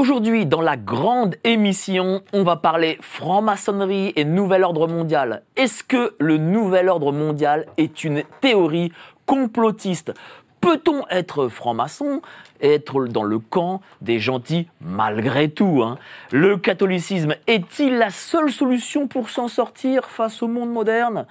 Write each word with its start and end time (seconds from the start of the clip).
Aujourd'hui, 0.00 0.46
dans 0.46 0.62
la 0.62 0.78
grande 0.78 1.36
émission, 1.44 2.22
on 2.32 2.42
va 2.42 2.56
parler 2.56 2.96
franc-maçonnerie 3.02 4.14
et 4.16 4.24
nouvel 4.24 4.64
ordre 4.64 4.88
mondial. 4.88 5.42
Est-ce 5.56 5.84
que 5.84 6.14
le 6.18 6.38
nouvel 6.38 6.88
ordre 6.88 7.12
mondial 7.12 7.66
est 7.76 8.02
une 8.02 8.22
théorie 8.40 8.92
complotiste? 9.26 10.14
Peut-on 10.62 11.06
être 11.10 11.48
franc-maçon 11.48 12.22
et 12.62 12.76
être 12.76 13.04
dans 13.08 13.24
le 13.24 13.38
camp 13.40 13.82
des 14.00 14.20
gentils 14.20 14.68
malgré 14.80 15.50
tout 15.50 15.82
hein? 15.84 15.98
Le 16.32 16.56
catholicisme 16.56 17.34
est-il 17.46 17.98
la 17.98 18.08
seule 18.08 18.50
solution 18.50 19.06
pour 19.06 19.28
s'en 19.28 19.48
sortir 19.48 20.06
face 20.06 20.42
au 20.42 20.48
monde 20.48 20.72
moderne? 20.72 21.26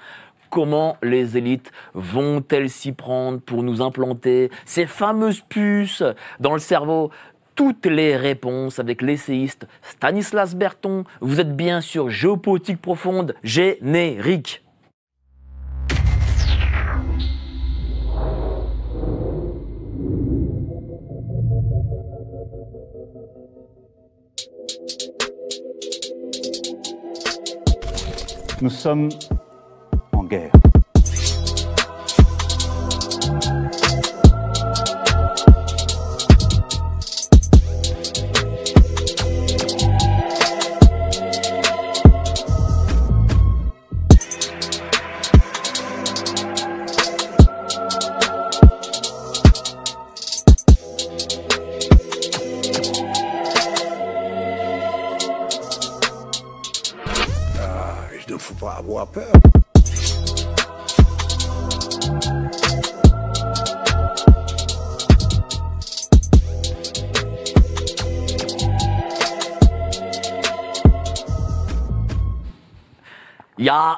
Comment 0.51 0.97
les 1.01 1.37
élites 1.37 1.71
vont-elles 1.95 2.69
s'y 2.69 2.91
prendre 2.91 3.39
pour 3.39 3.63
nous 3.63 3.81
implanter 3.81 4.51
ces 4.65 4.85
fameuses 4.85 5.41
puces 5.41 6.03
dans 6.39 6.53
le 6.53 6.59
cerveau 6.59 7.09
toutes 7.59 7.87
les 7.87 8.15
réponses 8.15 8.79
avec 8.79 9.01
l'essayiste 9.01 9.67
Stanislas 9.81 10.55
Berton. 10.55 11.03
Vous 11.19 11.41
êtes 11.41 11.57
bien 11.57 11.81
sur 11.81 12.09
Géopolitique 12.09 12.81
Profonde, 12.81 13.35
générique. 13.43 14.63
Nous 28.61 28.69
sommes 28.69 29.09
en 30.13 30.23
guerre. 30.23 30.58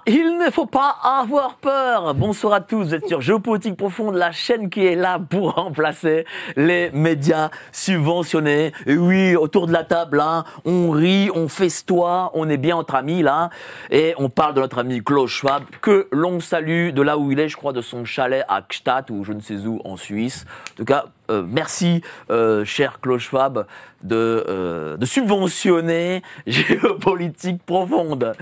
Il 0.06 0.38
ne 0.38 0.52
faut 0.52 0.66
pas 0.66 0.98
avoir 1.02 1.56
peur. 1.56 2.14
Bonsoir 2.14 2.54
à 2.54 2.62
tous, 2.62 2.84
vous 2.84 2.96
êtes 2.96 3.08
sur 3.08 3.22
Géopolitique 3.22 3.78
Profonde, 3.78 4.16
la 4.16 4.32
chaîne 4.32 4.70
qui 4.70 4.86
est 4.86 4.96
là 4.96 5.18
pour 5.18 5.54
remplacer 5.56 6.26
les 6.58 6.92
médias 6.92 7.50
subventionnés. 7.72 8.74
Et 8.86 8.98
oui, 8.98 9.36
autour 9.36 9.68
de 9.68 9.74
la 9.74 9.84
table, 9.84 10.18
là, 10.18 10.44
on 10.66 10.92
rit, 10.92 11.30
on 11.34 11.48
festoie, 11.48 12.32
on 12.34 12.50
est 12.50 12.58
bien 12.58 12.76
entre 12.76 12.96
amis, 12.96 13.22
là. 13.22 13.50
Et 13.92 14.14
on 14.18 14.30
parle 14.30 14.56
de 14.56 14.62
notre 14.62 14.80
ami 14.80 15.02
Klaus 15.02 15.32
Schwab, 15.32 15.64
que 15.82 16.08
l'on 16.12 16.40
salue 16.42 16.90
de 16.90 17.02
là 17.02 17.18
où 17.18 17.32
il 17.32 17.40
est, 17.40 17.48
je 17.48 17.56
crois, 17.56 17.72
de 17.72 17.82
son 17.82 18.04
chalet 18.04 18.44
à 18.50 18.62
Gstaad, 18.62 19.10
ou 19.10 19.24
je 19.24 19.32
ne 19.32 19.40
sais 19.40 19.68
où, 19.68 19.80
en 19.86 19.96
Suisse. 19.96 20.46
En 20.74 20.76
tout 20.76 20.86
cas, 20.86 21.06
euh, 21.32 21.44
merci, 21.48 22.02
euh, 22.30 22.66
cher 22.66 23.00
Klaus 23.00 23.22
Schwab, 23.22 23.66
de, 24.04 24.44
euh, 24.48 24.98
subventionner 25.04 26.22
Géopolitique 26.48 27.64
Profonde. 27.66 28.34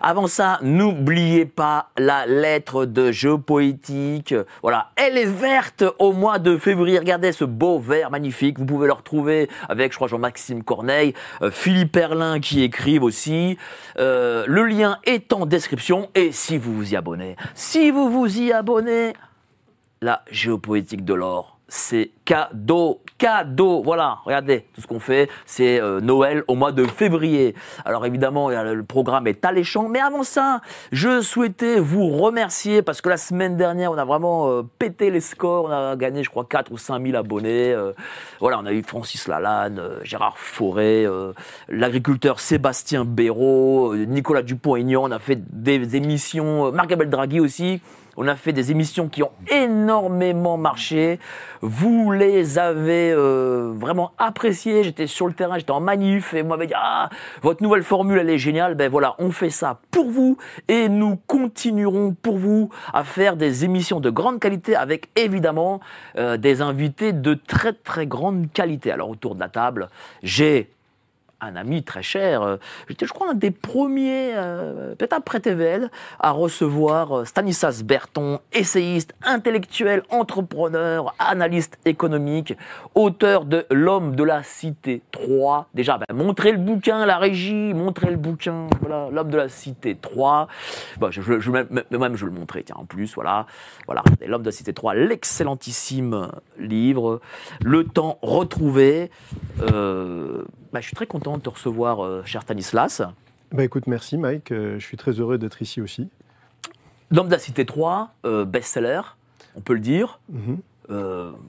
Avant 0.00 0.26
ça, 0.26 0.58
n'oubliez 0.62 1.44
pas 1.44 1.90
la 1.98 2.24
lettre 2.24 2.86
de 2.86 3.12
géopoétique. 3.12 4.34
Voilà, 4.62 4.88
elle 4.96 5.18
est 5.18 5.26
verte 5.26 5.84
au 5.98 6.14
mois 6.14 6.38
de 6.38 6.56
février. 6.56 6.98
Regardez 6.98 7.32
ce 7.32 7.44
beau 7.44 7.78
vert 7.78 8.10
magnifique. 8.10 8.58
Vous 8.58 8.64
pouvez 8.64 8.86
le 8.86 8.94
retrouver 8.94 9.50
avec, 9.68 9.92
je 9.92 9.98
crois, 9.98 10.08
Jean-Maxime 10.08 10.64
Corneille, 10.64 11.12
Philippe 11.50 11.94
Erlin 11.98 12.40
qui 12.40 12.62
écrivent 12.62 13.02
aussi. 13.02 13.58
Le 13.98 14.62
lien 14.62 14.96
est 15.04 15.34
en 15.34 15.44
description. 15.44 16.08
Et 16.14 16.32
si 16.32 16.56
vous 16.56 16.74
vous 16.74 16.94
y 16.94 16.96
abonnez, 16.96 17.36
si 17.54 17.90
vous 17.90 18.08
vous 18.08 18.40
y 18.40 18.52
abonnez, 18.52 19.12
la 20.00 20.22
géopoétique 20.30 21.04
de 21.04 21.12
l'or 21.12 21.59
c'est 21.70 22.10
cadeau, 22.24 23.00
cadeau. 23.16 23.82
Voilà, 23.82 24.18
regardez, 24.24 24.66
tout 24.74 24.80
ce 24.80 24.88
qu'on 24.88 24.98
fait, 24.98 25.30
c'est 25.46 25.80
euh, 25.80 26.00
Noël 26.00 26.42
au 26.48 26.56
mois 26.56 26.72
de 26.72 26.84
février. 26.84 27.54
Alors 27.84 28.04
évidemment, 28.04 28.50
le 28.50 28.82
programme 28.82 29.28
est 29.28 29.44
alléchant, 29.44 29.88
mais 29.88 30.00
avant 30.00 30.24
ça, 30.24 30.60
je 30.90 31.20
souhaitais 31.20 31.78
vous 31.78 32.08
remercier 32.08 32.82
parce 32.82 33.00
que 33.00 33.08
la 33.08 33.16
semaine 33.16 33.56
dernière, 33.56 33.92
on 33.92 33.98
a 33.98 34.04
vraiment 34.04 34.50
euh, 34.50 34.62
pété 34.80 35.10
les 35.10 35.20
scores. 35.20 35.66
On 35.66 35.70
a 35.70 35.96
gagné, 35.96 36.24
je 36.24 36.30
crois, 36.30 36.44
4 36.44 36.72
ou 36.72 36.76
5 36.76 37.06
000 37.06 37.16
abonnés. 37.16 37.72
Euh, 37.72 37.92
voilà, 38.40 38.58
on 38.58 38.66
a 38.66 38.72
eu 38.72 38.82
Francis 38.82 39.28
Lalanne, 39.28 39.80
Gérard 40.02 40.38
Fauré, 40.38 41.06
l'agriculteur 41.68 42.40
Sébastien 42.40 43.04
Béraud, 43.04 43.94
Nicolas 43.94 44.42
Dupont-Aignan. 44.42 45.04
On 45.04 45.12
a 45.12 45.20
fait 45.20 45.38
des 45.52 45.94
émissions, 45.94 46.72
Marc-Abel 46.72 47.08
Draghi 47.10 47.38
aussi. 47.38 47.80
On 48.16 48.26
a 48.28 48.36
fait 48.36 48.52
des 48.52 48.70
émissions 48.70 49.08
qui 49.08 49.22
ont 49.22 49.32
énormément 49.50 50.56
marché. 50.56 51.18
Vous 51.62 52.10
les 52.10 52.58
avez 52.58 53.12
euh, 53.12 53.72
vraiment 53.74 54.12
appréciées. 54.18 54.82
J'étais 54.82 55.06
sur 55.06 55.26
le 55.26 55.32
terrain, 55.32 55.58
j'étais 55.58 55.70
en 55.70 55.80
manif 55.80 56.34
et 56.34 56.42
moi 56.42 56.56
m'avait 56.56 56.66
dit 56.66 56.74
ah 56.76 57.08
votre 57.42 57.62
nouvelle 57.62 57.82
formule 57.82 58.18
elle 58.18 58.30
est 58.30 58.38
géniale. 58.38 58.74
Ben 58.74 58.90
voilà, 58.90 59.14
on 59.18 59.30
fait 59.30 59.50
ça 59.50 59.80
pour 59.90 60.10
vous 60.10 60.36
et 60.68 60.88
nous 60.88 61.16
continuerons 61.26 62.14
pour 62.14 62.38
vous 62.38 62.70
à 62.92 63.04
faire 63.04 63.36
des 63.36 63.64
émissions 63.64 64.00
de 64.00 64.10
grande 64.10 64.40
qualité 64.40 64.76
avec 64.76 65.08
évidemment 65.16 65.80
euh, 66.16 66.36
des 66.36 66.62
invités 66.62 67.12
de 67.12 67.34
très 67.34 67.72
très 67.72 68.06
grande 68.06 68.52
qualité. 68.52 68.90
Alors 68.90 69.10
autour 69.10 69.34
de 69.34 69.40
la 69.40 69.48
table, 69.48 69.88
j'ai 70.22 70.70
un 71.40 71.56
ami 71.56 71.82
très 71.82 72.02
cher. 72.02 72.42
Euh, 72.42 72.56
j'étais, 72.88 73.06
je 73.06 73.12
crois, 73.12 73.30
un 73.30 73.34
des 73.34 73.50
premiers, 73.50 74.32
euh, 74.34 74.94
peut-être 74.94 75.12
après 75.12 75.40
TVL, 75.40 75.90
à 76.18 76.30
recevoir 76.30 77.20
euh, 77.20 77.24
Stanislas 77.24 77.82
Berton, 77.82 78.40
essayiste, 78.52 79.14
intellectuel, 79.22 80.02
entrepreneur, 80.10 81.14
analyste 81.18 81.78
économique, 81.84 82.56
auteur 82.94 83.44
de 83.44 83.66
L'homme 83.70 84.16
de 84.16 84.24
la 84.24 84.42
cité 84.42 85.02
3. 85.12 85.68
Déjà, 85.74 85.98
ben, 85.98 86.14
montrez 86.14 86.52
le 86.52 86.58
bouquin, 86.58 87.06
la 87.06 87.18
régie, 87.18 87.72
montrez 87.74 88.10
le 88.10 88.16
bouquin, 88.16 88.66
voilà, 88.80 89.08
L'homme 89.10 89.30
de 89.30 89.36
la 89.36 89.48
cité 89.48 89.96
3. 90.00 90.48
Bon, 90.98 91.10
je, 91.10 91.20
je, 91.22 91.50
même, 91.50 91.82
même, 91.90 92.16
je 92.16 92.26
le 92.26 92.32
montrer, 92.32 92.62
tiens, 92.64 92.76
en 92.78 92.84
plus, 92.84 93.14
voilà. 93.14 93.46
Voilà, 93.86 94.02
L'homme 94.26 94.42
de 94.42 94.46
la 94.46 94.52
cité 94.52 94.72
3, 94.72 94.94
l'excellentissime 94.94 96.30
livre. 96.58 97.20
Le 97.62 97.84
temps 97.84 98.18
retrouvé. 98.22 99.10
Bah, 100.72 100.80
je 100.80 100.86
suis 100.86 100.94
très 100.94 101.06
content 101.06 101.36
de 101.36 101.42
te 101.42 101.50
recevoir, 101.50 102.04
euh, 102.04 102.22
cher 102.24 102.42
Stanislas. 102.42 103.02
Bah, 103.50 103.64
écoute, 103.64 103.86
merci 103.88 104.16
Mike, 104.16 104.52
euh, 104.52 104.78
je 104.78 104.86
suis 104.86 104.96
très 104.96 105.12
heureux 105.12 105.36
d'être 105.36 105.60
ici 105.62 105.80
aussi. 105.80 106.08
L'homme 107.10 107.26
de 107.26 107.32
la 107.32 107.40
Cité 107.40 107.66
3, 107.66 108.14
euh, 108.24 108.44
best-seller, 108.44 109.00
on 109.56 109.60
peut 109.60 109.74
le 109.74 109.80
dire. 109.80 110.20
Mhm. 110.28 110.58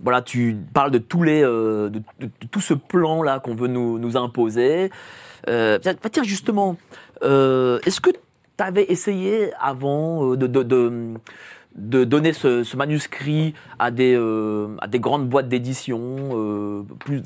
voilà, 0.03 0.21
tu 0.21 0.55
parles 0.73 0.91
de, 0.91 0.97
tous 0.99 1.23
les, 1.23 1.41
de, 1.41 2.01
tout 2.51 2.61
ce 2.61 2.73
plan-là 2.73 3.39
qu'on 3.39 3.55
veut 3.55 3.67
nous, 3.67 3.99
nous 3.99 4.17
imposer. 4.17 4.91
Bah, 5.45 5.79
tiens, 6.11 6.23
justement, 6.23 6.77
est-ce 7.21 8.01
que 8.01 8.09
tu 8.09 8.63
avais 8.63 8.85
essayé 8.89 9.51
avant 9.59 10.35
de, 10.35 10.47
de 10.47 11.13
donner 11.75 12.33
ce, 12.33 12.75
manuscrit 12.75 13.53
à 13.79 13.91
des, 13.91 14.15
euh, 14.15 14.75
à 14.79 14.87
des 14.87 14.99
grandes 14.99 15.29
boîtes 15.29 15.49
d'édition, 15.49 15.99
euh, 16.33 16.83
plus, 16.99 17.21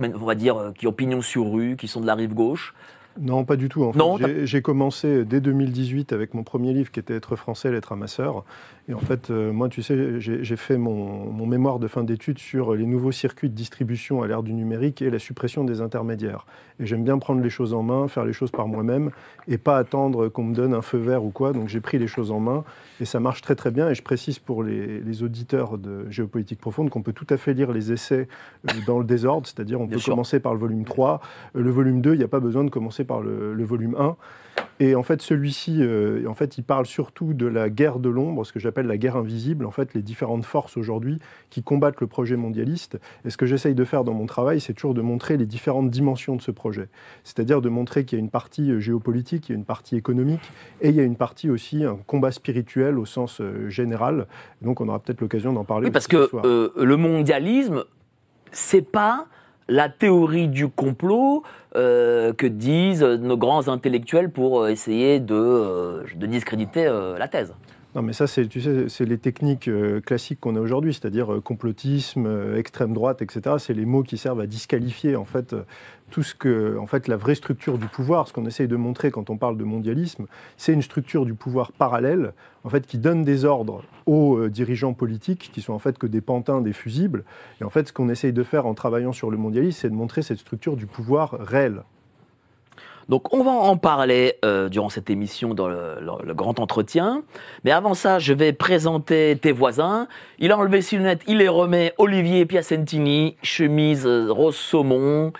on 0.00 0.24
va 0.24 0.34
dire, 0.34 0.72
qui 0.76 0.86
ont 0.86 0.92
pignon 0.92 1.22
sur 1.22 1.50
rue, 1.50 1.76
qui 1.76 1.88
sont 1.88 2.00
de 2.00 2.06
la 2.06 2.14
rive 2.14 2.34
gauche. 2.34 2.74
Non, 3.20 3.44
pas 3.44 3.56
du 3.56 3.68
tout. 3.68 3.84
En 3.84 4.18
j'ai 4.44 4.62
commencé 4.62 5.24
dès 5.24 5.40
2018 5.40 6.12
avec 6.12 6.32
mon 6.34 6.44
premier 6.44 6.72
livre 6.72 6.90
qui 6.90 7.00
était 7.00 7.14
Être 7.14 7.36
français, 7.36 7.70
l'être 7.70 7.92
à 7.92 7.96
ma 7.96 8.06
sœur. 8.06 8.44
Et 8.88 8.94
en 8.94 9.00
fait, 9.00 9.30
euh, 9.30 9.52
moi, 9.52 9.68
tu 9.68 9.82
sais, 9.82 10.20
j'ai 10.20 10.56
fait 10.56 10.76
mon, 10.76 11.30
mon, 11.30 11.46
mémoire 11.46 11.78
de 11.78 11.86
fin 11.86 12.04
d'études 12.04 12.38
sur 12.38 12.74
les 12.74 12.84
nouveaux 12.84 13.12
circuits 13.12 13.48
de 13.48 13.54
distribution 13.54 14.22
à 14.22 14.26
l'ère 14.26 14.42
du 14.42 14.52
numérique 14.52 15.02
et 15.02 15.10
la 15.10 15.18
suppression 15.18 15.64
des 15.64 15.80
intermédiaires. 15.80 16.46
Et 16.80 16.86
j'aime 16.86 17.04
bien 17.04 17.18
prendre 17.18 17.40
les 17.40 17.50
choses 17.50 17.74
en 17.74 17.82
main, 17.82 18.08
faire 18.08 18.24
les 18.24 18.32
choses 18.32 18.50
par 18.50 18.66
moi-même 18.66 19.10
et 19.48 19.56
pas 19.56 19.78
attendre 19.78 20.28
qu'on 20.28 20.44
me 20.44 20.54
donne 20.54 20.74
un 20.74 20.82
feu 20.82 20.98
vert 20.98 21.24
ou 21.24 21.30
quoi. 21.30 21.52
Donc 21.52 21.68
j'ai 21.68 21.80
pris 21.80 21.98
les 21.98 22.08
choses 22.08 22.30
en 22.30 22.40
main 22.40 22.64
et 23.00 23.04
ça 23.04 23.20
marche 23.20 23.40
très 23.40 23.54
très 23.54 23.70
bien. 23.70 23.88
Et 23.88 23.94
je 23.94 24.02
précise 24.02 24.38
pour 24.40 24.64
les, 24.64 25.00
les 25.00 25.22
auditeurs 25.22 25.78
de 25.78 26.10
Géopolitique 26.10 26.60
Profonde 26.60 26.90
qu'on 26.90 27.02
peut 27.02 27.12
tout 27.12 27.26
à 27.30 27.36
fait 27.36 27.54
lire 27.54 27.70
les 27.70 27.92
essais 27.92 28.26
euh, 28.68 28.72
dans 28.86 28.98
le 28.98 29.04
désordre, 29.04 29.46
c'est-à-dire 29.46 29.80
on 29.80 29.86
peut 29.86 30.00
commencer 30.04 30.40
par 30.40 30.54
le 30.54 30.58
volume 30.58 30.84
3. 30.84 31.20
Euh, 31.54 31.62
le 31.62 31.70
volume 31.70 32.00
2, 32.00 32.14
il 32.14 32.18
n'y 32.18 32.24
a 32.24 32.28
pas 32.28 32.40
besoin 32.40 32.64
de 32.64 32.70
commencer 32.70 32.82
commencer 32.82 33.04
par 33.04 33.20
le, 33.20 33.64
volume 33.64 33.94
1. 33.96 34.16
Et 34.82 34.96
en 34.96 35.04
fait, 35.04 35.22
celui-ci, 35.22 35.78
euh, 35.80 36.26
en 36.26 36.34
fait, 36.34 36.58
il 36.58 36.64
parle 36.64 36.86
surtout 36.86 37.34
de 37.34 37.46
la 37.46 37.70
guerre 37.70 38.00
de 38.00 38.08
l'ombre, 38.08 38.44
ce 38.44 38.52
que 38.52 38.58
j'appelle 38.58 38.86
la 38.86 38.96
guerre 38.96 39.16
invisible, 39.16 39.64
en 39.64 39.70
fait, 39.70 39.94
les 39.94 40.02
différentes 40.02 40.44
forces 40.44 40.76
aujourd'hui 40.76 41.20
qui 41.50 41.62
combattent 41.62 42.00
le 42.00 42.08
projet 42.08 42.36
mondialiste. 42.36 42.98
Et 43.24 43.30
ce 43.30 43.36
que 43.36 43.46
j'essaye 43.46 43.76
de 43.76 43.84
faire 43.84 44.02
dans 44.02 44.12
mon 44.12 44.26
travail, 44.26 44.60
c'est 44.60 44.72
toujours 44.72 44.94
de 44.94 45.00
montrer 45.00 45.36
les 45.36 45.46
différentes 45.46 45.88
dimensions 45.88 46.34
de 46.34 46.42
ce 46.42 46.50
projet. 46.50 46.88
C'est-à-dire 47.22 47.60
de 47.60 47.68
montrer 47.68 48.04
qu'il 48.04 48.18
y 48.18 48.20
a 48.20 48.24
une 48.24 48.30
partie 48.30 48.72
euh, 48.72 48.80
géopolitique, 48.80 49.48
il 49.48 49.52
y 49.52 49.54
a 49.54 49.58
une 49.58 49.64
partie 49.64 49.96
économique, 49.96 50.50
et 50.80 50.88
il 50.88 50.96
y 50.96 51.00
a 51.00 51.04
une 51.04 51.16
partie 51.16 51.48
aussi, 51.48 51.84
un 51.84 51.98
combat 52.08 52.32
spirituel 52.32 52.98
au 52.98 53.04
sens 53.04 53.40
euh, 53.40 53.68
général. 53.68 54.26
Donc, 54.62 54.80
on 54.80 54.88
aura 54.88 54.98
peut-être 54.98 55.20
l'occasion 55.20 55.52
d'en 55.52 55.64
parler. 55.64 55.86
Oui, 55.86 55.92
parce 55.92 56.08
que 56.08 56.28
le 56.82 56.96
mondialisme, 56.96 57.84
c'est 58.50 58.82
pas 58.82 59.26
la 59.68 59.88
théorie 59.88 60.48
du 60.48 60.68
complot 60.68 61.42
euh, 61.74 62.32
que 62.32 62.46
disent 62.46 63.02
nos 63.02 63.36
grands 63.36 63.68
intellectuels 63.68 64.30
pour 64.30 64.60
euh, 64.60 64.68
essayer 64.68 65.20
de, 65.20 65.34
euh, 65.34 66.04
discréditer 66.14 66.84
la 66.84 67.28
thèse. 67.28 67.54
Non, 67.94 68.00
mais 68.00 68.14
ça, 68.14 68.26
c'est, 68.26 68.46
tu 68.46 68.60
sais, 68.60 69.04
les 69.04 69.18
techniques 69.18 69.68
classiques 70.06 70.40
qu'on 70.40 70.56
a 70.56 70.60
aujourd'hui, 70.60 70.94
c'est-à-dire 70.94 71.40
complotisme, 71.44 72.56
extrême 72.56 72.94
droite, 72.94 73.20
etc. 73.20 73.56
C'est 73.58 73.74
les 73.74 73.84
mots 73.84 74.02
qui 74.02 74.16
servent 74.16 74.40
à 74.40 74.46
disqualifier 74.46 75.14
en 75.14 75.26
fait 75.26 75.54
tout 76.12 76.22
ce 76.22 76.34
que, 76.34 76.76
en 76.78 76.86
fait, 76.86 77.08
la 77.08 77.16
vraie 77.16 77.34
structure 77.34 77.78
du 77.78 77.86
pouvoir, 77.86 78.28
ce 78.28 78.34
qu'on 78.34 78.44
essaye 78.44 78.68
de 78.68 78.76
montrer 78.76 79.10
quand 79.10 79.30
on 79.30 79.38
parle 79.38 79.56
de 79.56 79.64
mondialisme, 79.64 80.26
c'est 80.58 80.74
une 80.74 80.82
structure 80.82 81.24
du 81.24 81.32
pouvoir 81.32 81.72
parallèle, 81.72 82.34
en 82.64 82.68
fait, 82.68 82.86
qui 82.86 82.98
donne 82.98 83.24
des 83.24 83.46
ordres 83.46 83.82
aux 84.04 84.36
euh, 84.36 84.50
dirigeants 84.50 84.92
politiques, 84.92 85.50
qui 85.54 85.62
sont 85.62 85.72
en 85.72 85.78
fait 85.78 85.96
que 85.96 86.06
des 86.06 86.20
pantins, 86.20 86.60
des 86.60 86.74
fusibles. 86.74 87.24
Et 87.62 87.64
en 87.64 87.70
fait, 87.70 87.88
ce 87.88 87.94
qu'on 87.94 88.10
essaye 88.10 88.34
de 88.34 88.42
faire 88.42 88.66
en 88.66 88.74
travaillant 88.74 89.12
sur 89.12 89.30
le 89.30 89.38
mondialisme, 89.38 89.80
c'est 89.80 89.88
de 89.88 89.94
montrer 89.94 90.20
cette 90.20 90.38
structure 90.38 90.76
du 90.76 90.84
pouvoir 90.86 91.32
réel. 91.40 91.82
Donc 93.08 93.34
on 93.34 93.42
va 93.42 93.50
en 93.50 93.76
parler 93.76 94.34
euh, 94.44 94.68
durant 94.68 94.88
cette 94.88 95.10
émission 95.10 95.54
dans 95.54 95.66
le, 95.66 95.96
le, 96.24 96.34
grand 96.34 96.60
entretien. 96.60 97.22
Mais 97.64 97.72
avant 97.72 97.94
ça, 97.94 98.18
je 98.18 98.32
vais 98.32 98.52
présenter 98.52 99.36
tes 99.40 99.50
voisins. 99.50 100.06
Il 100.38 100.52
a 100.52 100.58
enlevé 100.58 100.82
ses 100.82 100.96
lunettes, 100.96 101.22
il 101.26 101.38
les 101.38 101.48
remet. 101.48 101.94
Olivier 101.98 102.46
Piacentini, 102.46 103.36
chemise 103.42 104.06
euh, 104.06 104.28
rose 104.30 104.54
saumon, 104.54 105.32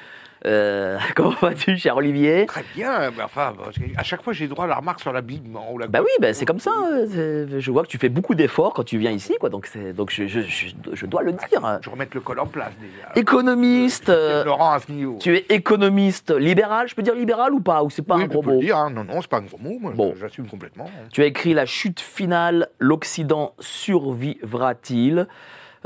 euh, 0.46 0.98
comment 1.14 1.34
vas-tu, 1.40 1.76
cher 1.76 1.96
Olivier? 1.96 2.46
Très 2.46 2.64
bien, 2.74 3.10
mais 3.16 3.22
enfin, 3.22 3.52
à 3.96 4.02
chaque 4.02 4.22
fois 4.22 4.32
j'ai 4.32 4.48
droit 4.48 4.64
à 4.64 4.68
la 4.68 4.76
remarque 4.76 5.00
sur 5.00 5.12
l'habillement. 5.12 5.68
Bah 5.88 6.00
oui, 6.02 6.10
bah 6.20 6.34
c'est 6.34 6.44
comme 6.44 6.58
ça. 6.58 6.72
Euh, 6.90 7.46
je 7.58 7.70
vois 7.70 7.82
que 7.82 7.88
tu 7.88 7.98
fais 7.98 8.08
beaucoup 8.08 8.34
d'efforts 8.34 8.74
quand 8.74 8.84
tu 8.84 8.98
viens 8.98 9.10
ici, 9.10 9.34
quoi. 9.38 9.48
Donc, 9.48 9.68
donc 9.94 10.10
je, 10.10 10.26
je, 10.26 10.40
je, 10.40 11.06
dois 11.06 11.22
le 11.22 11.32
dire. 11.32 11.80
Je 11.82 11.90
remets 11.90 12.08
le 12.12 12.20
col 12.20 12.40
en 12.40 12.46
place 12.46 12.72
déjà. 12.80 13.08
Économiste. 13.14 14.08
Euh, 14.08 14.44
Laurent 14.44 14.76
Tu 15.20 15.36
es 15.36 15.46
économiste 15.48 16.30
libéral, 16.30 16.88
je 16.88 16.94
peux 16.94 17.02
dire 17.02 17.14
libéral 17.14 17.52
ou 17.52 17.60
pas 17.60 17.82
Ou 17.82 17.90
c'est 17.90 18.02
pas 18.02 18.16
un 18.16 18.26
gros 18.26 18.42
mot? 18.42 18.60
dire, 18.60 18.76
hein. 18.76 18.90
Non, 18.90 19.04
non, 19.04 19.20
c'est 19.20 19.30
pas 19.30 19.38
un 19.38 19.42
gros 19.42 19.58
mot. 19.58 19.78
bon. 19.94 20.14
j'assume 20.20 20.48
complètement. 20.48 20.90
Tu 21.12 21.22
as 21.22 21.26
écrit 21.26 21.54
La 21.54 21.66
chute 21.66 22.00
finale, 22.00 22.68
l'Occident 22.78 23.54
survivra-t-il 23.60 25.26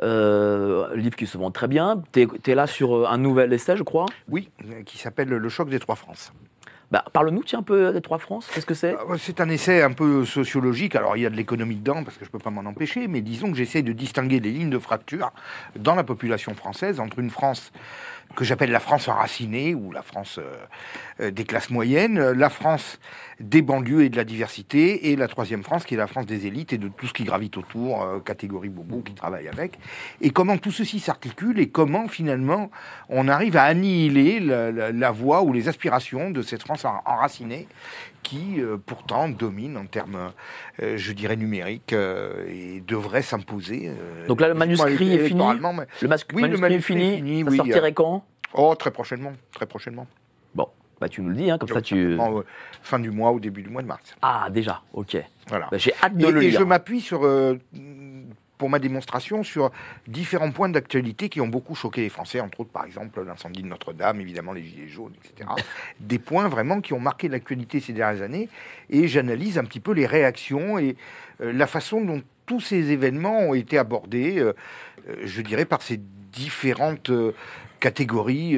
livre 0.02 1.16
qui 1.16 1.26
se 1.26 1.38
vend 1.38 1.50
très 1.50 1.68
bien. 1.68 2.02
Tu 2.12 2.28
es, 2.46 2.54
là 2.54 2.66
sur 2.66 2.96
euh, 2.96 3.06
un 3.08 3.18
nouvel 3.18 3.52
essai, 3.52 3.76
je 3.76 3.82
crois 3.82 4.06
Oui, 4.28 4.50
qui 4.84 4.98
s'appelle 4.98 5.28
Le 5.28 5.48
choc 5.48 5.68
des 5.68 5.78
trois 5.78 5.96
France. 5.96 6.32
Bah, 6.90 7.04
Parle-nous 7.12 7.42
un 7.52 7.62
peu 7.62 7.92
des 7.92 8.00
Trois 8.00 8.18
France, 8.18 8.48
qu'est-ce 8.54 8.66
que 8.66 8.74
c'est? 8.74 8.94
Euh, 8.94 9.16
C'est 9.18 9.40
un 9.40 9.48
essai 9.48 9.82
un 9.82 9.90
peu 9.90 10.24
sociologique, 10.24 10.94
alors 10.94 11.16
il 11.16 11.22
y 11.22 11.26
a 11.26 11.30
de 11.30 11.34
l'économie 11.34 11.74
dedans, 11.74 12.04
parce 12.04 12.16
que 12.16 12.24
je 12.24 12.28
ne 12.28 12.32
peux 12.32 12.38
pas 12.38 12.50
m'en 12.50 12.68
empêcher, 12.68 13.08
mais 13.08 13.22
disons 13.22 13.50
que 13.50 13.56
j'essaie 13.56 13.82
de 13.82 13.92
distinguer 13.92 14.38
les 14.38 14.52
lignes 14.52 14.70
de 14.70 14.78
fracture 14.78 15.32
dans 15.74 15.96
la 15.96 16.04
population 16.04 16.54
française 16.54 17.00
entre 17.00 17.18
une 17.18 17.30
France 17.30 17.72
que 18.34 18.44
j'appelle 18.44 18.70
la 18.70 18.80
France 18.80 19.08
enracinée, 19.08 19.74
ou 19.74 19.92
la 19.92 20.02
France 20.02 20.38
euh, 21.20 21.30
des 21.30 21.44
classes 21.44 21.70
moyennes, 21.70 22.20
la 22.32 22.50
France 22.50 22.98
des 23.40 23.62
banlieues 23.62 24.04
et 24.04 24.08
de 24.08 24.16
la 24.16 24.24
diversité, 24.24 25.10
et 25.10 25.16
la 25.16 25.28
troisième 25.28 25.62
France 25.62 25.84
qui 25.84 25.94
est 25.94 25.98
la 25.98 26.06
France 26.06 26.26
des 26.26 26.46
élites 26.46 26.72
et 26.72 26.78
de 26.78 26.88
tout 26.88 27.06
ce 27.06 27.12
qui 27.12 27.24
gravite 27.24 27.56
autour, 27.56 28.02
euh, 28.02 28.20
catégorie 28.20 28.68
bobo 28.68 29.00
qui 29.00 29.14
travaille 29.14 29.48
avec, 29.48 29.78
et 30.20 30.30
comment 30.30 30.58
tout 30.58 30.70
ceci 30.70 31.00
s'articule 31.00 31.60
et 31.60 31.68
comment 31.68 32.08
finalement 32.08 32.70
on 33.08 33.28
arrive 33.28 33.56
à 33.56 33.64
annihiler 33.64 34.40
la, 34.40 35.10
voix 35.10 35.42
ou 35.42 35.52
les 35.52 35.68
aspirations 35.68 36.30
de 36.30 36.42
cette 36.42 36.62
France 36.62 36.84
enracinée 36.84 37.68
qui 38.26 38.60
euh, 38.60 38.76
pourtant 38.84 39.28
domine 39.28 39.76
en 39.76 39.86
termes, 39.86 40.32
euh, 40.82 40.96
je 40.96 41.12
dirais, 41.12 41.36
numériques 41.36 41.92
et 41.92 42.82
devrait 42.86 43.22
s'imposer. 43.22 43.92
Donc 44.26 44.40
là, 44.40 44.48
le 44.48 44.54
manuscrit 44.54 45.14
est 45.14 45.28
fini. 45.28 45.40
Le, 45.40 45.86
oui, 46.34 46.42
le 46.48 46.58
manuscrit 46.58 47.02
est 47.02 47.20
fini. 47.20 47.44
ça 47.44 47.56
sortirait 47.56 47.92
quand 47.92 48.24
Oh, 48.52 48.74
très 48.74 48.90
prochainement, 48.90 49.32
très 49.52 49.66
prochainement. 49.66 50.06
Bah, 51.00 51.10
tu 51.10 51.20
nous 51.20 51.28
le 51.28 51.34
dis, 51.34 51.50
hein, 51.50 51.58
comme 51.58 51.68
ça 51.68 51.82
tu. 51.82 52.18
Fin 52.82 52.98
du 52.98 53.10
mois 53.10 53.32
ou 53.32 53.40
début 53.40 53.62
du 53.62 53.68
mois 53.68 53.82
de 53.82 53.86
mars. 53.86 54.16
Ah, 54.22 54.48
déjà, 54.50 54.82
ok. 54.92 55.16
Voilà. 55.48 55.68
Bah, 55.70 55.76
j'ai 55.76 55.92
hâte 56.02 56.16
de 56.16 56.26
le 56.26 56.40
lire. 56.40 56.48
Et 56.48 56.52
je 56.52 56.64
m'appuie 56.64 57.00
sur, 57.00 57.24
euh, 57.24 57.58
pour 58.58 58.70
ma 58.70 58.78
démonstration, 58.78 59.42
sur 59.42 59.70
différents 60.06 60.50
points 60.50 60.68
d'actualité 60.68 61.28
qui 61.28 61.40
ont 61.40 61.48
beaucoup 61.48 61.74
choqué 61.74 62.02
les 62.02 62.08
Français, 62.08 62.40
entre 62.40 62.60
autres, 62.60 62.70
par 62.70 62.84
exemple, 62.84 63.22
l'incendie 63.22 63.62
de 63.62 63.68
Notre-Dame, 63.68 64.20
évidemment, 64.20 64.52
les 64.52 64.62
Gilets 64.62 64.88
jaunes, 64.88 65.12
etc. 65.24 65.48
Des 66.00 66.18
points 66.18 66.48
vraiment 66.48 66.80
qui 66.80 66.92
ont 66.92 67.00
marqué 67.00 67.28
l'actualité 67.28 67.80
ces 67.80 67.92
dernières 67.92 68.22
années. 68.22 68.48
Et 68.90 69.08
j'analyse 69.08 69.58
un 69.58 69.64
petit 69.64 69.80
peu 69.80 69.92
les 69.92 70.06
réactions 70.06 70.78
et 70.78 70.96
euh, 71.40 71.52
la 71.52 71.66
façon 71.66 72.00
dont 72.00 72.22
tous 72.46 72.60
ces 72.60 72.90
événements 72.90 73.40
ont 73.40 73.54
été 73.54 73.76
abordés, 73.76 74.38
euh, 74.38 74.52
je 75.24 75.42
dirais, 75.42 75.64
par 75.64 75.82
ces 75.82 76.00
différentes 76.32 77.10
catégories. 77.80 78.56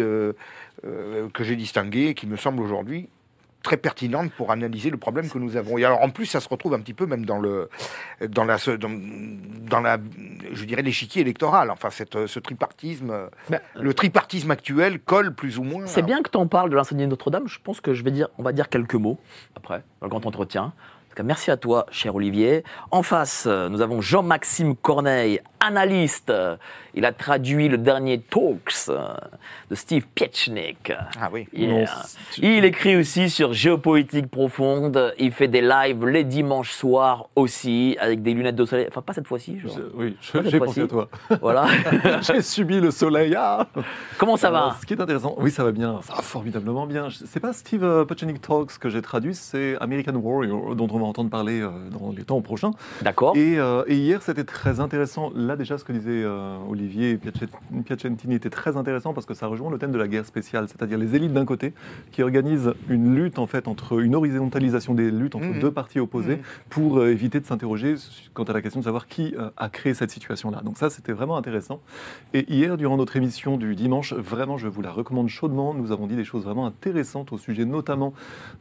Euh, 0.85 1.29
que 1.35 1.43
j'ai 1.43 1.57
distingué 1.57 2.07
et 2.07 2.15
qui 2.15 2.29
me 2.29 2.37
semble 2.37 2.63
aujourd'hui 2.63 3.09
très 3.63 3.77
pertinente 3.77 4.33
pour 4.33 4.51
analyser 4.51 4.91
le 4.91 4.97
problème 4.97 5.29
que 5.29 5.39
nous 5.39 5.57
avons. 5.57 5.79
Et 5.79 5.85
alors 5.85 6.03
en 6.03 6.11
plus, 6.11 6.27
ça 6.27 6.41
se 6.41 6.49
retrouve 6.49 6.75
un 6.75 6.81
petit 6.81 6.95
peu 6.95 7.07
même 7.07 7.25
dans 7.25 7.39
le 7.39 7.69
dans 8.29 8.45
la 8.45 8.57
dans, 8.79 9.81
la 9.81 9.99
je 10.53 10.65
dirais 10.65 10.83
l'échiquier 10.83 11.23
électoral. 11.23 11.71
Enfin, 11.71 11.91
cette, 11.91 12.27
ce 12.27 12.39
tripartisme, 12.39 13.29
ben, 13.51 13.61
le 13.75 13.95
tripartisme 13.95 14.51
actuel 14.51 15.01
colle 15.01 15.35
plus 15.35 15.59
ou 15.59 15.65
moins. 15.65 15.87
C'est 15.87 16.03
bien 16.03 16.23
que 16.23 16.31
tu 16.31 16.39
en 16.39 16.47
parles 16.47 16.71
de 16.71 16.77
l'incendie 16.77 17.05
de 17.05 17.09
Notre-Dame. 17.09 17.49
Je 17.49 17.59
pense 17.63 17.81
que 17.81 17.95
je 17.95 18.03
vais 18.03 18.11
dire, 18.11 18.29
on 18.39 18.43
va 18.43 18.53
dire 18.53 18.69
quelques 18.69 18.95
mots 18.95 19.19
après 19.57 19.83
dans 20.01 20.07
le 20.07 20.11
grand 20.11 20.25
entretien. 20.27 20.73
Merci 21.25 21.51
à 21.51 21.57
toi, 21.57 21.87
cher 21.91 22.15
Olivier. 22.15 22.63
En 22.91 23.03
face, 23.03 23.47
nous 23.47 23.81
avons 23.81 24.01
Jean-Maxime 24.01 24.77
Corneille, 24.77 25.41
analyste. 25.61 26.33
Il 26.99 27.05
a 27.05 27.13
traduit 27.13 27.69
le 27.69 27.79
dernier 27.79 28.19
Talks 28.19 28.91
de 29.71 29.75
Steve 29.77 30.05
Piechnik. 30.17 30.93
Ah 31.21 31.31
oui. 31.33 31.47
Il 32.43 32.65
écrit 32.65 32.97
aussi 32.97 33.31
sur 33.31 33.53
Géopolitique 33.53 34.27
Profonde. 34.27 35.15
Il 35.17 35.31
fait 35.31 35.47
des 35.47 35.61
lives 35.61 36.05
les 36.05 36.25
dimanches 36.25 36.73
soirs 36.73 37.29
aussi, 37.37 37.97
avec 38.01 38.23
des 38.23 38.35
lunettes 38.35 38.57
de 38.57 38.65
soleil. 38.65 38.87
Enfin, 38.91 39.03
pas 39.03 39.13
cette 39.13 39.29
fois-ci. 39.29 39.59
Oui, 39.95 40.17
j'ai 40.45 40.59
pensé 40.59 40.81
à 40.81 40.87
toi. 40.89 41.09
Voilà. 41.41 41.69
j'ai 42.23 42.43
subi 42.43 42.81
le 42.81 42.91
soleil. 42.91 43.33
Ah 43.39 43.69
Comment 44.19 44.37
ça 44.37 44.51
va 44.51 44.75
Ce 44.81 44.85
qui 44.85 44.95
est 44.95 45.01
intéressant, 45.01 45.37
oui, 45.39 45.53
ça 45.53 45.63
va 45.63 45.71
bien. 45.71 46.01
Ça 46.03 46.15
va 46.17 46.23
formidablement 46.23 46.89
bien. 46.89 47.11
C'est 47.11 47.39
pas 47.39 47.53
Steve 47.53 47.85
euh, 47.85 48.05
Piechnik 48.07 48.41
Talks 48.41 48.77
que 48.77 48.89
j'ai 48.89 49.03
traduit, 49.03 49.37
c'est 49.37 49.77
American 49.81 50.17
Warrior, 50.17 50.75
dont 50.75 50.89
on 50.91 50.99
va 50.99 51.05
entendre 51.05 51.31
parler 51.31 51.61
euh, 51.61 51.71
dans 51.91 52.11
les 52.11 52.25
temps 52.25 52.41
prochains. 52.41 52.73
D'accord. 53.03 53.37
Et, 53.37 53.57
euh, 53.57 53.85
et, 53.87 53.95
hier, 53.95 54.21
c'était 54.21 54.43
très 54.43 54.81
intéressant. 54.81 55.31
Là, 55.37 55.55
déjà, 55.55 55.79
ce 55.79 55.85
que 55.85 55.93
disait 55.93 56.25
Olivier 56.69 56.88
Piacentini 57.85 58.35
était 58.35 58.51
très 58.51 58.77
intéressant 58.77 59.13
parce 59.13 59.27
que 59.27 59.35
ça 59.35 59.47
rejoint 59.47 59.71
le 59.71 59.79
thème 59.79 59.93
de 59.93 59.99
la 59.99 60.09
guerre 60.09 60.27
spéciale, 60.27 60.69
c'est-à-dire 60.69 60.99
les 60.99 61.15
élites 61.15 61.33
d'un 61.33 61.45
côté 61.45 61.73
qui 62.13 62.23
organisent 62.23 62.73
une 62.89 63.15
lutte 63.15 63.39
en 63.39 63.47
fait 63.47 63.69
entre 63.69 64.01
une 64.01 64.15
horizontalisation 64.15 64.95
des 64.95 65.11
luttes 65.11 65.35
entre 65.35 65.47
mmh. 65.47 65.61
deux 65.61 65.71
parties 65.71 66.01
opposées 66.01 66.37
mmh. 66.37 66.43
pour 66.69 66.99
euh, 66.99 67.11
éviter 67.11 67.41
de 67.41 67.47
s'interroger 67.47 67.95
quant 68.35 68.45
à 68.45 68.53
la 68.53 68.63
question 68.63 68.81
de 68.81 68.85
savoir 68.85 69.07
qui 69.07 69.35
euh, 69.39 69.51
a 69.57 69.69
créé 69.69 69.95
cette 69.95 70.11
situation-là. 70.11 70.61
Donc 70.65 70.79
ça, 70.79 70.91
c'était 70.91 71.13
vraiment 71.13 71.37
intéressant. 71.37 71.81
Et 72.35 72.53
hier, 72.53 72.77
durant 72.77 72.97
notre 72.97 73.17
émission 73.17 73.57
du 73.57 73.75
dimanche, 73.75 74.13
vraiment, 74.13 74.59
je 74.59 74.69
vous 74.69 74.83
la 74.83 74.91
recommande 74.91 75.29
chaudement. 75.29 75.75
Nous 75.75 75.93
avons 75.93 76.07
dit 76.07 76.17
des 76.17 76.25
choses 76.25 76.45
vraiment 76.45 76.67
intéressantes 76.67 77.33
au 77.33 77.39
sujet 77.39 77.65
notamment 77.65 78.13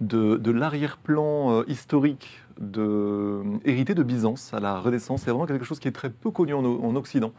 de, 0.02 0.38
de 0.38 0.52
l'arrière-plan 0.52 1.52
euh, 1.52 1.64
historique 1.68 2.42
de, 2.60 3.42
hérité 3.66 3.96
de 3.96 4.04
Byzance 4.04 4.54
à 4.54 4.60
la 4.60 4.80
Renaissance. 4.80 5.22
C'est 5.22 5.32
vraiment 5.32 5.46
quelque 5.46 5.66
chose 5.66 5.80
qui 5.80 5.88
est 5.88 5.92
très 5.94 6.10
peu 6.10 6.32
connu 6.32 6.54
en, 6.54 6.96
Occident, 6.96 7.32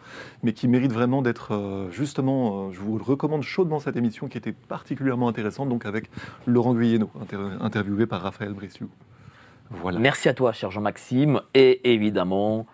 mais 0.42 0.52
qui 0.52 0.68
mérite 0.68 0.92
vraiment 0.92 1.22
d'être 1.22 1.54
euh, 1.54 1.90
justement, 1.90 2.68
euh, 2.68 2.72
je 2.72 2.80
vous 2.80 2.98
recommande 2.98 3.42
chaudement 3.42 3.80
cette 3.80 3.96
émission 3.96 4.28
qui 4.28 4.38
était 4.38 4.52
particulièrement 4.52 5.28
intéressante, 5.28 5.68
donc 5.68 5.84
avec 5.86 6.10
Laurent 6.46 6.74
Guyeno, 6.74 7.10
interviewé 7.60 8.06
par 8.06 8.22
Raphaël 8.22 8.52
Bressiou. 8.52 8.88
Voilà. 9.70 9.98
Merci 9.98 10.28
à 10.28 10.34
toi, 10.34 10.52
cher 10.52 10.70
Jean-Maxime, 10.70 11.40
et 11.54 11.92
évidemment, 11.92 12.66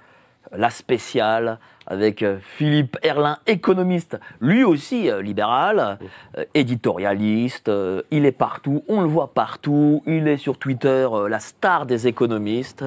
la 0.53 0.71
spéciale 0.71 1.59
avec 1.87 2.23
euh, 2.23 2.39
Philippe 2.41 2.97
Erlin, 3.03 3.39
économiste, 3.47 4.19
lui 4.41 4.65
aussi 4.65 5.11
euh, 5.11 5.23
libéral, 5.23 5.99
euh, 6.39 6.45
éditorialiste, 6.55 7.71
il 8.11 8.27
est 8.27 8.33
partout, 8.33 8.85
on 8.89 9.01
le 9.01 9.09
voit 9.09 9.33
partout, 9.33 10.03
il 10.07 10.29
est 10.29 10.37
sur 10.37 10.59
Twitter 10.59 11.09
la 11.29 11.41
star 11.41 11.87
des 11.87 12.07
économistes. 12.07 12.85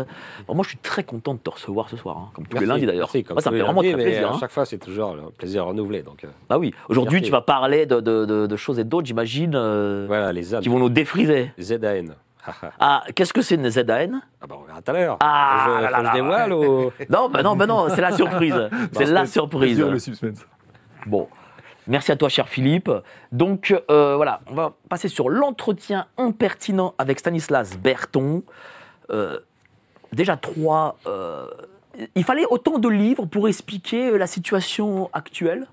moi 0.48 0.64
je 0.64 0.70
suis 0.70 0.78
très 0.78 1.04
content 1.04 1.34
de 1.34 1.40
te 1.40 1.50
recevoir 1.50 1.90
ce 1.90 1.98
soir, 1.98 2.18
hein, 2.18 2.30
comme 2.34 2.48
tous 2.48 2.58
les 2.58 2.66
lundis 2.66 2.86
d'ailleurs. 2.86 3.10
ça 3.10 3.52
me 3.52 3.58
fait 3.58 3.64
vraiment 3.64 3.82
très 3.82 3.94
plaisir. 3.94 4.30
À 4.30 4.34
hein. 4.34 4.38
chaque 4.40 4.52
fois 4.52 4.66
c'est 4.66 4.78
toujours 4.78 5.12
un 5.12 5.32
plaisir 5.38 5.66
renouvelé. 5.66 6.02
Donc, 6.02 6.26
bah 6.50 6.58
oui, 6.58 6.74
aujourd'hui 6.90 7.22
tu 7.22 7.32
vas 7.32 7.42
parler 7.42 7.86
de, 7.86 8.56
choses 8.56 8.80
et 8.80 8.84
d'autres, 8.84 9.08
j'imagine, 9.08 9.52
voilà, 10.08 10.34
qui 10.62 10.70
vont 10.70 10.80
nous 10.80 10.90
défriser. 10.90 11.52
ZAN. 11.60 12.16
ah, 12.80 13.04
qu'est-ce 13.16 13.34
que 13.34 13.42
c'est 13.42 13.56
une 13.56 13.70
ZAN 13.70 14.22
Ah 14.42 14.48
bah 14.48 14.56
on 14.60 14.64
verra 14.64 14.82
tout 14.82 14.92
à 14.92 14.94
l'heure. 14.94 15.18
Ah, 15.20 15.66
je, 15.68 15.92
là, 15.92 16.14
dévoile 16.14 16.54
ou... 16.54 16.92
Non, 17.10 17.30
bah 17.30 17.44
non, 17.44 17.56
bah 17.56 17.68
non, 17.68 17.88
c'est 17.90 18.02
la 18.02 18.12
surprise. 18.12 18.70
c'est 18.94 19.06
la 19.06 19.26
surprise. 19.26 19.80
Le 19.80 20.00
suspense. 20.00 20.46
Bon. 21.06 21.28
Merci 21.88 22.12
à 22.12 22.18
toi, 22.18 22.28
cher 22.28 22.50
Philippe. 22.50 22.92
Donc, 23.32 23.74
euh, 23.90 24.16
voilà, 24.18 24.42
on 24.48 24.56
va 24.56 24.74
passer 24.90 25.08
sur 25.08 25.30
l'entretien 25.30 26.06
impertinent 26.18 26.94
avec 26.98 27.20
Stanislas 27.20 27.78
Berton. 27.78 28.44
Euh, 29.10 29.40
déjà 30.12 30.36
trois. 30.36 30.98
Euh, 31.08 31.48
il 32.16 32.26
fallait 32.26 32.46
autant 32.50 32.78
de 32.78 32.90
livres 32.90 33.26
pour 33.26 33.48
expliquer 33.48 34.18
la 34.18 34.28
situation 34.28 35.10
actuelle? 35.14 35.68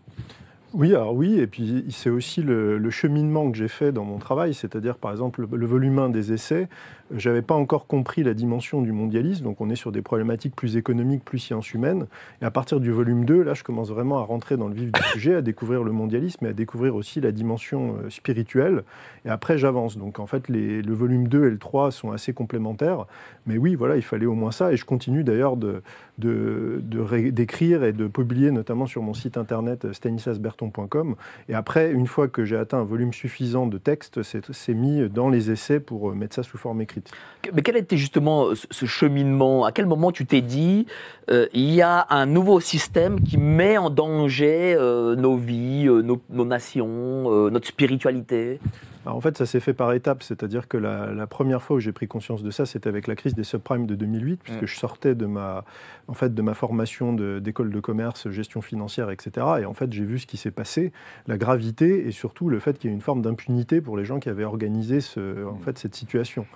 Oui, 0.75 0.89
alors 0.89 1.15
oui, 1.15 1.39
et 1.39 1.47
puis 1.47 1.85
c'est 1.91 2.11
aussi 2.11 2.43
le, 2.43 2.91
cheminement 2.91 3.49
que 3.51 3.57
j'ai 3.57 3.69
fait 3.69 3.93
dans 3.93 4.05
mon 4.05 4.19
travail, 4.19 4.55
c'est-à-dire 4.55 4.97
par 4.97 5.13
exemple 5.13 5.47
le, 5.49 5.67
volume 5.67 6.01
1 6.01 6.09
des 6.11 6.33
essais, 6.33 6.69
j'avais 7.15 7.43
pas 7.43 7.55
encore 7.55 7.87
compris 7.87 8.23
la 8.23 8.35
dimension 8.35 8.81
du 8.81 8.93
mondialisme, 8.93 9.45
donc 9.45 9.61
on 9.61 9.69
est 9.71 9.77
sur 9.77 9.93
des 9.93 10.03
problématiques 10.03 10.57
plus 10.57 10.77
économiques, 10.77 11.25
plus 11.25 11.39
sciences 11.39 11.73
humaines, 11.75 12.07
et 12.41 12.45
à 12.45 12.51
partir 12.51 12.81
du 12.81 12.91
volume 12.91 13.25
2, 13.25 13.43
là 13.43 13.55
je 13.55 13.63
commence 13.63 13.91
vraiment 13.91 14.19
à 14.19 14.23
rentrer 14.23 14.57
dans 14.57 14.69
le 14.69 14.75
vif 14.75 14.91
du 14.93 15.03
sujet, 15.13 15.35
à 15.35 15.43
découvrir 15.43 15.85
le 15.85 15.93
mondialisme 15.93 16.47
et 16.47 16.51
à 16.51 16.53
découvrir 16.53 16.95
aussi 16.97 17.21
la 17.21 17.33
dimension 17.33 17.97
euh, 17.97 18.11
spirituelle, 18.11 18.85
et 19.25 19.29
après 19.29 19.59
j'avance. 19.59 19.99
Donc 19.99 20.19
en 20.19 20.27
fait 20.27 20.49
le 20.49 20.95
volume 20.95 21.29
2 21.29 21.47
et 21.47 21.51
le 21.51 21.59
3 21.59 21.91
sont 21.91 22.13
assez 22.13 22.33
complémentaires, 22.33 23.07
mais 23.47 23.59
oui, 23.59 23.75
voilà, 23.75 23.97
il 23.97 24.03
fallait 24.03 24.27
au 24.27 24.35
moins 24.35 24.53
ça, 24.53 24.73
et 24.73 24.77
je 24.77 24.85
continue 24.85 25.25
d'ailleurs 25.25 25.57
de, 25.57 25.83
d'écrire 26.19 27.85
et 27.85 27.93
de 27.93 28.07
publier 28.07 28.51
notamment 28.51 28.87
sur 28.87 29.03
mon 29.03 29.15
site 29.15 29.37
internet 29.37 29.93
stanislasberton.com. 29.93 31.17
Et 31.49 31.55
après, 31.55 31.93
une 31.93 32.07
fois 32.07 32.29
que 32.29 32.45
j'ai 32.45 32.57
atteint 32.57 32.79
un 32.79 32.85
volume 32.85 33.13
suffisant 33.13 33.67
de 33.67 33.79
texte, 33.79 34.23
c'est 34.23 34.75
mis 34.75 35.09
dans 35.09 35.29
les 35.29 35.51
essais 35.51 35.81
pour 35.81 36.11
euh, 36.11 36.15
mettre 36.15 36.35
ça 36.35 36.43
sous 36.43 36.59
forme 36.59 36.81
écrite. 36.81 37.04
Mais 37.53 37.61
quel 37.61 37.77
était 37.77 37.99
justement 37.99 38.47
euh, 38.47 38.55
ce 38.55 38.87
cheminement? 38.87 39.65
À 39.65 39.73
quel 39.73 39.87
moment 39.87 40.13
tu 40.13 40.25
t'es 40.25 40.41
dit 40.41 40.87
euh, 41.31 41.47
il 41.53 41.75
y 41.75 41.83
a 41.83 42.07
un 42.11 42.27
nouveau 42.27 42.61
système 42.61 43.21
qui 43.21 43.37
met 43.37 43.77
en 43.77 43.91
danger 43.91 44.77
nos 45.19 45.37
vies, 45.37 45.85
nos, 45.85 46.21
nos, 46.31 46.45
nations, 46.45 47.51
notre 47.51 47.67
spiritualité? 47.67 48.61
En 49.07 49.21
fait, 49.21 49.37
ça 49.37 49.45
s'est 49.45 49.61
fait 49.61 49.75
par 49.75 49.93
étapes, 49.93 50.23
c'est-à-dire 50.23 50.67
que 50.67 50.79
la, 50.79 51.27
première 51.27 51.63
fois 51.63 51.77
où 51.77 51.81
j'ai 51.81 51.93
pris 51.93 52.09
conscience 52.09 52.43
de 52.43 52.51
ça, 52.51 52.65
c'était 52.65 52.89
avec 52.89 53.07
la 53.07 53.17
crise 53.17 53.35
des 53.35 53.45
subprimes 53.45 53.87
de 53.87 53.95
2008, 53.95 54.41
puisque 54.43 54.67
je 54.67 54.77
sortais 54.77 55.15
de 55.15 55.27
ma, 55.27 55.65
en 56.09 56.15
fait, 56.15 56.35
de 56.35 56.43
ma 56.43 56.55
formation 56.55 57.13
d'école 57.13 57.71
de, 57.71 57.81
commerce, 57.81 58.31
gestion 58.31 58.63
financière, 58.63 59.11
etc. 59.11 59.47
Et 59.61 59.65
en 59.67 59.75
fait, 59.75 59.93
j'ai 59.93 60.05
vu 60.05 60.19
ce 60.19 60.27
qui 60.27 60.37
s'est 60.37 60.51
passé, 60.51 60.93
la 61.27 61.37
gravité 61.37 62.07
et 62.07 62.13
surtout 62.13 62.49
le 62.49 62.59
fait 62.61 62.79
qu'il 62.79 62.91
y 62.91 62.93
ait 62.93 62.97
une 62.97 63.03
forme 63.03 63.21
d'impunité 63.21 63.81
pour 63.81 63.97
les 63.97 64.05
gens 64.05 64.21
qui 64.21 64.31
avaient 64.31 64.45
organisé 64.45 65.01
ce, 65.01 65.45
en 65.45 65.55
mm. 65.55 65.61
fait, 65.61 65.79
cette 65.79 65.95
situation. 65.95 66.47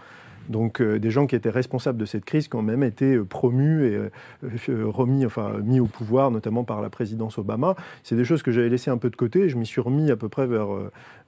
Donc 0.49 0.81
euh, 0.81 0.99
des 0.99 1.11
gens 1.11 1.27
qui 1.27 1.37
étaient 1.37 1.51
responsables 1.51 1.99
de 1.99 2.05
cette 2.05 2.25
crise 2.25 2.49
qui 2.49 2.57
ont 2.57 2.63
même 2.63 2.83
été 2.83 3.17
euh, 3.17 3.25
promus 3.25 3.87
et 3.87 3.97
euh, 3.97 4.85
remis, 4.87 5.27
enfin 5.27 5.53
mis 5.63 5.81
au 5.81 5.87
pouvoir, 5.87 6.31
notamment 6.31 6.65
par 6.65 6.81
la 6.81 6.91
présidence 6.91 7.39
Obama. 7.39 7.77
C'est 8.03 8.17
des 8.17 8.25
choses 8.25 8.43
que 8.43 8.51
j'avais 8.51 8.69
laissées 8.69 8.91
un 8.91 8.99
peu 8.99 9.11
de 9.11 9.17
côté. 9.17 9.49
je 9.49 9.57
m'y 9.57 9.67
suis 9.67 9.81
remis 9.81 10.11
à 10.11 10.17
peu 10.17 10.29
près 10.29 10.47
vers, 10.47 10.69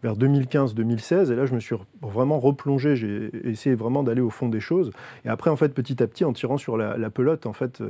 vers 0.03 0.17
2015-2016. 0.17 1.33
Et 1.33 1.37
là, 1.37 1.47
je 1.47 1.55
me 1.55 1.61
suis 1.61 1.77
vraiment 2.01 2.41
replongé. 2.41 2.97
J'ai 2.97 3.31
essayé 3.45 3.75
vraiment 3.75 4.03
d'aller 4.03 4.21
au 4.21 4.31
fond 4.31 4.49
des 4.49 4.61
choses. 4.61 4.91
Et 5.25 5.29
après, 5.29 5.51
en 5.51 5.57
fait, 5.57 5.75
petit 5.75 6.03
à 6.03 6.07
petit, 6.07 6.25
en 6.25 6.33
tirant 6.33 6.57
sur 6.57 6.77
la, 6.77 7.11
pelote, 7.11 7.47
en 7.47 7.53
fait, 7.53 7.83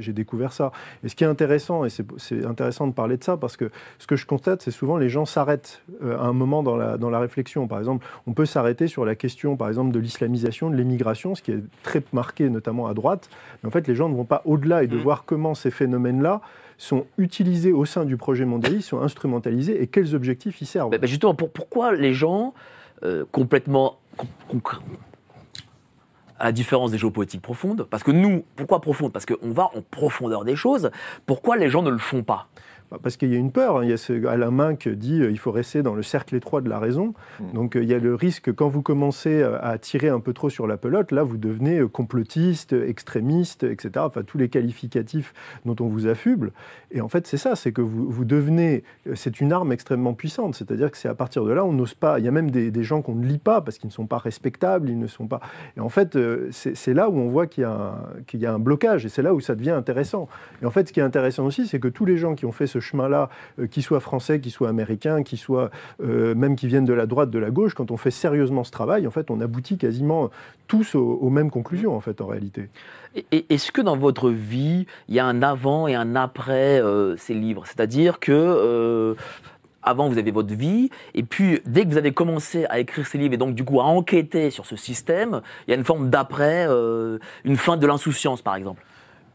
j'ai 0.00 0.12
découvert 0.12 0.52
ça. 0.52 0.72
Et 1.04 1.08
ce 1.08 1.16
qui 1.16 1.24
est 1.24 1.28
intéressant, 1.28 1.84
et 1.84 1.88
c'est 1.90 2.44
intéressant 2.44 2.86
de 2.86 2.92
parler 2.92 3.16
de 3.16 3.24
ça, 3.24 3.36
parce 3.36 3.56
que 3.56 3.70
ce 3.98 4.06
que 4.06 4.16
je 4.16 4.26
constate, 4.26 4.62
c'est 4.62 4.70
souvent 4.70 4.96
les 4.96 5.08
gens 5.08 5.24
s'arrêtent 5.24 5.82
à 6.02 6.26
un 6.26 6.32
moment 6.32 6.62
dans 6.62 6.76
la, 6.76 6.98
dans 6.98 7.10
la 7.10 7.18
réflexion. 7.18 7.66
Par 7.66 7.78
exemple, 7.78 8.06
on 8.26 8.32
peut 8.32 8.46
s'arrêter 8.46 8.86
sur 8.86 9.04
la 9.04 9.14
question, 9.14 9.56
par 9.56 9.68
exemple, 9.68 9.92
de 9.92 9.98
l'islamisation, 9.98 10.70
l'émigration, 10.76 11.34
ce 11.34 11.42
qui 11.42 11.52
est 11.52 11.62
très 11.82 12.02
marqué 12.12 12.48
notamment 12.48 12.86
à 12.86 12.94
droite. 12.94 13.28
Mais 13.62 13.68
en 13.68 13.70
fait, 13.70 13.88
les 13.88 13.94
gens 13.94 14.08
ne 14.08 14.14
vont 14.14 14.24
pas 14.24 14.42
au-delà 14.44 14.82
et 14.82 14.86
de 14.86 14.96
mmh. 14.96 15.00
voir 15.00 15.24
comment 15.24 15.54
ces 15.54 15.70
phénomènes-là 15.70 16.40
sont 16.78 17.06
utilisés 17.18 17.72
au 17.72 17.84
sein 17.84 18.04
du 18.04 18.16
projet 18.16 18.44
mondialiste, 18.44 18.88
sont 18.88 19.00
instrumentalisés 19.00 19.82
et 19.82 19.86
quels 19.86 20.14
objectifs 20.14 20.60
ils 20.60 20.66
servent. 20.66 20.90
Mais, 20.90 21.06
justement, 21.06 21.34
pourquoi 21.34 21.94
les 21.94 22.12
gens 22.12 22.54
euh, 23.02 23.24
complètement 23.32 23.98
à 26.38 26.46
la 26.46 26.52
différence 26.52 26.90
des 26.90 26.98
géopolitiques 26.98 27.42
profondes, 27.42 27.86
parce 27.88 28.02
que 28.02 28.10
nous, 28.10 28.44
pourquoi 28.56 28.80
profonde 28.80 29.12
Parce 29.12 29.24
qu'on 29.24 29.50
va 29.50 29.70
en 29.74 29.82
profondeur 29.90 30.44
des 30.44 30.56
choses. 30.56 30.90
Pourquoi 31.24 31.56
les 31.56 31.70
gens 31.70 31.82
ne 31.82 31.90
le 31.90 31.98
font 31.98 32.22
pas? 32.22 32.48
bah, 32.48 32.75
parce 33.02 33.16
qu'il 33.16 33.32
y 33.32 33.34
a 33.34 33.38
une 33.38 33.52
peur. 33.52 33.78
Hein. 33.78 33.84
Il 33.84 33.90
y 33.90 33.92
a 33.92 33.96
ce 33.96 34.26
Alain 34.26 34.50
Minck 34.50 34.88
dit 34.88 35.18
qu'il 35.18 35.22
euh, 35.22 35.36
faut 35.36 35.52
rester 35.52 35.82
dans 35.82 35.94
le 35.94 36.02
cercle 36.02 36.34
étroit 36.34 36.60
de 36.60 36.68
la 36.68 36.78
raison. 36.78 37.14
Mm. 37.40 37.52
Donc 37.52 37.76
euh, 37.76 37.82
il 37.82 37.88
y 37.88 37.94
a 37.94 37.98
le 37.98 38.14
risque, 38.14 38.52
quand 38.52 38.68
vous 38.68 38.82
commencez 38.82 39.42
euh, 39.42 39.58
à 39.62 39.78
tirer 39.78 40.08
un 40.08 40.20
peu 40.20 40.32
trop 40.32 40.50
sur 40.50 40.66
la 40.66 40.76
pelote, 40.76 41.12
là 41.12 41.22
vous 41.22 41.36
devenez 41.36 41.82
complotiste, 41.88 42.72
extrémiste, 42.72 43.64
etc. 43.64 43.90
Enfin 43.98 44.22
tous 44.22 44.38
les 44.38 44.48
qualificatifs 44.48 45.34
dont 45.64 45.76
on 45.80 45.88
vous 45.88 46.06
affuble. 46.06 46.52
Et 46.90 47.00
en 47.00 47.08
fait 47.08 47.26
c'est 47.26 47.36
ça, 47.36 47.56
c'est 47.56 47.72
que 47.72 47.82
vous, 47.82 48.08
vous 48.08 48.24
devenez, 48.24 48.84
c'est 49.14 49.40
une 49.40 49.52
arme 49.52 49.72
extrêmement 49.72 50.14
puissante. 50.14 50.54
C'est-à-dire 50.54 50.90
que 50.90 50.96
c'est 50.96 51.08
à 51.08 51.14
partir 51.14 51.44
de 51.44 51.52
là, 51.52 51.64
on 51.64 51.72
n'ose 51.72 51.94
pas. 51.94 52.18
Il 52.18 52.24
y 52.24 52.28
a 52.28 52.32
même 52.32 52.50
des, 52.50 52.72
gens 52.86 53.02
qu'on 53.02 53.16
ne 53.16 53.26
lit 53.26 53.38
pas 53.38 53.62
parce 53.62 53.78
qu'ils 53.78 53.88
ne 53.88 53.92
sont 53.92 54.06
pas 54.06 54.18
respectables, 54.18 54.88
ils 54.88 54.98
ne 54.98 55.08
sont 55.08 55.26
pas. 55.26 55.40
Et 55.76 55.80
en 55.80 55.88
fait 55.88 56.16
c'est 56.50 56.94
là 56.94 57.10
où 57.10 57.18
on 57.18 57.28
voit 57.28 57.46
qu'il 57.46 57.64
y, 57.64 58.36
y, 58.36 58.46
a 58.46 58.52
un 58.52 58.58
blocage 58.58 59.04
et 59.04 59.08
c'est 59.08 59.22
là 59.22 59.34
où 59.34 59.40
ça 59.40 59.54
devient 59.54 59.70
intéressant. 59.70 60.28
Et 60.62 60.66
en 60.66 60.70
fait 60.70 60.88
ce 60.88 60.92
qui 60.92 61.00
est 61.00 61.04
intéressant 61.04 61.44
aussi, 61.46 61.66
c'est 61.66 61.80
que 61.80 61.88
tous 61.88 62.04
les 62.04 62.16
gens 62.16 62.34
qui 62.34 62.46
ont 62.46 62.52
fait 62.52 62.66
ce 62.66 62.80
chemin-là, 62.86 63.28
euh, 63.58 63.66
qu'ils 63.66 63.82
soient 63.82 64.00
français, 64.00 64.40
qu'ils 64.40 64.52
soient 64.52 64.68
américains, 64.68 65.22
qu'ils 65.22 65.38
soient 65.38 65.70
euh, 66.02 66.34
même 66.34 66.56
qui 66.56 66.66
viennent 66.66 66.84
de 66.84 66.92
la 66.92 67.06
droite, 67.06 67.30
de 67.30 67.38
la 67.38 67.50
gauche, 67.50 67.74
quand 67.74 67.90
on 67.90 67.96
fait 67.96 68.10
sérieusement 68.10 68.64
ce 68.64 68.70
travail, 68.70 69.06
en 69.06 69.10
fait, 69.10 69.30
on 69.30 69.40
aboutit 69.40 69.78
quasiment 69.78 70.30
tous 70.68 70.94
aux, 70.94 71.30
mêmes 71.30 71.50
conclusions, 71.50 71.94
en 71.94 72.00
fait, 72.00 72.20
en 72.20 72.26
réalité. 72.26 72.68
Est-ce 73.30 73.72
que 73.72 73.80
dans 73.80 73.96
votre 73.96 74.30
vie, 74.30 74.86
il 75.08 75.14
y 75.14 75.20
a 75.20 75.26
un 75.26 75.42
avant 75.42 75.86
et 75.86 75.94
un 75.94 76.16
après 76.16 76.82
euh, 76.82 77.16
ces 77.16 77.34
livres? 77.34 77.64
C'est-à-dire 77.66 78.18
que 78.18 79.14
avant 79.82 80.08
vous 80.08 80.18
avez 80.18 80.32
votre 80.32 80.52
vie, 80.52 80.90
et 81.14 81.22
puis 81.22 81.60
dès 81.64 81.84
que 81.84 81.90
vous 81.90 81.96
avez 81.96 82.12
commencé 82.12 82.66
à 82.66 82.80
écrire 82.80 83.06
ces 83.06 83.18
livres 83.18 83.34
et 83.34 83.36
donc 83.36 83.54
du 83.54 83.64
coup 83.64 83.80
à 83.80 83.84
enquêter 83.84 84.50
sur 84.50 84.66
ce 84.66 84.74
système, 84.74 85.42
il 85.66 85.70
y 85.70 85.74
a 85.74 85.76
une 85.76 85.84
forme 85.84 86.10
d'après, 86.10 86.66
une 87.44 87.56
fin 87.56 87.76
de 87.76 87.86
l'insouciance 87.86 88.42
par 88.42 88.56
exemple. 88.56 88.82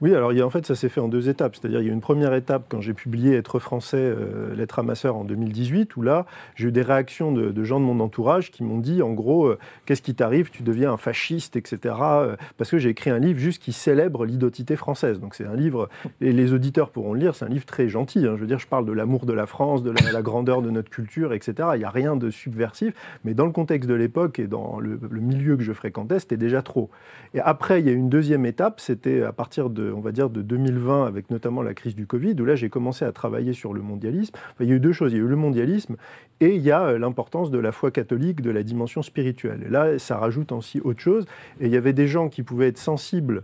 Oui, 0.02 0.16
alors 0.16 0.32
en 0.32 0.50
fait, 0.50 0.66
ça 0.66 0.74
s'est 0.74 0.90
fait 0.90 1.00
en 1.00 1.08
deux 1.08 1.30
étapes. 1.30 1.56
C'est-à-dire, 1.56 1.80
il 1.80 1.86
y 1.86 1.90
a 1.92 1.94
une 1.94 2.02
première 2.02 2.34
étape 2.34 2.66
quand 2.70 2.82
j'ai 2.82 2.96
publié 2.96 3.36
Être 3.36 3.60
français, 3.60 3.98
euh, 3.98 4.56
lettre 4.56 4.80
à 4.80 4.84
ma 4.84 4.96
sœur 4.96 5.16
en 5.16 5.24
2018, 5.24 5.96
où 5.96 6.02
là, 6.02 6.26
j'ai 6.56 6.70
eu 6.70 6.72
des 6.72 6.82
réactions 6.82 7.32
de, 7.32 7.64
gens 7.64 7.80
de 7.80 7.86
mon 7.86 8.00
entourage 8.00 8.50
qui 8.50 8.64
m'ont 8.64 8.80
dit, 8.80 9.04
en 9.04 9.14
gros, 9.14 9.46
euh, 9.46 9.60
qu'est-ce 9.86 10.02
qui 10.02 10.16
t'arrive? 10.16 10.50
Tu 10.50 10.64
deviens 10.64 10.92
un 10.92 10.98
fasciste, 10.98 11.56
etc. 11.56 11.96
Euh, 12.02 12.36
parce 12.58 12.72
que 12.72 12.80
j'ai 12.80 12.90
écrit 12.90 13.12
un 13.12 13.20
livre 13.20 13.38
juste 13.38 13.62
qui 13.62 13.74
célèbre 13.74 14.26
l'identité 14.26 14.76
française. 14.76 15.20
Donc 15.20 15.36
c'est 15.36 15.46
un 15.46 15.56
livre, 15.56 15.88
et 16.20 16.32
les 16.32 16.52
auditeurs 16.52 16.90
pourront 16.90 17.14
le 17.14 17.20
lire, 17.20 17.36
c'est 17.36 17.46
un 17.46 17.50
livre 17.50 17.66
très 17.66 17.88
gentil. 17.88 18.26
Hein. 18.26 18.34
Je 18.38 18.42
veux 18.42 18.48
dire, 18.48 18.58
je 18.58 18.68
parle 18.68 18.86
de 18.86 18.94
l'amour 18.94 19.28
de 19.28 19.34
la 19.34 19.46
France, 19.46 19.84
de 19.84 19.92
la, 19.92 20.22
grandeur 20.24 20.64
de 20.64 20.72
notre 20.72 20.90
culture, 20.90 21.32
etc. 21.32 21.70
Il 21.76 21.80
n'y 21.80 21.86
a 21.86 21.92
rien 21.92 22.16
de 22.16 22.32
subversif, 22.32 22.96
mais 23.24 23.36
dans 23.36 23.46
le 23.46 23.52
contexte 23.52 23.88
de 23.88 23.96
l'époque 23.96 24.40
et 24.40 24.48
dans 24.48 24.80
le, 24.80 25.00
le 25.00 25.22
milieu 25.22 25.58
que 25.58 25.64
je 25.64 25.74
fréquentais, 25.74 26.20
c'était 26.20 26.38
déjà 26.38 26.64
trop. 26.64 26.90
Et 27.36 27.40
après, 27.40 27.82
il 27.82 27.86
y 27.86 27.90
a 27.90 27.94
une 27.94 28.10
deuxième 28.10 28.48
étape, 28.48 28.80
c'était 28.80 29.22
à 29.22 29.32
partir 29.32 29.70
de 29.70 29.91
on 29.92 30.00
va 30.00 30.12
dire, 30.12 30.30
de 30.30 30.42
2020, 30.42 31.06
avec 31.06 31.30
notamment 31.30 31.62
la 31.62 31.74
crise 31.74 31.96
du 31.96 32.08
Covid, 32.08 32.36
où 32.40 32.46
là, 32.46 32.56
j'ai 32.56 32.70
commencé 32.70 33.06
à 33.06 33.12
travailler 33.12 33.54
sur 33.54 33.74
le 33.74 33.82
mondialisme. 33.82 34.34
il 34.60 34.70
y 34.70 34.72
a 34.72 34.76
eu 34.76 34.80
deux 34.80 34.94
choses. 34.94 35.12
Il 35.12 35.18
y 35.18 35.22
a 35.22 35.24
eu 35.24 35.28
le 35.28 35.36
mondialisme 35.36 35.96
et 36.40 36.56
il 36.56 36.62
y 36.62 36.72
a 36.72 36.84
euh, 36.84 36.98
l'importance 36.98 37.52
de 37.52 37.60
la 37.60 37.72
foi 37.72 37.92
catholique, 37.92 38.42
de 38.42 38.52
la 38.52 38.64
dimension 38.64 39.02
spirituelle. 39.02 39.64
Et 39.66 39.70
là, 39.70 40.00
ça 40.00 40.18
rajoute 40.18 40.52
aussi 40.52 40.80
autre 40.82 41.00
chose. 41.00 41.26
Et 41.60 41.68
il 41.68 41.72
y 41.72 41.78
avait 41.78 41.94
des 41.94 42.08
gens 42.08 42.30
qui 42.30 42.44
pouvaient 42.44 42.68
être 42.68 42.78
sensibles 42.78 43.44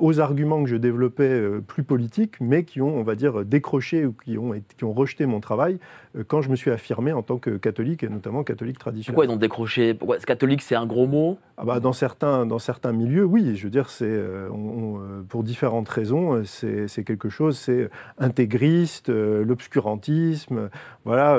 aux 0.00 0.20
arguments 0.20 0.62
que 0.62 0.68
je 0.68 0.76
développais 0.76 1.22
euh, 1.22 1.60
plus 1.60 1.84
politiques, 1.84 2.40
mais 2.40 2.64
qui 2.64 2.80
ont, 2.80 2.96
on 2.96 3.02
va 3.02 3.14
dire, 3.14 3.44
décroché 3.44 4.06
ou 4.06 4.12
qui 4.12 4.36
ont, 4.36 4.52
qui 4.76 4.84
ont 4.84 4.92
rejeté 4.92 5.26
mon 5.26 5.40
travail 5.40 5.78
euh, 6.16 6.24
quand 6.26 6.42
je 6.42 6.50
me 6.50 6.56
suis 6.56 6.70
affirmé 6.70 7.12
en 7.12 7.22
tant 7.22 7.38
que 7.38 7.50
catholique, 7.56 8.02
et 8.02 8.08
notamment 8.08 8.42
catholique 8.42 8.78
traditionnel. 8.78 9.14
Pourquoi 9.14 9.32
ils 9.32 9.34
ont 9.34 9.38
décroché? 9.38 9.94
Pourquoi 9.94 10.18
Catholique, 10.18 10.62
c'est 10.62 10.74
un 10.74 10.86
gros 10.86 11.06
mot? 11.06 11.38
Ah 11.56 11.64
bah, 11.64 11.80
dans, 11.80 11.92
certains, 11.92 12.44
dans 12.44 12.58
certains 12.58 12.92
milieux, 12.92 13.24
oui. 13.24 13.56
Je 13.56 13.64
veux 13.64 13.70
dire, 13.70 13.88
c'est, 13.88 14.20
pour 15.28 15.42
différentes 15.42 15.88
raisons, 15.88 16.42
c'est, 16.44 17.04
quelque 17.04 17.28
chose, 17.28 17.56
c'est 17.56 17.88
intégriste, 18.18 19.08
l'obscurantisme, 19.08 20.70
voilà, 21.04 21.38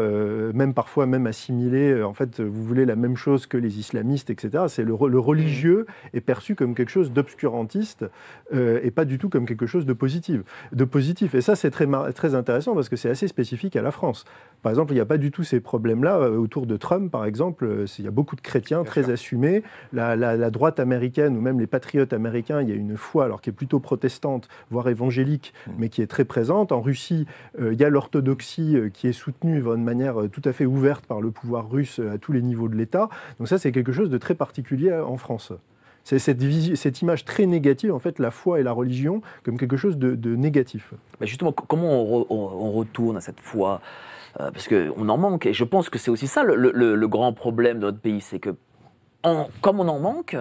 même 0.53 0.73
parfois 0.73 1.05
même 1.05 1.27
assimilé, 1.27 2.03
en 2.03 2.13
fait, 2.13 2.41
vous 2.41 2.65
voulez 2.65 2.85
la 2.85 2.95
même 2.95 3.15
chose 3.15 3.45
que 3.45 3.57
les 3.57 3.79
islamistes, 3.79 4.29
etc. 4.29 4.65
C'est 4.67 4.83
le, 4.83 4.95
le 5.07 5.19
religieux 5.19 5.85
est 6.13 6.21
perçu 6.21 6.55
comme 6.55 6.75
quelque 6.75 6.91
chose 6.91 7.11
d'obscurantiste 7.11 8.05
et 8.51 8.91
pas 8.91 9.05
du 9.05 9.17
tout 9.17 9.29
comme 9.29 9.45
quelque 9.45 9.67
chose 9.67 9.85
de 9.85 9.93
positif. 9.93 10.41
De 10.71 10.83
positif. 10.83 11.35
Et 11.35 11.41
ça, 11.41 11.55
c'est 11.55 11.71
très, 11.71 11.87
très 12.13 12.35
intéressant 12.35 12.73
parce 12.73 12.89
que 12.89 12.95
c'est 12.95 13.09
assez 13.09 13.27
spécifique 13.27 13.75
à 13.75 13.81
la 13.81 13.91
France. 13.91 14.25
Par 14.61 14.71
exemple, 14.71 14.91
il 14.91 14.95
n'y 14.95 15.01
a 15.01 15.05
pas 15.05 15.17
du 15.17 15.31
tout 15.31 15.43
ces 15.43 15.59
problèmes-là 15.59 16.31
autour 16.31 16.65
de 16.65 16.75
Trump, 16.77 17.11
par 17.11 17.25
exemple. 17.25 17.85
Il 17.97 18.05
y 18.05 18.07
a 18.07 18.11
beaucoup 18.11 18.35
de 18.35 18.41
chrétiens 18.41 18.83
très 18.83 19.09
assumés. 19.11 19.63
La, 19.93 20.15
la, 20.15 20.49
droite 20.49 20.79
américaine 20.79 21.37
ou 21.37 21.41
même 21.41 21.59
les 21.59 21.67
patriotes 21.67 22.11
américains, 22.11 22.61
il 22.61 22.69
y 22.69 22.71
a 22.71 22.75
une 22.75 22.97
foi, 22.97 23.25
alors 23.25 23.41
qui 23.41 23.51
est 23.51 23.53
plutôt 23.53 23.79
protestante, 23.79 24.47
voire 24.71 24.89
évangélique, 24.89 25.53
mmh. 25.67 25.71
mais 25.77 25.89
qui 25.89 26.01
est 26.01 26.07
très 26.07 26.25
présente. 26.25 26.71
En 26.71 26.81
Russie, 26.81 27.27
il 27.59 27.79
y 27.79 27.83
a 27.83 27.89
l'orthodoxie 27.89 28.77
qui 28.93 29.07
est 29.07 29.13
soutenue 29.13 29.61
d'une 29.61 29.83
manière 29.83 30.15
tout 30.31 30.41
à 30.45 30.53
fait 30.53 30.65
ouverte 30.65 31.05
par 31.05 31.21
le 31.21 31.31
pouvoir 31.31 31.69
russe 31.69 31.99
à 31.99 32.17
tous 32.17 32.31
les 32.31 32.41
niveaux 32.41 32.67
de 32.67 32.75
l'État. 32.75 33.09
Donc 33.37 33.47
ça, 33.47 33.57
c'est 33.57 33.71
quelque 33.71 33.91
chose 33.91 34.09
de 34.09 34.17
très 34.17 34.35
particulier 34.35 34.93
en 34.93 35.17
France. 35.17 35.53
C'est 36.09 36.17
cette, 36.17 37.01
image 37.01 37.23
très 37.23 37.45
négative, 37.45 37.93
en 37.93 37.99
fait, 37.99 38.17
la 38.17 38.31
foi 38.31 38.59
et 38.59 38.63
la 38.63 38.71
religion 38.71 39.21
comme 39.43 39.59
quelque 39.59 39.77
chose 39.77 39.97
de, 39.97 40.35
négatif. 40.35 40.95
Mais 41.21 41.27
justement, 41.27 41.51
comment 41.51 42.01
on, 42.01 42.71
retourne 42.71 43.17
à 43.17 43.21
cette 43.21 43.39
foi? 43.39 43.79
Euh, 44.39 44.49
Parce 44.49 44.67
qu'on 44.67 45.07
en 45.07 45.17
manque, 45.17 45.45
et 45.45 45.53
je 45.53 45.63
pense 45.63 45.89
que 45.89 45.99
c'est 45.99 46.09
aussi 46.09 46.25
ça 46.25 46.43
le, 46.43 47.07
grand 47.07 47.31
problème 47.33 47.77
de 47.77 47.85
notre 47.85 47.99
pays, 47.99 48.21
c'est 48.21 48.39
que 48.39 48.55
comme 49.21 49.79
on 49.79 49.87
en 49.87 49.99
manque, 49.99 50.35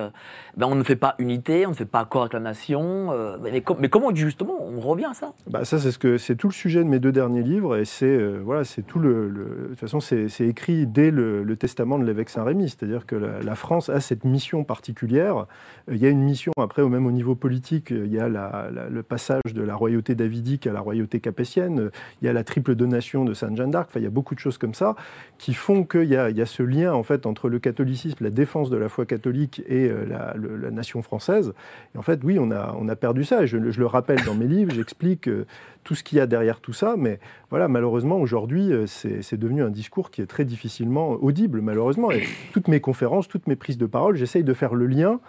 ben 0.57 0.67
on 0.67 0.75
ne 0.75 0.83
fait 0.83 0.97
pas 0.97 1.15
unité, 1.19 1.67
on 1.67 1.71
ne 1.71 1.75
fait 1.75 1.85
pas 1.85 2.01
accord 2.01 2.23
avec 2.23 2.33
la 2.33 2.41
nation. 2.41 3.13
Euh, 3.13 3.37
mais, 3.43 3.89
comment 3.89 4.15
justement 4.15 4.57
on 4.61 4.81
revient 4.81 5.07
à 5.07 5.15
ça? 5.15 5.33
Bah 5.49 5.65
Ça, 5.65 5.79
c'est 5.79 6.37
tout 6.37 6.49
le 6.49 6.53
sujet 6.53 6.85
de 6.85 6.89
mes 6.89 6.99
deux 6.99 7.13
derniers 7.13 7.43
livres, 7.43 7.77
et 7.77 7.85
c'est 7.85 8.07
euh, 8.07 8.41
voilà, 8.45 8.65
c'est 8.65 8.83
tout 8.83 8.99
le, 8.99 9.29
De 9.29 9.69
toute 9.71 9.79
façon, 9.79 10.01
c'est 10.01 10.29
écrit 10.41 10.87
dès 10.87 11.11
le, 11.11 11.57
testament 11.57 11.99
de 11.99 12.05
l'évêque 12.05 12.29
Saint-Rémy, 12.29 12.69
c'est-à-dire 12.69 13.05
que 13.05 13.17
la, 13.17 13.55
France 13.57 13.89
a 13.89 13.99
cette 14.01 14.25
mission 14.25 14.63
particulière. 14.63 15.47
Euh, 15.89 15.95
il 15.95 15.99
y 15.99 16.07
a 16.07 16.09
une 16.09 16.23
mission 16.23 16.53
après, 16.57 16.83
au 16.83 16.89
même 16.89 17.07
au 17.07 17.13
niveau 17.13 17.35
politique, 17.35 17.91
il 17.91 18.13
y 18.13 18.21
a 18.21 18.29
le 18.29 19.03
passage 19.03 19.53
de 19.53 19.63
la 19.63 19.75
royauté 19.75 20.15
davidique 20.15 20.67
à 20.67 20.73
la 20.73 20.81
royauté 20.81 21.19
capétienne. 21.19 21.91
Il 22.23 22.27
y 22.27 22.29
a 22.29 22.33
la 22.33 22.45
triple 22.45 22.75
donation 22.75 23.25
de 23.25 23.35
Sainte 23.35 23.57
Jeanne 23.57 23.71
d'Arc. 23.71 23.89
Enfin, 23.91 24.01
il 24.01 24.05
y 24.05 24.07
a 24.07 24.11
beaucoup 24.11 24.35
de 24.35 24.41
choses 24.41 24.59
comme 24.59 24.75
ça 24.75 24.95
qui 25.39 25.55
font 25.55 25.85
qu'il 25.85 26.05
y, 26.05 26.15
y 26.15 26.17
a, 26.17 26.47
ce 26.47 26.63
lien 26.63 26.93
en 26.93 27.03
fait 27.03 27.27
entre 27.27 27.49
le 27.49 27.59
catholicisme, 27.59 28.23
la 28.23 28.31
défense 28.31 28.68
de 28.71 28.77
la 28.77 28.89
foi 28.89 29.07
catholique 29.07 29.63
et 29.67 29.89
euh, 29.89 30.05
la, 30.07 30.71
nation 30.71 31.03
française. 31.03 31.53
Et 31.95 31.99
en 31.99 32.03
fait, 32.03 32.21
oui, 32.25 32.39
on 32.39 32.51
a, 32.51 32.75
on 32.79 32.89
a 32.89 32.97
perdu 32.97 33.25
ça. 33.25 33.47
Je, 33.47 33.57
le 33.57 33.87
rappelle 33.87 34.23
dans 34.25 34.35
mes 34.35 34.47
livres, 34.47 34.73
j'explique 34.75 35.29
euh, 35.29 35.47
tout 35.85 35.95
ce 35.95 36.03
qu'il 36.03 36.19
y 36.19 36.21
a 36.21 36.27
derrière 36.27 36.61
tout 36.61 36.73
ça. 36.73 36.95
Mais 36.97 37.19
voilà, 37.51 37.69
malheureusement, 37.69 38.17
aujourd'hui, 38.17 38.73
euh, 38.73 38.87
c'est 38.87 39.37
devenu 39.37 39.63
un 39.63 39.71
discours 39.71 40.11
qui 40.11 40.21
est 40.21 40.27
très 40.27 40.45
difficilement 40.45 41.13
audible, 41.13 41.61
malheureusement. 41.61 42.11
Et 42.11 42.23
toutes 42.53 42.69
mes 42.69 42.81
conférences, 42.81 43.29
toutes 43.29 43.47
mes 43.47 43.57
prises 43.57 43.79
de 43.79 43.87
parole, 43.87 44.17
j'essaye 44.17 44.45
de 44.45 44.55
faire 44.55 44.75
le 44.75 44.87
lien 44.87 45.21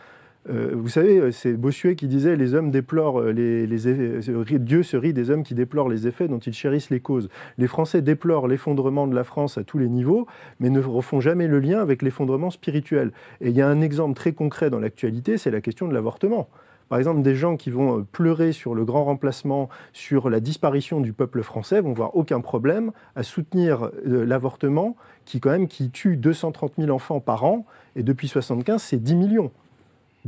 euh, 0.47 0.71
vous 0.73 0.87
savez, 0.87 1.17
euh, 1.19 1.31
c'est 1.31 1.53
Bossuet 1.53 1.95
qui 1.95 2.07
disait 2.07 2.35
les 2.37 2.53
hommes 2.53 2.71
déplorent 2.71 3.19
euh, 3.19 3.31
les, 3.31 3.67
Dieu 3.67 4.83
se 4.83 4.95
rit 4.95 5.13
des 5.13 5.29
hommes 5.31 5.43
qui 5.43 5.53
déplorent 5.53 5.89
les 5.89 6.07
effets 6.07 6.27
dont 6.29 6.39
ils 6.39 6.53
chérissent 6.53 6.89
les 6.89 7.01
causes. 7.01 7.29
Les 7.57 7.67
Français 7.67 8.01
déplorent 8.01 8.47
l'effondrement 8.47 9.05
de 9.05 9.15
la 9.15 9.25
France 9.25 9.57
à 9.57 9.63
tous 9.63 9.77
les 9.77 9.89
niveaux, 9.89 10.27
mais 10.59 10.69
ne 10.69 10.79
refont 10.79 11.19
jamais 11.19 11.47
le 11.47 11.59
lien 11.59 11.81
avec 11.81 12.01
l'effondrement 12.01 12.51
spirituel. 12.51 13.11
Et 13.41 13.49
il 13.49 13.55
y 13.55 13.61
a 13.61 13.67
un 13.67 13.81
exemple 13.81 14.15
très 14.15 14.31
concret 14.31 14.69
dans 14.69 14.79
l'actualité, 14.79 15.37
c'est 15.37 15.51
la 15.51 15.61
question 15.61 15.87
de 15.87 15.93
l'avortement. 15.93 16.49
Par 16.87 16.97
exemple, 16.97 17.21
des 17.21 17.35
gens 17.35 17.55
qui 17.55 17.69
vont 17.69 18.03
pleurer 18.11 18.51
sur 18.51 18.73
le 18.73 18.83
grand 18.83 19.03
remplacement, 19.03 19.69
sur 19.93 20.29
la 20.31 20.39
disparition 20.39 21.01
du 21.01 21.13
peuple 21.13 21.43
français, 21.43 21.81
vont 21.81 21.93
voir 21.93 22.15
aucun 22.15 22.41
problème 22.41 22.91
à 23.15 23.21
soutenir 23.21 23.91
l'avortement, 24.03 24.95
qui 25.25 25.39
quand 25.39 25.51
même 25.51 25.67
qui 25.67 25.91
tue 25.91 26.17
230 26.17 26.73
000 26.79 26.89
enfants 26.89 27.19
par 27.19 27.43
an, 27.43 27.67
et 27.95 28.01
depuis 28.01 28.27
75, 28.27 28.81
c'est 28.81 28.97
10 28.97 29.15
millions. 29.15 29.51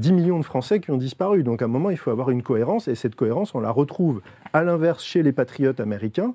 10 0.01 0.13
millions 0.13 0.39
de 0.39 0.43
Français 0.43 0.79
qui 0.79 0.89
ont 0.89 0.97
disparu. 0.97 1.43
Donc 1.43 1.61
à 1.61 1.65
un 1.65 1.67
moment, 1.67 1.91
il 1.91 1.97
faut 1.97 2.09
avoir 2.09 2.31
une 2.31 2.41
cohérence, 2.41 2.87
et 2.87 2.95
cette 2.95 3.15
cohérence, 3.15 3.53
on 3.53 3.59
la 3.59 3.71
retrouve 3.71 4.21
à 4.51 4.63
l'inverse 4.63 5.03
chez 5.03 5.21
les 5.21 5.31
patriotes 5.31 5.79
américains, 5.79 6.33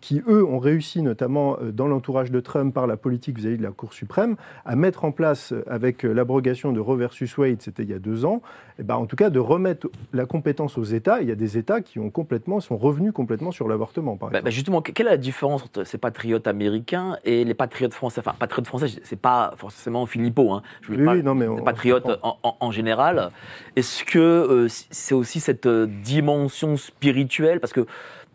qui, 0.00 0.22
eux, 0.26 0.44
ont 0.44 0.58
réussi, 0.58 1.02
notamment 1.02 1.58
euh, 1.60 1.72
dans 1.72 1.86
l'entourage 1.86 2.30
de 2.30 2.40
Trump 2.40 2.72
par 2.74 2.86
la 2.86 2.96
politique 2.96 3.38
vis-à-vis 3.38 3.58
de 3.58 3.62
la 3.62 3.70
Cour 3.70 3.92
suprême, 3.92 4.36
à 4.64 4.76
mettre 4.76 5.04
en 5.04 5.12
place, 5.12 5.52
euh, 5.52 5.62
avec 5.68 6.04
euh, 6.04 6.12
l'abrogation 6.12 6.72
de 6.72 6.80
Roe 6.80 6.96
versus 6.96 7.36
Wade, 7.36 7.60
c'était 7.60 7.82
il 7.82 7.90
y 7.90 7.94
a 7.94 7.98
deux 7.98 8.24
ans, 8.24 8.40
eh 8.78 8.82
ben, 8.82 8.94
en 8.94 9.06
tout 9.06 9.16
cas 9.16 9.30
de 9.30 9.38
remettre 9.38 9.88
la 10.12 10.24
compétence 10.24 10.78
aux 10.78 10.84
États. 10.84 11.20
Il 11.20 11.28
y 11.28 11.32
a 11.32 11.34
des 11.34 11.58
États 11.58 11.82
qui 11.82 11.98
ont 11.98 12.10
complètement, 12.10 12.60
sont 12.60 12.78
revenus 12.78 13.12
complètement 13.12 13.52
sur 13.52 13.68
l'avortement, 13.68 14.16
par 14.16 14.30
bah, 14.30 14.40
bah, 14.40 14.50
justement, 14.50 14.80
quelle 14.80 15.06
est 15.06 15.10
la 15.10 15.16
différence 15.16 15.64
entre 15.64 15.84
ces 15.84 15.98
patriotes 15.98 16.46
américains 16.46 17.16
et 17.24 17.44
les 17.44 17.54
patriotes 17.54 17.94
français? 17.94 18.20
Enfin, 18.20 18.34
patriotes 18.38 18.66
français, 18.66 18.86
c'est 19.02 19.20
pas 19.20 19.52
forcément 19.56 20.06
Philippot, 20.06 20.52
hein. 20.52 20.62
je 20.82 20.92
veux 20.92 21.08
oui, 21.08 21.22
non, 21.22 21.34
mais 21.34 21.46
on, 21.46 21.62
patriotes 21.62 22.06
en, 22.22 22.70
général. 22.70 23.30
Est-ce 23.76 24.04
que 24.04 24.66
c'est 24.68 25.14
aussi 25.14 25.40
cette 25.40 25.68
dimension 25.68 26.76
spirituelle? 26.76 27.60
Parce 27.60 27.72
que 27.72 27.86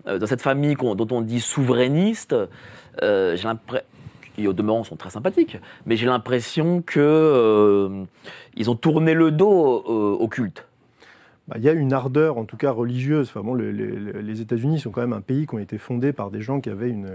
dans 0.05 0.27
cette 0.27 0.41
famille 0.41 0.75
dont 0.75 1.07
on 1.11 1.21
dit 1.21 1.39
souverainiste, 1.39 2.35
euh, 3.01 3.35
j'ai 3.35 3.49
qui 4.35 4.47
au 4.47 4.53
demeurant 4.53 4.83
sont 4.83 4.97
très 4.97 5.09
sympathiques, 5.09 5.57
mais 5.85 5.95
j'ai 5.95 6.07
l'impression 6.07 6.81
qu'ils 6.81 7.01
euh, 7.01 8.05
ont 8.67 8.75
tourné 8.75 9.13
le 9.13 9.31
dos 9.31 9.53
au 9.53 10.27
culte. 10.27 10.65
Bah, 11.47 11.57
il 11.59 11.63
y 11.63 11.69
a 11.69 11.73
une 11.73 11.93
ardeur, 11.93 12.39
en 12.39 12.45
tout 12.45 12.57
cas 12.57 12.71
religieuse. 12.71 13.27
Enfin, 13.29 13.41
bon, 13.41 13.53
les 13.53 14.41
États-Unis 14.41 14.79
sont 14.79 14.89
quand 14.89 15.01
même 15.01 15.13
un 15.13 15.21
pays 15.21 15.45
qui 15.45 15.53
ont 15.53 15.59
été 15.59 15.77
fondés 15.77 16.11
par 16.11 16.31
des 16.31 16.41
gens 16.41 16.59
qui 16.59 16.71
avaient 16.71 16.89
une, 16.89 17.07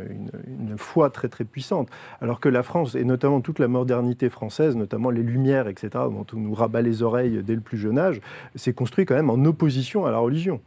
une, 0.47 0.79
foi 0.79 1.11
très 1.11 1.29
très 1.29 1.43
puissante. 1.43 1.89
Alors 2.21 2.39
que 2.39 2.49
la 2.49 2.63
France, 2.63 2.95
et 2.95 3.03
notamment 3.03 3.41
toute 3.41 3.59
la 3.59 3.67
modernité 3.67 4.29
française, 4.29 4.77
notamment 4.77 5.11
les 5.11 5.25
Lumières, 5.25 5.67
etc., 5.67 5.89
dont 5.95 6.27
on 6.33 6.37
nous 6.37 6.55
rabat 6.55 6.81
les 6.81 7.03
oreilles 7.03 7.43
dès 7.43 7.57
le 7.57 7.61
plus 7.61 7.77
jeune 7.77 7.99
âge, 7.99 8.21
s'est 8.55 8.73
construit 8.73 9.05
quand 9.05 9.17
même 9.17 9.31
en 9.31 9.45
opposition 9.47 10.07
à 10.07 10.13
la 10.13 10.19
religion 10.19 10.61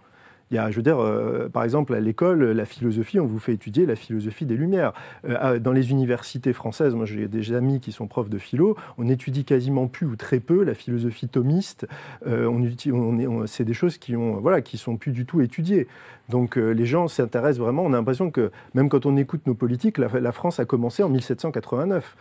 je 0.53 0.75
veux 0.75 0.81
dire, 0.81 0.99
euh, 0.99 1.49
par 1.49 1.63
exemple, 1.63 1.93
à 1.93 1.99
l'école, 1.99 2.43
la 2.43 2.65
philosophie, 2.65 3.19
on 3.19 3.25
vous 3.25 3.39
fait 3.39 3.53
étudier 3.53 3.85
la 3.85 3.95
philosophie 3.95 4.45
des 4.45 4.55
Lumières. 4.55 4.93
Euh, 5.27 5.59
dans 5.59 5.71
les 5.71 5.91
universités 5.91 6.53
françaises, 6.53 6.95
moi 6.95 7.05
j'ai 7.05 7.27
des 7.27 7.53
amis 7.53 7.79
qui 7.79 7.91
sont 7.91 8.07
profs 8.07 8.29
de 8.29 8.37
philo, 8.37 8.77
on 8.97 9.07
étudie 9.07 9.45
quasiment 9.45 9.87
plus 9.87 10.05
ou 10.05 10.15
très 10.15 10.39
peu 10.39 10.63
la 10.63 10.73
philosophie 10.73 11.27
thomiste. 11.27 11.87
Euh, 12.27 12.47
on, 12.47 13.47
c'est 13.47 13.65
des 13.65 13.73
choses 13.73 13.97
qui 13.97 14.15
ont, 14.15 14.39
voilà, 14.39 14.61
qui 14.61 14.77
sont 14.77 14.97
plus 14.97 15.11
du 15.11 15.25
tout 15.25 15.41
étudiées. 15.41 15.87
Donc 16.29 16.55
les 16.55 16.85
gens 16.85 17.07
s'intéressent 17.07 17.59
vraiment. 17.59 17.83
On 17.83 17.93
a 17.93 17.97
l'impression 17.97 18.31
que 18.31 18.51
même 18.73 18.87
quand 18.87 19.05
on 19.05 19.17
écoute 19.17 19.45
nos 19.45 19.55
politiques, 19.55 19.97
la, 19.97 20.31
France 20.31 20.59
a 20.59 20.65
commencé 20.65 21.03
en 21.03 21.09
1789. 21.09 22.15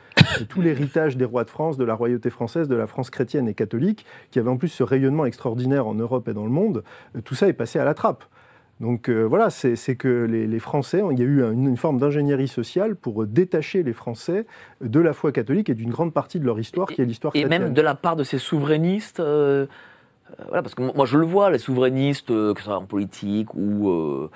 tout 0.49 0.61
l'héritage 0.61 1.17
des 1.17 1.25
rois 1.25 1.45
de 1.45 1.51
France, 1.51 1.77
de 1.77 1.85
la 1.85 1.95
royauté 1.95 2.29
française, 2.29 2.67
de 2.67 2.75
la 2.75 2.87
France 2.87 3.11
chrétienne 3.11 3.49
et 3.49 3.55
catholique, 3.55 4.05
qui 4.31 4.39
avait 4.39 4.51
en 4.51 4.57
plus 4.57 4.69
ce 4.69 4.83
rayonnement 4.83 5.25
extraordinaire 5.25 5.87
en 5.87 5.95
Europe 5.95 6.29
et 6.29 6.35
dans 6.35 6.45
le 6.45 6.51
monde, 6.51 6.83
tout 7.25 7.35
ça 7.35 7.47
est 7.47 7.53
passé 7.53 7.79
à 7.79 7.85
la 7.85 7.95
trappe. 7.95 8.25
Donc 8.83 9.09
euh, 9.09 9.23
voilà, 9.23 9.49
c'est 9.51 9.95
que 9.95 10.25
les, 10.25 10.59
Français, 10.59 11.03
il 11.13 11.19
y 11.19 11.23
a 11.23 11.25
eu 11.25 11.41
une, 11.53 11.77
forme 11.77 11.99
d'ingénierie 11.99 12.49
sociale 12.49 12.97
pour 12.97 13.25
détacher 13.27 13.85
les 13.85 13.93
Français 13.93 14.45
de 14.81 14.99
la 14.99 15.13
foi 15.13 15.31
catholique 15.31 15.71
et 15.71 15.75
d'une 15.75 15.91
grande 15.91 16.13
partie 16.13 16.41
de 16.41 16.45
leur 16.45 16.59
histoire, 16.59 16.89
qui 16.89 17.01
est 17.01 17.05
l'histoire 17.05 17.33
chrétienne. 17.33 17.53
Et 17.53 17.59
même 17.61 17.75
de 17.75 17.81
la 17.81 17.95
part 17.95 18.17
de 18.17 18.25
ces 18.25 18.39
souverainistes, 18.39 19.21
euh, 19.21 19.23
euh, 19.53 19.67
voilà, 20.47 20.63
parce 20.63 20.75
que 20.75 20.83
moi 20.83 21.07
je 21.07 21.19
le 21.19 21.27
vois, 21.27 21.51
les 21.51 21.59
souverainistes, 21.59 22.29
que 22.29 22.55
ce 22.59 22.65
soit 22.65 22.77
en 22.77 22.87
politique 22.87 23.55
ou 23.55 24.29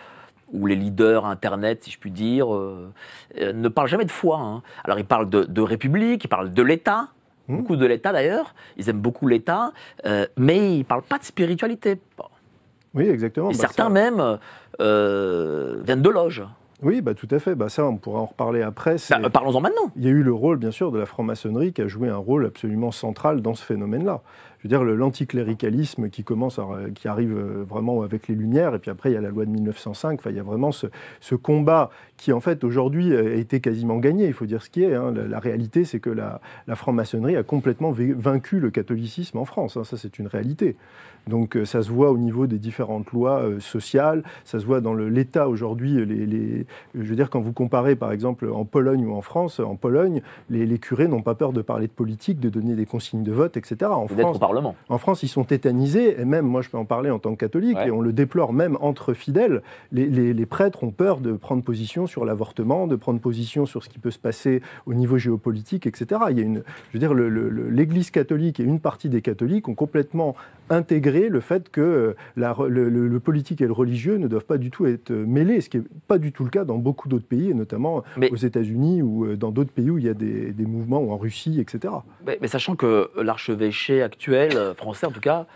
ou 0.52 0.66
les 0.66 0.76
leaders 0.76 1.26
Internet, 1.26 1.82
si 1.82 1.90
je 1.90 1.98
puis 1.98 2.12
dire, 2.12 2.48
ne 2.48 3.68
parlent 3.68 3.88
jamais 3.88 4.04
de 4.04 4.11
foi. 4.11 4.38
Hein. 4.38 4.62
Alors 4.85 4.98
ils 4.98 5.04
parlent 5.04 5.28
de, 5.28 5.61
République, 5.61 6.22
ils 6.24 6.28
parlent 6.28 6.52
de 6.52 6.62
l'État, 6.62 7.09
mmh. 7.48 7.56
beaucoup 7.56 7.76
de 7.76 7.85
l'État 7.85 8.12
d'ailleurs, 8.12 8.54
ils 8.76 8.88
aiment 8.88 9.00
beaucoup 9.00 9.26
l'État, 9.26 9.72
mais 10.37 10.74
ils 10.74 10.78
ne 10.78 10.85
parlent 10.85 11.02
pas 11.02 11.18
de 11.18 11.24
spiritualité. 11.24 11.98
Oui, 12.96 13.09
exactement. 13.09 13.50
Et 13.50 13.52
bah, 13.52 13.59
certains 13.59 13.90
même 13.90 14.38
euh, 14.80 15.80
viennent 15.85 16.02
de 16.02 16.11
loges. 16.11 16.44
Oui, 16.82 17.00
bah, 17.00 17.14
tout 17.14 17.28
à 17.30 17.38
fait. 17.38 17.54
Bah, 17.54 17.68
ça, 17.68 17.85
on 17.85 17.96
pourra 17.96 18.20
en 18.20 18.26
reparler 18.26 18.62
après. 18.62 18.96
Bah, 19.11 19.30
parlons-en 19.30 19.61
maintenant. 19.61 19.92
Il 19.96 20.04
y 20.04 20.09
a 20.09 20.11
eu 20.11 20.22
le 20.22 20.32
rôle, 20.32 20.59
bien 20.59 20.70
sûr, 20.70 20.90
de 20.90 20.98
la 20.98 21.06
franc-maçonnerie 21.06 21.72
qui 21.72 21.82
a 21.82 21.88
joué 21.88 22.09
un 22.09 22.16
rôle 22.16 22.46
absolument 22.46 22.90
central 22.90 23.42
dans 23.42 23.54
ce 23.54 23.64
phénomène-là. 23.64 24.22
Je 24.66 24.76
veux 24.76 24.85
dire, 24.85 24.96
l'anticléricalisme 24.96 26.11
qui 26.11 26.24
commence, 26.24 26.59
qui 26.96 27.07
arrive 27.07 27.37
euh, 27.37 27.64
vraiment 27.68 28.02
avec 28.02 28.26
les 28.26 28.35
Lumières, 28.35 28.74
et 28.74 28.81
puis 28.81 28.90
après, 28.90 29.12
il 29.12 29.14
y 29.14 29.16
a 29.16 29.20
la 29.20 29.29
loi 29.29 29.44
de 29.44 29.50
1905. 29.50 30.18
Enfin, 30.18 30.31
il 30.31 30.37
y 30.37 30.40
a 30.40 30.42
vraiment 30.42 30.72
ce, 30.72 31.35
combat 31.37 31.90
qui, 32.16 32.33
en 32.33 32.40
fait, 32.40 32.64
aujourd'hui, 32.64 33.14
a 33.14 33.35
été 33.35 33.61
quasiment 33.61 33.98
gagné. 33.98 34.26
Il 34.26 34.33
faut 34.33 34.46
dire 34.46 34.62
ce 34.62 34.70
qui 34.70 34.83
est. 34.83 34.94
Hein. 34.94 35.14
La, 35.29 35.38
réalité, 35.38 35.85
c'est 35.85 36.00
que 36.00 36.11
la, 36.11 36.40
franc-maçonnerie 36.74 37.37
a 37.37 37.44
complètement 37.44 37.92
vaincu 37.92 38.59
le 38.59 38.70
catholicisme 38.70 39.38
en 39.38 39.44
France. 39.44 39.76
Hein. 39.76 39.85
Ça, 39.85 39.96
c'est 39.96 40.18
une 40.18 40.26
réalité. 40.26 40.74
Donc 41.29 41.57
euh, 41.57 41.64
ça 41.64 41.83
se 41.83 41.90
voit 41.90 42.12
au 42.12 42.18
niveau 42.18 42.46
des 42.46 42.59
différentes 42.59 43.11
lois 43.11 43.40
euh, 43.40 43.59
sociales, 43.59 44.22
ça 44.44 44.61
se 44.61 44.66
voit 44.66 44.81
dans 44.81 44.94
l'État 44.94 45.48
aujourd'hui, 45.48 46.07
les, 46.07 46.66
je 46.94 47.02
veux 47.02 47.16
dire, 47.16 47.31
quand 47.31 47.40
vous 47.40 47.52
comparez 47.52 47.96
par 47.96 48.12
exemple 48.12 48.48
en 48.48 48.64
Pologne 48.64 49.05
ou 49.07 49.12
en 49.12 49.22
France, 49.22 49.59
en 49.59 49.74
Pologne, 49.74 50.22
les, 50.50 50.79
curés 50.79 51.09
n'ont 51.09 51.22
pas 51.22 51.35
peur 51.35 51.52
de 51.52 51.62
parler 51.62 51.88
de 51.88 51.92
politique, 51.92 52.38
de 52.38 52.48
donner 52.48 52.74
des 52.74 52.87
consignes 52.87 53.24
de 53.24 53.33
vote, 53.33 53.57
etc. 53.57 53.90
En 53.90 54.07
France, 54.07 54.38
Parlement. 54.57 54.75
En 54.88 54.97
France, 54.97 55.23
ils 55.23 55.29
sont 55.29 55.45
tétanisés, 55.45 56.19
et 56.19 56.25
même 56.25 56.47
moi 56.47 56.62
je 56.62 56.71
peux 56.71 56.79
en 56.79 56.87
parler 56.87 57.11
en 57.11 57.19
tant 57.19 57.33
que 57.33 57.37
catholique, 57.37 57.77
et 57.85 57.90
on 57.90 58.01
le 58.01 58.14
déplore 58.14 58.55
même 58.55 58.79
entre 58.81 59.12
fidèles. 59.12 59.61
Les, 59.92 60.47
prêtres 60.47 60.85
ont 60.85 60.90
peur 60.90 61.19
de 61.19 61.33
prendre 61.33 61.62
position 61.62 62.07
sur 62.07 62.25
l'avortement, 62.25 62.87
de 62.87 62.97
prendre 62.97 63.21
position 63.21 63.66
sur 63.66 63.85
ce 63.85 63.88
qui 63.90 63.99
peut 63.99 64.11
se 64.11 64.19
passer 64.19 64.62
au 64.87 64.95
niveau 64.95 65.19
géopolitique, 65.19 65.87
etc. 65.87 66.21
Il 66.31 66.38
y 66.38 66.40
a 66.40 66.45
une, 66.45 66.62
je 66.90 66.92
veux 66.95 66.99
dire, 66.99 67.12
l'Église 67.12 68.11
catholique 68.11 68.61
et 68.61 68.62
une 68.62 68.81
partie 68.81 69.11
des 69.11 69.21
catholiques 69.21 69.69
ont 69.69 69.75
complètement 69.75 70.35
intégré 70.71 71.29
le 71.29 71.40
fait 71.40 71.69
que 71.69 71.81
euh, 71.81 72.16
la, 72.37 72.57
le, 72.69 73.21
politique 73.21 73.61
et 73.61 73.66
le 73.66 73.73
religieux 73.73 74.16
ne 74.16 74.27
doivent 74.27 74.47
pas 74.47 74.59
du 74.59 74.71
tout 74.71 74.87
être 74.87 75.11
mêlés, 75.12 75.61
ce 75.61 75.69
qui 75.69 75.79
n'est 75.79 75.85
pas 76.09 76.19
du 76.19 76.33
tout 76.33 76.45
le 76.45 76.51
cas 76.51 76.64
dans 76.64 76.79
beaucoup 76.79 77.09
d'autres 77.09 77.27
pays, 77.27 77.51
et 77.51 77.55
notamment 77.55 78.05
aux 78.31 78.37
États-Unis 78.37 79.03
ou 79.03 79.27
euh, 79.27 79.37
dans 79.37 79.51
d'autres 79.51 79.73
pays 79.73 79.90
où 79.90 79.99
il 79.99 80.05
y 80.05 80.09
a 80.09 80.14
des, 80.14 80.55
mouvements, 80.66 81.01
ou 81.01 81.12
en 81.12 81.19
Russie, 81.19 81.61
etc. 81.61 81.95
Mais, 82.27 82.38
mais 82.40 82.49
sachant 82.49 82.77
que 82.77 83.11
l'archevêché 83.21 84.03
actuel, 84.03 84.36
euh, 84.37 84.75
français 84.75 85.07
en 85.07 85.11
tout 85.11 85.20
cas, 85.20 85.46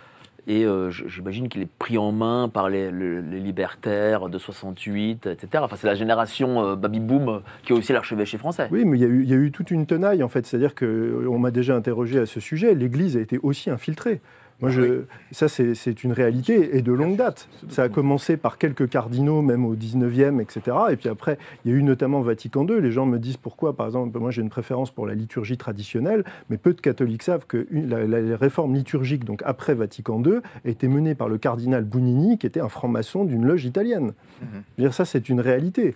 et 0.47 0.65
j'imagine 1.07 1.49
qu'il 1.49 1.63
est 1.63 1.69
pris 1.79 1.97
en 1.97 2.11
main 2.11 2.49
par 2.49 2.69
les, 2.71 2.91
libertaires 2.91 4.29
de 4.29 4.37
68, 4.37 5.27
etc. 5.27 5.63
Enfin, 5.63 5.77
c'est 5.77 5.87
la 5.87 5.95
génération 5.95 6.75
baby-boom 6.75 7.43
qui 7.63 7.73
est 7.73 7.77
aussi 7.77 7.93
l'archevêché 7.93 8.37
français. 8.37 8.67
Oui, 8.73 8.85
mais 8.85 8.99
il 8.99 9.03
y, 9.03 9.05
il 9.05 9.31
y, 9.31 9.35
a 9.35 9.37
eu, 9.37 9.53
toute 9.53 9.71
une 9.71 9.87
tenaille, 9.87 10.25
en 10.25 10.29
fait. 10.29 10.47
C'est-à-dire 10.47 10.75
qu'on 10.75 11.39
m'a 11.39 11.53
déjà 11.53 11.77
interrogé 11.77 12.19
à 12.19 12.27
ce 12.27 12.41
sujet. 12.41 12.75
L'Église 12.75 13.17
a 13.17 13.21
été 13.21 13.39
aussi 13.43 13.71
infiltrée. 13.71 14.21
Moi, 14.61 14.71
je, 14.71 15.05
ça, 15.33 15.49
c'est 15.49 16.05
une 16.05 16.13
réalité 16.13 16.77
et 16.77 16.83
de 16.83 16.93
longue 16.93 17.17
date. 17.17 17.49
Ça 17.69 17.85
a 17.85 17.89
commencé 17.89 18.37
par 18.37 18.59
quelques 18.59 18.89
cardinaux, 18.89 19.41
même 19.41 19.65
au 19.65 19.75
19e, 19.75 20.41
etc. 20.41 20.77
Et 20.91 20.97
puis 20.97 21.09
après, 21.09 21.39
il 21.65 21.71
y 21.71 21.75
a 21.75 21.77
eu 21.77 21.83
notamment 21.83 22.21
Vatican 22.21 22.67
II. 22.67 22.81
Les 22.81 22.93
gens 22.93 23.07
me 23.07 23.19
disent 23.19 23.39
pourquoi, 23.39 23.75
par 23.75 23.87
exemple, 23.87 24.19
moi 24.19 24.31
j'ai 24.31 24.43
une 24.43 24.51
préférence 24.51 24.91
pour 24.91 25.07
la 25.07 25.15
liturgie 25.15 25.57
traditionnelle, 25.57 26.25
mais 26.51 26.59
peu 26.59 26.75
de 26.75 26.81
catholiques 26.81 27.23
savent 27.23 27.47
que 27.47 27.67
la, 27.71 28.37
réforme 28.37 28.75
liturgique, 28.75 29.25
donc 29.25 29.43
après 29.47 29.75
Vatican 29.75 30.23
II, 30.23 30.41
a 30.65 30.69
été 30.69 30.89
menée 30.89 31.15
par 31.15 31.29
le 31.29 31.39
cardinal 31.39 31.85
Bunini, 31.85 32.39
qui 32.39 32.47
était 32.47 32.61
un 32.61 32.69
franc-maçon 32.69 33.25
d'une 33.25 33.47
loge 33.47 33.65
italienne. 33.65 34.13
Mhm. 34.43 34.63
dire, 34.79 34.95
ça, 34.95 35.05
c'est 35.05 35.29
une 35.29 35.41
réalité. 35.41 35.95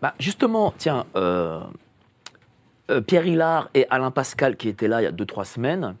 Bah, 0.00 0.14
justement, 0.18 0.72
tiens, 0.76 1.04
euh, 1.16 1.60
euh, 2.90 3.00
Pierre 3.00 3.26
Hillard 3.26 3.70
et 3.74 3.86
Alain 3.90 4.10
Pascal, 4.10 4.56
qui 4.56 4.68
étaient 4.68 4.88
là 4.88 5.00
il 5.00 5.04
y 5.04 5.08
a 5.08 5.12
2-3 5.12 5.44
semaines, 5.44 5.94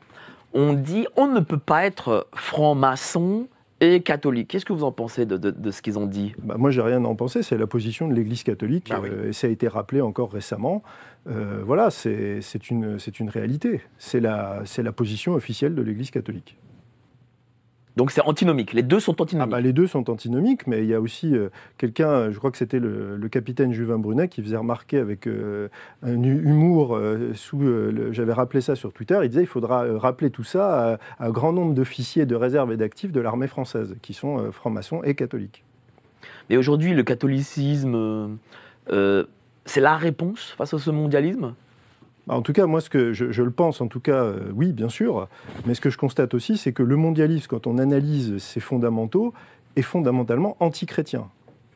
on 0.56 0.72
dit 0.72 1.06
on 1.16 1.28
ne 1.28 1.40
peut 1.40 1.58
pas 1.58 1.84
être 1.86 2.26
franc-maçon 2.34 3.46
et 3.80 4.00
catholique. 4.00 4.48
Qu'est-ce 4.48 4.64
que 4.64 4.72
vous 4.72 4.84
en 4.84 4.92
pensez 4.92 5.26
de, 5.26 5.70
ce 5.70 5.82
qu'ils 5.82 5.98
ont 5.98 6.06
dit? 6.06 6.34
Bah 6.42 6.56
Moi, 6.58 6.70
j'ai 6.70 6.80
rien 6.80 7.04
à 7.04 7.06
en 7.06 7.14
penser. 7.14 7.42
C'est 7.42 7.58
la 7.58 7.66
position 7.66 8.08
de 8.08 8.14
l'Église 8.14 8.42
catholique, 8.42 8.88
bah 8.88 9.02
euh, 9.04 9.28
et 9.28 9.32
ça 9.34 9.48
a 9.48 9.50
été 9.50 9.68
rappelé 9.68 10.00
encore 10.00 10.32
récemment. 10.32 10.82
Euh, 11.28 11.62
voilà, 11.64 11.90
c'est 11.90 12.40
une, 12.70 12.98
une 13.20 13.28
réalité. 13.28 13.82
C'est 13.98 14.20
la, 14.20 14.62
la 14.76 14.92
position 14.92 15.34
officielle 15.34 15.74
de 15.74 15.82
l'Église 15.82 16.10
catholique. 16.10 16.56
Donc 17.96 18.10
c'est 18.10 18.20
antinomique, 18.20 18.74
les 18.74 18.82
deux 18.82 19.00
sont 19.00 19.22
antinomiques. 19.22 19.48
Ah 19.48 19.56
bah, 19.56 19.60
les 19.62 19.72
deux 19.72 19.86
sont 19.86 20.10
antinomiques, 20.10 20.66
mais 20.66 20.82
il 20.82 20.86
y 20.86 20.94
a 20.94 21.00
aussi 21.00 21.34
euh, 21.34 21.48
quelqu'un, 21.78 22.30
je 22.30 22.38
crois 22.38 22.50
que 22.50 22.58
c'était 22.58 22.78
le, 22.78 23.28
capitaine 23.30 23.72
Juvin 23.72 23.98
Brunet, 23.98 24.28
qui 24.28 24.42
faisait 24.42 24.56
remarquer 24.56 24.98
avec 24.98 25.26
euh, 25.26 25.68
un 26.02 26.22
humour, 26.22 26.94
euh, 26.94 27.32
sous, 27.34 27.60
j'avais 28.12 28.34
rappelé 28.34 28.60
ça 28.60 28.76
sur 28.76 28.92
Twitter, 28.92 29.18
il 29.22 29.28
disait 29.30 29.42
il 29.42 29.48
faudra 29.48 29.84
rappeler 29.98 30.30
tout 30.30 30.44
ça 30.44 30.92
à, 30.92 30.98
un 31.18 31.30
grand 31.30 31.52
nombre 31.52 31.74
d'officiers 31.74 32.26
de 32.26 32.34
réserve 32.34 32.70
et 32.70 32.76
d'actifs 32.76 33.12
de 33.12 33.20
l'armée 33.20 33.48
française, 33.48 33.96
qui 34.02 34.12
sont 34.12 34.52
francs-maçons 34.52 35.02
et 35.02 35.14
catholiques. 35.14 35.64
Mais 36.50 36.56
aujourd'hui, 36.56 36.92
le 36.92 37.02
catholicisme, 37.02 38.38
c'est 38.88 39.80
la 39.80 39.96
réponse 39.96 40.54
face 40.56 40.74
à 40.74 40.78
ce 40.78 40.90
mondialisme? 40.90 41.54
En 42.28 42.42
tout 42.42 42.52
cas, 42.52 42.66
moi, 42.66 42.80
ce 42.80 42.90
que 42.90 43.12
je, 43.12 43.42
le 43.42 43.50
pense, 43.50 43.80
en 43.80 43.88
tout 43.88 44.00
cas, 44.00 44.24
euh, 44.24 44.50
oui, 44.54 44.72
bien 44.72 44.88
sûr. 44.88 45.28
Mais 45.64 45.74
ce 45.74 45.80
que 45.80 45.90
je 45.90 45.98
constate 45.98 46.34
aussi, 46.34 46.56
c'est 46.56 46.72
que 46.72 46.82
le 46.82 46.96
mondialisme, 46.96 47.46
quand 47.48 47.66
on 47.66 47.78
analyse 47.78 48.38
ses 48.38 48.60
fondamentaux, 48.60 49.32
est 49.76 49.82
fondamentalement 49.82 50.56
anti-chrétien. 50.60 51.28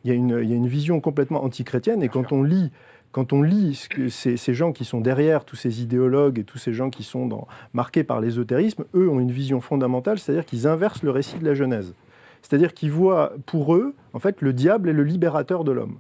Il, 0.04 0.10
y 0.10 0.12
a 0.12 0.16
une 0.16 0.66
vision 0.66 1.00
complètement 1.00 1.44
anti-chrétienne, 1.44 2.02
et 2.02 2.08
quand 2.08 2.32
on 2.32 2.42
lit 2.42 2.70
quand 3.12 3.32
on 3.32 3.42
lit 3.42 3.88
ces, 4.08 4.54
gens 4.54 4.72
qui 4.72 4.84
sont 4.84 5.00
derrière, 5.00 5.44
tous 5.44 5.56
ces 5.56 5.82
idéologues 5.82 6.38
et 6.38 6.44
tous 6.44 6.58
ces 6.58 6.72
gens 6.72 6.90
qui 6.90 7.02
sont 7.02 7.26
dans, 7.26 7.48
marqués 7.74 8.04
par 8.04 8.20
l'ésotérisme, 8.20 8.84
eux 8.94 9.08
ont 9.08 9.18
une 9.18 9.32
vision 9.32 9.60
fondamentale, 9.60 10.18
c'est-à-dire 10.18 10.46
qu'ils 10.46 10.68
inversent 10.68 11.02
le 11.02 11.10
récit 11.10 11.38
de 11.38 11.44
la 11.44 11.54
Genèse. 11.54 11.94
C'est-à-dire 12.42 12.72
qu'ils 12.72 12.92
voient 12.92 13.32
pour 13.46 13.74
eux, 13.74 13.94
en 14.12 14.20
fait, 14.20 14.40
le 14.40 14.52
diable 14.52 14.88
est 14.88 14.92
le 14.92 15.02
libérateur 15.02 15.64
de 15.64 15.72
l'homme. 15.72 15.98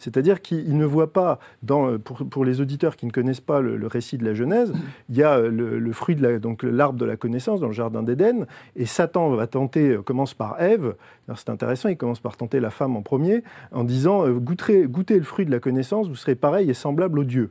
C'est-à-dire 0.00 0.42
qu'il 0.42 0.76
ne 0.76 0.84
voit 0.84 1.12
pas, 1.12 1.38
dans, 1.62 1.98
pour, 1.98 2.44
les 2.44 2.60
auditeurs 2.60 2.96
qui 2.96 3.06
ne 3.06 3.10
connaissent 3.10 3.40
pas 3.40 3.60
le, 3.60 3.86
récit 3.86 4.18
de 4.18 4.24
la 4.24 4.34
Genèse, 4.34 4.72
il 5.08 5.16
y 5.16 5.22
a 5.22 5.38
le, 5.38 5.92
fruit 5.92 6.16
de 6.16 6.38
donc 6.38 6.62
l'arbre 6.62 6.98
de 6.98 7.04
la 7.04 7.16
connaissance 7.16 7.60
dans 7.60 7.66
le 7.66 7.72
jardin 7.72 8.02
d'Éden, 8.02 8.46
et 8.76 8.86
Satan 8.86 9.30
va 9.30 9.46
tenter, 9.46 9.90
euh, 9.90 10.02
commence 10.02 10.34
par 10.34 10.60
Ève, 10.60 10.94
c'est 11.36 11.50
intéressant, 11.50 11.88
il 11.88 11.96
commence 11.96 12.20
par 12.20 12.36
tenter 12.36 12.60
la 12.60 12.70
femme 12.70 12.96
en 12.96 13.02
premier, 13.02 13.42
en 13.72 13.84
disant 13.84 14.26
euh, 14.26 14.32
goûtez, 14.38 14.86
le 14.86 15.22
fruit 15.22 15.46
de 15.46 15.50
la 15.50 15.60
connaissance, 15.60 16.08
vous 16.08 16.16
serez 16.16 16.34
pareil 16.34 16.70
et 16.70 16.74
semblable 16.74 17.18
aux 17.18 17.24
dieux. 17.24 17.50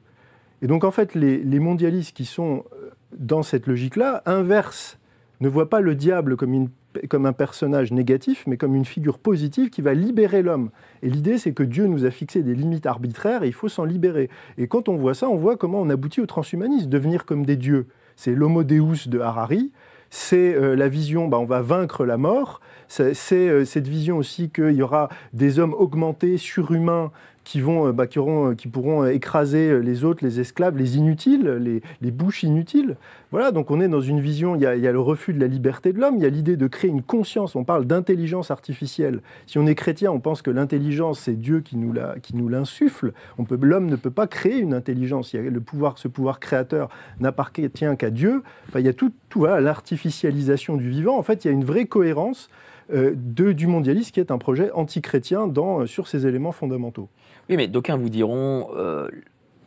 Et 0.61 0.67
donc 0.67 0.83
en 0.83 0.91
fait, 0.91 1.15
les, 1.15 1.59
mondialistes 1.59 2.15
qui 2.15 2.25
sont 2.25 2.65
euh, 2.73 2.89
dans 3.17 3.43
cette 3.43 3.67
logique-là 3.67 4.21
inversent, 4.25 4.98
ne 5.41 5.47
voient 5.47 5.69
pas 5.69 5.79
le 5.79 5.95
diable 5.95 6.35
comme 6.35 7.25
un 7.25 7.33
personnage 7.33 7.91
négatif, 7.91 8.43
mais 8.47 8.57
comme 8.57 8.75
une 8.75 8.85
figure 8.85 9.19
positive 9.19 9.69
qui 9.69 9.81
va 9.81 9.93
libérer 9.93 10.41
l'homme. 10.41 10.69
Et 11.01 11.09
l'idée, 11.09 11.37
c'est 11.37 11.53
que 11.53 11.63
Dieu 11.63 11.87
nous 11.87 12.05
a 12.05 12.11
fixé 12.11 12.43
des 12.43 12.55
limites 12.55 12.85
arbitraires 12.85 13.43
et 13.43 13.47
il 13.47 13.53
faut 13.53 13.69
s'en 13.69 13.85
libérer. 13.85 14.29
Et 14.57 14.67
quand 14.67 14.89
on 14.89 14.95
voit 14.95 15.13
ça, 15.13 15.29
on 15.29 15.37
voit 15.37 15.55
comment 15.55 15.81
on 15.81 15.89
aboutit 15.89 16.21
au 16.21 16.25
transhumanisme, 16.25 16.89
devenir 16.89 17.25
comme 17.25 17.45
des 17.45 17.55
dieux. 17.55 17.87
C'est 18.15 18.33
l'homo 18.33 18.63
deus 18.63 19.07
de 19.07 19.19
Harari, 19.19 19.71
c'est 20.09 20.55
euh, 20.55 20.75
la 20.75 20.89
vision, 20.89 21.27
bah, 21.27 21.37
on 21.37 21.45
va 21.45 21.61
vaincre 21.61 22.05
la 22.05 22.17
mort, 22.17 22.59
c'est 22.87 23.13
euh, 23.33 23.63
cette 23.65 23.87
vision 23.87 24.17
aussi 24.17 24.49
qu'il 24.49 24.71
y 24.71 24.81
aura 24.81 25.09
des 25.33 25.59
hommes 25.59 25.75
augmentés, 25.75 26.37
surhumains, 26.37 27.11
qui, 27.49 27.61
vont, 27.61 27.87
euh, 27.87 27.91
bah, 27.91 28.05
euh, 28.15 28.53
qui 28.53 28.67
pourront 28.67 29.03
euh, 29.03 29.11
écraser 29.11 29.81
les 29.81 30.03
autres, 30.03 30.23
les 30.23 30.39
esclaves, 30.39 30.77
les 30.77 30.97
inutiles, 30.97 31.81
les, 31.99 32.11
bouches 32.11 32.43
inutiles. 32.43 32.95
Voilà, 33.31 33.51
donc 33.51 33.71
on 33.71 33.81
est 33.81 33.87
dans 33.87 34.01
une 34.01 34.19
vision, 34.19 34.55
il 34.55 34.61
y, 34.61 34.65
a, 34.67 34.91
le 34.91 34.99
refus 34.99 35.33
de 35.33 35.39
la 35.39 35.47
liberté 35.47 35.91
de 35.91 35.99
l'homme, 35.99 36.17
il 36.17 36.21
y 36.21 36.27
a 36.27 36.29
l'idée 36.29 36.57
de 36.57 36.67
créer 36.67 36.91
une 36.91 37.01
conscience, 37.01 37.55
on 37.55 37.63
parle 37.63 37.85
d'intelligence 37.85 38.51
artificielle. 38.51 39.21
Si 39.47 39.57
on 39.57 39.65
est 39.65 39.73
chrétien, 39.73 40.11
on 40.11 40.19
pense 40.19 40.43
que 40.43 40.51
l'intelligence, 40.51 41.21
c'est 41.21 41.33
Dieu 41.33 41.61
qui 41.61 41.75
nous, 41.75 42.49
l'insuffle. 42.49 43.13
L'homme 43.61 43.89
ne 43.89 43.95
peut 43.95 44.11
pas 44.11 44.27
créer 44.27 44.59
une 44.59 44.75
intelligence, 44.75 45.33
le 45.33 45.59
pouvoir, 45.59 45.97
ce 45.97 46.07
pouvoir 46.07 46.39
créateur 46.39 46.89
n'appartient 47.19 47.61
qu'à 47.97 48.09
Dieu. 48.11 48.43
Il 48.75 48.85
y 48.85 48.89
a 48.89 48.93
tout, 48.93 49.11
tout 49.29 49.45
l'artificialisation 49.45 50.77
du 50.77 50.89
vivant. 50.89 51.17
En 51.17 51.23
fait, 51.23 51.45
il 51.45 51.47
y 51.47 51.51
a 51.51 51.53
une 51.53 51.65
vraie 51.65 51.85
cohérence 51.85 52.49
du 52.91 53.67
mondialisme 53.67 54.11
qui 54.11 54.19
est 54.19 54.31
un 54.31 54.39
projet 54.39 54.71
antichrétien 54.71 55.51
sur 55.85 56.07
ces 56.07 56.27
éléments 56.27 56.51
fondamentaux. 56.51 57.09
Oui, 57.49 57.57
mais 57.57 57.67
d'aucuns 57.67 57.97
vous 57.97 58.09
diront, 58.09 58.69
euh, 58.77 59.09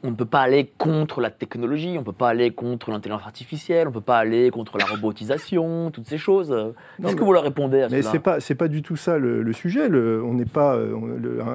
on 0.04 0.10
ne 0.10 0.16
peut 0.16 0.24
pas 0.24 0.40
aller 0.40 0.70
contre 0.78 1.20
la 1.20 1.30
technologie, 1.30 1.94
on 1.96 2.00
ne 2.00 2.04
peut 2.04 2.12
pas 2.12 2.28
aller 2.28 2.52
contre 2.52 2.90
l'intelligence 2.90 3.22
artificielle, 3.24 3.88
on 3.88 3.90
ne 3.90 3.94
peut 3.94 4.00
pas 4.00 4.18
aller 4.18 4.50
contre 4.50 4.78
la 4.78 4.84
robotisation, 4.84 5.90
toutes 5.90 6.08
ces 6.08 6.18
choses. 6.18 6.74
Qu'est-ce 7.00 7.16
que 7.16 7.24
vous 7.24 7.32
leur 7.32 7.42
répondez 7.42 7.82
à 7.82 7.88
Mais 7.88 8.02
c'est 8.02 8.18
pas 8.18 8.40
c'est 8.40 8.54
pas 8.54 8.68
du 8.68 8.82
tout 8.82 8.96
ça 8.96 9.18
le, 9.18 9.52
sujet. 9.52 9.86
on 9.86 10.34
n'est 10.34 10.44
pas 10.44 10.76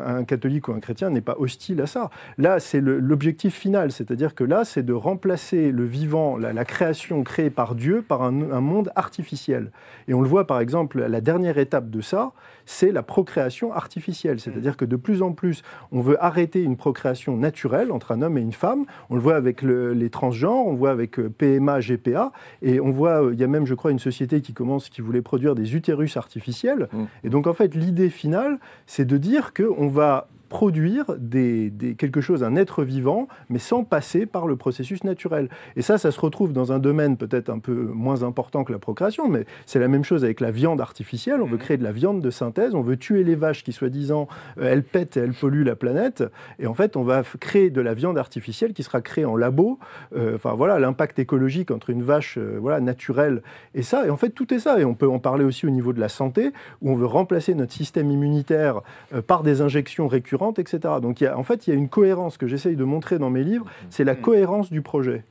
un, 0.06 0.24
catholique 0.24 0.68
ou 0.68 0.74
un 0.74 0.80
chrétien 0.80 1.10
n'est 1.10 1.22
pas 1.22 1.36
hostile 1.40 1.82
à 1.82 1.88
ça. 1.88 2.10
Là, 2.38 2.60
c'est 2.60 2.82
l'objectif 2.82 3.56
final, 3.56 3.92
c'est-à-dire 3.92 4.36
que 4.36 4.44
là, 4.44 4.64
c'est 4.66 4.84
de 4.84 4.94
remplacer 4.94 5.72
le 5.72 5.84
vivant, 5.84 6.38
la, 6.38 6.66
création 6.66 7.24
créée 7.24 7.50
par 7.50 7.76
Dieu, 7.76 8.02
par 8.02 8.22
un, 8.24 8.52
un 8.52 8.62
monde 8.62 8.92
artificiel. 8.96 9.72
Et 10.08 10.14
on 10.14 10.22
le 10.22 10.28
voit 10.28 10.48
par 10.48 10.60
exemple, 10.60 11.06
la 11.06 11.22
dernière 11.22 11.58
étape 11.58 11.90
de 11.90 12.02
ça, 12.02 12.32
c'est 12.68 12.92
la 12.92 13.02
procréation 13.02 13.74
artificielle. 13.74 14.40
C'est-à-dire 14.40 14.78
que 14.78 14.86
de 14.86 14.98
plus 14.98 15.24
en 15.24 15.32
plus, 15.32 15.64
on 15.92 16.02
veut 16.02 16.22
arrêter 16.24 16.62
une 16.62 16.76
procréation 16.76 17.38
naturelle 17.38 17.92
entre 17.94 18.12
un 18.12 18.22
homme 18.22 18.38
et 18.38 18.42
une 18.42 18.52
femme. 18.52 18.86
On 19.10 19.16
le 19.16 19.22
voit 19.22 19.38
avec 19.38 19.62
les 19.64 20.10
transgenres, 20.10 20.68
on 20.68 20.74
le 20.74 20.78
voit 20.78 20.92
avec 20.92 21.18
euh, 21.18 21.30
PMA, 21.30 21.80
GPA, 21.80 22.34
et 22.62 22.80
on 22.82 22.92
voit, 22.92 23.24
euh, 23.24 23.34
il 23.34 23.40
y 23.40 23.44
a 23.44 23.48
même, 23.48 23.66
je 23.66 23.74
crois, 23.74 23.92
une 23.92 24.00
société 24.00 24.42
qui 24.42 24.54
commence, 24.54 24.90
qui 24.90 25.02
voulait 25.02 25.22
produire 25.22 25.56
des 25.56 25.76
utérus 25.76 26.18
artificiels. 26.18 26.90
Mmh. 26.92 27.04
Et 27.24 27.30
donc, 27.30 27.48
en 27.48 27.54
fait, 27.54 27.74
l'idée 27.74 28.10
finale, 28.10 28.60
c'est 28.86 29.06
de 29.06 29.18
dire 29.18 29.54
qu'on 29.54 29.88
va 29.88 30.28
produire 30.48 31.06
des, 31.18 31.72
quelque 31.98 32.22
chose, 32.22 32.44
un 32.44 32.56
être 32.56 32.84
vivant, 32.84 33.28
mais 33.50 33.60
sans 33.60 33.84
passer 33.84 34.26
par 34.26 34.48
le 34.48 34.56
processus 34.56 35.04
naturel. 35.04 35.50
Et 35.76 35.82
ça, 35.82 35.98
ça 35.98 36.12
se 36.12 36.20
retrouve 36.20 36.54
dans 36.54 36.72
un 36.72 36.80
domaine 36.80 37.18
peut-être 37.18 37.50
un 37.50 37.60
peu 37.60 37.74
moins 37.74 38.24
important 38.24 38.64
que 38.64 38.72
la 38.72 38.80
procréation, 38.80 39.28
mais 39.28 39.46
c'est 39.66 39.80
la 39.80 39.88
même 39.88 40.04
chose 40.04 40.24
avec 40.24 40.40
la 40.40 40.52
viande 40.52 40.82
artificielle. 40.82 41.42
On 41.42 41.46
veut 41.46 41.54
mhm. 41.54 41.62
créer 41.62 41.78
de 41.78 41.84
la 41.84 41.92
viande 41.92 42.22
de 42.22 42.30
synthèse, 42.30 42.76
on 42.76 42.82
veut 42.82 42.98
tuer 42.98 43.24
les 43.24 43.36
vaches 43.36 43.64
qui, 43.64 43.74
soi-disant, 43.74 44.28
euh, 44.60 44.72
elles 44.72 44.84
pètent 44.84 45.18
et 45.18 45.22
elles 45.22 45.34
polluent 45.34 45.66
la 45.66 45.76
planète. 45.76 46.24
Et 46.60 46.68
en 46.68 46.74
fait, 46.74 46.96
on 46.96 47.04
va 47.04 47.24
créer 47.40 47.70
de 47.70 47.82
la 47.82 47.94
viande 47.94 48.18
artificielle 48.18 48.74
qui 48.74 48.84
sera 48.84 49.02
créée 49.02 49.26
en 49.26 49.36
labo. 49.36 49.80
Euh, 50.16 50.36
enfin 50.36 50.54
voilà, 50.54 50.80
l'impact 50.80 51.20
écologique 51.20 51.72
entre 51.72 51.90
une 51.90 52.04
vache 52.04 52.38
euh, 52.38 52.58
voilà, 52.60 52.80
naturelle 52.80 53.42
et 53.76 53.82
ça. 53.84 54.06
Et 54.06 54.10
en 54.10 54.18
fait, 54.18 54.30
tout 54.30 54.54
est 54.54 54.60
ça. 54.60 54.80
Et 54.80 54.86
on 54.86 54.96
peut 54.96 55.10
en 55.10 55.20
parler 55.20 55.44
aussi 55.44 55.66
au 55.66 55.72
niveau 55.72 55.94
de 55.94 56.00
la 56.00 56.10
santé, 56.10 56.52
où 56.82 56.92
on 56.92 56.96
veut 56.96 57.06
remplacer 57.06 57.54
notre 57.54 57.74
système 57.74 58.12
immunitaire 58.12 58.82
par 59.26 59.44
des 59.44 59.62
injections 59.62 60.08
récurrentes 60.08 60.37
etc. 60.60 60.96
Donc 61.02 61.24
en 61.24 61.44
fait, 61.44 61.68
il 61.68 61.72
y 61.72 61.74
a 61.74 61.76
une 61.76 61.90
cohérence 61.90 62.38
que 62.38 62.48
j'essaye 62.48 62.76
de 62.76 62.84
montrer 62.84 63.20
dans 63.20 63.30
mes 63.30 63.44
livres, 63.44 63.66
c'est 63.90 64.04
la 64.04 64.16
cohérence 64.16 64.72
du 64.72 64.82
projet. 64.82 65.24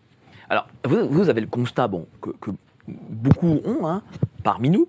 Alors, 0.48 0.68
vous, 0.84 1.28
avez 1.28 1.40
le 1.40 1.46
constat 1.48 1.88
bon, 1.88 2.06
que, 2.20 2.50
beaucoup 2.88 3.60
ont 3.64 3.86
hein, 3.86 4.02
parmi 4.44 4.70
nous, 4.70 4.88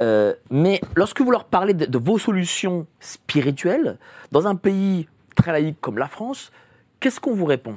euh, 0.00 0.34
mais 0.50 0.80
lorsque 0.94 1.20
vous 1.20 1.30
leur 1.30 1.44
parlez 1.44 1.74
de, 1.74 1.98
vos 1.98 2.18
solutions 2.18 2.86
spirituelles, 3.00 3.98
dans 4.32 4.46
un 4.46 4.54
pays 4.54 5.08
très 5.34 5.52
laïque 5.52 5.80
comme 5.80 5.98
la 5.98 6.08
France, 6.08 6.52
qu'est-ce 7.00 7.20
qu'on 7.20 7.34
vous 7.34 7.46
répond? 7.46 7.74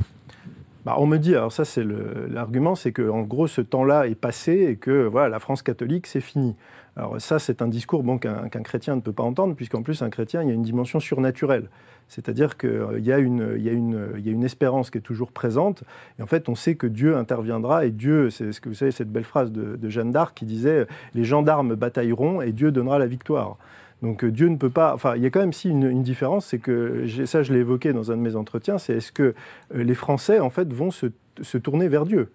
Bah, 0.85 0.95
on 0.97 1.05
me 1.05 1.17
dit, 1.17 1.35
alors 1.35 1.51
ça 1.51 1.63
c'est 1.63 1.85
l'argument, 2.29 2.75
c'est 2.75 2.91
qu'en 2.91 3.21
gros 3.21 3.47
ce 3.47 3.61
temps-là 3.61 4.07
est 4.07 4.15
passé 4.15 4.67
et 4.71 4.75
que 4.77 5.05
voilà, 5.05 5.29
la 5.29 5.39
France 5.39 5.61
catholique 5.61 6.07
c'est 6.07 6.21
fini. 6.21 6.55
Alors 6.97 7.21
ça 7.21 7.39
c'est 7.39 7.61
un 7.61 7.67
discours 7.67 8.03
bon, 8.03 8.17
qu'un 8.17 8.47
chrétien 8.49 8.95
ne 8.95 9.01
peut 9.01 9.13
pas 9.13 9.23
entendre, 9.23 9.55
puisqu'en 9.55 9.81
plus 9.81 10.01
un 10.01 10.09
chrétien 10.09 10.43
il 10.43 10.49
y 10.49 10.51
a 10.51 10.53
une 10.53 10.61
dimension 10.61 10.99
surnaturelle. 10.99 11.69
C'est-à-dire 12.11 12.57
qu'il 12.57 12.69
euh, 12.69 12.99
y, 12.99 13.05
y, 13.05 13.13
a 13.13 13.17
une 13.17 14.43
espérance 14.43 14.89
qui 14.89 14.97
est 14.97 15.01
toujours 15.01 15.31
présente. 15.31 15.85
Et 16.19 16.21
en 16.21 16.25
fait, 16.25 16.49
on 16.49 16.55
sait 16.55 16.75
que 16.75 16.85
Dieu 16.85 17.15
interviendra. 17.15 17.85
Et 17.85 17.89
Dieu, 17.89 18.29
c'est 18.29 18.51
ce 18.51 18.59
que 18.59 18.67
vous 18.67 18.75
savez, 18.75 18.91
cette 18.91 19.09
belle 19.09 19.23
phrase 19.23 19.53
de, 19.53 19.89
Jeanne 19.89 20.11
d'Arc 20.11 20.35
qui 20.35 20.43
disait 20.43 20.87
Les 21.13 21.23
gendarmes 21.23 21.75
batailleront 21.75 22.41
et 22.41 22.51
Dieu 22.51 22.73
donnera 22.73 22.99
la 22.99 23.07
victoire. 23.07 23.55
Donc 24.01 24.25
euh, 24.25 24.31
Dieu 24.31 24.49
ne 24.49 24.57
peut 24.57 24.69
pas. 24.69 24.93
Enfin, 24.93 25.15
il 25.15 25.23
y 25.23 25.25
a 25.25 25.29
quand 25.29 25.39
même 25.39 25.53
si 25.53 25.69
une, 25.69 26.03
différence, 26.03 26.47
c'est 26.47 26.59
que 26.59 27.05
ça, 27.25 27.43
je 27.43 27.53
l'ai 27.53 27.59
évoqué 27.59 27.93
dans 27.93 28.11
un 28.11 28.17
de 28.17 28.21
mes 28.21 28.35
entretiens. 28.35 28.77
C'est 28.77 28.97
est-ce 28.97 29.13
que 29.13 29.33
euh, 29.73 29.83
les 29.83 29.95
Français 29.95 30.41
en 30.41 30.49
fait 30.49 30.73
vont 30.73 30.91
se 30.91 31.57
tourner 31.59 31.87
vers 31.87 32.05
Dieu? 32.05 32.29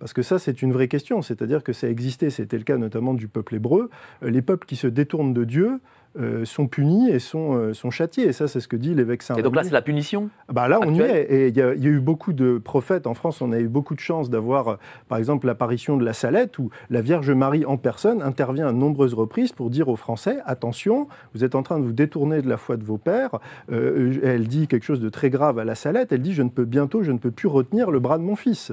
Parce 0.00 0.14
que 0.14 0.22
ça, 0.22 0.38
c'est 0.38 0.62
une 0.62 0.72
vraie 0.72 0.88
question. 0.88 1.22
C'est-à-dire 1.22 1.62
que 1.62 1.72
ça 1.72 1.86
a 1.86 1.90
existé, 1.90 2.30
c'était 2.30 2.56
le 2.56 2.64
cas 2.64 2.78
notamment 2.78 3.14
du 3.14 3.28
peuple 3.28 3.56
hébreu. 3.56 3.90
Les 4.22 4.42
peuples 4.42 4.66
qui 4.66 4.76
se 4.76 4.86
détournent 4.86 5.34
de 5.34 5.44
Dieu, 5.44 5.78
euh, 6.18 6.44
sont 6.44 6.66
punis 6.66 7.08
et 7.08 7.20
sont, 7.20 7.54
euh, 7.54 7.72
sont 7.72 7.92
châtiés. 7.92 8.24
Et 8.24 8.32
ça, 8.32 8.48
c'est 8.48 8.58
ce 8.58 8.66
que 8.66 8.74
dit 8.74 8.96
l'évêque 8.96 9.22
Saint. 9.22 9.36
Et 9.36 9.42
donc 9.42 9.54
là, 9.54 9.62
c'est 9.62 9.70
la 9.70 9.80
punition 9.80 10.28
bah 10.52 10.66
Là, 10.66 10.80
on 10.84 10.92
y 10.92 11.00
est. 11.00 11.22
Et 11.30 11.48
il 11.48 11.56
y, 11.56 11.62
a 11.62 11.72
eu 11.72 12.00
beaucoup 12.00 12.32
de 12.32 12.58
prophètes. 12.58 13.06
En 13.06 13.14
France, 13.14 13.40
on 13.40 13.52
a 13.52 13.60
eu 13.60 13.68
beaucoup 13.68 13.94
de 13.94 14.00
chance 14.00 14.28
d'avoir, 14.28 14.68
euh, 14.68 14.76
par 15.08 15.18
exemple, 15.18 15.46
l'apparition 15.46 15.96
de 15.96 16.04
la 16.04 16.12
Salette, 16.12 16.58
où 16.58 16.70
la 16.90 17.00
Vierge 17.00 17.30
Marie 17.30 17.64
en 17.64 17.76
personne 17.76 18.22
intervient 18.22 18.66
à 18.66 18.72
nombreuses 18.72 19.14
reprises 19.14 19.52
pour 19.52 19.70
dire 19.70 19.88
aux 19.88 19.94
Français 19.94 20.38
attention, 20.46 21.06
vous 21.32 21.44
êtes 21.44 21.54
en 21.54 21.62
train 21.62 21.78
de 21.78 21.84
vous 21.84 21.92
détourner 21.92 22.42
de 22.42 22.48
la 22.48 22.56
foi 22.56 22.76
de 22.76 22.82
vos 22.82 22.98
pères. 22.98 23.38
elle 23.70 24.48
dit 24.48 24.66
quelque 24.66 24.84
chose 24.84 25.00
de 25.00 25.10
très 25.10 25.30
grave 25.30 25.60
à 25.60 25.64
la 25.64 25.76
Salette. 25.76 26.10
Elle 26.10 26.22
dit 26.22 26.34
je 26.34 26.42
ne 26.42 26.48
peux 26.48 26.64
bientôt, 26.64 27.04
je 27.04 27.12
ne 27.12 27.18
peux 27.18 27.30
plus 27.30 27.46
retenir 27.46 27.92
le 27.92 28.00
bras 28.00 28.18
de 28.18 28.24
mon 28.24 28.34
fils. 28.34 28.72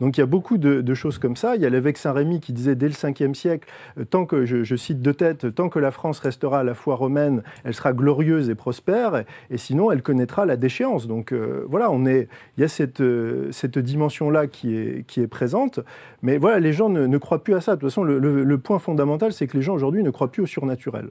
Donc 0.00 0.16
il 0.16 0.20
y 0.20 0.24
a 0.24 0.26
beaucoup 0.26 0.58
de, 0.58 0.94
choses 0.94 1.18
comme 1.18 1.36
ça. 1.36 1.54
Il 1.54 1.62
y 1.62 1.66
a 1.66 1.70
l'évêque 1.70 1.96
Saint-Rémy 1.96 2.40
qui 2.40 2.52
disait 2.52 2.74
dès 2.74 2.88
le 2.88 2.94
5e 2.94 3.34
siècle, 3.34 3.68
tant 4.10 4.26
que, 4.26 4.44
je, 4.44 4.64
je 4.64 4.76
cite 4.76 5.00
de 5.00 5.12
tête, 5.12 5.54
tant 5.54 5.68
que 5.68 5.78
la 5.78 5.92
France 5.92 6.18
restera 6.18 6.60
à 6.60 6.64
la 6.64 6.71
foi 6.74 6.94
romaine, 6.94 7.42
elle 7.64 7.74
sera 7.74 7.92
glorieuse 7.92 8.50
et 8.50 8.54
prospère, 8.54 9.24
et, 9.50 9.58
sinon 9.58 9.90
elle 9.90 10.02
connaîtra 10.02 10.46
la 10.46 10.56
déchéance. 10.56 11.06
Donc 11.06 11.32
euh, 11.32 11.64
voilà, 11.68 11.90
on 11.90 12.06
est, 12.06 12.28
il 12.56 12.60
y 12.60 12.64
a 12.64 12.68
cette, 12.68 13.00
euh, 13.00 13.50
cette 13.52 13.78
dimension-là 13.78 14.46
qui 14.46 14.76
est, 14.76 15.06
qui 15.06 15.20
est 15.20 15.26
présente, 15.26 15.80
mais 16.22 16.38
voilà, 16.38 16.60
les 16.60 16.72
gens 16.72 16.88
ne, 16.88 17.18
croient 17.18 17.42
plus 17.42 17.54
à 17.54 17.60
ça. 17.60 17.76
De 17.76 17.80
toute 17.80 17.90
façon, 17.90 18.04
le 18.04 18.58
point 18.58 18.78
fondamental, 18.78 19.32
c'est 19.32 19.46
que 19.46 19.56
les 19.56 19.62
gens 19.62 19.74
aujourd'hui 19.74 20.02
ne 20.02 20.10
croient 20.10 20.30
plus 20.30 20.42
au 20.42 20.46
surnaturel. 20.46 21.10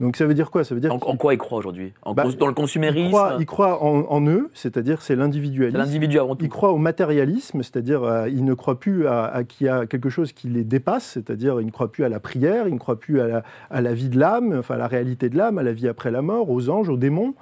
Donc 0.00 0.16
ça 0.16 0.26
veut 0.26 0.34
dire 0.34 0.50
quoi? 0.50 0.64
Ça 0.64 0.74
veut 0.74 0.80
dire 0.80 0.92
en, 0.92 0.98
quoi 0.98 1.34
ils 1.34 1.38
croient 1.38 1.58
aujourd'hui? 1.58 1.92
Bah, 2.04 2.24
Dans 2.38 2.48
le 2.48 2.52
consumérisme 2.52 3.16
Ils 3.38 3.46
croient, 3.46 3.82
en, 3.82 4.26
eux, 4.26 4.50
c'est-à-dire 4.52 5.02
c'est 5.02 5.14
l'individualisme. 5.14 5.78
L'individu 5.78 6.18
avant 6.18 6.34
tout. 6.34 6.44
Ils 6.44 6.50
croient 6.50 6.72
au 6.72 6.78
matérialisme, 6.78 7.62
c'est-à-dire 7.62 8.02
euh, 8.02 8.28
ils 8.28 8.44
ne 8.44 8.54
croient 8.54 8.80
plus 8.80 9.06
à, 9.06 9.42
qu'il 9.46 9.68
y 9.68 9.70
a 9.70 9.86
quelque 9.86 10.10
chose 10.10 10.32
qui 10.32 10.48
les 10.48 10.64
dépasse, 10.64 11.04
c'est-à-dire 11.04 11.60
ils 11.60 11.66
ne 11.66 11.70
croient 11.70 11.92
plus 11.92 12.04
à 12.04 12.08
la 12.08 12.18
prière, 12.18 12.66
ils 12.66 12.74
ne 12.74 12.78
croient 12.78 12.98
plus 12.98 13.20
à 13.20 13.42
la, 13.70 13.94
vie 13.94 14.08
de 14.08 14.18
l'âme, 14.18 14.56
enfin 14.58 14.74
à 14.74 14.78
la 14.78 14.88
réalité 14.88 15.28
de 15.28 15.38
l'âme, 15.38 15.58
à 15.58 15.62
la 15.62 15.72
vie 15.72 15.86
après 15.86 16.10
la 16.10 16.22
mort, 16.22 16.50
aux 16.50 16.70
anges, 16.70 16.88
aux 16.88 16.96
démons. 16.96 17.34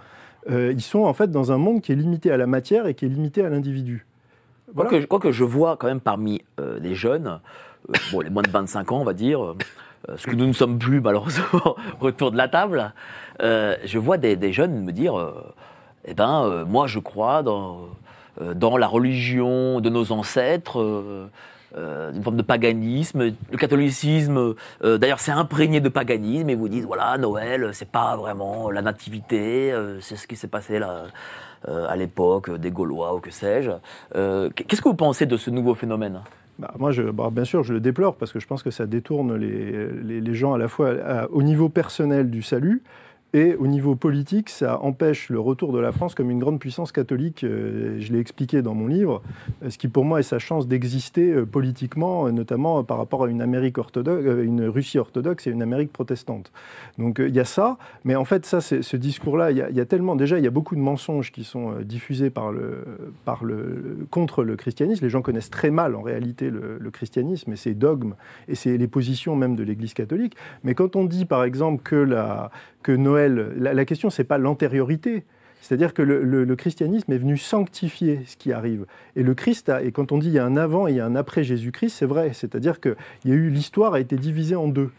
Euh, 0.51 0.73
ils 0.73 0.83
sont 0.83 1.01
en 1.01 1.15
fait 1.15 1.31
dans 1.31 1.53
un 1.53 1.59
monde 1.59 1.81
qui 1.81 1.93
est 1.93 1.97
limité 1.97 2.33
à 2.33 2.37
la 2.37 2.47
matière 2.47 2.87
et 2.87 2.95
qui 2.95 3.05
est 3.05 3.09
limité 3.09 3.45
à 3.45 3.49
l'individu. 3.49 4.07
Voilà. 4.75 5.07
Quoi, 5.07 5.21
que, 5.21 5.33
je 5.33 5.45
vois 5.45 5.77
quand 5.77 5.87
même 5.87 6.01
parmi 6.01 6.41
euh, 6.59 6.79
les 6.81 6.95
jeunes, 6.95 7.41
bon, 8.11 8.21
les 8.21 8.31
moins 8.31 8.43
de 8.43 8.51
25 8.51 8.93
ans 8.93 9.01
on 9.01 9.05
va 9.05 9.13
dire, 9.13 9.45
euh, 9.45 9.57
ce 10.17 10.27
que 10.27 10.35
nous 10.35 10.47
ne 10.47 10.53
sommes 10.53 10.79
plus 10.79 11.01
malheureusement 11.03 11.77
autour 12.01 12.31
de 12.31 12.37
la 12.37 12.49
table, 12.49 12.93
euh, 13.43 13.77
je 13.85 13.99
vois 13.99 14.19
des, 14.19 14.53
jeunes 14.53 14.85
me 14.85 14.93
dire, 14.93 15.19
euh, 15.19 15.55
eh 16.05 16.15
ben, 16.15 16.65
moi 16.69 16.87
je 16.87 16.99
crois 16.99 17.43
dans, 17.43 17.89
dans 18.55 18.77
la 18.77 18.87
religion 18.87 19.81
de 19.81 19.89
nos 19.89 20.13
ancêtres. 20.13 21.31
une 21.75 22.23
forme 22.23 22.37
de 22.37 22.43
paganisme. 22.43 23.33
Le 23.51 23.57
catholicisme, 23.57 24.55
d'ailleurs, 24.83 25.21
c'est 25.21 25.33
imprégné 25.33 25.81
de 25.81 25.89
paganisme. 25.89 26.51
Et 26.51 26.55
vous 26.55 26.69
disent, 26.69 26.85
voilà, 26.85 27.17
Noël, 27.19 27.71
c'est 27.73 27.91
pas 27.91 28.17
vraiment 28.17 28.71
la 28.71 28.83
nativité, 28.83 29.73
c'est 30.01 30.17
ce 30.17 30.27
qui 30.27 30.37
s'est 30.37 30.49
passé 30.49 30.79
là 30.79 31.05
à 31.67 31.97
l'époque 31.97 32.51
des 32.51 32.71
Gaulois 32.71 33.15
ou 33.15 33.21
que 33.21 33.31
sais-je. 33.31 33.71
Qu'est-ce 34.13 34.83
que 34.83 34.89
vous 34.89 34.95
pensez 34.95 35.25
de 35.25 35.37
ce 35.37 35.51
nouveau 35.51 35.75
phénomène? 35.75 36.21
Bah, 36.63 36.75
moi, 36.79 36.93
bah, 37.13 37.31
bien 37.33 37.45
sûr, 37.45 37.65
je 37.65 37.73
le 37.73 37.81
déplore 37.81 38.15
parce 38.15 38.33
que 38.33 38.39
je 38.39 38.47
pense 38.47 38.63
que 38.63 38.71
ça 38.71 38.87
détourne 38.87 39.35
les, 39.37 40.35
gens 40.35 40.55
à 40.55 40.59
la 40.59 40.69
fois 40.69 40.93
au 41.31 41.43
niveau 41.43 41.69
personnel 41.69 42.31
du 42.31 42.43
salut, 42.43 42.83
et 43.35 43.55
au 43.55 43.67
niveau 43.67 43.95
politique, 43.95 44.51
ça 44.51 44.83
empêche 44.83 45.31
le 45.31 45.41
retour 45.41 45.73
de 45.73 45.79
la 45.79 45.91
France 45.91 46.15
comme 46.15 46.31
une 46.31 46.39
grande 46.39 46.61
puissance 46.61 46.93
catholique. 46.93 47.45
Euh, 47.45 47.97
je 47.99 48.13
l'ai 48.13 48.19
expliqué 48.19 48.61
dans 48.61 48.75
mon 48.75 48.87
livre, 48.87 49.23
ce 49.67 49.79
qui 49.79 49.89
pour 49.89 50.05
moi 50.05 50.21
est 50.21 50.25
sa 50.25 50.39
chance 50.39 50.69
d'exister 50.69 51.33
euh, 51.33 51.47
politiquement, 51.47 52.31
notamment 52.31 52.85
par 52.85 52.99
rapport 52.99 53.25
à 53.25 53.29
une 53.29 53.41
Amérique 53.41 53.79
orthodoxe, 53.79 54.27
euh, 54.27 54.45
une 54.45 54.65
Russie 54.67 54.99
orthodoxe 54.99 55.47
et 55.47 55.51
une 55.51 55.63
Amérique 55.63 55.93
protestante. 55.93 56.53
Donc 56.99 57.21
il 57.21 57.35
y 57.35 57.41
a 57.41 57.47
ça, 57.47 57.79
mais 58.05 58.17
en 58.17 58.27
fait 58.27 58.45
ça, 58.45 58.61
ce 58.61 58.97
discours-là, 58.97 59.51
il, 59.51 59.57
y, 59.57 59.81
a 59.81 59.85
tellement 59.87 60.15
déjà, 60.15 60.39
il 60.39 60.45
y 60.45 60.49
a 60.49 60.51
beaucoup 60.51 60.77
de 60.77 60.81
mensonges 60.81 61.33
qui 61.33 61.45
sont 61.45 61.77
diffusés 61.83 62.29
par 62.29 62.53
le, 62.53 62.85
par 63.25 63.45
le, 63.45 64.07
contre 64.11 64.45
le 64.45 64.57
christianisme. 64.57 65.05
Les 65.05 65.11
gens 65.11 65.23
connaissent 65.23 65.51
très 65.51 65.71
mal 65.71 65.97
en 65.97 66.03
réalité 66.03 66.51
le, 66.51 66.79
christianisme 66.93 67.51
et 67.53 67.57
ses 67.57 67.73
dogmes 67.73 68.15
et 68.49 68.55
c'est 68.55 68.77
les 68.77 68.87
positions 68.87 69.35
même 69.35 69.57
de 69.57 69.63
l'Église 69.63 69.95
catholique. 69.95 70.37
Mais 70.65 70.75
quand 70.75 70.95
on 70.97 71.05
dit 71.05 71.25
par 71.25 71.43
exemple 71.45 71.83
que 71.83 71.97
la 71.97 72.51
que 72.83 72.93
Noël, 72.93 73.22
la, 73.29 73.85
question, 73.85 74.11
c'est 74.11 74.25
pas 74.25 74.39
l'antériorité. 74.39 75.25
C'est-à-dire 75.61 75.95
que 75.95 76.03
le, 76.03 76.57
christianisme 76.57 77.13
est 77.13 77.19
venu 77.19 77.37
sanctifier 77.37 78.21
ce 78.27 78.37
qui 78.37 78.53
arrive. 78.53 78.87
Et 79.15 79.23
le 79.23 79.35
Christ, 79.35 79.71
et 79.83 79.93
quand 79.93 80.11
on 80.13 80.19
dit 80.19 80.29
il 80.29 80.35
y 80.35 80.39
a 80.39 80.45
un 80.45 80.57
avant 80.57 80.89
et 80.89 80.91
il 80.91 80.97
y 80.97 81.01
a 81.01 81.07
un 81.07 81.15
après 81.15 81.45
Jésus-Christ, 81.45 81.91
c'est 81.91 82.07
vrai. 82.07 82.33
C'est-à-dire 82.33 82.81
que 82.81 82.97
l'histoire 83.25 83.95
a 83.95 84.01
été 84.01 84.17
divisée 84.17 84.57
en 84.57 84.69
deux. 84.69 84.91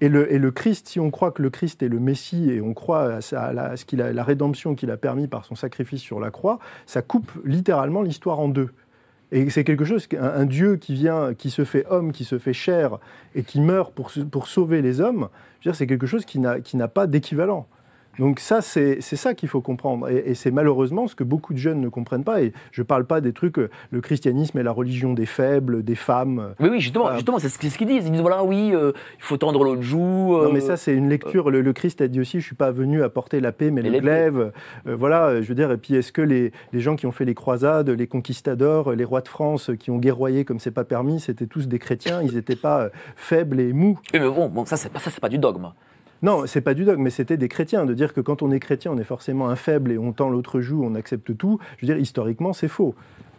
Et 0.00 0.08
le, 0.08 0.30
et 0.32 0.38
le, 0.38 0.50
Christ, 0.50 0.88
si 0.88 0.98
on 0.98 1.10
croit 1.10 1.30
que 1.30 1.40
le 1.40 1.50
Christ 1.50 1.82
est 1.82 1.88
le 1.88 2.00
Messie 2.00 2.50
et 2.50 2.60
on 2.60 2.74
croit 2.74 3.20
à, 3.32 3.52
la, 3.52 3.76
ce 3.76 4.00
a, 4.00 4.12
la 4.12 4.24
rédemption 4.24 4.74
qu'il 4.74 4.90
a 4.90 4.96
permis 4.96 5.28
par 5.28 5.44
son 5.44 5.54
sacrifice 5.54 6.00
sur 6.00 6.18
la 6.18 6.30
croix, 6.30 6.58
ça 6.84 7.00
coupe 7.00 7.30
littéralement 7.44 8.02
l'histoire 8.02 8.40
en 8.40 8.48
deux. 8.48 8.70
Et 9.34 9.50
c'est 9.50 9.64
quelque 9.64 9.84
chose, 9.84 10.06
un, 10.20 10.46
Dieu 10.46 10.76
qui 10.76 10.94
vient, 10.94 11.34
qui 11.34 11.50
se 11.50 11.64
fait 11.64 11.84
homme, 11.90 12.12
qui 12.12 12.24
se 12.24 12.38
fait 12.38 12.52
chair 12.52 12.98
et 13.34 13.42
qui 13.42 13.60
meurt 13.60 13.92
pour 13.92 14.46
sauver 14.46 14.80
les 14.80 15.00
hommes, 15.00 15.28
c'est 15.72 15.88
quelque 15.88 16.06
chose 16.06 16.24
qui 16.24 16.38
n'a 16.38 16.88
pas 16.88 17.08
d'équivalent. 17.08 17.66
Donc 18.18 18.40
ça, 18.40 18.60
c'est 18.60 19.00
ça 19.00 19.34
qu'il 19.34 19.48
faut 19.48 19.60
comprendre. 19.60 20.08
Et, 20.08 20.34
c'est 20.34 20.50
malheureusement 20.50 21.06
ce 21.06 21.14
que 21.14 21.24
beaucoup 21.24 21.52
de 21.52 21.58
jeunes 21.58 21.80
ne 21.80 21.88
comprennent 21.88 22.24
pas. 22.24 22.42
Et 22.42 22.52
je 22.72 22.82
ne 22.82 22.86
parle 22.86 23.04
pas 23.04 23.20
des 23.20 23.32
trucs, 23.32 23.58
euh, 23.58 23.70
le 23.90 24.00
christianisme 24.00 24.58
est 24.58 24.62
la 24.62 24.72
religion 24.72 25.14
des 25.14 25.26
faibles, 25.26 25.82
des 25.82 25.94
femmes. 25.94 26.54
Oui, 26.60 26.68
oui, 26.70 26.80
justement, 26.80 27.14
justement 27.14 27.38
c'est 27.38 27.48
ce 27.48 27.58
qu'ils 27.58 27.86
disent. 27.86 28.06
Ils 28.06 28.12
disent, 28.12 28.20
voilà, 28.20 28.44
oui, 28.44 28.72
euh, 28.74 28.92
il 29.18 29.22
faut 29.22 29.36
tendre 29.36 29.62
l'autre 29.64 29.82
joue. 29.82 30.36
non, 30.42 30.52
mais 30.52 30.60
ça, 30.60 30.76
c'est 30.76 30.94
une 30.94 31.08
lecture. 31.08 31.50
Le, 31.50 31.72
Christ 31.72 32.00
a 32.00 32.08
dit 32.08 32.20
aussi, 32.20 32.32
je 32.32 32.38
ne 32.38 32.42
suis 32.42 32.54
pas 32.54 32.70
venu 32.70 33.02
apporter 33.02 33.40
la 33.40 33.52
paix, 33.52 33.70
mais 33.70 33.82
le 33.82 33.98
glaive. 33.98 34.52
Euh, 34.86 34.96
voilà, 34.96 35.40
je 35.40 35.48
veux 35.48 35.54
dire, 35.54 35.70
et 35.70 35.76
puis 35.76 35.94
est-ce 35.94 36.12
que 36.12 36.22
les, 36.22 36.52
les, 36.72 36.80
gens 36.80 36.96
qui 36.96 37.06
ont 37.06 37.12
fait 37.12 37.24
les 37.24 37.34
croisades, 37.34 37.90
les 37.90 38.06
conquistadors, 38.06 38.92
les 38.92 39.04
rois 39.04 39.20
de 39.20 39.28
France 39.28 39.70
qui 39.78 39.90
ont 39.90 39.98
guerroyé 39.98 40.44
comme 40.44 40.60
c'est 40.60 40.70
pas 40.70 40.84
permis, 40.84 41.20
c'était 41.20 41.46
tous 41.46 41.68
des 41.68 41.78
chrétiens, 41.78 42.22
ils 42.22 42.34
n'étaient 42.34 42.56
pas 42.56 42.90
faibles 43.16 43.60
et 43.60 43.72
mous. 43.72 43.98
mais 44.12 44.20
bon, 44.20 44.48
bon 44.48 44.64
ça, 44.64 44.76
c'est 44.76 44.90
pas, 44.90 45.00
pas 45.20 45.28
du 45.28 45.38
dogme. 45.38 45.72
Non, 46.24 46.46
c'est 46.46 46.62
pas 46.62 46.72
du 46.72 46.86
dogme, 46.86 47.02
mais 47.02 47.10
c'était 47.10 47.36
des 47.36 47.50
chrétiens. 47.50 47.84
De 47.84 47.92
dire 47.92 48.14
que 48.14 48.22
quand 48.22 48.40
on 48.40 48.50
est 48.50 48.58
chrétien, 48.58 48.90
on 48.90 48.96
est 48.96 49.04
forcément 49.04 49.50
un 49.50 49.56
faible 49.56 49.92
et 49.92 49.98
on 49.98 50.14
tend 50.14 50.30
l'autre 50.30 50.62
joue, 50.62 50.82
on 50.82 50.94
accepte 50.94 51.36
tout. 51.36 51.58
Je 51.76 51.84
veux 51.84 51.92
dire, 51.92 52.00
historiquement, 52.00 52.54
c'est 52.54 52.66
faux. 52.66 52.94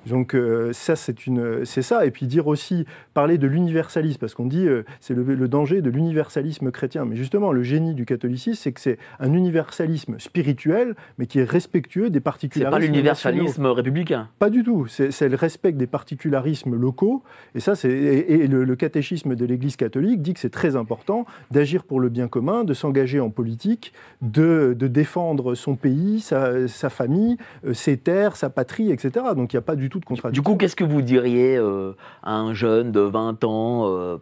Donc 0.06 0.36
euh, 0.36 0.72
ça, 0.74 0.96
c'est 0.96 1.26
une, 1.26 1.66
c'est 1.66 1.82
ça. 1.82 2.06
Et 2.06 2.12
puis 2.12 2.28
dire 2.28 2.48
aussi, 2.48 2.86
parler 3.14 3.38
de 3.38 3.48
l'universalisme, 3.48 4.20
parce 4.20 4.34
qu'on 4.34 4.46
dit 4.46 4.68
euh, 4.68 4.84
c'est 5.00 5.14
le, 5.14 5.48
danger 5.48 5.82
de 5.82 5.90
l'universalisme 5.90 6.72
chrétien. 6.72 7.06
Mais 7.06 7.16
justement, 7.16 7.52
le 7.52 7.64
génie 7.64 7.94
du 7.94 8.06
catholicisme, 8.06 8.60
c'est 8.62 8.72
que 8.72 8.82
c'est 8.82 8.98
un 9.20 9.34
universalisme 9.34 10.20
spirituel, 10.20 10.96
mais 11.18 11.26
qui 11.26 11.40
est 11.40 11.50
respectueux 11.50 12.10
des 12.10 12.20
particularismes. 12.20 12.76
C'est 12.76 12.88
pas 12.88 12.94
l'universalisme 12.94 13.66
républicain. 13.68 14.30
Pas 14.40 14.50
du 14.50 14.64
tout. 14.64 14.88
C'est 14.88 15.30
le 15.30 15.36
respect 15.36 15.72
des 15.72 15.88
particularismes 15.88 16.76
locaux. 16.76 17.24
Et 17.56 17.60
ça, 17.60 17.76
c'est 17.76 17.90
et, 17.90 18.48
le, 18.48 18.76
catéchisme 18.76 19.36
de 19.36 19.46
l'Église 19.46 19.78
catholique 19.78 20.22
dit 20.22 20.34
que 20.34 20.40
c'est 20.40 20.50
très 20.50 20.76
important 20.76 21.26
d'agir 21.50 21.84
pour 21.84 22.00
le 22.00 22.10
bien 22.10 22.28
commun, 22.28 22.64
de 22.64 22.74
s'engager 22.74 23.20
en 23.20 23.30
politique, 23.30 23.94
de, 24.22 24.76
de, 24.78 24.88
défendre 24.88 25.56
son 25.56 25.76
pays, 25.76 26.20
sa, 26.20 26.68
sa 26.68 26.90
famille, 26.90 27.38
euh, 27.66 27.74
ses 27.74 27.98
terres, 27.98 28.36
sa 28.36 28.50
patrie, 28.50 28.92
etc. 28.92 29.28
Donc 29.36 29.54
il 29.54 29.56
n'y 29.56 29.60
a 29.60 29.62
pas 29.62 29.76
du 29.76 29.90
tout 29.90 29.95
du 30.32 30.42
coup, 30.42 30.56
qu'est-ce 30.56 30.76
que 30.76 30.84
vous 30.84 31.02
diriez 31.02 31.58
euh, 31.58 31.94
à 32.24 32.36
un 32.36 32.54
jeune 32.54 32.92
de 32.92 33.00
20 33.00 33.44
ans, 33.44 33.88
euh, 33.88 34.18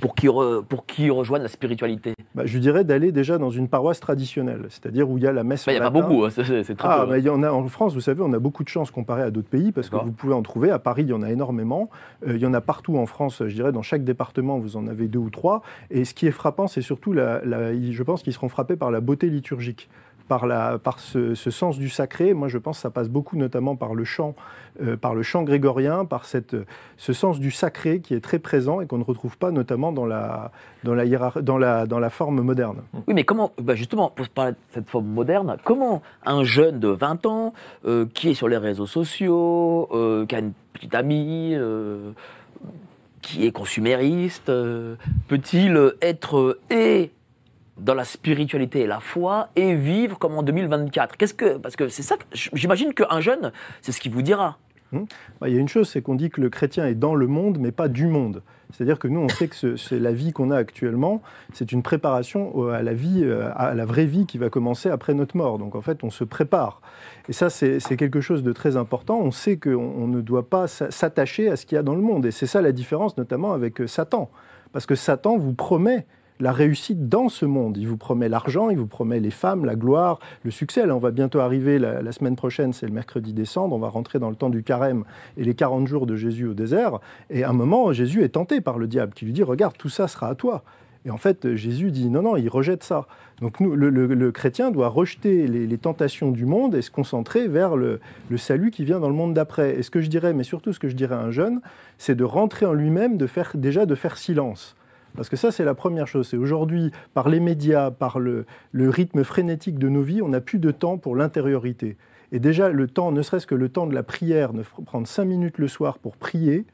pour 0.00 0.14
qu'ils 0.14 0.30
pour 0.68 0.86
qui 0.86 1.10
rejoignent 1.10 1.42
la 1.42 1.48
spiritualité? 1.48 2.14
Bah, 2.34 2.46
Je 2.46 2.58
dirais 2.58 2.84
d'aller 2.84 3.12
déjà 3.12 3.38
dans 3.38 3.50
une 3.50 3.68
paroisse 3.68 4.00
traditionnelle, 4.00 4.66
c'est-à-dire 4.68 5.08
où 5.08 5.18
il 5.18 5.24
y 5.24 5.26
a 5.26 5.32
la 5.32 5.44
messe. 5.44 5.66
Bah, 5.66 5.72
il 5.72 5.76
n'y 5.76 5.80
a 5.80 5.90
pas 5.90 5.90
beaucoup, 5.90 6.24
hein, 6.24 6.30
c'est 6.30 6.74
très 6.74 6.88
ah, 6.88 7.06
peu. 7.06 7.18
Il 7.18 7.24
y 7.24 7.28
en 7.28 7.42
a 7.42 7.50
en 7.50 7.66
France, 7.68 7.94
vous 7.94 8.00
savez, 8.00 8.22
on 8.22 8.32
a 8.32 8.38
beaucoup 8.38 8.64
de 8.64 8.68
chance 8.68 8.90
comparé 8.90 9.22
à 9.22 9.30
d'autres 9.30 9.48
pays 9.48 9.72
parce 9.72 9.88
que 9.88 9.96
vous 9.96 10.12
pouvez 10.12 10.34
en 10.34 10.42
trouver. 10.42 10.70
À 10.70 10.78
Paris, 10.78 11.02
il 11.02 11.08
y 11.08 11.12
en 11.12 11.22
a 11.22 11.30
énormément. 11.30 11.90
Euh, 12.26 12.34
il 12.34 12.40
y 12.40 12.46
en 12.46 12.54
a 12.54 12.60
partout 12.60 12.96
en 12.96 13.06
France, 13.06 13.42
je 13.46 13.54
dirais, 13.54 13.72
dans 13.72 13.82
chaque 13.82 14.04
département, 14.04 14.58
vous 14.58 14.76
en 14.76 14.86
avez 14.86 15.08
deux 15.08 15.18
ou 15.18 15.30
trois. 15.30 15.62
Et 15.90 16.04
ce 16.04 16.14
qui 16.14 16.26
est 16.26 16.32
frappant, 16.32 16.66
c'est 16.66 16.82
surtout, 16.82 17.12
la, 17.12 17.40
je 17.44 18.02
pense 18.02 18.22
qu'ils 18.22 18.32
seront 18.32 18.48
frappés 18.48 18.76
par 18.76 18.90
la 18.90 19.00
beauté 19.00 19.28
liturgique 19.28 19.88
par, 20.28 20.46
la, 20.46 20.78
par 20.78 20.98
ce, 21.00 21.34
sens 21.34 21.78
du 21.78 21.88
sacré. 21.88 22.34
Moi, 22.34 22.48
je 22.48 22.58
pense 22.58 22.78
que 22.78 22.82
ça 22.82 22.90
passe 22.90 23.08
beaucoup 23.08 23.36
notamment 23.36 23.76
par 23.76 23.94
le 23.94 24.04
chant, 24.04 24.34
euh, 24.82 24.96
par 24.96 25.14
le 25.14 25.22
chant 25.22 25.42
grégorien, 25.42 26.04
par 26.04 26.24
cette, 26.24 26.56
ce 26.96 27.12
sens 27.12 27.38
du 27.38 27.50
sacré 27.50 28.00
qui 28.00 28.14
est 28.14 28.20
très 28.20 28.38
présent 28.38 28.80
et 28.80 28.86
qu'on 28.86 28.98
ne 28.98 29.04
retrouve 29.04 29.36
pas 29.36 29.50
notamment 29.50 29.92
dans 29.92 30.06
la, 30.06 30.50
dans 30.82 30.94
la, 30.94 31.04
dans 31.42 31.58
la, 31.58 31.86
dans 31.86 31.98
la 31.98 32.10
forme 32.10 32.40
moderne. 32.40 32.82
Oui, 33.06 33.14
mais 33.14 33.24
comment, 33.24 33.52
bah, 33.60 33.74
justement, 33.74 34.10
pour 34.10 34.28
parler 34.28 34.52
de 34.52 34.56
cette 34.72 34.88
forme 34.88 35.06
moderne, 35.06 35.56
comment 35.64 36.02
un 36.24 36.44
jeune 36.44 36.80
de 36.80 36.88
20 36.88 37.26
ans 37.26 37.52
euh, 37.84 38.06
qui 38.14 38.30
est 38.30 38.34
sur 38.34 38.48
les 38.48 38.58
réseaux 38.58 38.86
sociaux, 38.86 39.88
euh, 39.92 40.26
qui 40.26 40.34
a 40.34 40.38
une 40.38 40.52
petite 40.72 40.94
amie, 40.94 41.56
qui 43.22 43.46
est 43.46 43.52
consumériste, 43.52 44.46
peut-il 45.28 45.94
être 46.02 46.58
et 46.68 47.12
dans 47.78 47.94
la 47.94 48.04
spiritualité 48.04 48.80
et 48.80 48.86
la 48.86 49.00
foi 49.00 49.48
et 49.56 49.74
vivre 49.74 50.18
comme 50.18 50.34
en 50.36 50.42
2024 50.42 51.16
Qu'est-ce 51.16 51.34
que 51.34 51.56
parce 51.58 51.76
que 51.76 51.88
c'est 51.88 52.02
ça 52.02 52.16
j'imagine 52.32 52.94
qu'un 52.94 53.20
jeune 53.20 53.52
c'est 53.82 53.92
ce 53.92 54.00
qu'il 54.00 54.12
vous 54.12 54.22
dira. 54.22 54.58
Hum. 54.92 55.06
Bah, 55.40 55.48
il 55.48 55.54
y 55.54 55.58
a 55.58 55.60
une 55.60 55.68
chose, 55.68 55.88
c'est 55.88 56.02
qu'on 56.02 56.14
dit 56.14 56.30
que 56.30 56.40
le 56.40 56.50
chrétien 56.50 56.86
est 56.86 56.94
dans 56.94 57.14
le 57.14 57.26
monde, 57.26 57.58
mais 57.58 57.72
pas 57.72 57.88
du 57.88 58.06
monde. 58.06 58.42
C'est-à-dire 58.72 58.98
que 58.98 59.08
nous, 59.08 59.20
on 59.20 59.28
sait 59.28 59.48
que 59.48 59.76
c'est 59.76 59.98
la 59.98 60.12
vie 60.12 60.32
qu'on 60.32 60.50
a 60.50 60.56
actuellement, 60.56 61.22
c'est 61.52 61.70
une 61.70 61.82
préparation 61.82 62.68
à 62.70 62.82
la 62.82 62.92
vie, 62.92 63.22
euh, 63.22 63.50
à 63.54 63.74
la 63.74 63.84
vraie 63.84 64.06
vie 64.06 64.26
qui 64.26 64.38
va 64.38 64.50
commencer 64.50 64.88
après 64.90 65.14
notre 65.14 65.36
mort. 65.36 65.58
Donc 65.58 65.74
en 65.74 65.80
fait, 65.80 66.02
on 66.02 66.10
se 66.10 66.24
prépare. 66.24 66.80
Et 67.28 67.32
ça, 67.32 67.50
c'est 67.50 67.96
quelque 67.96 68.20
chose 68.20 68.42
de 68.42 68.52
très 68.52 68.76
important. 68.76 69.20
On 69.20 69.30
sait 69.30 69.58
qu'on 69.58 70.06
ne 70.08 70.20
doit 70.20 70.48
pas 70.48 70.66
s'attacher 70.66 71.48
à 71.48 71.56
ce 71.56 71.66
qu'il 71.66 71.76
y 71.76 71.78
a 71.78 71.82
dans 71.82 71.94
le 71.94 72.02
monde. 72.02 72.26
Et 72.26 72.30
c'est 72.30 72.46
ça 72.46 72.62
la 72.62 72.72
différence, 72.72 73.16
notamment 73.16 73.52
avec 73.52 73.80
euh, 73.80 73.86
Satan. 73.86 74.30
Parce 74.72 74.86
que 74.86 74.94
Satan 74.94 75.38
vous 75.38 75.54
promet 75.54 76.06
la 76.40 76.52
réussite 76.52 77.08
dans 77.08 77.28
ce 77.28 77.46
monde. 77.46 77.76
Il 77.76 77.86
vous 77.86 77.96
promet 77.96 78.28
l'argent, 78.28 78.70
il 78.70 78.78
vous 78.78 78.86
promet 78.86 79.20
les 79.20 79.30
femmes, 79.30 79.64
la 79.64 79.76
gloire, 79.76 80.18
le 80.42 80.50
succès. 80.50 80.86
Là, 80.86 80.94
on 80.94 80.98
va 80.98 81.10
bientôt 81.10 81.40
arriver, 81.40 81.78
la, 81.78 82.12
semaine 82.12 82.36
prochaine, 82.36 82.72
c'est 82.72 82.86
le 82.86 82.92
mercredi 82.92 83.32
décembre, 83.32 83.74
on 83.74 83.78
va 83.78 83.88
rentrer 83.88 84.18
dans 84.18 84.30
le 84.30 84.36
temps 84.36 84.50
du 84.50 84.62
carême 84.62 85.04
et 85.36 85.44
les 85.44 85.54
40 85.54 85.86
jours 85.86 86.06
de 86.06 86.16
Jésus 86.16 86.46
au 86.46 86.54
désert. 86.54 86.98
Et 87.30 87.44
à 87.44 87.50
un 87.50 87.52
moment, 87.52 87.92
Jésus 87.92 88.22
est 88.22 88.30
tenté 88.30 88.60
par 88.60 88.78
le 88.78 88.86
diable 88.86 89.14
qui 89.14 89.24
lui 89.24 89.32
dit, 89.32 89.42
regarde, 89.42 89.76
tout 89.76 89.88
ça 89.88 90.08
sera 90.08 90.28
à 90.28 90.34
toi. 90.34 90.64
Et 91.06 91.10
en 91.10 91.18
fait, 91.18 91.54
Jésus 91.54 91.90
dit 91.90 92.08
non, 92.08 92.22
non, 92.22 92.36
il 92.36 92.48
rejette 92.48 92.82
ça. 92.82 93.06
Donc 93.40 93.60
nous, 93.60 93.74
le, 93.74 94.32
chrétien 94.32 94.70
doit 94.70 94.88
rejeter 94.88 95.46
les, 95.46 95.78
tentations 95.78 96.30
du 96.30 96.46
monde 96.46 96.74
et 96.74 96.82
se 96.82 96.90
concentrer 96.90 97.46
vers 97.46 97.76
le, 97.76 98.00
salut 98.36 98.70
qui 98.70 98.84
vient 98.84 99.00
dans 99.00 99.08
le 99.08 99.14
monde 99.14 99.34
d'après. 99.34 99.76
Et 99.78 99.82
ce 99.82 99.90
que 99.90 100.00
je 100.00 100.08
dirais, 100.08 100.32
mais 100.32 100.44
surtout 100.44 100.72
ce 100.72 100.78
que 100.78 100.88
je 100.88 100.96
dirais 100.96 101.14
à 101.14 101.20
un 101.20 101.30
jeune, 101.30 101.60
c'est 101.98 102.14
de 102.14 102.24
rentrer 102.24 102.64
en 102.64 102.72
lui-même, 102.72 103.18
de 103.18 103.26
faire 103.26 103.52
déjà 103.54 103.84
de 103.84 103.94
faire 103.94 104.16
silence. 104.16 104.76
Parce 105.16 105.28
que 105.28 105.36
ça, 105.36 105.50
c'est 105.50 105.64
la 105.64 105.74
première 105.74 106.06
chose. 106.06 106.28
C'est 106.28 106.36
aujourd'hui, 106.36 106.90
par 107.14 107.28
les 107.28 107.40
médias, 107.40 107.90
par 107.90 108.18
le, 108.18 108.46
rythme 108.74 109.24
frénétique 109.24 109.78
de 109.78 109.88
nos 109.88 110.02
vies, 110.02 110.22
on 110.22 110.28
n'a 110.28 110.40
plus 110.40 110.58
de 110.58 110.70
temps 110.70 110.98
pour 110.98 111.16
l'intériorité. 111.16 111.96
Et 112.32 112.40
déjà, 112.40 112.68
le 112.68 112.88
temps, 112.88 113.12
ne 113.12 113.22
serait-ce 113.22 113.46
que 113.46 113.54
le 113.54 113.68
temps 113.68 113.86
de 113.86 113.94
la 113.94 114.02
prière, 114.02 114.52
de 114.52 114.62
prendre 114.84 115.06
cinq 115.06 115.26
minutes 115.26 115.58
le 115.58 115.68
soir 115.68 115.98
pour 115.98 116.16
prier, 116.16 116.64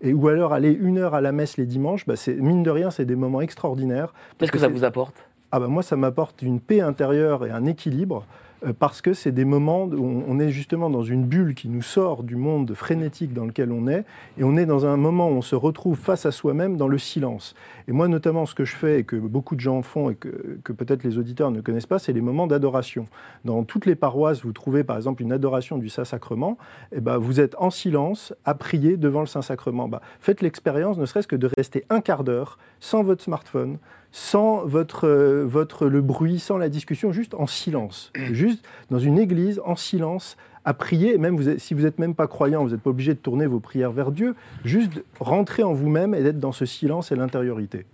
et 0.00 0.12
ou 0.12 0.28
alors 0.28 0.52
aller 0.52 0.70
une 0.70 0.98
heure 0.98 1.14
à 1.14 1.20
la 1.20 1.32
messe 1.32 1.56
les 1.56 1.66
dimanches, 1.66 2.06
bah 2.06 2.14
mine 2.28 2.62
de 2.62 2.70
rien, 2.70 2.92
c'est 2.92 3.04
des 3.04 3.16
moments 3.16 3.40
extraordinaires. 3.40 4.14
Qu'est-ce 4.38 4.52
que 4.52 4.58
ça 4.58 4.68
vous 4.68 4.84
apporte? 4.84 5.14
Ah 5.50 5.58
bah 5.58 5.66
moi, 5.66 5.82
ça 5.82 5.96
m'apporte 5.96 6.42
une 6.42 6.60
paix 6.60 6.80
intérieure 6.80 7.44
et 7.44 7.50
un 7.50 7.66
équilibre. 7.66 8.24
Euh, 8.66 8.72
parce 8.76 9.00
que 9.00 9.14
c'est 9.14 9.32
des 9.32 9.44
moments 9.44 9.84
où 9.84 10.24
on 10.26 10.38
est 10.40 10.50
justement 10.50 10.90
dans 10.90 11.02
une 11.02 11.24
bulle 11.24 11.54
qui 11.54 11.68
nous 11.68 11.82
sort 11.82 12.22
du 12.22 12.36
monde 12.36 12.74
frénétique 12.74 13.32
dans 13.32 13.44
lequel 13.44 13.70
on 13.70 13.86
est, 13.86 14.04
et 14.36 14.44
on 14.44 14.56
est 14.56 14.66
dans 14.66 14.86
un 14.86 14.96
moment 14.96 15.28
où 15.28 15.34
on 15.34 15.42
se 15.42 15.54
retrouve 15.54 15.96
face 15.96 16.26
à 16.26 16.32
soi-même 16.32 16.76
dans 16.76 16.88
le 16.88 16.98
silence. 16.98 17.54
Et 17.88 17.92
moi, 17.92 18.06
notamment, 18.06 18.44
ce 18.44 18.54
que 18.54 18.66
je 18.66 18.76
fais 18.76 19.00
et 19.00 19.04
que 19.04 19.16
beaucoup 19.16 19.54
de 19.54 19.60
gens 19.60 19.80
font 19.80 20.10
et 20.10 20.14
que, 20.14 20.72
peut-être 20.72 21.04
les 21.04 21.16
auditeurs 21.16 21.50
ne 21.50 21.62
connaissent 21.62 21.86
pas, 21.86 21.98
c'est 21.98 22.12
les 22.12 22.20
moments 22.20 22.46
d'adoration. 22.46 23.06
Dans 23.46 23.64
toutes 23.64 23.86
les 23.86 23.94
paroisses, 23.94 24.44
vous 24.44 24.52
trouvez 24.52 24.84
par 24.84 24.96
exemple 24.96 25.22
une 25.22 25.32
adoration 25.32 25.78
du 25.78 25.88
Saint-Sacrement, 25.88 26.58
et 26.92 26.96
eh 26.98 27.00
ben, 27.00 27.16
vous 27.16 27.40
êtes 27.40 27.54
en 27.58 27.70
silence 27.70 28.34
à 28.44 28.54
prier 28.54 28.98
devant 28.98 29.20
le 29.20 29.26
Saint-Sacrement. 29.26 29.88
Bah, 29.88 30.02
faites 30.20 30.42
l'expérience, 30.42 30.98
ne 30.98 31.06
serait-ce 31.06 31.26
que 31.26 31.34
de 31.34 31.48
rester 31.56 31.86
un 31.88 32.02
quart 32.02 32.24
d'heure 32.24 32.58
sans 32.78 33.02
votre 33.02 33.24
smartphone, 33.24 33.78
sans 34.12 34.66
votre, 34.66 35.08
euh, 35.08 35.44
votre, 35.46 35.86
le 35.86 36.02
bruit, 36.02 36.40
sans 36.40 36.58
la 36.58 36.68
discussion, 36.68 37.10
juste 37.10 37.32
en 37.32 37.46
silence. 37.46 38.12
Juste 38.14 38.66
dans 38.90 38.98
une 38.98 39.18
église, 39.18 39.62
en 39.64 39.76
silence, 39.76 40.36
à 40.68 40.74
prier. 40.74 41.16
même 41.16 41.36
vous 41.36 41.58
si 41.58 41.72
vous 41.72 41.82
n'êtes 41.82 41.98
même 41.98 42.14
pas 42.14 42.26
croyant, 42.26 42.62
vous 42.62 42.70
n'êtes 42.70 42.82
pas 42.82 42.90
obligé 42.90 43.14
de 43.14 43.18
tourner 43.18 43.46
vos 43.46 43.58
prières 43.58 43.90
vers 43.90 44.12
Dieu. 44.12 44.34
Juste 44.64 45.02
rentrer 45.18 45.62
en 45.62 45.72
vous-même 45.72 46.14
et 46.14 46.22
d'être 46.22 46.38
dans 46.38 46.52
ce 46.52 46.66
silence 46.66 47.10
et 47.10 47.16
l'intériorité. 47.16 47.86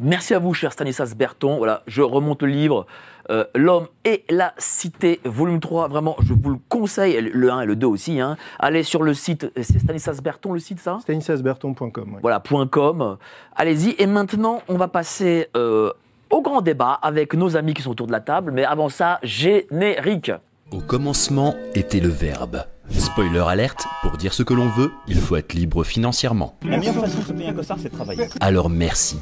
Merci 0.00 0.34
à 0.34 0.40
vous, 0.40 0.52
cher 0.52 0.72
Stanislas 0.72 1.14
Berton. 1.14 1.58
Voilà, 1.58 1.84
je 1.86 2.02
remonte 2.02 2.42
le 2.42 2.48
livre 2.48 2.86
euh, 3.30 3.44
L'homme 3.54 3.86
et 4.04 4.24
la 4.30 4.52
cité, 4.58 5.20
volume 5.24 5.60
3. 5.60 5.86
Vraiment, 5.86 6.16
je 6.24 6.34
vous 6.34 6.50
le 6.50 6.58
conseille, 6.68 7.20
le 7.20 7.52
1 7.52 7.60
et 7.60 7.66
le 7.66 7.76
2 7.76 7.86
aussi. 7.86 8.18
Hein. 8.18 8.36
Allez 8.58 8.82
sur 8.82 9.04
le 9.04 9.14
site, 9.14 9.52
c'est 9.54 9.78
Stanislas 9.78 10.20
Berton 10.20 10.54
le 10.54 10.58
site, 10.58 10.80
ça? 10.80 10.98
Stanislasberton.com. 11.02 12.18
Voilà, 12.20 12.42
.com. 12.68 13.16
Allez-y. 13.54 13.94
Et 13.98 14.06
maintenant, 14.06 14.62
on 14.66 14.76
va 14.76 14.88
passer 14.88 15.46
euh, 15.56 15.92
au 16.30 16.42
grand 16.42 16.62
débat 16.62 16.98
avec 17.00 17.34
nos 17.34 17.56
amis 17.56 17.74
qui 17.74 17.82
sont 17.82 17.92
autour 17.92 18.08
de 18.08 18.12
la 18.12 18.20
table. 18.20 18.50
Mais 18.50 18.64
avant 18.64 18.88
ça, 18.88 19.20
générique. 19.22 20.32
Au 20.72 20.80
commencement 20.80 21.54
était 21.74 22.00
le 22.00 22.08
verbe. 22.08 22.64
Spoiler 22.88 23.44
alerte, 23.46 23.84
pour 24.00 24.16
dire 24.16 24.32
ce 24.32 24.42
que 24.42 24.54
l'on 24.54 24.70
veut, 24.70 24.90
il 25.06 25.20
faut 25.20 25.36
être 25.36 25.52
libre 25.52 25.84
financièrement. 25.84 26.56
La 26.64 26.78
meilleure 26.78 26.94
façon 26.94 27.18
de 27.18 27.24
se 27.24 27.32
payer 27.34 27.48
un 27.50 27.52
costard, 27.52 27.76
c'est 27.78 27.90
de 27.90 27.94
travailler. 27.94 28.28
Alors 28.40 28.70
merci. 28.70 29.18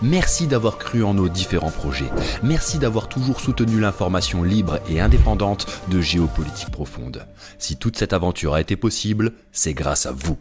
Merci 0.00 0.46
d'avoir 0.46 0.78
cru 0.78 1.02
en 1.02 1.14
nos 1.14 1.28
différents 1.28 1.72
projets. 1.72 2.10
Merci 2.44 2.78
d'avoir 2.78 3.08
toujours 3.08 3.40
soutenu 3.40 3.80
l'information 3.80 4.44
libre 4.44 4.78
et 4.88 5.00
indépendante 5.00 5.66
de 5.90 6.00
Géopolitique 6.00 6.70
Profonde. 6.70 7.26
Si 7.58 7.76
toute 7.76 7.96
cette 7.96 8.12
aventure 8.12 8.54
a 8.54 8.60
été 8.60 8.76
possible, 8.76 9.32
c'est 9.50 9.74
grâce 9.74 10.06
à 10.06 10.12
vous. 10.12 10.38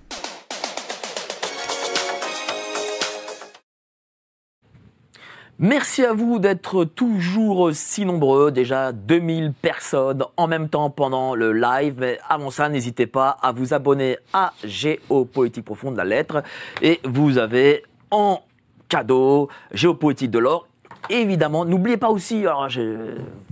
Merci 5.63 6.03
à 6.03 6.11
vous 6.11 6.39
d'être 6.39 6.85
toujours 6.85 7.69
si 7.71 8.03
nombreux, 8.03 8.51
déjà 8.51 8.91
2000 8.91 9.53
personnes 9.53 10.25
en 10.35 10.47
même 10.47 10.69
temps 10.69 10.89
pendant 10.89 11.35
le 11.35 11.53
live. 11.53 11.97
Mais 11.99 12.17
avant 12.27 12.49
ça, 12.49 12.67
n'hésitez 12.67 13.05
pas 13.05 13.37
à 13.43 13.51
vous 13.51 13.71
abonner 13.71 14.17
à 14.33 14.53
Géopolitique 14.63 15.63
Profonde, 15.63 15.97
la 15.97 16.03
lettre. 16.03 16.41
Et 16.81 16.99
vous 17.03 17.37
avez 17.37 17.83
en 18.09 18.41
cadeau, 18.89 19.49
géopolitique 19.71 20.31
de 20.31 20.39
l'or 20.39 20.65
évidemment, 21.09 21.65
n'oubliez 21.65 21.97
pas 21.97 22.09
aussi, 22.09 22.45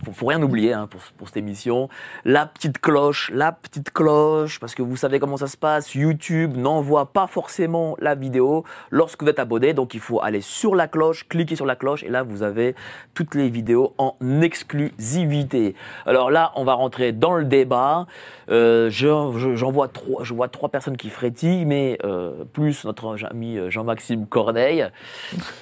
faut, 0.03 0.11
faut 0.11 0.25
rien 0.25 0.41
oublier 0.41 0.73
hein, 0.73 0.87
pour, 0.87 1.01
pour, 1.17 1.27
cette 1.27 1.37
émission, 1.37 1.89
la 2.25 2.45
petite 2.45 2.79
cloche, 2.79 3.31
la 3.33 3.51
petite 3.51 3.91
cloche, 3.91 4.59
parce 4.59 4.75
que 4.75 4.81
vous 4.81 4.95
savez 4.95 5.19
comment 5.19 5.37
ça 5.37 5.47
se 5.47 5.57
passe, 5.57 5.95
YouTube 5.95 6.55
n'envoie 6.57 7.11
pas 7.11 7.27
forcément 7.27 7.95
la 7.99 8.15
vidéo 8.15 8.63
lorsque 8.89 9.23
vous 9.23 9.29
êtes 9.29 9.39
abonné, 9.39 9.73
donc 9.73 9.93
il 9.93 9.99
faut 9.99 10.21
aller 10.21 10.41
sur 10.41 10.75
la 10.75 10.87
cloche, 10.87 11.27
cliquer 11.27 11.55
sur 11.55 11.65
la 11.65 11.75
cloche, 11.75 12.03
et 12.03 12.09
là 12.09 12.23
vous 12.23 12.43
avez 12.43 12.75
toutes 13.13 13.35
les 13.35 13.49
vidéos 13.49 13.93
en 13.97 14.15
exclusivité. 14.41 15.75
Alors 16.05 16.31
là, 16.31 16.51
on 16.55 16.63
va 16.63 16.73
rentrer 16.73 17.11
dans 17.11 17.33
le 17.33 17.45
débat. 17.45 18.07
Euh, 18.49 18.89
J'en 18.89 19.71
vois 19.71 19.87
trois, 19.87 20.23
je 20.23 20.33
vois 20.33 20.47
trois 20.47 20.69
personnes 20.69 20.97
qui 20.97 21.09
frétillent, 21.09 21.65
mais 21.65 21.97
euh, 22.03 22.43
plus 22.53 22.85
notre 22.85 23.17
ami 23.29 23.57
Jean-Maxime 23.69 24.27
Corneille. 24.27 24.87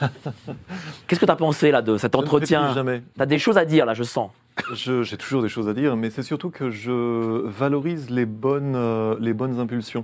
Qu'est-ce 1.07 1.19
que 1.19 1.25
tu 1.25 1.31
as 1.31 1.35
pensé 1.35 1.71
là 1.71 1.81
de 1.81 1.97
cet 1.97 2.15
entretien? 2.15 2.73
Tu 2.73 3.21
as 3.21 3.25
des 3.25 3.39
choses 3.39 3.57
à 3.57 3.65
dire 3.65 3.85
là, 3.85 3.93
je 3.93 4.03
sens. 4.03 4.29
J'ai 4.73 5.17
toujours 5.17 5.41
des 5.41 5.49
choses 5.49 5.69
à 5.69 5.73
dire, 5.73 5.95
mais 5.95 6.09
c'est 6.09 6.23
surtout 6.23 6.49
que 6.49 6.71
je 6.71 7.45
valorise 7.47 8.09
les 8.09 8.25
bonnes, 8.25 8.75
euh, 8.75 9.15
les 9.19 9.33
bonnes 9.33 9.59
impulsions. 9.59 10.03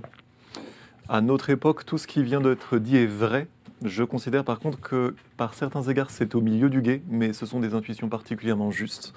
À 1.08 1.20
notre 1.20 1.50
époque, 1.50 1.84
tout 1.84 1.98
ce 1.98 2.06
qui 2.06 2.22
vient 2.22 2.40
d'être 2.40 2.78
dit 2.78 2.96
est 2.96 3.06
vrai. 3.06 3.48
Je 3.82 4.04
considère 4.04 4.44
par 4.44 4.60
contre 4.60 4.80
que 4.80 5.14
par 5.36 5.54
certains 5.54 5.82
égards, 5.82 6.10
c'est 6.10 6.34
au 6.34 6.40
milieu 6.40 6.70
du 6.70 6.80
guet, 6.80 7.02
mais 7.08 7.32
ce 7.32 7.44
sont 7.44 7.58
des 7.58 7.74
intuitions 7.74 8.08
particulièrement 8.08 8.70
justes. 8.70 9.12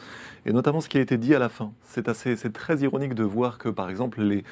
Et 0.45 0.51
notamment 0.51 0.81
ce 0.81 0.89
qui 0.89 0.97
a 0.97 1.01
été 1.01 1.17
dit 1.17 1.35
à 1.35 1.39
la 1.39 1.49
fin. 1.49 1.73
C'est 1.83 2.07
assez, 2.07 2.35
c'est 2.35 2.51
très 2.51 2.77
ironique 2.79 3.13
de 3.13 3.23
voir 3.23 3.57
que, 3.57 3.69
par 3.69 3.89
exemple, 3.89 4.21
les, 4.21 4.43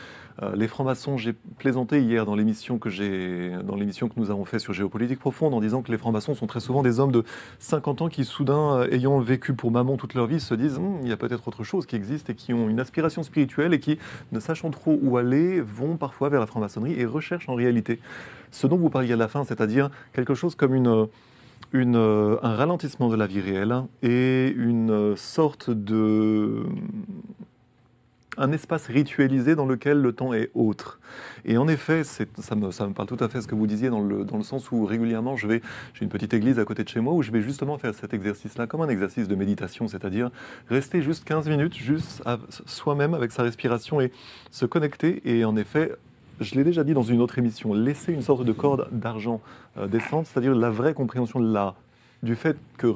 euh, 0.44 0.56
les 0.56 0.68
francs-maçons, 0.68 1.18
j'ai 1.18 1.34
plaisanté 1.58 2.02
hier 2.02 2.26
dans 2.26 2.36
l'émission 2.36 2.78
que 2.78 2.90
j'ai, 2.90 3.54
dans 3.64 3.76
l'émission 3.76 4.10
que 4.10 4.14
nous 4.18 4.30
avons 4.30 4.46
fait 4.46 4.60
sur 4.60 4.74
géopolitique 4.74 5.20
profonde, 5.20 5.54
en 5.54 5.62
disant 5.62 5.82
que 5.82 5.92
les 5.92 5.98
francs-maçons 5.98 6.36
sont 6.36 6.46
très 6.46 6.60
souvent 6.60 6.84
des 6.84 7.00
hommes 7.00 7.12
de 7.12 7.24
50 7.60 8.02
ans 8.04 8.10
qui, 8.10 8.26
soudain, 8.26 8.82
euh, 8.82 8.92
ayant 8.92 9.20
vécu 9.20 9.54
pour 9.54 9.72
maman 9.72 9.98
toute 9.98 10.14
leur 10.14 10.28
vie, 10.28 10.40
se 10.40 10.54
disent 10.54 10.78
hum, 10.78 11.00
il 11.02 11.10
y 11.10 11.14
a 11.14 11.18
peut-être 11.18 11.48
autre 11.48 11.64
chose 11.64 11.86
qui 11.86 11.96
existe 11.96 12.30
et 12.30 12.36
qui 12.36 12.54
ont 12.54 12.70
une 12.70 12.80
aspiration 12.80 13.24
spirituelle 13.24 13.74
et 13.74 13.80
qui, 13.80 13.98
ne 14.32 14.40
sachant 14.40 14.70
trop 14.70 15.00
où 15.02 15.18
aller, 15.18 15.62
vont 15.62 15.98
parfois 15.98 16.30
vers 16.30 16.40
la 16.40 16.46
franc-maçonnerie 16.46 17.00
et 17.00 17.06
recherchent 17.06 17.50
en 17.50 17.56
réalité 17.56 18.00
ce 18.52 18.68
dont 18.68 18.78
vous 18.78 18.90
parliez 18.90 19.14
à 19.14 19.18
la 19.18 19.28
fin, 19.28 19.44
c'est-à-dire 19.44 19.90
quelque 20.14 20.34
chose 20.34 20.56
comme 20.56 20.76
une 20.76 21.08
euh, 21.76 22.38
un 22.42 22.56
ralentissement 22.56 23.10
de 23.10 23.16
la 23.16 23.28
vie 23.28 23.42
réelle 23.42 23.84
et 24.02 24.54
une 24.56 25.16
sorte 25.16 25.70
de 25.70 26.64
un 28.38 28.52
espace 28.52 28.88
ritualisé 28.88 29.56
dans 29.56 29.66
lequel 29.66 30.02
le 30.02 30.12
temps 30.12 30.34
est 30.34 30.52
autre. 30.54 31.00
Et 31.46 31.58
en 31.58 31.68
effet, 31.68 32.04
ça 32.04 32.56
me, 32.56 32.72
ça 32.72 32.88
me 32.88 32.94
parle 32.94 33.08
tout 33.08 33.24
à 33.24 33.30
fait 33.30 33.42
ce 33.42 33.48
que 33.48 33.56
vous 33.56 33.68
disiez 33.68 33.90
dans 33.90 34.02
le, 34.02 34.26
dans 34.26 34.38
le 34.38 34.44
sens 34.44 34.72
où 34.72 34.86
régulièrement, 34.86 35.36
je 35.38 35.48
vais, 35.48 35.62
j'ai 35.94 36.04
une 36.04 36.10
petite 36.10 36.34
église 36.34 36.60
à 36.60 36.66
côté 36.66 36.84
de 36.84 36.90
chez 36.90 37.00
moi 37.00 37.14
où 37.14 37.22
je 37.22 37.32
vais 37.32 37.42
justement 37.42 37.78
faire 37.78 37.94
cet 37.94 38.14
exercice-là 38.14 38.68
comme 38.68 38.82
un 38.82 38.90
exercice 38.90 39.28
de 39.28 39.36
méditation, 39.36 39.88
c'est-à-dire 39.88 40.32
rester 40.70 41.02
juste 41.02 41.24
15 41.24 41.48
minutes, 41.48 41.76
juste 41.76 42.24
soi-même 42.66 43.14
avec 43.14 43.32
sa 43.32 43.44
respiration 43.44 44.02
et 44.02 44.12
se 44.52 44.66
connecter. 44.66 45.22
Et 45.24 45.46
en 45.46 45.56
effet, 45.56 45.94
je 46.40 46.56
l'ai 46.56 46.64
déjà 46.64 46.84
dit 46.84 46.94
dans 46.94 47.04
une 47.04 47.22
autre 47.22 47.38
émission, 47.40 47.74
laisser 47.74 48.14
une 48.14 48.22
sorte 48.22 48.44
de 48.44 48.52
corde 48.52 48.88
d'argent 48.92 49.42
euh, 49.78 49.88
descendre, 49.88 50.28
c'est-à-dire 50.28 50.56
la 50.56 50.70
vraie 50.70 50.94
compréhension 50.94 51.40
de 51.40 51.52
la, 51.52 51.76
du 52.24 52.36
fait 52.36 52.58
que 52.78 52.88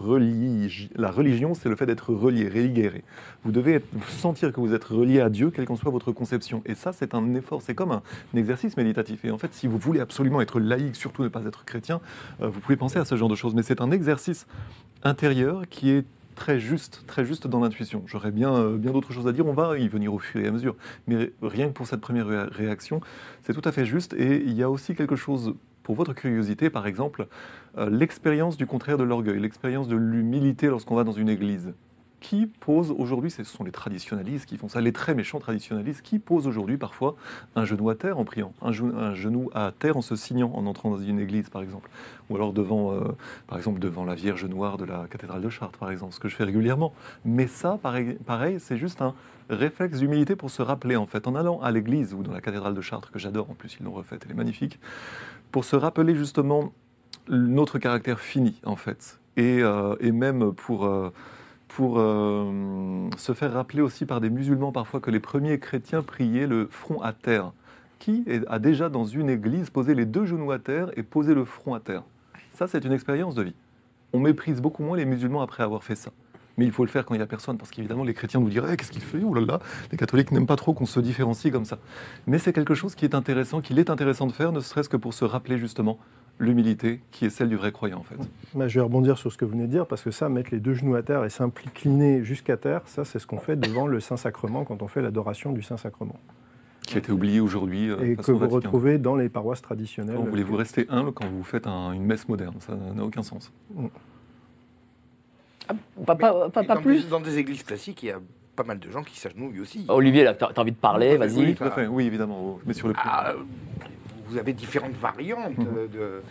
la 0.96 1.12
religion, 1.12 1.54
c'est 1.54 1.70
le 1.70 1.76
fait 1.76 1.86
d'être 1.86 2.14
relié, 2.14 2.50
religéré. 2.50 3.04
Vous 3.44 3.52
devez 3.52 3.82
sentir 4.08 4.52
que 4.52 4.60
vous 4.60 4.74
êtes 4.74 4.84
relié 4.84 5.22
à 5.22 5.30
Dieu, 5.30 5.52
quelle 5.52 5.66
qu'en 5.66 5.76
soit 5.76 5.92
votre 5.92 6.12
conception. 6.12 6.62
Et 6.66 6.76
ça, 6.76 6.92
c'est 6.92 7.14
un 7.14 7.34
effort, 7.36 7.62
c'est 7.62 7.76
comme 7.76 7.92
un, 7.92 8.02
exercice 8.36 8.76
méditatif. 8.76 9.24
Et 9.24 9.32
en 9.32 9.38
fait, 9.38 9.54
si 9.54 9.68
vous 9.68 9.78
voulez 9.78 10.00
absolument 10.00 10.42
être 10.42 10.60
laïque, 10.60 10.96
surtout 10.96 11.24
ne 11.24 11.30
pas 11.30 11.44
être 11.46 11.64
chrétien, 11.64 12.02
euh, 12.42 12.50
vous 12.50 12.60
pouvez 12.60 12.76
penser 12.76 13.00
à 13.00 13.06
ce 13.06 13.16
genre 13.16 13.30
de 13.30 13.36
choses. 13.36 13.56
Mais 13.56 13.64
c'est 13.64 13.82
un 13.82 13.92
exercice 13.92 14.48
intérieur 15.04 15.64
qui 15.70 15.92
est 15.92 16.06
très 16.40 16.58
juste, 16.58 17.04
très 17.06 17.26
juste 17.26 17.48
dans 17.48 17.60
l'intuition. 17.60 18.02
J'aurais 18.08 18.32
bien, 18.32 18.56
euh, 18.56 18.78
bien 18.78 18.92
d'autres 18.92 19.12
choses 19.12 19.28
à 19.28 19.34
dire, 19.34 19.46
on 19.46 19.54
va 19.54 19.78
y 19.78 19.88
venir 19.90 20.14
au 20.14 20.20
fur 20.20 20.42
et 20.42 20.48
à 20.48 20.52
mesure. 20.52 20.76
Mais 21.08 21.34
rien 21.42 21.68
que 21.68 21.74
pour 21.74 21.86
cette 21.86 22.00
première 22.00 22.50
réaction, 22.50 23.02
c'est 23.44 23.54
tout 23.54 23.68
à 23.68 23.72
fait 23.72 23.86
juste. 23.86 24.14
Et 24.14 24.38
il 24.38 24.54
y 24.54 24.64
a 24.64 24.70
aussi 24.70 24.96
quelque 24.96 25.18
chose, 25.18 25.54
pour 25.84 25.96
votre 25.96 26.14
curiosité, 26.14 26.70
par 26.70 26.88
exemple, 26.88 27.28
euh, 27.78 27.90
l'expérience 27.90 28.56
du 28.56 28.66
contraire 28.66 28.98
de 28.98 29.04
l'orgueil, 29.04 29.40
l'expérience 29.40 29.90
de 29.90 29.98
l'humilité 29.98 30.68
lorsqu'on 30.68 30.96
va 30.96 31.04
dans 31.04 31.12
une 31.12 31.30
église 31.30 31.74
qui 32.20 32.48
pose 32.48 32.92
aujourd'hui, 32.92 33.32
ce 33.32 33.44
sont 33.44 33.64
les 33.64 33.72
traditionalistes 33.72 34.46
qui 34.46 34.58
font 34.58 34.68
ça, 34.68 34.82
les 34.82 34.92
très 34.92 35.16
méchants 35.16 35.40
traditionalistes, 35.40 36.02
qui 36.02 36.20
posent 36.20 36.48
aujourd'hui 36.48 36.78
parfois 36.78 37.16
un 37.56 37.66
genou 37.66 37.90
à 37.90 37.96
terre 37.96 38.20
en 38.20 38.26
priant, 38.26 38.54
un, 38.62 38.72
genou, 38.72 39.50
à 39.54 39.72
terre 39.78 39.98
en 39.98 40.02
se 40.02 40.16
signant 40.16 40.52
en 40.54 40.66
entrant 40.66 40.92
dans 40.92 40.98
une 40.98 41.20
église, 41.20 41.50
par 41.50 41.62
exemple, 41.62 41.90
ou 42.30 42.36
alors 42.36 42.54
devant, 42.54 42.94
euh, 42.94 43.16
par 43.48 43.58
exemple, 43.58 43.80
devant 43.80 44.04
la 44.04 44.16
Vierge 44.16 44.46
Noire 44.46 44.78
de 44.78 44.86
la 44.86 45.08
cathédrale 45.10 45.42
de 45.42 45.50
Chartres, 45.50 45.80
par 45.80 45.92
exemple, 45.92 46.14
ce 46.14 46.20
que 46.20 46.28
je 46.28 46.36
fais 46.36 46.44
régulièrement. 46.44 46.94
Mais 47.26 47.48
ça, 47.48 47.80
pareil, 47.82 48.60
c'est 48.60 48.78
juste 48.78 49.02
un 49.02 49.14
réflexe 49.50 50.00
d'humilité 50.00 50.36
pour 50.36 50.52
se 50.52 50.62
rappeler, 50.62 50.96
en 50.96 51.06
fait, 51.06 51.28
en 51.28 51.36
allant 51.36 51.62
à 51.62 51.72
l'église 51.72 52.14
ou 52.14 52.22
dans 52.22 52.34
la 52.34 52.42
cathédrale 52.42 52.76
de 52.76 52.82
Chartres, 52.82 53.12
que 53.12 53.20
j'adore, 53.20 53.50
en 53.50 53.54
plus 53.54 53.78
ils 53.80 53.84
l'ont 53.84 53.94
refaite, 53.94 54.24
elle 54.26 54.32
est 54.32 54.36
magnifique, 54.36 54.80
pour 55.52 55.64
se 55.64 55.76
rappeler 55.76 56.16
justement 56.16 56.74
notre 57.30 57.80
caractère 57.80 58.20
fini, 58.20 58.60
en 58.66 58.76
fait, 58.76 59.20
et, 59.38 59.62
euh, 59.62 59.96
même 60.12 60.54
pour... 60.54 60.86
Euh, 60.86 61.12
pour 61.70 62.00
euh, 62.00 63.10
se 63.18 63.34
faire 63.34 63.54
rappeler 63.54 63.82
aussi 63.82 64.06
par 64.06 64.20
des 64.20 64.30
musulmans 64.30 64.74
parfois 64.74 65.00
que 65.00 65.12
les 65.12 65.22
premiers 65.22 65.60
chrétiens 65.60 66.02
priaient 66.02 66.48
le 66.48 66.68
front 66.70 67.02
à 67.02 67.14
terre. 67.14 67.54
Qui 68.00 68.26
a 68.48 68.60
déjà 68.60 68.88
dans 68.88 69.04
une 69.04 69.30
église 69.30 69.70
posé 69.70 69.94
les 69.94 70.06
deux 70.06 70.26
genoux 70.26 70.52
à 70.52 70.60
terre 70.60 70.90
et 70.98 71.04
posé 71.04 71.34
le 71.34 71.44
front 71.44 71.74
à 71.74 71.82
terre 71.82 72.04
Ça, 72.54 72.68
c'est 72.68 72.86
une 72.86 72.94
expérience 72.94 73.36
de 73.36 73.44
vie. 73.44 73.56
On 74.14 74.20
méprise 74.20 74.62
beaucoup 74.62 74.84
moins 74.84 74.96
les 74.96 75.06
musulmans 75.06 75.42
après 75.42 75.64
avoir 75.64 75.84
fait 75.84 75.96
ça. 75.96 76.12
Mais 76.58 76.66
il 76.66 76.72
faut 76.72 76.84
le 76.84 76.90
faire 76.90 77.06
quand 77.06 77.14
il 77.14 77.18
n'y 77.18 77.24
a 77.24 77.28
personne, 77.28 77.58
parce 77.58 77.72
qu'évidemment, 77.72 78.04
les 78.04 78.14
chrétiens 78.14 78.40
nous 78.40 78.50
diraient 78.50 78.78
Qu'est-ce 78.78 78.92
qu'il 78.92 79.02
fait 79.02 79.20
Ouh 79.20 79.34
là 79.34 79.42
là 79.42 79.60
Les 79.92 79.98
catholiques 79.98 80.32
n'aiment 80.32 80.48
pas 80.48 80.56
trop 80.56 80.74
qu'on 80.74 80.86
se 80.86 81.00
différencie 81.00 81.52
comme 81.52 81.66
ça. 81.66 81.78
Mais 82.26 82.38
c'est 82.38 82.54
quelque 82.54 82.74
chose 82.74 82.96
qui 82.96 83.06
est 83.06 83.16
intéressant, 83.16 83.62
qu'il 83.62 83.80
est 83.80 83.90
intéressant 83.90 84.28
de 84.28 84.32
faire, 84.32 84.52
ne 84.52 84.62
serait-ce 84.62 84.90
que 84.90 84.98
pour 84.98 85.14
se 85.14 85.26
rappeler 85.26 85.58
justement 85.58 86.00
l'humilité 86.40 87.02
qui 87.12 87.26
est 87.26 87.30
celle 87.30 87.50
du 87.50 87.58
vrai 87.58 87.72
croyant 87.72 88.00
en 88.00 88.04
fait. 88.04 88.16
Bah, 88.56 88.68
je 88.68 88.80
vais 88.80 88.84
rebondir 88.84 89.18
sur 89.18 89.32
ce 89.32 89.38
que 89.38 89.46
vous 89.46 89.52
venez 89.52 89.68
de 89.68 89.72
dire 89.72 89.86
parce 89.86 90.02
que 90.02 90.12
ça, 90.12 90.30
mettre 90.30 90.50
les 90.52 90.60
deux 90.60 90.74
genoux 90.74 90.96
à 90.96 91.04
terre 91.04 91.24
et 91.26 91.30
s'incliner 91.30 92.24
jusqu'à 92.24 92.58
terre, 92.58 92.82
ça 92.86 93.06
c'est 93.06 93.20
ce 93.20 93.28
qu'on 93.28 93.40
fait 93.40 93.56
devant 93.56 93.88
le 93.88 94.00
Saint-Sacrement 94.00 94.64
quand 94.64 94.82
on 94.82 94.88
fait 94.88 95.02
l'adoration 95.02 95.52
du 95.52 95.62
Saint-Sacrement. 95.62 96.18
Qui 96.88 96.96
a 96.96 97.00
été 97.00 97.12
oublié 97.12 97.40
aujourd'hui. 97.40 97.92
Euh, 97.92 98.14
et 98.14 98.16
que 98.16 98.32
vous 98.32 98.48
retrouvez 98.48 98.98
dans 98.98 99.16
les 99.16 99.30
paroisses 99.30 99.62
traditionnelles. 99.62 100.18
Voulez-vous 100.18 100.56
rester 100.56 100.88
humble 100.90 101.12
quand 101.12 101.28
vous 101.28 101.44
faites 101.44 101.68
une 101.68 102.04
messe 102.04 102.28
moderne? 102.28 102.56
Ça 102.60 102.74
n'a 102.76 103.04
aucun 103.04 103.22
sens. 103.22 103.52
Mm. 103.76 103.88
Ah, 105.68 105.74
pas, 106.04 106.16
pas, 106.50 106.64
dans, 106.64 106.82
plus. 106.82 107.08
Dans 107.10 107.20
des 107.20 107.38
églises 107.38 107.62
classiques, 107.62 108.02
il 108.02 108.08
y 108.08 108.12
a 108.12 108.20
pas 108.56 108.64
mal 108.64 108.80
de 108.80 108.90
gens 108.90 109.04
qui 109.04 109.20
s'agenouillent 109.20 109.60
aussi. 109.60 109.86
Olivier, 109.88 110.32
tu 110.38 110.44
as, 110.44 110.60
envie 110.60 110.72
de 110.72 110.78
parler, 110.78 111.16
vas-y. 111.18 111.56
Oui, 111.56 111.86
oui, 111.90 112.06
évidemment. 112.08 112.60
Mais 112.66 112.74
sur 112.74 112.88
le 112.88 112.96
ah, 112.98 113.36
vous 114.30 114.38
avez 114.38 114.54
différentes 114.54 114.94
variantes 114.94 115.58
mhm. 115.58 115.88
de, 115.88 116.22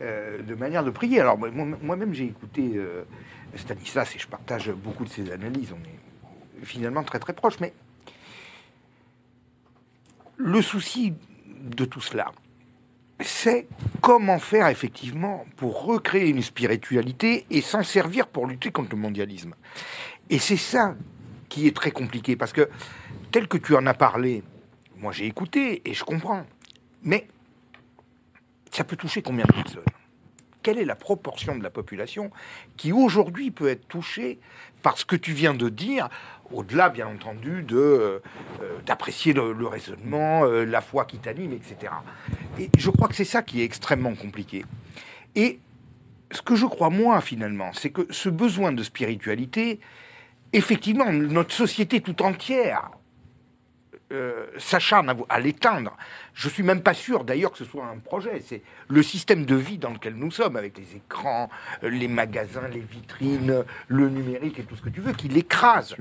euh, 0.00 0.42
de 0.42 0.54
manière 0.54 0.84
de 0.84 0.90
prier. 0.90 1.20
Alors 1.20 1.38
moi-même 1.38 2.14
j'ai 2.14 2.24
écouté 2.24 2.72
euh, 2.74 3.04
Stanislas 3.56 4.16
et 4.16 4.18
je 4.18 4.26
partage 4.26 4.70
beaucoup 4.70 5.04
de 5.04 5.10
ses 5.10 5.30
analyses. 5.30 5.72
On 5.72 5.84
est 5.84 6.64
finalement 6.64 7.02
très 7.02 7.18
très 7.18 7.32
proches. 7.32 7.60
Mais 7.60 7.72
le 10.36 10.62
souci 10.62 11.14
de 11.60 11.84
tout 11.84 12.00
cela, 12.00 12.32
c'est 13.20 13.68
comment 14.00 14.38
faire 14.38 14.66
effectivement 14.68 15.44
pour 15.56 15.84
recréer 15.84 16.28
une 16.30 16.42
spiritualité 16.42 17.46
et 17.50 17.60
s'en 17.60 17.82
servir 17.82 18.26
pour 18.26 18.46
lutter 18.46 18.72
contre 18.72 18.90
le 18.90 18.96
mondialisme. 18.96 19.54
Et 20.30 20.38
c'est 20.38 20.56
ça 20.56 20.96
qui 21.48 21.66
est 21.66 21.76
très 21.76 21.90
compliqué 21.90 22.34
parce 22.34 22.52
que 22.52 22.68
tel 23.30 23.46
que 23.46 23.58
tu 23.58 23.76
en 23.76 23.86
as 23.86 23.94
parlé, 23.94 24.42
moi 24.96 25.12
j'ai 25.12 25.26
écouté 25.26 25.82
et 25.84 25.94
je 25.94 26.02
comprends. 26.02 26.44
Mais 27.04 27.28
ça 28.72 28.84
peut 28.84 28.96
toucher 28.96 29.22
combien 29.22 29.44
de 29.44 29.52
personnes? 29.52 29.84
Quelle 30.62 30.78
est 30.78 30.84
la 30.84 30.94
proportion 30.94 31.56
de 31.56 31.62
la 31.62 31.70
population 31.70 32.30
qui 32.76 32.92
aujourd'hui 32.92 33.50
peut 33.50 33.68
être 33.68 33.86
touchée 33.88 34.38
par 34.82 34.96
ce 34.96 35.04
que 35.04 35.16
tu 35.16 35.32
viens 35.32 35.54
de 35.54 35.68
dire, 35.68 36.08
au-delà 36.52 36.88
bien 36.88 37.06
entendu 37.06 37.62
de 37.62 37.76
euh, 37.76 38.18
d'apprécier 38.86 39.32
le, 39.32 39.66
raisonnement, 39.66 40.44
euh, 40.44 40.64
la 40.64 40.80
foi 40.80 41.04
qui 41.04 41.18
t'anime, 41.18 41.52
etc. 41.52 41.92
Et 42.58 42.70
je 42.76 42.90
crois 42.90 43.08
que 43.08 43.14
c'est 43.14 43.24
ça 43.24 43.42
qui 43.42 43.60
est 43.60 43.64
extrêmement 43.64 44.14
compliqué. 44.14 44.64
Et 45.34 45.58
ce 46.30 46.42
que 46.42 46.54
je 46.54 46.66
crois 46.66 46.90
moi 46.90 47.20
finalement, 47.20 47.72
c'est 47.72 47.90
que 47.90 48.06
ce 48.10 48.28
besoin 48.28 48.72
de 48.72 48.82
spiritualité, 48.82 49.80
effectivement, 50.52 51.12
notre 51.12 51.52
société 51.52 52.00
tout 52.00 52.22
entière 52.22 52.90
euh, 54.12 54.46
s'acharne 54.58 55.14
à, 55.28 55.40
l'éteindre. 55.40 55.96
Je 56.34 56.48
suis 56.48 56.62
même 56.62 56.82
pas 56.82 56.94
sûr 56.94 57.24
d'ailleurs 57.24 57.52
que 57.52 57.58
ce 57.58 57.64
soit 57.64 57.86
un 57.86 57.98
projet. 57.98 58.42
C'est 58.44 58.62
le 58.88 59.02
système 59.02 59.44
de 59.44 59.54
vie 59.54 59.78
dans 59.78 59.90
lequel 59.90 60.14
nous 60.14 60.30
sommes, 60.30 60.56
avec 60.56 60.76
les 60.78 60.96
écrans, 60.96 61.48
euh, 61.82 61.88
les 61.88 62.08
magasins, 62.08 62.68
les 62.68 62.80
vitrines, 62.80 63.64
le 63.88 64.08
numérique 64.08 64.58
et 64.58 64.64
tout 64.64 64.76
ce 64.76 64.82
que 64.82 64.90
tu 64.90 65.00
veux, 65.00 65.12
qui 65.12 65.28
l'écrase 65.28 65.96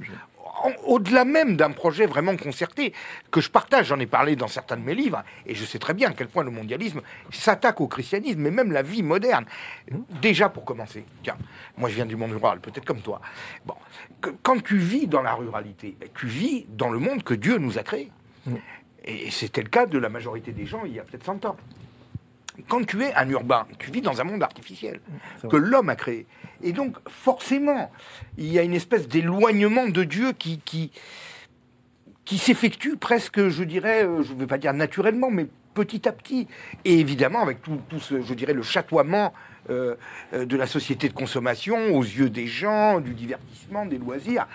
au-delà 0.85 1.25
même 1.25 1.55
d'un 1.55 1.71
projet 1.71 2.05
vraiment 2.05 2.35
concerté 2.37 2.93
que 3.31 3.41
je 3.41 3.49
partage, 3.49 3.87
j'en 3.87 3.99
ai 3.99 4.05
parlé 4.05 4.35
dans 4.35 4.47
certains 4.47 4.77
de 4.77 4.83
mes 4.83 4.95
livres, 4.95 5.23
et 5.45 5.55
je 5.55 5.65
sais 5.65 5.79
très 5.79 5.93
bien 5.93 6.09
à 6.09 6.13
quel 6.13 6.27
point 6.27 6.43
le 6.43 6.51
mondialisme 6.51 7.01
s'attaque 7.31 7.81
au 7.81 7.87
christianisme, 7.87 8.39
mais 8.39 8.51
même 8.51 8.71
la 8.71 8.81
vie 8.81 9.03
moderne. 9.03 9.45
Déjà 10.21 10.49
pour 10.49 10.65
commencer, 10.65 11.05
tiens, 11.23 11.37
moi 11.77 11.89
je 11.89 11.95
viens 11.95 12.05
du 12.05 12.15
monde 12.15 12.31
rural, 12.31 12.59
peut-être 12.59 12.85
comme 12.85 13.01
toi. 13.01 13.21
Bon, 13.65 13.75
quand 14.43 14.61
tu 14.63 14.77
vis 14.77 15.07
dans 15.07 15.21
la 15.21 15.33
ruralité, 15.33 15.97
tu 16.15 16.27
vis 16.27 16.65
dans 16.69 16.89
le 16.89 16.99
monde 16.99 17.23
que 17.23 17.33
Dieu 17.33 17.57
nous 17.57 17.77
a 17.77 17.83
créé. 17.83 18.11
Et 19.03 19.31
c'était 19.31 19.61
le 19.63 19.69
cas 19.69 19.85
de 19.85 19.97
la 19.97 20.09
majorité 20.09 20.51
des 20.51 20.65
gens 20.65 20.83
il 20.85 20.93
y 20.93 20.99
a 20.99 21.03
peut-être 21.03 21.25
100 21.25 21.45
ans 21.45 21.57
quand 22.67 22.85
tu 22.85 23.01
es 23.03 23.13
un 23.13 23.29
urbain, 23.29 23.65
tu 23.79 23.91
vis 23.91 24.01
dans 24.01 24.19
un 24.19 24.23
monde 24.23 24.43
artificiel 24.43 24.99
que 25.49 25.57
l'homme 25.57 25.89
a 25.89 25.95
créé. 25.95 26.25
Et 26.63 26.73
donc, 26.73 26.97
forcément, 27.07 27.91
il 28.37 28.51
y 28.51 28.59
a 28.59 28.63
une 28.63 28.73
espèce 28.73 29.07
d'éloignement 29.07 29.87
de 29.87 30.03
Dieu 30.03 30.33
qui, 30.33 30.91
s'effectue 32.25 32.97
presque, 32.97 33.49
je 33.49 33.63
dirais, 33.63 34.05
euh, 34.05 34.23
je 34.23 34.33
ne 34.33 34.39
vais 34.39 34.47
pas 34.47 34.57
dire 34.57 34.73
naturellement, 34.73 35.29
mais 35.29 35.47
petit 35.73 36.07
à 36.07 36.11
petit. 36.11 36.47
Et 36.85 36.99
évidemment, 36.99 37.41
avec 37.41 37.61
tout, 37.61 37.79
tout 37.89 37.99
ce, 37.99 38.21
je 38.21 38.33
dirais, 38.33 38.53
le 38.53 38.63
chatoiement 38.63 39.33
euh, 39.69 39.95
euh, 40.33 40.45
de 40.45 40.57
la 40.57 40.67
société 40.67 41.09
de 41.09 41.13
consommation 41.13 41.95
aux 41.95 42.03
yeux 42.03 42.29
des 42.29 42.47
gens, 42.47 42.99
du 42.99 43.13
divertissement, 43.13 43.85
des 43.85 43.97
loisirs, 43.97 44.47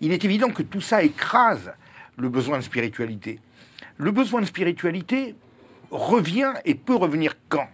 il 0.00 0.12
est 0.12 0.24
évident 0.24 0.50
que 0.50 0.62
tout 0.62 0.80
ça 0.80 1.02
écrase 1.02 1.72
le 2.16 2.28
besoin 2.28 2.58
de 2.58 2.62
spiritualité. 2.62 3.38
Le 3.96 4.10
besoin 4.10 4.40
de 4.40 4.46
spiritualité, 4.46 5.34
revient 5.92 6.54
et 6.64 6.74
peut 6.74 6.96
revenir 6.96 7.34
quand? 7.48 7.68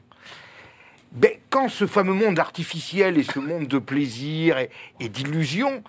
Ben, 1.12 1.32
quand 1.50 1.68
ce 1.68 1.86
fameux 1.86 2.12
monde 2.12 2.38
artificiel 2.38 3.18
et 3.18 3.22
ce 3.22 3.38
monde 3.38 3.66
de 3.66 3.78
plaisir 3.78 4.58
et, 4.58 5.08
d'illusion 5.08 5.82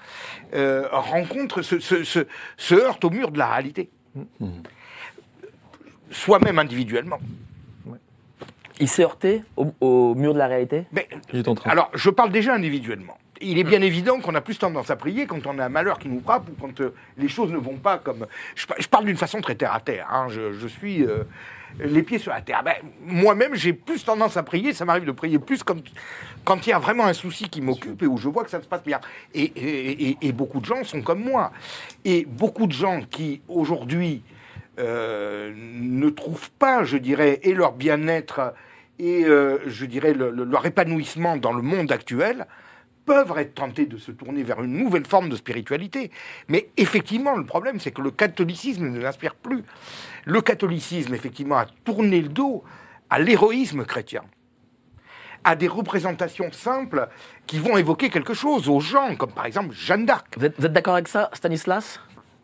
euh, 0.54 0.88
rencontre, 0.92 1.62
se, 1.62 1.80
se, 1.80 2.74
heurte 2.74 3.04
au 3.04 3.10
mur 3.10 3.32
de 3.32 3.38
la 3.38 3.48
réalité. 3.48 3.90
Mmh. 4.16 4.48
Soi-même 6.12 6.58
individuellement. 6.58 7.20
Il 8.80 8.88
s'est 8.88 9.04
heurté 9.04 9.44
au, 9.58 10.16
mur 10.16 10.34
de 10.34 10.40
la 10.40 10.48
réalité 10.48 10.86
Mais, 10.94 11.08
Alors, 11.66 11.92
je 11.94 12.10
parle 12.10 12.32
déjà 12.32 12.54
individuellement. 12.54 13.18
Il 13.42 13.58
est 13.58 13.64
bien 13.64 13.82
évident 13.82 14.20
qu'on 14.20 14.36
a 14.36 14.42
plus 14.42 14.58
tendance 14.58 14.90
à 14.90 14.96
prier 14.96 15.26
quand 15.26 15.46
on 15.46 15.60
a 15.60 15.66
un 15.66 15.70
malheur 15.70 16.00
qui 16.00 16.10
nous 16.10 16.20
frappe 16.22 16.50
ou 16.50 16.54
quand 16.60 16.82
euh, 16.82 16.94
les 17.18 17.30
choses 17.30 17.52
ne 17.52 17.58
vont 17.58 17.78
pas 17.78 17.98
comme. 17.98 18.26
Je, 18.56 18.88
parle 18.88 19.06
d'une 19.06 19.18
façon 19.18 19.40
très 19.40 19.56
terre 19.56 19.74
à 19.74 19.80
terre. 19.80 20.08
Hein. 20.12 20.28
Je, 20.30 20.68
suis 20.68 21.04
euh, 21.04 21.24
les 21.80 22.04
pieds 22.04 22.20
sur 22.20 22.32
la 22.32 22.42
terre. 22.42 22.64
Ben, 22.64 22.76
moi-même, 23.02 23.56
j'ai 23.56 23.74
plus 23.74 24.04
tendance 24.04 24.38
à 24.38 24.44
prier. 24.44 24.74
Ça 24.74 24.86
m'arrive 24.86 25.06
de 25.06 25.12
prier 25.12 25.40
plus 25.40 25.64
quand, 25.64 26.66
il 26.66 26.70
y 26.70 26.74
a 26.74 26.80
vraiment 26.80 27.06
un 27.06 27.14
souci 27.14 27.50
qui 27.50 27.62
m'occupe 27.62 28.02
et 28.02 28.08
où 28.08 28.18
je 28.18 28.30
vois 28.30 28.44
que 28.44 28.50
ça 28.50 28.62
se 28.62 28.68
passe 28.68 28.84
bien. 28.84 29.00
Et, 29.34 30.18
et, 30.22 30.32
beaucoup 30.32 30.60
de 30.60 30.66
gens 30.66 30.84
sont 30.84 31.02
comme 31.02 31.24
moi. 31.24 31.52
Et 32.06 32.26
beaucoup 32.26 32.68
de 32.68 32.72
gens 32.72 33.02
qui, 33.10 33.42
aujourd'hui, 33.48 34.24
euh, 34.80 35.54
ne 35.56 36.10
trouvent 36.10 36.52
pas, 36.52 36.84
je 36.84 36.98
dirais, 36.98 37.40
et 37.44 37.54
leur 37.54 37.74
bien-être 37.74 38.54
et, 39.00 39.24
euh, 39.26 39.58
je 39.66 39.86
dirais, 39.86 40.14
leur 40.14 40.66
épanouissement 40.66 41.38
dans 41.38 41.54
le 41.54 41.62
monde 41.62 41.92
actuel, 41.92 42.46
peuvent 43.06 43.34
être 43.38 43.56
tentés 43.56 43.88
de 43.88 43.98
se 43.98 44.12
tourner 44.12 44.44
vers 44.44 44.62
une 44.62 44.78
nouvelle 44.78 45.06
forme 45.06 45.30
de 45.30 45.36
spiritualité. 45.36 46.12
Mais 46.48 46.70
effectivement, 46.78 47.36
le 47.36 47.46
problème, 47.46 47.80
c'est 47.80 47.92
que 47.92 48.02
le 48.02 48.12
catholicisme 48.12 48.88
ne 48.88 49.00
l'inspire 49.00 49.34
plus. 49.34 49.64
Le 50.26 50.42
catholicisme, 50.42 51.14
effectivement, 51.14 51.58
a 51.58 51.66
tourné 51.84 52.22
le 52.22 52.30
dos 52.30 52.64
à 53.10 53.20
l'héroïsme 53.20 53.86
chrétien, 53.86 54.22
à 55.44 55.56
des 55.56 55.68
représentations 55.68 56.52
simples 56.52 57.08
qui 57.48 57.60
vont 57.60 57.78
évoquer 57.78 58.10
quelque 58.10 58.34
chose 58.34 58.70
aux 58.70 58.80
gens, 58.80 59.16
comme 59.16 59.32
par 59.32 59.46
exemple 59.46 59.74
Jeanne 59.74 60.06
d'Arc. 60.06 60.28
Vous 60.38 60.46
êtes, 60.46 60.60
d'accord 60.60 60.94
avec 60.94 61.08
ça, 61.08 61.30
Stanislas? 61.34 62.00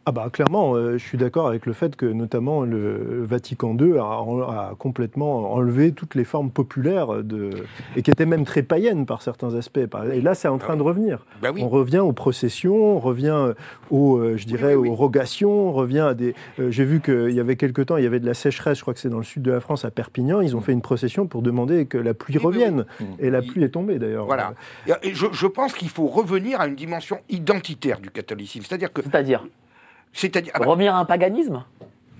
Ah 0.07 0.11
bah 0.11 0.29
clairement, 0.31 0.75
euh, 0.75 0.99
je 0.99 1.03
suis 1.03 1.17
d'accord 1.17 1.47
avec 1.47 1.65
le 1.65 1.73
fait 1.73 1.95
que 1.95 2.05
notamment 2.05 2.61
le 2.61 3.23
Vatican 3.23 3.75
II 3.75 3.97
a, 3.97 4.75
complètement 4.77 5.51
enlevé 5.51 5.93
toutes 5.93 6.13
les 6.13 6.23
formes 6.23 6.51
populaires 6.51 7.23
de, 7.23 7.49
et 7.95 8.03
qui 8.03 8.11
étaient 8.11 8.27
même 8.27 8.45
très 8.45 8.61
païennes 8.61 9.07
par 9.07 9.23
certains 9.23 9.55
aspects. 9.55 9.79
Et 10.13 10.21
là, 10.21 10.35
c'est 10.35 10.47
en 10.47 10.59
train 10.59 10.77
de 10.77 10.83
revenir. 10.83 11.25
Bah 11.41 11.49
on 11.57 11.69
revient 11.69 11.99
aux 11.99 12.11
processions, 12.11 12.97
on 12.97 12.99
revient 12.99 13.53
aux, 13.89 14.17
euh, 14.17 14.37
je 14.37 14.45
dirais, 14.45 14.75
aux 14.75 14.93
rogations, 14.93 15.69
on 15.69 15.71
revient 15.71 16.01
à 16.01 16.13
des. 16.13 16.35
Euh, 16.59 16.69
j'ai 16.69 16.85
vu 16.85 17.01
qu'il 17.01 17.31
y 17.31 17.39
avait 17.39 17.55
quelque 17.55 17.81
temps, 17.81 17.97
il 17.97 18.03
y 18.03 18.07
avait 18.07 18.19
de 18.19 18.27
la 18.27 18.35
sécheresse. 18.35 18.77
Je 18.77 18.83
crois 18.83 18.93
que 18.93 18.99
c'est 18.99 19.09
dans 19.09 19.17
le 19.17 19.23
sud 19.23 19.41
de 19.41 19.51
la 19.51 19.59
France, 19.59 19.85
à 19.85 19.91
Perpignan. 19.91 20.39
Ils 20.41 20.55
ont 20.55 20.61
fait 20.61 20.73
une 20.73 20.83
procession 20.83 21.25
pour 21.25 21.41
demander 21.41 21.87
que 21.87 21.97
la 21.97 22.13
pluie 22.13 22.37
revienne. 22.37 22.85
Et 23.17 23.31
la 23.31 23.41
pluie 23.41 23.63
est 23.63 23.69
tombée 23.69 23.97
d'ailleurs. 23.97 24.25
Voilà. 24.25 24.53
Et 25.01 25.15
je, 25.15 25.25
je 25.31 25.47
pense 25.47 25.73
qu'il 25.73 25.89
faut 25.89 26.07
revenir 26.07 26.61
à 26.61 26.67
une 26.67 26.75
dimension 26.75 27.19
identitaire 27.29 27.99
du 27.99 28.11
catholicisme, 28.11 28.65
c'est-à-dire 28.67 28.93
que. 28.93 29.01
C'est-à-dire 29.01 29.45
c'est-à-dire. 30.15 30.53
Ah 30.55 30.59
bah 30.59 30.65
Revenir 30.65 30.95
à 30.95 30.99
un 30.99 31.05
paganisme? 31.05 31.63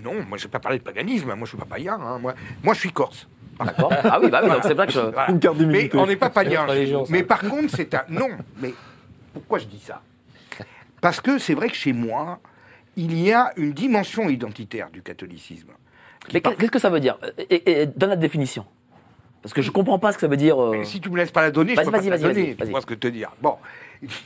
Non, 0.04 0.14
moi 0.28 0.38
je 0.38 0.44
vais 0.44 0.50
pas 0.50 0.60
parler 0.60 0.78
de 0.78 0.84
paganisme, 0.84 1.28
moi 1.28 1.46
je 1.46 1.50
suis 1.50 1.58
pas 1.58 1.66
païen, 1.66 1.98
hein. 2.00 2.20
moi, 2.20 2.36
moi 2.62 2.74
je 2.76 2.80
suis 2.82 2.92
corse. 2.92 3.28
D'accord. 3.58 3.92
Ah 4.04 4.20
oui, 4.22 4.30
bah 4.30 4.42
oui, 4.44 4.50
donc 4.50 4.60
c'est 4.64 4.74
vrai 4.74 4.86
que 4.86 4.92
je... 4.92 5.00
Une 5.30 5.40
carte 5.40 5.58
Mais 5.58 5.90
on 5.94 6.06
n'est 6.06 6.18
pas 6.18 6.30
païen. 6.30 6.68
mais 7.10 7.24
par 7.24 7.40
contre, 7.40 7.74
c'est 7.74 7.94
un. 7.94 8.04
Non, 8.10 8.28
mais 8.62 8.74
pourquoi 9.34 9.60
je 9.60 9.66
dis 9.66 9.80
ça? 9.80 10.02
Parce 11.00 11.22
que 11.22 11.40
c'est 11.40 11.54
vrai 11.54 11.70
que 11.70 11.76
chez 11.76 11.94
moi, 11.94 12.40
il 12.98 13.18
y 13.18 13.32
a 13.32 13.54
une 13.56 13.72
dimension 13.72 14.30
identitaire 14.30 14.90
du 14.90 15.02
catholicisme. 15.02 15.70
Mais 16.34 16.42
qu'est-ce 16.42 16.72
que 16.72 16.80
ça 16.80 16.90
veut 16.90 17.00
dire? 17.00 17.18
Et, 17.50 17.86
Donne 17.86 18.10
la 18.10 18.16
définition. 18.18 18.66
Parce 19.42 19.54
que 19.54 19.62
je 19.62 19.70
ne 19.70 19.74
comprends 19.74 20.00
pas 20.00 20.12
ce 20.12 20.18
que 20.18 20.22
ça 20.22 20.28
veut 20.28 20.38
dire. 20.38 20.62
Euh. 20.62 20.84
Si 20.84 21.00
tu 21.00 21.10
me 21.10 21.18
laisses 21.18 21.32
pas 21.32 21.44
la 21.44 21.52
donner, 21.52 21.76
je 21.76 21.82
peux 21.82 21.92
pas 21.92 22.02
te 22.02 22.10
la 22.10 22.18
donner. 22.18 22.56
Tu 22.56 22.66
vois 22.66 22.82
ce 22.82 22.86
que 22.86 22.96
te 22.96 23.08
dire? 23.08 23.32
Bon, 23.42 23.58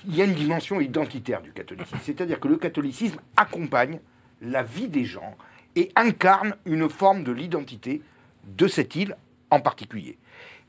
il 0.07 0.15
y 0.15 0.21
a 0.21 0.25
une 0.25 0.33
dimension 0.33 0.79
identitaire 0.79 1.41
du 1.41 1.51
catholicisme. 1.51 1.97
C'est-à-dire 2.03 2.39
que 2.39 2.47
le 2.47 2.57
catholicisme 2.57 3.19
accompagne 3.37 3.99
la 4.41 4.63
vie 4.63 4.87
des 4.87 5.05
gens 5.05 5.35
et 5.75 5.91
incarne 5.95 6.55
une 6.65 6.89
forme 6.89 7.23
de 7.23 7.31
l'identité 7.31 8.01
de 8.45 8.67
cette 8.67 8.95
île 8.95 9.15
en 9.51 9.59
particulier. 9.59 10.17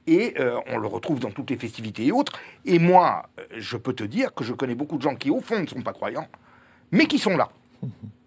Et 0.07 0.35
euh, 0.39 0.59
on 0.67 0.79
le 0.79 0.87
retrouve 0.87 1.21
dans 1.21 1.31
toutes 1.31 1.51
les 1.51 1.57
festivités 1.57 2.07
et 2.07 2.13
autres. 2.13 2.33
Et 2.65 2.79
moi, 2.79 3.29
euh, 3.39 3.45
je 3.59 3.77
peux 3.77 3.93
te 3.93 4.05
dire 4.05 4.35
que 4.35 4.45
je 4.45 4.53
connais 4.53 4.75
beaucoup 4.75 4.97
de 4.97 5.03
gens 5.03 5.15
qui, 5.15 5.31
au 5.31 5.41
fond, 5.41 5.61
ne 5.61 5.67
sont 5.67 5.83
pas 5.83 5.93
croyants, 5.93 6.29
mais 6.91 7.07
qui 7.07 7.19
sont 7.19 7.37
là. 7.37 7.51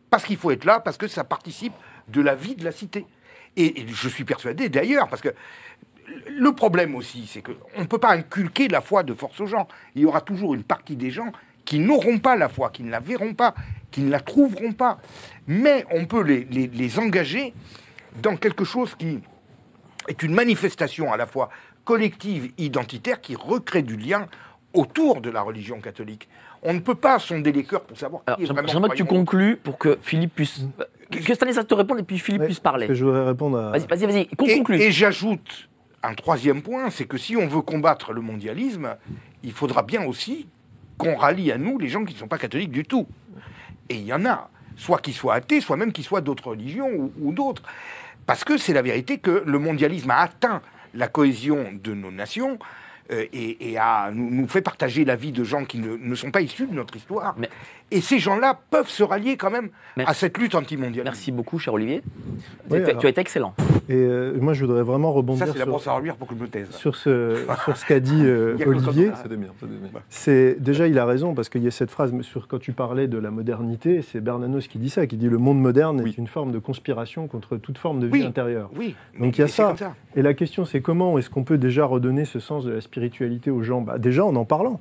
Parce 0.09 0.25
qu'il 0.25 0.37
faut 0.37 0.51
être 0.51 0.65
là, 0.65 0.79
parce 0.79 0.97
que 0.97 1.07
ça 1.07 1.23
participe 1.23 1.73
de 2.07 2.21
la 2.21 2.35
vie 2.35 2.55
de 2.55 2.63
la 2.63 2.71
cité. 2.71 3.05
et 3.55 3.85
je 3.87 4.09
suis 4.09 4.23
persuadé, 4.23 4.69
d'ailleurs, 4.69 5.07
parce 5.07 5.21
que 5.21 5.33
le 6.27 6.51
problème 6.53 6.95
aussi, 6.95 7.27
c'est 7.27 7.41
qu'on 7.41 7.81
ne 7.81 7.85
peut 7.85 7.97
pas 7.97 8.11
inculquer 8.11 8.67
la 8.67 8.81
foi 8.81 9.03
de 9.03 9.13
force 9.13 9.39
aux 9.39 9.47
gens. 9.47 9.67
Il 9.95 10.01
y 10.01 10.05
aura 10.05 10.21
toujours 10.21 10.53
une 10.53 10.63
partie 10.63 10.95
des 10.95 11.11
gens 11.11 11.31
qui 11.65 11.79
n'auront 11.79 12.19
pas 12.19 12.35
la 12.35 12.49
foi, 12.49 12.69
qui 12.69 12.83
ne 12.83 12.91
la 12.91 12.99
verront 12.99 13.33
pas, 13.33 13.53
qui 13.91 14.01
ne 14.01 14.11
la 14.11 14.19
trouveront 14.19 14.73
pas. 14.73 14.99
Mais 15.47 15.85
on 15.91 16.05
peut 16.05 16.21
les, 16.21 16.99
engager 16.99 17.53
dans 18.21 18.35
quelque 18.35 18.63
chose 18.63 18.95
qui 18.95 19.19
est 20.07 20.23
une 20.23 20.33
manifestation 20.33 21.13
à 21.13 21.17
la 21.17 21.25
fois 21.25 21.49
collective, 21.85 22.51
identitaire, 22.57 23.21
qui 23.21 23.35
recrée 23.35 23.81
du 23.81 23.97
lien 23.97 24.27
autour 24.73 25.21
de 25.21 25.29
la 25.29 25.41
religion 25.41 25.79
catholique. 25.79 26.27
On 26.63 26.73
ne 26.73 26.79
peut 26.79 26.95
pas 26.95 27.19
sonder 27.19 27.51
les 27.51 27.63
cœurs 27.63 27.83
pour 27.83 27.97
savoir 27.97 28.23
J'aimerais 28.39 28.89
que 28.89 28.95
tu 28.95 29.05
conclues 29.05 29.57
pour 29.57 29.77
que 29.77 29.97
Philippe 30.01 30.35
puisse... 30.35 30.65
Que 31.11 31.33
Stanislas 31.35 31.67
te 31.67 31.73
réponde 31.73 31.99
et 31.99 32.03
puis 32.03 32.17
Philippe 32.17 32.45
puisse 32.45 32.59
parler. 32.59 32.87
je 32.89 33.05
voudrais 33.05 33.25
répondre 33.25 33.57
à... 33.59 33.71
Vas-y, 33.71 34.05
vas-y, 34.05 34.27
conclue. 34.27 34.81
et 34.81 34.91
j'ajoute 34.91 35.69
un 36.03 36.13
troisième 36.13 36.61
point, 36.61 36.89
c'est 36.89 37.05
que 37.05 37.17
si 37.17 37.35
on 37.37 37.47
veut 37.47 37.61
combattre 37.61 38.11
le 38.11 38.21
mondialisme, 38.21 38.95
il 39.41 39.53
faudra 39.53 39.83
bien 39.83 40.03
aussi 40.03 40.47
qu'on 40.97 41.15
rallie 41.15 41.51
à 41.51 41.57
nous 41.57 41.79
les 41.79 41.87
gens 41.89 42.03
qui 42.03 42.13
ne 42.13 42.19
sont 42.19 42.27
pas 42.27 42.37
catholiques 42.37 42.71
du 42.71 42.83
tout. 42.83 43.07
Et 43.89 43.95
il 43.95 44.03
y 44.03 44.13
en 44.13 44.25
a, 44.25 44.49
soit 44.75 44.99
qui 44.99 45.13
soient 45.13 45.35
athées, 45.35 45.61
soit 45.61 45.77
même 45.77 45.93
qui 45.93 46.03
soient 46.03 46.21
d'autres 46.21 46.49
religions 46.49 46.89
ou, 47.19 47.33
d'autres. 47.33 47.63
Parce 48.25 48.43
que 48.43 48.57
c'est 48.57 48.73
la 48.73 48.81
vérité 48.81 49.17
que 49.17 49.43
le 49.45 49.59
mondialisme 49.59 50.11
a 50.11 50.19
atteint 50.19 50.61
la 50.93 51.07
cohésion 51.07 51.69
de 51.73 51.93
nos 51.93 52.11
nations 52.11 52.59
euh, 53.11 53.25
et, 53.33 53.77
a, 53.77 54.11
nous, 54.11 54.47
fait 54.47 54.61
partager 54.61 55.05
la 55.05 55.15
vie 55.15 55.31
de 55.31 55.43
gens 55.43 55.65
qui 55.65 55.79
ne, 55.79 56.15
sont 56.15 56.31
pas 56.31 56.41
issus 56.41 56.67
de 56.67 56.73
notre 56.73 56.95
histoire. 56.95 57.35
Et 57.91 58.01
ces 58.01 58.17
gens-là 58.17 58.59
peuvent 58.71 58.89
se 58.89 59.03
rallier 59.03 59.37
quand 59.37 59.51
même 59.51 59.69
à 59.97 60.13
cette 60.13 60.37
lutte 60.37 60.55
anti-mondiale. 60.55 61.03
Merci 61.03 61.31
beaucoup, 61.31 61.59
cher 61.59 61.73
Olivier. 61.73 62.01
tu 62.69 62.75
as 62.75 63.09
été 63.09 63.21
excellent. 63.21 63.53
Et 63.89 63.95
euh, 63.95 64.37
moi, 64.39 64.53
je 64.53 64.65
voudrais 64.65 64.83
vraiment 64.83 65.11
rebondir 65.11 65.47
Ça, 65.47 65.53
sur, 65.53 65.91
à 65.91 66.01
pour 66.17 66.27
que 66.27 66.35
je 66.35 66.41
me 66.41 66.47
taise. 66.47 66.69
sur 66.71 66.95
ce, 66.95 67.45
sur 67.65 67.77
ce 67.77 67.85
qu'a 67.85 67.99
dit 67.99 68.21
euh, 68.23 68.57
Olivier. 68.65 69.11
C'est 70.09 70.55
déjà, 70.59 70.87
il 70.87 70.97
a 70.97 71.05
raison 71.05 71.33
parce 71.33 71.49
qu'il 71.49 71.63
y 71.63 71.67
a 71.67 71.71
cette 71.71 71.91
phrase 71.91 72.13
sur 72.21 72.47
quand 72.47 72.59
tu 72.59 72.71
parlais 72.71 73.07
de 73.07 73.17
la 73.17 73.31
modernité, 73.31 74.01
c'est 74.01 74.21
Bernanos 74.21 74.67
qui 74.67 74.77
dit 74.77 74.89
ça, 74.89 75.05
qui 75.05 75.17
dit 75.17 75.29
le 75.29 75.37
monde 75.37 75.59
moderne 75.59 76.05
est 76.07 76.17
une 76.17 76.27
forme 76.27 76.51
de 76.51 76.59
conspiration 76.59 77.27
contre 77.27 77.57
toute 77.57 77.77
forme 77.77 77.99
de 77.99 78.07
vie 78.07 78.23
intérieure. 78.23 78.69
Oui. 78.75 78.95
Donc 79.19 79.37
il 79.37 79.41
y 79.41 79.43
a 79.43 79.47
ça. 79.47 79.75
Et 80.15 80.21
la 80.21 80.33
question, 80.33 80.65
c'est 80.65 80.81
comment 80.81 81.17
est-ce 81.17 81.29
qu'on 81.29 81.43
peut 81.43 81.57
déjà 81.57 81.85
redonner 81.85 82.25
ce 82.25 82.39
sens 82.39 82.65
de 82.65 82.71
la 82.71 82.81
spiritualité 82.93 83.49
aux 83.49 83.63
gens 83.63 83.81
bah, 83.81 83.97
Déjà 83.97 84.23
en 84.23 84.35
en 84.35 84.45
parlant 84.45 84.79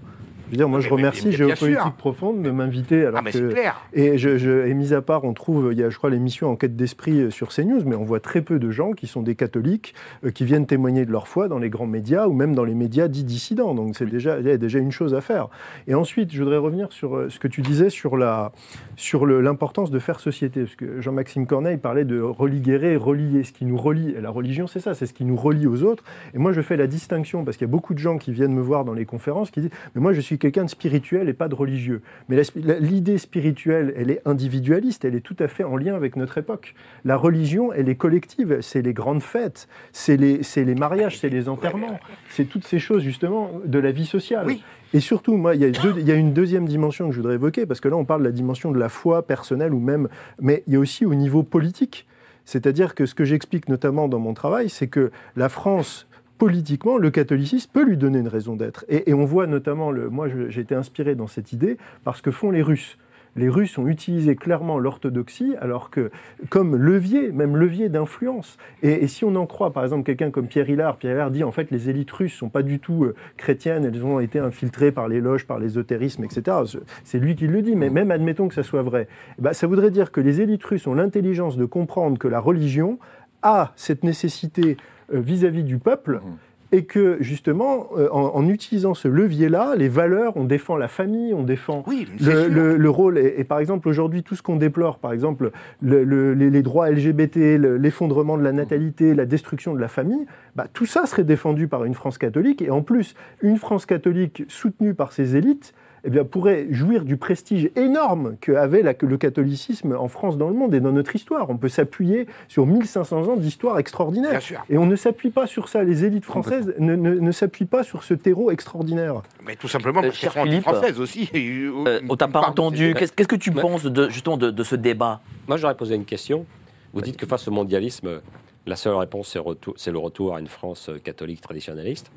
veux 0.52 0.58
dire, 0.58 0.68
moi, 0.68 0.80
je 0.80 0.88
remercie 0.88 1.32
Géopolitique 1.32 1.96
Profonde 1.98 2.42
de 2.42 2.50
m'inviter. 2.50 3.06
ah, 3.06 3.20
mais 3.22 3.32
c'est 3.32 3.48
clair. 3.48 3.80
Et, 3.92 4.18
je, 4.18 4.38
je, 4.38 4.66
et 4.66 4.74
mis 4.74 4.94
à 4.94 5.02
part, 5.02 5.24
on 5.24 5.32
trouve, 5.32 5.70
il 5.72 5.78
y 5.78 5.82
a, 5.82 5.90
je 5.90 5.96
crois, 5.96 6.10
l'émission 6.10 6.50
Enquête 6.50 6.76
d'esprit 6.76 7.20
euh, 7.20 7.30
sur 7.30 7.48
CNews, 7.48 7.82
mais 7.86 7.96
on 7.96 8.04
voit 8.04 8.20
très 8.20 8.42
peu 8.42 8.58
de 8.58 8.70
gens 8.70 8.92
qui 8.92 9.06
sont 9.06 9.22
des 9.22 9.34
catholiques, 9.34 9.94
euh, 10.24 10.30
qui 10.30 10.44
viennent 10.44 10.66
témoigner 10.66 11.06
de 11.06 11.10
leur 11.10 11.28
foi 11.28 11.48
dans 11.48 11.58
les 11.58 11.70
grands 11.70 11.86
médias 11.86 12.26
ou 12.26 12.32
même 12.32 12.54
dans 12.54 12.64
les 12.64 12.74
médias 12.74 13.08
dits 13.08 13.24
dissidents. 13.24 13.74
Donc, 13.74 13.96
c'est 13.96 14.06
déjà, 14.06 14.38
il 14.40 14.46
y 14.46 14.50
a 14.50 14.58
déjà 14.58 14.78
une 14.78 14.92
chose 14.92 15.14
à 15.14 15.20
faire. 15.20 15.48
Et 15.86 15.94
ensuite, 15.94 16.32
je 16.32 16.42
voudrais 16.42 16.58
revenir 16.58 16.92
sur 16.92 17.16
euh, 17.16 17.28
ce 17.30 17.38
que 17.38 17.48
tu 17.48 17.62
disais 17.62 17.90
sur 17.90 18.16
la, 18.16 18.52
sur 18.96 19.26
l'importance 19.26 19.90
de 19.90 19.98
faire 19.98 20.20
société. 20.20 20.62
Parce 20.64 20.76
que 20.76 21.00
Jean-Maxime 21.00 21.46
Corneille 21.46 21.78
parlait 21.78 22.04
de 22.04 22.20
religuer, 22.20 22.96
relier. 22.96 23.44
Ce 23.44 23.52
qui 23.52 23.64
nous 23.64 23.78
relie, 23.78 24.10
et 24.10 24.20
la 24.20 24.30
religion, 24.30 24.66
c'est 24.66 24.80
ça, 24.80 24.94
c'est 24.94 25.06
ce 25.06 25.14
qui 25.14 25.24
nous 25.24 25.36
relie 25.36 25.66
aux 25.66 25.82
autres. 25.82 26.04
Et 26.34 26.38
moi, 26.38 26.52
je 26.52 26.60
fais 26.60 26.76
la 26.76 26.86
distinction, 26.86 27.44
parce 27.44 27.56
qu'il 27.56 27.66
y 27.66 27.70
a 27.70 27.72
beaucoup 27.72 27.94
de 27.94 27.98
gens 27.98 28.18
qui 28.18 28.32
viennent 28.32 28.54
me 28.54 28.60
voir 28.60 28.84
dans 28.84 28.92
les 28.92 29.04
conférences 29.04 29.50
qui 29.50 29.62
disent, 29.62 29.70
mais 29.94 30.00
moi, 30.00 30.12
je 30.12 30.20
suis 30.20 30.38
quelqu'un 30.42 30.64
de 30.64 30.70
spirituel 30.70 31.28
et 31.28 31.34
pas 31.34 31.46
de 31.46 31.54
religieux. 31.54 32.02
Mais 32.28 32.42
l'idée 32.80 33.18
spirituelle, 33.18 33.94
elle 33.96 34.10
est 34.10 34.20
individualiste, 34.26 35.04
elle 35.04 35.14
est 35.14 35.20
tout 35.20 35.36
à 35.38 35.46
fait 35.46 35.62
en 35.62 35.76
lien 35.76 35.94
avec 35.94 36.16
notre 36.16 36.36
époque. 36.36 36.74
La 37.04 37.16
religion, 37.16 37.72
elle 37.72 37.88
est 37.88 37.94
collective, 37.94 38.58
c'est 38.60 38.82
les 38.82 38.92
grandes 38.92 39.22
fêtes, 39.22 39.68
c'est 39.92 40.16
les, 40.16 40.40
les 40.56 40.74
mariages, 40.74 41.20
c'est 41.20 41.28
les 41.28 41.48
enterrements, 41.48 42.00
c'est 42.28 42.46
toutes 42.46 42.64
ces 42.64 42.80
choses 42.80 43.02
justement 43.02 43.52
de 43.64 43.78
la 43.78 43.92
vie 43.92 44.04
sociale. 44.04 44.48
Et 44.94 45.00
surtout, 45.00 45.36
moi, 45.36 45.54
il 45.54 45.60
y, 45.60 45.64
a 45.64 45.68
il 45.68 46.06
y, 46.06 46.12
a 46.12 46.16
une 46.16 46.32
deuxième 46.32 46.66
dimension 46.66 47.06
que 47.06 47.12
je 47.12 47.20
voudrais 47.20 47.36
évoquer, 47.36 47.64
parce 47.64 47.80
que 47.80 47.88
là, 47.88 47.96
on 47.96 48.04
parle 48.04 48.22
de 48.22 48.26
la 48.26 48.32
dimension 48.32 48.72
de 48.72 48.78
la 48.78 48.88
foi 48.88 49.26
personnelle 49.26 49.72
ou 49.72 49.78
même, 49.78 50.08
mais 50.40 50.64
il 50.66 50.74
y 50.74 50.76
a 50.76 50.80
aussi 50.80 51.06
au 51.06 51.14
niveau 51.14 51.44
politique. 51.44 52.06
C'est-à-dire 52.44 52.96
que 52.96 53.06
ce 53.06 53.14
que 53.14 53.24
j'explique 53.24 53.68
notamment 53.68 54.08
dans 54.08 54.18
mon 54.18 54.34
travail, 54.34 54.68
c'est 54.68 54.88
que 54.88 55.12
la 55.36 55.48
France 55.48 56.08
politiquement, 56.42 56.98
le 56.98 57.12
catholicisme 57.12 57.70
peut 57.72 57.84
lui 57.84 57.96
donner 57.96 58.18
une 58.18 58.26
raison 58.26 58.56
d'être. 58.56 58.84
Et, 58.88 59.14
on 59.14 59.24
voit 59.24 59.46
notamment, 59.46 59.92
le, 59.92 60.10
moi 60.10 60.26
j'ai 60.48 60.60
été 60.60 60.74
inspiré 60.74 61.14
dans 61.14 61.28
cette 61.28 61.52
idée 61.52 61.76
parce 62.02 62.20
que 62.20 62.32
font 62.32 62.50
les 62.50 62.62
Russes. 62.62 62.98
les 63.36 63.48
Russes 63.48 63.78
ont 63.78 63.86
utilisé 63.86 64.34
clairement 64.34 64.80
l'orthodoxie, 64.80 65.54
alors 65.60 65.88
que 65.88 66.10
comme 66.48 66.74
levier, 66.74 67.30
même 67.30 67.56
levier 67.56 67.88
d'influence. 67.88 68.58
Et, 68.82 69.06
si 69.06 69.24
on 69.24 69.36
en 69.36 69.46
croit, 69.46 69.72
par 69.72 69.84
exemple, 69.84 70.02
quelqu'un 70.02 70.32
comme 70.32 70.48
Pierre 70.48 70.68
Hillard, 70.68 70.96
Pierre 70.96 71.14
Hillard 71.14 71.30
dit 71.30 71.44
en 71.44 71.52
fait 71.52 71.70
les 71.70 71.88
élites 71.88 72.10
russes 72.10 72.34
sont 72.34 72.48
pas 72.48 72.64
du 72.64 72.80
tout 72.80 73.04
euh, 73.04 73.14
chrétiennes, 73.36 73.84
elles 73.84 74.04
ont 74.04 74.18
été 74.18 74.40
infiltrées 74.40 74.90
par 74.90 75.06
les 75.06 75.20
loges, 75.20 75.46
par 75.46 75.60
l'ésotérisme, 75.60 76.24
etc. 76.24 76.56
C'est 77.04 77.20
lui 77.20 77.36
qui 77.36 77.46
le 77.46 77.62
dit, 77.62 77.76
mais 77.76 77.88
même 77.88 78.10
admettons 78.10 78.48
que 78.48 78.54
ça 78.54 78.64
soit 78.64 78.82
vrai, 78.82 79.06
bah, 79.38 79.52
ça 79.52 79.68
voudrait 79.68 79.92
dire 79.92 80.10
que 80.10 80.20
les 80.20 80.40
élites 80.40 80.64
russes 80.64 80.88
ont 80.88 80.94
l'intelligence 80.94 81.56
de 81.56 81.66
comprendre 81.66 82.18
que 82.18 82.26
la 82.26 82.40
religion 82.40 82.98
a 83.42 83.72
cette 83.76 84.04
nécessité 84.04 84.76
euh, 85.12 85.20
vis-à-vis 85.20 85.64
du 85.64 85.78
peuple. 85.78 86.20
Mmh 86.24 86.36
et 86.72 86.86
que 86.86 87.18
justement, 87.20 87.88
euh, 87.98 88.08
en, 88.10 88.48
utilisant 88.48 88.94
ce 88.94 89.06
levier-là, 89.06 89.74
les 89.76 89.88
valeurs, 89.88 90.36
on 90.36 90.44
défend 90.44 90.76
la 90.76 90.88
famille, 90.88 91.34
on 91.34 91.42
défend 91.42 91.84
le, 92.18 92.88
rôle. 92.88 93.18
Et, 93.18 93.44
par 93.44 93.58
exemple, 93.58 93.88
aujourd'hui, 93.88 94.22
tout 94.22 94.34
ce 94.34 94.42
qu'on 94.42 94.56
déplore, 94.56 94.98
par 94.98 95.12
exemple, 95.12 95.52
les, 95.82 96.62
droits 96.62 96.90
LGBT, 96.90 97.36
l'effondrement 97.78 98.38
de 98.38 98.42
la 98.42 98.52
natalité, 98.52 99.14
la 99.14 99.26
destruction 99.26 99.74
de 99.74 99.80
la 99.80 99.88
famille, 99.88 100.24
bah, 100.56 100.66
tout 100.72 100.86
ça 100.86 101.04
serait 101.04 101.24
défendu 101.24 101.68
par 101.68 101.84
une 101.84 101.94
France 101.94 102.16
catholique. 102.16 102.62
Et 102.62 102.70
en 102.70 102.80
plus, 102.80 103.14
une 103.42 103.58
France 103.58 103.84
catholique 103.84 104.44
soutenue 104.48 104.94
par 104.94 105.12
ses 105.12 105.36
élites, 105.36 105.74
eh 106.04 106.10
bien, 106.10 106.24
pourrait 106.24 106.66
jouir 106.70 107.04
du 107.04 107.16
prestige 107.16 107.70
énorme 107.76 108.36
qu'avait 108.40 108.82
le 108.82 109.16
catholicisme 109.16 109.96
en 109.96 110.08
France 110.08 110.36
dans 110.36 110.48
le 110.48 110.54
monde 110.54 110.74
et 110.74 110.80
dans 110.80 110.90
notre 110.90 111.14
histoire. 111.14 111.48
On 111.48 111.56
peut 111.56 111.68
s'appuyer 111.68 112.26
sur 112.48 112.66
1500 112.66 113.28
ans 113.28 113.36
d'histoire 113.36 113.78
extraordinaire. 113.78 114.40
Et 114.68 114.78
on 114.78 114.86
ne 114.86 114.96
s'appuie 114.96 115.30
pas 115.30 115.46
sur 115.46 115.68
ça. 115.68 115.84
Les 115.84 116.04
élites 116.04 116.24
françaises 116.24 116.74
ne, 116.78 116.96
ne, 116.96 117.32
s'appuient 117.32 117.66
pas 117.66 117.84
sur 117.84 118.02
ce 118.02 118.14
terreau 118.14 118.50
extraordinaire. 118.50 119.22
Mais 119.46 119.54
tout 119.54 119.68
simplement 119.68 120.02
parce 120.02 120.18
qu'elles 120.18 120.32
sont 120.32 120.60
françaises 120.62 120.98
aussi. 120.98 121.30
Euh, 121.34 122.00
on 122.08 122.16
t'a 122.16 122.28
pas 122.28 122.40
entendu. 122.40 122.94
Qu'est-ce 122.94 123.28
que 123.28 123.36
tu 123.36 123.52
penses 123.52 123.84
de, 123.84 124.08
justement 124.08 124.36
de, 124.36 124.62
ce 124.64 124.76
débat? 124.76 125.20
Moi, 125.46 125.56
j'aurais 125.56 125.76
posé 125.76 125.94
une 125.94 126.04
question. 126.04 126.46
Vous 126.92 127.00
dites 127.00 127.16
que 127.16 127.26
face 127.26 127.46
au 127.48 127.52
mondialisme, 127.52 128.20
la 128.66 128.76
seule 128.76 128.94
réponse, 128.94 129.36
c'est 129.76 129.90
le 129.90 129.98
retour 129.98 130.34
à 130.34 130.40
une 130.40 130.48
France 130.48 130.90
catholique 131.04 131.40
traditionnaliste. 131.40 132.10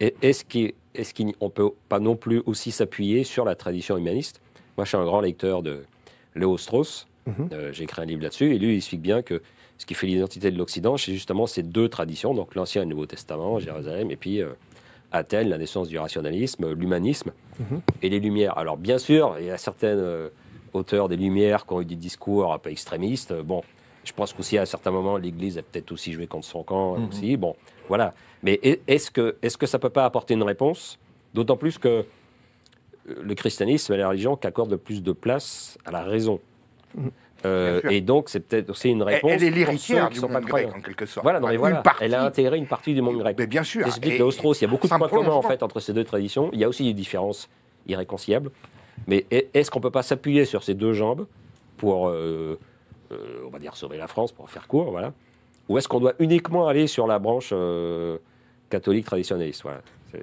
Est-ce 0.00 0.44
qu'on 1.14 1.46
ne 1.46 1.50
peut 1.50 1.70
pas 1.88 2.00
non 2.00 2.16
plus 2.16 2.42
aussi 2.46 2.70
s'appuyer 2.70 3.24
sur 3.24 3.44
la 3.44 3.54
tradition 3.54 3.96
humaniste? 3.96 4.40
Moi, 4.76 4.84
je 4.84 4.90
suis 4.90 4.98
un 4.98 5.04
grand 5.04 5.20
lecteur 5.20 5.62
de 5.62 5.84
Léo 6.34 6.56
Strauss. 6.58 7.06
Mhm. 7.26 7.48
Euh, 7.52 7.72
j'ai 7.72 7.84
écrit 7.84 8.02
un 8.02 8.04
livre 8.04 8.22
là-dessus. 8.22 8.54
Et 8.54 8.58
lui, 8.58 8.72
il 8.72 8.76
explique 8.76 9.02
bien 9.02 9.22
que 9.22 9.40
ce 9.78 9.86
qui 9.86 9.94
fait 9.94 10.06
l'identité 10.06 10.50
de 10.50 10.58
l'Occident, 10.58 10.96
c'est 10.96 11.12
justement 11.12 11.46
ces 11.46 11.62
deux 11.62 11.88
traditions, 11.88 12.34
donc 12.34 12.54
l'Ancien 12.54 12.82
et 12.82 12.84
le 12.84 12.90
Nouveau 12.90 13.06
Testament, 13.06 13.58
Jérusalem, 13.58 14.10
et 14.10 14.16
puis 14.16 14.40
euh, 14.40 14.50
Athènes, 15.10 15.48
la 15.48 15.58
naissance 15.58 15.88
du 15.88 15.98
rationalisme, 15.98 16.72
l'humanisme 16.72 17.32
mhm. 17.58 17.80
et 18.02 18.08
les 18.08 18.20
Lumières. 18.20 18.56
Alors, 18.58 18.76
bien 18.76 18.98
sûr, 18.98 19.36
il 19.40 19.46
y 19.46 19.50
a 19.50 19.58
certains 19.58 19.88
euh, 19.88 20.28
auteurs 20.72 21.08
des 21.08 21.16
Lumières 21.16 21.66
qui 21.66 21.72
ont 21.72 21.80
eu 21.80 21.84
des 21.84 21.96
discours 21.96 22.52
un 22.52 22.58
peu 22.58 22.70
extrémistes. 22.70 23.32
Bon, 23.32 23.62
je 24.04 24.12
pense 24.12 24.32
qu'aussi 24.32 24.58
à 24.58 24.62
un 24.62 24.66
certain 24.66 24.90
moment, 24.90 25.16
l'Église 25.16 25.58
a 25.58 25.62
peut-être 25.62 25.92
aussi 25.92 26.12
joué 26.12 26.26
contre 26.26 26.46
son 26.46 26.62
camp 26.62 26.96
mhm. 26.96 27.08
aussi. 27.08 27.36
Bon, 27.36 27.56
voilà. 27.88 28.14
Mais 28.42 28.60
est-ce 28.86 29.10
que, 29.10 29.36
est 29.42 29.56
que 29.56 29.66
ça 29.66 29.78
ne 29.78 29.82
peut 29.82 29.90
pas 29.90 30.04
apporter 30.04 30.34
une 30.34 30.42
réponse? 30.42 30.98
D'autant 31.32 31.56
plus 31.56 31.78
que 31.78 31.88
euh, 31.88 32.04
le 33.22 33.34
christianisme 33.34 33.92
est 33.94 33.96
la 33.96 34.08
religion 34.08 34.36
qui 34.36 34.46
accorde 34.46 34.70
le 34.70 34.76
plus 34.76 35.02
de 35.02 35.12
place 35.12 35.78
à 35.84 35.90
la 35.90 36.02
raison. 36.02 36.40
Euh, 37.44 37.80
et 37.90 38.00
donc, 38.00 38.28
c'est 38.28 38.40
peut-être 38.40 38.70
aussi 38.70 38.90
une 38.90 39.02
réponse. 39.02 39.30
Elle, 39.30 39.44
est 39.44 39.50
l'héritière 39.50 40.08
du 40.08 40.20
monde 40.20 40.32
grec, 40.44 40.68
en 40.74 40.80
quelque 40.80 41.04
sorte. 41.04 41.24
Voilà, 41.24 41.40
non, 41.40 41.48
mais 41.48 41.56
voilà. 41.56 41.82
elle 42.00 42.14
a 42.14 42.24
intégré 42.24 42.56
une 42.56 42.66
partie 42.66 42.94
du 42.94 43.02
monde 43.02 43.18
grec. 43.18 43.36
Mais 43.38 43.46
bien 43.46 43.62
sûr. 43.62 43.84
J'explique 43.84 44.14
il 44.14 44.18
y 44.18 44.64
a 44.64 44.68
beaucoup 44.68 44.88
de 44.88 44.94
points 44.94 45.08
communs 45.08 45.32
en 45.32 45.42
fait, 45.42 45.62
entre 45.62 45.80
ces 45.80 45.92
deux 45.92 46.04
traditions. 46.04 46.50
Il 46.52 46.60
y 46.60 46.64
a 46.64 46.68
aussi 46.68 46.84
des 46.84 46.94
différences 46.94 47.48
irréconciliables. 47.86 48.50
Mais 49.06 49.26
est-ce 49.30 49.70
qu'on 49.70 49.80
ne 49.80 49.82
peut 49.82 49.90
pas 49.90 50.02
s'appuyer 50.02 50.44
sur 50.44 50.62
ces 50.62 50.74
deux 50.74 50.92
jambes 50.92 51.26
pour, 51.76 52.08
euh, 52.08 52.58
on 53.44 53.50
va 53.50 53.58
dire, 53.58 53.76
sauver 53.76 53.98
la 53.98 54.06
France, 54.06 54.32
pour 54.32 54.48
faire 54.48 54.68
court, 54.68 54.90
voilà 54.90 55.12
Ou 55.68 55.78
est-ce 55.78 55.88
qu'on 55.88 56.00
doit 56.00 56.14
uniquement 56.18 56.66
aller 56.66 56.86
sur 56.86 57.06
la 57.06 57.18
branche 57.18 57.54
catholique 58.70 59.06
traditionnaliste 59.06 59.62
Voilà. 59.62 59.80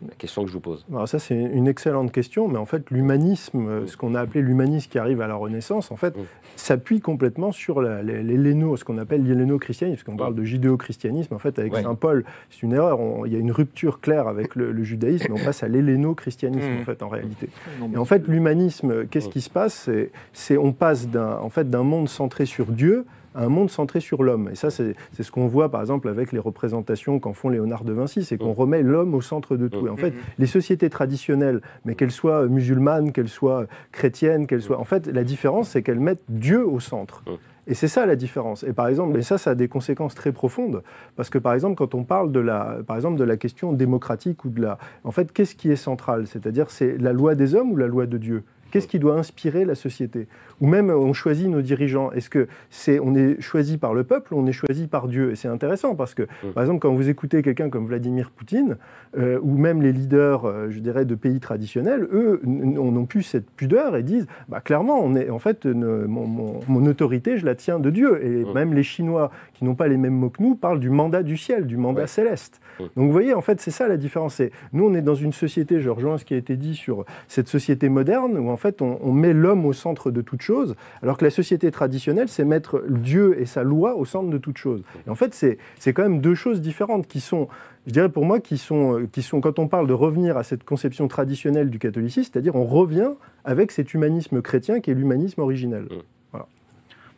La 0.08 0.16
question 0.18 0.44
que 0.44 0.48
je 0.50 0.54
vous 0.54 0.60
pose. 0.62 0.86
Alors 0.92 1.08
ça, 1.08 1.20
c'est 1.20 1.36
une 1.36 1.68
excellente 1.68 2.12
question, 2.12 2.48
mais 2.48 2.58
en 2.58 2.66
fait, 2.66 2.90
l'humanisme, 2.90 3.68
euh, 3.68 3.88
ce 3.88 3.98
qu'on 3.98 4.16
a 4.16 4.22
appelé 4.22 4.42
l'humanisme 4.42 4.90
qui 4.90 4.98
arrive 4.98 5.22
à 5.22 5.28
la 5.28 5.36
Renaissance, 5.36 5.92
en 5.92 5.96
fait, 5.96 6.16
s'appuie 6.56 7.02
complètement 7.02 7.52
sur 7.52 7.82
l'héléno, 7.82 8.78
ce 8.78 8.86
qu'on 8.86 8.98
appelle 8.98 9.24
l'héléno-christianisme, 9.24 9.98
parce 9.98 10.04
qu'on 10.04 10.16
parle 10.16 10.36
de 10.36 10.44
judéo-christianisme, 10.44 11.34
en 11.34 11.40
fait, 11.40 11.60
avec 11.60 11.76
Saint 11.76 11.96
Paul, 11.96 12.24
c'est 12.50 12.62
une 12.64 12.74
erreur, 12.74 13.00
il 13.26 13.34
y 13.34 13.36
a 13.36 13.40
une 13.40 13.52
rupture 13.52 14.00
claire 14.00 14.28
avec 14.28 14.56
le, 14.56 14.84
judaïsme, 14.84 15.34
on 15.34 15.44
passe 15.44 15.64
à 15.64 15.68
l'héléno-christianisme, 15.68 16.82
en 16.82 16.86
fait, 16.86 17.04
en 17.04 17.10
réalité. 17.10 17.50
Et 17.94 17.98
en 17.98 18.06
fait, 18.06 18.28
l'humanisme, 18.28 19.06
qu'est-ce 19.08 19.30
qui 19.30 19.42
se 19.42 19.50
passe? 19.50 19.90
C'est 20.34 20.58
on 20.58 20.72
passe 20.72 21.08
d'un 21.08 21.38
en 21.38 21.50
fait, 21.50 21.66
monde 21.76 22.10
centré 22.10 22.46
sur 22.46 22.68
Dieu 22.68 23.06
un 23.36 23.50
monde 23.50 23.70
centré 23.70 24.00
sur 24.00 24.24
l'homme. 24.24 24.50
Et 24.52 24.56
ça, 24.56 24.70
c'est 24.70 24.96
ce 25.20 25.32
qu'on 25.32 25.48
voit 25.48 25.70
par 25.70 25.82
exemple 25.82 26.10
avec 26.10 26.32
les 26.32 26.40
représentations 26.40 27.20
qu'en 27.20 27.34
font 27.34 27.50
Léonard 27.50 27.84
de 27.84 27.94
Vinci, 27.94 28.24
c'est 28.24 28.38
qu'on 28.38 28.54
remet 28.54 28.84
l'homme 28.84 29.14
au 29.14 29.22
centre 29.22 29.56
de 29.58 29.68
tout. 29.68 29.88
Et 29.88 29.90
en 29.90 29.98
fait, 29.98 30.14
les 30.38 30.48
sociétés 30.48 30.90
traditionnelles, 30.90 31.62
mais 31.86 31.96
qu'elles 31.96 32.12
soient 32.12 32.48
musulmanes, 32.48 33.12
qu'elles 33.12 33.30
soient 33.30 33.66
chrétiennes, 33.92 34.48
qu'elles 34.48 34.62
soient... 34.62 34.80
En 34.80 34.86
fait, 34.86 35.08
la 35.08 35.24
différence, 35.24 35.70
c'est 35.70 35.84
qu'elles 35.84 36.00
mettent 36.00 36.24
Dieu 36.30 36.66
au 36.68 36.80
centre. 36.80 37.24
Et 37.68 37.74
c'est 37.76 37.88
ça 37.88 38.06
la 38.06 38.16
différence. 38.16 38.64
Et 38.64 38.74
par 38.74 38.88
exemple, 38.88 39.14
mais 39.16 39.22
ça, 39.22 39.38
ça 39.38 39.52
a 39.52 39.56
des 39.56 39.68
conséquences 39.68 40.16
très 40.16 40.32
profondes, 40.32 40.82
parce 41.16 41.30
que 41.30 41.38
par 41.38 41.54
exemple, 41.54 41.76
quand 41.76 41.94
on 41.94 42.04
parle 42.04 42.32
de 42.32 42.40
la, 42.40 42.80
par 42.86 42.96
exemple, 42.96 43.18
de 43.18 43.24
la 43.24 43.38
question 43.38 43.72
démocratique 43.72 44.44
ou 44.46 44.50
de 44.50 44.62
la, 44.62 44.78
en 45.04 45.12
fait, 45.12 45.32
qu'est-ce 45.32 45.56
qui 45.56 45.72
est 45.72 45.76
central? 45.76 46.26
C'est-à-dire, 46.28 46.72
c'est 46.72 46.98
la 46.98 47.14
loi 47.14 47.36
des 47.36 47.54
hommes 47.56 47.72
ou 47.72 47.78
la 47.78 47.88
loi 47.88 48.08
de 48.08 48.18
Dieu? 48.18 48.44
Qu'est-ce 48.72 48.88
qui 48.88 49.00
doit 49.00 49.16
inspirer 49.16 49.66
la 49.66 49.76
société 49.76 50.28
Ou 50.62 50.68
même, 50.68 50.90
on 50.90 51.12
choisit 51.12 51.50
nos 51.50 51.62
dirigeants. 51.62 52.12
Est-ce 52.12 52.30
que 52.30 52.48
c'est 52.70 53.00
on 53.00 53.14
est 53.16 53.40
choisi 53.42 53.78
par 53.78 53.94
le 53.94 54.04
peuple 54.04 54.34
ou 54.34 54.40
on 54.40 54.46
est 54.46 54.54
choisi 54.54 54.88
par 54.88 55.08
Dieu 55.08 55.32
Et 55.32 55.36
c'est 55.36 55.50
intéressant 55.50 55.96
parce 55.96 56.14
que, 56.14 56.24
mmh. 56.24 56.52
par 56.54 56.64
exemple, 56.64 56.80
quand 56.80 56.94
vous 56.94 57.10
écoutez 57.10 57.42
quelqu'un 57.42 57.70
comme 57.70 57.86
Vladimir 57.86 58.32
Poutine, 58.32 58.78
euh, 59.18 59.40
ou 59.42 59.58
même 59.58 59.82
les 59.82 59.92
leaders, 59.92 60.46
euh, 60.46 60.70
je 60.70 60.80
dirais, 60.80 61.04
de 61.04 61.16
pays 61.16 61.40
traditionnels, 61.40 62.08
eux 62.14 62.40
n'ont 62.46 63.06
plus 63.06 63.24
cette 63.24 63.50
pudeur 63.52 63.98
et 63.98 64.04
disent, 64.04 64.28
bah, 64.48 64.62
clairement, 64.62 65.00
on 65.04 65.16
est, 65.16 65.30
en 65.30 65.40
fait, 65.40 65.66
mon, 65.66 66.86
autorité, 66.86 67.38
je 67.38 67.46
la 67.46 67.56
tiens 67.56 67.80
de 67.80 67.90
Dieu. 67.90 68.26
Et 68.26 68.46
mmh. 68.46 68.54
même 68.54 68.74
les 68.74 68.84
Chinois, 68.84 69.32
qui 69.54 69.66
n'ont 69.66 69.76
pas 69.76 69.90
les 69.90 69.98
mêmes 69.98 70.14
mots 70.14 70.30
que 70.30 70.42
nous, 70.42 70.56
parlent 70.56 70.80
du 70.80 70.90
mandat 70.90 71.24
du 71.24 71.36
ciel, 71.36 71.68
du 71.68 71.76
mandat 71.76 72.08
céleste. 72.08 72.61
Mmh. 72.80 72.84
Donc 72.96 73.06
vous 73.06 73.12
voyez, 73.12 73.34
en 73.34 73.42
fait, 73.42 73.62
c'est 73.62 73.72
ça 73.72 73.88
la 73.88 73.98
différence. 73.98 74.42
Nous, 74.74 74.86
on 74.86 74.94
est 74.94 75.02
dans 75.02 75.16
une 75.16 75.34
société, 75.34 75.80
je 75.80 75.90
rejoins 75.90 76.18
ce 76.18 76.26
qui 76.26 76.34
a 76.34 76.38
été 76.38 76.56
dit 76.56 76.76
sur 76.76 77.06
cette 77.28 77.48
société 77.48 77.90
moderne, 77.90 78.38
où 78.38 78.50
en 78.50 78.58
fait, 78.58 78.82
on, 78.82 79.12
met 79.12 79.34
l'homme 79.34 79.66
au 79.66 79.74
centre 79.74 80.12
de 80.12 80.22
toute 80.22 80.42
chose, 80.42 80.76
alors 81.02 81.18
que 81.18 81.26
la 81.26 81.32
société 81.32 81.70
traditionnelle, 81.72 82.30
c'est 82.30 82.46
mettre 82.46 82.84
Dieu 82.90 83.40
et 83.40 83.46
sa 83.46 83.64
loi 83.64 83.96
au 83.96 84.06
centre 84.06 84.30
de 84.30 84.38
toute 84.38 84.58
chose. 84.58 84.84
Et 85.06 85.10
en 85.10 85.16
fait, 85.16 85.34
c'est 85.34 85.94
quand 85.94 86.04
même 86.04 86.22
deux 86.22 86.36
choses 86.36 86.62
différentes 86.62 87.08
qui 87.08 87.20
sont, 87.20 87.48
je 87.88 87.92
dirais 87.92 88.10
pour 88.10 88.26
moi, 88.26 88.40
qui 88.40 88.58
sont, 88.58 89.08
qui 89.12 89.22
sont, 89.22 89.42
quand 89.42 89.60
on 89.60 89.68
parle 89.68 89.88
de 89.88 89.94
revenir 89.94 90.38
à 90.38 90.44
cette 90.44 90.64
conception 90.64 91.08
traditionnelle 91.08 91.70
du 91.70 91.80
catholicisme, 91.80 92.30
c'est-à-dire 92.32 92.56
on 92.56 92.66
revient 92.66 93.12
avec 93.44 93.72
cet 93.72 93.94
humanisme 93.94 94.42
chrétien 94.42 94.80
qui 94.80 94.92
est 94.92 94.94
l'humanisme 94.94 95.42
originel. 95.42 95.84
Mmh. 95.84 96.02
Voilà. 96.32 96.48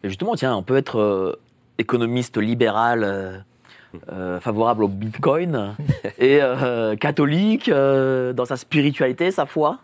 Et 0.03 0.09
justement, 0.09 0.35
tiens, 0.35 0.55
on 0.55 0.63
peut 0.63 0.77
être 0.77 0.99
euh, 0.99 1.33
économiste 1.77 2.37
libéral. 2.37 3.03
Euh, 3.03 3.37
euh, 4.11 4.39
favorable 4.39 4.83
au 4.83 4.87
Bitcoin 4.87 5.75
et 6.19 6.39
catholique 6.99 7.69
dans 7.69 8.45
sa 8.45 8.57
spiritualité, 8.57 9.31
sa 9.31 9.45
foi 9.45 9.79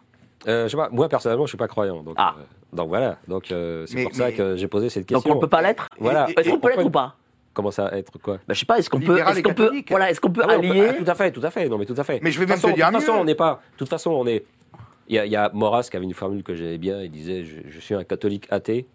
euh, 0.47 0.65
je 0.65 0.69
sais 0.69 0.77
pas, 0.77 0.89
moi 0.91 1.09
personnellement, 1.09 1.45
je 1.45 1.49
suis 1.49 1.57
pas 1.57 1.67
croyant. 1.67 2.01
Donc, 2.01 2.15
ah. 2.17 2.35
Euh, 2.37 2.43
donc 2.73 2.89
voilà. 2.89 3.17
Donc 3.27 3.51
euh, 3.51 3.85
c'est 3.85 4.03
pour 4.03 4.15
ça 4.15 4.31
que 4.31 4.55
j'ai 4.55 4.67
posé 4.67 4.89
cette 4.89 5.05
question. 5.05 5.27
Donc 5.27 5.33
on 5.33 5.35
ne 5.35 5.41
peut 5.41 5.49
pas 5.49 5.61
l'être? 5.61 5.87
Voilà. 5.99 6.27
Est-ce 6.37 6.49
qu'on 6.49 6.59
peut 6.59 6.69
l'être 6.69 6.85
ou 6.85 6.89
pas? 6.89 7.15
Comment 7.53 7.71
ça 7.71 7.89
être 7.93 8.17
quoi? 8.19 8.35
Bah, 8.47 8.53
Je 8.53 8.59
sais 8.59 8.65
pas. 8.65 8.77
Est-ce 8.77 8.89
qu'on 8.89 9.01
peut, 9.01 9.19
est-ce 9.19 9.41
qu'on 9.41 9.53
peut, 9.53 9.71
voilà, 9.89 10.11
est-ce 10.11 10.21
qu'on 10.21 10.31
peut 10.31 10.43
ah 10.47 10.53
allier 10.53 10.89
ah, 10.89 10.93
Tout 10.93 11.09
à 11.09 11.15
fait, 11.15 11.31
tout 11.31 11.41
à 11.43 11.51
fait. 11.51 11.67
Non, 11.67 11.77
mais 11.77 11.85
tout 11.85 11.95
à 11.97 12.03
fait. 12.03 12.19
Mais 12.21 12.31
je 12.31 12.39
vais 12.39 12.45
même 12.45 12.59
te 12.59 12.67
dire 12.67 12.87
De 12.87 12.93
toute 12.93 13.01
façon, 13.01 13.19
on 13.19 13.25
n'est 13.25 13.35
pas. 13.35 13.61
De 13.73 13.77
toute 13.77 13.89
façon, 13.89 14.11
on 14.11 14.27
est. 14.27 14.45
Il 15.09 15.15
y, 15.15 15.19
a, 15.19 15.25
y 15.25 15.35
a 15.35 15.49
Maurras 15.53 15.87
qui 15.89 15.97
avait 15.97 16.05
une 16.05 16.13
formule 16.13 16.43
que 16.43 16.53
j'aimais 16.53 16.77
bien. 16.77 17.01
Il 17.01 17.09
disait 17.09 17.43
je, 17.43 17.79
suis 17.79 17.95
un 17.95 18.03
catholique 18.03 18.45
athée. 18.51 18.85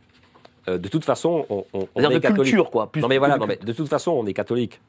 de 0.69 0.89
toute 0.89 1.05
façon, 1.05 1.45
on, 1.51 1.65
on, 1.75 1.89
on 1.95 2.01
est 2.01 2.15
de 2.15 2.19
catholique. 2.21 2.45
culture, 2.45 2.71
quoi. 2.71 2.91
Plus 2.91 3.03
non, 3.03 3.09
mais 3.09 3.19
voilà. 3.19 3.37
Non, 3.37 3.47
mais 3.47 3.57
de 3.57 3.73
toute 3.73 3.89
façon, 3.89 4.12
on 4.12 4.25
est 4.25 4.33
catholique. 4.33 4.81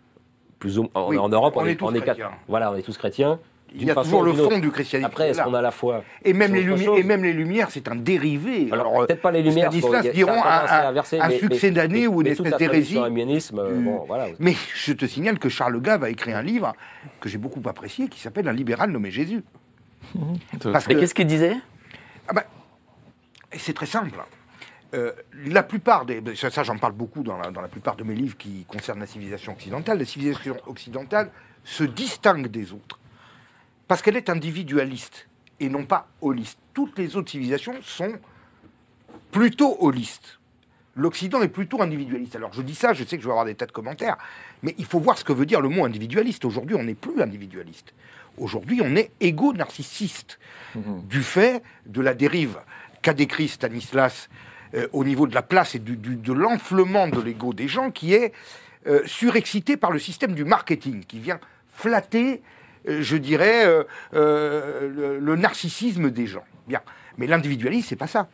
Plus 0.60 0.80
ou... 0.80 0.89
en, 0.93 1.16
en 1.16 1.30
Europe, 1.30 1.53
on, 1.58 1.66
est, 1.66 1.76
tous 1.76 1.91
chrétiens. 1.91 2.32
Voilà, 2.47 2.72
on 2.72 2.76
est 2.76 2.82
tous 2.82 2.97
chrétiens. 2.97 3.39
Il 3.78 3.88
y 3.88 3.91
a 3.91 3.95
toujours 3.95 4.24
le 4.24 4.34
fond 4.34 4.60
du 4.60 4.72
christianisme. 4.72 5.08
Après, 5.08 5.30
est-ce 5.30 5.41
qu'on 5.41 5.53
a 5.53 5.62
la 5.62 5.72
foi 5.72 6.03
et 6.24 6.34
même, 6.34 6.53
les 6.53 6.62
lumières, 6.62 6.95
et 6.95 7.03
même 7.03 7.24
les 7.24 7.34
Lumières, 7.34 7.72
c'est 7.72 7.88
un 7.88 7.95
dérivé. 7.95 8.70
Alors, 8.72 9.06
peut-être 9.06 9.22
pas 9.22 9.32
les 9.32 9.41
Lumières. 9.41 9.72
Stanislas 9.72 10.12
diront 10.14 10.41
un, 10.43 10.95
un, 10.95 11.30
succès 11.32 11.72
d'année 11.72 12.08
ou 12.08 12.22
une 12.22 12.28
espèce 12.28 12.58
d'hérésie. 12.58 12.99
Mais 14.39 14.56
je 14.76 14.93
te 14.93 15.06
signale 15.06 15.39
que 15.39 15.49
Charles 15.49 15.82
Gave 15.82 16.03
a 16.03 16.10
écrit 16.10 16.34
un 16.34 16.41
livre 16.41 16.74
que 17.20 17.30
j'ai 17.30 17.38
beaucoup 17.38 17.62
apprécié 17.68 18.08
qui 18.08 18.20
s'appelle 18.20 18.47
Un 18.47 18.53
libéral 18.53 18.91
nommé 18.91 19.12
Jésus. 19.12 19.43
Parce 20.72 20.88
mais 20.88 20.95
qu'est-ce 20.95 21.16
qu'il 21.16 21.28
disait? 21.28 21.56
Ah 22.28 22.34
ben, 22.34 22.43
C'est 23.58 23.74
très 23.74 23.86
simple. 23.88 24.20
Euh, 24.96 25.12
la 25.46 25.64
plupart 25.64 26.06
des. 26.06 26.22
Ça, 26.36 26.64
j'en 26.64 26.78
parle 26.78 26.93
beaucoup 26.93 27.22
dans 27.22 27.38
la, 27.38 27.52
dans 27.52 27.62
la 27.62 27.68
plupart 27.68 27.96
de 27.96 28.04
mes 28.04 28.16
livres 28.16 28.38
qui 28.38 28.66
concernent 28.66 29.02
la 29.02 29.08
civilisation 29.08 29.52
occidentale. 29.52 30.00
La 30.00 30.06
civilisation 30.06 30.56
occidentale 30.68 31.32
se 31.64 31.84
distingue 31.84 32.48
des 32.48 32.72
autres 32.72 33.00
parce 33.88 34.02
qu'elle 34.02 34.16
est 34.16 34.30
individualiste 34.30 35.28
et 35.60 35.70
non 35.70 35.86
pas 35.86 36.08
holiste. 36.22 36.60
Toutes 36.74 36.98
les 36.98 37.16
autres 37.18 37.30
civilisations 37.30 37.76
sont 37.82 38.14
plutôt 39.32 39.78
holiste. 39.82 40.39
L'Occident 40.96 41.41
est 41.41 41.50
plutôt 41.50 41.82
individualiste. 41.82 42.38
Alors 42.38 42.54
je 42.54 42.62
dis 42.62 42.76
ça, 42.76 42.93
je 42.93 43.04
sais 43.04 43.18
que 43.18 43.22
je 43.22 43.28
vais 43.28 43.34
avoir 43.34 43.46
des 43.46 43.56
tas 43.56 43.66
de 43.66 43.74
commentaires, 43.74 44.18
mais 44.64 44.76
il 44.78 44.86
faut 44.86 45.00
voir 45.00 45.18
ce 45.18 45.26
que 45.26 45.34
veut 45.34 45.46
dire 45.46 45.60
le 45.60 45.68
mot 45.68 45.84
individualiste. 45.84 46.46
Aujourd'hui, 46.46 46.76
on 46.78 46.84
n'est 46.84 46.96
plus 46.96 47.22
individualiste. 47.22 47.93
Aujourd'hui, 48.38 48.82
on 48.82 48.96
est 48.96 49.12
égo-narcissiste 49.20 50.39
mhm. 50.74 51.06
du 51.08 51.22
fait 51.22 51.64
de 51.86 52.02
la 52.02 52.14
dérive 52.14 52.60
qu'a 53.02 53.14
décrit 53.14 53.50
Stanislas 53.50 54.30
euh, 54.74 54.88
au 54.93 55.03
niveau 55.03 55.28
de 55.28 55.36
la 55.36 55.41
place 55.41 55.76
et 55.76 55.80
de 55.80 56.34
l'enflement 56.34 57.07
de 57.07 57.22
l'ego 57.22 57.53
des 57.53 57.68
gens 57.68 57.91
qui 57.91 58.13
est 58.13 58.34
euh, 58.88 59.01
surexcité 59.05 59.78
par 59.78 59.91
le 59.91 59.99
système 59.99 60.34
du 60.34 60.43
marketing, 60.43 61.03
qui 61.05 61.20
vient 61.20 61.39
flatter, 61.70 62.41
euh, 62.88 63.01
je 63.01 63.18
dirais, 63.18 63.66
le, 64.13 65.20
le, 65.20 65.36
narcissisme 65.36 66.09
des 66.09 66.28
gens. 66.28 66.43
Bien. 66.68 66.82
Mais 67.18 67.28
l'individualisme, 67.28 67.88
c'est 67.89 67.95
pas 67.95 68.07
ça. 68.07 68.28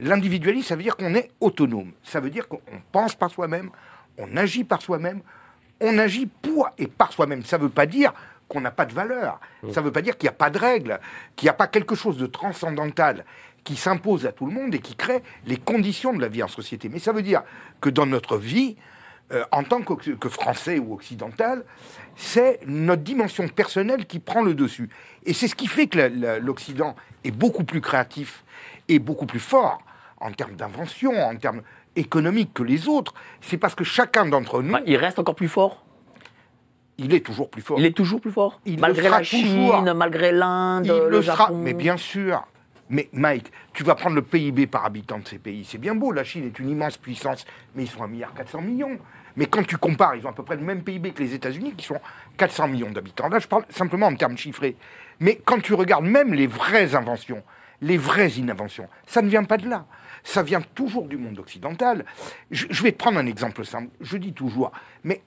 L'individualisme, 0.00 0.66
ça 0.66 0.76
veut 0.76 0.82
dire 0.82 0.96
qu'on 0.96 1.14
est 1.14 1.30
autonome. 1.40 1.92
Ça 2.02 2.20
veut 2.20 2.30
dire 2.30 2.48
qu'on 2.48 2.60
pense 2.92 3.14
par 3.14 3.30
soi-même, 3.30 3.70
on 4.18 4.36
agit 4.36 4.64
par 4.64 4.82
soi-même, 4.82 5.20
on 5.80 5.98
agit 5.98 6.26
pour 6.26 6.70
et 6.78 6.86
par 6.86 7.12
soi-même. 7.12 7.44
Ça 7.44 7.58
ne 7.58 7.64
veut 7.64 7.68
pas 7.68 7.86
dire 7.86 8.12
qu'on 8.48 8.60
n'a 8.60 8.70
pas 8.70 8.86
de 8.86 8.92
valeur. 8.92 9.40
Ça 9.72 9.80
ne 9.80 9.86
veut 9.86 9.92
pas 9.92 10.02
dire 10.02 10.16
qu'il 10.16 10.28
n'y 10.28 10.34
a 10.34 10.36
pas 10.36 10.50
de 10.50 10.58
règles, 10.58 10.98
qu'il 11.36 11.46
n'y 11.46 11.50
a 11.50 11.54
pas 11.54 11.66
quelque 11.66 11.94
chose 11.94 12.16
de 12.16 12.26
transcendantal 12.26 13.24
qui 13.64 13.76
s'impose 13.76 14.26
à 14.26 14.32
tout 14.32 14.46
le 14.46 14.52
monde 14.52 14.74
et 14.74 14.78
qui 14.78 14.94
crée 14.94 15.22
les 15.46 15.56
conditions 15.56 16.12
de 16.12 16.20
la 16.20 16.28
vie 16.28 16.42
en 16.42 16.48
société. 16.48 16.88
Mais 16.88 16.98
ça 16.98 17.12
veut 17.12 17.22
dire 17.22 17.42
que 17.80 17.88
dans 17.88 18.06
notre 18.06 18.36
vie, 18.36 18.76
euh, 19.32 19.42
en 19.52 19.64
tant 19.64 19.80
que, 19.80 20.28
français 20.28 20.78
ou 20.78 20.92
occidental, 20.92 21.64
c'est 22.14 22.60
notre 22.66 23.02
dimension 23.02 23.48
personnelle 23.48 24.04
qui 24.04 24.18
prend 24.18 24.42
le 24.42 24.54
dessus. 24.54 24.90
Et 25.24 25.32
c'est 25.32 25.48
ce 25.48 25.54
qui 25.54 25.66
fait 25.66 25.86
que 25.86 26.38
l'Occident 26.40 26.94
est 27.24 27.30
beaucoup 27.30 27.64
plus 27.64 27.80
créatif 27.80 28.44
et 28.88 28.98
beaucoup 28.98 29.26
plus 29.26 29.40
fort 29.40 29.80
en 30.20 30.30
termes 30.30 30.56
d'invention, 30.56 31.12
en 31.12 31.34
termes 31.36 31.62
économiques 31.96 32.52
que 32.52 32.62
les 32.62 32.86
autres. 32.86 33.14
C'est 33.40 33.56
parce 33.56 33.74
que 33.74 33.84
chacun 33.84 34.26
d'entre 34.26 34.62
nous... 34.62 34.76
il 34.86 34.96
reste 34.96 35.18
encore 35.18 35.34
plus 35.34 35.48
fort? 35.48 35.84
Il 36.98 37.14
est 37.14 37.20
toujours 37.20 37.50
plus 37.50 37.62
fort. 37.62 37.78
Il 37.78 37.86
est 37.86 37.96
toujours 37.96 38.20
plus 38.20 38.30
fort 38.30 38.60
Malgré 38.78 39.08
la 39.08 39.22
Chine, 39.22 39.92
malgré 39.94 40.32
l'Inde, 40.32 40.86
le 41.08 41.20
Japon. 41.22 41.56
Mais 41.56 41.72
bien 41.72 41.96
sûr. 41.96 42.46
Mais 42.90 43.08
Mike, 43.12 43.50
tu 43.72 43.82
vas 43.82 43.94
prendre 43.94 44.16
le 44.16 44.22
PIB 44.22 44.66
par 44.66 44.84
habitant 44.84 45.18
de 45.18 45.26
ces 45.26 45.38
pays. 45.38 45.64
C'est 45.64 45.78
bien 45.78 45.94
beau, 45.94 46.12
la 46.12 46.24
Chine 46.24 46.44
est 46.44 46.58
une 46.58 46.68
immense 46.68 46.98
puissance, 46.98 47.46
mais 47.74 47.84
ils 47.84 47.88
sont 47.88 48.06
1,4 48.06 48.08
milliard. 48.08 48.32
Mais 49.36 49.46
quand 49.46 49.66
tu 49.66 49.76
compares, 49.76 50.14
ils 50.16 50.26
ont 50.26 50.30
à 50.30 50.34
peu 50.34 50.42
près 50.42 50.56
le 50.56 50.62
même 50.62 50.82
PIB 50.82 51.12
que 51.12 51.22
les 51.22 51.34
États-Unis, 51.34 51.74
qui 51.76 51.86
sont 51.86 52.00
400 52.36 52.68
millions 52.68 52.90
d'habitants. 52.90 53.28
Là, 53.28 53.38
je 53.38 53.48
parle 53.48 53.64
simplement 53.70 54.06
en 54.06 54.14
termes 54.14 54.36
chiffrés. 54.36 54.76
Mais 55.20 55.40
quand 55.44 55.60
tu 55.60 55.74
regardes 55.74 56.04
même 56.04 56.34
les 56.34 56.46
vraies 56.46 56.94
inventions, 56.94 57.42
les 57.80 57.96
vraies 57.96 58.32
inventions, 58.48 58.88
ça 59.06 59.22
ne 59.22 59.28
vient 59.28 59.44
pas 59.44 59.56
de 59.56 59.68
là. 59.68 59.86
Ça 60.22 60.42
vient 60.42 60.62
toujours 60.74 61.06
du 61.06 61.16
monde 61.16 61.38
occidental. 61.38 62.04
Je, 62.50 62.82
vais 62.82 62.92
prendre 62.92 63.18
un 63.18 63.26
exemple 63.26 63.64
simple. 63.64 63.90
Je 64.00 64.16
dis 64.16 64.32
toujours, 64.32 64.72
mais 65.02 65.22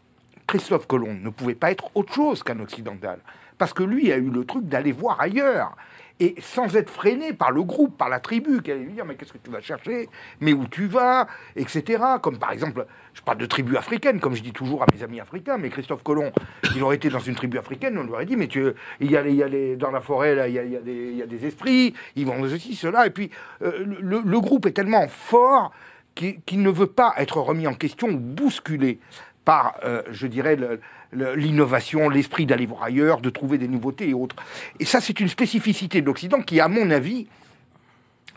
Christophe 0.48 0.88
Colomb 0.88 1.14
ne 1.14 1.30
pouvait 1.30 1.56
pas 1.56 1.72
être 1.72 1.90
autre 1.94 2.14
chose 2.14 2.44
qu'un 2.44 2.60
occidental. 2.60 3.20
Parce 3.58 3.74
que 3.74 3.84
lui 3.84 4.12
a 4.12 4.18
eu 4.18 4.30
le 4.30 4.46
truc 4.46 4.68
d'aller 4.68 4.92
voir 4.92 5.20
ailleurs 5.20 5.76
et 6.20 6.36
sans 6.42 6.76
être 6.76 6.90
freiné 6.90 7.34
par 7.34 7.52
le 7.52 7.64
groupe, 7.64 7.98
par 7.98 8.10
la 8.10 8.20
tribu, 8.20 8.62
qui 8.62 8.72
allait 8.72 8.82
lui 8.82 8.94
dire 8.94 9.06
mais 9.06 9.16
qu'est-ce 9.16 9.34
que 9.34 9.38
tu 9.38 9.52
vas 9.52 9.62
chercher, 9.62 10.10
mais 10.40 10.54
où 10.54 10.68
tu 10.68 10.88
vas, 10.88 11.28
etc. 11.56 12.04
Comme 12.22 12.40
par 12.40 12.52
exemple, 12.52 12.86
je 13.14 13.22
parle 13.22 13.38
de 13.38 13.46
tribus 13.46 13.78
africaines, 13.78 14.20
comme 14.20 14.36
je 14.36 14.42
dis 14.42 14.54
toujours 14.54 14.84
à 14.84 14.86
mes 14.94 15.04
amis 15.04 15.20
africains, 15.20 15.58
mais 15.58 15.70
Christophe 15.70 16.04
Colomb, 16.04 16.32
il 16.76 16.84
aurait 16.84 16.96
été 16.96 17.10
dans 17.10 17.20
une 17.20 17.36
tribu 17.36 17.58
africaine, 17.58 17.98
on 17.98 18.04
lui 18.04 18.12
aurait 18.12 18.26
dit 18.26 18.36
mais 18.36 18.48
tu, 18.48 18.66
il 19.00 19.12
y 19.12 19.16
il 19.16 19.78
dans 19.78 19.92
la 19.92 20.02
forêt 20.02 20.36
là, 20.36 20.48
il 20.48 20.56
y 20.56 20.60
a, 20.60 20.82
des, 20.82 21.10
il 21.12 21.18
y 21.18 21.22
a 21.22 21.28
des 21.28 21.46
esprits, 21.46 21.94
ils 22.16 22.26
vont 22.26 22.48
ceci, 22.48 22.76
cela, 22.76 23.06
et 23.06 23.10
puis 23.10 23.30
euh, 23.62 23.86
le, 24.00 24.40
groupe 24.40 24.66
est 24.66 24.72
tellement 24.72 25.08
fort 25.08 25.72
qu'il 26.16 26.62
ne 26.62 26.70
veut 26.70 26.88
pas 26.88 27.14
être 27.18 27.38
remis 27.38 27.68
en 27.68 27.74
question 27.74 28.08
ou 28.08 28.18
bousculé 28.18 29.00
par, 29.46 29.76
euh, 29.84 30.02
je 30.12 30.28
dirais, 30.28 30.56
le, 30.56 30.80
l'innovation, 31.14 32.10
l'esprit 32.10 32.46
d'aller 32.46 32.66
voir 32.66 32.84
ailleurs, 32.84 33.22
de 33.22 33.30
trouver 33.30 33.58
des 33.58 33.68
nouveautés 33.68 34.10
et 34.10 34.14
autres. 34.14 34.36
Et 34.80 34.86
ça, 34.86 35.02
c'est 35.02 35.20
une 35.20 35.30
spécificité 35.30 36.02
de 36.02 36.06
l'Occident 36.06 36.42
qui, 36.42 36.60
à 36.60 36.68
mon 36.68 36.92
avis, 36.92 37.28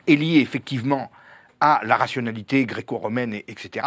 est 0.07 0.16
liée 0.16 0.41
effectivement 0.41 1.11
à 1.61 1.81
la 1.85 1.97
rationalité 1.97 2.64
gréco-romaine, 2.64 3.35
etc., 3.35 3.87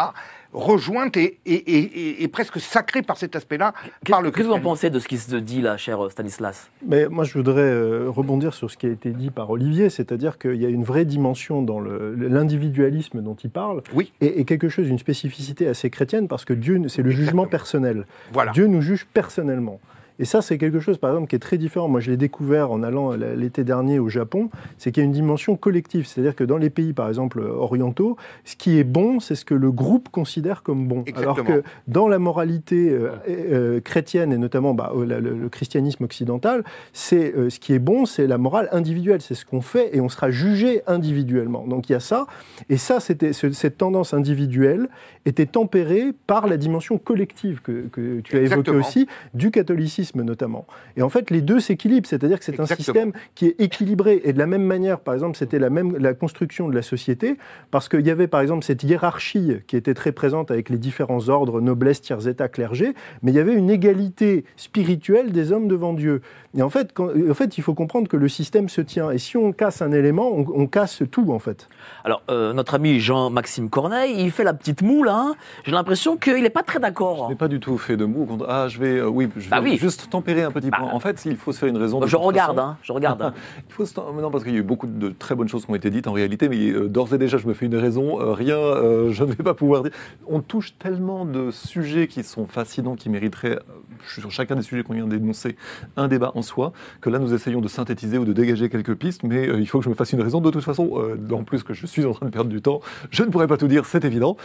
rejointe 0.54 1.16
et, 1.16 2.28
presque 2.32 2.60
sacrée 2.60 3.02
par 3.02 3.16
cet 3.16 3.36
aspect-là, 3.36 3.74
par 4.08 4.22
le 4.22 4.30
Qu'est-ce 4.30 4.44
que 4.44 4.52
vous 4.52 4.56
en 4.56 4.60
pensez 4.60 4.90
de 4.90 4.98
ce 4.98 5.08
qui 5.08 5.18
se 5.18 5.36
dit 5.36 5.60
là, 5.60 5.76
cher 5.76 5.98
Stanislas? 6.10 6.70
Mais 6.86 7.08
Moi, 7.08 7.24
je 7.24 7.34
voudrais 7.34 7.62
euh, 7.62 8.08
rebondir 8.08 8.54
sur 8.54 8.70
ce 8.70 8.76
qui 8.76 8.86
a 8.86 8.90
été 8.90 9.10
dit 9.10 9.30
par 9.30 9.50
Olivier, 9.50 9.90
c'est-à-dire 9.90 10.38
qu'il 10.38 10.56
y 10.56 10.66
a 10.66 10.68
une 10.68 10.84
vraie 10.84 11.04
dimension 11.04 11.62
dans 11.62 11.80
l'individualisme 11.80 13.20
dont 13.20 13.34
il 13.34 13.50
parle, 13.50 13.82
oui. 13.92 14.12
et, 14.20 14.44
quelque 14.44 14.68
chose, 14.68 14.88
une 14.88 14.98
spécificité 14.98 15.66
assez 15.66 15.90
chrétienne, 15.90 16.28
parce 16.28 16.44
que 16.44 16.54
Dieu, 16.54 16.80
c'est 16.88 17.02
le 17.02 17.10
jugement 17.10 17.46
personnel. 17.46 18.06
Voilà. 18.32 18.52
Dieu 18.52 18.66
nous 18.66 18.80
juge 18.80 19.06
personnellement. 19.12 19.80
Et 20.20 20.24
ça, 20.24 20.42
c'est 20.42 20.58
quelque 20.58 20.78
chose, 20.78 20.98
par 20.98 21.10
exemple, 21.10 21.28
qui 21.28 21.36
est 21.36 21.40
très 21.40 21.58
différent. 21.58 21.88
Moi, 21.88 22.00
je 22.00 22.10
l'ai 22.10 22.16
découvert 22.16 22.70
en 22.70 22.82
allant 22.82 23.12
l'été 23.12 23.64
dernier 23.64 23.98
au 23.98 24.08
Japon, 24.08 24.48
c'est 24.78 24.92
qu'il 24.92 25.02
y 25.02 25.04
a 25.04 25.06
une 25.06 25.12
dimension 25.12 25.56
collective. 25.56 26.06
C'est-à-dire 26.06 26.36
que 26.36 26.44
dans 26.44 26.56
les 26.56 26.70
pays, 26.70 26.92
par 26.92 27.08
exemple, 27.08 27.40
orientaux, 27.40 28.16
ce 28.44 28.54
qui 28.54 28.78
est 28.78 28.84
bon, 28.84 29.18
c'est 29.18 29.34
ce 29.34 29.44
que 29.44 29.54
le 29.54 29.72
groupe 29.72 30.10
considère 30.10 30.62
comme 30.62 30.86
bon. 30.86 31.04
Alors 31.16 31.42
que 31.42 31.64
dans 31.88 32.06
la 32.06 32.20
moralité 32.20 32.90
euh, 32.90 33.10
euh, 33.28 33.80
chrétienne, 33.80 34.32
et 34.32 34.38
notamment 34.38 34.72
bah, 34.72 34.92
le, 34.96 35.48
christianisme 35.48 36.04
occidental, 36.04 36.62
c'est 36.92 37.34
euh, 37.34 37.50
ce 37.50 37.58
qui 37.58 37.72
est 37.72 37.78
bon, 37.80 38.06
c'est 38.06 38.26
la 38.26 38.38
morale 38.38 38.68
individuelle. 38.70 39.20
C'est 39.20 39.34
ce 39.34 39.44
qu'on 39.44 39.62
fait 39.62 39.96
et 39.96 40.00
on 40.00 40.08
sera 40.08 40.30
jugé 40.30 40.82
individuellement. 40.86 41.66
Donc 41.66 41.88
il 41.88 41.92
y 41.92 41.96
a 41.96 42.00
ça. 42.00 42.26
Et 42.68 42.76
ça, 42.76 43.00
c'était 43.00 43.32
cette 43.32 43.78
tendance 43.78 44.14
individuelle 44.14 44.88
était 45.26 45.46
tempérée 45.46 46.12
par 46.26 46.46
la 46.46 46.56
dimension 46.56 46.98
collective 46.98 47.62
que, 47.62 47.88
que 47.90 48.20
tu 48.20 48.36
as 48.36 48.40
évoquée 48.42 48.70
aussi, 48.70 49.06
du 49.32 49.50
catholicisme 49.50 50.03
notamment. 50.14 50.66
Et 50.96 51.02
en 51.02 51.08
fait, 51.08 51.30
les 51.30 51.40
deux 51.40 51.60
s'équilibrent, 51.60 52.08
c'est-à-dire 52.08 52.38
que 52.38 52.44
c'est 52.44 52.60
un 52.60 52.66
système 52.66 53.12
qui 53.34 53.46
est 53.46 53.60
équilibré. 53.60 54.20
Et 54.24 54.32
de 54.32 54.38
la 54.38 54.46
même 54.46 54.64
manière, 54.64 55.00
par 55.00 55.14
exemple, 55.14 55.36
c'était 55.36 55.58
la 55.58 55.70
même 55.70 55.96
la 55.96 56.14
construction 56.14 56.68
de 56.68 56.74
la 56.74 56.82
société, 56.82 57.36
parce 57.70 57.88
qu'il 57.88 58.06
y 58.06 58.10
avait 58.10 58.28
par 58.28 58.40
exemple 58.40 58.64
cette 58.64 58.82
hiérarchie 58.82 59.58
qui 59.66 59.76
était 59.76 59.94
très 59.94 60.12
présente 60.12 60.50
avec 60.50 60.68
les 60.68 60.78
différents 60.78 61.28
ordres, 61.28 61.60
noblesse, 61.60 62.00
tiers 62.00 62.26
état, 62.28 62.48
clergé, 62.48 62.94
mais 63.22 63.32
il 63.32 63.34
y 63.34 63.40
avait 63.40 63.54
une 63.54 63.70
égalité 63.70 64.44
spirituelle 64.56 65.32
des 65.32 65.52
hommes 65.52 65.68
devant 65.68 65.92
Dieu. 65.92 66.22
Et 66.56 66.62
en 66.62 66.70
fait, 66.70 66.92
en 66.98 67.34
fait, 67.34 67.58
il 67.58 67.62
faut 67.62 67.74
comprendre 67.74 68.08
que 68.08 68.16
le 68.16 68.28
système 68.28 68.68
se 68.68 68.80
tient. 68.80 69.10
Et 69.10 69.18
si 69.18 69.36
on 69.36 69.52
casse 69.52 69.82
un 69.82 69.92
élément, 69.92 70.30
on, 70.32 70.66
casse 70.66 71.02
tout, 71.10 71.32
en 71.32 71.38
fait. 71.38 71.68
Alors, 72.04 72.22
euh, 72.30 72.52
notre 72.52 72.74
ami 72.74 73.00
Jean-Maxime 73.00 73.68
Corneille, 73.68 74.14
il 74.18 74.30
fait 74.30 74.44
la 74.44 74.54
petite 74.54 74.82
moue, 74.82 75.02
là. 75.02 75.16
Hein. 75.16 75.34
J'ai 75.64 75.72
l'impression 75.72 76.16
qu'il 76.16 76.42
n'est 76.42 76.50
pas 76.50 76.62
très 76.62 76.78
d'accord. 76.78 77.24
Je 77.24 77.32
n'ai 77.32 77.38
pas 77.38 77.48
du 77.48 77.58
tout 77.58 77.76
fait 77.76 77.96
de 77.96 78.04
moue. 78.04 78.26
Ah, 78.48 78.68
je 78.68 78.78
vais, 78.78 78.98
euh, 78.98 79.08
oui, 79.08 79.28
je 79.36 79.48
bah 79.48 79.60
vais 79.60 79.70
oui. 79.70 79.78
juste 79.78 79.93
tempérer 79.96 80.42
un 80.42 80.50
petit 80.50 80.70
bah, 80.70 80.78
point. 80.80 80.92
En 80.92 81.00
fait, 81.00 81.24
il 81.24 81.36
faut 81.36 81.52
se 81.52 81.58
faire 81.58 81.68
une 81.68 81.76
raison. 81.76 82.04
je, 82.06 82.16
regarde, 82.16 82.58
hein, 82.58 82.76
je 82.82 82.92
regarde, 82.92 83.32
il 83.68 83.72
faut 83.72 83.84
Non, 84.20 84.30
parce 84.30 84.44
qu'il 84.44 84.52
y 84.52 84.56
a 84.56 84.60
eu 84.60 84.64
beaucoup 84.64 84.86
de 84.86 85.10
très 85.10 85.34
bonnes 85.34 85.48
choses 85.48 85.64
qui 85.64 85.70
ont 85.70 85.74
été 85.74 85.90
dites 85.90 86.06
en 86.06 86.12
réalité, 86.12 86.48
mais 86.48 86.70
euh, 86.70 86.88
d'ores 86.88 87.14
et 87.14 87.18
déjà, 87.18 87.38
je 87.38 87.46
me 87.46 87.54
fais 87.54 87.66
une 87.66 87.76
raison. 87.76 88.16
rien, 88.34 88.56
je 89.10 89.24
ne 89.24 89.32
vais 89.32 89.42
pas 89.44 89.54
pouvoir 89.54 89.82
dire. 89.82 89.92
On 90.26 90.40
touche 90.40 90.76
tellement 90.78 91.24
de 91.24 91.50
sujets 91.50 92.06
qui 92.06 92.22
sont 92.22 92.46
fascinants, 92.46 92.96
qui 92.96 93.08
mériteraient, 93.08 93.58
sur 94.06 94.30
chacun 94.30 94.56
des 94.56 94.62
sujets 94.62 94.82
qu'on 94.82 94.94
vient 94.94 95.06
d'énoncer, 95.06 95.56
un 95.96 96.08
débat 96.08 96.32
en 96.34 96.42
soi, 96.42 96.72
que 97.00 97.10
là 97.10 97.18
nous 97.18 97.34
essayons 97.34 97.60
de 97.60 97.68
synthétiser 97.68 98.18
ou 98.18 98.24
de 98.24 98.32
dégager 98.32 98.68
quelques 98.68 98.94
pistes, 98.94 99.22
mais 99.22 99.48
euh, 99.48 99.60
il 99.60 99.66
faut 99.66 99.78
que 99.78 99.84
je 99.84 99.90
me 99.90 99.94
fasse 99.94 100.12
une 100.12 100.22
raison. 100.22 100.40
De 100.40 100.50
toute 100.50 100.64
façon, 100.64 100.92
euh, 100.96 101.16
en 101.32 101.44
plus 101.44 101.62
que 101.62 101.74
je 101.74 101.86
suis 101.86 102.04
en 102.04 102.12
train 102.12 102.26
de 102.26 102.30
perdre 102.30 102.50
du 102.50 102.60
temps, 102.60 102.80
je 103.10 103.22
ne 103.22 103.30
pourrais 103.30 103.46
pas 103.46 103.56
tout 103.56 103.68
dire, 103.68 103.86
c'est 103.86 104.04
évident. 104.04 104.36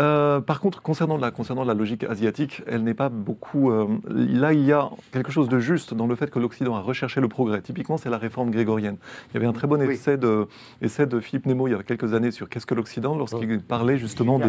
Euh, 0.00 0.40
par 0.40 0.60
contre, 0.60 0.82
concernant 0.82 1.16
la, 1.16 1.30
concernant 1.30 1.64
la 1.64 1.74
logique 1.74 2.04
asiatique, 2.04 2.62
elle 2.66 2.84
n'est 2.84 2.94
pas 2.94 3.08
beaucoup... 3.08 3.70
là, 4.08 4.52
il 4.52 4.64
y 4.64 4.72
a 4.72 4.88
quelque 5.12 5.32
chose 5.32 5.48
de 5.48 5.58
juste 5.58 5.94
dans 5.94 6.06
le 6.06 6.14
fait 6.14 6.30
que 6.30 6.38
l'Occident 6.38 6.74
a 6.74 6.80
recherché 6.80 7.20
le 7.20 7.28
progrès. 7.28 7.60
Typiquement, 7.62 7.96
c'est 7.96 8.10
la 8.10 8.18
réforme 8.18 8.50
grégorienne. 8.50 8.96
Il 9.30 9.34
y 9.34 9.36
avait 9.36 9.46
un 9.46 9.52
très 9.52 9.66
bon 9.66 9.80
essai, 9.82 10.16
de, 10.16 10.46
essai 10.80 11.06
de 11.06 11.20
Philippe 11.20 11.46
Nemo 11.46 11.68
il 11.68 11.72
y 11.72 11.74
a 11.74 11.82
quelques 11.82 12.14
années 12.14 12.30
sur 12.30 12.48
qu'est-ce 12.48 12.66
que 12.66 12.74
l'Occident, 12.74 13.16
lorsqu'il 13.16 13.60
parlait 13.60 13.98
justement 13.98 14.40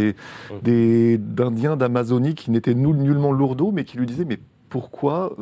des, 0.62 1.18
d'Indiens 1.18 1.78
d'Amazonie 1.78 2.36
qui 2.36 2.52
n'étaient 2.52 2.76
nullement 2.76 3.32
lourdeaux, 3.32 3.72
mais 3.72 3.84
qui 3.84 3.98
lui 3.98 4.06
disaient 4.06 4.26
mais 4.26 4.40
pourquoi, 4.70 5.36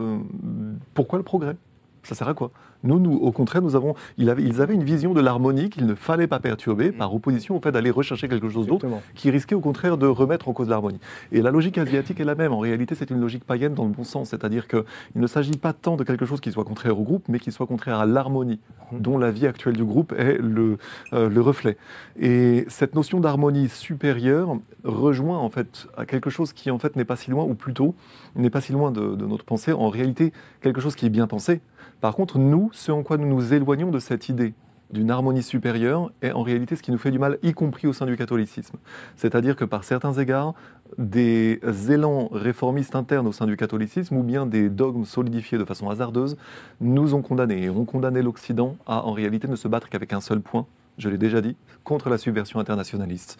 pourquoi 0.93 1.17
le 1.17 1.23
progrès? 1.23 1.55
Ça 2.03 2.15
sert 2.15 2.27
à 2.27 2.33
quoi? 2.33 2.51
Nous, 2.83 2.99
nous, 2.99 3.13
au 3.13 3.31
contraire, 3.31 3.61
nous 3.61 3.75
avons, 3.75 3.95
ils 4.17 4.29
avaient 4.29 4.73
une 4.73 4.83
vision 4.83 5.13
de 5.13 5.21
l'harmonie 5.21 5.69
qu'il 5.69 5.85
ne 5.85 5.95
fallait 5.95 6.27
pas 6.27 6.39
perturber 6.39 6.89
mm. 6.89 6.93
par 6.93 7.13
opposition 7.13 7.55
au 7.57 7.61
fait 7.61 7.71
d'aller 7.71 7.91
rechercher 7.91 8.27
quelque 8.27 8.49
chose 8.49 8.67
d'autre 8.67 8.87
qui 9.15 9.29
risquait 9.29 9.55
au 9.55 9.59
contraire 9.59 9.97
de 9.97 10.07
remettre 10.07 10.49
en 10.49 10.53
cause 10.53 10.69
l'harmonie. 10.69 10.99
Et 11.31 11.41
la 11.41 11.51
logique 11.51 11.77
asiatique 11.77 12.19
est 12.19 12.25
la 12.25 12.35
même. 12.35 12.51
En 12.53 12.59
réalité, 12.59 12.95
c'est 12.95 13.09
une 13.09 13.19
logique 13.19 13.43
païenne 13.43 13.73
dans 13.73 13.85
le 13.85 13.91
bon 13.91 14.03
sens. 14.03 14.29
C'est-à-dire 14.29 14.67
qu'il 14.67 14.83
ne 15.15 15.27
s'agit 15.27 15.57
pas 15.57 15.73
tant 15.73 15.95
de 15.95 16.03
quelque 16.03 16.25
chose 16.25 16.41
qui 16.41 16.51
soit 16.51 16.63
contraire 16.63 16.99
au 16.99 17.03
groupe, 17.03 17.25
mais 17.27 17.39
qui 17.39 17.51
soit 17.51 17.67
contraire 17.67 17.99
à 17.99 18.05
l'harmonie, 18.05 18.59
mm. 18.91 18.99
dont 18.99 19.17
la 19.17 19.31
vie 19.31 19.47
actuelle 19.47 19.75
du 19.75 19.85
groupe 19.85 20.13
est 20.17 20.37
le, 20.39 20.77
euh, 21.13 21.29
le 21.29 21.41
reflet. 21.41 21.77
Et 22.19 22.65
cette 22.67 22.95
notion 22.95 23.19
d'harmonie 23.19 23.69
supérieure 23.69 24.57
rejoint 24.83 25.37
en 25.37 25.49
fait 25.49 25.87
à 25.97 26.05
quelque 26.05 26.29
chose 26.29 26.53
qui 26.53 26.71
en 26.71 26.79
fait 26.79 26.95
n'est 26.95 27.05
pas 27.05 27.15
si 27.15 27.29
loin, 27.29 27.43
ou 27.43 27.53
plutôt 27.53 27.95
n'est 28.35 28.49
pas 28.49 28.61
si 28.61 28.71
loin 28.71 28.91
de, 28.91 29.15
de 29.15 29.25
notre 29.25 29.45
pensée. 29.45 29.71
En 29.71 29.89
réalité, 29.89 30.33
quelque 30.61 30.81
chose 30.81 30.95
qui 30.95 31.05
est 31.05 31.09
bien 31.09 31.27
pensé, 31.27 31.61
par 32.01 32.15
contre, 32.15 32.39
nous, 32.39 32.69
ce 32.73 32.91
en 32.91 33.03
quoi 33.03 33.17
nous 33.17 33.27
nous 33.27 33.53
éloignons 33.53 33.91
de 33.91 33.99
cette 33.99 34.27
idée 34.27 34.53
d'une 34.91 35.09
harmonie 35.09 35.43
supérieure 35.43 36.11
est 36.21 36.31
en 36.31 36.41
réalité 36.41 36.75
ce 36.75 36.83
qui 36.83 36.91
nous 36.91 36.97
fait 36.97 37.11
du 37.11 37.19
mal, 37.19 37.37
y 37.43 37.53
compris 37.53 37.87
au 37.87 37.93
sein 37.93 38.05
du 38.05 38.17
catholicisme. 38.17 38.77
C'est-à-dire 39.15 39.55
que 39.55 39.65
par 39.65 39.83
certains 39.83 40.13
égards, 40.13 40.53
des 40.97 41.61
élans 41.89 42.27
réformistes 42.31 42.95
internes 42.95 43.27
au 43.27 43.31
sein 43.31 43.45
du 43.45 43.55
catholicisme 43.55 44.17
ou 44.17 44.23
bien 44.23 44.45
des 44.45 44.69
dogmes 44.69 45.05
solidifiés 45.05 45.57
de 45.57 45.63
façon 45.63 45.89
hasardeuse 45.89 46.35
nous 46.81 47.13
ont 47.13 47.21
condamnés 47.21 47.63
et 47.63 47.69
ont 47.69 47.85
condamné 47.85 48.21
l'Occident 48.21 48.75
à 48.85 49.05
en 49.05 49.13
réalité 49.13 49.47
ne 49.47 49.55
se 49.55 49.67
battre 49.67 49.87
qu'avec 49.87 50.11
un 50.11 50.21
seul 50.21 50.41
point, 50.41 50.65
je 50.97 51.07
l'ai 51.07 51.17
déjà 51.17 51.39
dit, 51.39 51.55
contre 51.85 52.09
la 52.09 52.17
subversion 52.17 52.59
internationaliste. 52.59 53.39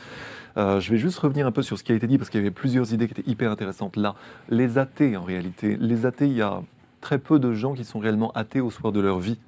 Euh, 0.55 0.79
je 0.79 0.89
vais 0.91 0.97
juste 0.97 1.19
revenir 1.19 1.45
un 1.45 1.51
peu 1.51 1.63
sur 1.63 1.77
ce 1.77 1.83
qui 1.83 1.91
a 1.91 1.95
été 1.95 2.07
dit 2.07 2.17
parce 2.17 2.29
qu'il 2.29 2.39
y 2.39 2.43
avait 2.43 2.51
plusieurs 2.51 2.93
idées 2.93 3.07
qui 3.07 3.19
étaient 3.19 3.29
hyper 3.29 3.51
intéressantes 3.51 3.97
là. 3.97 4.15
Les 4.49 4.77
athées, 4.77 5.17
en 5.17 5.23
réalité, 5.23 5.77
les 5.79 6.05
athées, 6.05 6.27
il 6.27 6.37
y 6.37 6.41
a 6.41 6.61
très 7.01 7.19
peu 7.19 7.39
de 7.39 7.53
gens 7.53 7.73
qui 7.73 7.83
sont 7.83 7.99
réellement 7.99 8.31
athées 8.33 8.61
au 8.61 8.71
soir 8.71 8.93
de 8.93 8.99
leur 8.99 9.19
vie. 9.19 9.39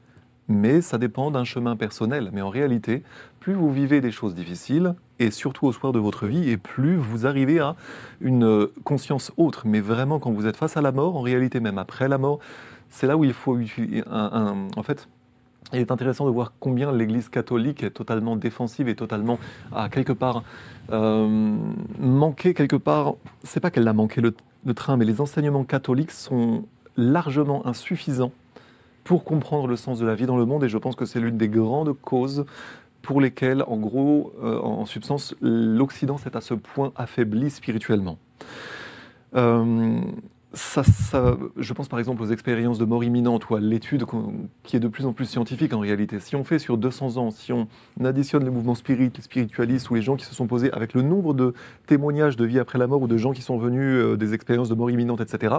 Mais 0.49 0.81
ça 0.81 0.97
dépend 0.97 1.31
d'un 1.31 1.45
chemin 1.45 1.77
personnel. 1.77 2.29
Mais 2.33 2.41
en 2.41 2.49
réalité, 2.49 3.03
plus 3.39 3.53
vous 3.53 3.71
vivez 3.71 4.01
des 4.01 4.11
choses 4.11 4.35
difficiles, 4.35 4.95
et 5.19 5.31
surtout 5.31 5.67
au 5.67 5.71
soir 5.71 5.93
de 5.93 5.99
votre 5.99 6.25
vie, 6.25 6.49
et 6.49 6.57
plus 6.57 6.97
vous 6.97 7.25
arrivez 7.25 7.59
à 7.59 7.75
une 8.19 8.67
conscience 8.83 9.31
autre. 9.37 9.61
Mais 9.65 9.79
vraiment, 9.79 10.19
quand 10.19 10.31
vous 10.31 10.47
êtes 10.47 10.57
face 10.57 10.75
à 10.75 10.81
la 10.81 10.91
mort, 10.91 11.15
en 11.15 11.21
réalité 11.21 11.61
même 11.61 11.77
après 11.77 12.09
la 12.09 12.17
mort, 12.17 12.39
c'est 12.89 13.07
là 13.07 13.15
où 13.15 13.23
il 13.23 13.33
faut 13.33 13.57
en 13.57 14.83
fait, 14.83 15.07
il 15.73 15.79
est 15.79 15.91
intéressant 15.91 16.25
de 16.25 16.31
voir 16.31 16.53
combien 16.59 16.91
l'Église 16.91 17.29
catholique 17.29 17.83
est 17.83 17.91
totalement 17.91 18.35
défensive 18.35 18.87
et 18.87 18.95
totalement, 18.95 19.39
à 19.73 19.89
quelque 19.89 20.13
part, 20.13 20.43
euh, 20.91 21.57
manqué 21.99 22.53
quelque 22.53 22.75
part. 22.75 23.15
C'est 23.43 23.59
pas 23.59 23.71
qu'elle 23.71 23.87
a 23.87 23.93
manqué 23.93 24.21
le, 24.21 24.33
train, 24.73 24.97
mais 24.97 25.05
les 25.05 25.19
enseignements 25.19 25.63
catholiques 25.63 26.11
sont 26.11 26.65
largement 26.97 27.65
insuffisants 27.65 28.31
pour 29.03 29.23
comprendre 29.23 29.67
le 29.67 29.75
sens 29.75 29.99
de 29.99 30.05
la 30.05 30.15
vie 30.15 30.25
dans 30.25 30.37
le 30.37 30.45
monde. 30.45 30.63
Et 30.63 30.69
je 30.69 30.77
pense 30.77 30.95
que 30.95 31.05
c'est 31.05 31.19
l'une 31.19 31.37
des 31.37 31.49
grandes 31.49 31.93
causes 31.93 32.45
pour 33.01 33.19
lesquelles, 33.19 33.63
en 33.67 33.77
gros, 33.77 34.33
euh, 34.41 34.59
en 34.59 34.85
substance, 34.85 35.35
l'Occident 35.41 36.17
s'est 36.17 36.35
à 36.37 36.41
ce 36.41 36.53
point 36.53 36.93
affaibli 36.95 37.49
spirituellement. 37.49 38.17
Euh, 39.35 39.99
ça, 40.53 40.83
je 41.57 41.73
pense 41.73 41.87
par 41.87 41.97
exemple 41.97 42.21
aux 42.21 42.27
expériences 42.27 42.77
de 42.77 42.85
mort 42.85 43.03
imminente 43.03 43.49
ou 43.49 43.55
à 43.55 43.59
l'étude 43.59 44.05
qui 44.61 44.75
est 44.75 44.79
de 44.79 44.87
plus 44.87 45.07
en 45.07 45.13
plus 45.13 45.25
scientifique 45.25 45.73
en 45.73 45.79
réalité. 45.79 46.19
Si 46.19 46.35
on 46.35 46.43
fait 46.43 46.59
sur 46.59 46.77
200 46.77 47.17
ans, 47.17 47.31
si 47.31 47.51
on 47.51 47.67
additionne 48.03 48.43
les 48.43 48.51
mouvements 48.51 48.75
spiritualistes 48.75 49.89
ou 49.89 49.95
les 49.95 50.03
gens 50.03 50.15
qui 50.15 50.25
se 50.25 50.35
sont 50.35 50.45
posés 50.45 50.71
avec 50.71 50.93
le 50.93 51.01
nombre 51.01 51.33
de 51.33 51.55
témoignages 51.87 52.37
de 52.37 52.45
vie 52.45 52.59
après 52.59 52.77
la 52.77 52.85
mort 52.85 53.01
ou 53.01 53.07
de 53.07 53.17
gens 53.17 53.31
qui 53.31 53.41
sont 53.41 53.57
venus 53.57 53.81
euh, 53.81 54.15
des 54.15 54.35
expériences 54.35 54.69
de 54.69 54.75
mort 54.75 54.91
imminente, 54.91 55.21
etc., 55.21 55.55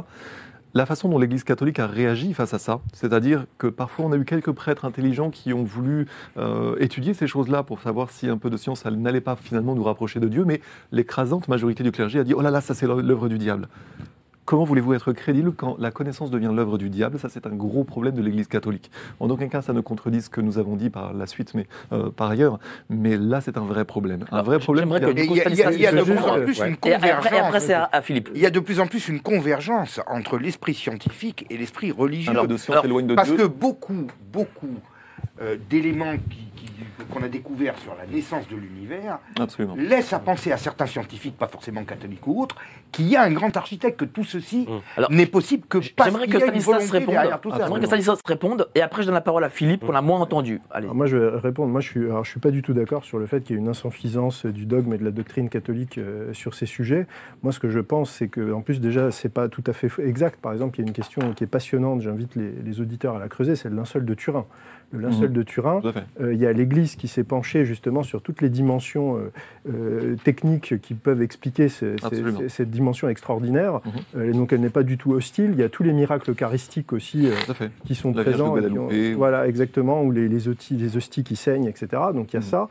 la 0.75 0.87
façon 0.87 1.09
dont 1.09 1.19
l'Église 1.19 1.45
catholique 1.45 1.79
a 1.79 1.87
réagi 1.87 2.35
face 2.35 2.53
à 2.53 2.59
ça, 2.59 2.81
c'est-à-dire 2.93 3.47
que 3.59 3.69
parfois 3.69 4.07
on 4.07 4.13
a 4.13 4.17
eu 4.17 4.25
quelques 4.25 4.53
prêtres 4.53 4.85
intelligents 4.85 5.31
qui 5.31 5.53
ont 5.53 5.63
voulu 5.63 6.07
euh, 6.37 6.77
étudier 6.81 7.15
ces 7.15 7.27
choses-là 7.27 7.63
pour 7.63 7.81
savoir 7.81 8.11
si 8.11 8.29
un 8.29 8.39
peu 8.39 8.51
de 8.51 8.57
science 8.57 8.85
n'allait 8.85 9.21
pas 9.21 9.37
finalement 9.37 9.75
nous 9.75 9.85
rapprocher 9.85 10.21
de 10.21 10.29
Dieu, 10.29 10.45
mais 10.45 10.61
l'écrasante 10.91 11.49
majorité 11.49 11.85
du 11.85 11.93
clergé 11.93 12.19
a 12.19 12.25
dit 12.25 12.35
oh 12.35 12.43
là 12.43 12.51
là 12.51 12.61
ça 12.61 12.75
c'est 12.75 12.87
l'œuvre 12.87 13.29
du 13.29 13.39
diable. 13.39 13.69
Comment 14.45 14.65
voulez-vous 14.65 14.93
être 14.95 15.13
crédible 15.13 15.53
quand 15.53 15.77
la 15.79 15.91
connaissance 15.91 16.31
devient 16.31 16.51
l'œuvre 16.55 16.77
du 16.77 16.91
diable? 16.91 17.19
Ça, 17.19 17.29
c'est 17.29 17.47
un 17.47 17.55
gros 17.55 17.85
problème 17.85 18.15
de 18.15 18.23
l'Église 18.23 18.47
catholique. 18.47 18.91
En 19.21 19.31
aucun 19.31 19.49
cas, 19.49 19.63
ça 19.63 19.73
ne 19.73 19.81
contredit 19.81 20.21
ce 20.23 20.29
que 20.31 20.41
nous 20.41 20.59
avons 20.59 20.77
dit 20.77 20.91
par 20.91 21.15
la 21.15 21.27
suite, 21.27 21.55
mais 21.55 21.67
euh, 21.93 22.11
par 22.11 22.31
ailleurs. 22.31 22.59
Mais 22.91 23.17
là, 23.17 23.41
c'est 23.41 23.57
un 23.57 23.65
vrai 23.65 23.85
problème. 23.85 24.25
Un 24.31 24.43
vrai 24.43 24.59
problème. 24.59 24.89
Il 24.91 25.37
y, 25.37 25.87
a 25.87 25.93
de 25.93 26.03
plus 26.03 26.19
en 26.19 26.41
plus 26.41 26.59
une 26.61 26.77
convergence. 26.77 27.71
à, 27.71 28.03
Philippe. 28.03 28.31
Il 28.35 28.41
y 28.41 28.47
a 28.47 28.51
de 28.51 28.61
plus 28.61 28.81
en 28.81 28.87
plus 28.87 29.09
une 29.09 29.21
convergence 29.21 30.01
entre 30.07 30.39
l'esprit 30.39 30.75
scientifique 30.75 31.47
et 31.49 31.57
l'esprit 31.57 31.91
religieux. 31.91 32.31
Alors, 32.31 32.47
de 32.47 32.57
science 32.57 32.85
éloigne 32.85 33.07
de 33.07 33.15
parce 33.15 33.33
que 33.33 33.47
beaucoup, 33.47 34.07
beaucoup 34.33 34.77
euh, 35.41 35.57
d'éléments 35.71 36.15
qu'on 37.11 37.23
a 37.23 37.29
découverts 37.29 37.79
sur 37.79 37.95
la 37.97 38.07
naissance 38.07 38.49
de 38.49 38.57
l'univers 38.57 39.19
laissent 39.77 40.13
à 40.13 40.19
penser 40.19 40.53
à 40.53 40.57
certains 40.57 40.87
scientifiques, 40.87 41.37
pas 41.37 41.49
forcément 41.49 41.85
catholiques 41.85 42.27
ou 42.27 42.43
autres, 42.43 42.57
qu'il 42.93 43.09
y 43.09 43.17
a 43.17 43.23
un 43.23 43.33
grand 43.33 43.57
architecte, 43.57 43.99
que 43.99 44.05
tout 44.05 44.25
ceci 44.25 44.69
mmh. 44.69 45.15
n'est 45.15 45.27
possible 45.27 45.67
que 45.67 45.79
parce 45.97 46.11
J'aimerais 46.11 46.29
que 46.29 46.39
Stanislas 46.39 46.91
réponde. 46.91 47.15
J'aimerais 47.15 47.81
que 47.81 47.87
Stanislas 47.87 48.19
réponde, 48.25 48.69
et 48.75 48.83
après 48.83 49.03
je 49.03 49.07
donne 49.07 49.15
la 49.15 49.21
parole 49.21 49.45
à 49.45 49.49
Philippe, 49.49 49.85
qu'on 49.85 49.95
a 49.95 50.03
moins 50.03 50.21
entendu. 50.21 50.61
Allez. 50.71 50.89
moi 50.89 51.07
je 51.07 51.17
vais 51.17 51.39
répondre. 51.39 51.71
Moi 51.71 51.81
je 51.81 51.89
suis, 51.89 52.05
alors, 52.05 52.25
je 52.25 52.31
suis 52.31 52.41
pas 52.41 52.51
du 52.51 52.63
tout 52.63 52.73
d'accord 52.73 53.05
sur 53.05 53.19
le 53.19 53.27
fait 53.27 53.43
qu'il 53.43 53.57
y 53.57 53.59
ait 53.59 53.63
une 53.63 53.69
insuffisance 53.69 54.47
du 54.47 54.67
dogme 54.67 54.95
et 54.95 54.99
de 54.99 55.05
la 55.05 55.11
doctrine 55.11 55.49
catholique 55.49 55.99
euh, 55.99 56.33
sur 56.33 56.55
ces 56.55 56.67
sujets. 56.67 57.07
Moi 57.43 57.53
ce 57.53 57.59
que 57.59 57.69
je 57.69 57.81
pense, 57.81 58.11
c'est 58.11 58.29
que 58.29 58.53
en 58.53 58.61
plus 58.61 58.81
déjà 58.81 59.11
c'est 59.11 59.29
pas 59.29 59.49
tout 59.49 59.65
à 59.67 59.73
fait 59.73 59.91
exact. 59.99 60.41
Par 60.41 60.53
exemple, 60.53 60.79
il 60.79 60.83
y 60.83 60.85
a 60.85 60.89
une 60.89 60.95
question 60.95 61.33
qui 61.35 61.45
est 61.45 61.49
passionnante. 61.49 62.01
J'invite 62.03 62.35
les, 62.37 62.53
les 62.53 62.81
auditeurs 62.81 63.17
à 63.17 63.19
la 63.19 63.29
creuser, 63.29 63.57
c'est 63.57 63.69
le 63.69 63.77
linceul 63.77 64.05
de 64.05 64.15
Turin 64.15 64.47
le 64.95 65.01
linceul 65.01 65.29
mhm. 65.29 65.35
de 65.35 65.43
Turin. 65.43 65.83
Euh, 66.21 66.33
il 66.33 66.41
y 66.41 66.47
a 66.47 66.53
l'Église 66.53 66.97
qui 66.97 67.09
s'est 67.09 67.25
penchée 67.25 67.65
justement 67.65 68.03
sur 68.03 68.23
toutes 68.23 68.41
les 68.41 68.49
dimensions 68.49 69.17
euh, 69.17 69.33
euh, 69.69 70.17
techniques 70.23 70.81
qui 70.81 70.95
peuvent 70.95 71.23
expliquer 71.23 71.69
cette 71.69 72.71
dimension 72.71 73.09
extraordinaire. 73.09 73.81
Mhm. 74.15 74.33
donc 74.33 74.53
elle 74.53 74.61
n'est 74.61 74.71
pas 74.71 74.83
du 74.83 74.99
tout 74.99 75.13
hostile. 75.13 75.51
Il 75.53 75.59
y 75.59 75.63
a 75.63 75.69
tous 75.69 75.83
les 75.83 75.93
miracles 75.93 76.31
eucharistiques 76.31 76.93
aussi 76.93 77.29
qui 77.85 77.95
sont 77.95 78.13
présents. 78.13 78.57
voilà, 79.17 79.49
exactement, 79.49 80.03
ou 80.03 80.11
les, 80.11 80.29
les, 80.29 80.49
hosties, 80.49 80.77
les 80.77 80.97
hosties 80.97 81.25
qui 81.25 81.37
saignent, 81.37 81.67
etc. 81.67 81.89
Donc 82.15 82.33
il 82.33 82.37
y 82.37 82.39
a 82.39 82.41
mhm. 82.41 82.47
ça. 82.47 82.69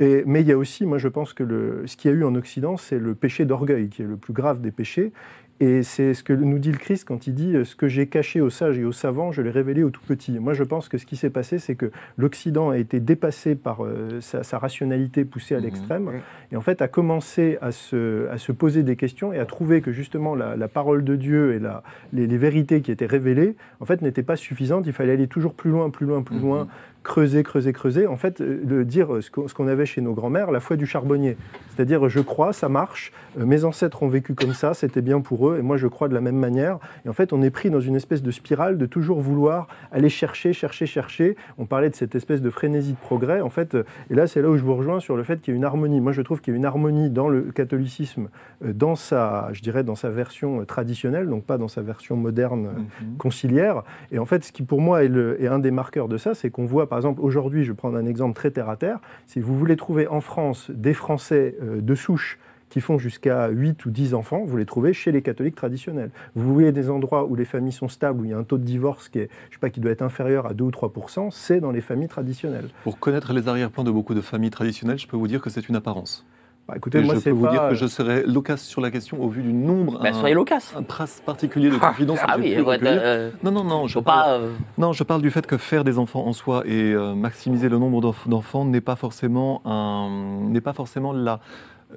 Et, 0.00 0.22
mais 0.26 0.40
il 0.40 0.46
y 0.46 0.52
a 0.52 0.58
aussi, 0.58 0.86
moi 0.86 0.98
je 0.98 1.08
pense 1.08 1.32
que 1.32 1.42
le, 1.42 1.82
ce 1.86 1.96
qu'il 1.96 2.10
y 2.10 2.14
a 2.14 2.16
eu 2.16 2.24
en 2.24 2.34
Occident, 2.34 2.76
c'est 2.76 2.98
le 2.98 3.14
péché 3.14 3.44
d'orgueil, 3.44 3.88
qui 3.88 4.02
est 4.02 4.06
le 4.06 4.16
plus 4.16 4.32
grave 4.32 4.60
des 4.60 4.70
péchés. 4.70 5.12
Et 5.60 5.84
c'est 5.84 6.14
ce 6.14 6.24
que 6.24 6.32
nous 6.32 6.58
dit 6.58 6.72
le 6.72 6.78
Christ 6.78 7.04
quand 7.06 7.28
il 7.28 7.34
dit 7.34 7.54
Ce 7.64 7.76
que 7.76 7.86
j'ai 7.86 8.08
caché 8.08 8.40
aux 8.40 8.50
sages 8.50 8.78
et 8.78 8.84
aux 8.84 8.92
savants, 8.92 9.30
je 9.30 9.40
l'ai 9.40 9.50
révélé 9.50 9.84
aux 9.84 9.90
tout 9.90 10.02
petits. 10.04 10.38
Moi, 10.40 10.52
je 10.52 10.64
pense 10.64 10.88
que 10.88 10.98
ce 10.98 11.06
qui 11.06 11.16
s'est 11.16 11.30
passé, 11.30 11.58
c'est 11.58 11.76
que 11.76 11.92
l'Occident 12.16 12.70
a 12.70 12.78
été 12.78 12.98
dépassé 12.98 13.54
par 13.54 13.84
euh, 13.84 14.20
sa, 14.20 14.58
rationalité 14.58 15.24
poussée 15.24 15.54
à 15.54 15.60
mmh. 15.60 15.62
l'extrême, 15.62 16.10
et 16.50 16.56
en 16.56 16.60
fait 16.60 16.82
a 16.82 16.88
commencé 16.88 17.58
à 17.60 17.70
se, 17.70 18.28
à 18.28 18.38
se, 18.38 18.50
poser 18.50 18.82
des 18.82 18.96
questions 18.96 19.32
et 19.32 19.38
à 19.38 19.46
trouver 19.46 19.80
que 19.80 19.92
justement 19.92 20.34
la, 20.34 20.68
parole 20.68 21.04
de 21.04 21.14
Dieu 21.14 21.54
et 21.54 21.58
la, 21.60 21.82
les, 22.12 22.26
vérités 22.26 22.80
qui 22.80 22.90
étaient 22.90 23.06
révélées, 23.06 23.54
en 23.80 23.84
fait, 23.84 24.02
n'étaient 24.02 24.22
pas 24.22 24.36
suffisantes. 24.36 24.86
Il 24.86 24.92
fallait 24.92 25.12
aller 25.12 25.28
toujours 25.28 25.54
plus 25.54 25.70
loin, 25.70 25.90
plus 25.90 26.06
loin, 26.06 26.22
plus 26.22 26.36
mmh. 26.36 26.42
loin, 26.42 26.68
creuser, 27.04 27.42
creuser, 27.42 27.72
creuser, 27.72 28.06
en 28.06 28.16
fait, 28.16 28.40
euh, 28.40 28.60
de 28.64 28.82
dire 28.82 29.08
ce 29.20 29.30
qu'on 29.30 29.68
avait 29.68 29.86
chez 29.86 30.00
nos 30.00 30.14
grands-mères, 30.14 30.50
la 30.50 30.60
foi 30.60 30.76
du 30.76 30.86
charbonnier. 30.86 31.36
C'est-à-dire, 31.74 32.08
je 32.08 32.20
crois, 32.20 32.52
ça 32.52 32.68
marche, 32.68 33.12
euh, 33.38 33.44
mes 33.44 33.64
ancêtres 33.64 34.02
ont 34.02 34.08
vécu 34.08 34.34
comme 34.34 34.54
ça, 34.54 34.74
c'était 34.74 35.02
bien 35.02 35.20
pour 35.20 35.48
eux, 35.48 35.58
et 35.58 35.62
moi 35.62 35.76
je 35.76 35.86
crois 35.86 36.08
de 36.08 36.14
la 36.14 36.20
même 36.20 36.36
manière. 36.36 36.78
Et 37.04 37.08
en 37.08 37.12
fait, 37.12 37.32
on 37.32 37.42
est 37.42 37.50
pris 37.50 37.70
dans 37.70 37.80
une 37.80 37.94
espèce 37.94 38.22
de 38.22 38.30
spirale 38.30 38.78
de 38.78 38.86
toujours 38.86 39.20
vouloir 39.20 39.68
aller 39.92 40.08
chercher, 40.08 40.52
chercher, 40.52 40.86
chercher. 40.86 41.36
On 41.58 41.66
parlait 41.66 41.90
de 41.90 41.94
cette 41.94 42.14
espèce 42.14 42.40
de 42.40 42.50
frénésie 42.50 42.92
de 42.92 42.98
progrès, 42.98 43.40
en 43.40 43.50
fait, 43.50 43.74
euh, 43.74 43.84
et 44.10 44.14
là 44.14 44.26
c'est 44.26 44.40
là 44.40 44.48
où 44.48 44.56
je 44.56 44.62
vous 44.62 44.74
rejoins 44.74 45.00
sur 45.00 45.16
le 45.16 45.22
fait 45.22 45.40
qu'il 45.40 45.52
y 45.52 45.54
a 45.54 45.58
une 45.58 45.64
harmonie. 45.64 46.00
Moi 46.00 46.12
je 46.12 46.22
trouve 46.22 46.40
qu'il 46.40 46.52
y 46.52 46.56
a 46.56 46.58
une 46.58 46.64
harmonie 46.64 47.10
dans 47.10 47.28
le 47.28 47.42
catholicisme, 47.42 48.28
dans 48.64 48.96
sa, 48.96 49.50
je 49.52 49.60
dirais, 49.60 49.84
dans 49.84 49.94
sa 49.94 50.08
version 50.08 50.64
traditionnelle, 50.64 51.28
donc 51.28 51.44
pas 51.44 51.58
dans 51.58 51.68
sa 51.68 51.82
version 51.82 52.16
moderne 52.16 52.68
mhm. 53.02 53.16
conciliaire. 53.18 53.82
Et 54.10 54.18
en 54.18 54.24
fait, 54.24 54.44
ce 54.44 54.52
qui 54.52 54.62
pour 54.62 54.80
moi 54.80 55.04
est, 55.04 55.08
le, 55.08 55.42
est 55.42 55.48
un 55.48 55.58
des 55.58 55.70
marqueurs 55.70 56.08
de 56.08 56.16
ça, 56.16 56.34
c'est 56.34 56.50
qu'on 56.50 56.64
voit 56.64 56.88
par 56.94 56.98
exemple, 57.00 57.22
aujourd'hui, 57.22 57.64
je 57.64 57.72
vais 57.72 57.76
prendre 57.76 57.96
un 57.96 58.06
exemple 58.06 58.36
très 58.36 58.52
terre 58.52 58.68
à 58.68 58.76
terre, 58.76 59.00
si 59.26 59.40
vous 59.40 59.58
voulez 59.58 59.74
trouver 59.74 60.06
en 60.06 60.20
France 60.20 60.70
des 60.70 60.94
Français 60.94 61.56
euh, 61.60 61.80
de 61.80 61.94
souche 61.96 62.38
qui 62.70 62.80
font 62.80 62.98
jusqu'à 62.98 63.48
8 63.48 63.84
ou 63.86 63.90
10 63.90 64.14
enfants, 64.14 64.44
vous 64.44 64.56
les 64.56 64.64
trouvez 64.64 64.92
chez 64.92 65.10
les 65.10 65.20
catholiques 65.20 65.56
traditionnels. 65.56 66.12
Vous 66.36 66.54
voulez 66.54 66.70
des 66.70 66.90
endroits 66.90 67.24
où 67.24 67.34
les 67.34 67.46
familles 67.46 67.72
sont 67.72 67.88
stables, 67.88 68.20
où 68.20 68.24
il 68.26 68.30
y 68.30 68.32
a 68.32 68.38
un 68.38 68.44
taux 68.44 68.58
de 68.58 68.62
divorce 68.62 69.08
qui, 69.08 69.18
est, 69.18 69.28
je 69.50 69.56
sais 69.56 69.60
pas, 69.60 69.70
qui 69.70 69.80
doit 69.80 69.90
être 69.90 70.02
inférieur 70.02 70.46
à 70.46 70.54
2 70.54 70.62
ou 70.62 70.70
3 70.70 70.92
c'est 71.32 71.58
dans 71.58 71.72
les 71.72 71.80
familles 71.80 72.06
traditionnelles. 72.06 72.68
Pour 72.84 73.00
connaître 73.00 73.32
les 73.32 73.48
arrière-plans 73.48 73.82
de 73.82 73.90
beaucoup 73.90 74.14
de 74.14 74.20
familles 74.20 74.50
traditionnelles, 74.50 75.00
je 75.00 75.08
peux 75.08 75.16
vous 75.16 75.26
dire 75.26 75.40
que 75.40 75.50
c'est 75.50 75.68
une 75.68 75.74
apparence. 75.74 76.24
Bah, 76.66 76.74
écoutez, 76.78 77.02
moi, 77.02 77.14
je 77.14 77.20
peux 77.20 77.30
vous 77.30 77.48
dire 77.48 77.68
que 77.68 77.74
je 77.74 77.86
serai 77.86 78.22
loquace 78.22 78.62
sur 78.62 78.80
la 78.80 78.90
question 78.90 79.22
au 79.22 79.28
vu 79.28 79.42
du 79.42 79.52
nombre. 79.52 80.00
Bah, 80.02 80.08
un, 80.08 80.12
soyez 80.14 80.34
loquace. 80.34 80.74
Un 80.74 80.82
trace 80.82 81.22
particulier 81.24 81.68
de 81.68 81.76
confidence. 81.76 82.18
ah 82.22 82.36
oui, 82.38 82.54
euh, 82.56 83.30
non, 83.42 83.50
non, 83.50 83.64
non. 83.64 83.86
Je 83.86 83.98
parle, 83.98 84.04
pas, 84.04 84.32
euh, 84.38 84.52
non, 84.78 84.92
je 84.94 85.04
parle 85.04 85.20
du 85.20 85.30
fait 85.30 85.46
que 85.46 85.58
faire 85.58 85.84
des 85.84 85.98
enfants 85.98 86.26
en 86.26 86.32
soi 86.32 86.62
et 86.64 86.94
euh, 86.94 87.14
maximiser 87.14 87.68
le 87.68 87.78
nombre 87.78 88.00
d'enfants 88.26 88.64
n'est 88.64 88.80
pas 88.80 88.96
forcément 88.96 89.60
un, 89.66 90.48
n'est 90.48 90.62
pas 90.62 90.72
forcément 90.72 91.12
la, 91.12 91.40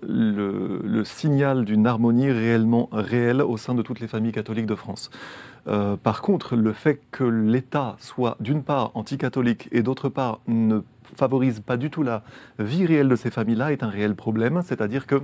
le, 0.01 0.81
le, 0.83 1.05
signal 1.05 1.63
d'une 1.63 1.87
harmonie 1.87 2.29
réellement 2.29 2.89
réelle 2.91 3.41
au 3.41 3.55
sein 3.55 3.73
de 3.73 3.81
toutes 3.81 4.01
les 4.01 4.07
familles 4.09 4.33
catholiques 4.33 4.65
de 4.65 4.75
France. 4.75 5.09
par 6.03 6.21
contre, 6.21 6.57
le 6.57 6.73
fait 6.73 6.99
que 7.11 7.23
l'État 7.23 7.95
soit 7.99 8.35
d'une 8.41 8.63
part 8.63 8.91
anticatholique 8.95 9.69
et 9.71 9.81
d'autre 9.81 10.09
part 10.09 10.41
ne 10.47 10.81
favorise 11.15 11.59
pas 11.59 11.77
du 11.77 11.89
tout 11.89 12.03
la 12.03 12.23
vie 12.59 12.85
réelle 12.85 13.09
de 13.09 13.15
ces 13.15 13.31
familles-là 13.31 13.71
est 13.71 13.83
un 13.83 13.89
réel 13.89 14.15
problème. 14.15 14.61
C'est-à-dire 14.65 15.07
que 15.07 15.21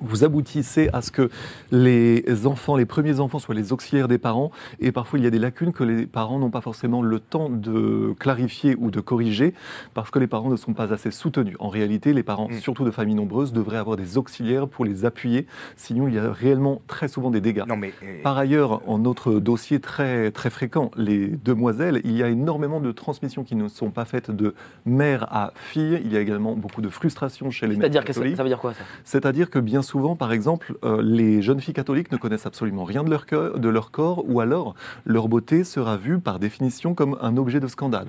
vous 0.00 0.24
aboutissez 0.24 0.88
à 0.92 1.02
ce 1.02 1.10
que 1.10 1.30
les 1.72 2.46
enfants, 2.46 2.76
les 2.76 2.86
premiers 2.86 3.20
enfants 3.20 3.38
soient 3.38 3.54
les 3.54 3.72
auxiliaires 3.72 4.08
des 4.08 4.18
parents, 4.18 4.50
et 4.80 4.92
parfois 4.92 5.18
il 5.18 5.24
y 5.24 5.28
a 5.28 5.30
des 5.30 5.38
lacunes 5.38 5.72
que 5.72 5.84
les 5.84 6.06
parents 6.06 6.38
n'ont 6.38 6.50
pas 6.50 6.60
forcément 6.60 7.02
le 7.02 7.20
temps 7.20 7.48
de 7.48 8.14
clarifier 8.18 8.76
ou 8.78 8.90
de 8.90 9.00
corriger, 9.00 9.54
parce 9.94 10.10
que 10.10 10.18
les 10.18 10.26
parents 10.26 10.50
ne 10.50 10.56
sont 10.56 10.74
pas 10.74 10.92
assez 10.92 11.10
soutenus. 11.10 11.56
En 11.60 11.68
réalité, 11.68 12.12
les 12.12 12.22
parents, 12.22 12.48
mm. 12.48 12.60
surtout 12.60 12.84
de 12.84 12.90
familles 12.90 13.14
nombreuses, 13.14 13.52
devraient 13.52 13.78
avoir 13.78 13.96
des 13.96 14.18
auxiliaires 14.18 14.68
pour 14.68 14.84
les 14.84 15.04
appuyer, 15.04 15.46
sinon 15.76 16.08
il 16.08 16.14
y 16.14 16.18
a 16.18 16.32
réellement 16.32 16.82
très 16.86 17.08
souvent 17.08 17.30
des 17.30 17.40
dégâts. 17.40 17.64
Non, 17.66 17.76
mais, 17.76 17.92
euh, 18.02 18.22
Par 18.22 18.36
ailleurs, 18.36 18.82
en 18.88 18.98
notre 18.98 19.34
dossier 19.34 19.80
très, 19.80 20.30
très 20.30 20.50
fréquent, 20.50 20.90
les 20.96 21.28
demoiselles, 21.28 22.00
il 22.04 22.16
y 22.16 22.22
a 22.22 22.28
énormément 22.28 22.80
de 22.80 22.92
transmissions 22.92 23.44
qui 23.44 23.56
ne 23.56 23.68
sont 23.68 23.90
pas 23.90 24.04
faites 24.04 24.30
de 24.30 24.54
mère 24.84 25.26
à 25.34 25.52
fille, 25.54 26.00
il 26.04 26.12
y 26.12 26.16
a 26.16 26.20
également 26.20 26.54
beaucoup 26.54 26.82
de 26.82 26.88
frustration 26.88 27.50
chez 27.50 27.66
les 27.66 27.76
mères. 27.76 27.90
C'est-à-dire, 27.92 28.36
ça 28.36 28.42
veut 28.42 28.48
dire 28.48 28.58
quoi 28.58 28.74
ça? 28.74 28.82
C'est-à-dire 29.04 29.50
que 29.50 29.58
bien 29.58 29.82
souvent, 29.86 30.16
par 30.16 30.32
exemple, 30.32 30.74
euh, 30.84 31.00
les 31.02 31.42
jeunes 31.42 31.60
filles 31.60 31.74
catholiques 31.74 32.12
ne 32.12 32.16
connaissent 32.16 32.46
absolument 32.46 32.84
rien 32.84 33.04
de 33.04 33.10
leur, 33.10 33.24
de 33.58 33.68
leur 33.68 33.90
corps, 33.90 34.24
ou 34.28 34.40
alors 34.40 34.74
leur 35.04 35.28
beauté 35.28 35.64
sera 35.64 35.96
vue 35.96 36.18
par 36.18 36.38
définition 36.38 36.94
comme 36.94 37.16
un 37.20 37.36
objet 37.36 37.60
de 37.60 37.66
scandale. 37.68 38.08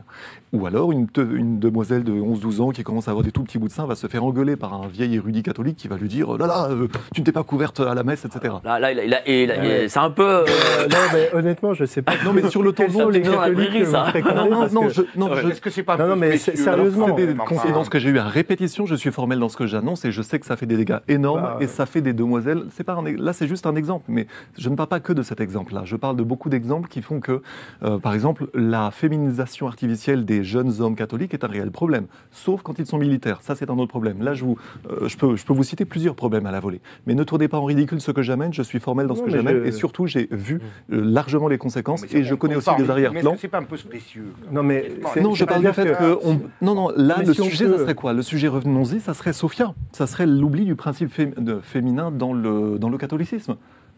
Ou 0.53 0.65
alors 0.65 0.91
une, 0.91 1.07
une 1.17 1.59
demoiselle 1.59 2.03
de 2.03 2.13
11-12 2.13 2.61
ans 2.61 2.71
qui 2.71 2.83
commence 2.83 3.07
à 3.07 3.11
avoir 3.11 3.23
des 3.23 3.31
tout 3.31 3.43
petits 3.43 3.57
bouts 3.57 3.67
de 3.67 3.73
seins 3.73 3.85
va 3.85 3.95
se 3.95 4.07
faire 4.07 4.23
engueuler 4.23 4.55
par 4.55 4.73
un 4.73 4.87
vieil 4.87 5.15
érudit 5.15 5.43
catholique 5.43 5.77
qui 5.77 5.87
va 5.87 5.97
lui 5.97 6.07
dire 6.07 6.37
là 6.37 6.47
là, 6.47 6.67
euh, 6.69 6.87
tu 7.13 7.21
ne 7.21 7.25
t'es 7.25 7.31
pas 7.31 7.43
couverte 7.43 7.79
à 7.79 7.93
la 7.93 8.03
messe, 8.03 8.25
etc. 8.25 8.55
Là, 8.63 8.79
là, 8.79 8.91
il 8.91 9.87
c'est 9.87 9.99
un 9.99 10.09
peu. 10.09 10.23
Euh, 10.23 10.45
non, 10.89 10.97
mais 11.13 11.29
honnêtement, 11.33 11.73
je 11.73 11.85
sais 11.85 12.01
pas. 12.01 12.13
Non, 12.23 12.33
mais 12.33 12.49
sur 12.49 12.63
le 12.63 12.71
tombeau, 12.71 13.09
les 13.09 13.21
catholiques. 13.21 13.85
Ça. 13.85 14.13
Non, 14.35 14.49
non, 14.49 14.67
non, 14.71 14.89
je, 14.89 15.01
non, 15.15 15.33
Est-ce 15.35 15.61
que 15.61 15.69
c'est 15.69 15.83
pas 15.83 15.97
Non, 15.97 16.07
non, 16.07 16.15
mais 16.15 16.37
sérieusement. 16.37 17.15
C'est 17.17 17.27
des 17.27 17.35
confidences 17.35 17.89
que 17.89 17.99
j'ai 17.99 18.09
eues 18.09 18.19
à 18.19 18.27
répétition. 18.27 18.85
Je 18.85 18.95
suis 18.95 19.11
formel 19.11 19.39
dans 19.39 19.49
ce 19.49 19.57
que 19.57 19.67
j'annonce 19.67 20.05
et 20.05 20.11
je 20.11 20.21
sais 20.21 20.39
que 20.39 20.45
ça 20.45 20.55
fait 20.55 20.65
des 20.65 20.77
dégâts 20.77 20.99
énormes 21.07 21.41
bah, 21.41 21.57
et 21.67 21.69
ça 21.69 21.85
fait 21.85 22.01
des 22.01 22.13
demoiselles. 22.13 22.65
C'est 22.71 22.83
pas 22.83 22.97
là, 23.17 23.33
c'est 23.33 23.47
juste 23.47 23.65
un 23.67 23.75
exemple, 23.75 24.05
mais 24.07 24.27
je 24.57 24.69
ne 24.69 24.75
parle 24.75 24.89
pas 24.89 24.99
que 24.99 25.13
de 25.13 25.21
cet 25.21 25.41
exemple-là. 25.41 25.81
Je 25.85 25.95
parle 25.95 26.15
de 26.15 26.23
beaucoup 26.23 26.49
d'exemples 26.49 26.87
qui 26.87 27.01
font 27.01 27.19
que, 27.19 27.41
euh, 27.83 27.99
par 27.99 28.13
exemple, 28.13 28.47
la 28.53 28.91
féminisation 28.91 29.67
artificielle 29.67 30.25
des 30.25 30.43
jeunes 30.43 30.81
hommes 30.81 30.95
catholiques 30.95 31.33
est 31.33 31.43
un 31.43 31.47
réel 31.47 31.71
problème, 31.71 32.05
sauf 32.31 32.61
quand 32.61 32.79
ils 32.79 32.85
sont 32.85 32.97
militaires. 32.97 33.39
Ça, 33.41 33.55
c'est 33.55 33.69
un 33.69 33.77
autre 33.77 33.89
problème. 33.89 34.23
Là, 34.23 34.33
je, 34.33 34.45
vous, 34.45 34.57
euh, 34.89 35.07
je, 35.07 35.17
peux, 35.17 35.35
je 35.35 35.45
peux 35.45 35.53
vous 35.53 35.63
citer 35.63 35.85
plusieurs 35.85 36.15
problèmes 36.15 36.45
à 36.45 36.51
la 36.51 36.59
volée. 36.59 36.81
Mais 37.05 37.15
ne 37.15 37.23
tournez 37.23 37.47
pas 37.47 37.57
en 37.57 37.65
ridicule 37.65 38.01
ce 38.01 38.11
que 38.11 38.21
j'amène. 38.21 38.53
Je 38.53 38.61
suis 38.61 38.79
formel 38.79 39.07
dans 39.07 39.15
ce 39.15 39.21
que 39.21 39.29
j'amène 39.29 39.65
et 39.65 39.71
surtout, 39.71 40.07
j'ai 40.07 40.27
vu 40.31 40.55
mm. 40.55 40.93
euh, 40.93 41.01
largement 41.03 41.47
les 41.47 41.57
conséquences 41.57 42.03
et 42.13 42.23
je 42.23 42.35
connais 42.35 42.55
aussi 42.55 42.69
des 42.77 42.89
arrière-plans. 42.89 43.31
Mais 43.31 43.37
c'est 43.37 43.47
pas 43.47 43.59
un 43.59 43.63
peu 43.63 43.77
spécieux 43.77 44.33
Non, 44.51 44.63
mais 44.63 44.91
non, 45.21 45.33
je 45.33 45.45
parle 45.45 45.65
du 45.65 45.73
fait 45.73 45.97
que, 45.97 46.17
non, 46.61 46.75
non. 46.75 46.89
Là, 46.95 47.21
le 47.25 47.33
sujet, 47.33 47.67
ça 47.67 47.77
serait 47.77 47.95
quoi? 47.95 48.13
Le 48.13 48.21
sujet, 48.21 48.47
revenons-y, 48.47 48.99
ça 48.99 49.13
serait 49.13 49.33
Sophia. 49.33 49.73
Ça 49.91 50.07
serait 50.07 50.25
l'oubli 50.25 50.65
du 50.65 50.75
principe 50.75 51.11
féminin 51.11 51.56
dans 52.11 52.33
le 52.33 52.79
dans 52.79 52.89
le 52.89 52.97
catholicisme. 52.97 53.57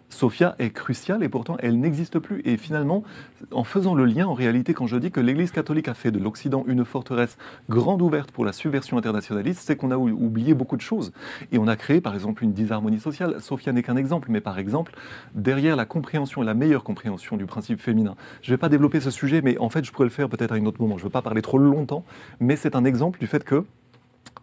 Sophia 0.09 0.55
est 0.59 0.71
cruciale 0.71 1.23
et 1.23 1.29
pourtant 1.29 1.55
elle 1.59 1.79
n'existe 1.79 2.19
plus. 2.19 2.41
Et 2.43 2.57
finalement, 2.57 3.03
en 3.51 3.63
faisant 3.63 3.93
le 3.93 4.05
lien, 4.05 4.27
en 4.27 4.33
réalité, 4.33 4.73
quand 4.73 4.87
je 4.87 4.97
dis 4.97 5.11
que 5.11 5.19
l'Église 5.19 5.51
catholique 5.51 5.87
a 5.87 5.93
fait 5.93 6.11
de 6.11 6.19
l'Occident 6.19 6.63
une 6.67 6.83
forteresse 6.83 7.37
grande 7.69 8.01
ouverte 8.01 8.31
pour 8.31 8.43
la 8.43 8.51
subversion 8.51 8.97
internationaliste, 8.97 9.61
c'est 9.63 9.75
qu'on 9.75 9.91
a 9.91 9.97
oublié 9.97 10.53
beaucoup 10.53 10.75
de 10.75 10.81
choses. 10.81 11.11
Et 11.51 11.57
on 11.57 11.67
a 11.67 11.75
créé, 11.75 12.01
par 12.01 12.15
exemple, 12.15 12.43
une 12.43 12.53
disharmonie 12.53 12.99
sociale. 12.99 13.35
Sophia 13.39 13.71
n'est 13.71 13.83
qu'un 13.83 13.97
exemple, 13.97 14.29
mais 14.31 14.41
par 14.41 14.57
exemple, 14.57 14.93
derrière 15.35 15.75
la 15.75 15.85
compréhension, 15.85 16.41
la 16.41 16.53
meilleure 16.53 16.83
compréhension 16.83 17.37
du 17.37 17.45
principe 17.45 17.79
féminin. 17.79 18.15
Je 18.41 18.51
ne 18.51 18.55
vais 18.55 18.59
pas 18.59 18.69
développer 18.69 18.99
ce 18.99 19.11
sujet, 19.11 19.41
mais 19.41 19.57
en 19.59 19.69
fait, 19.69 19.85
je 19.85 19.91
pourrais 19.91 20.05
le 20.05 20.11
faire 20.11 20.27
peut-être 20.27 20.51
à 20.51 20.55
un 20.55 20.65
autre 20.65 20.81
moment. 20.81 20.97
Je 20.97 21.03
ne 21.03 21.05
veux 21.05 21.11
pas 21.11 21.21
parler 21.21 21.41
trop 21.41 21.59
longtemps, 21.59 22.03
mais 22.39 22.55
c'est 22.55 22.75
un 22.75 22.83
exemple 22.83 23.19
du 23.19 23.27
fait 23.27 23.43
que 23.43 23.63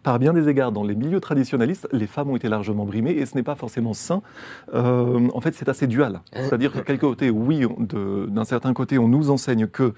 par 0.07 0.19
bien 0.19 0.31
des 0.31 0.47
égards, 0.47 0.71
dans 0.71 0.85
les 0.85 0.95
milieux 0.95 1.19
traditionnalistes, 1.19 1.85
les 1.91 2.07
femmes 2.07 2.29
ont 2.29 2.37
été 2.37 2.47
largement 2.47 2.85
brimées 2.85 3.11
et 3.11 3.25
ce 3.25 3.35
n'est 3.35 3.43
pas 3.43 3.55
forcément 3.55 3.93
sain. 3.93 4.21
Euh, 4.73 5.27
en 5.33 5.41
fait, 5.41 5.53
c'est 5.53 5.67
assez 5.67 5.85
dual. 5.85 6.21
C'est-à-dire 6.33 6.71
que, 6.71 6.79
quelque 6.79 7.01
côté, 7.01 7.29
oui, 7.29 7.65
d'un 7.77 8.45
certain 8.45 8.73
côté, 8.73 8.97
on 8.99 9.09
nous 9.09 9.31
enseigne 9.31 9.67
que 9.67 9.93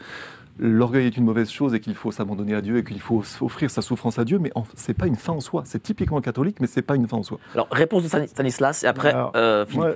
l'orgueil 0.60 1.08
est 1.08 1.18
une 1.18 1.26
mauvaise 1.26 1.50
chose 1.50 1.74
et 1.74 1.80
qu'il 1.80 1.96
faut 1.96 2.12
s'abandonner 2.12 2.54
à 2.54 2.62
Dieu 2.62 2.78
et 2.78 2.84
qu'il 2.84 3.00
faut 3.00 3.24
offrir 3.42 3.72
sa 3.72 3.82
souffrance 3.82 4.20
à 4.20 4.26
Dieu, 4.26 4.40
mais 4.40 4.52
c'est 4.76 4.94
pas 4.94 5.08
une 5.08 5.16
fin 5.16 5.34
en 5.34 5.40
soi. 5.40 5.64
C'est 5.66 5.82
typiquement 5.82 6.22
catholique, 6.22 6.58
mais 6.60 6.68
c'est 6.68 6.82
pas 6.82 6.96
une 6.96 7.08
fin 7.08 7.18
en 7.18 7.24
soi. 7.24 7.40
Alors, 7.54 7.68
réponse 7.72 8.04
de 8.04 8.26
Stanislas, 8.28 8.84
et 8.84 8.88
après, 8.88 9.14
euh, 9.36 9.66
Moi, 9.74 9.96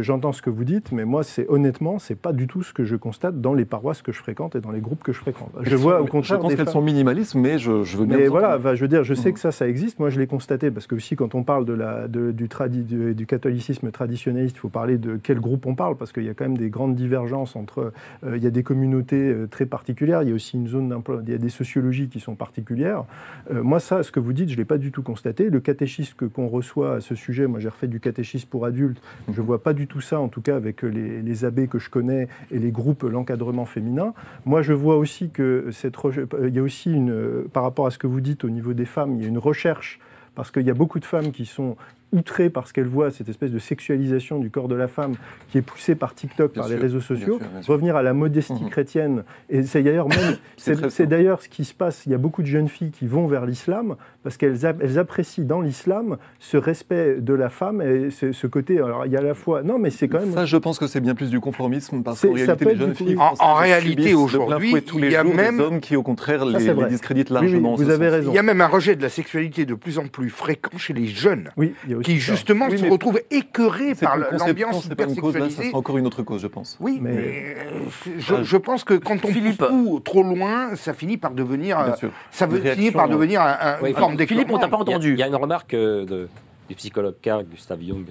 j'entends 0.00 0.32
ce 0.32 0.42
que 0.42 0.50
vous 0.50 0.64
dites, 0.64 0.92
mais 0.92 1.04
moi, 1.04 1.22
c'est 1.22 1.48
honnêtement, 1.48 1.98
c'est 1.98 2.14
pas 2.14 2.32
du 2.32 2.46
tout 2.46 2.62
ce 2.62 2.72
que 2.72 2.84
je 2.84 2.96
constate 2.96 3.40
dans 3.40 3.54
les 3.54 3.64
paroisses 3.64 4.02
que 4.02 4.12
je 4.12 4.18
fréquente 4.18 4.56
et 4.56 4.60
dans 4.60 4.70
les 4.70 4.80
groupes 4.80 5.02
que 5.02 5.12
je 5.12 5.18
fréquente. 5.18 5.50
Je 5.60 5.76
vois 5.76 6.00
au 6.00 6.06
contraire. 6.06 6.38
Je 6.38 6.42
pense 6.42 6.54
qu'elles 6.54 6.68
sont 6.68 6.82
minimalistes, 6.82 7.34
mais 7.34 7.58
je, 7.58 7.70
veux 7.70 8.06
bien. 8.06 8.16
Mais 8.16 8.28
voilà, 8.28 8.58
je 8.74 8.80
veux 8.80 8.88
dire, 8.88 9.04
je 9.04 9.14
sais 9.14 9.28
mhm. 9.28 9.34
que 9.34 9.40
ça, 9.40 9.52
ça 9.52 9.68
existe. 9.68 9.98
Moi, 9.98 10.10
je 10.10 10.18
l'ai 10.18 10.26
constaté 10.26 10.70
parce 10.70 10.86
que 10.86 10.94
aussi, 10.94 11.16
quand 11.16 11.34
on 11.34 11.42
parle 11.42 11.64
de 11.64 11.72
la, 11.72 12.08
du, 12.08 12.48
tradi, 12.48 12.82
du, 12.82 13.26
catholicisme 13.26 13.90
traditionnaliste, 13.90 14.56
il 14.56 14.60
faut 14.60 14.68
parler 14.68 14.98
de 14.98 15.18
quel 15.22 15.40
groupe 15.40 15.66
on 15.66 15.74
parle 15.74 15.96
parce 15.96 16.12
qu'il 16.12 16.24
y 16.24 16.28
a 16.28 16.34
quand 16.34 16.44
même 16.44 16.58
des 16.58 16.70
grandes 16.70 16.94
divergences 16.94 17.56
entre. 17.56 17.92
Euh, 18.24 18.36
il 18.36 18.42
y 18.42 18.46
a 18.46 18.50
des 18.50 18.62
communautés 18.62 19.30
euh, 19.30 19.46
très 19.46 19.66
particulières. 19.66 19.91
Il 20.00 20.28
y 20.28 20.32
a 20.32 20.34
aussi 20.34 20.56
une 20.56 20.68
il 21.24 21.30
y 21.30 21.34
a 21.34 21.38
des 21.38 21.48
sociologies 21.48 22.08
qui 22.08 22.20
sont 22.20 22.34
particulières. 22.34 23.04
Euh, 23.50 23.62
moi, 23.62 23.80
ça, 23.80 24.02
ce 24.02 24.10
que 24.10 24.20
vous 24.20 24.32
dites, 24.32 24.48
je 24.48 24.54
ne 24.54 24.58
l'ai 24.58 24.64
pas 24.64 24.78
du 24.78 24.90
tout 24.90 25.02
constaté. 25.02 25.50
Le 25.50 25.60
catéchisme 25.60 26.28
qu'on 26.28 26.48
reçoit 26.48 26.96
à 26.96 27.00
ce 27.00 27.14
sujet, 27.14 27.46
moi 27.46 27.60
j'ai 27.60 27.68
refait 27.68 27.88
du 27.88 28.00
catéchisme 28.00 28.48
pour 28.48 28.64
adultes, 28.64 29.00
je 29.32 29.40
ne 29.40 29.46
vois 29.46 29.62
pas 29.62 29.72
du 29.72 29.86
tout 29.86 30.00
ça, 30.00 30.20
en 30.20 30.28
tout 30.28 30.40
cas 30.40 30.56
avec 30.56 30.82
les, 30.82 31.44
abbés 31.44 31.66
que 31.66 31.78
je 31.78 31.90
connais 31.90 32.28
et 32.50 32.58
les 32.58 32.70
groupes, 32.70 33.02
l'encadrement 33.02 33.64
féminin. 33.64 34.14
Moi, 34.44 34.62
je 34.62 34.72
vois 34.72 34.96
aussi 34.96 35.30
que 35.30 35.68
cette, 35.72 35.96
il 36.44 36.54
y 36.54 36.58
a 36.58 36.62
aussi 36.62 36.92
une, 36.92 37.44
par 37.52 37.62
rapport 37.62 37.86
à 37.86 37.90
ce 37.90 37.98
que 37.98 38.06
vous 38.06 38.20
dites 38.20 38.44
au 38.44 38.50
niveau 38.50 38.74
des 38.74 38.84
femmes, 38.84 39.16
il 39.16 39.22
y 39.22 39.24
a 39.24 39.28
une 39.28 39.38
recherche 39.38 39.98
parce 40.34 40.50
qu'il 40.50 40.66
y 40.66 40.70
a 40.70 40.74
beaucoup 40.74 41.00
de 41.00 41.04
femmes 41.04 41.32
qui 41.32 41.44
sont 41.44 41.76
outrées 42.12 42.50
parce 42.50 42.72
qu'elles 42.72 42.86
voient 42.86 43.10
cette 43.10 43.28
espèce 43.28 43.50
de 43.50 43.58
sexualisation 43.58 44.38
du 44.38 44.50
corps 44.50 44.68
de 44.68 44.74
la 44.74 44.88
femme 44.88 45.14
qui 45.50 45.58
est 45.58 45.62
poussée 45.62 45.94
par 45.94 46.14
TikTok, 46.14 46.52
par 46.52 46.68
les 46.68 46.76
réseaux 46.76 47.00
sociaux, 47.00 47.40
revenir 47.66 47.96
à 47.96 48.02
la 48.02 48.12
modestie 48.12 48.62
mhm. 48.62 48.70
chrétienne. 48.70 49.24
Et 49.48 49.62
c'est 49.62 49.82
d'ailleurs 49.82 50.08
même, 50.08 50.36
c'est 50.56 51.06
d'ailleurs 51.06 51.42
ce 51.42 51.48
qui 51.48 51.64
se 51.64 51.74
passe. 51.74 52.04
Il 52.06 52.12
y 52.12 52.14
a 52.14 52.18
beaucoup 52.18 52.42
de 52.42 52.46
jeunes 52.46 52.68
filles 52.68 52.90
qui 52.90 53.06
vont 53.06 53.26
vers 53.26 53.46
l'islam 53.46 53.96
parce 54.22 54.36
qu'elles 54.36 54.64
elles 54.80 54.98
apprécient 54.98 55.44
dans 55.44 55.60
l'islam 55.60 56.16
ce 56.38 56.56
respect 56.56 57.16
de 57.20 57.34
la 57.34 57.48
femme 57.48 57.82
et 57.82 58.10
ce, 58.10 58.46
côté. 58.46 58.78
Alors 58.78 59.06
il 59.06 59.12
y 59.12 59.16
a 59.16 59.20
à 59.20 59.22
la 59.22 59.34
fois, 59.34 59.62
non, 59.62 59.78
mais 59.78 59.90
c'est 59.90 60.08
quand 60.08 60.20
même. 60.20 60.32
Ça, 60.32 60.44
je 60.44 60.56
pense 60.56 60.78
que 60.78 60.86
c'est 60.86 61.00
bien 61.00 61.14
plus 61.14 61.30
du 61.30 61.40
conformisme 61.40 62.02
parce 62.02 62.20
qu'en 62.20 62.32
réalité, 62.32 62.64
les 62.64 62.76
jeunes 62.76 62.94
filles, 62.94 63.16
en, 63.18 63.54
réalité 63.54 64.14
aujourd'hui, 64.14 64.74
il 64.94 65.10
y 65.10 65.16
a 65.16 65.24
même 65.24 65.56
des 65.56 65.62
hommes 65.62 65.80
qui, 65.80 65.96
au 65.96 66.02
contraire, 66.02 66.44
les, 66.44 66.72
discréditent 66.88 67.30
largement. 67.30 67.74
vous 67.74 67.90
avez 67.90 68.08
raison. 68.08 68.30
Il 68.32 68.34
y 68.34 68.38
a 68.38 68.42
même 68.42 68.60
un 68.60 68.66
rejet 68.66 68.96
de 68.96 69.02
la 69.02 69.08
sexualité 69.08 69.64
de 69.64 69.74
plus 69.74 69.98
en 69.98 70.06
plus 70.06 70.30
fréquent 70.30 70.78
chez 70.78 70.92
les 70.92 71.06
jeunes. 71.06 71.50
Oui, 71.56 71.74
qui 72.02 72.18
justement 72.18 72.70
se 72.70 72.86
retrouvent 72.86 73.20
écœurés 73.30 73.94
par 73.94 74.16
l'ambiance 74.16 74.86
hyper 74.86 75.10
sexualisée. 75.10 75.62
C'est 75.70 75.74
encore 75.74 75.98
une 75.98 76.06
autre 76.06 76.22
cause, 76.22 76.42
je 76.42 76.46
pense. 76.46 76.76
Oui, 76.80 76.98
mais, 77.00 77.10
euh, 77.16 78.42
je, 78.42 78.56
pense 78.56 78.84
que 78.84 78.94
quand 78.94 79.24
on 79.24 79.28
pousse 79.28 80.02
trop 80.04 80.22
loin, 80.22 80.74
ça 80.76 80.94
finit 80.94 81.16
par 81.16 81.32
devenir, 81.32 81.96
ça 82.30 82.48
finit 82.48 82.90
par 82.90 83.08
devenir 83.08 83.42
une 83.84 83.94
forme 83.94 84.11
Philippe, 84.18 84.50
on 84.50 84.58
t'a 84.58 84.68
pas 84.68 84.78
entendu. 84.78 85.12
Il 85.12 85.18
y 85.18 85.22
a 85.22 85.28
une 85.28 85.36
remarque 85.36 85.74
euh, 85.74 86.26
du 86.68 86.74
psychologue 86.74 87.16
Carl 87.20 87.44
Gustav 87.44 87.80
Jung, 87.82 88.06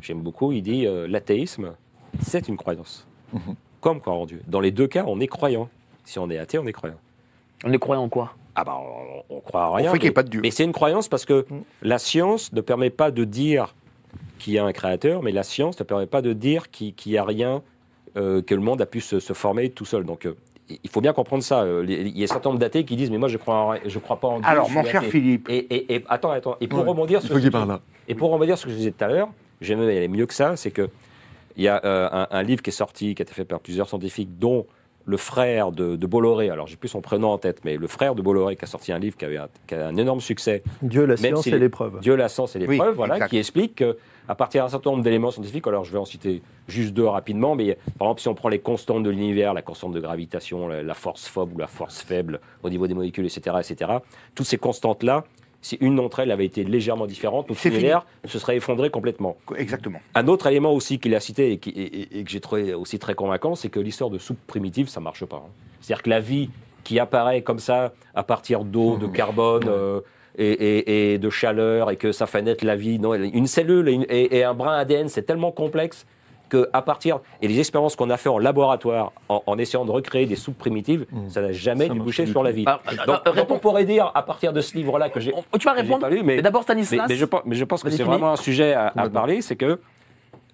j'aime 0.00 0.20
beaucoup. 0.20 0.52
Il 0.52 0.62
dit 0.62 0.86
l'athéisme, 1.08 1.72
c'est 2.20 2.48
une 2.48 2.56
croyance, 2.56 3.06
mhm. 3.32 3.54
comme 3.80 4.00
croire 4.00 4.16
en 4.16 4.26
Dieu. 4.26 4.42
Dans 4.46 4.60
les 4.60 4.70
deux 4.70 4.86
cas, 4.86 5.04
on 5.06 5.20
est 5.20 5.26
croyant. 5.26 5.68
Si 6.04 6.18
on 6.18 6.30
est 6.30 6.38
athée, 6.38 6.58
on 6.58 6.66
est 6.66 6.72
croyant. 6.72 6.98
On 7.64 7.72
est 7.72 7.78
croyant 7.78 8.02
en 8.02 8.08
quoi? 8.08 8.34
Ah 8.54 8.62
bah, 8.62 8.78
on, 9.30 9.40
croit 9.40 9.64
à 9.64 9.74
rien. 9.74 9.92
mais, 9.92 10.10
pas 10.10 10.22
de 10.22 10.28
Dieu. 10.28 10.40
Mais 10.42 10.50
c'est 10.50 10.64
une 10.64 10.72
croyance 10.72 11.08
parce 11.08 11.24
que 11.24 11.44
mm. 11.48 11.62
la 11.82 11.98
science 11.98 12.52
ne 12.52 12.60
permet 12.60 12.90
pas 12.90 13.10
de 13.10 13.24
dire 13.24 13.74
qu'il 14.38 14.52
y 14.52 14.58
a 14.58 14.64
un 14.64 14.72
créateur, 14.72 15.22
mais 15.22 15.32
la 15.32 15.42
science 15.42 15.78
ne 15.78 15.84
permet 15.84 16.06
pas 16.06 16.22
de 16.22 16.32
dire 16.32 16.70
qu'il 16.70 16.94
n'y 17.06 17.18
a 17.18 17.24
rien, 17.24 17.62
euh, 18.16 18.42
que 18.42 18.54
le 18.54 18.60
monde 18.60 18.80
a 18.80 18.86
pu 18.86 19.00
se, 19.00 19.18
former 19.18 19.70
tout 19.70 19.84
seul. 19.84 20.04
Donc 20.04 20.26
euh, 20.26 20.36
il 20.68 20.90
faut 20.90 21.00
bien 21.00 21.12
comprendre 21.12 21.42
ça. 21.42 21.62
Euh, 21.62 21.84
il 21.86 22.16
y 22.16 22.22
a 22.22 22.24
un 22.24 22.26
certain 22.26 22.50
nombre 22.50 22.60
d'athées 22.60 22.84
qui 22.84 22.96
disent 22.96 23.10
mais 23.10 23.18
moi 23.18 23.28
je 23.28 23.36
crois 23.36 23.76
je 23.84 23.98
crois 23.98 24.18
pas 24.18 24.28
en 24.28 24.40
Dieu. 24.40 24.48
Alors 24.48 24.70
mon 24.70 24.84
cher 24.84 25.02
Philippe. 25.04 25.48
Et, 25.50 26.02
attends 26.08 26.30
attends 26.30 26.56
et 26.60 26.68
pour 26.68 26.84
rebondir 26.84 27.20
sur 27.20 27.38
ce 27.38 27.48
que 27.48 27.80
et 28.08 28.14
pour 28.14 28.30
rebondir 28.30 28.56
sur 28.56 28.62
ce 28.62 28.66
que 28.66 28.72
je 28.72 28.76
disais 28.76 28.92
tout 28.92 29.04
à 29.04 29.08
l'heure, 29.08 29.28
j'aime 29.60 29.80
aller 29.80 30.08
mieux 30.08 30.26
que 30.26 30.34
ça, 30.34 30.56
c'est 30.56 30.70
que 30.70 30.88
il 31.56 31.62
y 31.62 31.68
a 31.68 31.80
un, 31.84 32.26
un, 32.30 32.42
livre 32.42 32.62
qui 32.62 32.70
est 32.70 32.72
sorti 32.72 33.14
qui 33.14 33.22
a 33.22 33.24
été 33.24 33.32
fait 33.32 33.44
par 33.44 33.60
plusieurs 33.60 33.88
scientifiques 33.88 34.38
dont 34.38 34.66
le 35.06 35.16
frère 35.16 35.72
de, 35.72 35.96
Bolloré, 36.06 36.50
alors 36.50 36.66
j'ai 36.66 36.76
plus 36.76 36.88
son 36.88 37.00
prénom 37.00 37.30
en 37.30 37.38
tête, 37.38 37.60
mais 37.64 37.76
le 37.76 37.86
frère 37.86 38.14
de 38.14 38.22
Bolloré 38.22 38.56
qui 38.56 38.64
a 38.64 38.68
sorti 38.68 38.92
un 38.92 38.98
livre 38.98 39.16
qui, 39.16 39.24
avait 39.24 39.36
un, 39.36 39.48
qui 39.66 39.74
a 39.74 39.86
un 39.86 39.96
énorme 39.96 40.20
succès. 40.20 40.62
Dieu, 40.82 41.04
la 41.04 41.16
science 41.16 41.46
et 41.46 41.58
l'épreuve. 41.58 42.00
Dieu, 42.00 42.16
la 42.16 42.28
science 42.28 42.56
et 42.56 42.58
l'épreuve, 42.58 42.94
voilà, 42.94 43.28
qui 43.28 43.38
explique 43.38 43.76
qu'à 43.76 44.34
partir 44.34 44.64
d'un 44.64 44.70
certain 44.70 44.90
nombre 44.90 45.02
d'éléments 45.02 45.30
scientifiques, 45.30 45.66
alors 45.66 45.84
je 45.84 45.92
vais 45.92 45.98
en 45.98 46.04
citer 46.04 46.42
juste 46.68 46.94
deux 46.94 47.06
rapidement, 47.06 47.54
mais 47.54 47.76
par 47.98 48.08
exemple 48.08 48.20
si 48.20 48.28
on 48.28 48.34
prend 48.34 48.48
les 48.48 48.60
constantes 48.60 49.02
de 49.02 49.10
l'univers, 49.10 49.52
la 49.52 49.62
constante 49.62 49.92
de 49.92 50.00
gravitation, 50.00 50.68
la, 50.68 50.94
force 50.94 51.28
forte 51.28 51.50
ou 51.54 51.58
la 51.58 51.66
force 51.66 52.02
faible 52.02 52.40
au 52.62 52.70
niveau 52.70 52.86
des 52.86 52.94
molécules, 52.94 53.26
etc., 53.26 53.56
etc., 53.60 53.98
toutes 54.34 54.46
ces 54.46 54.58
constantes-là, 54.58 55.24
si 55.64 55.78
une 55.80 55.96
d'entre 55.96 56.20
elles 56.20 56.30
avait 56.30 56.44
été 56.44 56.62
légèrement 56.62 57.06
différente, 57.06 57.48
notre 57.48 57.66
univers 57.66 58.04
se 58.26 58.38
serait 58.38 58.56
effondré 58.56 58.90
complètement. 58.90 59.38
Exactement. 59.56 59.98
Un 60.14 60.28
autre 60.28 60.46
élément 60.46 60.72
aussi 60.74 60.98
qu'il 60.98 61.14
a 61.14 61.20
cité 61.20 61.52
et, 61.52 61.58
que 61.58 62.30
j'ai 62.30 62.40
trouvé 62.40 62.74
aussi 62.74 62.98
très 62.98 63.14
convaincant, 63.14 63.54
c'est 63.54 63.70
que 63.70 63.80
l'histoire 63.80 64.10
de 64.10 64.18
soupe 64.18 64.38
primitive, 64.46 64.88
ça 64.88 65.00
marche 65.00 65.24
pas. 65.24 65.42
Hein. 65.46 65.50
C'est-à-dire 65.80 66.02
que 66.02 66.10
la 66.10 66.20
vie 66.20 66.50
qui 66.84 66.98
apparaît 66.98 67.40
comme 67.40 67.60
ça 67.60 67.94
à 68.14 68.22
partir 68.22 68.64
d'eau, 68.64 68.98
de 68.98 69.06
carbone, 69.20 69.64
euh, 69.66 70.00
et, 70.36 71.16
de 71.16 71.30
chaleur 71.30 71.90
et 71.90 71.96
que 71.96 72.12
ça 72.12 72.26
fait 72.26 72.42
naître 72.42 72.66
la 72.66 72.76
vie. 72.76 72.98
Non, 72.98 73.14
une 73.14 73.46
cellule 73.46 73.88
et, 73.88 74.36
et 74.36 74.44
un 74.44 74.52
brin 74.52 74.76
ADN, 74.76 75.08
c'est 75.08 75.22
tellement 75.22 75.50
complexe 75.50 76.04
à 76.72 76.82
partir 76.82 77.20
et 77.42 77.48
les 77.48 77.58
expériences 77.58 77.96
qu'on 77.96 78.10
a 78.10 78.16
fait 78.16 78.28
en 78.28 78.38
laboratoire 78.38 79.12
en, 79.28 79.58
essayant 79.58 79.84
de 79.84 79.90
recréer 79.90 80.26
des 80.26 80.36
soupes 80.36 80.58
primitives, 80.58 81.06
mm. 81.10 81.28
ça 81.28 81.40
n'a 81.40 81.52
jamais 81.52 81.88
débouché 81.88 82.26
sur 82.26 82.42
la 82.42 82.52
vie. 82.52 82.64
Ah, 82.66 82.80
donc, 83.06 83.20
euh, 83.26 83.44
on 83.48 83.58
pourrait 83.58 83.84
dire 83.84 84.10
à 84.14 84.22
partir 84.22 84.52
de 84.52 84.60
ce 84.60 84.76
livre-là 84.76 85.08
que 85.10 85.20
j'ai, 85.20 85.32
tu 85.58 85.64
vas 85.64 85.72
répondre. 85.72 86.08
mais, 86.24 86.42
d'abord 86.42 86.62
Stanislas. 86.62 87.06
Mais, 87.08 87.16
je, 87.16 87.24
mais, 87.44 87.56
je, 87.56 87.64
pense 87.64 87.82
que 87.82 87.90
c'est 87.90 88.02
vraiment 88.02 88.32
un 88.32 88.36
sujet 88.36 88.72
à, 88.72 88.92
à 88.96 89.08
parler, 89.08 89.42
c'est 89.42 89.56
que 89.56 89.78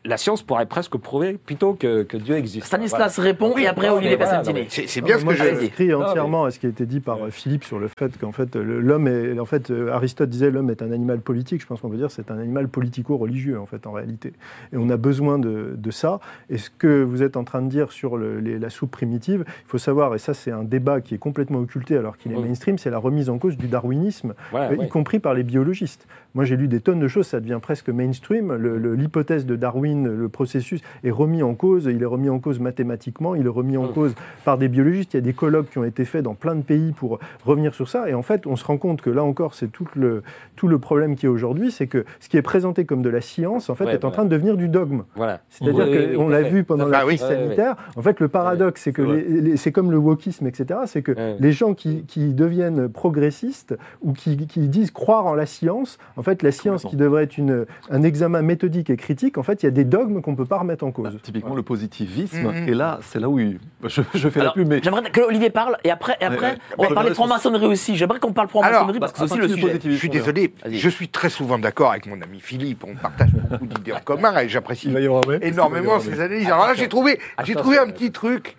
la 0.04 0.16
science 0.16 0.42
pourrait 0.42 0.66
presque 0.66 0.96
prouver 0.96 1.34
plutôt 1.34 1.74
que, 1.74 2.02
que 2.04 2.16
Dieu 2.16 2.34
existe. 2.36 2.66
Stanislas 2.66 3.18
répond 3.18 3.56
et 3.58 3.66
après 3.66 3.90
Olivier 3.90 4.16
voilà, 4.16 4.42
C'est 4.68 5.00
bien 5.02 5.18
ce 5.18 5.24
que 5.24 5.34
j'ai 5.34 5.64
écrit 5.64 5.92
entièrement 5.92 6.44
à 6.44 6.50
ce 6.50 6.58
qui 6.58 6.66
a 6.66 6.70
été 6.70 6.86
dit 6.86 7.00
par 7.00 7.18
Philippe 7.30 7.64
sur 7.64 7.78
le 7.78 7.88
fait 7.88 8.16
qu'en 8.18 8.32
fait 8.32 8.56
l'homme 8.56 9.08
est 9.08 9.38
en 9.38 9.44
fait 9.44 9.70
euh, 9.70 9.92
Aristote 9.92 10.30
disait 10.30 10.50
l'homme 10.50 10.70
est 10.70 10.82
un 10.82 10.90
animal 10.90 11.20
politique. 11.20 11.60
Je 11.60 11.66
pense 11.66 11.80
qu'on 11.80 11.90
peut 11.90 11.98
dire 11.98 12.10
c'est 12.10 12.30
un 12.30 12.38
animal 12.38 12.68
politico-religieux 12.68 13.60
en 13.60 13.66
fait 13.66 13.86
en 13.86 13.92
réalité. 13.92 14.32
Et 14.72 14.78
on 14.78 14.88
a 14.88 14.96
besoin 14.96 15.38
de, 15.38 15.74
de, 15.76 15.90
ça. 15.90 16.20
Et 16.48 16.56
ce 16.56 16.70
que 16.70 17.02
vous 17.02 17.22
êtes 17.22 17.36
en 17.36 17.44
train 17.44 17.60
de 17.60 17.68
dire 17.68 17.92
sur 17.92 18.16
le, 18.16 18.40
la 18.40 18.70
soupe 18.70 18.90
primitive, 18.90 19.44
il 19.46 19.68
faut 19.68 19.78
savoir 19.78 20.14
et 20.14 20.18
ça 20.18 20.32
c'est 20.32 20.50
un 20.50 20.64
débat 20.64 21.02
qui 21.02 21.14
est 21.14 21.18
complètement 21.18 21.58
occulté 21.58 21.96
alors 21.96 22.16
qu'il 22.16 22.32
est 22.32 22.36
mainstream, 22.38 22.78
c'est 22.78 22.90
la 22.90 22.98
remise 22.98 23.28
en 23.28 23.38
cause 23.38 23.58
du 23.58 23.66
darwinisme, 23.66 24.34
euh, 24.54 24.76
y 24.80 24.88
compris 24.88 25.18
par 25.18 25.34
les 25.34 25.42
biologistes. 25.42 26.06
Moi 26.34 26.44
j'ai 26.44 26.56
lu 26.56 26.68
des 26.68 26.80
tonnes 26.80 27.00
de 27.00 27.08
choses, 27.08 27.26
ça 27.26 27.40
devient 27.40 27.58
presque 27.60 27.88
mainstream. 27.88 28.54
L'hypothèse 28.54 29.46
de 29.46 29.56
Darwin 29.56 30.08
le 30.08 30.28
processus 30.28 30.80
est 31.04 31.10
remis 31.10 31.42
en 31.42 31.54
cause, 31.54 31.86
il 31.86 32.02
est 32.02 32.06
remis 32.06 32.30
en 32.30 32.38
cause 32.38 32.60
mathématiquement, 32.60 33.34
il 33.34 33.46
est 33.46 33.50
remis 33.50 33.76
en 33.76 33.88
mm. 33.88 33.92
cause 33.92 34.14
par 34.44 34.58
des 34.58 34.68
biologistes. 34.68 35.14
Il 35.14 35.16
y 35.16 35.18
a 35.18 35.22
des 35.22 35.32
colloques 35.32 35.70
qui 35.70 35.78
ont 35.78 35.84
été 35.84 36.04
faits 36.04 36.22
dans 36.22 36.34
plein 36.34 36.54
de 36.54 36.62
pays 36.62 36.92
pour 36.92 37.18
revenir 37.44 37.74
sur 37.74 37.88
ça. 37.88 38.08
Et 38.08 38.14
en 38.14 38.22
fait, 38.22 38.46
on 38.46 38.56
se 38.56 38.64
rend 38.64 38.78
compte 38.78 39.02
que 39.02 39.10
là 39.10 39.22
encore, 39.24 39.54
c'est 39.54 39.68
tout 39.68 39.86
le, 39.94 40.22
tout 40.56 40.68
le 40.68 40.78
problème 40.78 41.16
qui 41.16 41.26
est 41.26 41.28
aujourd'hui, 41.28 41.70
c'est 41.70 41.86
que 41.86 42.04
ce 42.20 42.28
qui 42.28 42.36
est 42.36 42.42
présenté 42.42 42.84
comme 42.84 43.02
de 43.02 43.10
la 43.10 43.20
science, 43.20 43.70
en 43.70 43.74
fait, 43.74 43.88
est 43.88 44.04
en 44.04 44.10
train 44.10 44.24
de 44.24 44.30
devenir 44.30 44.56
du 44.56 44.68
dogme. 44.68 45.02
Voilà. 45.16 45.40
C'est-à-dire 45.48 46.14
qu'on 46.14 46.28
l'a 46.28 46.42
vu 46.42 46.64
pendant 46.64 46.86
la 46.86 47.04
crise 47.04 47.20
sanitaire. 47.20 47.76
En 47.96 48.02
fait, 48.02 48.20
le 48.20 48.28
paradoxe, 48.28 48.82
c'est 48.82 48.92
que 48.92 49.56
c'est 49.56 49.72
comme 49.72 49.90
le 49.90 49.98
wokisme, 49.98 50.46
etc. 50.46 50.80
C'est 50.86 51.02
que 51.02 51.14
les 51.38 51.52
gens 51.52 51.74
qui, 51.74 52.04
qui, 52.04 52.34
deviennent 52.34 52.88
progressistes 52.88 53.76
ou 54.02 54.12
qui, 54.12 54.46
qui, 54.46 54.68
disent 54.68 54.90
croire 54.90 55.26
en 55.26 55.34
la 55.34 55.46
science, 55.46 55.98
en 56.20 56.22
fait, 56.22 56.42
la 56.42 56.52
science 56.52 56.84
qui 56.84 56.96
devrait 56.96 57.24
être 57.24 57.38
une, 57.38 57.64
un 57.88 58.02
examen 58.02 58.42
méthodique 58.42 58.90
et 58.90 58.96
critique, 58.98 59.38
en 59.38 59.42
fait, 59.42 59.62
il 59.62 59.66
y 59.66 59.68
a 59.68 59.70
des 59.70 59.86
dogmes 59.86 60.20
qu'on 60.20 60.32
ne 60.32 60.36
peut 60.36 60.44
pas 60.44 60.58
remettre 60.58 60.84
en 60.84 60.92
cause. 60.92 61.14
Bah, 61.14 61.18
typiquement 61.22 61.54
le 61.54 61.62
positivisme, 61.62 62.50
mm-hmm. 62.50 62.68
et 62.68 62.74
là, 62.74 62.98
c'est 63.00 63.18
là 63.18 63.30
où 63.30 63.40
je, 63.84 64.28
fais 64.28 64.42
la 64.42 64.50
pub. 64.50 64.68
Mais... 64.68 64.82
J'aimerais 64.82 65.10
que 65.10 65.22
Olivier 65.22 65.48
parle, 65.48 65.78
et 65.82 65.90
après, 65.90 66.18
et 66.20 66.24
après 66.24 66.58
on 66.76 66.82
va 66.86 66.94
parler 66.94 67.08
de 67.08 67.14
franc-maçonnerie 67.14 67.64
aussi. 67.64 67.96
J'aimerais 67.96 68.18
qu'on 68.18 68.34
parle 68.34 68.48
de 68.48 68.50
franc-maçonnerie, 68.50 69.00
parce 69.00 69.12
que 69.12 69.18
c'est 69.20 69.24
aussi 69.24 69.38
le 69.38 69.48
sujet. 69.48 69.80
Je 69.82 69.96
suis 69.96 70.10
désolé, 70.10 70.52
je 70.70 70.88
suis 70.90 71.08
très 71.08 71.30
souvent 71.30 71.58
d'accord 71.58 71.92
avec 71.92 72.04
mon 72.04 72.20
ami 72.20 72.38
Philippe, 72.40 72.84
on 72.86 72.96
partage 72.96 73.30
beaucoup 73.32 73.66
d'idées 73.66 73.94
en 73.94 74.00
commun, 74.00 74.38
et 74.40 74.48
j'apprécie 74.50 74.94
énormément 75.40 76.00
ces 76.00 76.20
analyses. 76.20 76.48
Alors 76.48 76.66
là, 76.66 76.74
j'ai 76.74 76.88
trouvé, 76.88 77.18
j'ai 77.44 77.54
trouvé 77.54 77.78
un 77.78 77.86
petit 77.86 78.12
truc 78.12 78.58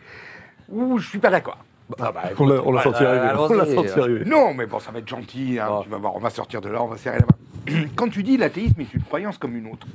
où 0.68 0.98
je 0.98 1.08
suis 1.08 1.20
pas 1.20 1.30
d'accord. 1.30 1.60
Ah 2.00 2.12
bah, 2.12 2.22
on 2.38 2.72
l'a 2.72 2.84
sorti 2.84 3.04
arriver. 3.04 4.26
Non, 4.26 4.54
mais 4.54 4.66
bon, 4.66 4.80
ça 4.80 4.92
va 4.92 5.00
être 5.00 5.08
gentil. 5.08 5.60
Hein, 5.60 5.68
oh. 5.70 5.82
Tu 5.84 5.90
vas 5.90 5.98
voir, 5.98 6.16
on 6.16 6.20
va 6.20 6.30
sortir 6.30 6.62
de 6.62 6.70
là, 6.70 6.82
on 6.82 6.88
va 6.88 6.98
serrer 6.98 7.20
la 7.20 7.26
main. 7.26 7.36
Quand 7.96 8.10
tu 8.10 8.24
dis 8.24 8.38
l'athéisme 8.38 8.82
est 8.82 8.94
une 8.94 9.04
croyance 9.04 9.38
comme 9.38 9.56
une 9.56 9.68
autre, 9.68 9.88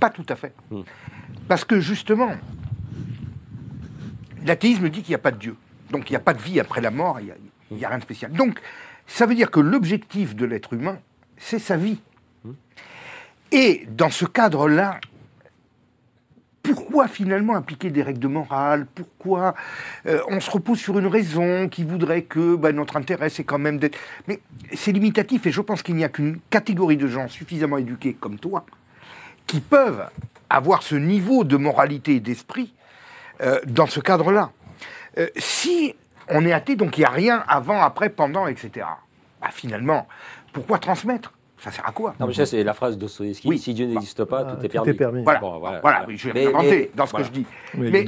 pas 0.00 0.10
tout 0.10 0.26
à 0.28 0.36
fait. 0.36 0.54
Hmm. 0.70 0.82
Parce 1.48 1.64
que 1.64 1.80
justement, 1.80 2.34
l'athéisme 4.44 4.88
dit 4.88 5.02
qu'il 5.02 5.10
n'y 5.10 5.16
a 5.16 5.18
pas 5.18 5.30
de 5.30 5.38
Dieu. 5.38 5.56
Donc 5.90 6.08
il 6.10 6.12
n'y 6.12 6.16
a 6.16 6.20
pas 6.20 6.34
de 6.34 6.40
vie 6.40 6.58
après 6.60 6.80
la 6.80 6.90
mort, 6.90 7.20
il 7.20 7.32
n'y 7.76 7.84
a, 7.84 7.88
rien 7.88 7.98
de 7.98 8.02
spécial. 8.02 8.32
Donc 8.32 8.60
ça 9.06 9.26
veut 9.26 9.34
dire 9.34 9.50
que 9.50 9.60
l'objectif 9.60 10.34
de 10.34 10.44
l'être 10.44 10.72
humain, 10.72 10.98
c'est 11.36 11.58
sa 11.58 11.76
vie. 11.76 12.00
Hmm. 12.44 12.52
Et 13.50 13.86
dans 13.90 14.10
ce 14.10 14.24
cadre-là, 14.24 15.00
pourquoi 16.62 17.08
finalement 17.08 17.54
appliquer 17.54 17.90
des 17.90 18.02
règles 18.02 18.20
de 18.20 18.28
morale? 18.28 18.86
Pourquoi 18.94 19.54
euh, 20.06 20.20
on 20.28 20.40
se 20.40 20.50
repose 20.50 20.78
sur 20.78 20.98
une 20.98 21.06
raison 21.06 21.68
qui 21.68 21.84
voudrait 21.84 22.22
que 22.22 22.54
bah, 22.54 22.72
notre 22.72 22.96
intérêt, 22.96 23.30
c'est 23.30 23.44
quand 23.44 23.58
même 23.58 23.78
d'être... 23.78 23.98
Mais 24.28 24.40
c'est 24.72 24.92
limitatif 24.92 25.46
et 25.46 25.52
je 25.52 25.60
pense 25.60 25.82
qu'il 25.82 25.96
n'y 25.96 26.04
a 26.04 26.08
qu'une 26.08 26.38
catégorie 26.50 26.96
de 26.96 27.08
gens 27.08 27.28
suffisamment 27.28 27.78
éduqués 27.78 28.14
comme 28.14 28.38
toi 28.38 28.64
qui 29.46 29.60
peuvent 29.60 30.06
avoir 30.48 30.82
ce 30.82 30.94
niveau 30.94 31.44
de 31.44 31.56
moralité 31.56 32.16
et 32.16 32.20
d'esprit 32.20 32.72
euh, 33.40 33.60
dans 33.66 33.86
ce 33.86 34.00
cadre-là. 34.00 34.50
Euh, 35.18 35.26
si 35.36 35.94
on 36.28 36.46
est 36.46 36.52
athée, 36.52 36.76
donc 36.76 36.96
il 36.96 37.00
n'y 37.00 37.06
a 37.06 37.10
rien 37.10 37.44
avant, 37.48 37.82
après, 37.82 38.08
pendant, 38.08 38.46
etc., 38.46 38.86
bah, 39.40 39.48
finalement, 39.50 40.06
pourquoi 40.52 40.78
transmettre? 40.78 41.32
Ça 41.62 41.70
sert 41.70 41.88
à 41.88 41.92
quoi 41.92 42.14
Non, 42.18 42.26
mais 42.26 42.34
ça, 42.34 42.44
c'est 42.44 42.64
la 42.64 42.74
phrase 42.74 42.98
d'Ostoïevski. 42.98 43.46
Oui. 43.46 43.56
Si 43.56 43.72
Dieu 43.72 43.86
n'existe 43.86 44.24
pas, 44.24 44.42
tout, 44.44 44.64
est 44.64 44.68
permis. 44.68 44.94
permis. 44.94 45.22
Voilà, 45.22 45.40
voilà. 45.80 46.06
je 46.08 46.30
vais 46.30 46.46
inventer 46.46 46.90
dans 46.96 47.06
ce 47.06 47.14
que 47.14 47.22
je 47.22 47.30
dis. 47.30 47.46
mais, 47.74 48.04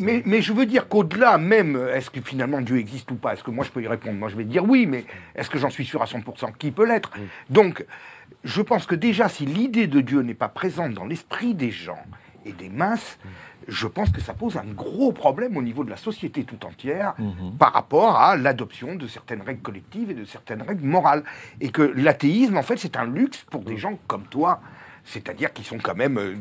mais, 0.00 0.22
mais, 0.24 0.40
je 0.40 0.52
veux 0.52 0.66
dire 0.66 0.86
qu'au-delà 0.86 1.36
même, 1.36 1.76
est-ce 1.92 2.10
que 2.10 2.20
finalement 2.20 2.60
Dieu 2.60 2.78
existe 2.78 3.10
ou 3.10 3.16
pas 3.16 3.32
Est-ce 3.32 3.42
que 3.42 3.50
moi 3.50 3.64
je 3.64 3.70
peux 3.70 3.82
y 3.82 3.88
répondre? 3.88 4.16
Moi 4.16 4.28
je 4.28 4.36
vais 4.36 4.44
dire 4.44 4.64
oui, 4.64 4.86
mais 4.86 5.04
est-ce 5.34 5.50
que 5.50 5.58
j'en 5.58 5.70
suis 5.70 5.84
sûr 5.84 6.00
à 6.00 6.04
100% 6.04 6.52
Qui 6.56 6.70
peut 6.70 6.86
l'être? 6.86 7.10
Donc, 7.50 7.84
je 8.44 8.62
pense 8.62 8.86
que 8.86 8.94
déjà, 8.94 9.28
si 9.28 9.46
l'idée 9.46 9.88
de 9.88 10.00
Dieu 10.00 10.22
n'est 10.22 10.34
pas 10.34 10.48
présente 10.48 10.94
dans 10.94 11.04
l'esprit 11.04 11.54
des 11.54 11.72
gens 11.72 12.02
et 12.46 12.52
des 12.52 12.68
masses, 12.68 13.18
je 13.68 13.86
pense 13.86 14.10
que 14.10 14.20
ça 14.20 14.34
pose 14.34 14.56
un 14.56 14.72
gros 14.72 15.12
problème 15.12 15.56
au 15.56 15.62
niveau 15.62 15.84
de 15.84 15.90
la 15.90 15.96
société 15.96 16.44
tout 16.44 16.64
entière 16.66 17.14
mhm. 17.18 17.56
par 17.58 17.72
rapport 17.72 18.16
à 18.16 18.36
l'adoption 18.36 18.94
de 18.94 19.06
certaines 19.06 19.42
règles 19.42 19.62
collectives 19.62 20.10
et 20.10 20.14
de 20.14 20.24
certaines 20.24 20.62
règles 20.62 20.84
morales. 20.84 21.24
Et 21.60 21.70
que 21.70 21.82
l'athéisme, 21.82 22.56
en 22.56 22.62
fait, 22.62 22.76
c'est 22.76 22.96
un 22.96 23.04
luxe 23.04 23.44
pour 23.50 23.62
des 23.62 23.76
gens 23.76 23.98
comme 24.06 24.24
toi, 24.24 24.60
c'est-à-dire 25.04 25.52
qui 25.52 25.64
sont 25.64 25.78
quand 25.78 25.94
même... 25.94 26.18
Euh, 26.18 26.34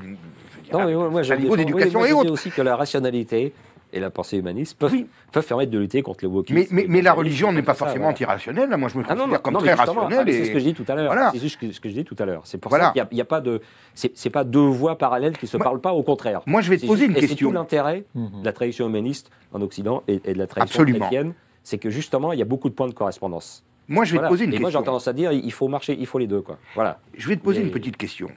non, 0.72 0.86
mais 0.86 0.96
moi, 0.96 1.22
niveau 1.38 1.58
d'éducation 1.58 2.06
et 2.06 2.14
autres. 2.14 2.32
aussi 2.32 2.50
que 2.50 2.62
la 2.62 2.76
rationalité, 2.76 3.54
et 3.94 4.00
la 4.00 4.10
pensée 4.10 4.38
humaniste 4.38 4.78
peuvent, 4.78 4.96
peuvent, 5.32 5.46
permettre 5.46 5.72
de 5.72 5.80
lutter 5.80 6.02
contre 6.02 6.24
le 6.24 6.30
wokisme. 6.30 6.66
Mais, 6.72 6.86
mais, 6.88 7.02
la 7.02 7.14
religion 7.14 7.52
n'est 7.52 7.62
pas 7.62 7.74
forcément 7.74 8.08
antirationnelle. 8.08 8.70
Moi, 8.78 8.90
je 8.90 8.98
me 8.98 9.04
ah 9.08 9.16
considère 9.16 9.42
comme 9.42 9.58
très 9.58 9.74
rationnel. 9.74 10.20
Ah, 10.20 10.24
c'est 10.28 10.46
ce 10.46 10.52
que 10.52 10.60
je 10.60 10.64
dis 10.64 10.74
tout 10.74 10.86
à 10.88 10.96
l'heure. 10.96 11.32
C'est 11.34 11.40
juste 11.40 11.60
ce 11.72 11.80
que 11.80 11.90
je 11.90 11.94
dis 11.94 12.06
tout 12.06 12.16
à 12.20 12.26
l'heure. 12.26 12.42
C'est 12.46 12.58
pour 12.58 12.72
ça 12.72 12.92
qu'il 12.92 13.06
n'y 13.12 13.22
a, 13.22 13.26
pas 13.26 13.42
de. 13.42 13.62
C'est 13.94 14.30
pas 14.30 14.44
deux 14.44 14.60
voix 14.60 14.98
parallèles 14.98 15.38
qui 15.38 15.46
ne 15.46 15.50
se 15.50 15.58
parlent 15.58 15.82
pas, 15.82 15.94
au 15.94 16.04
contraire. 16.04 16.42
Moi, 16.46 16.62
je 16.62 16.70
vais 16.70 16.78
te 16.78 16.86
poser 16.86 17.06
une 17.06 17.14
question. 17.14 17.30
C'est 17.30 17.46
tout 17.46 17.52
l'intérêt 17.52 18.06
de 18.16 18.46
la 18.46 18.54
tradition 18.54 18.88
humaniste 18.88 19.30
en 19.54 19.62
Occident 19.62 20.04
et, 20.08 20.20
de 20.20 20.38
la 20.38 20.48
tradition 20.48 20.86
chrétienne, 20.86 21.34
c'est 21.64 21.78
que 21.78 21.90
justement, 21.90 22.34
il 22.34 22.40
y 22.40 22.42
a 22.42 22.46
beaucoup 22.46 22.70
de 22.70 22.74
points 22.74 22.88
de 22.88 22.94
correspondance. 22.94 23.64
Moi, 23.88 24.06
je 24.06 24.14
vais 24.14 24.20
te 24.20 24.28
poser 24.28 24.46
une 24.46 24.52
et 24.52 24.54
question. 24.54 24.70
moi, 24.72 24.80
j'ai 24.80 24.86
tendance 24.86 25.08
à 25.08 25.14
dire, 25.14 25.32
il 25.32 25.52
faut 25.52 25.68
marcher, 25.68 25.98
il 26.00 26.06
faut 26.06 26.18
les 26.18 26.28
deux, 26.28 26.42
quoi. 26.42 26.58
Voilà. 26.76 27.00
Je 27.14 27.28
vais 27.28 27.36
te 27.36 27.42
poser 27.42 27.62
une 27.62 27.72
petite 27.72 27.98
question. 27.98 28.30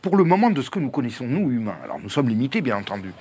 Pour 0.00 0.16
le 0.16 0.24
moment 0.24 0.48
de 0.48 0.62
ce 0.62 0.70
que 0.70 0.78
nous 0.78 0.88
connaissons, 0.88 1.26
nous 1.26 1.50
humains, 1.50 1.76
alors 1.84 1.98
nous 1.98 2.08
sommes 2.08 2.28
limités, 2.28 2.62
bien 2.62 2.78
entendu, 2.78 3.12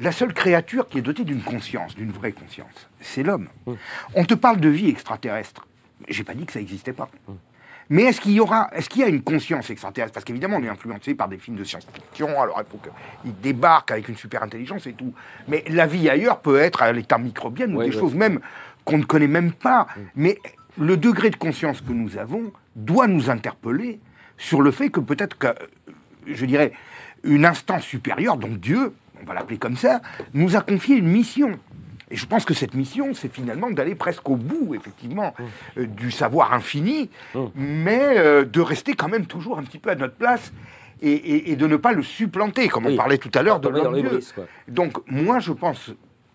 la 0.00 0.12
seule 0.12 0.32
créature 0.32 0.88
qui 0.88 0.98
est 0.98 1.02
dotée 1.02 1.24
d'une 1.24 1.42
conscience, 1.42 1.94
d'une 1.94 2.10
vraie 2.10 2.32
conscience, 2.32 2.88
c'est 3.00 3.22
l'homme. 3.22 3.48
Hum. 3.66 3.76
On 4.14 4.24
te 4.24 4.34
parle 4.34 4.60
de 4.60 4.68
vie 4.68 4.88
extraterrestre. 4.88 5.66
J'ai 6.08 6.24
pas 6.24 6.34
dit 6.34 6.46
que 6.46 6.52
ça 6.52 6.58
n'existait 6.58 6.92
pas. 6.92 7.08
Hum. 7.28 7.36
Mais 7.90 8.04
est-ce 8.04 8.20
qu'il 8.20 8.32
y 8.32 8.40
aura, 8.40 8.70
est-ce 8.72 8.88
qu'il 8.88 9.02
y 9.02 9.04
a 9.04 9.08
une 9.08 9.22
conscience 9.22 9.68
extraterrestre? 9.68 10.14
Parce 10.14 10.24
qu'évidemment, 10.24 10.56
on 10.56 10.62
est 10.62 10.68
influencé 10.68 11.14
par 11.14 11.28
des 11.28 11.36
films 11.36 11.56
de 11.56 11.64
science-fiction. 11.64 12.40
Alors 12.40 12.62
il 12.64 12.70
faut 12.70 12.78
qu'ils 12.78 13.38
débarquent 13.40 13.90
avec 13.90 14.08
une 14.08 14.16
super 14.16 14.42
intelligence 14.42 14.86
et 14.86 14.94
tout. 14.94 15.12
Mais 15.48 15.64
la 15.68 15.86
vie 15.86 16.08
ailleurs 16.08 16.40
peut 16.40 16.58
être 16.58 16.82
à 16.82 16.92
l'état 16.92 17.18
microbienne 17.18 17.76
ou 17.76 17.82
des 17.82 17.92
choses 17.92 18.14
même 18.14 18.40
qu'on 18.84 18.98
ne 18.98 19.04
connaît 19.04 19.26
même 19.26 19.52
pas. 19.52 19.88
Hum. 19.96 20.04
Mais 20.16 20.38
le 20.78 20.96
degré 20.96 21.30
de 21.30 21.36
conscience 21.36 21.80
que 21.80 21.92
nous 21.92 22.16
avons 22.16 22.52
doit 22.76 23.08
nous 23.08 23.28
interpeller 23.30 24.00
sur 24.38 24.62
le 24.62 24.70
fait 24.70 24.88
que 24.88 25.00
peut-être 25.00 25.36
que, 25.36 25.48
je 26.26 26.46
dirais, 26.46 26.72
une 27.24 27.44
instance 27.44 27.84
supérieure, 27.84 28.36
donc 28.36 28.58
Dieu, 28.58 28.94
on 29.22 29.26
va 29.26 29.34
l'appeler 29.34 29.58
comme 29.58 29.76
ça, 29.76 30.02
nous 30.34 30.56
a 30.56 30.60
confié 30.60 30.96
une 30.96 31.08
mission. 31.08 31.58
Et 32.10 32.16
je 32.16 32.26
pense 32.26 32.44
que 32.44 32.52
cette 32.52 32.74
mission, 32.74 33.14
c'est 33.14 33.32
finalement 33.32 33.70
d'aller 33.70 33.94
presque 33.94 34.28
au 34.28 34.36
bout, 34.36 34.74
effectivement, 34.74 35.34
mmh. 35.38 35.80
euh, 35.80 35.86
du 35.86 36.10
savoir 36.10 36.52
infini, 36.52 37.08
mmh. 37.34 37.40
mais 37.54 38.18
euh, 38.18 38.44
de 38.44 38.60
rester 38.60 38.94
quand 38.94 39.08
même 39.08 39.26
toujours 39.26 39.58
un 39.58 39.62
petit 39.62 39.78
peu 39.78 39.90
à 39.90 39.94
notre 39.94 40.14
place 40.14 40.52
et, 41.04 41.56
de 41.56 41.66
ne 41.66 41.76
pas 41.76 41.92
le 41.92 42.02
supplanter, 42.02 42.68
comme 42.68 42.86
on 42.86 42.94
parlait 42.94 43.18
tout 43.18 43.30
à 43.34 43.42
l'heure 43.42 43.58
de 43.58 43.68
l'homme 43.68 44.20
Donc 44.68 44.98
moi, 45.08 45.40
je 45.40 45.52
pense, 45.52 45.90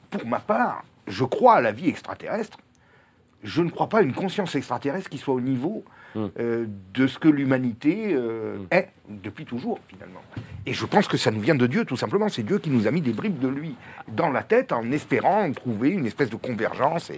pour 0.09 0.25
ma 0.25 0.39
part, 0.39 0.83
je 1.07 1.23
crois 1.23 1.55
à 1.55 1.61
la 1.61 1.71
vie 1.71 1.87
extraterrestre. 1.87 2.57
Je 3.43 3.61
ne 3.61 3.69
crois 3.69 3.87
pas 3.89 3.99
à 3.99 4.01
une 4.01 4.13
conscience 4.13 4.55
extraterrestre 4.55 5.09
qui 5.09 5.17
soit 5.17 5.33
au 5.33 5.41
niveau 5.41 5.83
mmh. 6.15 6.25
euh, 6.39 6.65
de 6.93 7.07
ce 7.07 7.19
que 7.19 7.27
l'humanité 7.27 8.17
est 8.71 8.89
depuis 9.09 9.45
toujours, 9.45 9.79
finalement. 9.87 10.21
Et 10.65 10.73
je 10.73 10.85
pense 10.85 11.07
que 11.07 11.15
ça 11.15 11.31
nous 11.31 11.39
vient 11.39 11.55
de 11.55 11.65
Dieu, 11.65 11.85
tout 11.85 11.95
simplement. 11.95 12.27
C'est 12.27 12.43
Dieu 12.43 12.59
qui 12.59 12.69
nous 12.69 12.87
a 12.87 12.91
mis 12.91 13.01
des 13.01 13.13
bribes 13.13 13.39
de 13.39 13.47
lui 13.47 13.75
dans 14.09 14.29
la 14.29 14.43
tête 14.43 14.73
en 14.73 14.91
espérant 14.91 15.49
trouver 15.53 15.89
une 15.89 16.05
espèce 16.05 16.29
de 16.29 16.35
convergence 16.35 17.09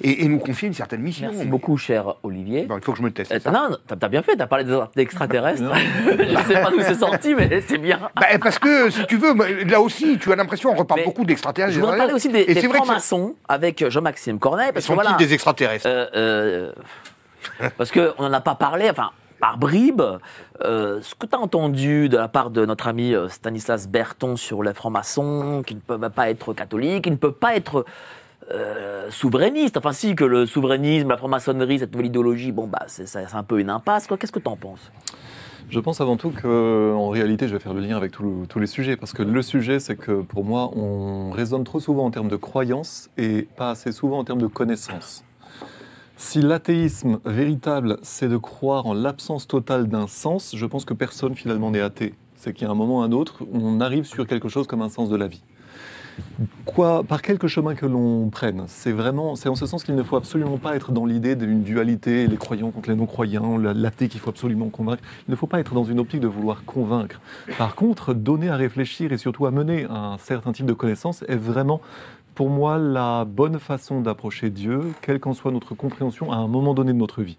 et, 0.00 0.24
et, 0.24 0.26
nous 0.28 0.38
confier 0.38 0.68
une 0.68 0.74
certaine 0.74 1.02
mission. 1.02 1.28
Merci 1.30 1.46
beaucoup, 1.46 1.76
cher 1.76 2.14
Olivier. 2.22 2.66
il 2.70 2.80
faut 2.82 2.92
que 2.92 2.98
je 2.98 3.02
me 3.02 3.10
teste. 3.10 3.32
Euh, 3.32 3.50
non, 3.50 3.76
t'as 3.86 4.08
bien 4.08 4.22
fait, 4.22 4.36
t'as 4.36 4.46
parlé 4.46 4.64
des 4.64 5.02
extraterrestres. 5.02 5.62
je 6.06 6.10
ne 6.10 6.42
sais 6.42 6.62
pas 6.62 6.70
d'où 6.70 6.80
c'est 6.80 6.94
sorti, 6.94 7.34
mais 7.34 7.60
c'est 7.60 7.78
bien. 7.78 8.00
Bah, 8.16 8.26
parce 8.40 8.58
que, 8.58 8.88
si 8.88 9.04
tu 9.06 9.16
veux, 9.16 9.34
là 9.64 9.80
aussi, 9.80 10.18
tu 10.18 10.32
as 10.32 10.36
l'impression, 10.36 10.70
on 10.70 10.74
reparle 10.74 11.04
beaucoup 11.04 11.24
d'extraterrestres. 11.24 11.74
Je 11.74 11.80
voudrais 11.80 11.98
parler 11.98 12.14
aussi 12.14 12.30
des, 12.30 12.46
des 12.46 12.62
francs-maçons 12.62 13.34
avec 13.46 13.86
Jean-Maxime 13.88 14.38
Cornet. 14.38 14.72
Parce 14.72 14.86
que, 14.86 14.92
voilà, 14.92 15.14
des 15.14 15.34
extraterrestres? 15.34 15.65
Euh, 15.66 16.06
euh, 16.14 16.72
Parce 17.76 17.90
qu'on 17.90 18.22
n'en 18.22 18.32
a 18.32 18.40
pas 18.40 18.54
parlé, 18.54 18.90
enfin, 18.90 19.10
par 19.40 19.58
bribes, 19.58 20.02
euh, 20.62 21.00
ce 21.02 21.14
que 21.14 21.26
tu 21.26 21.34
as 21.34 21.38
entendu 21.38 22.08
de 22.08 22.16
la 22.16 22.28
part 22.28 22.50
de 22.50 22.64
notre 22.64 22.88
ami 22.88 23.14
Stanislas 23.28 23.88
Berton 23.88 24.36
sur 24.36 24.62
les 24.62 24.74
francs-maçons, 24.74 25.62
qui 25.66 25.74
ne 25.74 25.80
peuvent 25.80 26.10
pas 26.10 26.30
être 26.30 26.54
catholiques, 26.54 27.04
qui 27.04 27.10
ne 27.10 27.16
peuvent 27.16 27.32
pas 27.32 27.54
être 27.56 27.84
euh, 28.50 29.10
souverainistes. 29.10 29.76
Enfin, 29.76 29.92
si, 29.92 30.14
que 30.14 30.24
le 30.24 30.46
souverainisme, 30.46 31.08
la 31.08 31.16
franc-maçonnerie, 31.16 31.80
cette 31.80 31.92
nouvelle 31.92 32.06
idéologie, 32.06 32.52
bon, 32.52 32.66
bah, 32.66 32.84
c'est 32.86 33.06
un 33.34 33.42
peu 33.42 33.60
une 33.60 33.70
impasse. 33.70 34.06
Qu'est-ce 34.06 34.32
que 34.32 34.38
tu 34.38 34.48
en 34.48 34.56
penses? 34.56 34.90
Je 35.68 35.80
pense 35.80 36.00
avant 36.00 36.16
tout 36.16 36.30
qu'en 36.30 37.08
réalité, 37.08 37.48
je 37.48 37.52
vais 37.52 37.58
faire 37.58 37.74
le 37.74 37.80
lien 37.80 37.96
avec 37.96 38.12
tous 38.12 38.58
les 38.60 38.68
sujets, 38.68 38.96
parce 38.96 39.12
que 39.12 39.24
le 39.24 39.42
sujet, 39.42 39.80
c'est 39.80 39.96
que 39.96 40.22
pour 40.22 40.44
moi, 40.44 40.70
on 40.76 41.32
raisonne 41.32 41.64
trop 41.64 41.80
souvent 41.80 42.06
en 42.06 42.12
termes 42.12 42.28
de 42.28 42.36
croyance 42.36 43.10
et 43.18 43.48
pas 43.56 43.70
assez 43.70 43.90
souvent 43.90 44.20
en 44.20 44.24
termes 44.24 44.40
de 44.40 44.46
connaissance. 44.46 45.24
Si 46.18 46.40
l'athéisme 46.40 47.18
véritable, 47.26 47.98
c'est 48.00 48.28
de 48.28 48.38
croire 48.38 48.86
en 48.86 48.94
l'absence 48.94 49.46
totale 49.46 49.86
d'un 49.86 50.06
sens, 50.06 50.56
je 50.56 50.64
pense 50.64 50.86
que 50.86 50.94
personne 50.94 51.34
finalement 51.34 51.70
n'est 51.70 51.82
athée. 51.82 52.14
C'est 52.36 52.62
a 52.62 52.70
un 52.70 52.74
moment 52.74 53.00
ou 53.00 53.02
un 53.02 53.12
autre, 53.12 53.44
on 53.52 53.82
arrive 53.82 54.04
sur 54.04 54.26
quelque 54.26 54.48
chose 54.48 54.66
comme 54.66 54.80
un 54.80 54.88
sens 54.88 55.10
de 55.10 55.16
la 55.16 55.26
vie. 55.26 55.42
Quoi, 56.64 57.04
par 57.04 57.20
quelque 57.20 57.48
chemin 57.48 57.74
que 57.74 57.84
l'on 57.84 58.30
prenne, 58.30 58.64
c'est 58.66 58.92
vraiment, 58.92 59.36
c'est 59.36 59.50
en 59.50 59.54
ce 59.54 59.66
sens 59.66 59.84
qu'il 59.84 59.94
ne 59.94 60.02
faut 60.02 60.16
absolument 60.16 60.56
pas 60.56 60.74
être 60.74 60.90
dans 60.90 61.04
l'idée 61.04 61.36
d'une 61.36 61.62
dualité, 61.62 62.26
les 62.26 62.36
croyants 62.38 62.70
contre 62.70 62.88
les 62.88 62.96
non-croyants, 62.96 63.58
l'athée 63.58 64.08
qu'il 64.08 64.20
faut 64.20 64.30
absolument 64.30 64.70
convaincre. 64.70 65.02
Il 65.28 65.32
ne 65.32 65.36
faut 65.36 65.46
pas 65.46 65.60
être 65.60 65.74
dans 65.74 65.84
une 65.84 66.00
optique 66.00 66.20
de 66.20 66.28
vouloir 66.28 66.64
convaincre. 66.64 67.20
Par 67.58 67.74
contre, 67.74 68.14
donner 68.14 68.48
à 68.48 68.56
réfléchir 68.56 69.12
et 69.12 69.18
surtout 69.18 69.44
à 69.44 69.50
mener 69.50 69.84
un 69.84 70.16
certain 70.18 70.52
type 70.52 70.66
de 70.66 70.72
connaissance 70.72 71.22
est 71.28 71.36
vraiment 71.36 71.82
pour 72.36 72.50
moi 72.50 72.76
la 72.76 73.24
bonne 73.24 73.58
façon 73.58 74.02
d'approcher 74.02 74.50
Dieu, 74.50 74.92
quelle 75.00 75.18
qu'en 75.18 75.32
soit 75.32 75.50
notre 75.50 75.74
compréhension 75.74 76.30
à 76.30 76.36
un 76.36 76.46
moment 76.46 76.74
donné 76.74 76.92
de 76.92 76.98
notre 76.98 77.22
vie. 77.22 77.38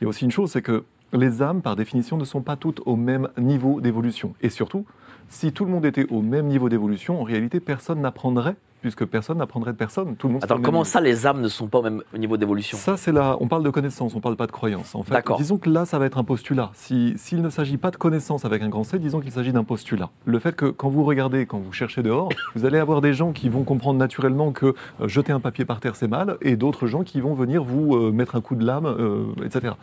Il 0.00 0.04
y 0.04 0.06
a 0.06 0.08
aussi 0.08 0.24
une 0.24 0.32
chose, 0.32 0.50
c'est 0.50 0.62
que 0.62 0.84
les 1.12 1.42
âmes, 1.42 1.62
par 1.62 1.76
définition, 1.76 2.16
ne 2.16 2.24
sont 2.24 2.42
pas 2.42 2.56
toutes 2.56 2.80
au 2.84 2.96
même 2.96 3.28
niveau 3.38 3.80
d'évolution. 3.80 4.34
Et 4.42 4.50
surtout, 4.50 4.84
si 5.28 5.52
tout 5.52 5.64
le 5.64 5.70
monde 5.70 5.86
était 5.86 6.06
au 6.10 6.22
même 6.22 6.48
niveau 6.48 6.68
d'évolution, 6.68 7.20
en 7.20 7.22
réalité, 7.22 7.60
personne 7.60 8.00
n'apprendrait 8.00 8.56
puisque 8.82 9.06
personne 9.06 9.38
n'apprendrait 9.38 9.72
de 9.72 9.76
personne. 9.76 10.16
Tout 10.16 10.26
le 10.26 10.34
monde 10.34 10.44
Attends, 10.44 10.60
comment 10.60 10.84
ça, 10.84 11.00
les 11.00 11.26
âmes 11.26 11.40
ne 11.40 11.48
sont 11.48 11.68
pas 11.68 11.78
au 11.78 11.82
même 11.82 12.02
niveau 12.18 12.36
d'évolution? 12.36 12.76
Ça, 12.76 12.96
c'est 12.96 13.12
là. 13.12 13.36
On 13.40 13.48
parle 13.48 13.62
de 13.62 13.70
connaissance, 13.70 14.12
on 14.12 14.18
ne 14.18 14.22
parle 14.22 14.36
pas 14.36 14.46
de 14.46 14.52
croyance. 14.52 14.94
En 14.94 15.04
fait, 15.04 15.12
D'accord. 15.12 15.38
disons 15.38 15.56
que 15.56 15.70
là, 15.70 15.86
ça 15.86 15.98
va 15.98 16.06
être 16.06 16.18
un 16.18 16.24
postulat. 16.24 16.70
S'il 16.74 17.42
ne 17.42 17.48
s'agit 17.48 17.78
pas 17.78 17.90
de 17.90 17.96
connaissance 17.96 18.44
avec 18.44 18.60
un 18.60 18.68
grand 18.68 18.84
C, 18.84 18.98
disons 18.98 19.20
qu'il 19.20 19.30
s'agit 19.30 19.52
d'un 19.52 19.64
postulat. 19.64 20.10
Le 20.24 20.38
fait 20.38 20.54
que 20.56 20.66
quand 20.66 20.88
vous 20.88 21.04
regardez, 21.04 21.46
quand 21.46 21.58
vous 21.58 21.72
cherchez 21.72 22.02
dehors, 22.02 22.28
vous 22.56 22.66
allez 22.66 22.78
avoir 22.78 23.00
des 23.00 23.14
gens 23.14 23.32
qui 23.32 23.48
vont 23.48 23.62
comprendre 23.62 23.98
naturellement 23.98 24.50
que 24.50 24.74
euh, 25.00 25.08
jeter 25.08 25.32
un 25.32 25.40
papier 25.40 25.64
par 25.64 25.80
terre, 25.80 25.94
c'est 25.94 26.08
mal, 26.08 26.36
et 26.42 26.56
d'autres 26.56 26.86
gens 26.86 27.04
qui 27.04 27.20
vont 27.20 27.34
venir 27.34 27.62
vous 27.62 27.94
euh, 27.94 28.10
mettre 28.10 28.34
un 28.34 28.40
coup 28.40 28.56
de 28.56 28.64
lame, 28.64 28.86
euh, 28.86 29.26
etc. 29.44 29.74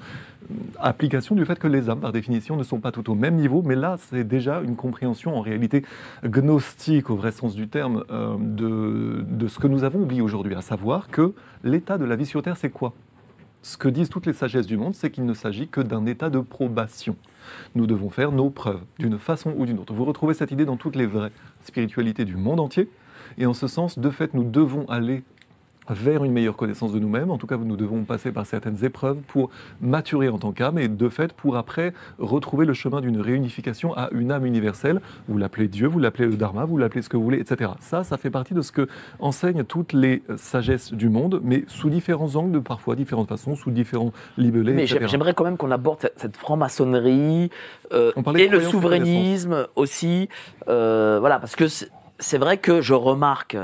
Application 0.80 1.36
du 1.36 1.46
fait 1.46 1.58
que 1.58 1.68
les 1.68 1.90
âmes, 1.90 2.00
par 2.00 2.12
définition, 2.12 2.58
ne 2.58 2.64
sont 2.64 2.80
pas 2.80 2.92
toutes 2.92 3.08
au 3.08 3.16
même 3.16 3.36
niveau, 3.36 3.62
mais 3.64 3.76
là, 3.76 3.98
c'est 3.98 4.24
déjà 4.24 4.62
une 4.62 4.76
compréhension 4.76 5.38
en 5.38 5.42
réalité 5.42 5.86
gnostique, 6.26 7.10
au 7.10 7.16
vrai 7.16 7.32
sens 7.32 7.54
du 7.56 7.68
terme, 7.68 8.04
de, 8.40 8.89
de 8.90 9.48
ce 9.48 9.60
que 9.60 9.68
nous 9.68 9.84
avons 9.84 10.02
oublié 10.02 10.22
aujourd'hui, 10.22 10.56
à 10.56 10.62
savoir 10.62 11.08
que 11.10 11.34
l'état 11.64 11.98
de 11.98 12.06
la 12.06 12.16
vie 12.16 12.26
sur 12.26 12.42
Terre, 12.42 12.58
c'est 12.58 12.70
quoi? 12.70 12.94
Ce 13.62 13.78
que 13.78 13.90
disent 13.90 14.10
toutes 14.10 14.26
les 14.26 14.34
sagesses 14.34 14.68
du 14.68 14.78
monde, 14.78 14.96
c'est 14.96 15.12
qu'il 15.12 15.26
ne 15.26 15.34
s'agit 15.34 15.68
que 15.68 15.82
d'un 15.82 16.06
état 16.06 16.30
de 16.30 16.40
probation. 16.40 17.18
Nous 17.76 17.88
devons 17.88 18.10
faire 18.10 18.32
nos 18.32 18.50
preuves, 18.50 18.82
d'une 19.00 19.18
façon 19.18 19.54
ou 19.58 19.66
d'une 19.66 19.80
autre. 19.80 19.94
Vous 19.94 20.06
retrouvez 20.06 20.34
cette 20.34 20.52
idée 20.52 20.66
dans 20.66 20.78
toutes 20.78 20.96
les 20.96 21.06
vraies 21.06 21.32
spiritualités 21.64 22.24
du 22.24 22.38
monde 22.38 22.60
entier. 22.60 22.90
Et 23.38 23.46
en 23.46 23.54
ce 23.54 23.68
sens, 23.68 24.00
de 24.00 24.10
fait, 24.10 24.34
nous 24.34 24.44
devons 24.44 24.88
aller 24.88 25.24
vers 25.90 26.24
une 26.24 26.32
meilleure 26.32 26.56
connaissance 26.56 26.92
de 26.92 27.00
nous-mêmes. 27.00 27.32
En 27.32 27.38
tout 27.38 27.48
cas, 27.48 27.58
nous 27.58 27.78
devons 27.78 28.04
passer 28.04 28.32
par 28.32 28.46
certaines 28.46 28.84
épreuves 28.84 29.18
pour 29.28 29.50
maturer 29.82 30.30
en 30.30 30.38
tant 30.38 30.52
qu'âme 30.52 30.78
et 30.78 30.88
de 30.88 31.10
fait 31.10 31.34
pour 31.34 31.58
après 31.58 31.94
retrouver 32.18 32.66
le 32.66 32.74
chemin 32.74 33.02
d'une 33.02 33.20
réunification 33.20 33.94
à 33.96 34.10
une 34.12 34.32
âme 34.32 34.46
universelle. 34.46 35.02
Vous 35.28 35.38
l'appelez 35.38 35.68
Dieu, 35.68 35.88
vous 35.88 36.00
l'appelez 36.00 36.26
le 36.26 36.36
Dharma, 36.36 36.66
vous 36.66 36.78
l'appelez 36.78 37.02
ce 37.02 37.10
que 37.10 37.18
vous 37.18 37.24
voulez, 37.24 37.40
etc. 37.40 37.72
Ça, 37.80 38.04
ça 38.04 38.18
fait 38.18 38.30
partie 38.30 38.54
de 38.54 38.62
ce 38.62 38.72
que 38.72 38.88
enseignent 39.20 39.64
toutes 39.64 39.94
les 39.94 40.24
sagesses 40.38 40.94
du 40.94 41.10
monde, 41.10 41.42
mais 41.44 41.64
sous 41.68 41.90
différents 41.90 42.36
angles, 42.36 42.62
parfois 42.62 42.96
différentes 42.96 43.30
façons, 43.30 43.56
sous 43.56 43.72
différents 43.72 44.12
libellés. 44.38 44.74
Mais 44.74 44.88
j'aimerais 44.88 45.34
quand 45.34 45.44
même 45.44 45.58
qu'on 45.58 45.72
aborde 45.72 46.12
cette 46.16 46.38
franc-maçonnerie 46.38 47.50
euh, 47.92 48.12
et 48.36 48.48
le 48.48 48.62
souverainisme 48.62 49.68
aussi. 49.76 50.30
Euh, 50.68 51.18
voilà, 51.20 51.40
parce 51.40 51.56
que 51.56 51.66
c'est 52.20 52.38
vrai 52.38 52.58
que 52.58 52.82
je 52.82 52.94
remarque 52.94 53.58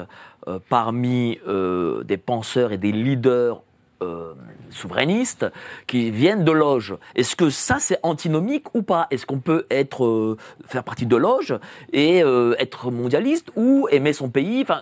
euh, 0.47 0.59
parmi 0.69 1.39
euh, 1.47 2.03
des 2.03 2.17
penseurs 2.17 2.71
et 2.71 2.77
des 2.77 2.91
leaders 2.91 3.63
euh, 4.03 4.33
souverainistes 4.69 5.47
qui 5.87 6.11
viennent 6.11 6.43
de 6.43 6.51
loges. 6.51 6.95
Est-ce 7.15 7.35
que 7.35 7.49
ça 7.49 7.77
c'est 7.79 7.99
antinomique 8.03 8.75
ou 8.75 8.83
pas? 8.83 9.07
Est-ce 9.09 9.25
qu'on 9.25 9.39
peut 9.39 9.65
être 9.71 10.37
faire 10.65 10.83
partie 10.83 11.07
de 11.07 11.15
loges 11.15 11.57
et 11.93 12.19
être 12.59 12.91
mondialiste 12.91 13.51
ou 13.55 13.87
aimer 13.89 14.13
son 14.13 14.29
pays? 14.29 14.61
Enfin, 14.61 14.81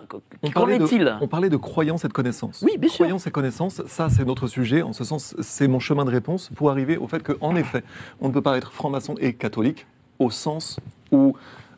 qu'en 0.53 0.67
est-il? 0.67 1.15
On 1.21 1.27
parlait 1.27 1.49
de 1.49 1.57
croyance 1.57 2.03
et 2.03 2.07
de 2.07 2.13
connaissance. 2.13 2.61
Oui, 2.65 2.77
bien 2.77 2.89
sûr. 2.89 3.05
Croyance 3.05 3.27
et 3.27 3.31
connaissance, 3.31 3.81
ça 3.85 4.09
c'est 4.09 4.25
notre 4.25 4.47
sujet. 4.47 4.81
En 4.81 4.93
ce 4.93 5.03
sens, 5.03 5.35
c'est 5.39 5.67
mon 5.67 5.79
chemin 5.79 6.05
de 6.05 6.11
réponse 6.11 6.49
pour 6.55 6.71
arriver 6.71 6.97
au 6.97 7.07
fait 7.07 7.21
qu'en 7.23 7.55
effet, 7.55 7.83
on 8.19 8.29
ne 8.29 8.33
peut 8.33 8.41
pas 8.41 8.57
être 8.57 8.73
franc-maçon 8.73 9.15
et 9.19 9.33
catholique 9.33 9.85
au 10.19 10.29
sens 10.31 10.79
où 11.11 11.35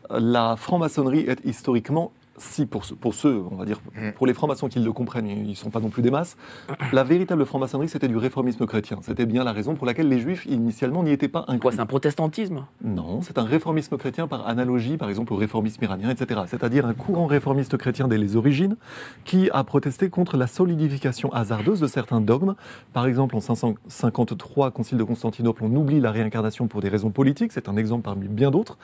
la 0.09 0.55
franc-maçonnerie 0.55 1.25
est 1.27 1.43
historiquement 1.43 2.11
si 2.37 2.65
pour, 2.65 2.83
pour, 2.99 3.13
ceux, 3.13 3.43
on 3.51 3.55
va 3.55 3.65
dire, 3.65 3.79
mm. 3.95 4.11
pour 4.11 4.27
les 4.27 4.33
francs-maçons 4.33 4.67
qui 4.67 4.79
le 4.79 4.91
comprennent, 4.91 5.27
ils 5.27 5.49
ne 5.49 5.53
sont 5.53 5.69
pas 5.69 5.79
non 5.79 5.89
plus 5.89 6.01
des 6.01 6.11
masses, 6.11 6.37
la 6.91 7.03
véritable 7.03 7.45
franc-maçonnerie, 7.45 7.89
c'était 7.89 8.07
du 8.07 8.17
réformisme 8.17 8.65
chrétien. 8.65 8.99
C'était 9.01 9.25
bien 9.25 9.43
la 9.43 9.51
raison 9.51 9.75
pour 9.75 9.85
laquelle 9.85 10.09
les 10.09 10.19
juifs, 10.19 10.45
initialement, 10.45 11.03
n'y 11.03 11.11
étaient 11.11 11.27
pas 11.27 11.45
inclus. 11.47 11.59
Quoi, 11.59 11.71
c'est 11.71 11.79
un 11.79 11.85
protestantisme? 11.85 12.65
Non, 12.83 13.21
c'est 13.21 13.37
un 13.37 13.43
réformisme 13.43 13.97
chrétien 13.97 14.27
par 14.27 14.47
analogie, 14.47 14.97
par 14.97 15.09
exemple, 15.09 15.33
au 15.33 15.37
réformisme 15.37 15.83
iranien, 15.83 16.09
etc. 16.09 16.41
C'est-à-dire 16.47 16.85
un 16.85 16.93
courant 16.93 17.25
réformiste 17.25 17.77
chrétien 17.77 18.07
dès 18.07 18.17
les 18.17 18.35
origines 18.35 18.75
qui 19.23 19.49
a 19.51 19.63
protesté 19.63 20.09
contre 20.09 20.37
la 20.37 20.47
solidification 20.47 21.31
hasardeuse 21.33 21.79
de 21.79 21.87
certains 21.87 22.21
dogmes. 22.21 22.55
Par 22.93 23.07
exemple, 23.07 23.35
en 23.35 23.39
553, 23.39 24.71
Concile 24.71 24.97
de 24.97 25.03
Constantinople, 25.03 25.63
on 25.63 25.75
oublie 25.75 25.99
la 25.99 26.11
réincarnation 26.11 26.67
pour 26.67 26.81
des 26.81 26.89
raisons 26.89 27.09
politiques, 27.09 27.51
c'est 27.51 27.69
un 27.69 27.77
exemple 27.77 28.03
parmi 28.03 28.27
bien 28.27 28.51
d'autres. 28.51 28.77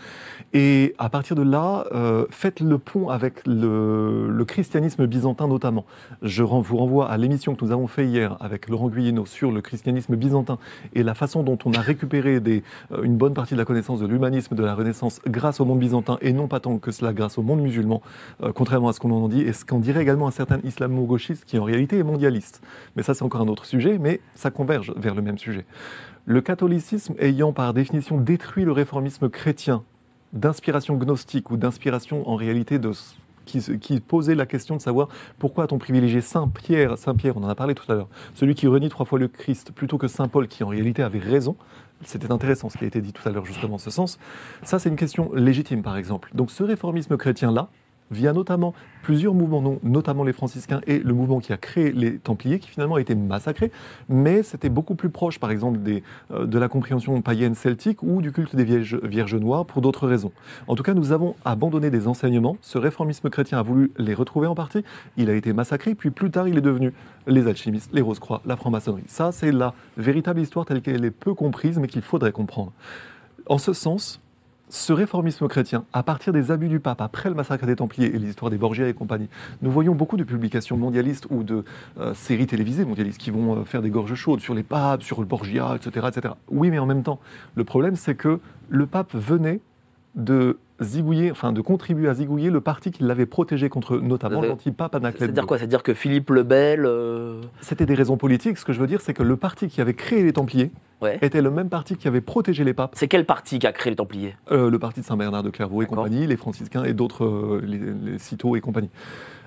Et 0.53 0.95
à 0.97 1.09
partir 1.09 1.35
de 1.35 1.43
là, 1.43 1.85
euh, 1.91 2.25
faites 2.29 2.59
le 2.59 2.77
pont 2.77 3.09
avec 3.09 3.40
le, 3.45 4.43
christianisme 4.47 5.05
byzantin 5.05 5.47
notamment. 5.47 5.85
Je 6.21 6.43
vous 6.43 6.77
renvoie 6.77 7.09
à 7.09 7.17
l'émission 7.17 7.55
que 7.55 7.63
nous 7.63 7.71
avons 7.71 7.87
fait 7.87 8.05
hier 8.05 8.37
avec 8.39 8.67
Laurent 8.69 8.89
Guyeno 8.89 9.25
sur 9.25 9.51
le 9.51 9.61
christianisme 9.61 10.15
byzantin 10.15 10.57
et 10.93 11.03
la 11.03 11.13
façon 11.13 11.43
dont 11.43 11.57
on 11.65 11.73
a 11.73 11.79
récupéré 11.79 12.41
euh, 12.45 13.03
une 13.03 13.17
bonne 13.17 13.33
partie 13.33 13.53
de 13.53 13.59
la 13.59 13.65
connaissance 13.65 13.99
de 13.99 14.07
l'humanisme 14.07 14.55
de 14.55 14.63
la 14.63 14.75
Renaissance 14.75 15.21
grâce 15.27 15.59
au 15.59 15.65
monde 15.65 15.79
byzantin 15.79 16.17
et 16.21 16.33
non 16.33 16.47
pas 16.47 16.59
tant 16.59 16.77
que 16.79 16.91
cela 16.91 17.13
grâce 17.13 17.37
au 17.37 17.43
monde 17.43 17.61
musulman, 17.61 18.01
euh, 18.43 18.51
contrairement 18.51 18.89
à 18.89 18.93
ce 18.93 18.99
qu'on 18.99 19.11
en 19.11 19.29
dit 19.29 19.41
et 19.41 19.53
ce 19.53 19.63
qu'en 19.63 19.79
dirait 19.79 20.01
également 20.01 20.27
un 20.27 20.31
certain 20.31 20.59
islamo-gauchiste 20.63 21.45
qui 21.45 21.57
en 21.57 21.63
réalité 21.63 21.97
est 21.97 22.03
mondialiste. 22.03 22.61
Mais 22.95 23.03
ça 23.03 23.13
c'est 23.13 23.23
encore 23.23 23.41
un 23.41 23.47
autre 23.47 23.65
sujet, 23.65 23.97
mais 23.99 24.19
ça 24.35 24.51
converge 24.51 24.93
vers 24.97 25.15
le 25.15 25.21
même 25.21 25.37
sujet. 25.37 25.65
Le 26.25 26.41
catholicisme 26.41 27.15
ayant 27.19 27.53
par 27.53 27.73
définition 27.73 28.19
détruit 28.19 28.65
le 28.65 28.71
réformisme 28.71 29.29
chrétien 29.29 29.83
d'inspiration 30.33 30.95
gnostique 30.95 31.51
ou 31.51 31.57
d'inspiration 31.57 32.27
en 32.29 32.35
réalité 32.35 32.79
de 32.79 32.91
qui, 33.59 33.99
posait 33.99 34.35
la 34.35 34.45
question 34.45 34.75
de 34.75 34.81
savoir 34.81 35.09
pourquoi 35.39 35.65
a-t-on 35.65 35.77
privilégié 35.77 36.21
Saint 36.21 36.47
Pierre, 36.47 36.97
Saint 36.97 37.15
Pierre, 37.15 37.37
on 37.37 37.43
en 37.43 37.49
a 37.49 37.55
parlé 37.55 37.75
tout 37.75 37.89
à 37.91 37.95
l'heure, 37.95 38.07
celui 38.33 38.55
qui 38.55 38.67
renie 38.67 38.89
trois 38.89 39.05
fois 39.05 39.19
le 39.19 39.27
Christ, 39.27 39.71
plutôt 39.71 39.97
que 39.97 40.07
Saint 40.07 40.27
Paul, 40.27 40.47
qui 40.47 40.63
en 40.63 40.69
réalité 40.69 41.03
avait 41.03 41.19
raison. 41.19 41.55
C'était 42.03 42.31
intéressant 42.31 42.69
ce 42.69 42.77
qui 42.77 42.83
a 42.83 42.87
été 42.87 43.01
dit 43.01 43.13
tout 43.13 43.27
à 43.27 43.31
l'heure 43.31 43.45
justement 43.45 43.75
en 43.75 43.77
ce 43.77 43.91
sens. 43.91 44.17
Ça, 44.63 44.79
c'est 44.79 44.89
une 44.89 44.95
question 44.95 45.31
légitime, 45.33 45.83
par 45.83 45.97
exemple. 45.97 46.31
Donc 46.33 46.49
ce 46.49 46.63
réformisme 46.63 47.15
chrétien-là, 47.15 47.69
via 48.11 48.33
notamment 48.33 48.73
plusieurs 49.01 49.33
mouvements, 49.33 49.79
notamment 49.83 50.23
les 50.23 50.33
franciscains 50.33 50.81
et 50.85 50.99
le 50.99 51.13
mouvement 51.13 51.39
qui 51.39 51.53
a 51.53 51.57
créé 51.57 51.91
les 51.91 52.17
Templiers, 52.17 52.59
qui 52.59 52.69
finalement 52.69 52.95
a 52.95 53.01
été 53.01 53.15
massacré, 53.15 53.71
mais 54.09 54.43
c'était 54.43 54.69
beaucoup 54.69 54.95
plus 54.95 55.09
proche, 55.09 55.39
par 55.39 55.51
exemple, 55.51 55.79
euh, 56.31 56.45
de 56.45 56.59
la 56.59 56.67
compréhension 56.67 57.19
païenne 57.21 57.55
celtique 57.55 58.03
ou 58.03 58.21
du 58.21 58.31
culte 58.31 58.55
des 58.55 58.63
vierges 58.63 59.35
noires 59.35 59.65
pour 59.65 59.81
d'autres 59.81 60.07
raisons. 60.07 60.31
En 60.67 60.75
tout 60.75 60.83
cas, 60.83 60.93
nous 60.93 61.11
avons 61.11 61.35
abandonné 61.45 61.89
des 61.89 62.07
enseignements. 62.07 62.57
Ce 62.61 62.77
réformisme 62.77 63.29
chrétien 63.29 63.57
a 63.57 63.63
voulu 63.63 63.91
les 63.97 64.13
retrouver 64.13 64.47
en 64.47 64.55
partie. 64.55 64.83
Il 65.17 65.29
a 65.29 65.33
été 65.33 65.53
massacré, 65.53 65.95
puis 65.95 66.11
plus 66.11 66.29
tard, 66.29 66.47
il 66.47 66.57
est 66.57 66.61
devenu 66.61 66.93
les 67.27 67.47
alchimistes, 67.47 67.91
les 67.93 68.01
Rose-Croix, 68.01 68.41
la 68.45 68.55
franc-maçonnerie. 68.55 69.03
Ça, 69.07 69.31
c'est 69.31 69.51
la 69.51 69.73
véritable 69.97 70.39
histoire 70.39 70.65
telle 70.65 70.81
qu'elle 70.81 71.05
est 71.05 71.11
peu 71.11 71.33
comprise, 71.33 71.79
mais 71.79 71.87
qu'il 71.87 72.01
faudrait 72.01 72.31
comprendre. 72.31 72.71
En 73.47 73.57
ce 73.57 73.73
sens, 73.73 74.21
ce 74.71 74.93
réformisme 74.93 75.49
chrétien, 75.49 75.83
à 75.91 76.01
partir 76.01 76.31
des 76.31 76.49
abus 76.49 76.69
du 76.69 76.79
pape, 76.79 77.01
après 77.01 77.27
le 77.27 77.35
massacre 77.35 77.65
des 77.65 77.75
Templiers 77.75 78.15
et 78.15 78.17
l'histoire 78.17 78.49
des 78.49 78.57
Borgia 78.57 78.87
et 78.87 78.93
compagnie, 78.93 79.27
nous 79.61 79.69
voyons 79.69 79.93
beaucoup 79.93 80.15
de 80.15 80.23
publications 80.23 80.77
mondialistes 80.77 81.27
ou 81.29 81.43
de 81.43 81.65
euh, 81.99 82.13
séries 82.13 82.47
télévisées 82.47 82.85
mondialistes 82.85 83.19
qui 83.19 83.31
vont 83.31 83.57
euh, 83.57 83.63
faire 83.65 83.81
des 83.81 83.89
gorges 83.89 84.15
chaudes 84.15 84.39
sur 84.39 84.55
les 84.55 84.63
papes, 84.63 85.03
sur 85.03 85.19
le 85.19 85.27
Borgia, 85.27 85.75
etc., 85.75 86.07
etc. 86.07 86.33
Oui, 86.49 86.71
mais 86.71 86.79
en 86.79 86.85
même 86.85 87.03
temps, 87.03 87.19
le 87.55 87.65
problème, 87.65 87.97
c'est 87.97 88.15
que 88.15 88.39
le 88.69 88.85
pape 88.85 89.13
venait 89.13 89.59
de 90.15 90.57
zigouiller, 90.83 91.31
enfin 91.31 91.51
de 91.53 91.61
contribuer 91.61 92.09
à 92.09 92.13
zigouiller 92.13 92.49
le 92.49 92.61
parti 92.61 92.91
qui 92.91 93.03
l'avait 93.03 93.25
protégé 93.25 93.69
contre 93.69 93.97
notamment 93.97 94.41
l'antipape 94.41 94.95
Anaclet 94.95 95.19
C'est-à-dire 95.19 95.45
quoi? 95.45 95.57
C'est-à-dire 95.57 95.83
que 95.83 95.93
Philippe 95.93 96.29
le 96.31 96.43
Bel. 96.43 96.85
euh, 96.85 97.41
C'était 97.61 97.85
des 97.85 97.95
raisons 97.95 98.17
politiques. 98.17 98.57
Ce 98.57 98.65
que 98.65 98.73
je 98.73 98.79
veux 98.79 98.87
dire, 98.87 99.01
c'est 99.01 99.13
que 99.13 99.23
le 99.23 99.37
parti 99.37 99.67
qui 99.67 99.81
avait 99.81 99.93
créé 99.93 100.23
les 100.23 100.33
Templiers 100.33 100.71
Ouais. 101.01 101.17
était 101.23 101.41
le 101.41 101.49
même 101.49 101.67
parti 101.69 101.95
qui 101.95 102.07
avait 102.07 102.21
protégé 102.21 102.63
les 102.63 102.75
papes, 102.75 102.93
C'est 102.95 103.07
quel 103.07 103.25
parti 103.25 103.57
qui 103.57 103.65
a 103.65 103.71
créé 103.71 103.89
les 103.89 103.95
Templiers? 103.95 104.35
Euh, 104.51 104.69
le 104.69 104.77
parti 104.77 104.99
de 104.99 105.05
Saint-Bernard 105.05 105.41
de 105.41 105.49
Clairvaux 105.49 105.81
et 105.81 105.87
compagnie, 105.87 106.27
les 106.27 106.37
franciscains 106.37 106.83
et 106.83 106.93
d'autres, 106.93 107.25
euh, 107.25 107.61
les, 107.65 107.79
les 108.11 108.57
et 108.57 108.61
compagnie. 108.61 108.91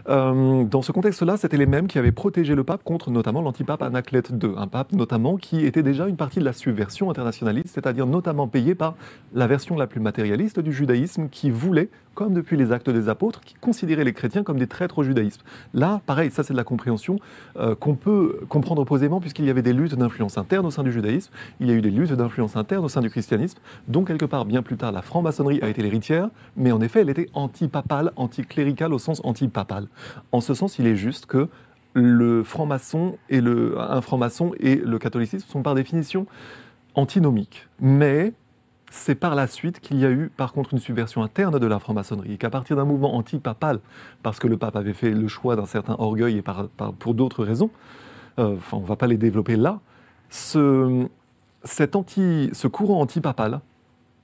Euh, 0.09 0.65
dans 0.65 0.83
ce 0.83 0.93
contexte-là, 0.93 1.37
c'était 1.37 1.57
les 1.57 1.67
mêmes 1.67 1.87
qui 1.87 1.99
avaient 1.99 2.13
protégé 2.13 2.55
le 2.55 2.65
pape 2.65 2.85
contre 2.85 3.11
notamment 3.11 3.41
l'antipape 3.41 3.83
Anaclet 3.83 4.23
II, 4.31 4.53
un 4.57 4.67
pape 4.67 4.93
notamment 4.93 5.37
qui 5.37 5.65
était 5.65 5.83
déjà 5.83 6.09
une 6.09 6.17
partie 6.17 6.41
de 6.41 6.45
la 6.45 6.53
subversion 6.53 7.11
internationaliste, 7.11 7.69
c'est-à-dire 7.69 8.07
notamment 8.07 8.47
payé 8.47 8.75
par 8.75 8.97
la 9.33 9.47
version 9.47 9.77
la 9.77 9.87
plus 9.87 10.01
matérialiste 10.01 10.61
du 10.61 10.73
judaïsme 10.73 11.29
qui 11.31 11.51
voulait, 11.51 11.89
comme 12.15 12.35
depuis 12.35 12.57
les 12.57 12.73
actes 12.73 12.91
des 12.91 13.09
apôtres, 13.09 13.41
qui 13.41 13.55
considérait 13.55 14.05
les 14.05 14.13
chrétiens 14.13 14.43
comme 14.43 14.59
des 14.59 14.67
traîtres 14.67 14.99
au 14.99 15.03
judaïsme. 15.03 15.43
Là, 15.73 16.01
pareil, 16.07 16.31
ça 16.31 16.43
c'est 16.43 16.53
de 16.53 16.59
la 16.59 16.65
compréhension 16.65 17.19
euh, 17.57 17.75
qu'on 17.75 17.95
peut 17.95 18.41
comprendre 18.49 18.85
posément 18.85 19.21
puisqu'il 19.21 19.45
y 19.45 19.51
avait 19.51 19.63
des 19.63 19.73
luttes 19.73 19.95
d'influence 19.95 20.39
interne 20.39 20.67
au 20.67 20.71
sein 20.71 20.83
du 20.83 20.93
judaïsme, 20.93 21.33
il 21.61 21.69
y 21.69 21.71
a 21.71 21.75
eu 21.75 21.83
des 21.83 21.91
luttes 21.91 22.13
d'influence 22.13 22.57
interne 22.57 22.85
au 22.85 22.89
sein 22.89 23.01
du 23.01 23.11
christianisme, 23.11 23.59
dont 23.89 24.05
quelque 24.05 24.25
part 24.25 24.45
bien 24.45 24.63
plus 24.63 24.77
tard 24.77 24.93
la 24.93 25.03
franc-maçonnerie 25.03 25.61
a 25.63 25.69
été 25.69 25.83
l'héritière, 25.83 26.29
mais 26.57 26.73
en 26.73 26.81
effet 26.81 27.01
elle 27.01 27.11
était 27.11 27.29
anti-papale, 27.35 28.13
anti-cléricale 28.17 28.93
au 28.93 28.99
sens 28.99 29.21
anti-papal. 29.25 29.89
En 30.33 30.41
ce 30.41 30.55
sens, 30.55 30.79
il 30.79 30.87
est 30.87 30.97
juste 30.97 31.27
que 31.27 31.49
le 31.95 32.43
franc-maçon 32.43 33.17
et 33.31 33.41
le, 33.41 33.77
franc-maçon 34.03 34.53
et 34.59 34.77
le 34.77 34.99
catholicisme 34.99 35.47
sont 35.49 35.63
par 35.63 35.75
définition 35.75 36.27
antinomiques. 36.95 37.69
Mais 37.81 38.33
c'est 38.95 39.17
par 39.17 39.35
la 39.35 39.49
suite 39.49 39.81
qu'il 39.81 39.99
y 39.99 40.07
a 40.07 40.11
eu 40.11 40.31
par 40.35 40.53
contre 40.53 40.73
une 40.73 40.79
subversion 40.79 41.23
interne 41.23 41.59
de 41.59 41.67
la 41.67 41.79
franc-maçonnerie 41.79 42.39
qu'à 42.39 42.49
partir 42.49 42.77
d'un 42.77 42.85
mouvement 42.85 43.17
anti-papal, 43.17 43.81
parce 44.23 44.39
que 44.39 44.47
le 44.47 44.57
pape 44.57 44.77
avait 44.77 44.93
fait 44.95 45.11
le 45.11 45.27
choix 45.27 45.57
d'un 45.57 45.67
certain 45.67 45.97
orgueil 45.99 46.39
et 46.39 46.45
pour 47.01 47.15
d'autres 47.15 47.45
raisons, 47.45 47.71
euh, 48.39 48.57
on 48.73 48.81
ne 48.81 48.87
va 48.87 48.97
pas 48.97 49.09
les 49.09 49.17
développer 49.17 49.57
là, 49.57 49.81
ce, 50.31 51.07
cet 51.65 51.97
anti, 51.97 52.51
ce 52.53 52.69
courant 52.69 53.01
anti-papal, 53.01 53.61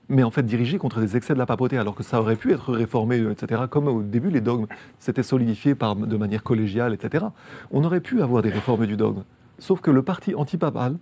mais 0.07 0.23
en 0.23 0.31
fait 0.31 0.43
dirigé 0.43 0.77
contre 0.77 1.01
des 1.01 1.17
excès 1.17 1.33
de 1.33 1.39
la 1.39 1.45
papauté, 1.45 1.77
alors 1.77 1.93
que 1.93 2.03
ça 2.03 2.21
aurait 2.21 2.37
pu 2.37 2.53
être 2.53 2.73
réformé, 2.73 3.19
euh, 3.19 3.31
etc., 3.31 3.63
comme 3.69 3.87
au 3.87 4.01
début 4.01 4.29
les 4.29 4.41
dogmes 4.41 4.67
s'étaient 4.99 5.21
solidifiés 5.21 5.75
par, 5.75 5.97
de 5.97 6.17
manière 6.17 6.43
collégiale, 6.43 6.93
etc., 6.93 7.25
on 7.71 7.83
aurait 7.83 8.01
pu 8.01 8.21
avoir 8.21 8.41
des 8.41 8.49
réformes 8.49 8.87
du 8.87 8.95
dogme. 8.95 9.23
Sauf 9.59 9.81
que 9.81 9.91
le 9.91 10.01
parti 10.01 10.33
anti-papal, 10.33 10.97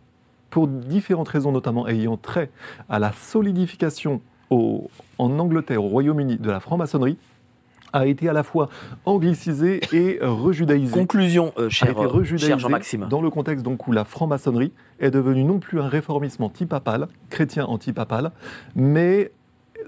pour 0.50 0.68
différentes 0.68 1.30
raisons, 1.30 1.52
notamment 1.52 1.88
ayant 1.88 2.18
trait 2.18 2.50
à 2.90 3.00
la 3.00 3.12
solidification 3.14 4.22
au- 4.50 4.90
en 5.18 5.38
Angleterre, 5.40 5.84
au 5.84 5.88
Royaume-Uni, 5.88 6.38
de 6.38 6.50
la 6.50 6.60
franc-maçonnerie, 6.60 7.18
a 7.92 8.06
été 8.06 8.30
à 8.30 8.34
la 8.34 8.44
fois 8.44 8.70
anglicisé 9.06 9.82
et 9.92 10.20
rejudaïsé. 10.22 10.94
Conclusion, 10.94 11.54
euh, 11.58 11.70
cher, 11.70 11.90
euh, 12.00 12.24
cher 12.48 12.60
Jean-Maxime. 12.60 13.08
Dans 13.10 13.22
le 13.22 13.30
contexte 13.32 13.66
donc 13.66 13.88
où 13.88 13.92
la 13.92 14.06
franc-maçonnerie 14.06 14.72
est 15.00 15.10
devenue 15.12 15.44
non 15.44 15.58
plus 15.60 15.80
un 15.82 15.88
réformisme 15.88 16.44
antipapal, 16.44 17.08
chrétien 17.32 17.66
antipapal, 17.66 18.32
mais 18.76 19.32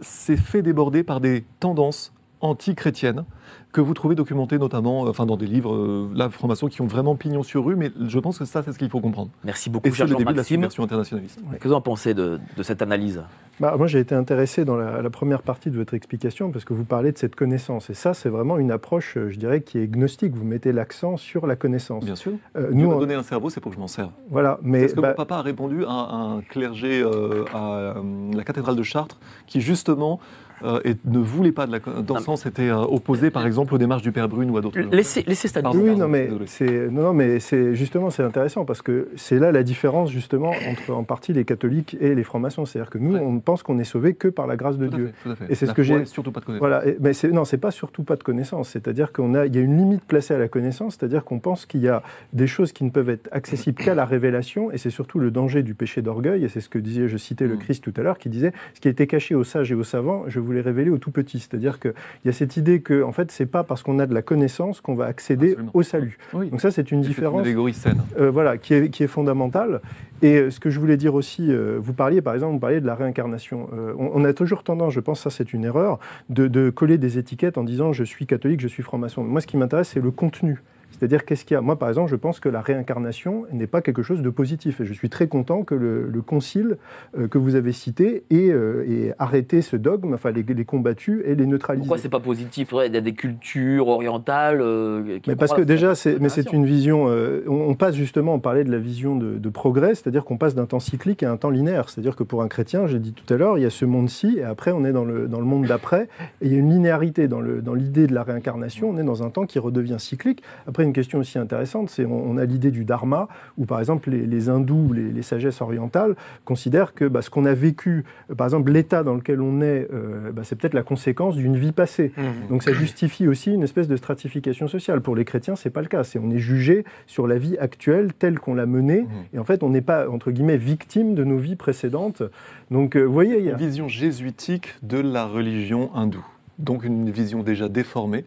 c'est 0.02 0.38
fait 0.38 0.64
déborder 0.64 1.04
par 1.04 1.20
des 1.22 1.44
tendances 1.60 2.12
anti-chrétiennes 2.40 3.24
que 3.72 3.82
vous 3.82 3.94
trouvez 3.94 4.16
documentées 4.16 4.58
notamment 4.58 5.06
euh, 5.06 5.10
enfin, 5.10 5.26
dans 5.26 5.38
des 5.38 5.48
livres, 5.48 5.74
euh, 5.74 6.10
la 6.14 6.30
franc-maçon, 6.30 6.68
qui 6.68 6.82
ont 6.82 6.88
vraiment 6.88 7.16
pignon 7.16 7.44
sur 7.44 7.64
rue, 7.66 7.76
mais 7.76 7.92
je 8.08 8.20
pense 8.20 8.38
que 8.40 8.46
ça, 8.46 8.64
c'est 8.64 8.72
ce 8.74 8.80
qu'il 8.80 8.90
faut 8.90 9.00
comprendre. 9.00 9.32
Merci 9.44 9.70
beaucoup, 9.70 9.88
Et 9.88 9.92
cher 9.92 10.08
c'est 10.08 10.14
le 10.14 10.18
début 10.18 10.34
de 10.34 10.38
la 10.38 10.44
subversion 10.44 10.84
internationaliste. 10.84 11.40
Qu'est-ce 11.52 11.60
que 11.60 11.68
vous 11.68 11.74
en 11.74 11.82
pensez 11.82 12.14
de, 12.14 12.40
de 12.58 12.64
cette 12.64 12.82
analyse? 12.82 13.24
Bah, 13.60 13.76
moi, 13.78 13.86
j'ai 13.88 14.00
été 14.00 14.16
intéressé 14.16 14.66
dans 14.66 14.76
la, 14.76 15.02
la 15.02 15.10
première 15.12 15.42
partie 15.44 15.70
de 15.70 15.78
votre 15.78 15.94
explication 15.94 16.52
parce 16.52 16.66
que 16.66 16.74
vous 16.74 16.84
parlez 16.84 17.12
de 17.12 17.18
cette 17.18 17.36
connaissance. 17.36 17.90
Et 17.90 17.94
ça, 17.94 18.14
c'est 18.16 18.30
vraiment 18.30 18.58
une 18.58 18.72
approche, 18.72 19.18
euh, 19.18 19.30
je 19.30 19.38
dirais, 19.38 19.62
qui 19.62 19.78
est 19.78 19.88
gnostique. 19.88 20.34
Vous 20.36 20.44
mettez 20.46 20.72
l'accent 20.72 21.16
sur 21.16 21.46
la 21.46 21.56
connaissance. 21.56 22.04
Bien 22.04 22.16
sûr. 22.16 22.34
Euh, 22.58 22.70
Nous, 22.74 22.92
en- 22.92 22.98
donné 23.00 23.14
un 23.14 23.24
cerveau, 23.24 23.50
c'est 23.52 23.60
pour 23.60 23.72
que 23.72 23.76
je 23.76 23.80
m'en 23.82 23.88
serve. 23.88 24.10
voilà. 24.32 24.58
Mais 24.64 24.84
Est-ce 24.84 24.96
que 24.96 25.02
bah, 25.02 25.10
mon 25.10 25.16
papa 25.16 25.36
a 25.36 25.42
répondu 25.44 25.86
à 25.86 25.92
un 25.92 26.42
clergé 26.42 27.02
euh, 27.04 27.46
à 27.54 27.74
euh, 27.76 27.94
la 28.34 28.44
cathédrale 28.44 28.76
de 28.76 28.84
Chartres 28.84 29.20
qui 29.46 29.62
justement 29.62 30.20
euh, 30.64 30.80
et 30.86 30.96
ne 31.06 31.20
voulait 31.20 31.52
pas 31.52 31.66
de 31.68 31.72
la 31.72 31.80
dans 31.80 32.18
ce 32.18 32.24
sens 32.24 32.46
était 32.46 32.70
euh, 32.70 32.78
opposé 32.78 33.30
par 33.32 33.46
exemple 33.46 33.74
aux 33.74 33.78
démarches 33.78 34.02
du 34.04 34.12
père 34.12 34.28
Brune 34.30 34.50
ou 34.50 34.58
à 34.58 34.62
d'autres. 34.62 34.80
Laissez, 34.80 35.24
laissez 35.28 35.48
Stanislas. 35.48 35.82
Oui, 35.84 35.96
non, 35.96 36.08
mais 36.08 36.30
c'est 36.46 36.90
non, 36.90 37.04
non, 37.04 37.14
mais 37.14 37.40
c'est 37.40 37.76
justement 37.76 38.10
c'est 38.10 38.24
intéressant 38.24 38.66
parce 38.66 38.82
que 38.82 39.10
c'est 39.16 39.40
là 39.40 39.52
la 39.52 39.64
différence 39.64 40.12
justement 40.12 40.52
entre 40.70 40.94
en 40.94 41.04
partie 41.04 41.34
les 41.34 41.46
catholiques 41.46 41.98
et 42.00 42.16
les 42.16 42.24
francs-maçons. 42.24 42.66
C'est-à-dire 42.66 42.90
que 42.90 42.98
nous, 42.98 43.14
Ouais. 43.14 43.20
on 43.20 43.32
ne 43.34 43.40
pense 43.40 43.64
qu'on 43.64 43.80
est 43.80 43.84
sauvé 43.84 44.14
que 44.14 44.28
par 44.28 44.48
la 44.48 44.56
grâce 44.56 44.78
de 44.78 44.88
Tout 44.88 44.94
à 44.94 44.98
Dieu. 44.98 45.06
fait, 45.08 45.14
tout 45.24 45.30
à 45.32 45.36
fait. 45.36 45.52
Et 45.52 45.56
c'est 45.56 45.66
ce 45.66 45.74
que 45.74 45.84
j'ai- 45.84 46.06
surtout 46.06 46.32
pas 46.32 46.40
de 46.40 46.46
connaissance. 46.46 46.68
Voilà, 46.68 46.86
et- 46.88 46.98
mais 47.00 47.14
c'est, 47.14 47.30
non, 47.32 47.44
c'est 47.46 47.58
pas 47.58 47.72
surtout 47.72 48.04
pas 48.04 48.16
de 48.16 48.24
connaissance. 48.24 48.70
C'est-à-dire 48.70 49.12
qu'on 49.12 49.34
a, 49.34 49.46
il 49.46 49.56
y 49.56 49.60
a 49.60 49.62
une 49.62 49.78
limite 49.78 50.04
placée 50.06 50.34
à 50.34 50.38
la 50.40 50.48
connaissance, 50.48 50.98
c'est-à-dire 51.00 51.24
qu'on 51.24 51.40
pense 51.40 51.66
qu'il 51.66 51.82
y 51.82 51.88
a 51.90 52.02
des 52.34 52.48
choses 52.48 52.72
qui 52.72 52.84
ne 52.84 52.90
peuvent 52.90 53.10
être 53.10 53.28
accessibles 53.32 53.82
qu'à 53.84 53.96
la 53.96 54.06
révélation, 54.06 54.72
et 54.72 54.78
c'est 54.78 54.90
surtout 54.90 55.20
le 55.20 55.32
danger 55.32 55.64
du 55.64 55.74
péché 55.76 56.02
d'orgueil, 56.02 56.44
et 56.44 56.50
c'est 56.50 56.62
ce 56.62 56.70
que 56.70 56.80
disait, 56.80 57.08
je 57.08 57.18
citais 57.18 57.48
le 57.48 57.56
Mm. 57.56 57.60
Christ 57.60 57.84
tout 57.84 57.94
à 57.98 58.02
l'heure, 58.02 58.18
qui 58.18 58.30
disait, 58.30 58.52
ce 58.74 58.80
qui 58.80 58.88
était 58.88 59.08
caché 59.08 59.36
aux 59.36 59.44
sages 59.44 59.72
et 59.72 59.76
aux 59.76 59.84
savants, 59.84 60.24
je 60.28 60.40
vous 60.40 60.51
l'ai 60.52 60.62
révélé 60.62 60.90
aux 60.90 60.98
tout 60.98 61.12
petits. 61.12 61.40
C'est-à-dire 61.40 61.80
qu'il 61.80 61.94
y 62.26 62.30
a 62.30 62.34
cette 62.34 62.58
idée 62.58 62.82
que, 62.82 63.04
en 63.04 63.12
fait, 63.12 63.32
c'est 63.32 63.46
pas 63.46 63.64
parce 63.64 63.84
qu'on 63.84 64.00
a 64.00 64.06
de 64.06 64.14
la 64.14 64.22
connaissance 64.22 64.82
qu'on 64.82 64.96
va 64.96 65.06
accéder 65.06 65.50
Absolument. 65.52 65.72
au 65.74 65.84
salut. 65.84 66.18
Oui. 66.34 66.50
Donc 66.50 66.62
ça, 66.62 66.72
c'est 66.72 66.92
une 66.92 67.02
différence 67.02 67.40
Une 67.42 67.46
allégorie 67.46 67.74
saine. 67.74 68.02
euh, 68.20 68.30
voilà, 68.32 68.58
qui 68.58 68.74
est, 68.74 68.90
qui 68.90 69.04
est 69.04 69.08
fondamentale. 69.08 69.82
Et 70.22 70.36
euh, 70.38 70.50
ce 70.52 70.60
que 70.60 70.70
je 70.70 70.80
voulais 70.80 70.98
dire 70.98 71.16
aussi, 71.16 71.52
euh, 71.52 71.78
vous 71.82 71.94
parliez 71.94 72.22
par 72.22 72.34
exemple, 72.36 72.54
vous 72.54 72.60
parliez 72.60 72.80
de 72.82 72.86
la 72.86 72.94
réincarnation. 72.96 73.70
Euh, 73.74 73.94
on, 73.98 74.12
on 74.14 74.24
a 74.24 74.34
toujours 74.34 74.64
tendance, 74.64 74.94
je 74.94 75.00
pense, 75.00 75.20
ça 75.22 75.30
c'est 75.32 75.52
une 75.54 75.64
erreur, 75.66 76.00
de, 76.30 76.48
de 76.48 76.70
coller 76.70 76.98
des 77.00 77.18
étiquettes 77.18 77.58
en 77.58 77.64
disant 77.64 77.92
je 77.92 78.04
suis 78.04 78.26
catholique, 78.28 78.62
je 78.62 78.68
suis 78.68 78.84
franc-maçon. 78.84 79.24
Moi, 79.24 79.42
ce 79.42 79.48
qui 79.48 79.58
m'intéresse, 79.58 79.90
c'est 79.90 80.00
le 80.02 80.12
contenu. 80.12 80.62
C'est-à-dire, 81.02 81.26
qu'est-ce 81.26 81.46
qu'il 81.46 81.56
y 81.56 81.58
a? 81.58 81.62
Moi, 81.62 81.80
par 81.80 81.90
exemple, 81.90 82.12
je 82.12 82.16
pense 82.16 82.40
que 82.40 82.48
la 82.48 82.62
réincarnation 82.62 83.46
n'est 83.52 83.66
pas 83.66 83.82
quelque 83.82 84.04
chose 84.04 84.22
de 84.22 84.30
positif. 84.30 84.82
Et 84.82 84.86
je 84.86 84.94
suis 84.94 85.10
très 85.10 85.28
content 85.28 85.64
que 85.64 85.74
le, 85.74 86.08
le 86.08 86.22
concile 86.22 86.78
euh, 87.18 87.28
que 87.28 87.40
vous 87.40 87.56
avez 87.56 87.72
cité 87.72 88.24
ait, 88.30 88.52
euh, 88.52 88.86
ait 88.88 89.16
arrêté 89.18 89.64
ce 89.64 89.76
dogme, 89.78 90.14
enfin, 90.14 90.30
les, 90.30 90.44
les 90.44 90.64
combattus 90.64 91.24
et 91.26 91.34
les 91.34 91.48
neutralisé. 91.48 91.88
Pourquoi 91.88 91.98
c'est 91.98 92.08
pas 92.08 92.20
positif? 92.20 92.72
Ouais, 92.72 92.86
Il 92.86 92.94
y 92.94 92.98
a 92.98 93.02
des 93.02 93.16
cultures 93.16 93.88
orientales. 93.88 94.62
euh, 94.62 95.18
qui 95.18 95.32
Mais 95.32 95.36
parce 95.36 95.54
que 95.54 95.64
déjà, 95.64 95.96
c'est, 95.96 96.20
mais 96.20 96.30
c'est 96.30 96.42
réincarnation. 96.42 96.54
une 96.60 96.66
vision. 96.66 97.06
on, 97.48 97.70
on 97.72 97.74
passe 97.74 97.96
justement, 97.96 98.36
on 98.36 98.40
parlait 98.40 98.64
de 98.64 98.72
la 98.72 98.78
vision 98.78 99.16
de, 99.16 99.40
de 99.40 99.50
progrès, 99.50 99.96
c'est-à-dire 99.96 100.24
qu'on 100.24 100.38
passe 100.38 100.54
d'un 100.54 100.68
temps 100.68 100.80
cyclique 100.80 101.24
à 101.24 101.32
un 101.32 101.38
temps 101.38 101.50
linéaire. 101.50 101.90
C'est-à-dire 101.90 102.16
que 102.16 102.24
pour 102.24 102.44
un 102.44 102.48
chrétien, 102.48 102.86
j'ai 102.86 103.00
dit 103.00 103.14
tout 103.14 103.34
à 103.34 103.38
l'heure, 103.38 103.58
il 103.58 103.62
y 103.62 103.66
a 103.66 103.72
ce 103.72 103.86
monde-ci, 103.86 104.36
et 104.38 104.44
après, 104.44 104.72
on 104.72 104.86
est 104.86 104.92
dans 104.94 105.04
le, 105.06 105.28
dans 105.28 105.40
le 105.40 105.46
monde 105.48 105.66
d'après, 105.66 106.04
et 106.42 106.46
il 106.46 106.54
y 106.54 106.56
a 106.56 106.60
une 106.60 106.70
linéarité 106.70 107.28
dans, 107.28 107.42
le, 107.42 107.64
dans 107.64 107.74
l'idée 107.74 108.06
de 108.06 108.14
la 108.14 108.22
réincarnation. 108.22 108.92
On 108.92 108.98
est 109.00 109.04
dans 109.04 109.24
un 109.24 109.32
temps 109.32 109.48
qui 109.48 109.58
redevient 109.58 109.96
cyclique. 109.98 110.44
Après, 110.68 110.84
une 110.84 110.91
question 110.94 111.20
aussi 111.20 111.38
intéressante, 111.40 111.90
c'est 111.90 112.06
on, 112.06 112.32
on 112.32 112.38
a 112.38 112.46
l'idée 112.46 112.72
du 112.72 112.86
dharma, 112.86 113.28
où 113.58 113.66
par 113.66 113.80
exemple, 113.80 114.10
les, 114.10 114.26
les 114.26 114.50
hindous, 114.50 114.88
ou 114.90 114.94
les, 114.94 115.12
les 115.12 115.22
sagesses 115.22 115.62
orientales 115.62 116.16
considèrent 116.46 116.94
que 116.94 117.06
bah, 117.06 117.22
ce 117.22 117.30
qu'on 117.30 117.46
a 117.46 117.54
vécu, 117.54 118.04
par 118.38 118.48
exemple, 118.48 118.72
l'état 118.72 119.04
dans 119.04 119.16
lequel 119.16 119.42
on 119.42 119.62
est, 119.62 119.88
euh, 119.94 120.32
bah, 120.32 120.44
c'est 120.44 120.56
peut-être 120.56 120.74
la 120.74 120.84
conséquence 120.84 121.36
d'une 121.36 121.58
vie 121.58 121.72
passée. 121.72 122.12
Donc 122.50 122.64
ça 122.64 122.74
justifie 122.74 123.28
aussi 123.28 123.54
une 123.54 123.64
espèce 123.64 123.88
de 123.88 123.96
stratification 123.96 124.68
sociale. 124.68 125.02
Pour 125.02 125.16
les 125.16 125.26
chrétiens, 125.26 125.56
c'est 125.56 125.70
pas 125.70 125.82
le 125.82 125.88
cas. 125.88 126.04
C'est 126.04 126.20
on 126.20 126.30
est 126.30 126.40
jugé 126.40 126.86
sur 127.08 127.28
la 127.28 127.38
vie 127.38 127.58
actuelle 127.58 128.14
telle 128.14 128.40
qu'on 128.40 128.56
l'a 128.56 128.66
menée, 128.66 129.06
et 129.34 129.40
en 129.40 129.44
fait, 129.44 129.64
on 129.64 129.70
n'est 129.70 129.82
pas 129.82 130.10
entre 130.10 130.32
guillemets 130.32 130.58
victime 130.58 131.16
de 131.16 131.24
nos 131.24 131.38
vies 131.38 131.56
précédentes. 131.56 132.24
Donc, 132.70 132.96
euh, 132.96 133.04
vous 133.04 133.14
voyez, 133.14 133.40
il 133.40 133.46
y 133.46 133.50
a 133.50 133.54
Une 133.54 133.58
vision 133.58 133.88
jésuitique 133.88 134.76
de 134.84 134.98
la 134.98 135.26
religion 135.26 135.94
hindoue. 135.96 136.26
Donc 136.60 136.84
une 136.84 137.10
vision 137.10 137.44
déjà 137.44 137.70
déformée. 137.70 138.24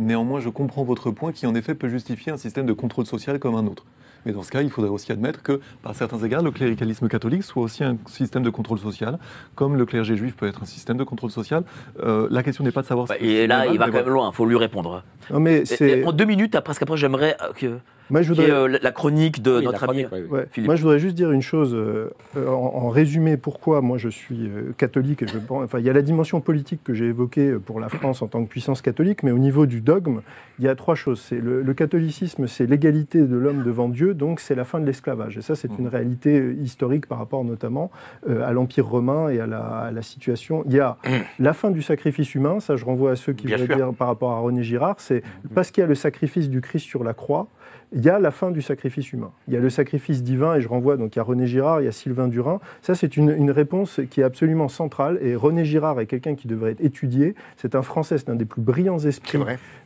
Néanmoins, 0.00 0.40
je 0.40 0.48
comprends 0.48 0.82
votre 0.82 1.10
point 1.10 1.30
qui 1.30 1.46
en 1.46 1.54
effet 1.54 1.74
peut 1.74 1.88
justifier 1.90 2.32
un 2.32 2.38
système 2.38 2.64
de 2.64 2.72
contrôle 2.72 3.04
social 3.04 3.38
comme 3.38 3.54
un 3.54 3.66
autre. 3.66 3.84
Mais 4.24 4.32
dans 4.32 4.42
ce 4.42 4.50
cas, 4.50 4.62
il 4.62 4.70
faudrait 4.70 4.90
aussi 4.90 5.12
admettre 5.12 5.42
que, 5.42 5.60
par 5.82 5.94
certains 5.94 6.18
égards, 6.18 6.42
le 6.42 6.50
cléricalisme 6.50 7.06
catholique 7.08 7.42
soit 7.42 7.62
aussi 7.62 7.84
un 7.84 7.98
système 8.06 8.42
de 8.42 8.48
contrôle 8.50 8.78
social, 8.78 9.18
comme 9.54 9.76
le 9.76 9.84
clergé 9.84 10.16
juif 10.16 10.36
peut 10.36 10.46
être 10.46 10.62
un 10.62 10.66
système 10.66 10.96
de 10.96 11.04
contrôle 11.04 11.30
social. 11.30 11.64
Euh, 12.02 12.28
la 12.30 12.42
question 12.42 12.64
n'est 12.64 12.72
pas 12.72 12.80
de 12.80 12.86
savoir 12.86 13.08
Bah, 13.08 13.16
si 13.18 13.26
Et 13.26 13.46
là, 13.46 13.66
il 13.66 13.78
va 13.78 13.86
quand 13.86 13.98
même 13.98 14.08
loin, 14.08 14.30
il 14.32 14.34
faut 14.34 14.46
lui 14.46 14.56
répondre. 14.56 15.02
non 15.30 15.40
mais 15.40 15.66
c'est 15.66 16.00
et 16.00 16.04
en 16.04 16.12
deux 16.12 16.24
minutes, 16.24 16.54
après, 16.54 16.70
parce 16.70 16.78
qu'après, 16.78 16.96
j'aimerais 16.96 17.36
euh, 17.42 17.52
que, 17.54 17.78
moi 18.10 18.22
je 18.22 18.32
ait, 18.32 18.34
voudrais 18.34 18.50
euh, 18.50 18.78
la- 18.82 18.92
chronique 18.92 19.42
de 19.42 19.58
Oui, 19.58 19.64
notre 19.64 19.84
ami. 19.88 20.04
chronique, 20.04 20.08
oui, 20.12 20.28
oui. 20.30 20.38
Ouais. 20.38 20.46
Philippe. 20.50 20.66
Moi, 20.68 20.76
je 20.76 20.82
voudrais 20.82 20.98
juste 20.98 21.14
dire 21.16 21.30
une 21.32 21.42
chose, 21.42 21.74
euh, 21.74 22.10
euh, 22.36 22.48
en, 22.48 22.52
en 22.84 22.88
résumé, 22.88 23.36
pourquoi 23.36 23.80
moi 23.80 23.98
je 23.98 24.08
suis 24.08 24.48
euh, 24.48 24.72
catholique. 24.76 25.22
Et 25.22 25.26
je 25.28 25.38
pense, 25.38 25.64
enfin, 25.64 25.78
il 25.78 25.84
y 25.84 25.90
a 25.90 25.92
la 25.92 26.02
dimension 26.02 26.40
politique 26.40 26.80
que 26.84 26.94
j'ai 26.94 27.06
évoquée 27.06 27.52
pour 27.54 27.80
la 27.80 27.88
France 27.88 28.22
en 28.22 28.26
tant 28.28 28.42
que 28.44 28.48
puissance 28.48 28.82
catholique, 28.82 29.22
mais 29.22 29.30
au 29.30 29.38
niveau 29.38 29.66
du 29.66 29.80
dogme, 29.80 30.20
il 30.58 30.64
y 30.64 30.68
a 30.68 30.74
trois 30.74 30.94
choses. 30.94 31.20
C'est 31.20 31.40
le, 31.40 31.62
le 31.62 31.74
catholicisme, 31.74 32.46
c'est 32.46 32.66
l'égalité 32.66 33.22
de 33.22 33.36
l'homme 33.36 33.62
devant 33.64 33.88
Dieu, 33.88 34.14
donc 34.14 34.40
c'est 34.40 34.54
la 34.54 34.64
fin 34.64 34.80
de 34.80 34.86
l'esclavage. 34.86 35.38
Et 35.38 35.42
ça, 35.42 35.54
c'est 35.56 35.70
une 35.78 35.88
réalité 35.88 36.38
euh, 36.38 36.54
historique 36.60 37.06
par 37.06 37.18
rapport 37.18 37.44
notamment 37.44 37.90
euh, 38.28 38.46
à 38.46 38.52
l'Empire 38.52 38.86
romain 38.86 39.28
et 39.30 39.40
à 39.40 39.46
la, 39.46 39.60
à 39.60 39.90
la 39.90 40.02
situation. 40.02 40.62
Il 40.66 40.74
y 40.74 40.80
a 40.80 40.96
la 41.38 41.52
fin 41.52 41.70
du 41.70 41.82
sacrifice 41.82 42.34
humain, 42.34 42.60
ça 42.60 42.76
je 42.76 42.84
renvoie 42.84 43.12
à 43.12 43.16
ceux 43.16 43.32
qui 43.32 43.48
sûr. 43.48 43.58
dire 43.76 43.92
par 43.94 44.08
rapport 44.08 44.32
à 44.32 44.40
René 44.40 44.62
Girard, 44.62 44.96
c'est 44.98 45.22
parce 45.54 45.70
qu'il 45.70 45.80
y 45.82 45.84
a 45.84 45.88
le 45.88 45.94
sacrifice 45.94 46.48
du 46.50 46.60
Christ 46.60 46.84
sur 46.86 47.04
la 47.04 47.14
croix, 47.14 47.48
il 47.92 48.04
y 48.04 48.08
a 48.08 48.18
la 48.18 48.30
fin 48.30 48.50
du 48.50 48.62
sacrifice 48.62 49.12
humain. 49.12 49.32
Il 49.48 49.54
y 49.54 49.56
a 49.56 49.60
le 49.60 49.70
sacrifice 49.70 50.22
divin, 50.22 50.54
et 50.54 50.60
je 50.60 50.68
renvoie, 50.68 50.96
donc 50.96 51.16
il 51.16 51.18
y 51.18 51.20
a 51.20 51.24
René 51.24 51.46
Girard, 51.46 51.80
il 51.80 51.84
y 51.84 51.88
a 51.88 51.92
Sylvain 51.92 52.28
Durin. 52.28 52.60
Ça, 52.82 52.94
c'est 52.94 53.16
une, 53.16 53.30
une, 53.30 53.50
réponse 53.50 54.00
qui 54.10 54.20
est 54.20 54.24
absolument 54.24 54.68
centrale. 54.68 55.18
Et 55.22 55.34
René 55.34 55.64
Girard 55.64 55.98
est 56.00 56.06
quelqu'un 56.06 56.34
qui 56.34 56.46
devrait 56.46 56.72
être 56.72 56.80
étudié. 56.80 57.34
C'est 57.56 57.74
un 57.74 57.82
Français, 57.82 58.18
c'est 58.18 58.30
un 58.30 58.36
des 58.36 58.44
plus 58.44 58.62
brillants 58.62 58.98
esprits 58.98 59.38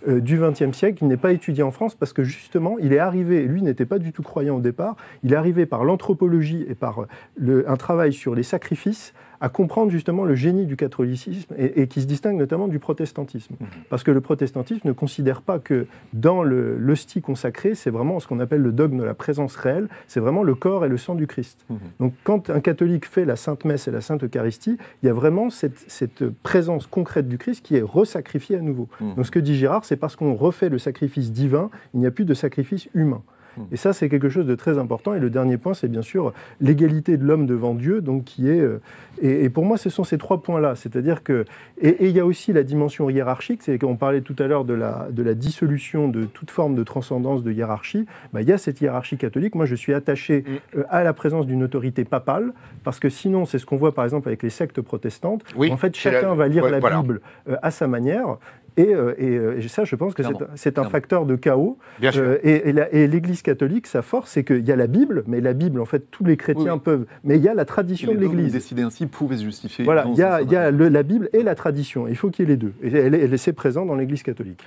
euh, 0.09 0.21
du 0.21 0.39
XXe 0.39 0.77
siècle. 0.77 0.99
Il 1.03 1.09
n'est 1.09 1.17
pas 1.17 1.33
étudié 1.33 1.63
en 1.63 1.71
France 1.71 1.95
parce 1.95 2.13
que 2.13 2.25
justement, 2.25 2.77
il 2.79 2.93
est 2.93 2.99
arrivé, 2.99 3.45
lui 3.45 3.63
n'était 3.63 3.87
pas 3.87 3.99
du 3.99 4.13
tout 4.13 4.23
croyant 4.23 4.57
au 4.57 4.61
départ, 4.61 4.97
il 5.23 5.33
est 5.33 5.37
arrivé 5.37 5.65
par 5.67 5.85
l'anthropologie 5.85 6.67
et 6.69 6.75
par 6.75 7.07
le, 7.37 7.69
un 7.71 7.77
travail 7.77 8.13
sur 8.13 8.35
les 8.35 8.43
sacrifices 8.43 9.15
à 9.41 9.49
comprendre 9.49 9.91
justement 9.91 10.25
le 10.25 10.35
génie 10.35 10.67
du 10.67 10.77
catholicisme 10.77 11.55
et, 11.57 11.87
qui 11.87 12.01
se 12.01 12.07
distingue 12.07 12.37
notamment 12.37 12.69
du 12.69 12.79
protestantisme. 12.79 13.55
Mhm. 13.61 13.67
Parce 13.91 14.03
que 14.03 14.11
le 14.11 14.21
protestantisme 14.21 14.87
ne 14.87 14.93
considère 14.93 15.43
pas 15.43 15.59
que 15.59 15.87
dans 16.13 16.43
l'hostie 16.43 17.21
consacrée, 17.21 17.75
c'est 17.75 17.91
vraiment 17.91 18.21
ce 18.21 18.27
qu'on 18.27 18.41
appelle 18.41 18.63
le 18.63 18.73
dogme 18.73 18.99
de 18.99 19.05
la 19.05 19.15
présence 19.15 19.57
réelle, 19.57 19.89
c'est 20.07 20.21
vraiment 20.21 20.43
le 20.43 20.55
corps 20.55 20.85
et 20.85 20.89
le 20.89 20.97
sang 20.97 21.15
du 21.15 21.27
Christ. 21.27 21.65
Mhm. 21.69 21.79
Donc 22.01 22.15
quand 22.25 22.51
un 22.51 22.61
catholique 22.61 23.07
fait 23.07 23.25
la 23.25 23.37
Sainte 23.37 23.65
Messe 23.65 23.89
et 23.89 23.91
la 23.91 24.01
Sainte 24.01 24.25
Eucharistie, 24.25 24.79
il 25.03 25.07
y 25.07 25.09
a 25.09 25.13
vraiment 25.13 25.51
cette, 25.51 25.79
cette 25.89 26.29
présence 26.43 26.87
concrète 26.87 27.29
du 27.29 27.39
Christ 27.39 27.65
qui 27.65 27.77
est 27.77 27.83
resacrifiée 27.83 28.57
à 28.57 28.61
nouveau. 28.61 28.89
Mhm. 29.01 29.15
Donc 29.15 29.27
ce 29.27 29.31
que 29.31 29.39
dit 29.39 29.57
Girard, 29.57 29.85
c'est 29.85 29.97
parce 29.97 30.17
qu'on 30.17 30.35
refait 30.35 30.69
le 30.69 30.79
sacrifice 30.79 31.33
divin, 31.33 31.71
il 31.95 32.01
n'y 32.01 32.07
a 32.07 32.11
plus 32.11 32.25
de 32.25 32.35
sacrifice 32.35 32.89
humain. 32.95 33.23
Et 33.73 33.77
ça, 33.77 33.93
c'est 33.93 34.09
quelque 34.09 34.29
chose 34.29 34.47
de 34.47 34.55
très 34.55 34.79
important. 34.79 35.15
Et 35.15 35.21
le 35.21 35.31
dernier 35.31 35.57
point, 35.57 35.75
c'est 35.75 35.89
bien 35.89 36.03
sûr 36.03 36.33
l'égalité 36.61 37.17
de 37.17 37.25
l'homme 37.25 37.47
devant 37.47 37.75
Dieu, 37.75 38.01
donc 38.01 38.25
qui 38.25 38.49
est. 38.49 38.61
Euh, 38.61 38.81
et, 39.23 39.49
pour 39.49 39.65
moi, 39.65 39.77
ce 39.77 39.91
sont 39.91 40.05
ces 40.05 40.19
trois 40.19 40.43
points-là. 40.43 40.75
C'est-à-dire 40.75 41.23
que. 41.23 41.45
Et, 41.81 42.07
il 42.07 42.11
y 42.11 42.21
a 42.21 42.27
aussi 42.27 42.53
la 42.53 42.63
dimension 42.63 43.09
hiérarchique. 43.11 43.63
C'est 43.63 43.79
qu'on 43.79 43.97
parlait 43.97 44.21
tout 44.21 44.37
à 44.39 44.47
l'heure 44.47 44.65
de 44.65 44.75
la, 44.75 45.09
de 45.11 45.23
la 45.23 45.35
dissolution 45.35 46.09
de 46.09 46.25
toute 46.25 46.51
forme 46.51 46.75
de 46.75 46.83
transcendance 46.83 47.43
de 47.43 47.53
hiérarchie. 47.53 48.07
Bah, 48.33 48.43
il 48.43 48.49
y 48.49 48.53
a 48.53 48.59
cette 48.59 48.81
hiérarchie 48.81 49.17
catholique. 49.17 49.55
Moi, 49.55 49.67
je 49.67 49.75
suis 49.75 49.95
attaché 49.95 50.45
mm. 50.47 50.79
euh, 50.79 50.85
à 50.89 51.05
la 51.05 51.13
présence 51.13 51.47
d'une 51.47 51.63
autorité 51.63 52.05
papale, 52.05 52.53
parce 52.83 52.99
que 52.99 53.09
sinon, 53.09 53.47
c'est 53.47 53.59
ce 53.59 53.67
qu'on 53.67 53.77
voit 53.77 53.95
par 53.95 54.05
exemple 54.05 54.29
avec 54.29 54.43
les 54.43 54.51
sectes 54.51 54.81
protestantes. 54.81 55.43
en 55.57 55.77
fait, 55.77 55.95
chacun 55.97 56.35
va 56.35 56.49
lire 56.49 56.69
la 56.69 56.81
Bible 56.81 57.21
euh, 57.49 57.57
à 57.63 57.71
sa 57.71 57.87
manière. 57.87 58.39
Euh, 58.79 59.15
euh, 59.21 59.59
et, 59.59 59.69
ça, 59.69 59.85
je 59.85 59.95
pense 59.97 60.15
que 60.15 60.23
c'est 60.57 60.79
un 60.79 60.85
facteur 60.85 61.27
de 61.27 61.37
chaos. 61.37 61.79
Euh, 62.03 62.39
et, 62.43 63.07
l'Église 63.07 63.43
catholique, 63.43 63.87
sa 63.87 64.03
force, 64.03 64.31
c'est 64.31 64.45
qu'il 64.45 64.67
y 64.67 64.73
a 64.73 64.77
la 64.77 64.87
Bible, 64.87 65.25
mais 65.27 65.41
la 65.41 65.53
Bible, 65.53 65.81
en 65.81 65.85
fait, 65.85 66.11
tous 66.11 66.25
les 66.25 66.37
chrétiens 66.37 66.79
peuvent. 66.79 67.07
Mais 67.23 67.37
il 67.37 67.43
y 67.43 67.49
a 67.49 67.55
la 67.55 67.65
tradition 67.65 68.13
de 68.13 68.19
l'Église. 68.19 68.53
Décider 68.53 68.83
ainsi 68.83 69.07
pouvait 69.07 69.37
se 69.37 69.45
justifier. 69.45 69.85
Voilà, 69.85 70.07
il 70.09 70.19
y 70.19 70.23
a, 70.23 70.43
y 70.43 70.57
a 70.57 70.71
la 70.71 71.03
Bible 71.03 71.29
et 71.33 71.43
la 71.43 71.55
tradition. 71.55 72.09
Il 72.09 72.17
faut 72.17 72.31
qu'il 72.31 72.45
y 72.45 72.49
ait 72.49 72.53
les 72.53 72.57
deux. 72.57 72.73
Et 72.83 72.89
elle, 72.89 73.15
elle, 73.15 73.35
est 73.35 73.53
présente 73.53 73.87
dans 73.87 73.95
l'Église 73.95 74.23
catholique. 74.23 74.63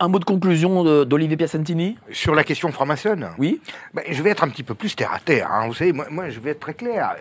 Un 0.00 0.08
mot 0.08 0.18
de 0.18 0.24
conclusion 0.24 1.04
d'Olivier 1.04 1.36
Piacentini? 1.36 1.96
Sur 2.10 2.34
la 2.34 2.44
question 2.44 2.72
franc-maçonne? 2.72 3.28
Oui. 3.38 3.60
Ben, 3.92 4.02
je 4.10 4.22
vais 4.22 4.30
être 4.30 4.42
un 4.42 4.48
petit 4.48 4.62
peu 4.62 4.74
plus 4.74 4.96
terre 4.96 5.12
à 5.12 5.20
terre. 5.20 5.50
Hein. 5.52 5.68
Vous 5.68 5.74
savez, 5.74 5.92
moi, 5.92 6.06
moi, 6.10 6.30
je 6.30 6.40
vais 6.40 6.50
être 6.50 6.60
très 6.60 6.74
clair 6.74 7.14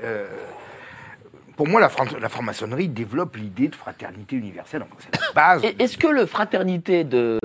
pour 1.56 1.68
moi, 1.68 1.80
la, 1.80 1.90
franc-maçonnerie 1.90 2.88
développe 2.88 3.36
l'idée 3.36 3.68
de 3.68 3.76
fraternité 3.76 4.36
universelle. 4.36 4.86
C'est 5.00 5.20
la 5.20 5.32
base. 5.36 5.64
Est-ce 5.80 5.98
que 5.98 6.08
le 6.08 6.26
fraternité 6.26 7.04
de, 7.04 7.40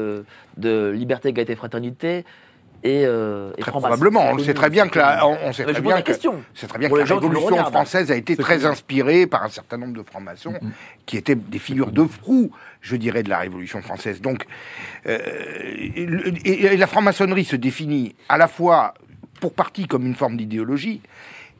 de 0.56 0.90
liberté, 0.90 1.28
égalité, 1.28 1.56
fraternité 1.56 2.24
est, 2.84 3.04
euh, 3.04 3.50
très 3.58 3.70
probablement. 3.70 4.30
On 4.30 4.38
sait 4.38 4.54
très 4.54 4.70
bien 4.70 4.88
que 4.88 4.98
la, 4.98 5.26
on, 5.26 5.52
sait 5.52 5.64
très 5.64 5.80
bien 5.80 6.00
que, 6.02 6.12
c'est 6.54 6.66
très 6.66 6.78
bien 6.78 6.88
que 6.88 6.94
la 6.94 7.04
Révolution 7.04 7.64
française 7.64 8.10
a 8.10 8.16
été 8.16 8.36
très 8.36 8.64
inspirée 8.64 9.26
par 9.26 9.42
un 9.42 9.48
certain 9.48 9.76
nombre 9.78 9.94
de 9.94 10.02
francs-maçons 10.02 10.52
mm-hmm. 10.52 10.70
qui 11.06 11.16
étaient 11.16 11.34
des 11.34 11.58
figures 11.58 11.90
de 11.90 12.02
proue, 12.02 12.50
je 12.80 12.96
dirais, 12.96 13.22
de 13.22 13.30
la 13.30 13.38
Révolution 13.38 13.82
française. 13.82 14.20
Donc, 14.20 14.44
euh, 15.06 15.18
et 16.44 16.76
la 16.76 16.86
franc-maçonnerie 16.86 17.44
se 17.44 17.56
définit 17.56 18.14
à 18.28 18.38
la 18.38 18.48
fois 18.48 18.94
pour 19.40 19.52
partie 19.52 19.86
comme 19.86 20.06
une 20.06 20.14
forme 20.14 20.36
d'idéologie, 20.36 21.00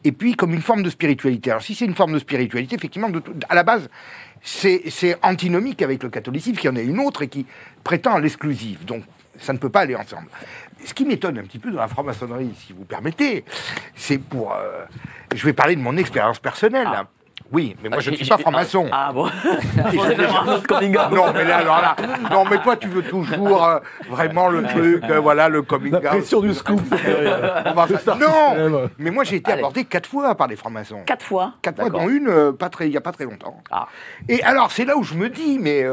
et 0.08 0.12
puis 0.12 0.34
comme 0.34 0.54
une 0.54 0.62
forme 0.62 0.82
de 0.82 0.88
spiritualité. 0.88 1.50
Alors 1.50 1.62
si 1.62 1.74
c'est 1.74 1.84
une 1.84 1.94
forme 1.94 2.14
de 2.14 2.18
spiritualité, 2.18 2.74
effectivement, 2.74 3.10
à 3.50 3.54
la 3.54 3.62
base, 3.62 3.90
c'est 4.42 5.18
antinomique 5.22 5.82
avec 5.82 6.02
le 6.02 6.08
catholicisme, 6.08 6.56
qui 6.56 6.66
en 6.66 6.76
est 6.76 6.84
une 6.84 6.98
autre 6.98 7.22
et 7.22 7.28
qui 7.28 7.44
prétend 7.84 8.14
à 8.14 8.20
l'exclusive. 8.20 8.86
Donc 8.86 9.04
ça 9.38 9.52
ne 9.52 9.58
peut 9.58 9.68
pas 9.68 9.80
aller 9.80 9.94
ensemble. 9.94 10.28
Ce 10.82 10.94
qui 10.94 11.04
m'étonne 11.04 11.38
un 11.38 11.42
petit 11.42 11.58
peu 11.58 11.70
dans 11.70 11.80
la 11.80 11.88
franc-maçonnerie, 11.88 12.54
si 12.56 12.72
vous 12.72 12.84
permettez, 12.84 13.44
c'est 13.94 14.18
pour... 14.18 14.54
Euh, 14.54 14.84
je 15.34 15.44
vais 15.44 15.52
parler 15.52 15.76
de 15.76 15.82
mon 15.82 15.96
expérience 15.98 16.38
personnelle. 16.38 16.88
Ah. 16.90 17.06
Oui, 17.50 17.74
mais 17.82 17.88
moi 17.88 18.00
je 18.00 18.10
ne 18.10 18.16
suis 18.16 18.26
pas 18.26 18.36
franc-maçon. 18.38 18.88
Ah 18.92 19.10
bon 19.12 19.24
Non, 21.10 21.32
mais 21.32 21.44
là, 21.44 21.56
alors 21.58 21.80
là, 21.80 21.96
non, 22.30 22.44
mais 22.44 22.58
toi 22.58 22.76
tu 22.76 22.88
veux 22.88 23.02
toujours 23.02 23.64
euh, 23.64 23.78
vraiment 24.08 24.48
le 24.48 24.64
truc, 24.64 25.04
euh, 25.08 25.18
voilà, 25.18 25.48
le 25.48 25.62
coming 25.62 25.94
out. 25.94 26.02
La 26.02 26.10
pression 26.10 26.40
du 26.40 26.52
scoop. 26.52 26.82
non, 28.18 28.88
mais 28.98 29.10
moi 29.10 29.24
j'ai 29.24 29.36
été 29.36 29.52
abordé 29.52 29.84
quatre 29.84 30.08
fois 30.08 30.34
par 30.34 30.48
des 30.48 30.56
francs-maçons. 30.56 31.02
Quatre 31.06 31.24
fois 31.24 31.54
Quatre 31.62 31.80
fois, 31.80 31.90
dont 31.90 32.08
une, 32.08 32.28
euh, 32.28 32.52
pas 32.52 32.68
très, 32.68 32.86
il 32.86 32.90
n'y 32.90 32.96
a 32.96 33.00
pas 33.00 33.12
très 33.12 33.24
longtemps. 33.24 33.56
Ah. 33.70 33.88
Et 34.28 34.42
alors 34.42 34.70
c'est 34.70 34.84
là 34.84 34.96
où 34.96 35.02
je 35.02 35.14
me 35.14 35.30
dis, 35.30 35.58
mais 35.58 35.84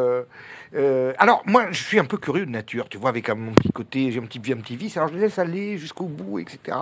euh, 0.75 1.13
alors, 1.17 1.41
moi, 1.45 1.67
je 1.71 1.81
suis 1.81 1.99
un 1.99 2.05
peu 2.05 2.17
curieux 2.17 2.45
de 2.45 2.51
nature, 2.51 2.89
tu 2.89 2.97
vois, 2.97 3.09
avec 3.09 3.29
mon 3.29 3.53
petit 3.53 3.71
côté, 3.71 4.11
j'ai 4.11 4.19
un 4.19 4.25
petit, 4.25 4.51
un 4.51 4.57
petit 4.57 4.75
vice, 4.75 4.97
alors 4.97 5.09
je 5.09 5.17
laisse 5.17 5.39
aller 5.39 5.77
jusqu'au 5.77 6.05
bout, 6.05 6.39
etc., 6.39 6.77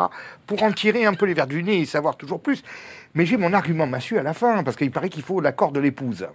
pour 0.47 0.63
en 0.63 0.71
tirer 0.71 1.05
un 1.05 1.13
peu 1.13 1.25
les 1.25 1.33
verres 1.33 1.47
du 1.47 1.61
nez 1.61 1.81
et 1.81 1.85
savoir 1.85 2.17
toujours 2.17 2.41
plus. 2.41 2.63
Mais 3.13 3.25
j'ai 3.25 3.37
mon 3.37 3.53
argument 3.53 3.85
massue 3.85 4.17
à 4.17 4.23
la 4.23 4.33
fin, 4.33 4.63
parce 4.63 4.77
qu'il 4.77 4.89
paraît 4.89 5.09
qu'il 5.09 5.21
faut 5.21 5.41
l'accord 5.41 5.71
de 5.71 5.79
l'épouse. 5.79 6.27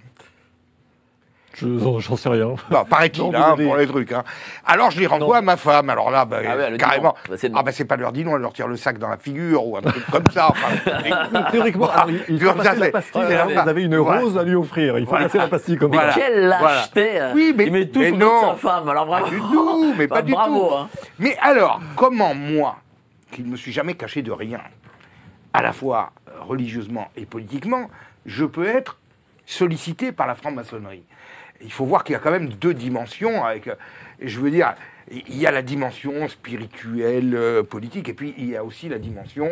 J'en 1.55 2.17
sais 2.17 2.29
rien. 2.29 2.55
Bah, 2.71 2.85
paraît-il, 2.89 3.35
hein, 3.35 3.57
pour 3.57 3.77
les 3.77 3.87
trucs. 3.87 4.13
Hein. 4.13 4.23
Alors 4.67 4.91
je 4.91 5.01
les 5.01 5.07
renvoie 5.07 5.39
à 5.39 5.41
ma 5.41 5.57
femme. 5.57 5.91
Alors 5.91 6.11
là, 6.11 6.25
bah, 6.25 6.39
ah 6.47 6.77
carrément. 6.77 7.15
Bah, 7.29 7.37
ah 7.55 7.63
bah 7.63 7.73
c'est 7.73 7.85
pas 7.85 7.97
leur 7.97 8.13
dit 8.13 8.25
non, 8.25 8.37
elle 8.37 8.43
leur 8.43 8.53
tire 8.53 8.69
le 8.69 8.77
sac 8.77 8.99
dans 8.99 9.09
la 9.09 9.17
figure 9.17 9.67
ou 9.67 9.77
un 9.77 9.81
truc 9.81 10.05
comme 10.11 10.27
ça. 10.33 10.53
Théoriquement, 11.51 11.89
il, 12.29 12.41
faut 12.41 12.53
passer 12.53 12.81
la 12.81 12.91
pastille. 12.91 13.23
Vous 13.23 13.69
avez 13.69 13.83
une 13.83 13.97
rose 13.97 14.37
à 14.37 14.45
lui 14.45 14.55
offrir. 14.55 14.99
Il 14.99 15.07
faut 15.07 15.13
passer 15.13 15.39
la 15.39 15.49
pastille 15.49 15.77
comme 15.77 15.95
ça. 15.95 16.11
Quelle 16.15 16.49
lâcheté 16.49 17.21
Oui, 17.35 17.55
mais, 17.57 17.67
il 17.67 17.73
met 17.73 17.87
tout 17.87 18.03
sur 18.03 18.41
sa 18.41 18.55
femme. 18.57 18.89
Alors 18.89 19.09
Pas 19.09 19.29
du 19.29 19.39
tout, 19.39 19.95
mais 19.97 20.09
pas 20.09 20.23
du 20.23 20.33
tout. 20.33 20.69
Hein. 20.75 20.89
Mais 21.19 21.37
alors, 21.41 21.81
comment 21.97 22.35
moi, 22.35 22.77
qui 23.33 23.43
ne 23.43 23.49
me 23.49 23.57
suis 23.57 23.73
jamais 23.73 23.95
caché 23.95 24.23
de 24.23 24.33
rien, 24.33 24.61
à 25.53 25.63
la 25.63 25.73
fois 25.73 26.13
religieusement 26.41 27.09
et 27.17 27.25
politiquement, 27.27 27.89
je 28.27 28.45
peux 28.45 28.67
être 28.67 28.99
sollicité 29.47 30.13
par 30.13 30.27
la 30.27 30.35
franc-maçonnerie? 30.35 31.05
Il 31.63 31.73
faut 31.73 31.85
voir 31.85 32.05
qu'il 32.05 32.13
y 32.13 32.17
a 32.17 32.19
quand 32.19 32.31
même 32.31 32.49
deux 32.49 32.75
dimensions. 32.75 33.45
Avec, 33.45 33.71
je 34.21 34.41
veux 34.41 34.51
dire, 34.51 34.75
il 35.11 35.39
y 35.39 35.47
a 35.47 35.51
la 35.51 35.63
dimension 35.63 36.29
spirituelle, 36.29 37.35
euh, 37.35 37.63
politique, 37.63 38.09
et 38.09 38.15
puis 38.15 38.35
il 38.39 38.51
y 38.51 38.57
a 38.57 38.65
aussi 38.65 38.89
la 38.89 38.99
dimension 38.99 39.49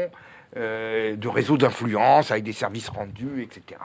euh, 0.56 1.16
de 1.16 1.28
réseau 1.28 1.56
d'influence 1.56 2.30
avec 2.30 2.44
des 2.44 2.52
services 2.52 2.88
rendus, 2.88 3.42
etc. 3.42 3.80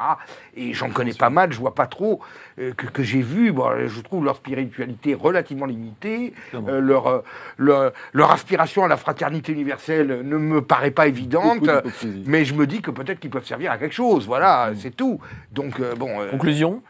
Et 0.55 0.73
j'en 0.73 0.89
connais 0.89 1.13
pas 1.13 1.29
mal, 1.29 1.51
je 1.51 1.57
vois 1.57 1.75
pas 1.75 1.87
trop 1.87 2.21
euh, 2.59 2.73
que, 2.73 3.03
j'ai 3.03 3.21
vu. 3.21 3.53
je 3.87 4.01
trouve 4.01 4.23
leur 4.23 4.37
spiritualité 4.37 5.13
relativement 5.13 5.65
limitée, 5.65 6.33
leur, 6.53 7.23
leur, 7.57 8.31
aspiration 8.31 8.85
à 8.85 8.87
la 8.87 8.97
fraternité 8.97 9.51
universelle 9.51 10.21
ne 10.23 10.37
me 10.37 10.61
paraît 10.61 10.91
pas 10.91 11.07
évidente, 11.07 11.69
mais 12.25 12.45
je 12.45 12.53
me 12.53 12.67
dis 12.67 12.81
que 12.81 12.91
peut-être 12.91 13.19
qu'ils 13.19 13.31
peuvent 13.31 13.45
servir 13.45 13.71
à 13.71 13.77
quelque 13.77 13.95
chose. 13.95 14.25
Voilà, 14.25 14.71
c'est 14.77 14.95
tout. 14.95 15.19
Donc 15.51 15.81
bon. 15.97 16.27
Conclusion? 16.29 16.81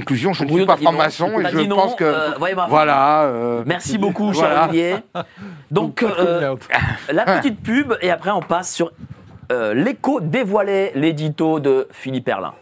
Conclusion, 0.00 0.32
je 0.32 0.44
ne 0.44 0.50
suis 0.50 0.66
pas 0.66 0.76
franc-maçon 0.76 1.40
et 1.40 1.50
je 1.50 1.68
pense 1.68 1.94
que 1.94 2.04
euh, 2.04 2.30
voilà. 2.68 3.24
Euh, 3.24 3.62
Merci 3.66 3.98
beaucoup, 3.98 4.32
cher 4.32 4.68
Olivier. 4.68 4.96
Donc 5.70 6.02
euh, 6.02 6.56
la 7.12 7.24
petite 7.24 7.62
pub 7.62 7.94
et 8.00 8.10
après 8.10 8.30
on 8.30 8.42
passe 8.42 8.72
sur 8.72 8.92
l'écho 9.50 10.20
dévoilé, 10.20 10.92
l'édito 10.94 11.60
de 11.60 11.88
Philippe 11.90 12.28
Erlin. 12.28 12.54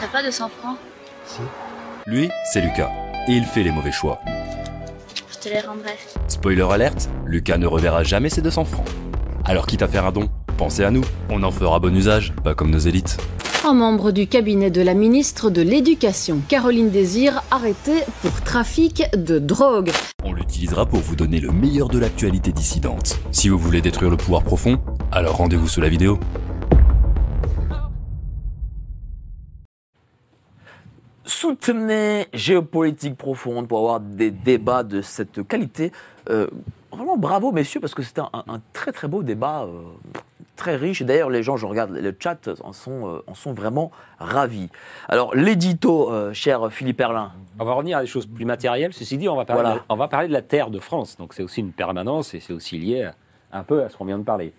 T'as 0.00 0.06
pas 0.12 0.22
de 0.22 0.30
100 0.30 0.48
francs? 0.48 0.76
Si. 1.24 1.40
Lui, 2.06 2.30
c'est 2.52 2.60
Lucas 2.60 2.90
et 3.26 3.32
il 3.32 3.44
fait 3.44 3.62
les 3.62 3.72
mauvais 3.72 3.92
choix. 3.92 4.20
Je 5.30 5.38
te 5.38 5.48
les 5.52 5.60
rendrai. 5.60 5.96
Spoiler 6.28 6.66
alerte, 6.70 7.10
Lucas 7.26 7.58
ne 7.58 7.66
reverra 7.66 8.02
jamais 8.04 8.28
ses 8.28 8.42
200 8.42 8.64
francs. 8.64 8.88
Alors 9.44 9.66
quitte 9.66 9.82
à 9.82 9.88
faire 9.88 10.04
un 10.04 10.12
don, 10.12 10.28
Pensez 10.58 10.82
à 10.82 10.90
nous, 10.90 11.04
on 11.30 11.44
en 11.44 11.52
fera 11.52 11.78
bon 11.78 11.94
usage, 11.94 12.32
pas 12.42 12.52
comme 12.52 12.72
nos 12.72 12.80
élites. 12.80 13.16
Un 13.64 13.74
membre 13.74 14.10
du 14.10 14.26
cabinet 14.26 14.72
de 14.72 14.82
la 14.82 14.92
ministre 14.92 15.50
de 15.50 15.62
l'Éducation, 15.62 16.40
Caroline 16.48 16.90
Désir, 16.90 17.44
arrêté 17.52 17.92
pour 18.22 18.40
trafic 18.40 19.04
de 19.16 19.38
drogue. 19.38 19.92
On 20.24 20.32
l'utilisera 20.32 20.84
pour 20.84 20.98
vous 20.98 21.14
donner 21.14 21.38
le 21.38 21.52
meilleur 21.52 21.86
de 21.86 22.00
l'actualité 22.00 22.50
dissidente. 22.50 23.20
Si 23.30 23.48
vous 23.48 23.56
voulez 23.56 23.80
détruire 23.80 24.10
le 24.10 24.16
pouvoir 24.16 24.42
profond, 24.42 24.80
alors 25.12 25.36
rendez-vous 25.36 25.68
sous 25.68 25.80
la 25.80 25.88
vidéo. 25.88 26.18
Soutenez 31.24 32.26
Géopolitique 32.34 33.16
Profonde 33.16 33.68
pour 33.68 33.78
avoir 33.78 34.00
des 34.00 34.32
débats 34.32 34.82
de 34.82 35.02
cette 35.02 35.46
qualité. 35.46 35.92
Euh, 36.30 36.48
vraiment 36.90 37.16
bravo 37.16 37.52
messieurs 37.52 37.78
parce 37.78 37.94
que 37.94 38.02
c'était 38.02 38.22
un, 38.22 38.60
très 38.72 38.90
très 38.90 39.06
beau 39.06 39.22
débat. 39.22 39.62
Euh, 39.62 39.82
très 40.58 40.76
riche. 40.76 41.02
D'ailleurs, 41.02 41.30
les 41.30 41.42
gens, 41.42 41.56
je 41.56 41.64
regarde 41.64 41.92
le 41.92 42.14
chat, 42.18 42.50
en 42.62 42.74
sont, 42.74 43.08
euh, 43.08 43.22
en 43.26 43.34
sont 43.34 43.54
vraiment 43.54 43.90
ravis. 44.18 44.68
Alors, 45.08 45.34
l'édito, 45.34 46.12
euh, 46.12 46.34
cher 46.34 46.70
Philippe 46.70 47.00
Erlin. 47.00 47.32
On 47.58 47.64
va 47.64 47.72
revenir 47.72 47.96
à 47.96 48.00
des 48.02 48.06
choses 48.06 48.26
plus 48.26 48.44
matérielles. 48.44 48.92
Ceci 48.92 49.16
dit, 49.16 49.28
on 49.28 49.36
va 49.36 49.46
parler, 49.46 49.62
Voilà. 49.62 49.76
de, 49.76 49.80
on 49.88 49.96
va 49.96 50.08
parler 50.08 50.28
de 50.28 50.32
la 50.34 50.42
terre 50.42 50.68
de 50.70 50.78
France. 50.78 51.16
Donc 51.16 51.32
c'est 51.32 51.42
aussi 51.42 51.60
une 51.60 51.72
permanence 51.72 52.34
et 52.34 52.40
c'est 52.40 52.52
aussi 52.52 52.76
lié 52.78 53.04
à- 53.04 53.14
un 53.52 53.62
peu 53.62 53.82
à 53.82 53.88
ce 53.88 53.96
qu'on 53.96 54.04
vient 54.04 54.18
de 54.18 54.24
parler. 54.24 54.52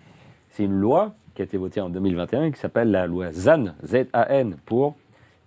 C'est 0.50 0.64
une 0.64 0.72
loi 0.80 1.12
qui 1.36 1.42
a 1.42 1.44
été 1.44 1.56
votée 1.56 1.80
en 1.80 1.88
2021 1.90 2.50
qui 2.50 2.58
s'appelle 2.58 2.90
la 2.90 3.06
loi 3.06 3.30
ZAN, 3.32 3.74
Z-A-N, 3.84 4.56
pour 4.66 4.96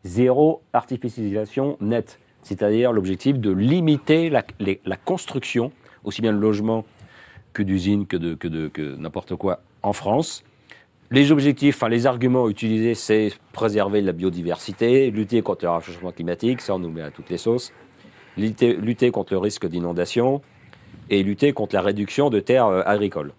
zéro 0.05 0.61
artificialisation 0.71 1.77
nette. 1.81 2.19
C'est-à-dire 2.41 2.91
l'objectif 2.93 3.39
de 3.39 3.51
limiter 3.51 4.29
la, 4.29 4.43
les- 4.59 4.81
la 4.85 4.95
construction, 4.97 5.71
aussi 6.03 6.21
bien 6.21 6.33
de 6.33 6.37
logements 6.39 6.85
que 7.53 7.63
d'usines, 7.63 8.05
que 8.07 8.17
de, 8.17 8.33
que 8.35 8.47
de 8.47 8.67
que 8.67 8.95
n'importe 8.95 9.35
quoi 9.35 9.61
en 9.83 9.93
France. 9.93 10.43
Les 11.11 11.31
objectifs, 11.31 11.75
enfin 11.75 11.89
les 11.89 12.07
arguments 12.07 12.49
utilisés, 12.49 12.95
c'est 12.95 13.31
préserver 13.51 14.01
la 14.01 14.13
biodiversité, 14.13 15.11
lutter 15.11 15.41
contre 15.43 15.65
le 15.65 15.71
réchauffement 15.71 16.11
climatique, 16.11 16.61
ça 16.61 16.73
on 16.75 16.79
nous 16.79 16.89
met 16.89 17.01
à 17.03 17.11
toutes 17.11 17.29
les 17.29 17.37
sauces, 17.37 17.71
lutter, 18.37 19.11
contre 19.11 19.33
le 19.33 19.39
risque 19.39 19.67
d'inondation 19.67 20.41
et 21.11 21.21
lutter 21.21 21.53
contre 21.53 21.75
la 21.75 21.81
réduction 21.81 22.29
de 22.31 22.39
terres 22.39 22.65
euh, 22.67 22.81
agricoles. 22.85 23.33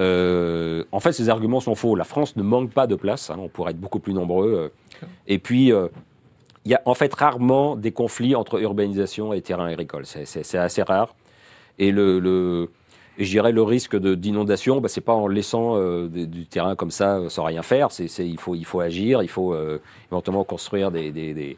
Euh, 0.00 0.84
en 0.90 1.00
fait, 1.00 1.12
ces 1.12 1.28
arguments 1.28 1.60
sont 1.60 1.74
faux. 1.74 1.96
La 1.96 2.04
France 2.04 2.34
ne 2.36 2.42
manque 2.42 2.70
pas 2.70 2.86
de 2.86 2.94
place, 2.94 3.28
hein, 3.28 3.36
on 3.38 3.48
pourrait 3.48 3.72
être 3.72 3.80
beaucoup 3.80 3.98
plus 4.00 4.14
nombreux. 4.14 4.72
euh. 5.02 5.06
et 5.26 5.38
puis, 5.38 5.70
il 6.64 6.70
y 6.70 6.74
a 6.74 6.80
en 6.86 6.94
fait 6.94 7.12
rarement 7.12 7.76
des 7.76 7.92
conflits 7.92 8.34
entre 8.34 8.58
urbanisation 8.62 9.32
et 9.34 9.42
terrain 9.42 9.66
agricole. 9.66 10.06
C'est 10.06 10.56
assez 10.56 10.82
rare. 10.82 11.14
Et 11.78 11.90
le, 11.90 12.20
le- 12.20 12.70
et 13.18 13.24
je 13.24 13.30
dirais 13.30 13.52
le 13.52 13.62
risque 13.62 13.96
d'inondation, 13.96 14.80
bah, 14.80 14.88
c'est 14.88 15.02
pas 15.02 15.12
en 15.12 15.26
laissant 15.26 15.76
euh, 15.76 16.08
du 16.08 16.46
terrain 16.46 16.74
comme 16.76 16.90
ça 16.90 17.18
euh, 17.18 17.28
sans 17.28 17.44
rien 17.44 17.62
faire. 17.62 17.88
Il, 18.18 18.38
faut, 18.38 18.54
il 18.54 18.64
faut 18.64 18.80
agir, 18.80 19.22
il 19.22 19.28
faut 19.28 19.52
euh, 19.52 19.80
éventuellement 20.10 20.44
construire 20.44 20.90
des, 20.90 21.56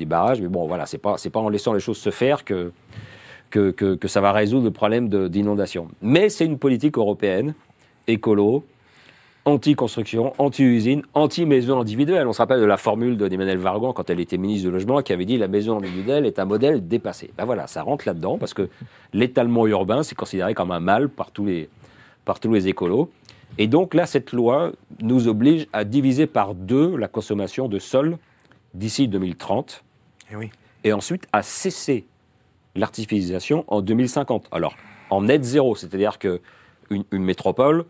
barrages. 0.00 0.40
Mais 0.40 0.48
bon, 0.48 0.66
voilà, 0.66 0.86
c'est 0.86 0.98
pas 0.98 1.16
pas 1.32 1.40
en 1.40 1.48
laissant 1.48 1.72
les 1.72 1.80
choses 1.80 1.98
se 1.98 2.10
faire 2.10 2.44
que 2.44 2.72
que, 3.50 4.08
ça 4.08 4.20
va 4.20 4.32
résoudre 4.32 4.64
le 4.64 4.70
problème 4.70 5.08
d'inondation. 5.28 5.88
Mais 6.02 6.28
c'est 6.28 6.44
une 6.44 6.58
politique 6.58 6.98
européenne, 6.98 7.54
écolo, 8.06 8.64
anti-construction, 9.46 10.32
anti-usine, 10.38 11.02
anti-maison 11.14 11.80
individuelle. 11.80 12.26
On 12.26 12.32
se 12.32 12.38
rappelle 12.38 12.60
de 12.60 12.64
la 12.66 12.76
formule 12.76 13.16
de 13.16 13.28
d'Emmanuel 13.28 13.58
Vargon 13.58 13.92
quand 13.92 14.10
elle 14.10 14.18
était 14.18 14.36
ministre 14.38 14.66
du 14.66 14.72
Logement 14.72 15.00
qui 15.02 15.12
avait 15.12 15.24
dit 15.24 15.38
la 15.38 15.46
maison 15.46 15.78
individuelle 15.78 16.26
est 16.26 16.40
un 16.40 16.44
modèle 16.44 16.86
dépassé. 16.86 17.30
Ben 17.38 17.44
voilà, 17.44 17.68
ça 17.68 17.82
rentre 17.82 18.06
là-dedans 18.08 18.38
parce 18.38 18.54
que 18.54 18.68
l'étalement 19.12 19.66
urbain, 19.68 20.02
c'est 20.02 20.16
considéré 20.16 20.52
comme 20.52 20.72
un 20.72 20.80
mal 20.80 21.08
par 21.08 21.30
tous, 21.30 21.46
les, 21.46 21.68
par 22.24 22.40
tous 22.40 22.52
les 22.52 22.66
écolos. 22.66 23.08
Et 23.56 23.68
donc 23.68 23.94
là, 23.94 24.04
cette 24.04 24.32
loi 24.32 24.72
nous 25.00 25.28
oblige 25.28 25.68
à 25.72 25.84
diviser 25.84 26.26
par 26.26 26.56
deux 26.56 26.96
la 26.96 27.06
consommation 27.06 27.68
de 27.68 27.78
sol 27.78 28.18
d'ici 28.74 29.06
2030 29.06 29.84
Eh 30.32 30.36
oui. 30.36 30.50
et 30.82 30.92
ensuite 30.92 31.28
à 31.32 31.42
cesser 31.42 32.04
l'artificialisation 32.74 33.64
en 33.68 33.80
2050. 33.80 34.48
Alors, 34.50 34.74
en 35.08 35.22
net 35.22 35.44
zéro, 35.44 35.76
c'est-à-dire 35.76 36.18
que 36.18 36.40
une, 36.90 37.04
une 37.12 37.22
métropole 37.22 37.84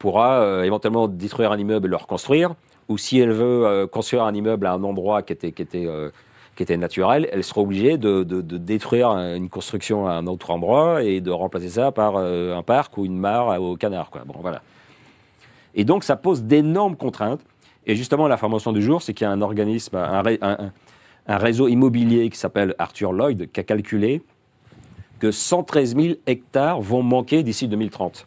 pourra 0.00 0.40
euh, 0.40 0.62
éventuellement 0.64 1.06
détruire 1.06 1.52
un 1.52 1.58
immeuble 1.58 1.86
et 1.86 1.90
le 1.90 1.96
reconstruire, 1.96 2.54
ou 2.88 2.98
si 2.98 3.20
elle 3.20 3.30
veut 3.30 3.66
euh, 3.66 3.86
construire 3.86 4.24
un 4.24 4.34
immeuble 4.34 4.66
à 4.66 4.72
un 4.72 4.82
endroit 4.82 5.22
qui 5.22 5.32
était, 5.34 5.52
qui 5.52 5.62
était, 5.62 5.86
euh, 5.86 6.10
qui 6.56 6.62
était 6.64 6.76
naturel, 6.78 7.28
elle 7.32 7.44
sera 7.44 7.60
obligée 7.60 7.98
de, 7.98 8.24
de- 8.24 8.40
détruire 8.58 9.10
un- 9.10 9.36
une 9.36 9.48
construction 9.48 10.08
à 10.08 10.12
un 10.14 10.26
autre 10.26 10.50
endroit 10.50 11.04
et 11.04 11.20
de 11.20 11.30
remplacer 11.30 11.68
ça 11.68 11.92
par 11.92 12.16
un 12.16 12.62
parc 12.62 12.96
ou 12.98 13.04
une 13.04 13.18
mare 13.18 13.60
au 13.62 13.76
canard. 13.76 14.10
Quoi. 14.10 14.22
Bon, 14.26 14.34
voilà. 14.40 14.62
Et 15.74 15.84
donc, 15.84 16.02
ça 16.02 16.16
pose 16.16 16.42
d'énormes 16.42 16.96
contraintes. 16.96 17.42
Et 17.86 17.94
justement, 17.94 18.26
la 18.26 18.36
formation 18.36 18.72
du 18.72 18.82
jour, 18.82 19.02
c'est 19.02 19.14
qu'il 19.14 19.24
y 19.26 19.28
a 19.28 19.30
un 19.30 19.40
organisme, 19.42 19.96
un- 19.96 20.22
un- 20.42 20.70
un 21.26 21.36
réseau 21.36 21.68
immobilier 21.68 22.28
qui 22.30 22.38
s'appelle 22.38 22.74
Arthur 22.78 23.12
Lloyd, 23.12 23.50
qui 23.52 23.60
a 23.60 23.62
calculé 23.62 24.22
que 25.20 25.30
113 25.30 25.94
000 25.94 26.14
hectares 26.26 26.80
vont 26.80 27.02
manquer 27.02 27.42
d'ici 27.42 27.68
2030. 27.68 28.26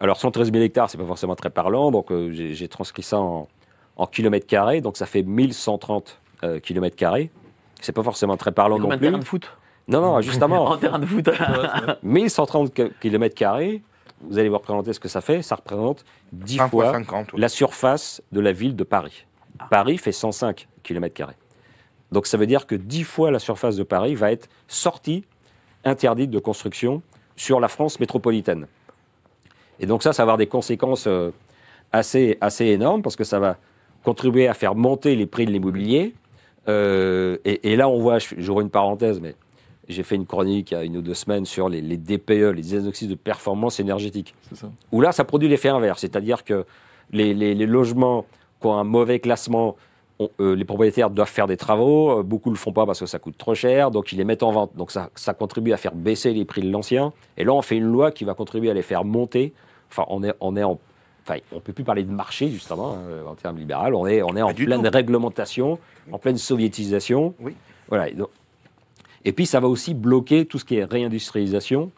Alors 0.00 0.16
113 0.18 0.52
000 0.52 0.62
hectares, 0.64 0.90
c'est 0.90 0.98
pas 0.98 1.06
forcément 1.06 1.36
très 1.36 1.50
parlant, 1.50 1.90
donc 1.90 2.10
euh, 2.10 2.30
j'ai 2.30 2.68
transcrit 2.68 3.02
ça 3.02 3.18
en, 3.18 3.48
en 3.96 4.06
kilomètres 4.06 4.46
carrés, 4.46 4.80
donc 4.80 4.96
ça 4.96 5.06
fait 5.06 5.22
1130 5.22 6.18
euh, 6.44 6.60
kilomètres 6.60 6.96
carrés. 6.96 7.30
C'est 7.80 7.92
pas 7.92 8.02
forcément 8.02 8.36
très 8.36 8.52
parlant 8.52 8.78
non 8.78 8.88
plus. 8.88 8.98
terrains 8.98 9.18
de 9.18 9.24
foot? 9.24 9.50
Non, 9.88 10.00
non, 10.00 10.20
justement. 10.20 10.64
En 10.70 10.76
terrain 10.76 10.98
de 10.98 11.06
foot. 11.06 11.28
1130 12.02 12.72
km 13.00 13.34
carrés, 13.34 13.82
vous 14.20 14.38
allez 14.38 14.48
vous 14.48 14.56
représenter 14.58 14.92
ce 14.92 15.00
que 15.00 15.08
ça 15.08 15.20
fait. 15.20 15.42
Ça 15.42 15.56
représente 15.56 16.04
10 16.32 16.58
20 16.58 16.68
fois 16.68 16.84
fois 16.84 16.92
50, 16.92 17.32
oui. 17.32 17.40
la 17.40 17.48
surface 17.48 18.22
de 18.32 18.40
la 18.40 18.52
ville 18.52 18.76
de 18.76 18.84
Paris. 18.84 19.26
Paris 19.70 19.98
fait 19.98 20.12
105 20.12 20.68
km 20.82 21.14
carrés. 21.14 21.36
Donc 22.12 22.26
ça 22.26 22.36
veut 22.36 22.46
dire 22.46 22.66
que 22.66 22.74
10 22.74 23.04
fois 23.04 23.30
la 23.30 23.38
surface 23.38 23.76
de 23.76 23.82
Paris 23.82 24.14
va 24.14 24.30
être 24.30 24.48
sortie, 24.68 25.24
interdite 25.84 26.30
de 26.30 26.38
construction 26.38 27.02
sur 27.36 27.60
la 27.60 27.68
France 27.68 28.00
métropolitaine. 28.00 28.66
Et 29.80 29.86
donc 29.86 30.02
ça, 30.02 30.12
ça 30.12 30.22
va 30.22 30.32
avoir 30.32 30.38
des 30.38 30.46
conséquences 30.46 31.06
euh, 31.06 31.30
assez, 31.92 32.38
assez 32.40 32.66
énormes 32.66 33.02
parce 33.02 33.16
que 33.16 33.24
ça 33.24 33.38
va 33.38 33.56
contribuer 34.04 34.48
à 34.48 34.54
faire 34.54 34.74
monter 34.74 35.16
les 35.16 35.26
prix 35.26 35.46
de 35.46 35.50
l'immobilier. 35.50 36.14
Euh, 36.68 37.38
et, 37.44 37.72
et 37.72 37.76
là, 37.76 37.88
on 37.88 37.98
voit, 38.00 38.18
j'ouvre 38.18 38.60
une 38.60 38.70
parenthèse, 38.70 39.20
mais 39.20 39.34
j'ai 39.88 40.02
fait 40.02 40.16
une 40.16 40.26
chronique 40.26 40.72
il 40.72 40.74
y 40.74 40.76
a 40.76 40.84
une 40.84 40.96
ou 40.96 41.02
deux 41.02 41.14
semaines 41.14 41.44
sur 41.44 41.68
les, 41.68 41.80
les 41.80 41.96
DPE, 41.96 42.52
les 42.54 42.62
diagnostics 42.62 43.08
de 43.08 43.14
performance 43.14 43.78
énergétique, 43.78 44.34
ça. 44.52 44.68
où 44.90 45.00
là, 45.00 45.12
ça 45.12 45.24
produit 45.24 45.48
l'effet 45.48 45.68
inverse, 45.68 46.00
c'est-à-dire 46.00 46.42
que 46.44 46.64
les, 47.12 47.34
les- 47.34 47.54
les 47.54 47.66
logements 47.66 48.24
qui 48.60 48.66
ont 48.66 48.74
un 48.74 48.82
mauvais 48.84 49.20
classement, 49.20 49.76
on- 50.18 50.28
euh, 50.40 50.56
les 50.56 50.64
propriétaires 50.64 51.10
doivent 51.10 51.28
faire 51.30 51.46
des 51.46 51.56
travaux, 51.56 52.18
euh, 52.18 52.22
beaucoup 52.24 52.48
ne 52.48 52.54
le 52.54 52.58
font 52.58 52.72
pas 52.72 52.84
parce 52.84 52.98
que 52.98 53.06
ça 53.06 53.20
coûte 53.20 53.38
trop 53.38 53.54
cher, 53.54 53.92
donc 53.92 54.10
ils 54.10 54.16
les 54.18 54.24
mettent 54.24 54.42
en 54.42 54.50
vente. 54.50 54.72
Donc 54.76 54.90
ça, 54.90 55.10
ça 55.14 55.34
contribue 55.34 55.72
à 55.72 55.76
faire 55.76 55.94
baisser 55.94 56.32
les 56.32 56.44
prix 56.44 56.62
de 56.62 56.70
l'ancien. 56.70 57.12
Et 57.36 57.44
là, 57.44 57.52
on 57.52 57.62
fait 57.62 57.76
une 57.76 57.84
loi 57.84 58.10
qui 58.10 58.24
va 58.24 58.34
contribuer 58.34 58.70
à 58.70 58.74
les 58.74 58.82
faire 58.82 59.04
monter. 59.04 59.52
Enfin, 59.90 60.04
on 60.08 60.22
est, 60.24 60.34
on 60.40 60.56
est 60.56 60.62
en... 60.64 60.78
Enfin, 61.24 61.40
on 61.52 61.56
ne 61.56 61.60
peut 61.60 61.72
plus 61.72 61.84
parler 61.84 62.04
de 62.04 62.10
marché, 62.12 62.48
justement, 62.50 62.94
hein, 62.94 63.26
en 63.28 63.34
termes 63.34 63.58
libéral. 63.58 63.94
On 63.94 64.06
est, 64.06 64.22
on 64.22 64.36
est 64.36 64.42
en 64.42 64.52
pleine 64.54 64.82
tout. 64.82 64.90
réglementation, 64.92 65.78
en 66.12 66.18
pleine 66.18 66.36
soviétisation. 66.38 67.34
Oui. 67.40 67.54
Voilà. 67.88 68.08
Et, 68.08 68.14
donc- 68.14 68.30
et 69.24 69.32
puis, 69.32 69.44
ça 69.46 69.58
va 69.58 69.66
aussi 69.66 69.92
bloquer 69.94 70.44
tout 70.46 70.58
ce 70.58 70.64
qui 70.64 70.76
est 70.76 70.84
réindustrialisation. 70.84 71.90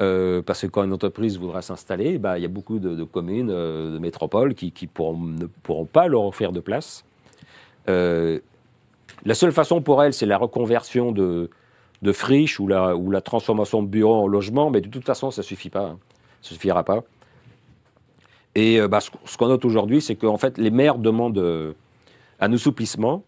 euh, 0.00 0.42
parce 0.42 0.62
que 0.62 0.66
quand 0.66 0.82
une 0.82 0.92
entreprise 0.92 1.38
voudra 1.38 1.62
s'installer, 1.62 2.18
bah, 2.18 2.38
il 2.38 2.42
y 2.42 2.44
a 2.44 2.48
beaucoup 2.48 2.78
de, 2.80 2.96
de 2.96 3.04
communes, 3.04 3.50
euh, 3.50 3.92
de 3.92 3.98
métropoles 3.98 4.54
qui, 4.54 4.72
qui 4.72 4.86
pourront- 4.88 5.16
ne 5.18 5.46
pourront 5.46 5.84
pas 5.84 6.08
leur 6.08 6.24
offrir 6.24 6.50
de 6.50 6.60
place. 6.60 7.04
Euh, 7.88 8.40
la 9.24 9.34
seule 9.34 9.52
façon 9.52 9.80
pour 9.82 10.02
elles, 10.02 10.14
c'est 10.14 10.26
la 10.26 10.38
reconversion 10.38 11.12
de, 11.12 11.50
de 12.00 12.12
friches 12.12 12.58
ou 12.58 12.66
la, 12.66 12.96
ou 12.96 13.10
la 13.12 13.20
transformation 13.20 13.82
de 13.82 13.86
bureaux 13.88 14.22
en 14.24 14.26
logement, 14.26 14.70
mais 14.70 14.80
de 14.80 14.88
toute 14.88 15.04
façon, 15.04 15.30
ça 15.30 15.42
ne 15.42 15.44
suffit 15.46 15.70
pas. 15.70 15.84
hein. 15.84 15.98
Ça 16.40 16.50
ne 16.50 16.54
suffira 16.54 16.82
pas. 16.82 17.04
Et 18.54 18.80
euh, 18.80 18.88
bah, 18.88 19.00
ce, 19.00 19.36
qu'on 19.36 19.48
note 19.48 19.64
aujourd'hui, 19.64 20.00
c'est 20.00 20.16
qu'en 20.16 20.38
fait, 20.38 20.58
les 20.58 20.70
maires 20.70 20.98
demandent 20.98 21.38
euh, 21.38 21.72
un 22.40 22.52
assouplissement 22.52 23.24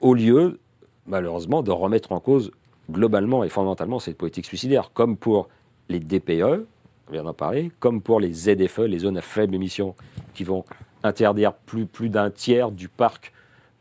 au 0.00 0.14
lieu, 0.14 0.60
malheureusement, 1.06 1.62
de 1.62 1.70
remettre 1.70 2.12
en 2.12 2.20
cause 2.20 2.52
globalement 2.90 3.44
et 3.44 3.48
fondamentalement 3.48 3.98
cette 3.98 4.16
politique 4.16 4.46
suicidaire, 4.46 4.92
comme 4.92 5.16
pour 5.16 5.48
les 5.88 5.98
DPE, 6.00 6.66
on 7.08 7.12
vient 7.12 7.24
d'en 7.24 7.34
parler, 7.34 7.72
comme 7.80 8.00
pour 8.00 8.20
les 8.20 8.32
ZFE, 8.32 8.80
les 8.80 8.98
zones 9.00 9.16
à 9.16 9.22
faible 9.22 9.54
émission, 9.54 9.94
qui 10.34 10.44
vont 10.44 10.64
interdire 11.02 11.54
plus, 11.54 11.86
plus 11.86 12.08
d'un 12.10 12.30
tiers 12.30 12.70
du 12.70 12.88
parc 12.88 13.32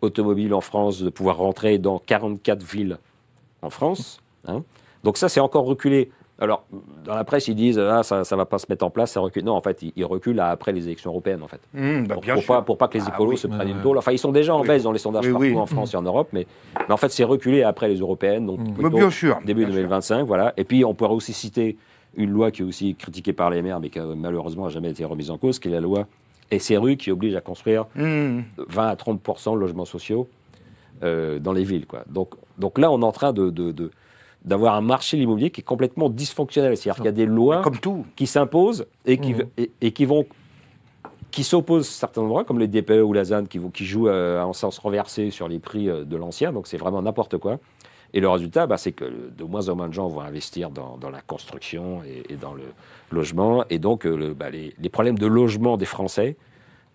automobile 0.02 0.54
en 0.54 0.62
France 0.62 1.02
de 1.02 1.10
pouvoir 1.10 1.38
rentrer 1.38 1.78
dans 1.78 2.00
44 2.00 2.64
villes 2.64 2.98
en 3.62 3.70
France. 3.70 4.22
hein. 4.48 4.64
Donc 5.04 5.18
ça, 5.18 5.30
c'est 5.30 5.40
encore 5.40 5.66
reculé. 5.66 6.12
Alors, 6.40 6.66
dans 7.04 7.16
la 7.16 7.24
presse, 7.24 7.48
ils 7.48 7.56
disent 7.56 7.80
ah, 7.80 8.04
ça 8.04 8.20
ne 8.20 8.36
va 8.36 8.46
pas 8.46 8.60
se 8.60 8.68
mettre 8.70 8.86
en 8.86 8.92
place, 8.92 9.12
ça 9.12 9.20
recule. 9.20 9.44
Non, 9.44 9.54
en 9.54 9.62
fait, 9.62 9.82
ils, 9.82 9.92
ils 9.96 10.06
reculent 10.06 10.40
à 10.40 10.50
après 10.50 10.72
les 10.72 10.86
élections 10.86 11.10
européennes, 11.10 11.42
en 11.42 11.48
fait. 11.48 11.60
Hum, 11.76 12.06
bah, 12.06 12.14
Pour, 12.16 12.24
pour 12.36 12.46
pas, 12.46 12.62
pour 12.62 12.78
pas 12.78 12.88
que 12.88 12.98
les 13.00 13.04
Ah 13.08 13.12
écolos 13.14 13.32
oui. 13.32 13.38
se 13.38 13.48
prennent 13.48 13.70
une 13.70 13.82
tôle. 13.82 13.98
Enfin, 13.98 14.12
ils 14.12 14.20
sont 14.20 14.32
déjà 14.32 14.54
en 14.54 14.62
Oui. 14.62 14.68
baisse 14.68 14.84
dans 14.84 14.92
les 14.92 15.00
sondages 15.00 15.26
Oui, 15.28 15.32
partout 15.54 15.58
en 15.60 15.66
France 15.66 15.94
et 15.94 15.98
en 15.98 16.04
Europe, 16.04 16.30
mais, 16.34 16.46
mais 16.88 16.94
en 16.94 16.98
fait, 16.98 17.10
c'est 17.10 17.24
reculé 17.24 17.64
après 17.64 17.88
les 17.88 17.98
européennes, 17.98 18.46
donc 18.46 18.60
Mm. 18.60 18.74
Plutôt 18.74 18.90
bien 18.98 19.10
sûr. 19.10 19.40
début 19.46 19.62
bien 19.62 19.70
sûr. 19.72 19.76
2025, 19.82 20.24
voilà. 20.28 20.54
Et 20.58 20.64
puis, 20.64 20.86
on 20.86 20.94
pourrait 20.94 21.14
aussi 21.16 21.34
citer 21.34 21.76
une 22.16 22.30
loi 22.32 22.52
qui 22.52 22.62
est 22.62 22.66
aussi 22.66 22.94
critiquée 22.96 23.34
par 23.34 23.50
les 23.50 23.62
maires, 23.64 23.80
mais 23.80 23.90
qui 23.90 23.98
a 24.00 24.06
malheureusement 24.06 24.64
n'a 24.66 24.70
jamais 24.70 24.92
été 24.92 25.06
remise 25.06 25.32
en 25.32 25.38
cause, 25.40 25.58
qui 25.60 25.70
est 25.70 25.72
la 25.72 25.82
loi 25.82 26.06
SRU, 26.56 26.98
qui 26.98 27.10
oblige 27.12 27.36
à 27.36 27.42
construire 27.42 27.86
Hum. 27.98 28.44
20 28.70 28.88
à 28.88 28.96
30% 28.96 29.54
de 29.56 29.60
logements 29.60 29.86
sociaux 29.86 30.30
euh, 31.04 31.40
dans 31.40 31.52
les 31.54 31.64
villes. 31.64 31.86
Quoi. 31.88 32.04
Donc, 32.10 32.36
donc 32.58 32.78
là, 32.80 32.92
on 32.92 33.02
est 33.02 33.06
en 33.06 33.12
train 33.12 33.34
de, 33.34 33.50
de- 33.50 33.72
de- 33.72 33.92
d'avoir 34.48 34.76
un 34.76 34.82
marché 34.82 35.18
de 35.18 35.22
l'immobilier 35.22 35.52
qui 35.52 35.62
est 35.62 35.64
complètement 35.64 36.10
dysfonctionnel. 36.10 36.76
C'est-à-dire 36.78 36.96
qu'il 36.96 37.06
y 37.06 37.10
a 37.10 37.12
des 37.12 37.26
lois 37.26 37.62
Comme 37.62 37.78
tout. 37.80 38.06
qui 38.16 38.26
s'imposent 38.26 38.88
et 39.06 39.18
qui, 39.18 39.34
Mhm. 39.34 39.46
et, 39.58 39.72
et 39.82 39.92
qui 39.92 40.06
vont 40.06 40.26
qui 41.30 41.44
s'opposent 41.44 41.88
à 41.88 41.92
certains 41.92 42.22
endroits, 42.22 42.46
comme 42.46 42.58
les 42.58 42.68
DPE 42.68 43.02
ou 43.04 43.12
la 43.14 43.26
ZAN, 43.26 43.44
qui, 43.46 43.60
jouent 43.86 44.08
euh, 44.08 44.42
en 44.42 44.54
sens 44.54 44.80
renversé 44.80 45.30
sur 45.30 45.48
les 45.48 45.60
prix 45.60 45.90
euh, 45.90 46.04
de 46.06 46.16
l'ancien. 46.16 46.52
Donc 46.54 46.66
c'est 46.68 46.78
vraiment 46.78 47.02
n'importe 47.02 47.38
quoi. 47.38 47.60
Et 48.14 48.22
le 48.22 48.30
résultat, 48.30 48.66
bah, 48.66 48.78
c'est 48.78 48.94
que 48.94 49.04
de 49.38 49.44
moins 49.44 49.68
en 49.68 49.76
moins 49.76 49.90
de 49.90 49.94
gens 49.94 50.08
vont 50.08 50.22
investir 50.22 50.70
dans, 50.72 50.98
dans 50.98 51.10
la 51.10 51.20
construction 51.22 52.02
et, 52.08 52.34
et 52.34 52.38
dans 52.38 52.54
le 52.54 52.64
logement. 53.12 53.66
Et 53.70 53.78
donc, 53.80 54.06
euh, 54.08 54.16
le- 54.16 54.34
bah, 54.34 54.50
les, 54.50 54.74
les 54.80 54.90
problèmes 54.90 55.20
de 55.20 55.28
logement 55.28 55.76
des 55.76 55.86
Français 55.86 56.38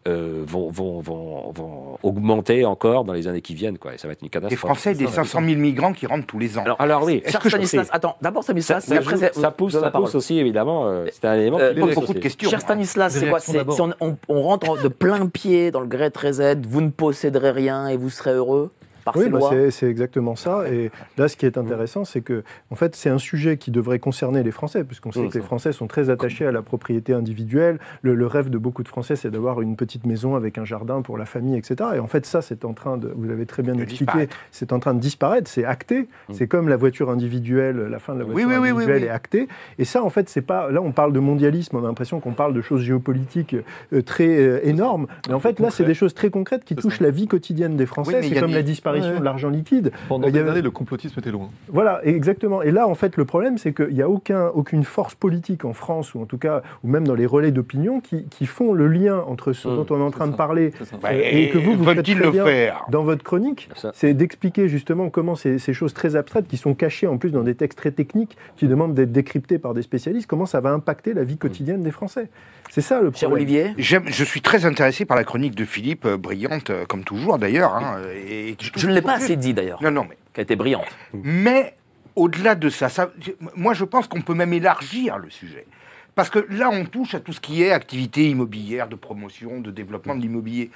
euh, 0.09 0.43
vont, 0.45 0.69
vont, 0.71 1.01
vont, 1.01 1.53
vont 1.53 1.99
augmenter 2.03 2.65
encore 2.65 3.05
dans 3.05 3.13
les 3.13 3.29
années 3.29 3.41
qui 3.41 3.55
viennent. 3.55 3.79
Quoi. 3.79 3.95
Et 3.95 3.99
ça 3.99 4.09
va 4.09 4.13
être 4.13 4.23
une 4.23 4.31
catastrophe. 4.31 4.51
Les 4.51 4.57
Français, 4.57 4.95
des 4.95 5.07
500 5.07 5.41
000 5.45 5.61
migrants 5.61 5.93
qui 5.93 6.07
rentrent 6.07 6.27
tous 6.27 6.39
les 6.39 6.59
ans. 6.59 6.63
Alors, 6.65 6.81
alors 6.81 7.03
oui, 7.05 7.23
Cher 7.27 7.41
Stanislas, 7.45 7.89
attends, 7.93 8.17
d'abord 8.21 8.43
Stanislas, 8.43 8.85
ça, 8.85 8.97
après, 8.97 9.17
ça, 9.17 9.31
c'est- 9.33 9.41
ça 9.41 9.51
pousse, 9.51 9.73
ça 9.79 9.91
pousse 9.91 10.15
aussi, 10.15 10.39
évidemment. 10.39 10.87
euh, 10.89 11.07
c'est 11.13 11.25
un 11.27 11.35
élément 11.35 11.59
Euh, 11.61 11.73
qui 11.75 11.81
pose 11.81 11.91
beaucoup 11.95 12.05
aussi. 12.07 12.15
de 12.15 12.19
questions. 12.19 12.51
Cher 12.51 12.61
Stanislas, 12.61 13.13
c'est 13.17 13.29
quoi 13.29 13.41
si 13.41 13.57
on, 13.81 13.91
on- 14.01 14.17
on 14.29 14.43
rentre 14.43 14.83
de 14.83 14.89
plein 14.89 15.27
pied 15.27 15.71
dans 15.71 15.81
le 15.81 15.87
gré 15.87 16.11
13 16.11 16.43
vous 16.69 16.81
ne 16.81 16.91
posséderez 16.91 17.51
rien 17.53 17.89
et 17.89 17.97
vous 17.97 18.11
serez 18.11 18.33
heureux? 18.33 18.71
Par 19.05 19.17
Oui, 19.17 19.25
ces 19.25 19.31
bah, 19.31 19.39
lois 19.39 19.71
c'est 19.71 19.89
exactement 19.89 20.37
ça. 20.37 20.69
Et 20.71 20.91
là, 21.17 21.29
ce 21.29 21.37
qui 21.37 21.47
est 21.47 21.57
intéressant, 21.57 22.05
c'est 22.05 22.21
que, 22.21 22.45
en 22.71 22.75
fait, 22.75 22.95
c'est 22.97 23.11
un 23.11 23.19
sujet 23.19 23.57
qui 23.57 23.71
devrait 23.71 23.99
concerner 23.99 24.43
les 24.43 24.51
Français, 24.51 24.85
puisqu'on 24.85 25.13
sait 25.13 25.23
Mmh, 25.23 25.29
que 25.29 25.35
les 25.35 25.41
ça. 25.41 25.47
Français 25.47 25.73
sont 25.73 25.87
très 25.87 26.11
attachés 26.11 26.47
à 26.47 26.53
la 26.53 26.63
propriété 26.63 27.13
individuelle. 27.13 27.79
Le, 28.03 28.15
le 28.15 28.27
rêve 28.27 28.51
de 28.51 28.59
beaucoup 28.59 28.83
de 28.83 28.89
Français, 28.89 29.17
c'est 29.17 29.31
d'avoir 29.31 29.61
une 29.61 29.77
petite 29.77 30.07
maison 30.07 30.35
avec 30.37 30.59
un 30.59 30.65
jardin 30.65 31.03
pour 31.03 31.19
la 31.19 31.27
famille, 31.27 31.57
etc. 31.57 31.91
Et 31.97 31.99
en 31.99 32.07
fait, 32.07 32.27
ça, 32.27 32.43
c'est 32.43 32.65
en 32.65 32.73
train 32.73 32.97
de, 32.97 33.13
vous 33.15 33.25
l'avez 33.25 33.47
très 33.47 33.63
bien 33.63 33.75
De 33.75 33.83
expliqué, 33.83 34.29
c'est 34.51 34.73
en 34.73 34.79
train 34.79 34.95
de 34.95 35.01
disparaître, 35.01 35.49
c'est 35.49 35.65
acté. 35.65 36.01
Mmh. 36.03 36.33
C'est 36.33 36.47
comme 36.47 36.69
la 36.69 36.77
voiture 36.77 37.11
individuelle, 37.11 37.77
la 37.77 37.99
fin 37.99 38.15
de 38.15 38.21
la 38.21 38.25
voiture 38.25 38.47
oui, 38.49 38.55
oui, 38.55 38.61
oui, 38.61 38.71
individuelle 38.71 39.05
est 39.05 39.11
actée. 39.11 39.49
Et 39.79 39.85
ça, 39.85 40.03
en 40.03 40.11
fait, 40.11 40.29
c'est 40.29 40.43
pas. 40.43 40.71
Là, 40.71 40.81
on 40.83 40.93
parle 40.93 41.13
de 41.13 41.21
mondialisme, 41.21 41.77
on 41.77 41.85
a 41.85 41.87
l'impression 41.87 42.21
qu'on 42.21 42.33
parle 42.33 42.55
de 42.55 42.63
choses 42.63 42.83
géopolitiques 42.83 43.57
euh, 43.93 44.03
très 44.03 44.29
euh, 44.29 44.67
énormes. 44.67 45.07
Mais 45.29 45.35
en 45.35 45.41
fait, 45.41 45.61
là, 45.61 45.71
c'est 45.71 45.85
des 45.85 45.95
choses 45.95 46.15
très 46.15 46.31
concrètes 46.31 46.65
qui 46.65 46.77
touchent 46.77 47.01
la 47.01 47.11
vie 47.11 47.27
quotidienne 47.27 47.77
des 47.77 47.87
Français. 47.87 48.23
c'est 48.23 48.41
comme 48.41 48.53
la 48.53 48.63
disparition 48.63 48.92
Ouais. 49.01 49.19
de 49.19 49.25
l'argent 49.25 49.49
liquide. 49.49 49.93
Pendant 50.09 50.27
Il 50.27 50.31
y 50.31 50.33
des 50.33 50.41
avait- 50.41 50.51
années, 50.51 50.63
le 50.63 50.71
complotisme 50.71 51.19
était 51.19 51.31
loin. 51.31 51.49
Voilà, 51.69 52.01
exactement. 52.05 52.63
Et 52.63 52.71
là, 52.71 52.87
en 52.87 52.95
fait, 52.95 53.17
le 53.17 53.25
problème, 53.25 53.59
c'est 53.59 53.73
qu'il 53.73 53.95
n'y 53.95 54.03
a 54.03 54.09
aucun, 54.09 54.49
aucune 54.49 54.85
force 54.85 55.15
politique 55.15 55.65
en 55.65 55.73
France, 55.73 56.15
ou 56.15 56.21
en 56.21 56.27
tout 56.27 56.39
cas, 56.39 56.63
ou 56.85 56.89
même 56.89 57.07
dans 57.07 57.15
les 57.15 57.27
relais 57.27 57.51
d'opinion, 57.51 58.01
qui, 58.01 58.25
qui 58.27 58.47
font 58.47 58.73
le 58.73 58.87
lien 58.87 59.19
entre 59.27 59.53
ce 59.53 59.69
Mmh, 59.69 59.77
dont 59.77 59.87
on 59.91 59.99
est 60.01 60.03
en 60.05 60.11
train 60.11 60.27
de 60.27 60.35
parler. 60.37 60.73
Bah, 61.03 61.15
et 61.15 61.49
que 61.51 61.59
vous, 61.59 61.75
vous 61.77 61.85
faites 61.85 62.03
très 62.05 62.15
le 62.15 62.31
bien 62.31 62.45
faire 62.45 62.85
dans 62.91 63.03
votre 63.05 63.23
chronique. 63.23 63.69
C'est 63.95 64.13
d'expliquer 64.15 64.69
justement 64.69 65.09
comment 65.11 65.35
ces, 65.35 65.59
ces 65.59 65.73
choses 65.73 65.95
très 65.95 66.17
abstraites, 66.17 66.47
qui 66.49 66.57
sont 66.57 66.75
cachées 66.75 67.07
en 67.07 67.17
plus 67.17 67.31
dans 67.31 67.43
des 67.43 67.55
textes 67.55 67.79
très 67.79 67.91
techniques, 67.93 68.37
qui 68.57 68.67
demandent 68.69 68.95
d'être 68.95 69.13
décryptés 69.13 69.59
par 69.59 69.75
des 69.75 69.83
spécialistes, 69.83 70.27
comment 70.27 70.47
ça 70.47 70.61
va 70.61 70.71
impacter 70.73 71.15
la 71.15 71.25
vie 71.25 71.37
quotidienne 71.39 71.83
des 71.83 71.91
Français. 71.91 72.29
C'est 72.71 72.81
ça 72.81 73.01
le 73.01 73.11
Cher 73.15 73.29
problème. 73.29 73.47
Olivier 73.47 73.75
J'aime- 73.77 74.05
Je 74.07 74.25
suis 74.25 74.41
très 74.41 74.65
intéressé 74.65 75.05
par 75.05 75.17
la 75.17 75.25
chronique 75.25 75.55
de 75.55 75.65
Philippe, 75.65 76.07
euh, 76.07 76.17
brillante, 76.17 76.71
euh, 76.71 76.85
comme 76.87 77.05
toujours 77.05 77.39
d'ailleurs. 77.39 77.75
hein, 77.75 77.97
et- 78.27 78.57
Je 78.83 78.89
ne 78.89 78.95
l'ai 78.95 79.03
pas 79.03 79.15
assez 79.15 79.37
dit 79.37 79.55
d'ailleurs, 79.55 79.83
Non, 79.83 79.91
non, 79.91 80.07
mais 80.09 80.17
qui 80.35 80.41
a 80.41 80.43
été 80.43 80.57
brillante. 80.57 80.87
Mais 81.13 81.77
au-delà 82.17 82.55
de 82.55 82.69
ça, 82.69 82.89
ça- 82.89 83.11
moi 83.55 83.75
je 83.75 83.85
pense 83.85 84.09
qu'on 84.09 84.23
peut 84.23 84.35
même 84.35 84.53
élargir 84.53 85.19
le 85.19 85.31
sujet. 85.31 85.67
Parce 86.15 86.29
que 86.29 86.45
là, 86.51 86.69
on 86.71 86.85
touche 86.85 87.15
à 87.15 87.21
tout 87.21 87.33
ce 87.33 87.41
qui 87.41 87.63
est 87.63 87.71
activité 87.73 88.29
immobilière, 88.29 88.87
de 88.89 88.97
promotion, 88.97 89.61
de 89.61 89.71
développement 89.71 90.15
de 90.15 90.21
l'immobilier. 90.21 90.71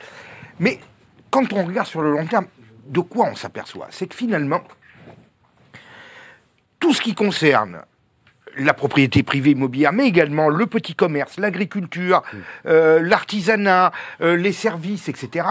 Mais 0.60 0.78
quand 1.30 1.52
on 1.52 1.64
regarde 1.64 1.86
sur 1.88 2.00
le 2.00 2.10
long 2.12 2.26
terme, 2.26 2.46
de 2.86 3.00
quoi 3.00 3.26
on 3.30 3.34
s'aperçoit? 3.34 3.88
C'est 3.90 4.06
que 4.06 4.14
finalement, 4.14 4.62
tout 6.80 6.94
ce 6.94 7.02
qui 7.02 7.14
concerne 7.14 7.82
la 8.56 8.72
propriété 8.72 9.22
privée 9.22 9.50
immobilière, 9.50 9.92
mais 9.92 10.06
également 10.06 10.48
le 10.48 10.66
petit 10.66 10.94
commerce, 10.94 11.38
l'agriculture, 11.38 12.22
euh, 12.66 13.02
l'artisanat, 13.02 13.92
euh, 14.22 14.36
les 14.36 14.52
services, 14.52 15.08
etc. 15.10 15.46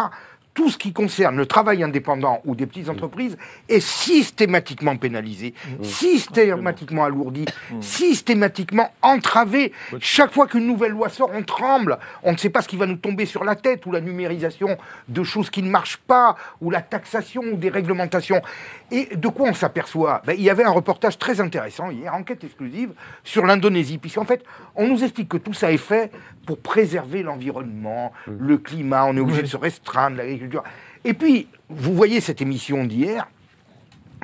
Tout 0.55 0.69
ce 0.69 0.77
qui 0.77 0.93
concerne 0.93 1.35
le 1.35 1.45
travail 1.45 1.83
indépendant 1.83 2.41
ou 2.45 2.55
des 2.55 2.65
petites 2.65 2.87
entreprises 2.87 3.37
est 3.67 3.81
systématiquement 3.81 4.95
pénalisé, 4.95 5.53
systématiquement 5.81 7.03
alourdi, 7.03 7.43
systématiquement 7.81 8.89
entravé. 9.01 9.73
Chaque 9.99 10.31
fois 10.31 10.47
qu'une 10.47 10.65
nouvelle 10.65 10.93
loi 10.93 11.09
sort, 11.09 11.29
on 11.33 11.43
tremble. 11.43 11.99
On 12.23 12.31
ne 12.31 12.37
sait 12.37 12.49
pas 12.49 12.61
ce 12.61 12.69
qui 12.69 12.77
va 12.77 12.85
nous 12.85 12.95
tomber 12.95 13.25
sur 13.25 13.43
la 13.43 13.55
tête, 13.55 13.85
ou 13.85 13.91
la 13.91 13.99
numérisation 13.99 14.77
de 15.09 15.23
choses 15.23 15.49
qui 15.49 15.61
ne 15.61 15.69
marchent 15.69 15.97
pas, 15.97 16.37
ou 16.61 16.71
la 16.71 16.81
taxation, 16.81 17.43
ou 17.43 17.57
des 17.57 17.69
réglementations. 17.69 18.41
Et 18.91 19.15
de 19.15 19.27
quoi 19.27 19.49
on 19.49 19.53
s'aperçoit? 19.53 20.21
Ben, 20.25 20.33
Il 20.37 20.43
y 20.43 20.49
avait 20.49 20.63
un 20.63 20.69
reportage 20.71 21.17
très 21.17 21.41
intéressant 21.41 21.89
hier, 21.89 22.13
enquête 22.13 22.43
exclusive, 22.43 22.91
sur 23.23 23.45
l'Indonésie, 23.45 23.97
puisqu'en 23.97 24.25
fait, 24.25 24.43
on 24.75 24.87
nous 24.87 25.03
explique 25.03 25.29
que 25.29 25.37
tout 25.37 25.53
ça 25.53 25.71
est 25.71 25.77
fait 25.77 26.11
pour 26.45 26.59
préserver 26.59 27.23
l'environnement, 27.23 28.13
le 28.27 28.57
climat, 28.57 29.05
on 29.05 29.17
est 29.17 29.19
obligé 29.19 29.41
de 29.41 29.47
se 29.47 29.57
restreindre, 29.57 30.17
l'agriculture. 30.17 30.63
Et 31.03 31.13
puis, 31.13 31.47
vous 31.69 31.93
voyez 31.95 32.21
cette 32.21 32.41
émission 32.41 32.83
d'hier, 32.85 33.27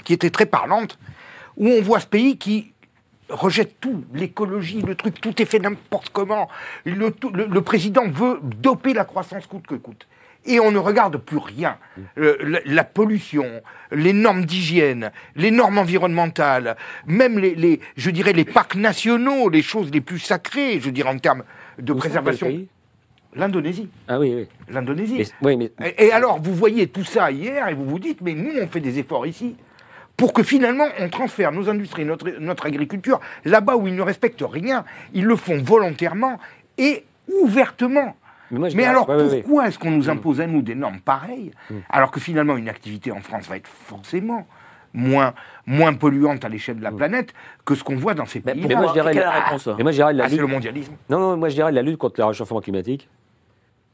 qui 0.04 0.14
était 0.14 0.30
très 0.30 0.46
parlante, 0.46 1.00
où 1.58 1.68
on 1.68 1.82
voit 1.82 2.00
ce 2.00 2.08
pays 2.08 2.38
qui 2.38 2.72
rejette 3.30 3.80
tout, 3.80 4.04
l'écologie, 4.14 4.82
le 4.82 4.94
truc, 4.96 5.20
tout 5.22 5.42
est 5.42 5.46
fait 5.46 5.60
n'importe 5.60 6.10
comment. 6.10 6.50
Le, 6.86 7.12
tout- 7.12 7.30
le- 7.32 7.46
le 7.48 7.62
président 7.62 8.08
veut 8.08 8.40
doper 8.44 8.94
la 8.94 9.06
croissance 9.06 9.48
coûte 9.48 9.66
que 9.66 9.76
coûte. 9.76 10.06
Et 10.46 10.60
on 10.60 10.72
ne 10.72 10.80
regarde 10.80 11.18
plus 11.18 11.38
rien. 11.38 11.78
Euh, 12.18 12.36
la, 12.42 12.60
la 12.66 12.84
pollution, 12.84 13.46
les 13.92 14.12
normes 14.14 14.46
d'hygiène, 14.46 15.12
les 15.36 15.52
normes 15.52 15.78
environnementales, 15.78 16.76
même 17.06 17.38
les, 17.38 17.54
les- 17.56 17.80
je 17.96 18.10
dirais, 18.10 18.34
les 18.34 18.46
parcs 18.46 18.76
nationaux, 18.76 19.50
les 19.50 19.62
choses 19.62 19.92
les 19.92 20.02
plus 20.02 20.18
sacrées, 20.20 20.80
je 20.80 20.90
dirais, 20.90 21.10
en 21.10 21.20
termes 21.20 21.44
de 21.78 21.94
préservation. 21.94 22.48
L'Indonésie. 23.34 23.88
Ah 24.08 24.20
oui, 24.20 24.34
oui. 24.36 24.48
L'Indonésie. 24.68 25.32
Oui, 25.42 25.56
mais 25.56 25.72
Et, 25.86 26.08
et 26.08 26.12
alors, 26.12 26.42
vous 26.42 26.54
voyez 26.54 26.88
tout 26.88 27.04
ça 27.06 27.32
hier 27.32 27.68
et 27.70 27.74
vous 27.74 27.86
vous 27.86 28.00
dites, 28.00 28.20
mais 28.22 28.34
nous, 28.34 28.52
on 28.62 28.68
fait 28.68 28.82
des 28.82 29.00
efforts 29.00 29.26
ici 29.28 29.56
pour 30.18 30.34
que 30.34 30.44
finalement, 30.44 30.88
on 31.00 31.08
transfère 31.08 31.52
nos 31.52 31.70
industries, 31.70 32.04
notre, 32.04 32.30
notre 32.40 32.66
agriculture, 32.66 33.20
là-bas 33.46 33.76
où 33.78 33.88
ils 33.88 33.96
ne 33.96 34.02
respectent 34.02 34.44
rien. 34.46 34.84
Ils 35.14 35.24
le 35.26 35.36
font 35.36 35.62
volontairement 35.62 36.40
et 36.78 37.06
ouvertement. 37.42 38.16
Mais 38.52 38.60
moi, 38.60 38.70
Mais 38.76 38.86
alors, 38.86 39.08
ouais, 39.10 39.16
ouais, 39.16 39.24
ouais. 39.24 39.42
pourquoi 39.42 39.68
est-ce 39.68 39.80
qu'on 39.80 39.92
nous 39.92 40.10
impose 40.10 40.42
à 40.42 40.48
nous 40.48 40.62
des 40.62 40.76
normes 40.76 41.00
pareilles, 41.00 41.52
Mm. 41.70 41.76
alors 41.90 42.12
que 42.12 42.20
finalement, 42.20 42.58
une 42.58 42.70
activité 42.70 43.12
en 43.12 43.22
France 43.22 43.48
va 43.48 43.58
être 43.58 43.68
forcément 43.68 44.46
moins, 44.94 45.34
moins 45.66 45.94
polluante 45.94 46.44
à 46.44 46.50
l'échelle 46.50 46.78
de 46.78 46.84
la 46.84 46.92
planète 46.92 47.34
que 47.66 47.76
ce 47.76 47.84
qu'on 47.84 47.96
voit 47.96 48.14
dans 48.14 48.26
ces 48.26 48.42
Mais 48.46 48.52
pays 48.54 48.62
pourquoi 48.64 48.78
moi, 48.80 48.88
je 48.90 48.94
dirais 48.94 49.14
la- 49.14 49.22
la 49.22 49.32
réponse 49.32 49.68
Mais 49.78 49.84
moi, 49.84 49.92
je 49.94 49.98
dirais 49.98 50.14
la 50.14 50.24
Ah, 50.26 50.28
c'est 50.28 50.34
lutte- 50.34 50.42
le 50.42 50.48
mondialisme. 50.48 50.94
Non, 51.10 51.18
non, 51.20 51.38
moi 51.38 51.48
je 51.50 51.56
dirais 51.56 51.72
la 51.72 51.82
lutte 51.82 51.98
contre 51.98 52.20
le 52.20 52.26
réchauffement 52.26 52.60
climatique. 52.60 53.08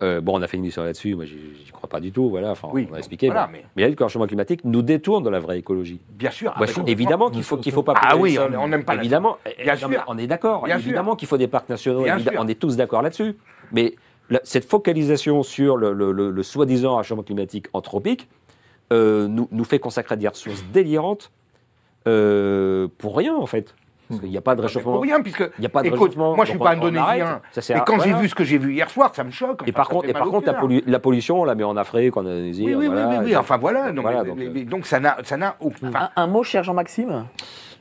Euh, 0.04 0.22
bon, 0.22 0.38
on 0.38 0.42
a 0.44 0.48
fait 0.48 0.58
une 0.58 0.64
émission 0.64 0.84
là-dessus, 0.84 1.16
moi 1.16 1.26
j'y 1.26 1.72
crois 1.72 1.90
pas 1.90 2.00
du 2.00 2.12
tout, 2.12 2.30
voilà, 2.30 2.52
enfin, 2.52 2.68
Oui, 2.72 2.88
on 2.92 2.94
a 2.94 2.98
expliqué. 3.00 3.28
voilà, 3.28 3.50
mais- 3.52 3.66
mais 3.76 3.82
la 3.82 3.88
lutte 3.90 3.98
contre 3.98 4.04
le 4.04 4.06
réchauffement 4.10 4.28
climatique 4.28 4.62
nous 4.64 4.84
détourne 4.84 5.24
de 5.24 5.30
la 5.32 5.40
vraie 5.40 5.58
écologie. 5.58 6.00
Bien 6.12 6.30
sûr. 6.30 6.54
Moi, 6.56 6.68
je- 6.68 6.82
évidemment 6.86 7.32
qu'il 7.32 7.42
faut 7.44 7.58
qu'il 7.58 7.72
faut 7.72 7.82
pas. 7.82 7.96
Ah 8.00 8.16
oui, 8.16 8.38
on- 8.60 8.68
n'aime 8.68 8.84
pas 8.84 8.94
la- 8.94 9.02
Évidemment, 9.02 9.38
Bien 9.44 9.74
mais 9.74 9.78
sûr. 9.78 10.04
on 10.08 10.18
est 10.20 10.28
d'accord. 10.28 10.68
Évidemment 10.68 11.16
qu'il 11.16 11.28
faut 11.28 11.38
des 11.38 11.48
parcs 11.48 11.70
nationaux. 11.70 12.06
On 12.38 12.48
est 12.48 12.60
tous 12.60 12.76
d'accord 12.78 13.02
là-dessus. 13.04 13.36
Mais 13.72 13.96
la- 14.30 14.41
cette 14.44 14.66
focalisation 14.66 15.44
sur 15.44 15.78
le, 15.78 15.94
le- 15.94 16.12
le- 16.12 16.32
le 16.32 16.44
soi-disant 16.44 16.98
réchauffement 16.98 17.24
climatique 17.24 17.68
anthropique 17.74 18.28
euh, 18.94 19.28
nous, 19.28 19.48
nous 19.52 19.64
fait 19.66 19.80
consacrer 19.80 20.16
des 20.18 20.28
ressources 20.28 20.64
délirantes 20.72 21.32
euh, 22.08 22.88
pour 22.98 23.18
rien 23.18 23.36
en 23.36 23.45
fait. 23.45 23.76
Parce 24.08 24.22
qu'il 24.22 24.30
n'y 24.30 24.38
a 24.38 24.41
pas 24.41 24.56
de 24.56 24.62
réchauffement. 24.62 24.94
Pour 24.94 25.02
rien, 25.02 25.20
puisque 25.22 25.41
Il 25.58 25.60
n'y 25.60 25.66
a 25.66 25.70
pas 25.70 25.82
de 25.82 25.88
Écoute, 25.88 25.99
réchauffement. 25.99 26.34
moi 26.34 26.45
je 26.45 26.52
suis 26.52 26.58
donc 26.58 26.66
pas 26.66 26.74
on- 26.76 26.80
on 26.80 26.86
indonésien. 26.88 27.41
Et 27.70 27.74
à- 27.74 27.82
quand 27.82 27.99
j'ai 27.99 28.14
vu 28.14 28.30
ce 28.30 28.36
que 28.36 28.45
j'ai 28.45 28.58
vu 28.58 28.74
hier 28.74 28.90
soir, 28.90 29.14
ça 29.14 29.26
me 29.26 29.32
choque. 29.32 29.64
Et 29.64 29.72
enfin, 29.72 29.74
par 29.74 29.90
contre, 29.90 30.08
et 30.08 30.14
par 30.14 30.30
contre 30.30 30.48
la, 30.48 30.54
cœur. 30.54 30.62
pollu- 30.64 30.84
la 30.88 30.99
pollution, 30.99 31.41
on 31.41 31.44
la 31.44 31.56
met 31.56 31.66
en 31.66 31.76
Afrique, 31.76 32.16
en 32.16 32.22
Indonésie. 32.22 32.64
Oui, 32.64 32.70
oui, 32.76 32.76
oui, 32.80 32.88
voilà, 32.88 33.10
oui, 33.10 33.16
oui, 33.26 33.32
et- 33.34 33.36
enfin 33.36 33.58
voilà. 33.58 33.91
Non, 33.91 34.04
voilà, 34.04 34.24
mais- 34.24 34.30
donc, 34.30 34.38
mais- 34.38 34.45
euh, 34.48 34.52
mais- 34.54 34.64
donc 34.64 34.86
ça 34.86 35.02
n'a, 35.02 35.18
ça 35.26 35.36
n'a 35.36 35.58
aucun. 35.60 35.90
enfin, 35.90 36.10
Un, 36.16 36.24
un 36.24 36.28
mot, 36.28 36.44
cher 36.44 36.64
Jean-Maxime? 36.64 37.26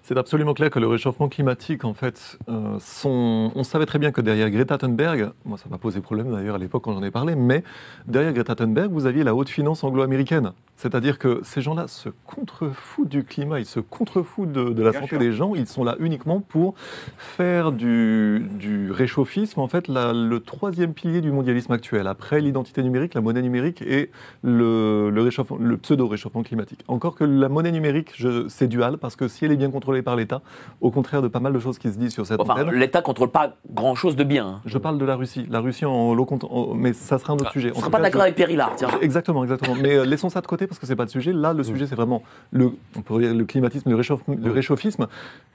C'est 0.09 0.17
absolument 0.17 0.55
clair 0.55 0.71
que 0.71 0.79
le 0.79 0.87
réchauffement 0.87 1.29
climatique, 1.29 1.85
en 1.85 1.93
fait, 1.93 2.39
euh, 2.49 2.79
on 3.05 3.65
savait 3.65 3.87
très 3.87 3.99
bien 3.99 4.13
que 4.13 4.21
derrière 4.21 4.49
Greta 4.51 4.79
Thunberg, 4.79 5.33
moi 5.45 5.59
ça 5.59 5.65
m'a 5.69 5.79
posé 5.79 6.01
problème 6.01 6.31
d'ailleurs 6.31 6.55
à 6.55 6.59
l'époque 6.59 6.85
quand 6.85 6.93
j'en 6.93 7.03
ai 7.03 7.11
parlé, 7.11 7.35
mais 7.35 7.65
derrière 8.07 8.33
Greta 8.33 8.55
Thunberg, 8.55 8.93
vous 8.93 9.07
aviez 9.07 9.25
la 9.25 9.35
haute 9.35 9.49
finance 9.49 9.83
anglo-américaine. 9.83 10.53
C'est-à-dire 10.77 11.19
que 11.19 11.41
ces 11.43 11.63
gens-là 11.63 11.89
se 11.89 12.11
contrefoutent 12.27 13.09
du 13.09 13.25
climat, 13.25 13.59
ils 13.61 13.65
se 13.67 13.81
contrefoutent 13.81 14.53
de, 14.53 14.71
de 14.71 14.83
la 14.83 14.91
Bien 14.91 15.01
santé 15.01 15.11
sûr. 15.11 15.19
des 15.19 15.33
gens, 15.33 15.55
ils 15.55 15.67
sont 15.67 15.85
là 15.85 15.97
uniquement 16.01 16.41
pour 16.41 16.75
faire 17.17 17.73
du, 17.73 18.47
du 18.59 18.91
réchauffisme, 18.93 19.61
en 19.61 19.69
fait, 19.69 19.89
la- 19.89 20.13
le 20.13 20.41
troisième 20.41 20.93
pilier 20.93 21.21
du 21.23 21.33
mondialisme 21.33 21.73
actuel, 21.73 22.07
après 22.07 22.41
l'identité 22.41 22.83
numérique, 22.83 23.15
la 23.15 23.21
monnaie 23.23 23.41
numérique 23.43 23.81
et 23.83 24.11
le, 24.43 25.11
le 25.11 25.23
réchauffement- 25.23 25.57
le 25.59 25.77
pseudo-réchauffement 25.79 26.43
climatique. 26.43 26.85
Encore 26.89 27.15
que 27.15 27.25
la 27.25 27.49
monnaie 27.49 27.73
numérique, 27.73 28.23
c'est 28.49 28.69
dual, 28.69 28.99
parce 28.99 29.17
que 29.17 29.29
si 29.29 29.45
elle 29.45 29.53
est 29.53 29.57
bien 29.57 29.71
contrôlée 29.71 30.03
par 30.03 30.15
l'État, 30.17 30.43
au 30.83 30.91
contraire 30.91 31.23
de 31.23 31.29
pas 31.29 31.41
mal 31.41 31.53
de 31.55 31.59
choses 31.59 31.79
qui 31.79 31.91
se 31.91 31.99
disent 31.99 32.13
sur 32.13 32.27
cette 32.27 32.41
Enfin, 32.41 32.71
l'État 32.71 33.01
contrôle 33.03 33.31
pas 33.31 33.57
grand-chose 33.71 34.15
de 34.17 34.25
bien. 34.25 34.47
hein. 34.47 34.61
je 34.67 34.77
parle 34.79 34.99
de 34.99 35.05
la 35.07 35.17
Russie. 35.17 35.47
La 35.51 35.61
Russie 35.61 35.85
en 35.87 36.15
en- 36.17 36.75
mais 36.75 36.93
ça 36.93 37.19
sera 37.19 37.33
un 37.33 37.37
autre 37.37 37.51
sujet. 37.53 37.71
Je 37.71 37.75
En 37.75 37.79
ne 37.79 37.85
tout 37.85 37.91
pas 37.91 38.01
d'accord 38.01 38.21
je- 38.21 38.25
avec 38.25 38.35
Périllard, 38.37 38.73
tiens. 38.77 38.89
Exactement, 39.01 39.43
exactement. 39.43 39.75
Mais 39.81 39.95
euh, 39.97 40.05
laissons 40.05 40.29
ça 40.29 40.41
de 40.43 40.47
côté 40.47 40.66
parce 40.67 40.79
que 40.79 40.87
c'est 40.87 40.97
pas 40.97 41.05
le 41.05 41.09
sujet. 41.11 41.33
Là, 41.33 41.53
le 41.53 41.63
sujet, 41.65 41.87
c'est 41.87 41.95
vraiment 41.95 42.23
le, 42.51 42.71
on 42.97 43.03
pourrait 43.03 43.25
dire 43.25 43.35
le 43.35 43.45
climatisme, 43.45 43.91
le, 43.91 43.97
réchauffe- 43.97 44.21
le 44.29 44.51
réchauffisme, 44.51 45.07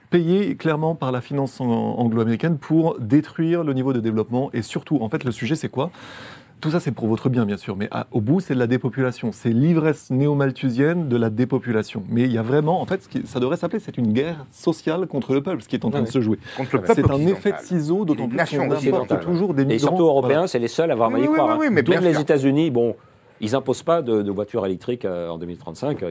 payé 0.09 0.55
clairement 0.55 0.95
par 0.95 1.11
la 1.11 1.21
finance 1.21 1.61
an- 1.61 1.65
anglo-américaine 1.97 2.57
pour 2.57 2.97
détruire 2.99 3.63
le 3.63 3.73
niveau 3.73 3.93
de 3.93 3.99
développement. 3.99 4.49
Et 4.53 4.61
surtout, 4.61 4.97
en 5.01 5.09
fait, 5.09 5.23
le 5.23 5.31
sujet, 5.31 5.55
c'est 5.55 5.69
quoi? 5.69 5.91
Tout 6.59 6.69
ça, 6.69 6.79
c'est 6.79 6.91
pour 6.91 7.07
votre 7.07 7.27
bien, 7.29 7.47
bien 7.47 7.57
sûr, 7.57 7.75
mais 7.75 7.89
au 8.11 8.21
bout, 8.21 8.39
c'est 8.39 8.53
de 8.53 8.59
la 8.59 8.67
dépopulation. 8.67 9.31
C'est 9.31 9.49
l'ivresse 9.49 10.11
néo-malthusienne 10.11 11.07
de 11.09 11.17
la 11.17 11.31
dépopulation. 11.31 12.03
Mais 12.07 12.21
il 12.21 12.31
y 12.31 12.37
a 12.37 12.43
vraiment, 12.43 12.81
en 12.81 12.85
fait, 12.85 13.01
ce 13.01 13.09
qui, 13.09 13.25
ça 13.25 13.39
devrait 13.39 13.57
s'appeler, 13.57 13.79
c'est 13.79 13.97
une 13.97 14.13
guerre 14.13 14.45
sociale 14.51 15.07
contre 15.07 15.33
le 15.33 15.41
peuple, 15.41 15.63
ce 15.63 15.67
qui 15.67 15.75
est 15.75 15.85
en 15.85 15.89
train 15.89 16.01
de 16.03 16.07
se 16.07 16.21
jouer. 16.21 16.37
C'est 16.93 17.09
un 17.09 17.17
effet 17.31 17.53
de 17.53 17.57
ciseau, 17.57 18.05
d'autant 18.05 18.27
plus 18.27 18.37
qu'on 18.59 18.69
importe 18.89 19.09
toujours 19.21 19.55
des 19.55 19.63
migrants. 19.65 19.75
Et 19.75 19.79
surtout 19.79 20.03
européens, 20.03 20.45
c'est 20.45 20.59
les 20.59 20.67
seuls 20.67 20.91
à 20.91 20.93
avoir 20.93 21.09
mal 21.09 21.21
y 21.21 21.25
croire. 21.25 21.49
Hein. 21.49 21.69
mais 21.71 21.81
les 21.81 22.19
États-Unis, 22.21 22.69
bon, 22.69 22.95
ils 23.41 23.51
n'imposent 23.51 23.83
pas 23.83 24.01
de, 24.01 24.31
voitures 24.31 24.65
électriques 24.65 25.05
euh, 25.05 25.29
en 25.29 25.37
2035. 25.37 26.03
Euh, 26.03 26.07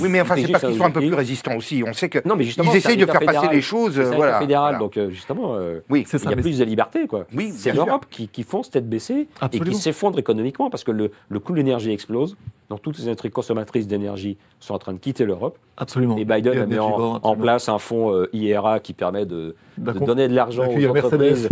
oui, 0.00 0.08
mais 0.08 0.20
enfin, 0.20 0.34
c'est 0.36 0.50
parce 0.50 0.64
qu'ils 0.66 0.76
sont 0.76 0.84
un 0.84 0.90
peu 0.90 1.00
plus 1.00 1.14
résistants 1.14 1.56
aussi. 1.56 1.82
On 1.86 1.92
sait 1.92 2.08
que 2.08 2.18
non, 2.26 2.36
mais 2.36 2.44
justement, 2.44 2.72
ils 2.72 2.76
essayent 2.76 2.96
de 2.96 3.06
faire 3.06 3.20
passer 3.20 3.48
les 3.50 3.62
choses. 3.62 3.94
C'est 3.94 4.16
voilà, 4.16 4.38
fédéral, 4.38 4.78
donc 4.78 4.96
euh, 4.96 5.10
justement, 5.10 5.56
oui, 5.88 6.04
il 6.12 6.30
y 6.30 6.32
a 6.32 6.36
plus 6.36 6.58
de 6.58 6.64
liberté. 6.64 7.06
Quoi. 7.06 7.26
Oui, 7.34 7.52
c'est 7.54 7.72
l'Europe 7.72 8.06
qui, 8.10 8.28
qui 8.28 8.42
fonce 8.42 8.70
tête 8.70 8.88
baissée 8.88 9.28
et 9.52 9.60
qui 9.60 9.74
s'effondre 9.74 10.18
économiquement 10.18 10.70
parce 10.70 10.84
que 10.84 10.90
le, 10.90 11.10
le 11.28 11.40
coût 11.40 11.52
de 11.52 11.58
l'énergie 11.58 11.92
explose. 11.92 12.36
Donc 12.70 12.82
toutes 12.82 12.98
les 12.98 13.04
industries 13.04 13.30
consommatrices 13.30 13.86
d'énergie 13.86 14.36
sont 14.60 14.74
en 14.74 14.78
train 14.78 14.92
de 14.92 14.98
quitter 14.98 15.24
l'Europe. 15.24 15.58
Absolument. 15.76 16.16
Et 16.16 16.24
Biden 16.24 16.58
a 16.58 16.66
mis 16.66 16.78
en, 16.78 17.36
place 17.36 17.68
un 17.68 17.78
fonds 17.78 18.26
IRA 18.32 18.80
qui 18.80 18.92
permet 18.92 19.26
de, 19.26 19.56
donner 19.76 20.28
de 20.28 20.34
l'argent 20.34 20.68
aux 20.68 20.86
entreprises 20.86 21.48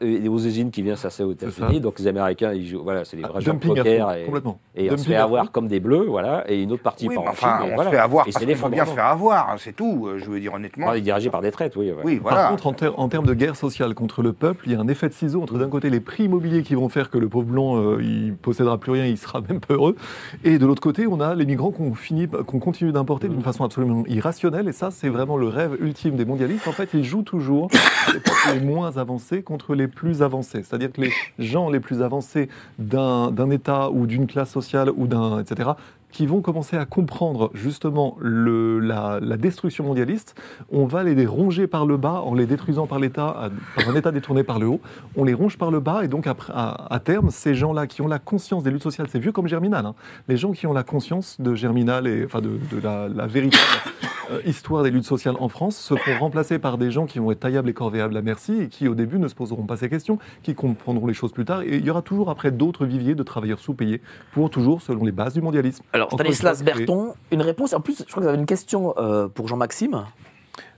et 0.00 0.28
aux 0.28 0.38
usines 0.38 0.70
qui 0.70 0.82
viennent 0.82 0.96
s'asseoir 0.96 1.28
aux 1.28 1.32
États-Unis. 1.32 1.80
Donc 1.80 1.98
les 1.98 2.06
Américains, 2.06 2.52
ils 2.52 2.68
jouent, 2.68 2.82
voilà, 2.82 3.04
c'est 3.04 3.16
les 3.16 3.22
vrais 3.22 3.40
gens 3.40 3.56
poker. 3.56 4.12
Et, 4.14 4.26
et 4.76 4.90
on 4.90 4.96
se 4.96 5.04
fait 5.04 5.16
avoir 5.16 5.50
comme 5.50 5.68
des 5.68 5.80
bleus, 5.80 6.06
voilà, 6.08 6.44
et 6.50 6.62
une 6.62 6.72
autre 6.72 6.82
partie 6.82 7.08
par 7.08 7.24
enfin, 7.24 7.60
on 7.64 7.82
se 7.82 7.88
fait 7.88 7.96
avoir 7.96 8.24
parce 8.24 8.36
qu'il 8.36 8.56
faut 8.56 8.68
bien 8.68 8.86
se 8.86 8.92
faire 8.92 9.06
avoir, 9.06 9.50
hein, 9.50 9.56
c'est 9.58 9.74
tout, 9.74 10.06
euh, 10.06 10.18
je 10.18 10.30
veux 10.30 10.40
dire 10.40 10.54
honnêtement. 10.54 10.92
est 10.92 11.00
dirigé 11.00 11.30
par 11.30 11.40
des 11.40 11.50
traites, 11.50 11.76
oui. 11.76 11.92
oui 12.04 12.18
voilà. 12.22 12.48
Par 12.48 12.56
contre, 12.56 12.94
en, 12.96 13.08
termes 13.08 13.26
de 13.26 13.34
guerre 13.34 13.56
sociale 13.56 13.94
contre 13.94 14.22
le 14.22 14.32
peuple, 14.32 14.64
il 14.66 14.72
y 14.72 14.74
a 14.74 14.80
un 14.80 14.88
effet 14.88 15.08
de 15.08 15.14
ciseau 15.14 15.42
entre 15.42 15.58
d'un 15.58 15.68
côté 15.68 15.90
les 15.90 16.00
prix 16.00 16.24
immobiliers 16.24 16.62
qui 16.62 16.74
vont 16.74 16.88
faire 16.88 17.10
que 17.10 17.18
le 17.18 17.28
pauvre 17.28 17.46
blanc, 17.46 17.76
euh, 17.76 18.02
il 18.02 18.34
possédera 18.34 18.78
plus 18.78 18.92
rien, 18.92 19.06
il 19.06 19.18
sera 19.18 19.40
même 19.40 19.60
peu 19.60 19.74
heureux, 19.74 19.96
et 20.54 20.58
de 20.58 20.66
l'autre 20.66 20.82
côté, 20.82 21.06
on 21.06 21.20
a 21.20 21.34
les 21.34 21.46
migrants 21.46 21.72
qu'on 21.72 21.94
finit, 21.94 22.28
qu'on 22.28 22.58
continue 22.58 22.92
d'importer 22.92 23.28
d'une 23.28 23.42
façon 23.42 23.64
absolument 23.64 24.04
irrationnelle, 24.06 24.68
et 24.68 24.72
ça, 24.72 24.90
c'est 24.90 25.08
vraiment 25.08 25.36
le 25.36 25.48
rêve 25.48 25.76
ultime 25.80 26.16
des 26.16 26.24
mondialistes. 26.24 26.68
En 26.68 26.72
fait, 26.72 26.90
ils 26.94 27.04
jouent 27.04 27.22
toujours 27.22 27.68
les 28.54 28.60
moins 28.60 28.96
avancés 28.96 29.42
contre 29.42 29.74
les 29.74 29.88
plus 29.88 30.22
avancés, 30.22 30.62
c'est-à-dire 30.62 30.92
que 30.92 31.00
les 31.00 31.12
gens 31.38 31.70
les 31.70 31.80
plus 31.80 32.02
avancés 32.02 32.48
d'un 32.78 33.50
État 33.50 33.90
ou 33.90 34.06
d'une 34.06 34.26
classe 34.26 34.50
sociale 34.50 34.90
ou 34.96 35.06
d'un 35.06 35.40
etc., 35.40 35.70
qui 36.14 36.26
vont 36.26 36.40
commencer 36.40 36.76
à 36.76 36.86
comprendre 36.86 37.50
justement 37.54 38.16
la, 38.22 39.18
destruction 39.36 39.82
mondialiste, 39.84 40.40
on 40.70 40.86
va 40.86 41.02
les 41.02 41.26
ronger 41.26 41.66
par 41.66 41.86
le 41.86 41.96
bas 41.96 42.22
en 42.24 42.34
les 42.34 42.46
détruisant 42.46 42.86
par 42.86 43.00
l'État, 43.00 43.50
par 43.74 43.88
un 43.88 43.96
État 43.96 44.12
détourné 44.12 44.44
par 44.44 44.60
le 44.60 44.66
haut. 44.66 44.80
On 45.16 45.24
les 45.24 45.34
ronge 45.34 45.58
par 45.58 45.72
le 45.72 45.80
bas 45.80 46.04
et 46.04 46.08
donc 46.08 46.26
à, 46.28 47.00
terme, 47.04 47.30
ces 47.30 47.56
gens-là 47.56 47.88
qui 47.88 48.00
ont 48.00 48.06
la 48.06 48.20
conscience 48.20 48.62
des 48.62 48.70
luttes 48.70 48.84
sociales, 48.84 49.08
c'est 49.10 49.18
vieux 49.18 49.32
comme 49.32 49.48
Germinal, 49.48 49.84
hein, 49.84 49.94
les 50.28 50.36
gens 50.36 50.52
qui 50.52 50.68
ont 50.68 50.72
la 50.72 50.84
conscience 50.84 51.40
de 51.40 51.56
Germinal 51.56 52.06
et 52.06 52.24
enfin 52.24 52.40
de, 52.40 52.58
la, 52.80 53.26
véritable 53.26 53.62
euh, 54.30 54.40
histoire 54.46 54.84
des 54.84 54.92
luttes 54.92 55.04
sociales 55.04 55.34
en 55.40 55.48
France 55.48 55.76
se 55.76 55.94
font 55.96 56.18
remplacer 56.20 56.60
par 56.60 56.78
des 56.78 56.92
gens 56.92 57.06
qui 57.06 57.18
vont 57.18 57.32
être 57.32 57.40
taillables 57.40 57.68
et 57.68 57.74
corvéables 57.74 58.16
à 58.16 58.22
merci 58.22 58.60
et 58.60 58.68
qui 58.68 58.86
au 58.86 58.94
début 58.94 59.18
ne 59.18 59.26
se 59.26 59.34
poseront 59.34 59.64
pas 59.64 59.76
ces 59.76 59.88
questions, 59.88 60.18
qui 60.44 60.54
comprendront 60.54 61.08
les 61.08 61.14
choses 61.14 61.32
plus 61.32 61.44
tard. 61.44 61.62
Et 61.62 61.76
il 61.76 61.84
y 61.84 61.90
aura 61.90 62.02
toujours 62.02 62.30
après 62.30 62.52
d'autres 62.52 62.86
viviers 62.86 63.16
de 63.16 63.22
travailleurs 63.24 63.58
sous-payés 63.58 64.00
pour 64.32 64.48
toujours 64.48 64.80
selon 64.80 65.04
les 65.04 65.12
bases 65.12 65.34
du 65.34 65.42
mondialisme. 65.42 65.84
Stanislas 66.12 66.62
Berton, 66.62 67.14
une 67.30 67.42
réponse. 67.42 67.72
En 67.72 67.80
plus, 67.80 67.98
je 67.98 68.04
crois 68.04 68.16
que 68.16 68.20
vous 68.20 68.28
avez 68.28 68.38
une 68.38 68.46
question 68.46 68.94
euh, 68.96 69.28
pour 69.28 69.48
Jean-Maxime. 69.48 70.04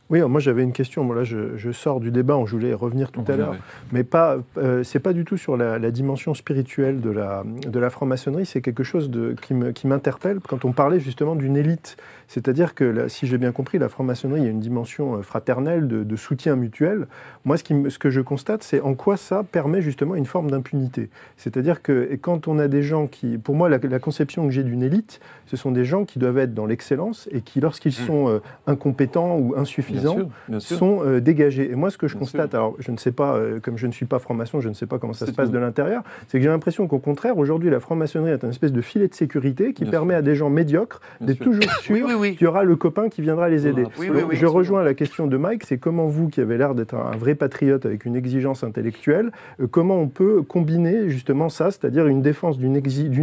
Oui, 0.08 0.20
moi 0.20 0.40
j'avais 0.40 0.62
une 0.62 0.72
question. 0.72 1.02
Moi, 1.02 1.16
là, 1.16 1.24
je, 1.24 1.72
sors 1.72 1.98
du 1.98 2.10
débat, 2.12 2.40
je 2.46 2.52
voulais 2.52 2.72
revenir 2.72 3.10
tout 3.10 3.24
à 3.26 3.36
l'heure, 3.36 3.56
mais 3.90 4.04
pas, 4.04 4.36
euh, 4.56 4.84
c'est 4.84 5.00
pas 5.00 5.12
du 5.12 5.24
tout 5.24 5.36
sur 5.36 5.56
la, 5.56 5.90
dimension 5.90 6.34
spirituelle 6.34 7.00
de 7.00 7.10
la, 7.10 7.42
de 7.44 7.78
la 7.78 7.90
franc-maçonnerie. 7.90 8.46
C'est 8.46 8.60
quelque 8.60 8.84
chose 8.84 9.10
de, 9.10 9.34
qui 9.74 9.86
m'interpelle 9.86 10.38
quand 10.40 10.64
on 10.64 10.72
parlait 10.72 11.00
justement 11.00 11.34
d'une 11.34 11.56
élite 11.56 11.96
c'est-à-dire 12.28 12.74
que, 12.74 13.08
si 13.08 13.26
j'ai 13.26 13.38
bien 13.38 13.52
compris, 13.52 13.78
la 13.78 13.88
franc-maçonnerie, 13.88 14.40
il 14.40 14.44
y 14.44 14.48
a 14.48 14.50
une 14.50 14.60
dimension 14.60 15.16
euh, 15.16 15.22
fraternelle, 15.22 15.86
de, 15.86 16.16
soutien 16.16 16.56
mutuel. 16.56 17.06
Moi, 17.44 17.56
ce, 17.56 17.64
qui, 17.64 17.74
ce 17.88 17.98
que 17.98 18.10
je 18.10 18.20
constate, 18.20 18.62
c'est 18.62 18.80
en 18.80 18.94
quoi 18.94 19.16
ça 19.16 19.44
permet 19.44 19.82
justement 19.82 20.14
une 20.14 20.24
forme 20.24 20.50
d'impunité. 20.50 21.10
C'est-à-dire 21.36 21.82
que 21.82 22.16
quand 22.20 22.48
on 22.48 22.58
a 22.58 22.68
des 22.68 22.82
gens 22.82 23.06
qui... 23.06 23.38
Pour 23.38 23.54
moi, 23.54 23.68
la, 23.68 23.78
conception 23.98 24.46
que 24.46 24.52
j'ai 24.52 24.64
d'une 24.64 24.82
élite, 24.82 25.20
ce 25.46 25.56
sont 25.56 25.70
des 25.70 25.84
gens 25.84 26.04
qui 26.04 26.18
doivent 26.18 26.38
être 26.38 26.54
dans 26.54 26.66
l'excellence 26.66 27.28
et 27.32 27.42
qui, 27.42 27.60
lorsqu'ils 27.60 27.90
mmh. 27.90 28.06
sont 28.06 28.28
euh, 28.28 28.38
incompétents 28.66 29.36
ou 29.36 29.54
insuffisants, 29.56 30.30
sont 30.58 31.02
euh, 31.04 31.20
dégagés. 31.20 31.70
Et 31.70 31.74
moi, 31.74 31.90
ce 31.90 31.98
que 31.98 32.08
je 32.08 32.16
constate, 32.16 32.54
alors 32.54 32.74
je 32.78 32.90
ne 32.90 32.96
sais 32.96 33.12
pas, 33.12 33.38
comme 33.62 33.76
je 33.76 33.86
ne 33.86 33.92
suis 33.92 34.06
pas 34.06 34.18
franc-maçon, 34.18 34.60
je 34.60 34.68
ne 34.68 34.74
sais 34.74 34.86
pas 34.86 34.98
comment 34.98 35.12
ça 35.12 35.26
se 35.26 35.32
passe 35.32 35.50
de 35.50 35.58
l'intérieur, 35.58 36.02
c'est 36.28 36.38
que 36.38 36.44
j'ai 36.44 36.50
l'impression 36.50 36.86
qu'au 36.88 36.98
contraire, 36.98 37.36
aujourd'hui, 37.38 37.70
la 37.70 37.80
franc-maçonnerie 37.80 38.32
est 38.32 38.44
un 38.44 38.50
espèce 38.50 38.72
de 38.72 38.80
filet 38.80 39.08
de 39.08 39.14
sécurité 39.14 39.72
qui 39.72 39.84
permet 39.84 40.14
à 40.14 40.22
des 40.22 40.34
gens 40.34 40.50
médiocres 40.50 41.00
d'être 41.20 41.42
toujours 41.42 41.70
sûrs 41.82 42.15
il 42.24 42.40
y 42.40 42.46
aura 42.46 42.64
le 42.64 42.76
copain 42.76 43.08
qui 43.08 43.22
viendra 43.22 43.48
les 43.48 43.66
aider. 43.66 43.84
je 43.98 44.46
rejoins 44.46 44.82
la 44.82 44.94
question 44.94 45.26
de 45.26 45.36
Mike, 45.36 45.64
c'est 45.64 45.78
comment 45.78 46.06
vous, 46.06 46.28
qui 46.28 46.40
avez 46.40 46.58
l'air 46.58 46.74
d'être 46.74 46.94
un 46.94 47.16
vrai 47.16 47.34
patriote 47.34 47.86
avec 47.86 48.04
une 48.04 48.16
exigence 48.16 48.64
intellectuelle, 48.64 49.32
euh, 49.60 49.66
comment 49.66 49.96
on 49.96 50.08
peut 50.08 50.42
combiner 50.42 51.08
justement 51.10 51.48
ça, 51.48 51.70
c'est-à-dire 51.70 52.06
une 52.06 52.22
défense 52.22 52.58
d'une 52.58 52.76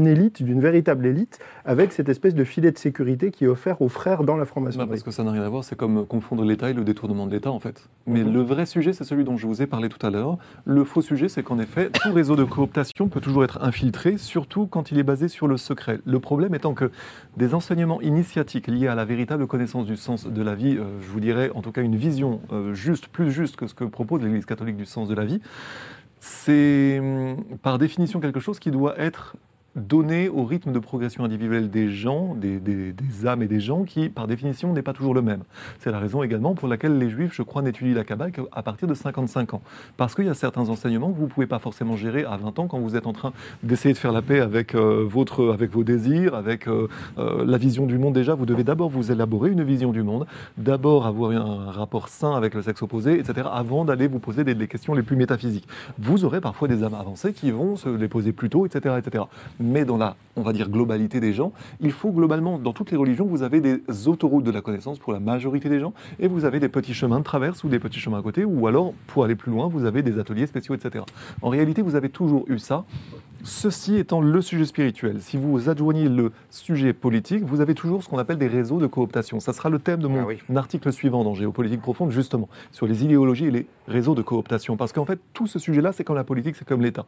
élite, 0.07 0.43
d'une 0.43 0.61
véritable 0.61 1.05
élite, 1.05 1.39
avec 1.65 1.91
cette 1.91 2.09
espèce 2.09 2.35
de 2.35 2.43
filet 2.43 2.71
de 2.71 2.77
sécurité 2.77 3.31
qui 3.31 3.45
est 3.45 3.47
offert 3.47 3.81
aux 3.81 3.89
frères 3.89 4.23
dans 4.23 4.37
la 4.37 4.45
franc-maçonnerie? 4.45 4.89
Parce 4.89 5.03
que 5.03 5.11
ça 5.11 5.23
n'a 5.23 5.31
rien 5.31 5.43
à 5.43 5.49
voir, 5.49 5.63
c'est 5.63 5.75
comme 5.75 6.05
confondre 6.05 6.43
l'État 6.43 6.69
et 6.69 6.73
le 6.73 6.83
détournement 6.83 7.25
de 7.27 7.31
l'État 7.31 7.51
en 7.51 7.59
fait. 7.59 7.87
Mais 8.05 8.23
mhm. 8.23 8.33
le 8.33 8.41
vrai 8.41 8.65
sujet, 8.65 8.93
c'est 8.93 9.03
celui 9.03 9.23
dont 9.23 9.37
je 9.37 9.47
vous 9.47 9.61
ai 9.61 9.67
parlé 9.67 9.89
tout 9.89 10.05
à 10.05 10.09
l'heure. 10.09 10.37
Le 10.65 10.83
faux 10.83 11.01
sujet, 11.01 11.29
c'est 11.29 11.43
qu'en 11.43 11.59
effet, 11.59 11.89
tout 11.89 12.11
réseau 12.13 12.35
de 12.35 12.43
cooptation 12.43 13.07
peut 13.07 13.21
toujours 13.21 13.43
être 13.43 13.63
infiltré, 13.63 14.17
surtout 14.17 14.67
quand 14.67 14.91
il 14.91 14.99
est 14.99 15.03
basé 15.03 15.27
sur 15.27 15.47
le 15.47 15.57
secret. 15.57 15.99
Le 16.05 16.19
problème 16.19 16.55
étant 16.55 16.73
que 16.73 16.91
des 17.37 17.53
enseignements 17.53 18.01
initiatiques 18.01 18.67
liés 18.67 18.82
à 18.87 18.95
la 18.95 19.05
véritable 19.05 19.47
connaissance 19.47 19.85
du 19.85 19.97
sens 19.97 20.27
de 20.27 20.41
la 20.41 20.55
vie, 20.55 20.77
euh, 20.77 20.99
je 21.01 21.07
vous 21.07 21.19
dirais 21.19 21.51
en 21.55 21.61
tout 21.61 21.71
cas 21.71 21.81
une 21.81 21.95
vision 21.95 22.41
euh, 22.51 22.73
juste, 22.73 23.07
plus 23.07 23.31
juste 23.31 23.55
que 23.55 23.67
ce 23.67 23.73
que 23.73 23.83
propose 23.83 24.21
l'Église 24.21 24.45
catholique 24.45 24.77
du 24.77 24.85
sens 24.85 25.07
de 25.07 25.15
la 25.15 25.25
vie, 25.25 25.41
c'est 26.19 26.99
hum, 26.99 27.43
par 27.61 27.77
définition 27.77 28.19
quelque 28.19 28.39
chose 28.39 28.59
qui 28.59 28.71
doit 28.71 28.97
être 28.99 29.35
donné 29.75 30.29
au 30.29 30.43
rythme 30.43 30.71
de 30.71 30.79
progression 30.79 31.23
individuelle 31.23 31.69
des 31.69 31.89
gens, 31.89 32.35
des, 32.35 32.61
âmes 33.25 33.41
et 33.41 33.47
des 33.47 33.59
gens, 33.59 33.83
qui, 33.83 34.09
par 34.09 34.27
définition, 34.27 34.73
n'est 34.73 34.81
pas 34.81 34.93
toujours 34.93 35.13
le 35.13 35.21
même. 35.21 35.43
C'est 35.79 35.91
la 35.91 35.99
raison 35.99 36.21
également 36.23 36.53
pour 36.53 36.67
laquelle 36.67 36.97
les 36.97 37.09
juifs, 37.09 37.33
je 37.33 37.41
crois, 37.41 37.61
n'étudient 37.61 37.95
la 37.95 38.03
Kabbale 38.03 38.31
qu'à 38.31 38.61
partir 38.61 38.87
de 38.87 38.93
55 38.93 39.55
ans. 39.55 39.61
Parce 39.97 40.15
qu'il 40.15 40.25
y 40.25 40.29
a 40.29 40.33
certains 40.33 40.69
enseignements 40.69 41.11
que 41.11 41.17
vous 41.17 41.23
ne 41.23 41.29
pouvez 41.29 41.47
pas 41.47 41.59
forcément 41.59 41.95
gérer 41.95 42.23
à 42.23 42.37
20 42.37 42.59
ans 42.59 42.67
quand 42.67 42.79
vous 42.79 42.95
êtes 42.95 43.07
en 43.07 43.13
train 43.13 43.33
d'essayer 43.63 43.93
de 43.93 43.97
faire 43.99 44.11
la 44.11 44.21
paix 44.21 44.39
avec, 44.39 44.75
euh, 44.75 45.05
votre, 45.07 45.51
avec 45.51 45.71
vos 45.71 45.83
désirs, 45.83 46.35
avec 46.35 46.67
euh, 46.67 46.87
euh, 47.17 47.43
la 47.45 47.57
vision 47.57 47.85
du 47.85 47.97
monde. 47.97 48.13
Déjà, 48.13 48.35
vous 48.35 48.45
devez 48.45 48.63
d'abord 48.63 48.89
vous 48.89 49.11
élaborer 49.11 49.49
une 49.49 49.63
vision 49.63 49.91
du 49.91 50.03
monde, 50.03 50.27
d'abord 50.57 51.07
avoir 51.07 51.31
un 51.31 51.71
rapport 51.71 52.09
sain 52.09 52.35
avec 52.35 52.53
le 52.53 52.61
sexe 52.61 52.81
opposé, 52.81 53.19
etc., 53.19 53.47
avant 53.51 53.85
d'aller 53.85 54.07
vous 54.07 54.19
poser 54.19 54.43
des, 54.43 54.53
des 54.53 54.67
questions 54.67 54.93
les 54.93 55.03
plus 55.03 55.15
métaphysiques. 55.15 55.67
Vous 55.97 56.25
aurez 56.25 56.41
parfois 56.41 56.67
des 56.67 56.83
âmes 56.83 56.93
avancées 56.93 57.33
qui 57.33 57.51
vont 57.51 57.75
se 57.75 57.89
les 57.89 58.07
poser 58.07 58.33
plus 58.33 58.49
tôt, 58.49 58.65
etc., 58.65 58.95
etc 58.99 59.23
mais 59.63 59.85
dans 59.85 59.97
la, 59.97 60.15
on 60.35 60.41
va 60.41 60.53
dire, 60.53 60.69
globalité 60.69 61.19
des 61.19 61.33
gens, 61.33 61.51
il 61.79 61.91
faut 61.91 62.11
globalement, 62.11 62.59
dans 62.59 62.73
toutes 62.73 62.91
les 62.91 62.97
religions, 62.97 63.25
vous 63.25 63.43
avez 63.43 63.61
des 63.61 63.81
autoroutes 64.07 64.43
de 64.43 64.51
la 64.51 64.61
connaissance 64.61 64.99
pour 64.99 65.13
la 65.13 65.19
majorité 65.19 65.69
des 65.69 65.79
gens, 65.79 65.93
et 66.19 66.27
vous 66.27 66.45
avez 66.45 66.59
des 66.59 66.69
petits 66.69 66.93
chemins 66.93 67.19
de 67.19 67.23
traverse 67.23 67.63
ou 67.63 67.69
des 67.69 67.79
petits 67.79 67.99
chemins 67.99 68.19
à 68.19 68.21
côté, 68.21 68.43
ou 68.45 68.67
alors, 68.67 68.93
pour 69.07 69.23
aller 69.23 69.35
plus 69.35 69.51
loin, 69.51 69.67
vous 69.67 69.85
avez 69.85 70.03
des 70.03 70.19
ateliers 70.19 70.47
spéciaux, 70.47 70.75
etc. 70.75 71.05
En 71.41 71.49
réalité, 71.49 71.81
vous 71.81 71.95
avez 71.95 72.09
toujours 72.09 72.45
eu 72.47 72.59
ça. 72.59 72.85
Ceci 73.45 73.97
étant 73.97 74.21
le 74.21 74.41
sujet 74.41 74.63
spirituel, 74.63 75.17
si 75.19 75.35
vous 75.35 75.67
adjoignez 75.67 76.07
le 76.07 76.31
sujet 76.49 76.93
politique, 76.93 77.43
vous 77.43 77.59
avez 77.59 77.75
toujours 77.75 78.01
ce 78.01 78.07
qu'on 78.07 78.17
appelle 78.17 78.37
des 78.37 78.47
réseaux 78.47 78.79
de 78.79 78.87
cooptation. 78.87 79.41
Ça 79.41 79.51
sera 79.51 79.69
le 79.69 79.79
thème 79.79 79.99
de 79.99 80.07
mon 80.07 80.25
ah 80.25 80.57
article 80.57 80.93
suivant 80.93 81.25
dans 81.25 81.33
Géopolitique 81.33 81.81
profonde, 81.81 82.11
justement, 82.11 82.47
sur 82.71 82.87
les 82.87 83.03
idéologies 83.03 83.47
et 83.47 83.51
les 83.51 83.67
réseaux 83.85 84.15
de 84.15 84.21
cooptation. 84.21 84.77
Parce 84.77 84.93
qu'en 84.93 85.03
fait, 85.03 85.19
tout 85.33 85.45
ce 85.45 85.59
sujet-là, 85.59 85.91
c'est 85.91 86.05
comme 86.05 86.15
la 86.15 86.23
politique, 86.23 86.55
c'est 86.55 86.65
comme 86.65 86.81
l'État. 86.81 87.05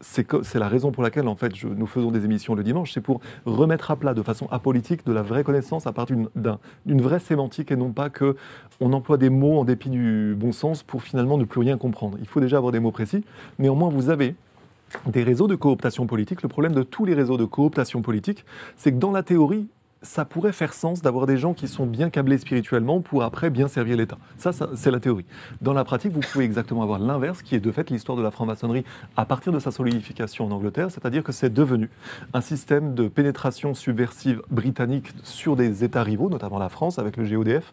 C'est 0.00 0.56
la 0.56 0.66
raison 0.66 0.90
pour 0.90 1.04
laquelle, 1.04 1.28
en 1.28 1.36
fait, 1.36 1.52
nous 1.62 1.86
faisons 1.86 2.10
des 2.10 2.24
émissions 2.24 2.56
le 2.56 2.64
dimanche, 2.64 2.90
c'est 2.92 3.00
pour 3.00 3.20
remettre 3.44 3.92
à 3.92 3.96
plat 3.96 4.12
de 4.12 4.22
façon 4.22 4.48
apolitique 4.50 5.06
de 5.06 5.12
la 5.12 5.22
vraie 5.22 5.44
connaissance 5.44 5.86
à 5.86 5.92
partir 5.92 6.16
d'une 6.84 7.00
vraie 7.00 7.20
sémantique 7.20 7.70
et 7.70 7.76
non 7.76 7.92
pas 7.92 8.10
que 8.10 8.34
on 8.80 8.92
emploie 8.92 9.18
des 9.18 9.30
mots 9.30 9.60
en 9.60 9.64
dépit 9.64 9.90
du 9.90 10.34
bon 10.36 10.50
sens 10.50 10.82
pour 10.82 11.04
finalement 11.04 11.38
ne 11.38 11.44
plus 11.44 11.60
rien 11.60 11.78
comprendre. 11.78 12.18
Il 12.20 12.26
faut 12.26 12.40
déjà 12.40 12.56
avoir 12.56 12.72
des 12.72 12.80
mots 12.80 12.90
précis. 12.90 13.24
Néanmoins, 13.60 13.88
vous 13.88 14.10
avez 14.10 14.34
des 15.06 15.22
réseaux 15.22 15.46
de 15.46 15.54
cooptation 15.54 16.06
politique. 16.06 16.42
Le 16.42 16.48
problème 16.48 16.72
de 16.72 16.82
tous 16.82 17.04
les 17.04 17.14
réseaux 17.14 17.36
de 17.36 17.44
cooptation 17.44 18.02
politique, 18.02 18.44
c'est 18.76 18.92
que 18.92 18.98
dans 18.98 19.12
la 19.12 19.22
théorie, 19.22 19.68
ça 20.06 20.24
pourrait 20.24 20.52
faire 20.52 20.72
sens 20.72 21.02
d'avoir 21.02 21.26
des 21.26 21.36
gens 21.36 21.52
qui 21.52 21.68
sont 21.68 21.86
bien 21.86 22.08
câblés 22.10 22.38
spirituellement 22.38 23.00
pour 23.00 23.22
après 23.22 23.50
bien 23.50 23.68
servir 23.68 23.96
l'État. 23.96 24.18
Ça, 24.38 24.52
c'est 24.74 24.90
la 24.90 25.00
théorie. 25.00 25.26
Dans 25.60 25.72
la 25.72 25.84
pratique, 25.84 26.12
vous 26.12 26.20
pouvez 26.20 26.44
exactement 26.44 26.82
avoir 26.82 26.98
l'inverse, 26.98 27.42
qui 27.42 27.54
est 27.54 27.60
de 27.60 27.72
fait 27.72 27.90
l'histoire 27.90 28.16
de 28.16 28.22
la 28.22 28.30
franc-maçonnerie 28.30 28.84
à 29.16 29.24
partir 29.24 29.52
de 29.52 29.58
sa 29.58 29.70
solidification 29.70 30.46
en 30.46 30.50
Angleterre, 30.50 30.90
c'est-à-dire 30.90 31.22
que 31.22 31.32
c'est 31.32 31.52
devenu 31.52 31.90
un 32.32 32.40
système 32.40 32.94
de 32.94 33.08
pénétration 33.08 33.74
subversive 33.74 34.42
britannique 34.50 35.12
sur 35.22 35.56
des 35.56 35.84
États 35.84 36.02
rivaux, 36.02 36.30
notamment 36.30 36.58
la 36.58 36.68
France 36.68 36.98
avec 36.98 37.16
le 37.16 37.24
GODF. 37.24 37.72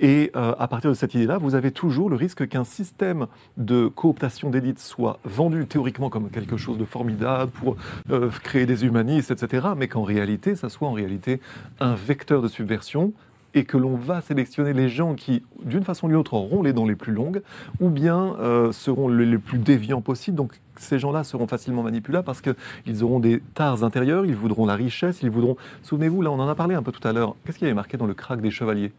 Et 0.00 0.30
euh, 0.36 0.54
à 0.58 0.68
partir 0.68 0.90
de 0.90 0.94
cette 0.94 1.14
idée-là, 1.14 1.38
vous 1.38 1.54
avez 1.54 1.70
toujours 1.70 2.08
le 2.08 2.16
risque 2.16 2.48
qu'un 2.48 2.64
système 2.64 3.26
de 3.56 3.88
cooptation 3.88 4.50
d'élite 4.50 4.78
soit 4.78 5.18
vendu 5.24 5.66
théoriquement 5.66 6.10
comme 6.10 6.30
quelque 6.30 6.56
chose 6.56 6.78
de 6.78 6.84
formidable 6.84 7.50
pour 7.50 7.76
euh, 8.10 8.30
créer 8.42 8.66
des 8.66 8.84
humanistes, 8.84 9.30
etc., 9.30 9.68
mais 9.76 9.88
qu'en 9.88 10.02
réalité, 10.02 10.56
ça 10.56 10.68
soit 10.68 10.88
en 10.88 10.92
réalité 10.92 11.40
un 11.80 11.94
vecteur 11.94 12.42
de 12.42 12.48
subversion 12.48 13.12
et 13.54 13.64
que 13.64 13.76
l'on 13.76 13.94
va 13.94 14.20
sélectionner 14.20 14.72
les 14.72 14.88
gens 14.88 15.14
qui, 15.14 15.42
d'une 15.64 15.84
façon 15.84 16.06
ou 16.06 16.08
d'une 16.08 16.18
autre, 16.18 16.34
auront 16.34 16.62
les 16.62 16.72
dents 16.72 16.86
les 16.86 16.96
plus 16.96 17.12
longues, 17.12 17.40
ou 17.80 17.88
bien 17.88 18.36
euh, 18.40 18.72
seront 18.72 19.08
les, 19.08 19.38
plus 19.38 19.58
déviants 19.58 20.00
possibles. 20.00 20.36
Donc 20.36 20.54
ces 20.76 20.98
gens-là 20.98 21.22
seront 21.24 21.46
facilement 21.46 21.82
manipulables 21.82 22.24
parce 22.24 22.40
qu'ils 22.40 23.04
auront 23.04 23.20
des 23.20 23.40
tares 23.54 23.84
intérieures, 23.84 24.26
ils 24.26 24.34
voudront 24.34 24.66
la 24.66 24.74
richesse, 24.74 25.22
ils 25.22 25.30
voudront... 25.30 25.56
Souvenez-vous, 25.82 26.20
là 26.20 26.30
on 26.32 26.40
en 26.40 26.48
a 26.48 26.54
parlé 26.54 26.74
un 26.74 26.82
peu 26.82 26.92
tout 26.92 27.06
à 27.06 27.12
l'heure, 27.12 27.36
qu'est-ce 27.44 27.58
qui 27.58 27.64
avait 27.64 27.74
marqué 27.74 27.96
dans 27.96 28.06
le 28.06 28.14
crack 28.14 28.40
des 28.40 28.50
chevaliers? 28.50 28.92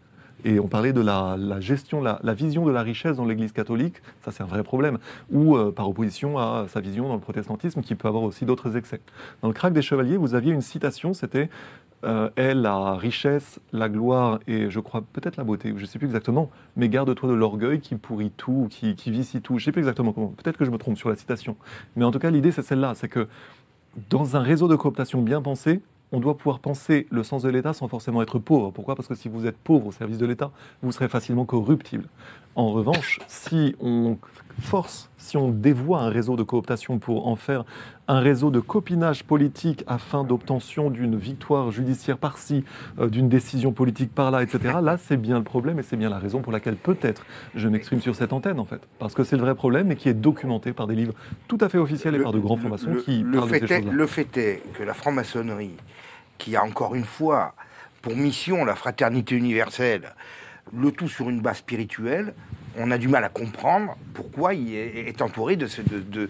Et 0.43 0.59
on 0.59 0.67
parlait 0.67 0.93
de 0.93 1.01
la, 1.01 1.37
gestion, 1.59 2.01
la, 2.01 2.33
vision 2.33 2.65
de 2.65 2.71
la 2.71 2.83
richesse 2.83 3.17
dans 3.17 3.25
l'Église 3.25 3.51
catholique, 3.51 3.95
ça 4.23 4.31
c'est 4.31 4.43
un 4.43 4.47
vrai 4.47 4.63
problème, 4.63 4.99
ou 5.31 5.55
euh, 5.55 5.71
par 5.71 5.89
opposition 5.89 6.37
à 6.37 6.67
sa 6.67 6.81
vision 6.81 7.07
dans 7.07 7.15
le 7.15 7.21
protestantisme 7.21 7.81
qui 7.81 7.95
peut 7.95 8.07
avoir 8.07 8.23
aussi 8.23 8.45
d'autres 8.45 8.75
excès. 8.77 8.99
Dans 9.41 9.47
le 9.47 9.53
crack 9.53 9.73
des 9.73 9.81
chevaliers, 9.81 10.17
vous 10.17 10.35
aviez 10.35 10.53
une 10.53 10.61
citation, 10.61 11.13
c'était 11.13 11.49
euh, 12.05 12.29
est 12.35 12.53
la 12.53 12.95
richesse, 12.95 13.59
la 13.73 13.89
gloire 13.89 14.39
et 14.47 14.69
je 14.69 14.79
crois 14.79 15.03
peut-être 15.13 15.37
la 15.37 15.43
beauté, 15.43 15.73
je 15.75 15.81
ne 15.81 15.85
sais 15.85 15.99
plus 15.99 16.05
exactement, 16.05 16.49
mais 16.75 16.89
garde-toi 16.89 17.29
de 17.29 17.33
l'orgueil 17.33 17.79
qui 17.79 17.95
pourrit 17.95 18.31
tout, 18.35 18.67
qui, 18.69 18.95
qui 18.95 19.11
vicie 19.11 19.41
tout. 19.41 19.57
Je 19.57 19.63
ne 19.63 19.65
sais 19.65 19.71
plus 19.71 19.81
exactement 19.81 20.13
comment, 20.13 20.27
peut-être 20.27 20.57
que 20.57 20.65
je 20.65 20.71
me 20.71 20.77
trompe 20.77 20.97
sur 20.97 21.09
la 21.09 21.15
citation. 21.15 21.55
Mais 21.95 22.05
en 22.05 22.11
tout 22.11 22.19
cas, 22.19 22.29
l'idée 22.29 22.51
c'est 22.51 22.61
celle-là, 22.61 22.93
c'est 22.95 23.09
que 23.09 23.27
dans 24.09 24.35
un 24.35 24.41
réseau 24.41 24.67
de 24.67 24.75
cooptation 24.75 25.21
bien 25.21 25.41
pensé, 25.41 25.81
on 26.11 26.19
doit 26.19 26.37
pouvoir 26.37 26.59
penser 26.59 27.07
le 27.09 27.23
sens 27.23 27.43
de 27.43 27.49
l'État 27.49 27.73
sans 27.73 27.87
forcément 27.87 28.21
être 28.21 28.39
pauvre. 28.39 28.71
Pourquoi? 28.71 28.95
Parce 28.95 29.07
que 29.07 29.15
si 29.15 29.27
vous 29.27 29.45
êtes 29.45 29.57
pauvre 29.57 29.87
au 29.87 29.91
service 29.91 30.17
de 30.17 30.25
l'État, 30.25 30.51
vous 30.81 30.91
serez 30.91 31.07
facilement 31.07 31.45
corruptible. 31.45 32.05
En 32.55 32.71
revanche, 32.71 33.19
si 33.27 33.75
on 33.81 34.17
force, 34.61 35.09
si 35.17 35.35
on 35.35 35.49
dévoie 35.49 36.01
un 36.01 36.09
réseau 36.09 36.37
de 36.37 36.43
cooptation 36.43 36.99
pour 36.99 37.27
en 37.27 37.35
faire 37.35 37.65
un 38.07 38.19
réseau 38.19 38.49
de 38.49 38.61
copinage 38.61 39.25
politique 39.25 39.83
afin 39.87 40.23
d'obtention 40.23 40.89
d'une 40.89 41.17
victoire 41.17 41.71
judiciaire 41.71 42.17
par-ci, 42.17 42.63
euh, 42.99 43.09
d'une 43.09 43.27
décision 43.27 43.73
politique 43.73 44.13
par-là, 44.13 44.43
etc., 44.43 44.75
là, 44.81 44.97
c'est 44.97 45.17
bien 45.17 45.37
le 45.37 45.43
problème 45.43 45.79
et 45.79 45.83
c'est 45.83 45.97
bien 45.97 46.09
la 46.09 46.19
raison 46.19 46.41
pour 46.41 46.53
laquelle 46.53 46.77
peut-être 46.77 47.25
je 47.55 47.67
m'exprime 47.67 47.99
sur 47.99 48.15
cette 48.15 48.31
antenne, 48.31 48.59
en 48.59 48.65
fait. 48.65 48.81
Parce 48.99 49.13
que 49.13 49.25
c'est 49.25 49.35
le 49.35 49.41
vrai 49.41 49.55
problème 49.55 49.91
et 49.91 49.97
qui 49.97 50.07
est 50.07 50.13
documenté 50.13 50.71
par 50.71 50.87
des 50.87 50.95
livres 50.95 51.13
tout 51.47 51.57
à 51.59 51.67
fait 51.67 51.77
officiels 51.77 52.15
et 52.15 52.19
par 52.19 52.31
de 52.31 52.39
grands 52.39 52.57
francs-maçons 52.57 52.95
qui 53.03 53.19
le 53.19 53.37
parlent 53.37 53.49
fait 53.49 53.59
de 53.59 53.67
ces 53.67 53.73
est, 53.73 53.81
Le 53.81 54.07
fait 54.07 54.37
est 54.37 54.63
que 54.73 54.83
la 54.83 54.93
franc-maçonnerie, 54.93 55.75
qui 56.37 56.55
a 56.55 56.63
encore 56.63 56.95
une 56.95 57.05
fois 57.05 57.53
pour 58.01 58.15
mission 58.15 58.63
la 58.63 58.75
fraternité 58.75 59.35
universelle, 59.35 60.13
le 60.73 60.91
tout 60.91 61.07
sur 61.07 61.29
une 61.29 61.41
base 61.41 61.57
spirituelle, 61.57 62.33
on 62.77 62.91
a 62.91 62.97
du 62.97 63.07
mal 63.07 63.23
à 63.23 63.29
comprendre 63.29 63.95
pourquoi 64.13 64.53
il 64.53 64.75
est, 64.75 65.21
entouré 65.21 65.55
de, 65.55 65.67
de, 66.11 66.29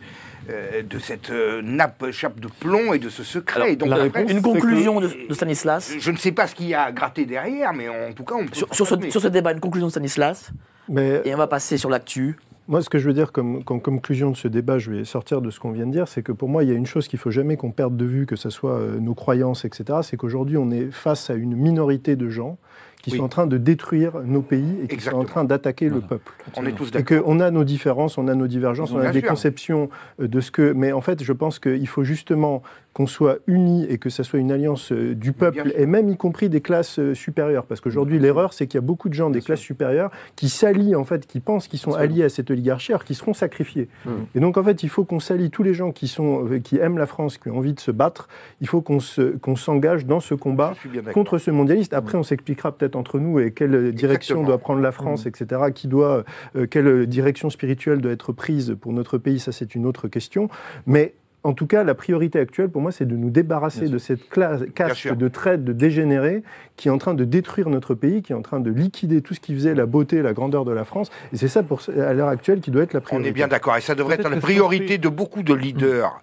euh, 0.49 0.83
de, 0.83 0.99
cette 0.99 1.31
euh, 1.31 1.61
nappe, 1.61 2.11
chape 2.11 2.39
de 2.39 2.47
plomb 2.47 2.93
et 2.93 2.99
de 2.99 3.09
ce 3.09 3.23
secret. 3.23 3.75
donc, 3.75 3.89
une 4.29 4.41
conclusion 4.41 4.99
de, 4.99 5.09
Stanislas 5.31 5.93
Je 5.97 6.11
ne 6.11 6.17
sais 6.17 6.31
pas 6.31 6.47
ce 6.47 6.55
qu'il 6.55 6.67
y 6.67 6.73
a 6.73 6.83
à 6.83 6.91
gratter 6.91 7.25
derrière, 7.25 7.73
mais 7.73 7.89
en 7.89 8.13
tout 8.13 8.23
cas, 8.23 8.35
on 8.35 8.45
peut 8.45 8.53
sur, 8.53 8.73
sur, 8.73 8.87
ce, 8.87 8.95
sur, 9.09 9.21
ce, 9.21 9.27
débat, 9.27 9.53
une 9.53 9.59
conclusion 9.59 9.87
de 9.87 9.91
Stanislas. 9.91 10.51
Mais... 10.87 11.21
Et 11.25 11.33
on 11.33 11.37
va 11.37 11.47
passer 11.47 11.77
sur 11.77 11.89
l'actu. 11.89 12.37
Moi, 12.67 12.81
ce 12.81 12.89
que 12.89 12.97
je 12.97 13.07
veux 13.07 13.13
dire 13.13 13.31
comme, 13.31 13.63
conclusion 13.63 14.31
de 14.31 14.35
ce 14.35 14.47
débat, 14.47 14.79
je 14.79 14.91
vais 14.91 15.05
sortir 15.05 15.41
de 15.41 15.51
ce 15.51 15.59
qu'on 15.59 15.71
vient 15.71 15.85
de 15.85 15.91
dire, 15.91 16.07
c'est 16.07 16.23
que 16.23 16.31
pour 16.31 16.49
moi, 16.49 16.63
il 16.63 16.69
y 16.69 16.73
a 16.73 16.75
une 16.75 16.87
chose 16.87 17.07
qu'il 17.07 17.19
faut 17.19 17.29
jamais 17.29 17.57
qu'on 17.57 17.71
perde 17.71 17.95
de 17.95 18.05
vue, 18.05 18.25
que 18.25 18.35
ce 18.35 18.49
soit 18.49 18.79
euh, 18.79 18.99
nos 18.99 19.13
croyances, 19.13 19.65
etc. 19.65 19.99
C'est 20.01 20.17
qu'aujourd'hui, 20.17 20.57
on 20.57 20.71
est 20.71 20.89
face 20.91 21.29
à 21.29 21.35
une 21.35 21.55
minorité 21.55 22.15
de 22.15 22.27
gens 22.27 22.57
qui 23.05 23.17
sont 23.17 23.23
en 23.23 23.29
train 23.29 23.47
de 23.47 23.57
détruire 23.57 24.19
nos 24.25 24.41
pays 24.41 24.77
et 24.83 24.87
qui 24.87 24.99
sont 24.99 25.15
en 25.15 25.25
train 25.25 25.43
d'attaquer 25.43 25.89
le 25.89 26.01
peuple. 26.01 26.31
On 26.57 26.65
est 26.65 26.71
tous 26.71 26.91
d'accord. 26.91 27.17
Et 27.17 27.21
qu'on 27.21 27.39
a 27.39 27.51
nos 27.51 27.63
différences, 27.63 28.17
on 28.17 28.27
a 28.27 28.35
nos 28.35 28.47
divergences, 28.47 28.91
on 28.91 28.99
a 28.99 29.11
des 29.11 29.21
conceptions 29.21 29.89
euh, 30.19 30.27
de 30.27 30.41
ce 30.41 30.51
que. 30.51 30.73
Mais 30.73 30.91
en 30.91 31.01
fait, 31.01 31.23
je 31.23 31.33
pense 31.33 31.59
qu'il 31.59 31.87
faut 31.87 32.03
justement 32.03 32.63
qu'on 32.95 33.07
soit 33.07 33.39
unis 33.45 33.85
et 33.89 33.97
que 33.97 34.09
ça 34.09 34.23
soit 34.23 34.39
une 34.39 34.53
alliance 34.53 34.93
euh, 34.93 35.15
du 35.15 35.33
peuple 35.33 35.73
et 35.75 35.85
même 35.85 36.07
y 36.07 36.15
compris 36.15 36.47
des 36.47 36.61
classes 36.61 36.97
euh, 36.97 37.13
supérieures. 37.13 37.65
Parce 37.65 37.81
qu'aujourd'hui, 37.81 38.19
l'erreur, 38.19 38.53
c'est 38.53 38.67
qu'il 38.67 38.77
y 38.77 38.83
a 38.83 38.87
beaucoup 38.87 39.09
de 39.09 39.13
gens 39.13 39.29
des 39.29 39.41
classes 39.41 39.59
supérieures 39.59 40.11
qui 40.37 40.47
s'allient, 40.47 40.95
en 40.95 41.03
fait, 41.03 41.27
qui 41.27 41.41
pensent 41.41 41.67
qu'ils 41.67 41.77
sont 41.77 41.93
alliés 41.93 42.23
à 42.23 42.29
cette 42.29 42.49
oligarchie, 42.51 42.93
alors 42.93 43.03
qu'ils 43.03 43.17
seront 43.17 43.33
sacrifiés. 43.33 43.89
Mmh. 44.05 44.09
Et 44.35 44.39
donc, 44.39 44.55
en 44.55 44.63
fait, 44.63 44.81
il 44.81 44.87
faut 44.87 45.03
qu'on 45.03 45.19
s'allie 45.19 45.49
tous 45.49 45.61
les 45.61 45.73
gens 45.73 45.91
qui, 45.91 46.07
sont, 46.07 46.47
euh, 46.47 46.59
qui 46.59 46.77
aiment 46.77 46.97
la 46.97 47.05
France, 47.05 47.37
qui 47.37 47.49
ont 47.49 47.57
envie 47.57 47.73
de 47.73 47.81
se 47.81 47.91
battre. 47.91 48.29
Il 48.61 48.67
faut 48.69 48.81
qu'on 48.81 49.01
s'engage 49.01 50.05
dans 50.05 50.21
ce 50.21 50.33
combat 50.33 50.73
contre 51.13 51.37
ce 51.37 51.51
mondialiste. 51.51 51.93
Après, 51.93 52.17
mmh. 52.17 52.21
on 52.21 52.23
s'expliquera 52.23 52.71
peut-être 52.71 52.95
entre 52.95 53.19
nous 53.19 53.41
et 53.41 53.51
quelle 53.51 53.91
direction 53.91 54.41
doit 54.41 54.57
prendre 54.57 54.79
la 54.79 54.93
France, 54.93 55.25
mmh. 55.25 55.27
etc. 55.27 55.61
Qui 55.75 55.89
doit, 55.89 56.23
quelle 56.69 57.07
direction 57.07 57.49
spirituelle 57.49 57.99
doit 57.99 58.13
être 58.13 58.31
prise 58.31 58.77
pour 58.79 58.93
notre 58.93 59.17
pays, 59.17 59.39
ça 59.39 59.51
c'est 59.51 59.75
une 59.75 59.85
autre 59.85 60.07
question. 60.07 60.47
Mais 60.85 61.13
en 61.45 61.53
tout 61.53 61.67
cas, 61.67 61.83
la 61.83 61.93
priorité 61.93 62.39
actuelle 62.39 62.69
pour 62.69 62.81
moi, 62.81 62.91
c'est 62.91 63.05
de 63.05 63.15
nous 63.15 63.29
débarrasser 63.29 63.87
de 63.87 63.99
cette 63.99 64.27
caste 64.29 65.13
de 65.13 65.27
traite, 65.27 65.63
de 65.63 65.73
dégénérés 65.73 66.41
qui 66.75 66.87
est 66.87 66.91
en 66.91 66.97
train 66.97 67.13
de 67.13 67.23
détruire 67.23 67.69
notre 67.69 67.93
pays, 67.93 68.23
qui 68.23 68.31
est 68.31 68.35
en 68.35 68.41
train 68.41 68.59
de 68.59 68.71
liquider 68.71 69.21
tout 69.21 69.35
ce 69.35 69.39
qui 69.39 69.53
faisait 69.53 69.75
la 69.75 69.85
beauté, 69.85 70.23
la 70.23 70.33
grandeur 70.33 70.65
de 70.65 70.71
la 70.71 70.85
France. 70.85 71.11
Et 71.33 71.37
c'est 71.37 71.47
ça, 71.47 71.61
pour, 71.61 71.81
à 71.89 72.13
l'heure 72.13 72.29
actuelle, 72.29 72.61
qui 72.61 72.71
doit 72.71 72.81
être 72.81 72.93
la 72.93 73.01
priorité. 73.01 73.29
On 73.29 73.29
est 73.29 73.33
bien 73.33 73.47
d'accord. 73.47 73.77
Et 73.77 73.81
ça 73.81 73.93
devrait 73.93 74.15
être 74.15 74.27
la 74.27 74.37
priorité 74.37 74.97
de 74.97 75.07
beaucoup 75.07 75.43
de 75.43 75.53
leaders. 75.53 76.19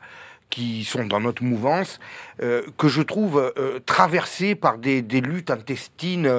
qui 0.50 0.84
sont 0.84 1.06
dans 1.06 1.20
notre 1.20 1.42
mouvance, 1.42 1.98
euh, 2.42 2.60
que 2.76 2.86
je 2.86 3.00
trouve 3.00 3.52
euh, 3.56 3.78
traversés 3.86 4.54
par 4.54 4.76
des, 4.76 5.00
luttes 5.00 5.50
intestines 5.50 6.30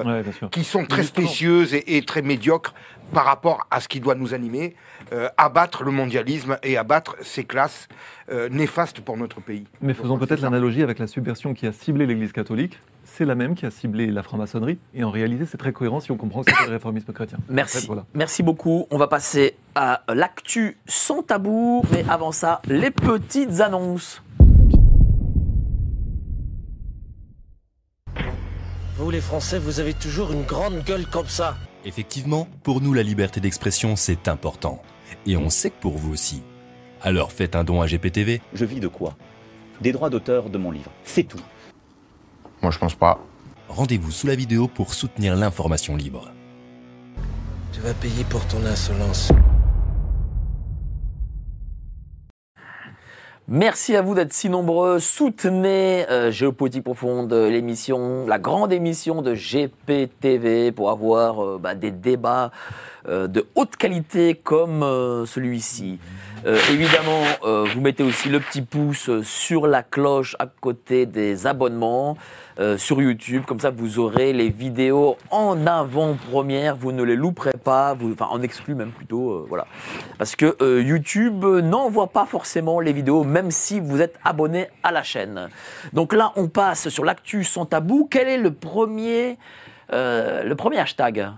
qui 0.51 0.64
sont 0.64 0.85
très 0.85 1.01
spécieuses 1.01 1.73
et, 1.73 2.05
très 2.05 2.22
médiocres 2.22 2.76
par 3.11 3.26
rapport 3.26 3.65
à 3.72 3.80
ce 3.80 3.88
qui 3.88 3.99
doit 3.99 4.14
nous 4.14 4.35
animer. 4.35 4.76
Euh, 5.12 5.30
abattre 5.38 5.84
le 5.84 5.92
mondialisme 5.92 6.58
et 6.64 6.78
abattre 6.78 7.16
ces 7.22 7.44
classes 7.44 7.88
euh, 8.32 8.50
néfastes 8.50 9.02
pour 9.02 9.18
notre 9.18 9.42
pays. 9.42 9.66
Mais 9.82 9.94
faisons 9.94 10.18
peut-être 10.18 10.42
l'analogie 10.42 10.82
avec 10.82 11.00
la 11.00 11.08
subversion 11.08 11.54
qui 11.54 11.68
a 11.68 11.72
ciblé 11.72 12.06
l'Église 12.06 12.32
catholique. 12.32 12.80
C'est 13.04 13.26
la 13.26 13.36
même 13.36 13.54
qui 13.54 13.66
a 13.66 13.72
ciblé 13.72 14.08
la 14.08 14.24
franc-maçonnerie. 14.24 14.80
Et 14.94 15.04
en 15.04 15.12
réalité, 15.12 15.46
c'est 15.46 15.58
très 15.58 15.74
cohérent 15.74 16.00
si 16.00 16.12
on 16.12 16.18
comprend 16.18 16.44
que 16.44 16.52
c'est 16.56 16.66
le 16.66 16.72
réformisme 16.72 17.12
chrétien. 17.14 17.38
Merci. 17.50 17.88
Merci 18.14 18.44
beaucoup. 18.44 18.88
On 18.90 18.98
va 18.98 19.08
passer 19.08 19.56
à 19.76 20.02
l'actu 20.14 20.78
sans 20.88 21.22
tabou. 21.22 21.84
Mais 21.92 22.06
avant 22.10 22.32
ça, 22.32 22.62
les 22.66 22.92
petites 22.92 23.60
annonces. 23.60 24.24
Vous, 28.96 29.12
les 29.12 29.22
Français, 29.22 29.60
vous 29.60 29.80
avez 29.80 29.94
toujours 29.94 30.32
une 30.32 30.44
grande 30.44 30.84
gueule 30.84 31.06
comme 31.08 31.28
ça. 31.28 31.56
Effectivement, 31.86 32.48
pour 32.64 32.80
nous, 32.80 32.94
la 32.94 33.04
liberté 33.04 33.42
d'expression, 33.42 33.96
c'est 33.96 34.28
important. 34.28 34.82
Et 35.26 35.38
on 35.38 35.50
sait 35.50 35.70
que 35.70 35.80
pour 35.80 35.98
vous 35.98 36.14
aussi. 36.14 36.44
Alors 37.02 37.32
faites 37.32 37.56
un 37.56 37.64
don 37.64 37.82
à 37.82 37.88
GPTV. 37.88 38.41
Je 38.54 38.66
vis 38.66 38.80
de 38.80 38.88
quoi? 38.88 39.16
Des 39.82 39.91
droits 39.91 40.10
d'auteur 40.10 40.50
de 40.50 40.58
mon 40.58 40.72
livre. 40.72 40.91
C'est 41.04 41.24
tout. 41.24 41.41
Moi, 42.62 42.72
je 42.72 42.80
pense 42.80 42.95
pas. 42.95 43.20
Rendez-vous 43.68 44.12
sous 44.12 44.28
la 44.28 44.36
vidéo 44.36 44.68
pour 44.68 44.94
soutenir 44.94 45.36
l'information 45.36 45.95
libre. 45.95 46.32
Tu 47.74 47.82
vas 47.82 47.94
payer 47.94 48.24
pour 48.30 48.45
ton 48.48 48.64
insolence. 48.66 49.32
Merci 53.50 53.98
à 53.98 54.02
vous 54.02 54.16
d'être 54.16 54.32
si 54.32 54.48
nombreux. 54.48 55.00
Soutenez 55.00 56.10
euh, 56.10 56.32
Géopolitique 56.32 56.86
Profonde, 56.86 57.34
l'émission, 57.34 58.26
la 58.26 58.40
grande 58.40 58.72
émission 58.72 59.22
de 59.22 59.36
GPTV 59.36 60.72
pour 60.72 60.90
avoir 60.90 61.44
euh, 61.44 61.60
bah, 61.62 61.76
des 61.76 61.91
débats 61.91 62.52
euh, 63.08 63.28
de 63.28 63.46
haute 63.56 63.76
qualité 63.76 64.36
comme 64.36 64.82
celui-ci. 65.26 66.00
évidemment, 66.46 67.24
vous 67.74 67.82
mettez 67.82 68.04
aussi 68.04 68.30
le 68.30 68.40
petit 68.40 68.62
pouce 68.62 69.10
sur 69.24 69.68
la 69.68 69.84
cloche 69.84 70.36
à 70.40 70.48
côté 70.48 71.06
des 71.06 71.48
abonnements. 71.48 72.18
Euh, 72.60 72.78
sur 72.78 73.02
YouTube. 73.02 73.44
Comme 73.48 73.60
ça, 73.60 73.72
vous 73.72 73.98
aurez 73.98 74.32
les 74.32 74.50
vidéos 74.50 75.18
en 75.32 75.66
avant-première. 75.66 76.76
Vous 76.76 76.92
ne 76.92 77.02
les 77.02 77.16
louperez 77.16 77.54
pas. 77.64 77.96
Enfin, 78.12 78.28
en 78.30 78.44
exclu 78.44 78.76
même 78.76 78.92
plutôt. 78.92 79.32
Euh, 79.32 79.46
voilà. 79.50 79.66
Parce 80.20 80.36
que 80.36 80.56
euh, 80.62 80.84
YouTube 80.84 81.44
n'envoie 81.44 82.08
pas 82.08 82.28
forcément 82.28 82.80
les 82.80 82.94
vidéos, 82.94 83.24
même 83.24 83.50
si 83.50 83.80
vous 83.80 84.02
êtes 84.02 84.20
abonné 84.24 84.68
à 84.84 84.92
la 84.92 85.02
chaîne. 85.02 85.50
Donc 85.94 86.14
là, 86.14 86.32
on 86.36 86.48
passe 86.48 86.90
sur 86.90 87.06
l'actu 87.06 87.44
sans 87.44 87.66
tabou. 87.66 88.08
Quel 88.10 88.28
est 88.28 88.38
le 88.38 88.54
premier 88.54 89.38
hashtag? 89.90 91.32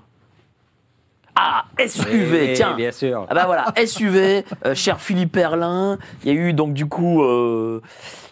Ah, 1.38 1.66
SUV, 1.86 2.32
Oui, 2.50 2.54
tiens. 2.54 2.76
bien 2.76 2.92
sûr. 2.92 3.26
Ah 3.30 3.34
bah 3.36 3.44
voilà, 3.46 3.66
SUV, 3.86 4.46
euh, 4.66 4.74
cher 4.74 5.02
Philippe 5.02 5.36
Erlin. 5.36 5.98
Il 6.24 6.34
y 6.34 6.38
a 6.38 6.40
eu 6.40 6.54
donc 6.54 6.74
du 6.74 6.86
coup, 6.86 7.24
euh, 7.24 7.82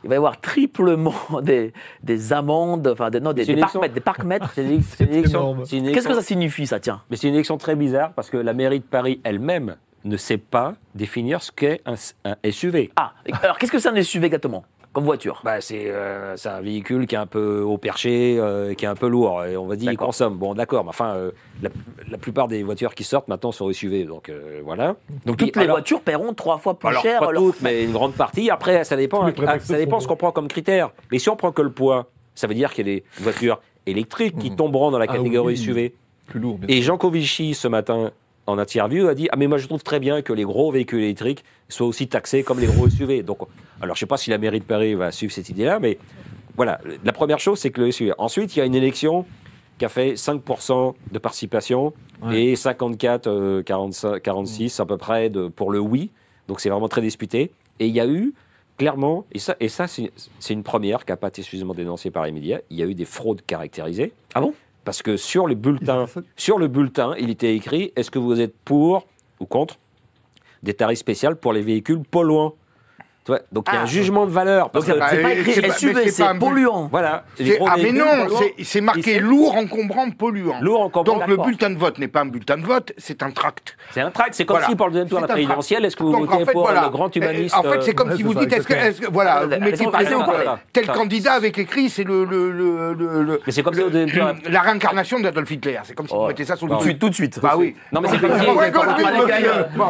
il 0.04 0.10
va 0.10 0.16
y 0.16 0.18
avoir 0.18 0.40
triplement 0.40 1.14
des, 1.42 1.74
des 2.02 2.32
amendes, 2.34 2.88
enfin 2.88 3.10
des, 3.10 3.20
non, 3.20 3.34
des, 3.34 3.46
des 3.46 4.00
parcs-mètres. 4.02 4.54
Qu'est-ce 4.56 6.08
que 6.08 6.14
ça 6.14 6.22
signifie 6.22 6.66
ça, 6.66 6.80
tiens? 6.80 7.02
Mais 7.10 7.18
c'est 7.18 7.28
une 7.28 7.34
élection 7.34 7.58
très 7.58 7.76
bizarre 7.76 8.14
parce 8.14 8.30
que 8.30 8.38
la 8.38 8.54
mairie 8.54 8.80
de 8.80 8.86
Paris 8.86 9.20
elle-même 9.24 9.76
ne 10.06 10.18
sait 10.18 10.38
pas 10.38 10.74
définir 10.96 11.42
ce 11.42 11.52
qu'est 11.52 11.82
un, 11.86 11.96
un 12.26 12.36
SUV. 12.52 12.92
Ah, 12.96 13.14
alors 13.42 13.58
qu'est-ce 13.58 13.72
que 13.72 13.80
c'est 13.80 13.90
un 13.90 14.02
SUV 14.02 14.26
exactement? 14.26 14.64
Comme 14.94 15.06
voiture 15.06 15.42
Bah, 15.44 15.60
c'est 15.60 15.90
euh, 15.90 16.38
c'est 16.38 16.50
un 16.50 16.62
véhicule 16.62 17.08
qui 17.08 17.16
est 17.16 17.18
un 17.18 17.26
peu 17.26 17.62
au 17.62 17.78
perché, 17.80 18.38
euh, 18.40 18.76
qui 18.76 18.86
est 18.86 18.88
un 18.88 18.94
peu 18.96 19.08
lourd. 19.08 19.44
Et 19.44 19.58
on 19.58 19.66
va 19.66 19.76
dire 19.76 19.92
il 19.92 19.98
consomme. 19.98 20.38
Bon, 20.38 20.54
d'accord, 20.54 20.84
mais 20.84 20.90
enfin, 20.90 21.16
euh, 21.16 21.32
la, 21.64 21.70
la 22.12 22.18
plupart 22.20 22.48
des 22.48 22.62
voitures 22.62 22.94
qui 22.94 23.04
sortent 23.04 23.28
maintenant 23.28 23.52
sont 23.52 23.72
SUV. 23.74 24.04
Donc 24.06 24.30
euh, 24.30 24.62
voilà. 24.64 24.96
Donc 25.26 25.38
toutes 25.38 25.56
les 25.56 25.64
alors- 25.64 25.78
voitures 25.78 26.02
paieront 26.02 26.34
trois 26.36 26.60
fois 26.60 26.78
plus 26.78 26.90
alors, 26.90 27.02
cher. 27.02 27.20
pas 27.20 27.34
toutes, 27.34 27.60
mais 27.62 27.84
une 27.84 27.92
grande 27.92 28.14
partie. 28.14 28.52
Après, 28.52 28.84
ça 28.84 28.96
dépend, 28.96 29.24
ah, 29.26 29.32
prétextes 29.32 29.68
ça 29.68 29.78
dépend 29.78 30.00
ce 30.00 30.08
qu'on 30.08 30.16
prend 30.16 30.32
comme 30.32 30.48
critère. 30.48 30.92
Mais 31.12 31.18
si 31.18 31.28
on 31.30 31.36
prend 31.36 31.52
que 31.52 31.64
le 31.64 31.72
poids, 31.72 32.06
ça 32.36 32.46
veut 32.46 32.54
dire 32.54 32.72
qu'il 32.74 32.88
y 32.88 32.92
a 32.92 32.96
des 32.96 33.04
voitures 33.20 33.60
électriques 33.88 34.38
qui 34.38 34.56
tomberont 34.56 34.92
dans 34.92 35.00
la 35.00 35.06
Ah 35.10 35.16
catégorie 35.18 35.54
oui. 35.56 35.58
SUV. 35.58 35.94
Plus 36.28 36.40
lourd, 36.40 36.58
bien 36.60 36.68
Et. 36.74 36.82
Jean 36.84 36.98
Covici, 36.98 37.54
ce 37.56 37.68
matin, 37.68 38.12
en 38.48 38.58
interview, 38.58 39.08
a 39.08 39.16
dit 39.16 39.28
Ah, 39.32 39.36
mais 39.38 39.48
moi, 39.48 39.58
je 39.58 39.68
trouve 39.68 39.84
très 39.84 40.00
bien 40.00 40.22
que 40.22 40.34
les 40.34 40.44
gros 40.44 40.72
véhicules 40.72 41.02
électriques 41.02 41.44
soient 41.70 41.88
aussi 41.88 42.08
taxés 42.08 42.44
comme 42.44 42.60
les 42.60 42.68
gros 42.68 42.90
SUV. 42.90 43.24
Donc, 43.24 43.40
alors, 43.82 43.96
je 43.96 44.00
ne 44.00 44.06
sais 44.06 44.06
pas 44.06 44.18
si 44.18 44.30
la 44.30 44.38
mairie 44.38 44.60
de 44.60 44.66
Paris 44.66 44.96
va 44.96 45.12
suivre 45.12 45.32
cette 45.34 45.50
idée-là, 45.50 45.80
mais 45.80 45.98
voilà. 46.56 46.80
La 47.04 47.14
première 47.14 47.40
chose, 47.40 47.60
c'est 47.60 47.72
que 47.72 47.82
le 47.82 47.92
SUV. 47.92 48.14
Ensuite, 48.18 48.56
il 48.56 48.60
y 48.60 48.62
a 48.62 48.66
une 48.66 48.76
élection 48.76 49.26
qui 49.80 49.86
a 49.86 49.90
fait 49.90 50.14
5% 50.14 50.94
de 51.12 51.20
participation 51.20 51.94
Ouais. 52.22 52.42
et 52.52 52.56
54, 52.56 53.28
euh, 53.28 53.64
45, 53.64 54.22
46 54.22 54.80
à 54.80 54.86
peu 54.86 54.96
près 54.98 55.30
de, 55.30 55.50
pour 55.50 55.72
le 55.72 55.80
oui. 55.80 56.10
Donc, 56.48 56.62
c'est 56.62 56.70
vraiment 56.70 56.88
très 56.88 57.02
disputé. 57.02 57.52
Et 57.80 57.88
il 57.88 57.94
y 57.94 58.00
a 58.00 58.08
eu. 58.08 58.34
Clairement, 58.78 59.26
et 59.32 59.38
ça, 59.38 59.56
et 59.60 59.70
ça 59.70 59.86
c'est 59.86 60.12
c'est 60.40 60.54
une 60.56 60.64
première 60.64 61.06
qui 61.06 61.12
n'a 61.12 61.16
pas 61.16 61.28
été 61.28 61.44
suffisamment 61.44 61.76
dénoncée 61.76 62.10
par 62.10 62.26
les 62.26 62.32
médias, 62.32 62.58
il 62.72 62.78
y 62.78 62.82
a 62.82 62.88
eu 62.88 62.96
des 62.96 63.06
fraudes 63.06 63.44
caractérisées. 63.46 64.14
Ah 64.34 64.42
bon? 64.42 64.56
Parce 64.84 65.02
que 65.02 65.18
sur 65.18 65.48
fait 65.48 65.56
ça 65.86 66.08
sur 66.36 66.60
le 66.60 66.68
bulletin, 66.68 67.16
il 67.18 67.30
était 67.30 67.56
écrit 67.56 67.92
est-ce 67.96 68.12
que 68.12 68.20
vous 68.20 68.42
êtes 68.42 68.56
pour 68.66 69.08
ou 69.40 69.46
contre 69.46 69.78
des 70.62 70.74
tarifs 70.74 71.00
spéciaux 71.00 71.36
pour 71.36 71.54
les 71.54 71.62
véhicules 71.62 72.00
polluants 72.00 72.56
Tu 73.26 73.32
vois, 73.32 73.40
Donc 73.54 73.68
il 73.70 73.74
y 73.74 73.78
a 73.78 73.80
Ah. 73.80 73.84
un 73.84 73.86
jugement 73.86 74.26
de 74.26 74.32
valeur. 74.32 74.64
Donc 74.66 74.74
Parce 74.74 74.86
que- 74.86 75.00
bah, 75.00 75.08
c'est 75.10 75.22
pas 75.22 75.30
euh, 75.30 75.32
écrit 75.32 75.72
SUV, 75.72 76.10
c'est 76.10 76.26
polluant. 76.40 76.90
voilà. 76.92 77.24
Ah 77.68 77.76
mais 77.82 77.92
non, 77.94 78.06
c'est- 78.64 78.82
marqué 78.82 79.20
lourd, 79.20 79.56
encombrant, 79.56 80.10
polluant. 80.12 80.60
Lourd 80.62 80.82
encombrant, 80.82 81.20
Donc 81.20 81.28
le 81.28 81.38
bulletin 81.38 81.70
de 81.70 81.78
vote 81.78 82.00
n'est 82.00 82.10
pas 82.10 82.22
un 82.22 82.26
bulletin 82.26 82.58
de 82.58 82.66
vote, 82.66 82.92
c'est 82.98 83.24
un 83.24 83.32
tract. 83.32 83.78
C'est 83.92 84.02
un 84.02 84.12
tract. 84.12 84.34
C'est 84.34 84.44
comme 84.46 84.56
Voilà. 84.58 84.68
si 84.68 84.76
pour 84.76 84.88
le 84.88 84.92
deuxième 84.92 85.08
tour 85.08 85.22
de 85.22 85.28
la 85.28 85.34
présidentielle, 85.34 85.86
est-ce 85.86 85.96
que 85.96 86.04
vous 86.04 86.12
Donc, 86.12 86.26
votez 86.30 86.44
en 86.44 86.46
fait, 86.46 86.52
pour 86.52 86.64
voilà. 86.64 86.84
le 86.84 86.90
grand 86.90 87.16
humaniste 87.16 87.56
En 87.56 87.64
fait, 87.64 87.82
c'est 87.82 87.94
comme 87.94 88.10
ouais, 88.10 88.16
si 88.18 88.24
vous 88.24 88.34
dites, 88.34 88.52
est-ce 88.52 88.68
que, 88.68 89.10
voilà, 89.10 89.36
Ah, 89.38 89.44
vous 89.46 89.50
la- 89.52 89.60
mettez 89.60 89.86
la- 89.86 89.92
par 89.92 90.02
la- 90.02 90.10
exemple 90.10 90.32
la- 90.46 90.60
tel 90.74 90.88
candidat 90.88 91.34
avec 91.34 91.58
écrit, 91.58 91.90
c'est 91.90 92.04
le, 92.04 92.26
Mais 93.46 93.52
c'est 93.52 93.64
comme 93.64 93.74
le- 93.74 93.80
si 93.80 93.86
au 93.86 93.90
deuxième 93.90 94.12
tour, 94.12 94.32
la- 94.50 94.62
réincarnation 94.62 95.20
d'Adolf 95.20 95.50
Hitler. 95.50 95.80
C'est 95.84 95.96
comme 95.96 96.08
si 96.08 96.14
vous 96.14 96.22
Oh. 96.22 96.28
mettez 96.28 96.44
ça 96.46 96.56
sur 96.56 96.68
le 96.68 96.74
Tout 96.74 96.80
de 96.80 96.84
suite, 96.84 97.00
tout 97.00 97.10
de 97.10 97.16
suite. 97.16 97.40
Bah 97.42 97.54
oui. 97.58 97.76
Non, 97.92 98.02
mais 98.02 98.10
c'est 98.10 98.18
comme 98.20 98.38
si- 98.40 98.46
comme- 98.46 98.56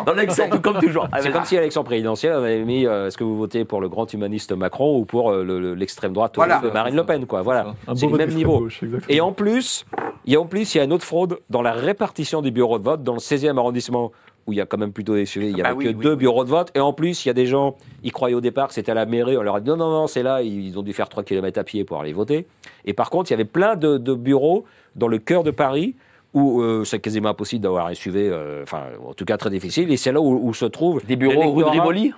Dans 0.05 0.13
euh, 0.13 0.47
tout 0.51 0.59
comme 0.61 0.79
toujours. 0.79 1.07
Ah, 1.11 1.17
C'est 1.21 1.31
comme 1.31 1.45
si 1.45 1.55
à 1.57 1.59
l'élection 1.61 1.83
présidentielle, 1.83 2.33
on 2.37 2.43
avait 2.43 2.59
mis 2.63 2.85
euh, 2.85 3.07
est-ce 3.07 3.17
que 3.23 3.27
vous 3.29 3.37
votez 3.37 3.65
pour 3.65 3.81
le 3.81 3.89
grand 3.89 4.11
humaniste 4.13 4.51
Macron 4.51 4.97
ou 4.97 5.05
pour 5.05 5.31
euh, 5.31 5.43
le- 5.43 5.59
le- 5.59 5.73
l'extrême 5.75 6.13
droite 6.13 6.33
Voilà. 6.35 6.59
de 6.59 6.69
Marine 6.69 6.95
Le 6.95 7.03
Pen, 7.05 7.25
quoi. 7.25 7.41
Voilà. 7.41 7.73
C'est 7.95 8.05
le 8.05 8.11
vote 8.11 8.19
même 8.19 8.33
niveau. 8.33 8.59
gauche. 8.59 8.81
Et 9.09 9.21
en 9.21 9.31
plus, 9.31 9.85
il 10.25 10.33
y 10.33 10.35
a 10.35 10.41
en 10.41 10.45
plus, 10.45 10.73
il 10.75 10.77
y 10.77 10.81
a 10.81 10.83
une 10.83 10.93
autre 10.93 11.05
fraude 11.05 11.39
dans 11.49 11.61
la 11.61 11.71
répartition 11.73 12.41
des 12.41 12.51
bureaux 12.51 12.77
de 12.79 12.83
vote 12.83 13.03
dans 13.03 13.13
le 13.13 13.19
16e 13.19 13.57
arrondissement 13.57 14.11
où 14.45 14.51
il 14.51 14.57
y 14.57 14.61
a 14.61 14.65
quand 14.65 14.77
même 14.77 14.91
plutôt 14.91 15.15
des 15.15 15.25
SUV, 15.25 15.51
il 15.51 15.57
y 15.57 15.61
Ah 15.61 15.67
avait 15.69 15.77
oui, 15.77 15.83
que 15.85 15.89
oui, 15.91 16.03
deux 16.03 16.11
oui. 16.11 16.15
bureaux 16.17 16.43
de 16.43 16.49
vote. 16.49 16.69
Et 16.75 16.79
en 16.81 16.91
plus, 16.91 17.23
il 17.25 17.29
y 17.29 17.31
a 17.31 17.33
des 17.33 17.45
gens, 17.45 17.77
ils 18.03 18.11
croyaient 18.11 18.35
au 18.35 18.41
départ 18.41 18.67
que 18.67 18.73
c'était 18.73 18.91
à 18.91 18.95
la 18.95 19.05
mairie. 19.05 19.37
On 19.37 19.41
leur 19.41 19.55
a 19.55 19.61
dit 19.61 19.69
non, 19.69 19.77
non, 19.77 19.89
non, 19.89 20.07
c'est 20.07 20.21
là. 20.21 20.41
Ils 20.41 20.77
ont 20.77 20.81
dû 20.83 20.91
faire 20.91 21.07
3 21.07 21.23
km 21.23 21.57
à 21.59 21.63
pied 21.63 21.85
pour 21.85 21.99
aller 22.01 22.11
voter. 22.11 22.45
Et 22.83 22.91
par 22.93 23.09
contre, 23.09 23.31
il 23.31 23.33
y 23.33 23.35
avait 23.35 23.45
plein 23.45 23.75
de, 23.77 23.97
de 23.97 24.13
bureaux 24.13 24.65
dans 24.97 25.07
le 25.07 25.17
cœur 25.17 25.43
de 25.43 25.51
Paris 25.51 25.95
où 26.33 26.61
euh, 26.61 26.83
c'est 26.83 26.99
quasiment 26.99 27.29
impossible 27.29 27.61
d'avoir 27.61 27.87
un 27.87 27.93
SUV, 27.93 28.27
euh, 28.29 28.63
enfin, 28.63 28.81
en 29.07 29.13
tout 29.13 29.23
cas 29.23 29.37
très 29.37 29.49
difficile. 29.51 29.89
Et 29.91 29.97
c'est 29.97 30.11
là 30.11 30.19
où, 30.19 30.39
où 30.49 30.53
se 30.53 30.65
trouve 30.65 31.05
Des 31.05 31.15
bureaux 31.15 31.51
rue 31.53 31.63
de 31.63 31.69
Rivoli, 31.69 32.09
Euh, 32.09 32.13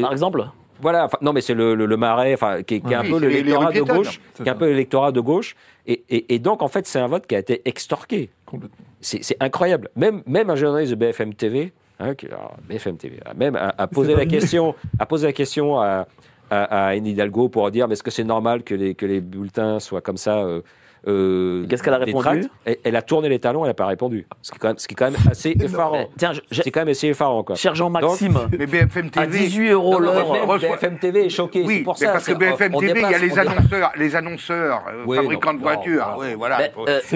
par 0.00 0.12
exemple 0.12 0.44
voilà, 0.80 1.08
non 1.22 1.32
mais 1.32 1.40
c'est 1.40 1.54
le, 1.54 1.74
le, 1.74 1.86
le 1.86 1.96
marais, 1.96 2.32
enfin, 2.34 2.62
qui, 2.62 2.76
est- 2.76 2.80
qui 2.80 2.92
est 2.92 2.96
un 2.96 3.02
Oui, 3.02 3.10
peu 3.10 3.18
l'électorat 3.26 3.72
de 3.72 3.80
gauche, 3.82 4.20
qui 4.36 4.42
est 4.44 4.48
un 4.48 4.54
peu 4.54 4.66
l'électorat 4.68 5.10
de 5.10 5.18
gauche, 5.20 5.56
et, 5.88 6.04
et, 6.08 6.34
et 6.34 6.38
donc 6.38 6.62
en 6.62 6.68
fait 6.68 6.86
c'est 6.86 7.00
un 7.00 7.08
vote 7.08 7.26
qui 7.26 7.34
a 7.34 7.40
été 7.40 7.62
extorqué. 7.64 8.30
C'est 9.00 9.36
incroyable. 9.40 9.88
Même, 9.96 10.22
même 10.26 10.50
un 10.50 10.54
journaliste 10.56 10.92
de 10.92 10.96
BFM 10.96 11.34
TV, 11.34 11.72
hein, 11.98 12.14
qui, 12.14 12.26
alors, 12.26 12.54
BFM 12.68 12.96
TV, 12.96 13.18
a 13.24 13.34
même 13.34 13.56
a, 13.56 13.74
a 13.76 13.86
posé 13.88 14.14
la 14.14 14.24
question, 14.26 14.74
a 15.00 15.06
posé 15.06 15.26
la 15.26 15.32
question 15.32 15.80
à, 15.80 16.06
à, 16.50 16.62
à 16.62 16.86
Anne 16.90 17.06
Hidalgo 17.06 17.48
pour 17.48 17.68
dire 17.72 17.88
mais 17.88 17.94
est-ce 17.94 18.02
que 18.04 18.10
c'est 18.12 18.22
normal 18.24 18.62
que 18.62 18.74
les, 18.76 18.94
que 18.94 19.04
les 19.06 19.20
bulletins 19.20 19.80
soient 19.80 20.00
comme 20.00 20.16
ça 20.16 20.38
euh, 20.38 20.60
euh, 21.06 21.66
Qu'est-ce 21.68 21.82
qu'elle 21.82 21.94
a 21.94 21.98
répondu 21.98 22.24
tracts 22.24 22.50
elle, 22.64 22.76
elle 22.84 22.96
a 22.96 23.02
tourné 23.02 23.28
les 23.28 23.38
talons, 23.38 23.64
elle 23.64 23.70
n'a 23.70 23.74
pas 23.74 23.86
répondu. 23.86 24.26
Ce 24.42 24.50
qui 24.50 24.56
est 24.56 24.58
quand 24.58 24.68
même, 24.68 24.78
ce 24.78 24.88
qui 24.88 24.94
est 24.94 24.96
quand 24.96 25.10
même 25.10 25.20
assez 25.30 25.56
effarant. 25.60 26.08
Tiens, 26.16 26.32
C'est 26.50 26.70
quand 26.70 26.80
même 26.80 26.88
assez 26.88 27.08
effarant 27.08 27.42
quoi. 27.42 27.56
cher 27.56 27.74
Jean-Maxime, 27.74 28.38
Mais 28.58 28.66
BFM 28.66 29.10
à 29.16 29.26
TV. 29.26 29.38
18 29.38 29.70
euros 29.70 29.98
l'heure. 30.00 30.58
BFM 30.58 30.98
TV 30.98 31.26
est 31.26 31.30
choqué. 31.30 31.62
Oui, 31.64 31.76
c'est 31.78 31.82
pour 31.84 31.96
mais 32.00 32.06
ça. 32.06 32.12
parce 32.12 32.26
que 32.26 32.32
BFM 32.32 32.74
on 32.74 32.80
TV, 32.80 33.00
il 33.00 33.10
y 33.10 33.14
a 33.14 33.18
les 33.18 33.38
annonceurs, 33.38 33.92
les 33.96 34.16
annonceurs, 34.16 34.84
euh, 34.88 35.04
Oui, 35.06 35.16
fabricants 35.16 35.52
non, 35.52 35.58
de 35.58 35.62
voitures. 35.62 36.06
non, 36.16 36.22
oui, 36.22 36.34
voilà. 36.36 36.58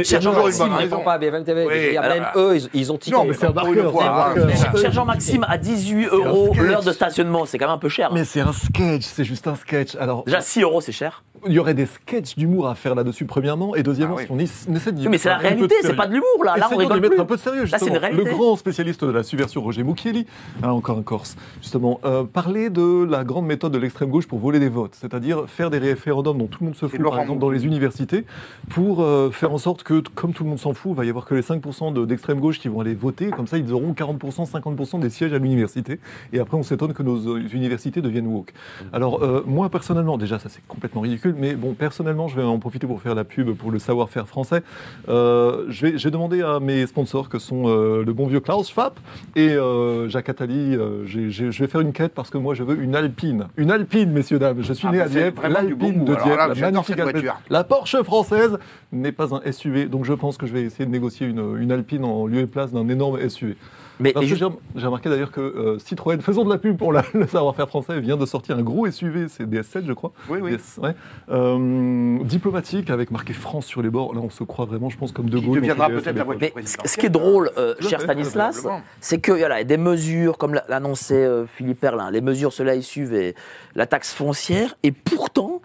Cher 0.03 0.21
Jean-Maxime, 0.21 0.63
raison. 0.65 0.77
répondent 0.77 1.05
pas 1.05 1.15
à 1.15 1.19
BFM 1.19 1.45
TV. 1.45 1.89
Il 1.89 1.95
y 1.95 1.97
a 1.97 2.09
même 2.09 2.27
eux, 2.37 2.57
ils, 2.75 2.93
ont 2.93 2.99
tiqué. 2.99 3.17
Non, 3.17 3.25
mais 3.25 3.35
c'est 3.35 3.47
hein. 3.47 4.35
cher 4.77 4.93
Jean-Maxime, 4.93 5.45
à 5.49 5.59
18 5.59 6.07
euros 6.07 6.53
l'heure 6.57 6.83
de 6.83 6.93
stationnement, 6.93 7.45
c'est 7.47 7.59
quand 7.59 7.67
même 7.67 7.75
un 7.75 7.79
peu 7.79 7.89
cher. 7.89 8.13
Mais 8.13 8.25
c'est 8.25 8.41
un 8.41 8.53
sketch, 8.53 9.03
c'est 9.03 9.25
juste 9.25 9.47
un 9.47 9.55
sketch. 9.55 9.97
Alors, 9.97 10.25
Déjà 10.25 10.41
6 10.41 10.63
euros, 10.63 10.81
c'est 10.81 10.93
cher. 10.93 11.23
il 11.47 11.53
y 11.53 11.59
aurait 11.59 11.75
des 11.75 11.87
sketchs 11.87 12.37
d'humour 12.37 12.69
à 12.69 12.75
faire 12.75 12.95
là-dessus, 12.95 13.25
premièrement, 13.25 13.72
et 13.77 13.83
deuxièmement, 13.83 14.17
Ah 14.19 14.23
oui. 14.23 14.27
si 14.27 14.33
on, 14.33 14.39
ess- 14.39 14.67
on 14.71 14.75
essaie 14.77 14.93
d'y 14.93 15.09
mais 15.09 15.19
c'est 15.19 15.29
la 15.29 15.37
réalité, 15.39 15.75
c'est 15.83 15.95
pas 15.97 16.07
de 16.07 16.13
l'humour 16.13 16.45
là. 16.45 16.57
Là, 16.57 16.69
on 16.73 16.77
rigole 16.77 17.01
plus. 17.01 17.19
un 17.21 17.25
peu 17.25 17.37
de 17.37 17.41
sérieux, 17.41 17.63
Là, 17.63 17.67
c'est 17.67 17.79
justement. 17.79 17.95
une 17.95 18.01
réalité. 18.01 18.25
Le 18.25 18.31
grand 18.31 18.57
spécialiste 18.57 19.05
de 19.05 19.11
la 19.11 19.23
subversion, 19.23 19.63
Roger 19.63 19.83
Mucchielli, 19.83 20.27
hein, 20.63 20.71
encore 20.71 20.99
un 20.99 21.03
Corse, 21.03 21.37
justement, 21.61 22.01
euh, 22.05 22.25
parlait 22.25 22.71
de 22.71 23.05
la 23.09 23.25
grande 23.25 23.47
méthode 23.47 23.73
de 23.73 23.79
l'extrême 23.79 24.11
gauche 24.11 24.27
pour 24.27 24.39
voler 24.39 24.59
des 24.59 24.69
votes, 24.69 24.95
c'est-à-dire 24.95 25.45
faire 25.49 25.71
des 25.71 25.79
référendums 25.79 26.39
dont 26.39 26.47
tout 26.47 26.59
le 26.61 26.67
monde 26.67 26.77
se 26.77 26.87
fout, 26.87 27.03
par 27.03 27.21
exemple 27.21 27.41
dans 27.41 27.51
les 27.51 27.65
universités, 27.67 28.25
pour 28.71 29.03
euh, 29.03 29.31
faire 29.31 29.53
en 29.53 29.59
sorte 29.59 29.83
que, 29.83 30.03
comme 30.15 30.33
tout 30.33 30.45
le 30.45 30.51
monde 30.51 30.59
s'en 30.59 30.73
fout, 30.75 30.93
il 30.93 30.97
va 30.97 31.05
y 31.05 31.09
avoir 31.09 31.25
que 31.25 31.35
les 31.35 31.43
5% 31.43 31.93
de- 31.93 32.05
d'extrême 32.05 32.41
gauche 32.41 32.59
qui 32.59 32.69
vont 32.69 32.81
aller 32.81 32.95
voter, 32.95 33.31
comme 33.31 33.47
ça 33.47 33.59
ils 33.59 33.73
auront 33.73 33.93
40%, 33.93 34.45
50% 34.51 35.01
des 35.01 35.11
sièges 35.11 35.33
à 35.33 35.39
l'université, 35.39 35.99
et 36.33 36.39
après 36.39 36.57
on 36.57 36.63
s'étonne 36.63 36.93
que 36.93 37.03
nos 37.03 37.29
euh, 37.37 37.43
universités 37.53 38.01
deviennent 38.01 38.27
woke. 38.27 38.53
Alors 38.93 39.23
euh, 39.23 39.43
moi 39.47 39.69
personnellement, 39.69 40.19
déjà 40.19 40.39
ça 40.39 40.49
c'est 40.49 40.63
complètement 40.69 41.01
ridicule, 41.03 41.35
mais 41.39 41.55
bon 41.55 41.75
personnellement 41.75 42.29
je 42.29 42.37
vais 42.37 42.43
en 42.43 42.59
profiter 42.59 42.87
pour 42.87 43.01
faire 43.01 43.15
la 43.15 43.25
pub 43.25 43.53
pour 43.63 43.71
le 43.71 43.79
savoir-faire 43.79 44.27
français. 44.27 44.63
Euh, 45.09 45.67
J'ai 45.69 46.11
demandé 46.11 46.43
à 46.43 46.59
mes 46.59 46.85
sponsors 46.87 47.29
que 47.29 47.39
sont 47.39 47.69
euh, 47.69 48.03
le 48.05 48.13
bon 48.13 48.27
vieux 48.27 48.41
Klaus 48.41 48.69
Schwab 48.69 48.95
et 49.37 49.51
euh, 49.51 50.09
Jacques 50.09 50.29
Attali, 50.29 50.75
je 51.07 51.61
vais 51.63 51.69
faire 51.69 51.81
une 51.81 51.93
quête 51.93 52.13
parce 52.13 52.29
que 52.29 52.39
moi 52.39 52.55
je 52.55 52.65
veux 52.65 52.83
une 52.83 52.97
Alpine. 52.97 53.47
Une 53.57 53.71
Alpine 53.71 54.11
messieurs 54.11 54.41
dames, 54.41 54.63
je 54.63 54.73
suis 54.73 54.89
Ah, 54.89 54.93
né 54.93 54.99
bah, 54.99 55.05
à 55.05 55.09
Dieppe, 55.09 55.41
l'Alpine 55.49 56.05
de 56.05 56.15
Dieppe, 56.15 56.37
là, 56.37 56.49
la 56.49 56.55
magnifique 56.55 57.01
voiture. 57.01 57.41
La 57.49 57.63
Porsche 57.63 58.03
française 58.03 58.59
n'est 58.91 59.13
pas 59.13 59.33
un 59.35 59.53
SUV, 59.53 59.87
donc 59.87 60.05
je 60.05 60.13
pense 60.13 60.37
que 60.37 60.47
je 60.47 60.53
vais 60.53 60.63
essayer 60.63 60.85
de 60.85 60.91
négocier 60.91 61.29
une, 61.29 61.57
une 61.61 61.71
Alpine 61.71 62.05
en 62.05 62.27
lieu 62.27 62.41
et 62.41 62.47
place 62.47 62.73
d'un 62.73 62.89
énorme 62.89 63.17
SUV. 63.29 63.57
Mais 64.03 64.13
que 64.13 64.25
j'ai 64.25 64.87
remarqué 64.87 65.09
d'ailleurs 65.09 65.31
que 65.33 65.41
euh, 65.41 65.79
Citroën, 65.79 66.21
faisons 66.21 66.45
de 66.45 66.51
la 66.51 66.59
pub 66.59 66.77
pour 66.77 66.93
la- 66.93 67.05
le 67.15 67.27
savoir-faire 67.27 67.69
français, 67.69 68.01
vient 68.01 68.17
de 68.17 68.27
sortir 68.27 68.57
un 68.57 68.63
gros 68.63 68.91
SUV, 68.91 69.29
c'est 69.29 69.45
DS7 69.45 69.85
je 69.87 69.93
crois, 69.93 70.13
Oui, 70.29 70.41
oui. 70.43 70.53
DS, 70.57 70.79
ouais. 70.83 70.95
Euh, 71.31 72.19
diplomatique 72.25 72.91
avec 72.91 73.11
marqué 73.11 73.33
France 73.33 73.67
sur 73.67 73.83
les 73.83 73.91
bords. 73.91 74.15
Là 74.15 74.21
on 74.23 74.31
se 74.31 74.45
croit 74.45 74.65
vraiment, 74.67 74.91
je 74.91 74.97
pense, 74.99 75.13
comme 75.13 75.29
De 75.31 75.39
Qui 75.39 75.45
Gaulle. 75.47 75.55
dans 75.57 75.61
deviendra 75.61 75.89
peut-être 75.89 76.17
la 76.17 76.25
voiture 76.25 76.51
Mais 76.57 76.63
ce 76.67 76.97
qui 76.97 77.07
est 77.07 77.11
drôle, 77.11 77.51
euh, 77.59 77.75
cher 77.81 77.99
fait, 78.01 78.05
Stanislas, 78.07 78.67
c'est 79.01 79.21
qu'il 79.21 79.39
y 79.39 79.45
a 79.45 79.65
des 79.65 79.77
mesures, 79.77 80.39
comme 80.39 80.55
l'a- 80.55 80.65
l'annonçait 80.69 81.25
euh, 81.25 81.47
Philippe 81.47 81.83
Erlin, 81.85 82.11
les 82.11 82.21
mesures, 82.21 82.53
cela 82.53 82.75
est 82.75 82.83
suivi, 82.83 83.33
la 83.75 83.87
taxe 83.87 84.13
foncière, 84.13 84.77
et 84.83 84.93
pourtant, 84.93 85.61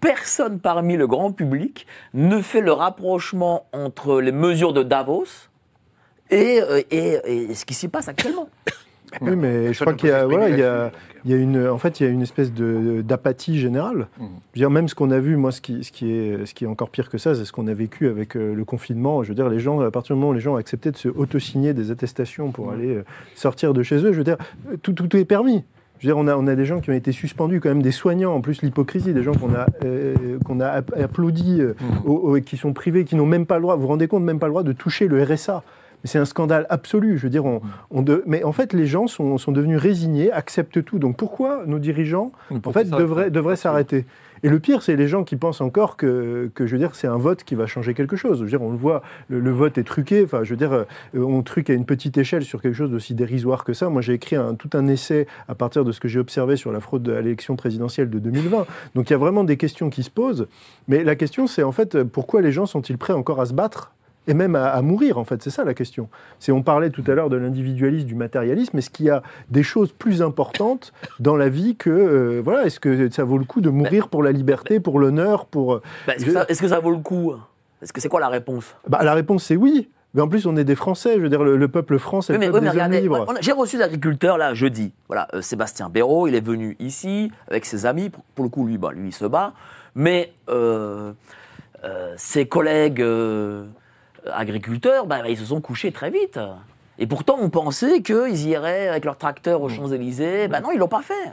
personne 0.00 0.58
parmi 0.58 0.96
le 0.96 1.06
grand 1.06 1.32
public 1.32 1.86
ne 2.14 2.40
fait 2.40 2.60
le 2.60 2.72
rapprochement 2.72 3.66
entre 3.72 4.20
les 4.20 4.32
mesures 4.32 4.72
de 4.72 4.82
Davos 4.82 5.26
et, 6.32 6.60
euh, 6.62 6.80
et- 6.90 7.50
et 7.50 7.54
ce 7.54 7.64
qui 7.64 7.74
s'y 7.74 7.88
passe 7.88 8.08
actuellement. 8.08 8.48
Oui, 9.20 9.36
mais 9.36 9.74
je 9.74 9.80
crois 9.80 9.92
qu'il 9.92 10.08
y 10.08 10.12
a, 10.12 10.24
voilà, 10.26 10.48
il 10.48 10.58
y 10.58 10.62
a, 10.62 10.90
il 11.26 11.30
y 11.30 11.34
a 11.34 11.36
une, 11.36 11.68
en 11.68 11.76
fait, 11.76 12.00
il 12.00 12.04
y 12.04 12.06
a 12.06 12.08
une 12.10 12.22
espèce 12.22 12.50
de 12.50 13.02
d'apathie 13.02 13.58
générale. 13.58 14.06
Mhm. 14.18 14.26
Je 14.54 14.60
veux 14.60 14.62
dire, 14.62 14.70
même 14.70 14.88
ce 14.88 14.94
qu'on 14.94 15.10
a 15.10 15.18
vu, 15.18 15.36
moi, 15.36 15.52
ce 15.52 15.60
qui, 15.60 15.84
ce 15.84 15.92
qui 15.92 16.10
est, 16.14 16.46
ce 16.46 16.54
qui 16.54 16.64
est 16.64 16.66
encore 16.66 16.88
pire 16.88 17.10
que 17.10 17.18
ça, 17.18 17.34
c'est 17.34 17.44
ce 17.44 17.52
qu'on 17.52 17.66
a 17.66 17.74
vécu 17.74 18.08
avec 18.08 18.38
euh, 18.38 18.54
le 18.54 18.64
confinement. 18.64 19.22
Je 19.22 19.28
veux 19.28 19.34
dire, 19.34 19.50
les 19.50 19.60
gens, 19.60 19.78
à 19.82 19.90
partir 19.90 20.16
du 20.16 20.20
moment 20.20 20.30
où 20.30 20.34
les 20.34 20.40
gens 20.40 20.54
ont 20.54 20.56
accepté 20.56 20.90
de 20.90 20.96
se 20.96 21.08
auto-signer 21.08 21.74
des 21.74 21.90
attestations 21.90 22.52
pour 22.52 22.72
aller 22.72 22.88
euh, 22.96 23.04
sortir 23.34 23.74
de 23.74 23.82
chez 23.82 23.96
eux, 23.96 24.12
je 24.12 24.16
veux 24.18 24.24
dire, 24.24 24.38
tout, 24.82 24.94
tout 24.94 25.14
est 25.14 25.26
permis. 25.26 25.62
Je 25.98 26.08
veux 26.08 26.14
dire, 26.14 26.16
on 26.16 26.26
a, 26.26 26.34
on 26.34 26.46
a 26.46 26.54
des 26.54 26.64
gens 26.64 26.80
qui 26.80 26.88
ont 26.88 26.94
été 26.94 27.12
suspendus, 27.12 27.60
quand 27.60 27.68
même 27.68 27.82
des 27.82 27.92
soignants, 27.92 28.32
en 28.34 28.40
plus 28.40 28.62
l'hypocrisie, 28.62 29.12
des 29.12 29.22
gens 29.22 29.34
qu'on 29.34 29.52
a, 29.54 29.66
euh, 29.84 30.38
qu'on 30.46 30.58
a 30.58 30.68
app- 30.68 30.94
applaudis, 30.98 31.60
euh, 31.60 31.74
Mhm. 31.78 31.98
au- 32.10 32.36
au- 32.36 32.40
qui 32.40 32.56
sont 32.56 32.72
privés, 32.72 33.04
qui 33.04 33.16
n'ont 33.16 33.26
même 33.26 33.44
pas 33.44 33.56
le 33.56 33.62
droit, 33.62 33.76
vous 33.76 33.82
vous 33.82 33.88
rendez 33.88 34.08
compte, 34.08 34.22
même 34.22 34.38
pas 34.38 34.46
le 34.46 34.52
droit 34.52 34.62
de 34.62 34.72
toucher 34.72 35.06
le 35.06 35.22
RSA. 35.22 35.62
C'est 36.04 36.18
un 36.18 36.24
scandale 36.24 36.66
absolu. 36.68 37.18
Je 37.18 37.24
veux 37.24 37.30
dire, 37.30 37.44
on, 37.44 37.60
on 37.90 38.02
de... 38.02 38.22
mais 38.26 38.44
en 38.44 38.52
fait, 38.52 38.72
les 38.72 38.86
gens 38.86 39.06
sont, 39.06 39.38
sont, 39.38 39.52
devenus 39.52 39.78
résignés, 39.78 40.32
acceptent 40.32 40.84
tout. 40.84 40.98
Donc 40.98 41.16
pourquoi 41.16 41.62
nos 41.66 41.78
dirigeants, 41.78 42.32
en 42.64 42.72
fait, 42.72 42.88
devraient, 42.88 43.30
devraient 43.30 43.56
s'arrêter? 43.56 44.06
Et 44.44 44.48
le 44.48 44.58
pire, 44.58 44.82
c'est 44.82 44.96
les 44.96 45.06
gens 45.06 45.22
qui 45.22 45.36
pensent 45.36 45.60
encore 45.60 45.96
que, 45.96 46.50
que 46.54 46.66
je 46.66 46.72
veux 46.72 46.78
dire, 46.78 46.96
c'est 46.96 47.06
un 47.06 47.16
vote 47.16 47.44
qui 47.44 47.54
va 47.54 47.66
changer 47.66 47.94
quelque 47.94 48.16
chose. 48.16 48.38
Je 48.38 48.42
veux 48.42 48.50
dire, 48.50 48.62
on 48.62 48.72
le 48.72 48.76
voit, 48.76 49.02
le, 49.28 49.50
vote 49.52 49.78
est 49.78 49.84
truqué. 49.84 50.24
Enfin, 50.24 50.42
je 50.42 50.50
veux 50.50 50.56
dire, 50.56 50.72
euh, 50.72 50.84
on 51.14 51.42
truque 51.42 51.70
à 51.70 51.74
une 51.74 51.84
petite 51.84 52.18
échelle 52.18 52.42
sur 52.42 52.60
quelque 52.60 52.74
chose 52.74 52.90
d'aussi 52.90 53.14
dérisoire 53.14 53.62
que 53.62 53.72
ça. 53.72 53.88
Moi, 53.88 54.02
j'ai 54.02 54.14
écrit 54.14 54.34
un, 54.34 54.54
tout 54.54 54.70
un 54.72 54.88
essai 54.88 55.28
à 55.46 55.54
partir 55.54 55.84
de 55.84 55.92
ce 55.92 56.00
que 56.00 56.08
j'ai 56.08 56.18
observé 56.18 56.56
sur 56.56 56.72
la 56.72 56.80
fraude 56.80 57.08
à 57.08 57.20
l'élection 57.20 57.54
présidentielle 57.54 58.10
de 58.10 58.18
2020. 58.18 58.66
Donc, 58.96 59.10
il 59.10 59.12
y 59.12 59.14
a 59.14 59.18
vraiment 59.18 59.44
des 59.44 59.56
questions 59.56 59.90
qui 59.90 60.02
se 60.02 60.10
posent. 60.10 60.48
Mais 60.88 61.04
la 61.04 61.14
question, 61.14 61.46
c'est 61.46 61.62
en 61.62 61.72
fait, 61.72 62.02
pourquoi 62.02 62.40
les 62.40 62.50
gens 62.50 62.66
sont-ils 62.66 62.98
prêts 62.98 63.12
encore 63.12 63.40
à 63.40 63.46
se 63.46 63.54
battre? 63.54 63.92
Et 64.28 64.34
même 64.34 64.54
à, 64.54 64.80
mourir, 64.82 65.18
en 65.18 65.24
fait. 65.24 65.42
C'est 65.42 65.50
ça 65.50 65.64
la 65.64 65.74
question. 65.74 66.08
C'est, 66.38 66.52
on 66.52 66.62
parlait 66.62 66.90
tout 66.90 67.02
à 67.06 67.14
l'heure 67.14 67.28
de 67.28 67.36
l'individualisme, 67.36 68.06
du 68.06 68.14
matérialisme. 68.14 68.78
Est-ce 68.78 68.90
qu'il 68.90 69.06
y 69.06 69.10
a 69.10 69.22
des 69.50 69.62
choses 69.62 69.92
plus 69.92 70.22
importantes 70.22 70.92
dans 71.18 71.36
la 71.36 71.48
vie 71.48 71.76
que, 71.76 71.90
euh, 71.90 72.40
voilà, 72.42 72.64
est-ce 72.64 72.78
que 72.78 73.10
ça 73.10 73.24
vaut 73.24 73.38
le 73.38 73.44
coup 73.44 73.60
de 73.60 73.70
mourir 73.70 74.08
pour 74.08 74.22
la 74.22 74.30
liberté, 74.30 74.78
pour 74.78 75.00
l'honneur, 75.00 75.46
pour... 75.46 75.74
Euh, 75.74 75.82
bah, 76.06 76.14
est-ce, 76.14 76.24
que 76.60 76.68
ça, 76.68 76.78
vaut 76.78 76.92
le 76.92 76.98
coup 76.98 77.34
Est-ce 77.82 77.92
que 77.92 78.00
c'est 78.00 78.08
quoi 78.08 78.20
la 78.20 78.28
réponse? 78.28 78.76
Bah, 78.88 79.00
La 79.02 79.14
réponse, 79.14 79.44
c'est 79.44 79.56
oui. 79.56 79.88
Mais 80.14 80.20
en 80.20 80.28
plus, 80.28 80.46
on 80.46 80.56
est 80.56 80.64
des 80.64 80.76
Français, 80.76 81.14
je 81.16 81.20
veux 81.22 81.30
dire, 81.30 81.42
le, 81.42 81.68
peuple 81.68 81.98
français, 81.98 82.34
le 82.34 82.52
peuple 82.52 82.70
des 82.90 83.00
libres. 83.00 83.26
J'ai 83.40 83.52
reçu 83.52 83.78
l'agriculteur, 83.78 84.36
là, 84.38 84.54
jeudi. 84.54 84.92
Voilà, 85.08 85.26
euh, 85.34 85.40
Sébastien 85.40 85.88
Béraud, 85.88 86.28
il 86.28 86.34
est 86.34 86.44
venu 86.44 86.76
ici, 86.78 87.32
avec 87.48 87.64
ses 87.64 87.86
amis. 87.86 88.10
Pour, 88.34 88.44
le 88.44 88.50
coup, 88.50 88.66
lui, 88.66 88.78
bah, 88.78 88.90
lui, 88.92 89.08
il 89.08 89.12
se 89.12 89.24
bat. 89.24 89.54
Mais 89.96 90.32
ses 92.16 92.46
collègues 92.46 93.02
agriculteurs, 94.30 95.06
bah, 95.06 95.28
ils 95.28 95.38
se 95.38 95.46
sont 95.46 95.60
couchés 95.60 95.92
très 95.92 96.10
vite. 96.10 96.38
Et 96.98 97.06
pourtant, 97.06 97.38
on 97.40 97.50
pensait 97.50 98.02
qu'ils 98.02 98.46
iraient 98.46 98.88
avec 98.88 99.04
leur 99.04 99.16
tracteur 99.16 99.62
aux 99.62 99.68
Champs-Élysées. 99.68 100.48
Ben 100.48 100.60
non, 100.60 100.70
ils 100.72 100.78
l'ont 100.78 100.88
pas 100.88 101.02
fait. 101.02 101.32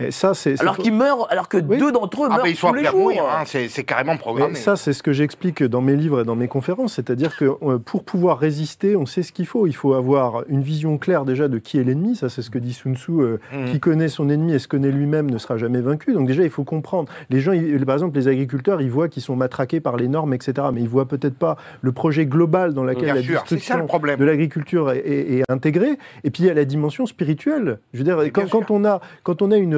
Mais 0.00 0.10
ça, 0.10 0.34
c'est. 0.34 0.60
Alors 0.60 0.78
qu'ils 0.78 0.92
meurent, 0.92 1.30
alors 1.30 1.48
que 1.48 1.58
deux 1.58 1.92
d'entre 1.92 2.24
eux 2.24 2.28
ah, 2.30 2.36
meurent 2.36 2.46
ils 2.46 2.56
tous 2.56 2.74
les 2.74 2.84
jours. 2.84 3.12
Hein, 3.20 3.44
c'est 3.44 3.84
carrément 3.84 4.16
programmé. 4.16 4.54
ça, 4.54 4.76
c'est 4.76 4.92
ce 4.92 5.02
que 5.02 5.12
j'explique 5.12 5.62
dans 5.62 5.80
mes 5.80 5.96
livres 5.96 6.22
et 6.22 6.24
dans 6.24 6.36
mes 6.36 6.48
conférences. 6.48 6.94
C'est-à-dire 6.94 7.36
que 7.36 7.44
euh, 7.62 7.78
pour 7.78 8.04
pouvoir 8.04 8.38
résister, 8.38 8.96
on 8.96 9.06
sait 9.06 9.22
ce 9.22 9.32
qu'il 9.32 9.46
faut. 9.46 9.66
Il 9.66 9.74
faut 9.74 9.94
avoir 9.94 10.44
une 10.48 10.62
vision 10.62 10.98
claire 10.98 11.24
déjà 11.24 11.48
de 11.48 11.58
qui 11.58 11.78
est 11.78 11.84
l'ennemi. 11.84 12.16
Ça, 12.16 12.28
c'est 12.28 12.42
ce 12.42 12.50
que 12.50 12.58
dit 12.58 12.72
Sun 12.72 12.96
Tzu. 12.96 13.12
Euh, 13.12 13.38
mmh. 13.52 13.70
Qui 13.72 13.80
connaît 13.80 14.08
son 14.08 14.28
ennemi 14.28 14.54
et 14.54 14.58
se 14.58 14.68
connaît 14.68 14.90
lui-même 14.90 15.30
ne 15.30 15.38
sera 15.38 15.56
jamais 15.56 15.80
vaincu. 15.80 16.12
Donc 16.12 16.26
déjà, 16.26 16.42
il 16.42 16.50
faut 16.50 16.64
comprendre. 16.64 17.10
Les 17.28 17.40
gens, 17.40 17.52
par 17.86 17.94
exemple, 17.94 18.16
les 18.16 18.28
agriculteurs, 18.28 18.80
ils 18.80 18.90
voient 18.90 19.08
qu'ils 19.08 19.22
sont 19.22 19.36
matraqués 19.36 19.80
par 19.80 19.96
les 19.96 20.08
normes, 20.08 20.32
etc. 20.34 20.68
Mais 20.72 20.80
ils 20.80 20.88
voient 20.88 21.06
peut-être 21.06 21.36
pas 21.36 21.56
le 21.82 21.92
projet 21.92 22.26
global 22.26 22.74
dans 22.74 22.84
lequel 22.84 23.14
la 23.14 23.22
destruction 23.22 23.86
de 23.86 24.24
l'agriculture 24.24 24.90
est, 24.92 25.42
intégrée. 25.48 25.98
Et 26.24 26.30
puis 26.30 26.44
il 26.44 26.46
y 26.46 26.50
a 26.50 26.54
la 26.54 26.64
dimension 26.64 27.06
spirituelle. 27.06 27.78
Je 27.92 27.98
veux 27.98 28.04
dire, 28.04 28.18
quand, 28.32 28.48
quand, 28.48 28.70
on 28.70 28.84
a 28.84 29.00
quand 29.22 29.42
on 29.42 29.50
a 29.50 29.56
une 29.56 29.76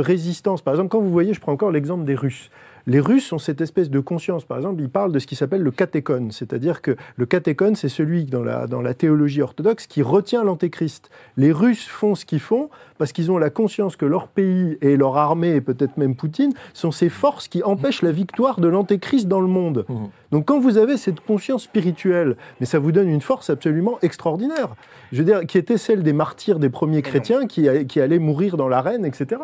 par 0.64 0.74
exemple 0.74 0.88
quand 0.88 1.00
vous 1.00 1.10
voyez, 1.10 1.34
je 1.34 1.40
prends 1.40 1.52
encore 1.52 1.70
l'exemple 1.70 2.04
des 2.04 2.14
Russes. 2.14 2.50
Les 2.86 3.00
Russes 3.00 3.32
ont 3.32 3.38
cette 3.38 3.60
espèce 3.60 3.90
de 3.90 4.00
conscience. 4.00 4.44
Par 4.44 4.56
exemple, 4.56 4.82
ils 4.82 4.88
parlent 4.88 5.12
de 5.12 5.18
ce 5.18 5.26
qui 5.26 5.36
s'appelle 5.36 5.62
le 5.62 5.70
catéchone, 5.70 6.32
c'est-à-dire 6.32 6.82
que 6.82 6.96
le 7.16 7.26
catéchone, 7.26 7.76
c'est 7.76 7.88
celui 7.88 8.24
dans 8.24 8.42
la, 8.42 8.66
dans 8.66 8.82
la 8.82 8.94
théologie 8.94 9.40
orthodoxe 9.40 9.86
qui 9.86 10.02
retient 10.02 10.42
l'antéchrist. 10.42 11.10
Les 11.36 11.52
Russes 11.52 11.86
font 11.86 12.14
ce 12.14 12.24
qu'ils 12.24 12.40
font 12.40 12.70
parce 12.98 13.12
qu'ils 13.12 13.30
ont 13.30 13.38
la 13.38 13.50
conscience 13.50 13.96
que 13.96 14.06
leur 14.06 14.28
pays 14.28 14.78
et 14.80 14.96
leur 14.96 15.16
armée, 15.16 15.54
et 15.54 15.60
peut-être 15.60 15.96
même 15.96 16.16
Poutine, 16.16 16.52
sont 16.74 16.90
ces 16.90 17.08
forces 17.08 17.48
qui 17.48 17.62
empêchent 17.62 18.02
la 18.02 18.12
victoire 18.12 18.60
de 18.60 18.68
l'antéchrist 18.68 19.28
dans 19.28 19.40
le 19.40 19.48
monde. 19.48 19.84
Mmh. 19.88 19.94
Donc 20.32 20.46
quand 20.46 20.58
vous 20.58 20.78
avez 20.78 20.96
cette 20.96 21.20
conscience 21.20 21.64
spirituelle, 21.64 22.36
mais 22.58 22.66
ça 22.66 22.78
vous 22.78 22.90
donne 22.90 23.08
une 23.08 23.20
force 23.20 23.50
absolument 23.50 23.98
extraordinaire. 24.00 24.74
Je 25.12 25.18
veux 25.18 25.24
dire, 25.24 25.46
qui 25.46 25.58
était 25.58 25.76
celle 25.76 26.02
des 26.02 26.14
martyrs 26.14 26.58
des 26.58 26.70
premiers 26.70 27.02
chrétiens 27.02 27.46
qui, 27.46 27.68
qui 27.86 28.00
allaient 28.00 28.18
mourir 28.18 28.56
dans 28.56 28.68
l'arène, 28.68 29.04
etc. 29.04 29.42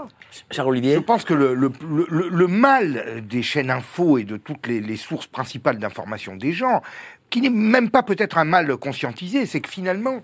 Cher 0.51 0.67
Olivier 0.67 0.95
Je 0.95 1.01
pense 1.01 1.25
que 1.25 1.35
le, 1.35 1.55
le, 1.55 2.47
mal 2.47 3.23
des 3.29 3.43
chaînes 3.43 3.71
info 3.71 4.17
et 4.17 4.25
de 4.25 4.39
toutes 4.39 4.67
les, 4.67 4.97
sources 4.97 5.27
principales 5.27 5.79
d'information 5.79 6.37
des 6.37 6.53
gens, 6.53 6.81
qui 7.29 7.43
n'est 7.43 7.51
même 7.51 7.91
pas 7.91 8.03
peut-être 8.03 8.39
un 8.39 8.45
mal 8.45 8.75
conscientisé, 8.79 9.45
c'est 9.45 9.61
que 9.61 9.69
finalement, 9.69 10.23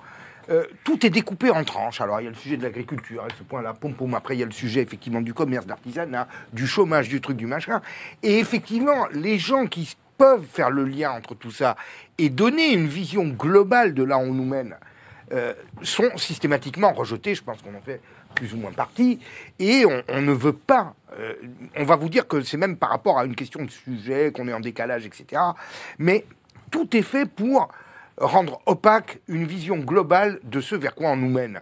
euh, 0.49 0.65
tout 0.83 1.05
est 1.05 1.11
découpé 1.11 1.51
en 1.51 1.63
tranches. 1.65 2.01
Alors, 2.01 2.21
il 2.23 2.25
y 2.25 2.27
a 2.27 2.31
le 2.31 2.37
sujet 2.37 2.57
de 2.57 2.63
l'agriculture, 2.63 3.23
à 3.23 3.29
ce 3.37 3.43
point-là, 3.43 3.75
pom 3.75 3.93
pom. 3.93 4.15
Après, 4.15 4.35
il 4.35 4.41
y 4.41 4.43
a 4.43 4.47
le 4.47 4.53
sujet, 4.53 4.81
effectivement, 4.81 5.21
du 5.21 5.35
commerce, 5.35 5.67
d'artisanat, 5.67 6.27
du 6.55 6.67
chômage, 6.67 7.09
du 7.09 7.21
truc, 7.21 7.37
du 7.37 7.47
machin. 7.47 7.83
Et 8.23 8.39
effectivement, 8.39 9.07
les 9.13 9.39
gens 9.39 9.67
qui 9.67 9.95
peuvent 10.17 10.45
faire 10.45 10.71
le 10.71 10.85
lien 10.85 11.13
entre 11.13 11.35
tout 11.35 11.51
ça 11.51 11.77
et 12.19 12.31
donner 12.31 12.73
une 12.73 12.87
vision 12.87 13.25
globale 13.29 13.95
de 13.95 14.03
là 14.03 14.19
où 14.19 14.23
on 14.23 14.35
nous 14.35 14.45
mène, 14.45 14.77
euh, 15.33 15.55
sont 15.83 16.17
systématiquement 16.17 16.93
rejetés. 16.93 17.35
Je 17.35 17.43
pense 17.43 17.61
qu'on 17.63 17.75
en 17.75 17.81
fait 17.81 18.01
plus 18.35 18.53
ou 18.53 18.57
moins 18.57 18.73
partie. 18.73 19.21
Et 19.59 19.85
on, 20.09 20.21
ne 20.21 20.33
veut 20.33 20.53
pas. 20.53 20.95
Euh, 21.19 21.35
on 21.77 21.85
va 21.85 21.97
vous 21.97 22.09
dire 22.09 22.29
que 22.29 22.43
c'est 22.43 22.57
même 22.57 22.77
par 22.77 22.91
rapport 22.91 23.19
à 23.19 23.25
une 23.25 23.35
question 23.35 23.65
de 23.65 23.71
sujet, 23.71 24.33
qu'on 24.33 24.49
est 24.49 24.53
en 24.53 24.61
décalage, 24.61 25.07
etc. 25.07 25.41
Mais 25.99 26.25
tout 26.71 26.97
est 26.97 27.03
fait 27.03 27.27
pour 27.27 27.69
rendre 28.19 28.61
opaque 28.67 29.21
une 29.29 29.45
vision 29.47 29.79
globale 29.79 30.41
de 30.45 30.61
ce 30.61 30.75
vers 30.75 30.95
quoi 30.95 31.11
on 31.11 31.17
nous 31.17 31.31
mène. 31.31 31.61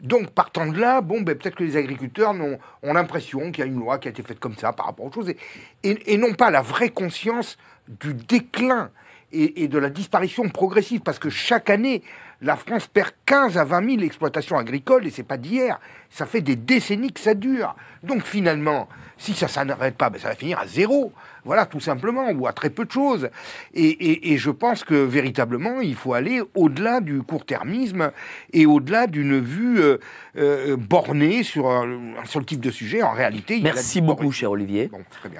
Donc, 0.00 0.30
partant 0.30 0.66
de 0.66 0.78
là, 0.78 1.00
bon, 1.00 1.20
ben, 1.20 1.36
peut-être 1.36 1.54
que 1.54 1.64
les 1.64 1.76
agriculteurs 1.76 2.34
ont, 2.34 2.92
l'impression 2.92 3.52
qu'il 3.52 3.58
y 3.58 3.62
a 3.62 3.70
une 3.70 3.78
loi 3.78 3.98
qui 3.98 4.08
a 4.08 4.10
été 4.10 4.22
faite 4.22 4.40
comme 4.40 4.56
ça 4.56 4.72
par 4.72 4.86
rapport 4.86 5.06
aux 5.06 5.12
choses, 5.12 5.30
et, 5.30 5.36
et, 5.82 6.16
non 6.16 6.34
pas 6.34 6.50
la 6.50 6.62
vraie 6.62 6.88
conscience 6.88 7.58
du 8.00 8.14
déclin 8.14 8.90
et, 9.32 9.68
de 9.68 9.78
la 9.78 9.88
disparition 9.88 10.48
progressive, 10.48 11.00
parce 11.00 11.18
que 11.18 11.30
chaque 11.30 11.70
année, 11.70 12.02
la 12.42 12.56
France 12.56 12.86
perd 12.86 13.12
15 13.24 13.56
à 13.56 13.64
20 13.64 13.90
000 13.92 14.02
exploitations 14.02 14.58
agricoles, 14.58 15.06
et 15.06 15.10
c'est 15.10 15.22
pas 15.22 15.38
d'hier, 15.38 15.80
ça 16.10 16.26
fait 16.26 16.42
des 16.42 16.56
décennies 16.56 17.12
que 17.12 17.20
ça 17.20 17.34
dure. 17.34 17.74
Donc 18.02 18.24
finalement, 18.24 18.88
si 19.16 19.32
ça 19.32 19.48
s'arrête 19.48 19.96
pas, 19.96 20.10
ben, 20.10 20.20
ça 20.20 20.28
va 20.28 20.34
finir 20.34 20.58
à 20.58 20.66
zéro. 20.66 21.12
Voilà, 21.44 21.66
tout 21.66 21.80
simplement, 21.80 22.30
ou 22.30 22.46
à 22.46 22.52
très 22.52 22.70
peu 22.70 22.84
de 22.84 22.90
choses. 22.90 23.28
Et, 23.74 24.36
je 24.36 24.50
pense 24.50 24.84
que 24.84 24.94
véritablement, 24.94 25.80
il 25.80 25.96
faut 25.96 26.14
aller 26.14 26.40
au-delà 26.54 27.00
du 27.00 27.22
court-termisme 27.22 28.12
et 28.52 28.64
au-delà 28.64 29.06
d'une 29.08 29.40
vue 29.40 29.80
euh, 29.80 29.98
euh, 30.38 30.76
bornée 30.76 31.42
sur 31.42 31.68
un, 31.68 31.98
seul 32.24 32.44
type 32.44 32.60
de 32.60 32.70
sujet. 32.70 33.02
En 33.02 33.12
réalité, 33.12 33.56
il 33.56 33.64
Merci 33.64 34.00
beaucoup, 34.00 34.30
cher 34.30 34.52
Olivier. 34.52 34.90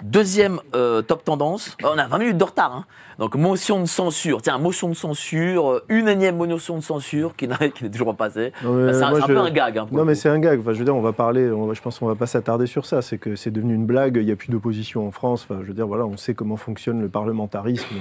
Deuxième 0.02 0.60
euh, 0.74 1.02
top 1.02 1.24
tendance. 1.24 1.76
On 1.84 1.96
a 1.98 2.06
20 2.06 2.18
minutes 2.18 2.38
de 2.38 2.44
retard. 2.44 2.74
Hein. 2.74 2.84
Donc, 3.18 3.36
motion 3.36 3.80
de 3.80 3.86
censure. 3.86 4.42
Tiens, 4.42 4.58
motion 4.58 4.88
de 4.88 4.94
censure, 4.94 5.82
une 5.88 6.08
énième 6.08 6.36
motion 6.36 6.76
de 6.76 6.82
censure 6.82 7.36
qui 7.36 7.46
n'est 7.46 7.90
toujours 7.90 8.16
pas 8.16 8.26
passée. 8.26 8.52
c'est 8.60 9.02
un, 9.02 9.20
peu 9.20 9.38
un 9.38 9.50
gag. 9.50 9.78
Hein, 9.78 9.86
non, 9.92 10.04
mais 10.04 10.16
c'est 10.16 10.28
un 10.28 10.38
gag. 10.40 10.58
Enfin, 10.58 10.72
je 10.72 10.78
veux 10.78 10.84
dire, 10.84 10.96
on 10.96 11.00
va 11.00 11.12
parler, 11.12 11.46
je 11.46 11.80
pense 11.80 12.00
qu'on 12.00 12.06
va 12.06 12.16
pas 12.16 12.26
s'attarder 12.26 12.66
sur 12.66 12.86
ça. 12.86 13.02
C'est 13.02 13.18
que 13.18 13.36
c'est 13.36 13.52
devenu 13.52 13.74
une 13.74 13.86
blague. 13.86 14.16
Il 14.16 14.26
n'y 14.26 14.32
a 14.32 14.36
plus 14.36 14.50
d'opposition 14.50 15.06
en 15.06 15.12
France. 15.12 15.46
Enfin, 15.48 15.60
je 15.62 15.68
veux 15.68 15.74
dire, 15.74 15.86
voilà, 15.92 16.06
on 16.06 16.16
sait 16.16 16.32
comment 16.32 16.56
fonctionne 16.56 17.02
le 17.02 17.10
parlementarisme. 17.10 17.96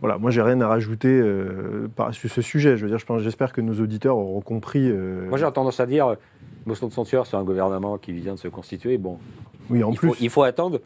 Voilà, 0.00 0.18
moi 0.18 0.32
j'ai 0.32 0.42
rien 0.42 0.60
à 0.60 0.66
rajouter 0.66 1.06
euh, 1.06 1.86
sur 2.10 2.28
ce 2.28 2.42
sujet. 2.42 2.76
Je 2.76 2.84
veux 2.84 2.90
dire, 2.90 3.18
j'espère 3.20 3.52
que 3.52 3.60
nos 3.60 3.80
auditeurs 3.80 4.16
auront 4.16 4.40
compris. 4.40 4.90
Euh, 4.90 5.28
moi 5.28 5.38
j'ai 5.38 5.48
tendance 5.52 5.78
à 5.78 5.86
dire, 5.86 6.16
motion 6.66 6.88
de 6.88 6.92
censure 6.92 7.28
sur 7.28 7.38
un 7.38 7.44
gouvernement 7.44 7.96
qui 7.96 8.10
vient 8.10 8.34
de 8.34 8.40
se 8.40 8.48
constituer. 8.48 8.98
Bon, 8.98 9.20
oui, 9.70 9.84
en 9.84 9.92
il 9.92 9.96
plus, 9.96 10.08
faut, 10.08 10.16
il 10.20 10.30
faut 10.30 10.42
attendre 10.42 10.80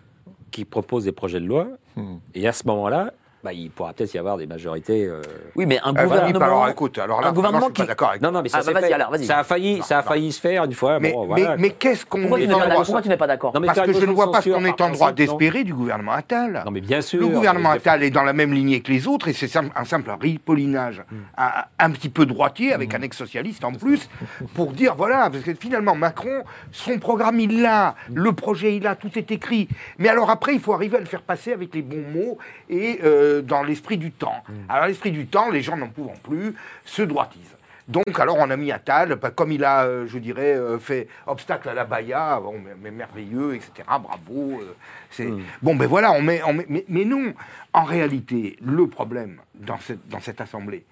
qu'il 0.51 0.67
propose 0.67 1.05
des 1.05 1.13
projets 1.13 1.41
de 1.41 1.47
loi, 1.47 1.69
hmm. 1.97 2.17
et 2.35 2.47
à 2.47 2.53
ce 2.53 2.67
moment-là, 2.67 3.15
bah, 3.43 3.53
il 3.53 3.71
pourra 3.71 3.93
peut-être 3.93 4.15
y 4.15 4.19
avoir 4.19 4.37
des 4.37 4.47
majorités. 4.47 5.05
Euh, 5.05 5.21
oui, 5.57 5.67
mais 5.67 5.81
un 5.83 5.93
gouvernement. 5.93 6.41
alors, 6.41 6.69
écoute, 6.69 6.97
alors 6.99 7.21
là, 7.21 7.29
un 7.29 7.33
gouvernement 7.33 7.71
qui. 7.71 7.85
d'accord 7.85 8.11
avec 8.11 8.23
Non, 8.23 8.31
non, 8.31 8.41
mais 8.41 8.49
ça, 8.49 8.61
ah, 8.65 8.73
bah, 8.73 8.81
ça 9.19 9.39
a 9.39 9.45
failli, 9.45 9.83
ça 9.83 9.99
a 9.99 10.03
failli 10.03 10.31
se 10.31 10.41
faire 10.41 10.65
une 10.65 10.75
fois. 10.75 11.01
Mais, 11.01 11.13
bon, 11.13 11.27
mais, 11.35 11.45
mais 11.59 11.71
qu'est-ce 11.71 12.07
qu'on 12.07 12.29
pourquoi, 12.29 12.39
pourquoi 12.77 13.03
tu 13.03 13.09
n'es 13.09 13.17
pas 13.17 13.27
d'accord 13.27 13.53
Parce 13.53 13.81
que 13.81 13.93
je 13.93 14.07
ne 14.07 14.13
vois 14.13 14.31
pas 14.31 14.43
ce 14.43 14.51
qu'on 14.51 14.65
est 14.65 14.81
en 14.81 14.91
droit 14.91 15.11
d'espérer 15.11 15.65
du 15.65 15.75
gouvernement 15.75 16.13
Attal. 16.13 16.63
Non, 16.65 16.71
mais 16.71 16.81
bien 16.81 17.01
sûr. 17.01 17.21
Le 17.21 17.29
gouvernement 17.29 17.71
Attal 17.71 18.05
est 18.05 18.11
dans 18.11 18.23
la 18.23 18.33
même 18.33 18.53
lignée 18.53 18.81
que 18.81 18.93
les 18.93 19.09
autres 19.09 19.27
et 19.27 19.33
c'est 19.33 19.51
un 19.57 19.85
simple 19.85 20.13
ripollinage, 20.21 21.03
hmm. 21.11 21.43
un, 21.79 21.91
petit 21.91 22.11
peu 22.11 22.27
droitier 22.27 22.73
avec 22.73 22.93
hmm. 22.93 22.97
un 22.97 23.03
ex-socialiste 23.03 23.65
en 23.65 23.73
plus, 23.73 24.09
pour 24.55 24.73
dire 24.73 24.95
voilà, 24.95 25.31
parce 25.31 25.43
que 25.43 25.55
finalement 25.55 25.97
Macron, 25.97 26.45
son 26.71 26.99
programme 27.01 27.41
il 27.41 27.61
l'a, 27.63 27.97
le 28.13 28.33
projet 28.33 28.77
il 28.77 28.87
a, 28.87 28.95
tout 28.95 29.11
est 29.17 29.33
écrit. 29.33 29.69
Mais 29.99 30.09
alors 30.09 30.31
après, 30.31 30.55
il 30.55 30.61
faut 30.61 30.75
arriver 30.75 30.99
à 30.99 31.01
le 31.01 31.07
faire 31.07 31.23
passer 31.23 31.53
avec 31.53 31.75
les 31.75 31.83
bons 31.83 32.05
mots 32.15 32.39
et 32.69 33.01
euh, 33.03 33.32
dans 33.41 33.63
l'esprit 33.63 33.99
du 33.99 34.13
temps. 34.13 34.43
Mm. 34.49 34.53
Alors, 34.69 34.87
l'esprit 34.87 35.11
du 35.11 35.27
temps, 35.27 35.51
les 35.51 35.63
gens 35.63 35.77
n'en 35.77 35.89
pouvant 35.89 36.15
plus, 36.23 36.55
se 36.85 37.03
droitisent. 37.03 37.57
Donc, 37.89 38.19
alors, 38.19 38.37
on 38.39 38.49
a 38.49 38.57
mis 38.57 38.71
Attal, 38.71 39.17
bah, 39.17 39.31
comme 39.31 39.51
il 39.53 39.65
a, 39.65 39.85
euh, 39.85 40.07
je 40.07 40.19
dirais, 40.19 40.55
euh, 40.55 40.79
fait 40.79 41.09
obstacle 41.27 41.69
à 41.69 41.75
la 41.75 41.85
Baïa, 41.85 42.41
bon, 42.41 42.55
mais, 42.81 42.91
merveilleux, 42.91 43.55
etc., 43.55 43.73
bravo. 43.87 44.61
Euh, 44.61 44.75
c'est 45.11 45.27
mm. 45.27 45.43
Bon, 45.63 45.75
ben 45.75 45.87
voilà, 45.87 46.13
on 46.13 46.23
met, 46.23 46.41
mais, 46.89 47.05
non, 47.05 47.35
en 47.73 47.85
réalité, 47.85 48.57
le 48.65 48.87
problème 48.87 49.41
dans 49.55 49.79
cette, 49.79 50.09
dans 50.09 50.21
cette 50.21 50.41
Assemblée, 50.41 50.85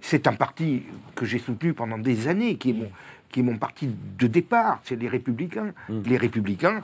c'est 0.00 0.26
un 0.26 0.34
parti 0.34 0.84
que 1.14 1.24
j'ai 1.24 1.38
soutenu 1.38 1.72
pendant 1.72 1.98
des 1.98 2.28
années, 2.28 2.56
qui 2.56 2.70
est 2.70 2.74
mon, 2.74 2.90
qui 3.30 3.40
est 3.40 3.42
mon 3.42 3.56
parti 3.56 3.88
de 4.18 4.26
départ, 4.26 4.80
c'est 4.84 4.96
les 4.96 5.08
Républicains. 5.08 5.72
Les 5.88 6.16
Républicains, 6.16 6.82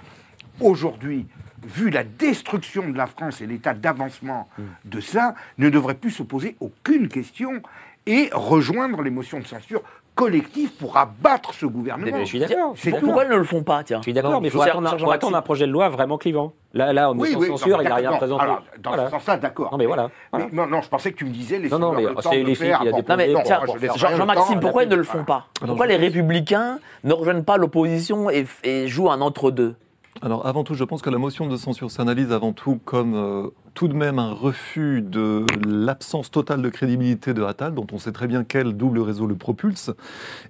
aujourd'hui, 0.60 1.26
vu 1.64 1.90
la 1.90 2.02
destruction 2.04 2.88
de 2.90 2.96
la 2.96 3.06
France 3.06 3.40
et 3.40 3.46
l'état 3.46 3.74
d'avancement 3.74 4.48
de 4.84 5.00
ça, 5.00 5.34
ne 5.58 5.70
devrait 5.70 5.94
plus 5.94 6.10
se 6.10 6.22
poser 6.22 6.56
aucune 6.60 7.08
question 7.08 7.62
et 8.06 8.30
rejoindre 8.32 9.02
les 9.02 9.10
motions 9.10 9.38
de 9.38 9.46
censure 9.46 9.82
collective 10.14 10.72
pour 10.72 10.96
abattre 10.98 11.54
ce 11.54 11.64
gouvernement. 11.64 12.10
Mais 12.18 12.24
je 12.24 12.28
suis 12.28 12.38
d'accord. 12.38 12.74
C'est 12.76 12.90
tout. 12.92 13.00
Pourquoi 13.06 13.24
ils 13.24 13.30
ne 13.30 13.36
le 13.36 13.44
font 13.44 13.62
pas, 13.62 13.82
tiens 13.82 13.98
Je 13.98 14.02
suis 14.02 14.12
d'accord, 14.12 14.42
mais 14.42 14.48
il 14.48 14.50
faut 14.50 14.60
attendre, 14.60 14.90
faut 14.98 15.34
un 15.34 15.40
projet 15.42 15.66
de 15.66 15.72
loi 15.72 15.88
vraiment 15.88 16.18
clivant. 16.18 16.52
Là, 16.74 16.92
là, 16.92 17.10
en 17.10 17.12
Oui, 17.12 17.34
motion 17.34 17.38
oui, 17.40 17.46
censure, 17.46 17.80
il 17.80 17.88
n'a 17.88 17.94
rien 17.94 18.02
d'accord, 18.04 18.18
présenté. 18.18 18.42
alors, 18.42 18.62
dans 18.78 18.90
Voilà. 18.90 19.04
ce 19.06 19.10
sens-là, 19.12 19.36
d'accord. 19.38 19.70
Non, 19.72 19.78
mais 19.78 19.86
voilà. 19.86 20.10
voilà. 20.30 20.46
Mais 20.50 20.56
non, 20.56 20.66
non, 20.66 20.82
je 20.82 20.88
pensais 20.88 21.12
que 21.12 21.16
tu 21.16 21.24
me 21.24 21.30
disais 21.30 21.58
les 21.58 21.70
Non, 21.70 21.78
non, 21.78 21.92
mais 21.92 22.04
c'est 22.22 22.42
les 22.42 22.54
filles 22.54 22.74
qu'il 22.78 22.88
a 23.10 23.16
rien 23.16 24.12
le 24.12 24.16
Jean-Maxime, 24.16 24.60
pourquoi 24.60 24.82
ils 24.82 24.88
ne 24.90 24.96
le 24.96 25.04
font 25.04 25.24
pas? 25.24 25.46
Pourquoi 25.64 25.86
les 25.86 25.96
républicains 25.96 26.78
ne 27.04 27.12
rejoignent 27.14 27.44
pas 27.44 27.56
l'opposition 27.56 28.28
et, 28.30 28.46
et 28.64 28.88
jouent 28.88 29.10
un 29.10 29.20
entre-deux 29.20 29.76
Alors 30.24 30.46
avant 30.46 30.62
tout, 30.62 30.74
je 30.74 30.84
pense 30.84 31.02
que 31.02 31.10
la 31.10 31.18
motion 31.18 31.48
de 31.48 31.56
censure 31.56 31.90
s'analyse 31.90 32.30
avant 32.30 32.52
tout 32.52 32.78
comme 32.84 33.16
euh, 33.16 33.48
tout 33.74 33.88
de 33.88 33.94
même 33.94 34.20
un 34.20 34.32
refus 34.32 35.02
de 35.02 35.44
l'absence 35.66 36.30
totale 36.30 36.62
de 36.62 36.68
crédibilité 36.68 37.34
de 37.34 37.42
Attal, 37.42 37.74
dont 37.74 37.88
on 37.90 37.98
sait 37.98 38.12
très 38.12 38.28
bien 38.28 38.44
quel 38.44 38.76
double 38.76 39.00
réseau 39.00 39.26
le 39.26 39.34
propulse. 39.34 39.90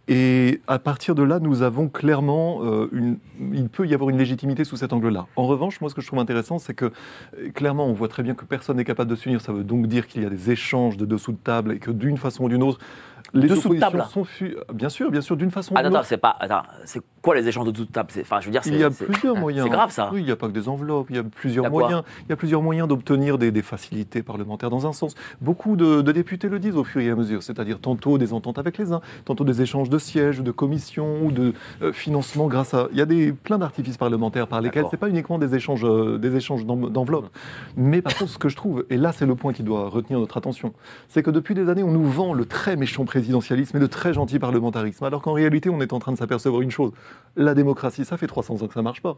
Et 0.09 0.61
à 0.67 0.79
partir 0.79 1.15
de 1.15 1.23
là, 1.23 1.39
nous 1.39 1.63
avons 1.63 1.89
clairement 1.89 2.61
euh, 2.65 2.91
une... 2.93 3.17
Il 3.55 3.71
peut 3.71 3.87
y 3.87 3.95
avoir 3.95 4.11
une 4.11 4.19
légitimité 4.19 4.65
sous 4.65 4.77
cet 4.77 4.93
angle-là. 4.93 5.27
En 5.37 5.47
revanche, 5.47 5.81
moi, 5.81 5.89
ce 5.89 5.95
que 5.95 6.03
je 6.03 6.07
trouve 6.07 6.19
intéressant, 6.19 6.59
c'est 6.59 6.75
que 6.75 6.93
euh, 7.39 7.51
clairement, 7.55 7.87
on 7.87 7.95
voit 7.95 8.09
très 8.09 8.23
bien 8.23 8.35
que 8.35 8.45
personne 8.45 8.77
n'est 8.77 8.85
capable 8.85 9.09
de 9.09 9.17
s'unir. 9.17 9.41
Ça 9.41 9.55
veut 9.55 9.65
donc 9.65 9.87
dire 9.87 10.07
qu'il 10.07 10.23
y 10.23 10.27
a 10.27 10.31
des 10.31 10.51
échanges 10.51 10.99
de 10.99 11.07
dessous 11.07 11.33
de 11.33 11.39
table 11.39 11.73
et 11.73 11.79
que 11.79 11.91
d'une 11.91 12.19
façon 12.19 12.45
ou 12.45 12.49
d'une 12.51 12.63
autre, 12.63 12.79
les 13.35 13.49
Dessous 13.49 13.75
de 13.75 13.79
table 13.81 14.05
sont 14.11 14.25
fu- 14.25 14.57
Bien 14.75 14.89
sûr, 14.89 15.11
bien 15.11 15.21
sûr, 15.21 15.37
d'une 15.37 15.51
façon 15.51 15.75
ou 15.75 15.79
Attends, 15.79 16.03
c'est 16.05 16.17
pas. 16.19 16.37
Attends, 16.41 16.63
c'est 16.85 17.01
quoi 17.23 17.35
les 17.35 17.49
échanges 17.49 17.67
de 17.67 17.71
toute 17.73 17.91
table? 17.93 18.09
C'est- 18.13 18.21
Enfin, 18.23 18.41
je 18.41 18.47
veux 18.47 18.53
dire, 18.53 18.63
Il 18.67 18.77
y 18.77 18.85
a 18.85 18.91
plusieurs 18.91 19.37
moyens. 19.37 19.65
C'est 19.67 19.71
grave 19.73 19.91
ça. 19.91 20.11
Oui, 20.13 20.21
il 20.21 20.25
n'y 20.27 20.31
a 20.31 20.37
pas 20.37 20.49
que 20.49 20.53
des 20.53 20.69
enveloppes, 20.69 21.07
il 21.11 21.17
y 21.17 21.19
a 21.19 21.23
plusieurs 21.23 21.71
moyens. 21.71 22.03
Il 22.27 22.31
y 22.31 22.33
a 22.33 22.37
plusieurs 22.37 22.63
moyens 22.63 22.89
d'obtenir 22.89 23.39
des, 23.39 23.51
des 23.51 23.63
facilités 23.63 24.23
parlementaires 24.23 24.71
dans 24.71 24.87
un 24.87 24.93
sens. 24.93 25.15
Beaucoup 25.41 25.77
de, 25.77 26.03
de 26.03 26.13
députés 26.13 26.49
le 26.49 26.59
disent 26.59 26.77
au 26.77 26.85
fur 26.85 27.01
et 27.01 27.11
à 27.11 27.15
mesure, 27.17 27.43
c'est-à-dire 27.43 27.79
tantôt 27.81 28.19
des 28.19 28.33
ententes 28.33 28.59
avec 28.59 28.77
les 28.79 28.93
uns, 28.93 29.01
tantôt 29.25 29.45
des 29.45 29.63
échanges 29.63 29.89
de 29.89 29.99
sièges, 29.99 30.41
ou 30.41 30.43
de 30.43 30.51
commissions 30.51 31.23
ou 31.25 31.33
de 31.33 31.55
euh, 31.83 31.93
financement 31.93 32.47
grâce 32.49 32.75
à. 32.75 32.89
Il 32.93 32.99
y 32.99 33.03
a 33.03 33.07
des 33.07 33.33
plein 33.33 33.59
d'artifices 33.59 33.97
parlementaires 33.97 34.47
par 34.47 34.61
lesquels 34.61 34.85
c'est 34.91 34.97
pas 34.97 35.09
uniquement 35.09 35.39
des 35.39 35.55
échanges, 35.55 35.85
euh, 35.85 36.19
des 36.19 36.37
échanges 36.37 36.67
d'en- 36.67 36.77
d'enveloppes. 36.77 37.31
Mais 37.77 38.03
par 38.03 38.15
contre, 38.17 38.31
ce 38.31 38.39
que 38.39 38.49
je 38.49 38.57
trouve, 38.57 38.85
et 38.91 38.97
là 38.97 39.13
c'est 39.13 39.27
le 39.27 39.35
point 39.35 39.53
qui 39.53 39.63
doit 39.63 39.89
retenir 39.89 40.19
notre 40.21 40.37
attention, 40.37 40.73
c'est 41.09 41.23
que 41.23 41.31
depuis 41.31 41.55
des 41.55 41.69
années 41.69 41.83
on 41.83 41.91
nous 41.93 42.05
vend 42.05 42.33
le 42.35 42.45
très 42.45 42.77
méchant 42.77 43.05
présidentialisme 43.23 43.77
et 43.77 43.81
le 43.81 43.87
très 43.87 44.13
gentil 44.13 44.41
parlementarisme, 44.41 45.05
alors 45.05 45.23
qu'en 45.23 45.33
réalité 45.33 45.71
on 45.71 45.81
est 45.81 45.93
en 45.93 46.01
train 46.01 46.11
de 46.11 46.19
s'apercevoir 46.19 46.61
une 46.61 46.73
chose 46.73 46.91
la 47.37 47.55
démocratie, 47.55 48.05
ça 48.05 48.17
fait 48.17 48.27
300 48.27 48.63
ans 48.63 48.67
que 48.67 48.75
ça 48.75 48.83
marche 48.83 49.01
pas. 49.01 49.17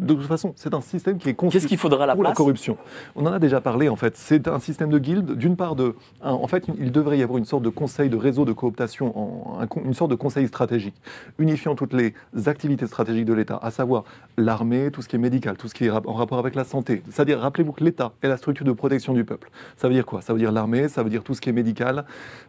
De 0.00 0.12
toute 0.12 0.26
façon, 0.26 0.52
c'est 0.56 0.74
un 0.74 0.80
système 0.80 1.18
qui 1.18 1.28
est 1.28 1.34
Qu'est-ce 1.34 1.68
qu'il 1.68 1.78
à 2.00 2.06
la 2.06 2.14
pour 2.14 2.24
la 2.24 2.32
corruption. 2.32 2.76
On 3.14 3.24
en 3.26 3.32
a 3.32 3.38
déjà 3.38 3.60
parlé 3.60 3.88
en 3.88 3.94
fait. 3.94 4.16
C'est 4.16 4.48
un 4.48 4.58
système 4.58 4.90
de 4.90 4.98
guilde. 4.98 5.36
D'une 5.36 5.54
part, 5.56 5.76
de, 5.76 5.94
un- 6.20 6.32
en 6.32 6.48
fait, 6.48 6.66
il 6.80 6.90
devrait 6.90 7.16
y 7.18 7.22
avoir 7.22 7.38
une 7.38 7.44
sorte 7.44 7.62
de 7.62 7.68
conseil 7.68 8.08
de 8.10 8.16
réseau 8.16 8.44
de 8.44 8.52
cooptation, 8.52 9.16
en- 9.16 9.60
un 9.60 9.68
une 9.84 9.94
sorte 9.94 10.10
de 10.10 10.16
conseil 10.16 10.48
stratégique, 10.48 10.94
unifiant 11.38 11.76
toutes 11.76 11.92
les 11.92 12.12
activités 12.46 12.88
stratégiques 12.88 13.24
de 13.24 13.32
l'État, 13.34 13.58
à 13.62 13.70
savoir 13.70 14.02
l'armée, 14.36 14.90
tout 14.90 15.00
ce 15.00 15.08
qui 15.08 15.14
est 15.14 15.18
médical, 15.20 15.56
tout 15.56 15.68
ce 15.68 15.74
qui 15.74 15.84
est 15.84 15.90
en 15.90 16.12
rapport 16.12 16.40
avec 16.40 16.56
la 16.56 16.64
santé. 16.64 17.02
C'est-à-dire, 17.10 17.38
rappelez-vous 17.38 17.72
que 17.72 17.84
l'État 17.84 18.12
est 18.22 18.28
la 18.28 18.36
structure 18.36 18.66
de 18.66 18.72
protection 18.72 19.14
du 19.14 19.24
peuple. 19.24 19.48
Ça 19.76 19.86
veut 19.86 19.94
dire 19.94 20.06
quoi? 20.06 20.22
Ça 20.22 20.32
veut 20.32 20.40
dire 20.40 20.50
l'armée, 20.50 20.88
ça 20.88 21.04
veut 21.04 21.10
dire 21.10 21.22
tout 21.22 21.34
ce 21.34 21.40
qui 21.40 21.50
est 21.50 21.52
médical, 21.52 22.04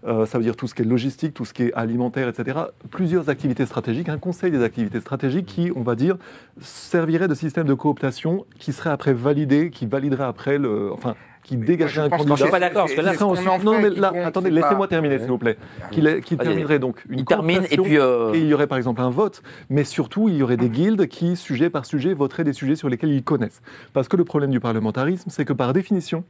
euh, 0.08 0.26
ça 0.26 0.40
veut 0.40 0.44
dire 0.44 0.56
tout 0.56 0.66
ce 0.66 0.74
qui 0.74 0.82
est 0.82 0.86
logistique, 0.86 1.36
tout 1.36 1.46
ce 1.46 1.54
qui 1.54 1.64
est 1.64 1.74
alimentaire, 1.74 2.28
etc. 2.28 2.58
Plusieurs 2.90 3.30
activités 3.30 3.68
stratégiques, 3.68 4.10
un 4.10 4.18
conseil 4.18 4.50
des 4.50 4.64
activités 4.64 5.00
stratégiques 5.00 5.46
qui, 5.46 5.72
on 5.76 5.82
va 5.84 5.94
dire, 5.94 6.18
servirait 6.60 7.28
de 7.28 7.35
système 7.36 7.68
de 7.68 7.74
cooptation 7.74 8.46
qui 8.60 8.74
serait 8.74 8.90
après 8.90 9.14
validé, 9.14 9.70
qui 9.70 9.86
validerait 9.86 10.24
après 10.26 10.58
le, 10.58 10.92
enfin, 10.92 11.16
qui 11.44 11.58
dégagerait 11.58 12.08
un 12.08 12.10
candidat. 12.10 12.36
Je 12.36 12.42
suis 12.44 12.52
pas 12.52 12.60
d'accord, 12.60 12.86
parce 12.86 12.96
que 12.96 13.02
là, 13.02 13.14
en 13.24 13.60
non, 13.64 13.80
mais 13.80 13.90
là, 13.92 14.12
attendez, 14.26 14.50
laissez-moi 14.50 14.88
terminer, 14.88 15.20
s'il 15.20 15.28
vous 15.28 15.38
plaît. 15.38 15.58
Qui, 15.92 16.38
terminerait 16.38 16.80
donc 16.80 17.04
une 17.10 17.20
Il 17.20 17.26
termine 17.26 17.64
et 17.70 17.78
puis. 17.78 18.00
euh, 18.00 18.34
et 18.34 18.40
il 18.40 18.48
y 18.48 18.54
aurait 18.54 18.66
par 18.68 18.78
exemple 18.80 19.02
un 19.02 19.10
vote, 19.12 19.44
mais 19.70 19.84
surtout 19.84 20.28
il 20.30 20.36
y 20.38 20.44
aurait 20.44 20.58
des 20.58 20.70
guildes 20.70 21.08
qui, 21.08 21.36
sujet 21.36 21.70
par 21.70 21.86
sujet, 21.86 22.14
voteraient 22.14 22.44
des 22.44 22.54
sujets 22.54 22.76
sur 22.76 22.90
lesquels 22.90 23.12
ils 23.12 23.24
connaissent. 23.24 23.62
Parce 23.94 24.08
que 24.08 24.18
le 24.18 24.24
problème 24.26 24.50
du 24.50 24.60
parlementarisme, 24.60 25.30
c'est 25.30 25.46
que 25.46 25.54
par 25.54 25.74
définition, 25.74 26.24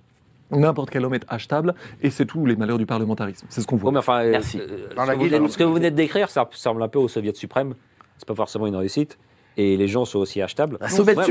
n'importe 0.51 0.89
quel 0.89 1.05
homme 1.05 1.13
est 1.13 1.25
achetable, 1.29 1.73
et 2.03 2.09
c'est 2.09 2.25
tous 2.25 2.45
les 2.45 2.55
malheurs 2.55 2.77
du 2.77 2.85
parlementarisme. 2.85 3.47
C'est 3.49 3.61
ce 3.61 3.67
qu'on 3.67 3.77
voit. 3.77 3.89
Oui, 3.89 3.93
mais 3.93 3.99
enfin, 3.99 4.19
euh, 4.25 4.31
Merci. 4.31 4.59
euh, 4.59 4.89
Dans 4.95 5.03
ce, 5.03 5.07
la 5.07 5.13
que 5.13 5.17
vous 5.17 5.23
guilde, 5.23 5.35
venez- 5.37 5.49
ce 5.49 5.57
que 5.57 5.63
vous 5.63 5.73
venez 5.73 5.91
de 5.91 5.95
décrire, 5.95 6.29
ça 6.29 6.43
ressemble 6.43 6.83
un 6.83 6.87
peu 6.89 6.99
au 6.99 7.07
Soviet 7.07 7.33
suprême. 7.35 7.73
C'est 8.17 8.27
pas 8.27 8.35
forcément 8.35 8.67
une 8.67 8.75
réussite. 8.75 9.17
Et 9.57 9.77
les 9.77 9.87
gens 9.87 10.03
sont 10.03 10.19
aussi 10.19 10.41
achetables. 10.41 10.77
Je- 10.85 11.01
bah, 11.01 11.13
bah, 11.15 11.23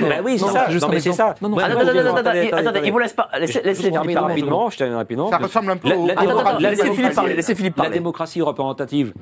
bah 0.00 0.14
oui, 0.24 0.38
c'est 0.38 0.46
ça. 0.46 0.66
Non, 0.68 0.88
un 0.88 0.88
mais 0.88 1.00
c'est 1.00 1.12
ça. 1.12 1.34
Attendez, 2.52 2.80
il 2.84 2.92
vous 2.92 2.98
laisse 2.98 3.12
pas. 3.12 3.28
Laissez, 3.38 3.60
Philippe 3.74 3.94
parler. 3.94 4.14
rapidement. 4.16 4.70
Je 4.70 4.78
termine 4.78 4.96
rapidement. 4.96 5.30
Ça 5.30 5.36
ressemble 5.38 5.72
un 5.72 5.76
peu 5.76 5.88
laissez 6.58 7.54
Philippe 7.54 7.74
parler. 7.74 7.90
La 7.90 7.94
démocratie 7.94 8.40
représentative, 8.40 9.12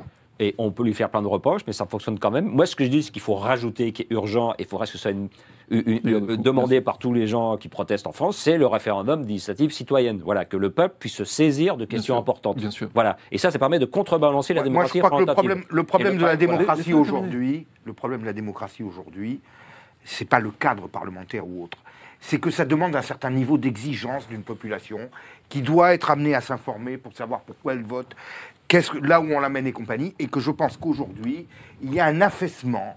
et 0.41 0.55
on 0.59 0.71
peut 0.71 0.85
lui 0.85 0.95
faire 0.95 1.11
plein 1.11 1.23
de 1.23 1.27
reproches, 1.27 1.63
mais 1.67 1.73
ça 1.73 1.85
fonctionne 1.87 2.19
quand 2.19 2.31
même. 2.31 2.47
Moi, 2.47 2.65
ce 2.67 2.77
que 2.77 2.85
je 2.85 2.91
dis, 2.91 3.03
c'est 3.03 3.11
qu'il 3.11 3.23
faut 3.23 3.35
rajouter, 3.35 3.93
qui 3.93 4.03
est 4.03 4.11
urgent, 4.11 4.53
et 4.53 4.63
il 4.63 4.67
faudrait 4.67 4.87
que 4.87 4.93
ce 4.93 4.99
soit 4.99 5.11
une- 5.11 5.29
une- 5.71 6.01
une- 6.05 6.27
des- 6.27 6.37
demandé 6.37 6.81
par 6.81 6.99
tous 6.99 7.13
les 7.13 7.27
gens 7.27 7.57
qui 7.57 7.69
protestent 7.69 8.07
en 8.07 8.13
France, 8.13 8.37
c'est 8.37 8.57
le 8.57 8.67
référendum 8.67 9.25
d'initiative 9.25 9.71
citoyenne. 9.73 10.21
Voilà, 10.25 10.45
que 10.45 10.57
le 10.57 10.71
peuple 10.71 10.95
puisse 10.99 11.15
se 11.15 11.25
saisir 11.25 11.77
de 11.77 11.85
questions 11.85 12.15
sûr, 12.15 12.21
importantes. 12.21 12.57
bien 12.57 12.71
sûr. 12.71 12.89
Voilà, 12.95 13.17
et 13.33 13.39
ça, 13.39 13.51
ça 13.51 13.59
permet 13.59 13.79
de 13.79 13.85
contrebalancer 13.85 14.55
la 14.55 14.61
Moi, 14.61 14.65
démocratie 14.69 14.99
je 14.99 15.03
crois 15.03 15.19
que 15.19 15.25
le 15.25 15.33
problème, 15.35 15.65
le 15.69 15.83
problème 15.83 16.15
Et 16.15 16.19
de 16.19 16.25
la 16.25 16.37
démocratie 16.37 16.93
aujourd'hui, 16.95 17.67
le 17.85 17.93
problème 17.93 18.21
de 18.21 18.27
la 18.27 18.33
démocratie 18.33 18.83
aujourd'hui, 18.83 19.41
c'est 20.05 20.29
pas 20.29 20.41
le 20.41 20.51
cadre 20.51 20.89
parlementaire 20.89 21.47
ou 21.47 21.65
autre. 21.65 21.79
C'est 22.21 22.39
que 22.41 22.51
ça 22.51 22.65
demande 22.65 22.97
un 22.97 23.03
certain 23.03 23.31
niveau 23.31 23.59
d'exigence 23.59 24.27
d'une 24.29 24.43
population 24.43 24.99
qui 25.49 25.63
doit 25.63 25.95
être 25.95 26.11
amenée 26.11 26.35
à 26.35 26.41
s'informer 26.41 26.97
pour 26.97 27.13
savoir 27.13 27.41
pourquoi 27.43 27.75
elle 27.75 27.85
vote, 27.85 28.17
là 29.03 29.21
où 29.21 29.33
on 29.33 29.41
l'amène 29.41 29.67
et 29.67 29.73
compagnie, 29.73 30.15
et 30.19 30.27
que 30.27 30.41
je 30.41 30.51
pense 30.51 30.77
qu'aujourd'hui, 30.77 31.47
il 31.83 31.95
y 31.95 32.01
a 32.01 32.07
un 32.07 32.21
affaissement 32.21 32.97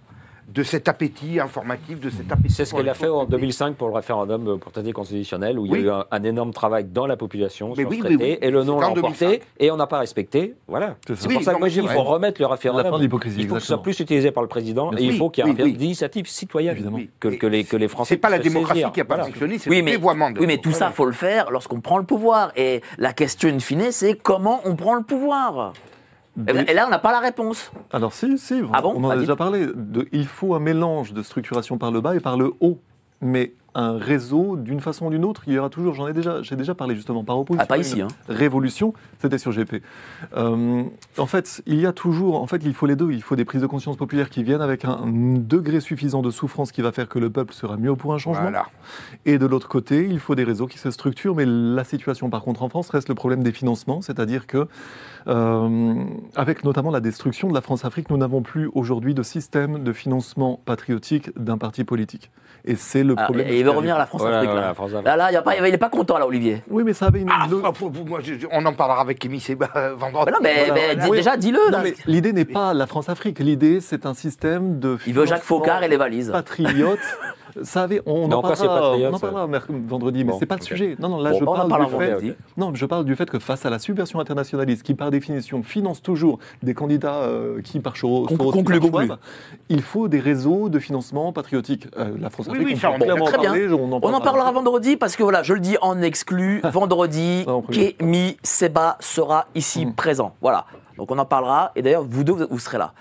de 0.53 0.63
cet 0.63 0.87
appétit 0.89 1.39
informatif, 1.39 1.99
de 1.99 2.09
cet 2.09 2.31
appétit. 2.31 2.53
C'est 2.53 2.65
ce 2.65 2.75
qu'elle 2.75 2.89
a 2.89 2.93
fait 2.93 3.07
en 3.07 3.21
choses 3.21 3.29
2005 3.29 3.75
pour 3.75 3.87
le 3.87 3.93
référendum 3.93 4.59
pour 4.59 4.71
traité 4.71 4.91
constitutionnel, 4.91 5.57
où 5.57 5.65
il 5.65 5.71
y 5.71 5.75
a 5.75 5.77
eu 5.79 5.89
un, 5.89 6.05
un 6.11 6.23
énorme 6.23 6.51
travail 6.51 6.83
dans 6.85 7.07
la 7.07 7.15
population 7.15 7.69
Mais 7.69 7.83
sur 7.83 7.89
oui, 7.89 7.97
ce 7.99 8.03
traité, 8.05 8.23
oui. 8.33 8.37
et 8.41 8.51
le 8.51 8.63
non 8.63 8.79
l'a 8.79 8.89
emporté, 8.89 9.25
2005. 9.25 9.41
et 9.59 9.71
on 9.71 9.77
n'a 9.77 9.87
pas 9.87 9.99
respecté. 9.99 10.55
Voilà. 10.67 10.95
C'est 11.07 11.31
pour 11.31 11.41
ça 11.43 11.53
que 11.53 11.59
moi 11.59 11.67
mais 11.67 11.69
je 11.73 11.79
dis 11.81 11.87
c'est 11.87 11.93
qu'il 11.93 12.03
faut 12.03 12.09
remettre 12.09 12.41
le 12.41 12.45
La 12.47 12.51
référendum. 12.51 12.91
fin 12.91 12.97
de 12.97 13.03
l'hypocrisie, 13.03 13.39
Il 13.41 13.47
faut 13.47 13.55
que 13.55 13.59
ce 13.61 13.67
soit 13.67 13.75
exactement. 13.75 13.83
plus 13.83 13.99
utilisé 14.01 14.31
par 14.31 14.43
le 14.43 14.49
président, 14.49 14.91
et 14.97 15.03
il 15.03 15.17
faut 15.17 15.29
qu'il 15.29 15.43
y 15.45 15.47
ait 15.47 15.51
Oui, 15.51 15.51
un 15.51 15.53
référendum 15.53 15.73
oui. 15.73 15.77
d'initiative 15.77 16.27
citoyenne. 16.27 16.75
Évidemment. 16.75 16.99
Que, 17.19 17.29
que 17.29 17.47
les, 17.47 17.63
que 17.63 17.77
les 17.77 17.87
Français 17.87 18.15
C'est 18.15 18.17
pas 18.17 18.29
la 18.29 18.39
démocratie 18.39 18.79
saisir. 18.81 18.91
qui 18.91 19.01
a 19.01 19.05
pas 19.05 19.15
Voilà. 19.15 19.25
fonctionné, 19.29 19.57
c'est 19.57 19.69
Oui, 19.69 19.77
le 19.77 19.83
mais, 19.83 19.91
dévoiement 19.91 20.31
de 20.31 20.39
oui, 20.39 20.47
mais 20.47 20.57
tout 20.57 20.71
ça, 20.71 20.91
faut 20.91 21.05
le 21.05 21.11
faire 21.13 21.49
lorsqu'on 21.51 21.79
prend 21.81 21.97
le 21.97 22.03
pouvoir. 22.03 22.51
Et 22.55 22.81
la 22.97 23.13
question 23.13 23.49
in 23.49 23.59
fine, 23.59 23.91
c'est 23.91 24.15
comment 24.15 24.59
on 24.65 24.75
prend 24.75 24.95
le 24.95 25.03
pouvoir. 25.03 25.73
Et, 26.47 26.51
Oui. 26.53 26.59
et 26.67 26.73
là, 26.73 26.85
on 26.87 26.89
n'a 26.89 26.99
pas 26.99 27.11
la 27.11 27.19
réponse. 27.19 27.71
Alors 27.91 28.13
si, 28.13 28.37
si, 28.37 28.61
Ah 28.73 28.81
bon 28.81 28.93
on 28.95 29.03
en 29.03 29.09
a 29.09 29.17
déjà 29.17 29.35
parlé. 29.35 29.67
De- 29.75 30.07
il 30.11 30.25
faut 30.27 30.55
un 30.55 30.59
mélange 30.59 31.13
de 31.13 31.21
structuration 31.23 31.77
par 31.77 31.91
le 31.91 31.99
bas 32.01 32.15
et 32.15 32.19
par 32.21 32.37
le 32.37 32.53
haut. 32.61 32.79
Mais 33.21 33.53
un 33.73 33.97
réseau, 33.97 34.57
d'une 34.57 34.81
façon 34.81 35.05
ou 35.05 35.09
d'une 35.09 35.23
autre, 35.23 35.43
il 35.47 35.53
y 35.53 35.57
aura 35.57 35.69
toujours, 35.69 35.93
j'en 35.93 36.07
ai 36.07 36.13
déjà, 36.13 36.41
j'ai 36.41 36.55
déjà 36.55 36.75
parlé 36.75 36.95
justement 36.95 37.23
par 37.23 37.39
opposition. 37.39 37.63
Ah, 37.63 37.67
pas 37.67 37.77
ici, 37.77 38.01
hein. 38.01 38.09
Révolution, 38.27 38.93
c'était 39.19 39.37
sur 39.37 39.51
GP. 39.51 39.81
Euh, 40.35 40.83
en 41.17 41.25
fait, 41.25 41.63
il 41.65 41.79
y 41.79 41.85
a 41.85 41.93
toujours, 41.93 42.41
en 42.41 42.47
fait, 42.47 42.61
il 42.65 42.73
faut 42.73 42.85
les 42.85 42.95
deux. 42.95 43.11
Il 43.11 43.21
faut 43.21 43.35
des 43.35 43.45
prises 43.45 43.61
de 43.61 43.67
conscience 43.67 43.95
populaires 43.95 44.29
qui 44.29 44.43
viennent 44.43 44.61
avec 44.61 44.83
un 44.83 45.05
degré 45.07 45.79
suffisant 45.79 46.21
de 46.21 46.31
souffrance 46.31 46.71
qui 46.71 46.81
va 46.81 46.91
faire 46.91 47.07
que 47.07 47.19
le 47.19 47.29
peuple 47.29 47.53
sera 47.53 47.77
mieux 47.77 47.95
pour 47.95 48.13
un 48.13 48.17
changement. 48.17 48.43
Voilà. 48.43 48.65
Et 49.25 49.37
de 49.37 49.45
l'autre 49.45 49.69
côté, 49.69 50.05
il 50.09 50.19
faut 50.19 50.35
des 50.35 50.43
réseaux 50.43 50.67
qui 50.67 50.77
se 50.77 50.91
structurent, 50.91 51.35
mais 51.35 51.45
la 51.45 51.83
situation 51.83 52.29
par 52.29 52.43
contre 52.43 52.63
en 52.63 52.69
France 52.69 52.89
reste 52.89 53.07
le 53.07 53.15
problème 53.15 53.41
des 53.41 53.53
financements, 53.53 54.01
c'est-à-dire 54.01 54.47
que, 54.47 54.67
euh, 55.27 56.03
avec 56.35 56.65
notamment 56.65 56.91
la 56.91 56.99
destruction 56.99 57.47
de 57.47 57.53
la 57.53 57.61
France-Afrique, 57.61 58.09
nous 58.09 58.17
n'avons 58.17 58.41
plus 58.41 58.69
aujourd'hui 58.73 59.13
de 59.13 59.23
système 59.23 59.83
de 59.83 59.93
financement 59.93 60.59
patriotique 60.65 61.31
d'un 61.39 61.57
parti 61.57 61.83
politique. 61.85 62.31
Et 62.65 62.75
c'est 62.75 63.03
le 63.03 63.15
Ah, 63.17 63.23
problème. 63.23 63.47
et 63.49 63.57
il 63.59 63.63
veut 63.65 63.71
revenir 63.71 63.95
à 63.95 63.99
la 63.99 64.05
France-Afrique. 64.05 64.49
Là. 64.49 64.73
là, 65.03 65.15
là, 65.17 65.31
il, 65.31 65.33
y 65.33 65.37
a 65.37 65.41
pas- 65.41 65.55
il 65.67 65.73
est 65.73 65.77
pas 65.77 65.89
content, 65.89 66.17
là, 66.17 66.27
Olivier. 66.27 66.61
Oui, 66.69 66.83
mais 66.83 66.93
ça 66.93 67.07
avait 67.07 67.21
une. 67.21 67.29
Ah, 67.31 67.47
moi, 68.05 68.19
je- 68.21 68.45
on 68.51 68.65
en 68.65 68.73
parlera 68.73 69.01
avec 69.01 69.17
Kémy 69.19 69.39
Seba 69.39 69.69
vendredi. 69.97 70.25
Mais 70.25 70.31
non, 70.31 70.37
mais, 70.41 70.53
Voilà, 70.65 70.73
mais 70.73 70.79
voilà. 70.87 70.95
dis- 71.03 71.09
Oui. 71.09 71.17
déjà, 71.17 71.37
dis-le. 71.37 71.59
L'idée 72.05 72.33
n'est 72.33 72.45
pas 72.45 72.73
la 72.73 72.85
France-Afrique. 72.87 73.39
L'idée, 73.39 73.79
c'est 73.81 74.05
un 74.05 74.13
système 74.13 74.79
de. 74.79 74.97
Il 75.07 75.13
veut 75.13 75.25
Jacques 75.25 75.43
Faucard 75.43 75.83
et 75.83 75.87
les 75.87 75.97
valises. 75.97 76.29
Patriote. 76.31 76.99
Ça 77.63 77.83
avait, 77.83 78.01
on, 78.05 78.27
Non, 78.27 78.37
en 78.37 78.41
parlera, 78.41 78.49
patriote, 78.67 79.11
on 79.11 79.15
en 79.15 79.17
ça 79.17 79.27
parlera 79.27 79.47
merc- 79.47 79.69
vendredi, 79.87 80.23
mais 80.23 80.31
Bon, 80.31 80.39
c'est 80.39 80.45
pas 80.45 80.55
le 80.57 80.61
sujet. 80.63 80.95
Non, 80.99 81.09
non, 81.09 81.19
là 81.19 81.31
Bon, 81.31 81.39
je 81.39 81.45
parle 81.45 81.67
du 81.85 81.91
fait. 81.91 82.05
vendredi. 82.11 82.33
Non, 82.57 82.71
je 82.73 82.85
parle 82.85 83.05
du 83.05 83.15
fait 83.15 83.29
que 83.29 83.39
face 83.39 83.65
à 83.65 83.69
la 83.69 83.79
subversion 83.79 84.19
internationaliste, 84.19 84.83
qui 84.83 84.93
par 84.93 85.11
définition 85.11 85.63
finance 85.63 86.01
toujours 86.01 86.39
des 86.63 86.73
candidats 86.73 87.15
euh, 87.23 87.61
qui 87.61 87.79
par 87.79 87.97
Soros, 87.97 88.27
il 89.69 89.81
faut 89.81 90.07
des 90.07 90.19
réseaux 90.19 90.69
de 90.69 90.79
financement 90.79 91.31
patriotique. 91.33 91.87
Euh, 91.97 92.15
la 92.19 92.29
France 92.29 92.47
Oui, 92.47 92.53
Afrique, 92.53 92.67
oui, 92.67 92.73
on 92.93 92.97
clairement 92.99 93.25
très 93.25 93.37
bien. 93.37 93.49
parler, 93.51 93.67
on 93.71 93.91
en 93.93 93.99
On 94.01 94.13
en 94.13 94.21
parlera. 94.21 94.51
vendredi 94.51 94.97
parce 94.97 95.15
que 95.15 95.23
voilà, 95.23 95.43
je 95.43 95.53
le 95.53 95.59
dis 95.59 95.77
en 95.81 96.01
exclu, 96.01 96.61
vendredi. 96.71 97.45
Kémy 97.71 98.37
Seba 98.43 98.97
sera 98.99 99.47
ici 99.55 99.85
Mm. 99.85 99.93
présent. 99.93 100.35
Voilà. 100.41 100.65
Donc 100.97 101.09
on 101.11 101.17
en 101.17 101.25
parlera 101.25 101.71
et 101.75 101.81
d'ailleurs 101.81 102.03
vous 102.07 102.23
deux 102.23 102.47
vous 102.49 102.59
serez 102.59 102.77
là. 102.77 102.93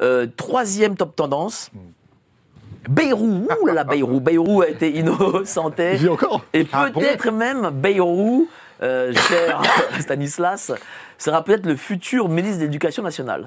Euh, 0.00 0.26
troisième 0.36 0.96
top 0.96 1.14
tendance. 1.16 1.70
Bayrou, 2.88 3.46
ouh 3.62 3.66
là 3.66 3.72
là, 3.74 3.84
Bayrou, 3.84 4.20
Bayrou 4.20 4.62
a 4.62 4.68
été 4.68 4.96
innocenté 4.98 5.92
Il 5.94 5.98
vit 5.98 6.08
encore 6.08 6.44
et 6.54 6.66
Ah 6.72 6.90
bon 6.92 7.00
peut-être 7.00 7.30
même 7.30 7.70
Bayrou 7.72 8.48
euh, 8.82 9.12
cher 9.12 9.60
Stanislas, 10.00 10.72
sera 11.18 11.44
peut-être 11.44 11.66
le 11.66 11.76
futur 11.76 12.30
ministre 12.30 12.58
de 12.60 12.64
l'Éducation 12.64 13.02
nationale. 13.02 13.46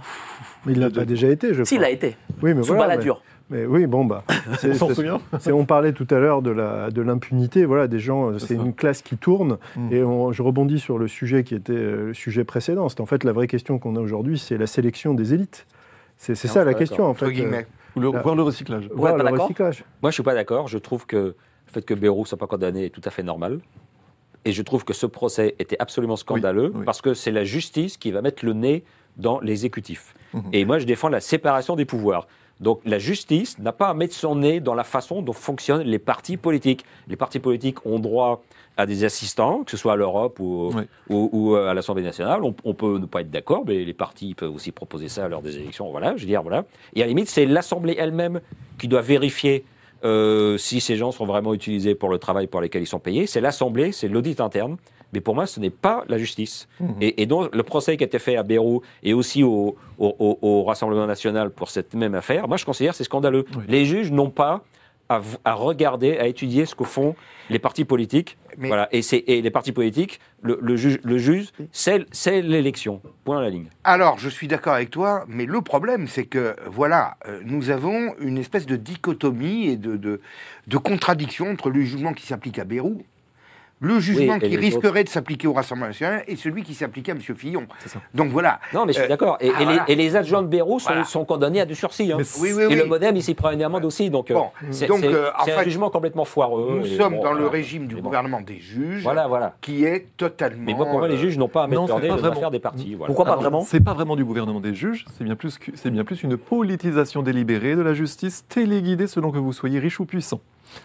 Mais 0.66 0.74
il 0.74 0.80
l'a 0.80 0.92
pas 0.92 1.06
déjà 1.06 1.28
été, 1.28 1.48
je 1.50 1.54
crois. 1.56 1.66
Si, 1.66 1.76
il 1.76 1.84
a 1.84 1.90
été. 1.90 2.16
Oui, 2.44 2.54
mais 2.54 2.62
Sous 2.62 2.74
voilà, 2.76 2.90
Balladur. 2.90 3.24
Mais 3.50 3.66
oui, 3.66 3.88
bon, 3.88 4.06
bah. 4.06 4.24
c'est- 4.60 4.70
On 4.70 4.74
s'en 4.76 4.88
c'est- 4.90 4.94
souvient 4.94 5.20
c'est- 5.40 5.52
on 5.52 5.66
parlait 5.66 5.92
tout 5.92 6.06
à 6.12 6.20
l'heure 6.20 6.44
de 6.44 6.52
la 6.52 6.92
de 6.92 7.02
l'impunité. 7.02 7.66
Voilà, 7.66 7.88
des 7.88 8.00
gens, 8.00 8.30
euh, 8.30 8.38
c'est 8.38 8.54
une 8.54 8.76
classe 8.76 9.02
qui 9.02 9.18
tourne. 9.18 9.58
Mm. 9.76 9.92
Et 9.94 10.04
on- 10.04 10.32
je 10.32 10.44
rebondis 10.44 10.80
sur 10.80 11.00
le 11.00 11.08
sujet 11.08 11.44
qui 11.44 11.56
était 11.56 11.74
euh, 11.74 12.06
le 12.08 12.14
sujet 12.14 12.44
précédent. 12.44 12.88
C'est 12.90 13.02
en 13.02 13.08
fait 13.08 13.24
la 13.24 13.32
vraie 13.32 13.48
question 13.48 13.80
qu'on 13.80 13.96
a 13.96 14.00
aujourd'hui, 14.00 14.38
c'est 14.38 14.58
la 14.60 14.68
sélection 14.68 15.16
des 15.16 15.34
élites. 15.34 15.66
C'est 16.18 16.36
c'est 16.36 16.48
Non, 16.48 16.54
ça 16.54 16.60
la 16.60 16.66
d'accord. 16.66 16.80
question, 16.80 17.06
en 17.06 17.10
Entre 17.10 17.26
fait. 17.26 17.66
Ou 17.96 18.00
le-. 18.00 18.10
Voir 18.10 18.36
le 18.36 18.44
recyclage. 18.44 18.90
Voir 18.92 19.14
pas 19.14 19.18
le 19.18 19.24
d'accord 19.24 19.46
recyclage. 19.46 19.84
Moi, 20.02 20.12
je 20.12 20.14
suis 20.14 20.24
pas 20.24 20.34
d'accord. 20.34 20.68
Je 20.68 20.78
trouve 20.78 21.06
que 21.06 21.18
le 21.18 21.36
fait 21.72 21.84
que 21.84 21.94
Bayrou 21.94 22.26
soit 22.26 22.38
pas 22.38 22.48
condamné 22.48 22.86
est 22.86 22.90
tout 22.90 23.02
à 23.04 23.10
fait 23.10 23.24
normal. 23.24 23.60
Et 24.46 24.52
je 24.52 24.62
trouve 24.62 24.84
que 24.84 24.94
ce 24.94 25.06
procès 25.06 25.56
était 25.60 25.78
absolument 25.80 26.18
scandaleux 26.18 26.72
oui. 26.76 26.84
parce 26.86 27.02
que 27.02 27.14
c'est 27.14 27.32
la 27.32 27.46
justice 27.46 27.98
qui 27.98 28.12
va 28.12 28.22
mettre 28.22 28.46
le 28.46 28.54
nez 28.54 28.84
dans 29.16 29.40
l'exécutif. 29.40 30.16
Mhm. 30.34 30.44
Et 30.52 30.66
moi, 30.66 30.80
je 30.80 30.86
défends 30.86 31.10
la 31.10 31.22
séparation 31.22 31.76
des 31.76 31.86
pouvoirs. 31.86 32.28
Donc 32.60 32.82
la 32.86 33.00
justice 33.00 33.58
n'a 33.60 33.72
pas 33.72 33.90
à 33.90 33.94
mettre 33.94 34.14
son 34.14 34.36
nez 34.36 34.60
dans 34.60 34.74
la 34.74 34.84
façon 34.84 35.22
dont 35.22 35.34
fonctionnent 35.34 35.82
les 35.82 36.00
partis 36.00 36.38
politiques. 36.38 36.86
Les 37.08 37.16
partis 37.16 37.40
politiques 37.40 37.86
ont 37.86 38.00
droit 38.00 38.44
à 38.78 38.86
des 38.86 39.04
assistants, 39.04 39.64
que 39.64 39.72
ce 39.72 39.78
soit 39.78 39.94
à 39.94 39.96
l'Europe 39.96 40.40
ou, 40.40 40.72
Oui. 40.74 40.84
ou, 41.10 41.30
ou 41.32 41.56
à 41.56 41.74
l'Assemblée 41.74 42.04
nationale. 42.04 42.44
On, 42.44 42.56
on 42.64 42.74
peut 42.74 42.98
ne 42.98 43.06
pas 43.06 43.22
être 43.22 43.30
d'accord, 43.30 43.64
mais 43.68 43.84
les 43.84 43.94
partis 43.94 44.34
peuvent 44.34 44.54
aussi 44.54 44.72
proposer 44.72 45.10
ça 45.10 45.28
lors 45.28 45.42
des 45.42 45.58
élections. 45.58 45.90
Voilà, 45.92 46.16
je 46.16 46.22
veux 46.22 46.28
dire, 46.28 46.42
voilà. 46.42 46.66
Et 46.96 47.02
à 47.02 47.06
la 47.06 47.10
limite, 47.10 47.30
c'est 47.30 47.46
l'Assemblée 47.46 47.96
elle-même 48.00 48.42
qui 48.80 48.88
doit 48.88 49.02
vérifier 49.02 49.64
euh, 50.04 50.58
si 50.58 50.82
ces 50.82 50.96
gens 50.98 51.12
sont 51.12 51.26
vraiment 51.26 51.54
utilisés 51.54 51.96
pour 51.96 52.10
le 52.10 52.18
travail 52.18 52.48
pour 52.48 52.62
lequel 52.62 52.82
ils 52.82 52.88
sont 52.88 53.00
payés. 53.00 53.26
C'est 53.28 53.42
l'Assemblée, 53.42 53.92
c'est 53.92 54.08
l'audit 54.08 54.42
interne. 54.42 54.78
Mais 55.14 55.22
pour 55.22 55.36
moi, 55.36 55.46
ce 55.46 55.60
n'est 55.60 55.70
pas 55.70 56.04
la 56.10 56.18
justice. 56.18 56.68
Mhm. 56.80 56.96
Et, 57.00 57.22
et 57.22 57.26
donc, 57.28 57.54
le 57.56 57.62
procès 57.62 57.96
qui 57.98 58.04
a 58.04 58.08
été 58.08 58.18
fait 58.18 58.36
à 58.36 58.42
Bérou 58.42 58.82
et 59.04 59.14
aussi 59.14 59.44
au, 59.44 59.76
au- 60.00 60.16
au- 60.18 60.40
au 60.42 60.64
Rassemblement 60.64 61.06
national 61.06 61.52
pour 61.52 61.70
cette 61.70 61.94
même 61.94 62.16
affaire, 62.16 62.48
moi, 62.48 62.58
je 62.58 62.66
considère 62.66 62.94
que 62.94 62.98
c'est 62.98 63.04
scandaleux. 63.04 63.46
Oui. 63.56 63.64
Les 63.68 63.86
juges 63.86 64.12
n'ont 64.12 64.32
pas 64.32 64.64
à, 65.46 65.54
regarder, 65.54 66.18
à 66.18 66.28
étudier 66.28 66.66
ce 66.66 66.76
que 66.76 66.84
font 66.84 67.16
les 67.50 67.60
partis 67.60 67.86
politiques. 67.86 68.38
Mais- 68.58 68.68
Voilà. 68.68 68.88
Et, 68.92 69.02
les 69.42 69.52
partis 69.52 69.72
politiques, 69.72 70.20
le, 70.42 70.60
le 70.62 70.76
juge, 70.76 71.00
le 71.04 71.18
juge 71.18 71.48
c'est 71.72 72.42
l'élection. 72.42 73.02
Point 73.26 73.40
à 73.40 73.42
la 73.42 73.50
ligne. 73.50 73.68
Alors, 73.84 74.20
je 74.20 74.30
suis 74.30 74.48
d'accord 74.48 74.74
avec 74.74 74.92
toi, 74.92 75.26
mais 75.28 75.46
le 75.46 75.62
problème, 75.62 76.08
c'est 76.08 76.26
que, 76.26 76.56
voilà, 76.68 77.18
euh, 77.28 77.42
nous 77.46 77.70
avons 77.70 78.14
une 78.20 78.38
espèce 78.38 78.66
de 78.66 78.76
dichotomie 78.76 79.68
et 79.70 79.78
de, 79.78 79.96
de, 79.98 80.22
de 80.68 80.78
contradiction 80.78 81.50
entre 81.50 81.70
le 81.70 81.82
jugement 81.82 82.14
qui 82.14 82.26
s'applique 82.26 82.60
à 82.60 82.64
Bérou, 82.64 83.04
le 83.84 84.00
jugement 84.00 84.40
qui 84.40 84.48
les 84.50 84.58
risquerait 84.58 85.04
de 85.04 85.10
s'appliquer 85.10 85.48
au 85.48 85.54
Rassemblement 85.54 85.88
national 85.88 86.24
et 86.28 86.36
celui 86.38 86.64
qui 86.64 86.74
s'appliquait 86.74 87.12
à 87.12 87.16
M. 87.16 87.22
Fillon. 87.36 87.68
C'est 87.80 87.90
ça. 87.90 88.00
Donc 88.14 88.32
voilà. 88.32 88.60
Non, 88.74 88.86
mais 88.86 88.94
je 88.94 88.98
suis 89.00 89.06
Euh, 89.06 89.10
d'accord. 89.10 89.38
Et, 89.42 89.50
ah, 89.54 89.56
et 89.58 89.60
les, 89.60 89.66
voilà. 89.66 89.84
et 89.90 89.96
les 89.96 90.16
adjoints 90.16 90.42
de 90.42 90.48
Bérou 90.48 90.80
sont, 90.80 90.88
Voilà. 90.90 91.04
sont 91.04 91.26
condamnés 91.26 91.60
à 91.62 91.66
du 91.66 91.76
sursis. 91.76 92.12
hein. 92.12 92.18
Oui, 92.40 92.54
oui, 92.56 92.64
Et 92.64 92.68
oui. 92.68 92.76
le 92.76 92.86
modem, 92.86 93.16
il 93.18 93.22
s'y 93.22 93.34
prend 93.34 93.52
une 93.52 93.62
amende 93.62 93.84
aussi. 93.86 94.10
Donc, 94.10 94.32
euh, 94.32 94.36
Bon, 94.36 94.48
c'est 94.72 94.90
euh, 94.90 95.30
un 95.38 95.44
fait, 95.46 95.64
jugement 95.66 95.90
complètement 95.90 96.24
foireux. 96.26 96.80
Nous 96.80 96.86
sommes 96.86 97.16
bon, 97.16 97.24
dans 97.24 97.34
le 97.34 97.46
régime 97.48 97.88
du 97.88 97.96
bon. 97.96 98.02
gouvernement 98.04 98.40
des 98.42 98.60
juges, 98.60 99.04
Voilà, 99.04 99.28
voilà. 99.28 99.56
qui 99.62 99.84
est 99.84 100.08
totalement. 100.16 100.64
Mais 100.66 100.74
moi, 100.74 100.86
pour 100.86 101.00
moi, 101.00 101.08
les 101.10 101.18
juges 101.18 101.38
n'ont 101.38 101.50
pas 101.50 101.64
à 101.64 101.68
mettre 101.68 101.82
non, 101.82 101.88
vraiment. 101.98 102.16
l'affaire 102.16 102.52
des 102.52 102.60
partis. 102.60 102.96
Pourquoi 103.06 103.26
pas 103.26 103.32
Alors, 103.32 103.42
vraiment 103.42 103.62
C'est 103.62 103.84
pas 103.84 103.94
vraiment 103.94 104.16
du 104.16 104.24
gouvernement 104.24 104.62
des 104.62 104.74
juges, 104.74 105.06
c'est 105.18 105.24
bien 105.26 105.36
plus 105.36 105.58
que- 105.58 105.72
c'est 105.76 105.92
bien 105.92 106.04
plus 106.06 106.24
une 106.24 106.38
politisation 106.38 107.22
délibérée 107.22 107.76
de 107.76 107.82
la 107.82 107.94
justice 107.94 108.46
téléguidée 108.48 109.08
selon 109.08 109.32
que 109.32 109.38
vous 109.38 109.52
soyez 109.54 109.80
riche 109.80 110.00
ou 110.00 110.06
puissant. 110.06 110.40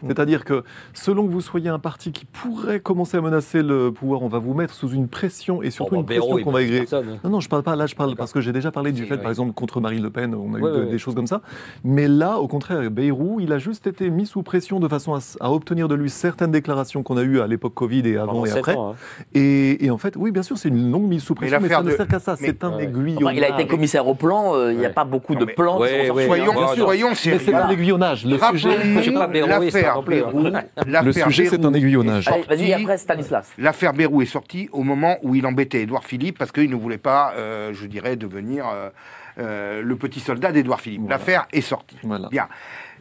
C'est-à-dire 0.06 0.44
que 0.44 0.64
selon 0.94 1.26
que 1.26 1.32
vous 1.32 1.40
soyez 1.40 1.68
un 1.68 1.78
parti 1.78 2.12
qui 2.12 2.24
pourrait 2.24 2.80
commencer 2.80 3.16
à 3.16 3.20
menacer 3.20 3.62
le 3.62 3.90
pouvoir, 3.92 4.22
on 4.22 4.28
va 4.28 4.38
vous 4.38 4.54
mettre 4.54 4.74
sous 4.74 4.90
une 4.90 5.08
pression 5.08 5.62
et 5.62 5.70
surtout 5.70 5.94
Bon, 5.94 6.00
une 6.00 6.06
bah, 6.06 6.14
pression 6.18 6.38
qu'on 6.44 6.50
va 6.50 6.60
agréer. 6.60 6.84
hein. 6.92 7.02
Non, 7.24 7.30
non, 7.30 7.40
je 7.40 7.48
parle 7.48 7.62
pas 7.62 7.76
là, 7.76 7.86
je 7.86 7.94
parle 7.94 8.14
parce 8.16 8.32
que 8.32 8.40
j'ai 8.40 8.52
déjà 8.52 8.70
parlé 8.70 8.92
du 8.92 9.04
fait, 9.04 9.14
oui. 9.14 9.20
par 9.20 9.30
exemple, 9.30 9.52
contre 9.52 9.80
Marine 9.80 10.02
Le 10.02 10.10
Pen, 10.10 10.34
on 10.34 10.54
a 10.54 10.58
eu 10.58 10.62
Ouais, 10.62 10.70
de- 10.70 10.84
ouais, 10.84 10.90
des 10.90 10.98
choses 10.98 11.14
comme 11.14 11.26
ça. 11.26 11.40
Mais 11.84 12.08
là, 12.08 12.38
au 12.38 12.48
contraire, 12.48 12.90
Bayrou, 12.90 13.40
il 13.40 13.52
a 13.52 13.58
juste 13.58 13.86
été 13.86 14.10
mis 14.10 14.26
sous 14.26 14.42
pression 14.42 14.80
de 14.80 14.88
façon 14.88 15.14
à, 15.40 15.50
obtenir 15.50 15.88
de 15.88 15.94
lui 15.94 16.10
certaines 16.10 16.50
déclarations 16.52 17.02
qu'on 17.02 17.16
a 17.16 17.22
eues 17.22 17.40
à 17.40 17.46
l'époque 17.46 17.74
Covid 17.74 18.02
et 18.08 18.16
avant 18.16 18.32
Pendant 18.32 18.44
et 18.46 18.50
après. 18.52 18.74
ans, 18.76 18.90
hein. 18.92 18.94
et, 19.34 19.84
et 19.84 19.90
en 19.90 19.98
fait, 19.98 20.14
oui, 20.16 20.30
bien 20.30 20.42
sûr, 20.42 20.58
c'est 20.58 20.68
une 20.68 20.90
longue 20.90 21.08
mise 21.08 21.22
sous 21.22 21.34
pression, 21.34 21.58
mais, 21.60 21.68
l'affaire 21.68 21.78
ça 21.78 21.84
ne 21.84 21.90
de- 21.90 21.96
sert 21.96 22.08
qu'à 22.08 22.18
ça. 22.18 22.36
mais- 22.40 22.46
C'est 22.48 22.64
un 22.64 22.76
Ouais. 22.76 22.84
aiguillonnage. 22.84 23.22
Enfin, 23.24 23.32
il 23.34 23.44
a 23.44 23.48
été 23.50 23.66
commissaire 23.66 24.06
au 24.06 24.14
plan, 24.14 24.54
euh, 24.54 24.72
il 24.72 24.78
n'y 24.78 24.86
a 24.86 24.90
pas 24.90 25.04
beaucoup 25.04 25.34
Non, 25.34 25.40
de 25.40 25.44
mais- 25.46 25.54
plans 25.54 25.78
ouais, 25.78 26.06
Soyons, 26.26 26.74
soyons 26.76 27.08
Mais 27.10 27.38
c'est 27.38 27.54
un 27.54 27.68
aiguillonnage. 27.70 28.24
Le 28.26 28.38
sujet, 28.38 29.02
Je 29.02 29.10
l'affaire. 29.82 30.02
Bérou. 30.02 30.44
le 30.86 31.12
sujet, 31.12 31.46
c'est 31.46 31.64
un 31.64 31.72
aiguillonnage. 31.74 32.28
vas-y, 32.28 32.68
sortie- 32.68 32.72
après 32.74 32.98
Stanislas. 32.98 33.48
L'affaire 33.58 33.92
Bérou 33.92 34.22
est 34.22 34.26
sortie 34.26 34.68
au 34.72 34.82
moment 34.82 35.16
où 35.22 35.34
il 35.34 35.46
embêtait 35.46 35.82
Édouard 35.82 36.04
Philippe 36.04 36.38
parce 36.38 36.52
qu'il 36.52 36.70
ne 36.70 36.76
voulait 36.76 36.98
pas, 36.98 37.32
euh, 37.36 37.72
je 37.74 37.86
dirais, 37.86 38.16
devenir 38.16 38.66
euh, 38.68 38.90
euh, 39.38 39.82
le 39.82 39.96
petit 39.96 40.20
soldat 40.20 40.52
d'Édouard 40.52 40.80
Philippe. 40.80 41.02
Voilà. 41.02 41.16
L'affaire 41.16 41.46
est 41.52 41.60
sortie. 41.60 41.96
Voilà. 42.02 42.28
Bien. 42.28 42.48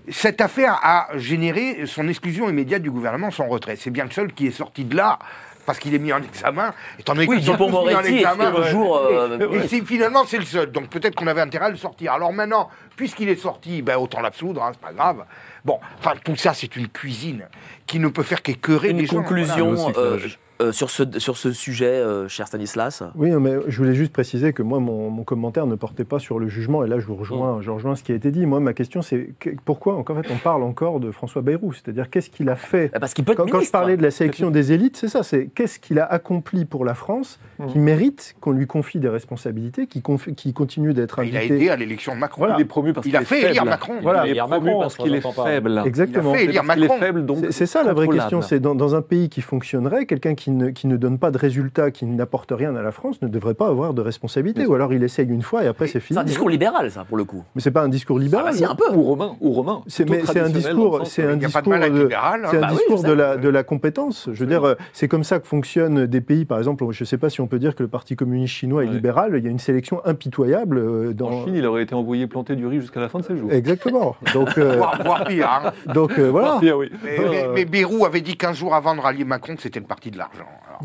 Cette 0.10 0.40
affaire 0.40 0.80
a 0.84 1.10
généré 1.18 1.86
son 1.86 2.08
exclusion 2.08 2.50
immédiate 2.50 2.82
du 2.82 2.90
gouvernement, 2.92 3.30
son 3.30 3.48
retrait. 3.48 3.76
C'est 3.76 3.90
bien 3.90 4.06
le 4.06 4.12
seul 4.12 4.32
qui 4.32 4.48
est 4.48 4.52
sorti 4.52 4.86
de 4.86 4.96
là 4.96 5.20
parce 5.68 5.78
qu'il 5.80 5.94
est 5.94 6.00
mis 6.00 6.12
en 6.14 6.24
examen. 6.24 6.74
Étant 6.98 7.14
donné 7.14 7.28
Oui, 7.28 7.38
qu'ils 7.38 7.46
sont 7.46 7.58
tous 7.58 7.66
mis 7.68 7.76
en 7.76 7.82
Dupond-Moretti 7.84 8.14
est 8.14 8.18
examen, 8.22 8.52
toujours. 8.54 8.98
euh, 8.98 9.38
et 9.52 9.68
c'est- 9.68 9.86
finalement, 9.86 10.24
c'est 10.26 10.38
le 10.40 10.46
seul. 10.46 10.72
Donc 10.72 10.90
peut-être 10.90 11.14
qu'on 11.14 11.28
avait 11.28 11.42
intérêt 11.42 11.66
à 11.66 11.70
le 11.70 11.76
sortir. 11.76 12.14
Alors 12.14 12.32
maintenant, 12.34 12.70
puisqu'il 12.96 13.28
est 13.30 13.36
sorti, 13.36 13.82
ben, 13.82 13.98
autant 13.98 14.22
l'absoudre, 14.22 14.64
hein, 14.64 14.72
c'est 14.74 14.82
pas 14.82 14.94
grave. 14.94 15.26
Bon, 15.66 15.78
enfin, 16.00 16.14
tout 16.24 16.38
ça, 16.38 16.54
c'est 16.54 16.76
une 16.78 16.88
cuisine 16.88 17.48
qui 17.86 18.00
ne 18.00 18.08
peut 18.08 18.24
faire 18.24 18.42
qu'écœurer 18.42 18.94
les 18.94 19.06
gens. 19.06 19.18
conclusion 19.18 19.74
Voilà. 19.74 20.00
Euh. 20.00 20.20
Euh, 20.62 20.72
sur, 20.72 20.90
ce, 20.90 21.04
sur 21.20 21.38
ce 21.38 21.52
sujet, 21.52 21.86
euh, 21.86 22.28
cher 22.28 22.48
Stanislas. 22.48 23.04
Oui, 23.16 23.30
mais 23.32 23.54
je 23.68 23.78
voulais 23.78 23.94
juste 23.94 24.12
préciser 24.12 24.54
que 24.54 24.64
moi, 24.64 24.80
mon, 24.80 25.10
mon 25.10 25.24
commentaire 25.24 25.68
ne 25.68 25.76
portait 25.76 26.04
pas 26.04 26.20
sur 26.20 26.40
le 26.40 26.48
jugement, 26.48 26.84
et 26.84 26.88
là, 26.88 27.00
je 27.00 27.06
vous 27.06 27.14
Mm. 27.16 27.20
rejoins, 27.20 27.62
je 27.62 27.70
rejoins 27.72 27.96
ce 27.96 28.04
qui 28.04 28.12
a 28.12 28.16
été 28.16 28.32
dit. 28.32 28.46
Moi, 28.46 28.60
ma 28.60 28.74
question, 28.74 29.02
c'est 29.02 29.30
que- 29.40 29.52
pourquoi, 29.66 29.96
en 29.98 30.04
fait, 30.04 30.30
on 30.32 30.38
parle 30.38 30.64
encore 30.64 31.00
de 31.00 31.12
François 31.12 31.42
Bayrou? 31.42 31.74
C'est-à-dire, 31.74 32.10
qu'est-ce 32.10 32.30
qu'il 32.30 32.50
a 32.50 32.56
fait? 32.56 32.92
Parce 33.00 33.14
qu'il 33.14 33.24
peut 33.26 33.34
être 33.34 33.38
quand, 33.38 33.44
quand 33.46 33.50
je 33.52 33.56
ministre. 33.58 33.72
parlais 33.72 33.98
de 33.98 34.04
la 34.04 34.12
sélection 34.12 34.50
des 34.52 34.72
élites, 34.72 34.98
c'est 34.98 35.08
ça, 35.10 35.24
c'est 35.24 35.48
qu'est-ce 35.54 35.80
qu'il 35.80 36.00
a 36.00 36.06
accompli 36.06 36.66
pour 36.66 36.86
la 36.86 36.94
France 36.96 37.40
Mm. 37.60 37.68
qui 37.68 37.80
mérite 37.80 38.36
qu'on 38.40 38.52
lui 38.52 38.68
confie 38.68 39.00
des 39.00 39.10
responsabilités, 39.10 39.88
qui, 39.88 40.02
continue 40.02 40.94
d'être 40.94 41.24
Il 41.24 41.36
a 41.36 41.40
invité? 41.40 41.56
été 41.56 41.70
à 41.70 41.76
l'élection 41.76 42.14
de 42.16 42.20
Macron. 42.20 42.40
Voilà. 42.42 42.56
Il 42.58 42.62
est 42.62 42.66
promu 42.66 42.94
parce 42.94 43.06
Il 43.06 43.10
qu'il 43.10 43.18
a 43.18 43.22
est 43.22 43.26
fait 43.26 43.36
faible. 43.38 43.50
élire 43.52 43.66
Macron. 43.66 43.94
Voilà, 44.02 44.26
il 44.28 44.32
Il 44.32 44.38
est 44.38 44.40
a 44.40 44.46
promu 44.46 44.66
Macron, 44.66 44.80
parce 44.82 44.98
qu'il 44.98 45.14
est 45.16 45.22
faible. 45.22 45.82
Exactement. 45.86 46.32
Il 46.32 46.36
a 46.36 46.38
fait 46.40 46.44
élire 46.46 46.64
Macron. 46.64 46.98
faible, 47.00 47.26
donc 47.26 47.46
C'est- 47.52 47.66
ça 47.66 47.84
la 47.84 47.94
vraie 47.94 48.08
question. 48.08 48.42
C'est 48.42 48.60
dans, 48.60 48.76
dans 48.76 48.96
un 48.96 49.02
pays 49.02 49.30
qui 49.30 49.42
fonctionnerait, 49.42 50.06
quelqu'un 50.06 50.36
qui 50.36 50.47
ne, 50.52 50.70
qui 50.70 50.88
ne 50.88 50.98
donne 50.98 51.18
pas 51.20 51.32
de 51.32 51.38
résultats, 51.38 51.92
qui 51.92 52.06
n'apporte 52.06 52.52
rien 52.52 52.76
à 52.76 52.82
la 52.82 52.92
France, 52.92 53.22
ne 53.22 53.28
devrait 53.28 53.54
pas 53.54 53.68
avoir 53.68 53.94
de 53.94 54.02
responsabilité. 54.02 54.66
Ou 54.66 54.74
alors 54.74 54.94
il 54.94 55.04
essaye 55.04 55.28
une 55.28 55.42
fois 55.42 55.64
et 55.64 55.68
après 55.68 55.88
c'est 55.88 55.94
C'est 55.94 56.00
fini. 56.00 56.20
un 56.20 56.24
discours 56.24 56.50
libéral, 56.50 56.90
ça, 56.92 57.04
pour 57.06 57.18
le 57.18 57.24
coup. 57.24 57.44
Mais 57.56 57.62
c'est 57.62 57.72
pas 57.72 57.82
un 57.84 57.90
discours 57.90 58.18
Ah, 58.20 58.24
libéral. 58.24 58.46
bah, 58.46 58.54
si, 58.54 58.66
un 58.66 58.76
peu. 58.76 58.90
Ou 58.94 59.04
romain, 59.04 59.36
ou 59.42 59.52
romain. 59.52 59.82
C'est 59.88 60.06
c'est 60.26 60.40
un 60.40 60.50
discours, 60.50 61.02
c'est 61.06 61.24
un 61.26 61.38
discours 61.38 61.74
de, 61.74 62.00
libéral. 62.04 62.42
hein. 62.46 62.48
c'est 62.52 62.58
un 62.58 62.62
Bah 62.62 62.68
oui, 62.72 62.76
discours 62.78 62.98
je 62.98 63.04
de 63.04 63.08
sais. 63.10 63.16
la 63.16 63.38
de 63.38 63.50
la 63.50 63.64
compétence. 63.64 64.30
Je 64.32 64.40
veux 64.40 64.46
dire, 64.50 64.64
euh, 64.66 64.76
c'est 64.94 65.08
comme 65.08 65.24
ça 65.24 65.40
que 65.40 65.48
fonctionnent 65.48 66.06
des 66.06 66.22
pays. 66.22 66.46
Par 66.46 66.58
exemple, 66.58 66.86
je 66.92 67.04
ne 67.04 67.06
sais 67.06 67.18
pas 67.18 67.30
si 67.30 67.42
on 67.42 67.48
peut 67.48 67.60
dire 67.60 67.76
que 67.76 67.84
le 67.84 67.90
Parti 67.90 68.16
communiste 68.16 68.54
chinois 68.54 68.84
est 68.84 68.88
Ouais. 68.88 68.94
libéral. 68.94 69.34
Il 69.38 69.44
y 69.44 69.48
a 69.48 69.52
une 69.52 69.60
sélection 69.60 70.02
impitoyable 70.06 70.78
euh, 70.78 71.14
En. 71.22 71.44
Chine, 71.46 71.56
il 71.56 71.66
aurait 71.66 71.84
été 71.84 71.96
envoyé 71.96 72.28
planter 72.28 72.56
du 72.56 72.66
riz 72.68 72.80
jusqu'à 72.82 73.00
la 73.00 73.10
fin 73.10 73.20
de 73.20 73.24
ses 73.26 73.38
jours. 73.38 73.52
Exactement. 73.52 74.16
Donc 74.34 74.58
euh, 74.58 74.76
Voire, 74.78 75.02
voire 75.04 75.24
pire. 75.26 75.50
hein. 75.50 75.94
donc 75.94 76.18
euh, 76.20 76.30
voilà. 76.30 76.60
Ah 76.62 76.78
oui. 76.78 76.90
Mais, 77.04 77.18
mais, 77.30 77.48
mais 77.54 77.66
Bérou 77.66 78.06
avait 78.06 78.22
dit 78.22 78.38
15 78.38 78.58
jours 78.58 78.76
avant 78.76 78.96
de 78.96 79.02
rallier 79.02 79.24
Macron 79.26 79.56
que 79.56 79.62
c'était 79.62 79.80
le 79.80 79.86
parti 79.86 80.12
de 80.12 80.18
l'argent. 80.18 80.37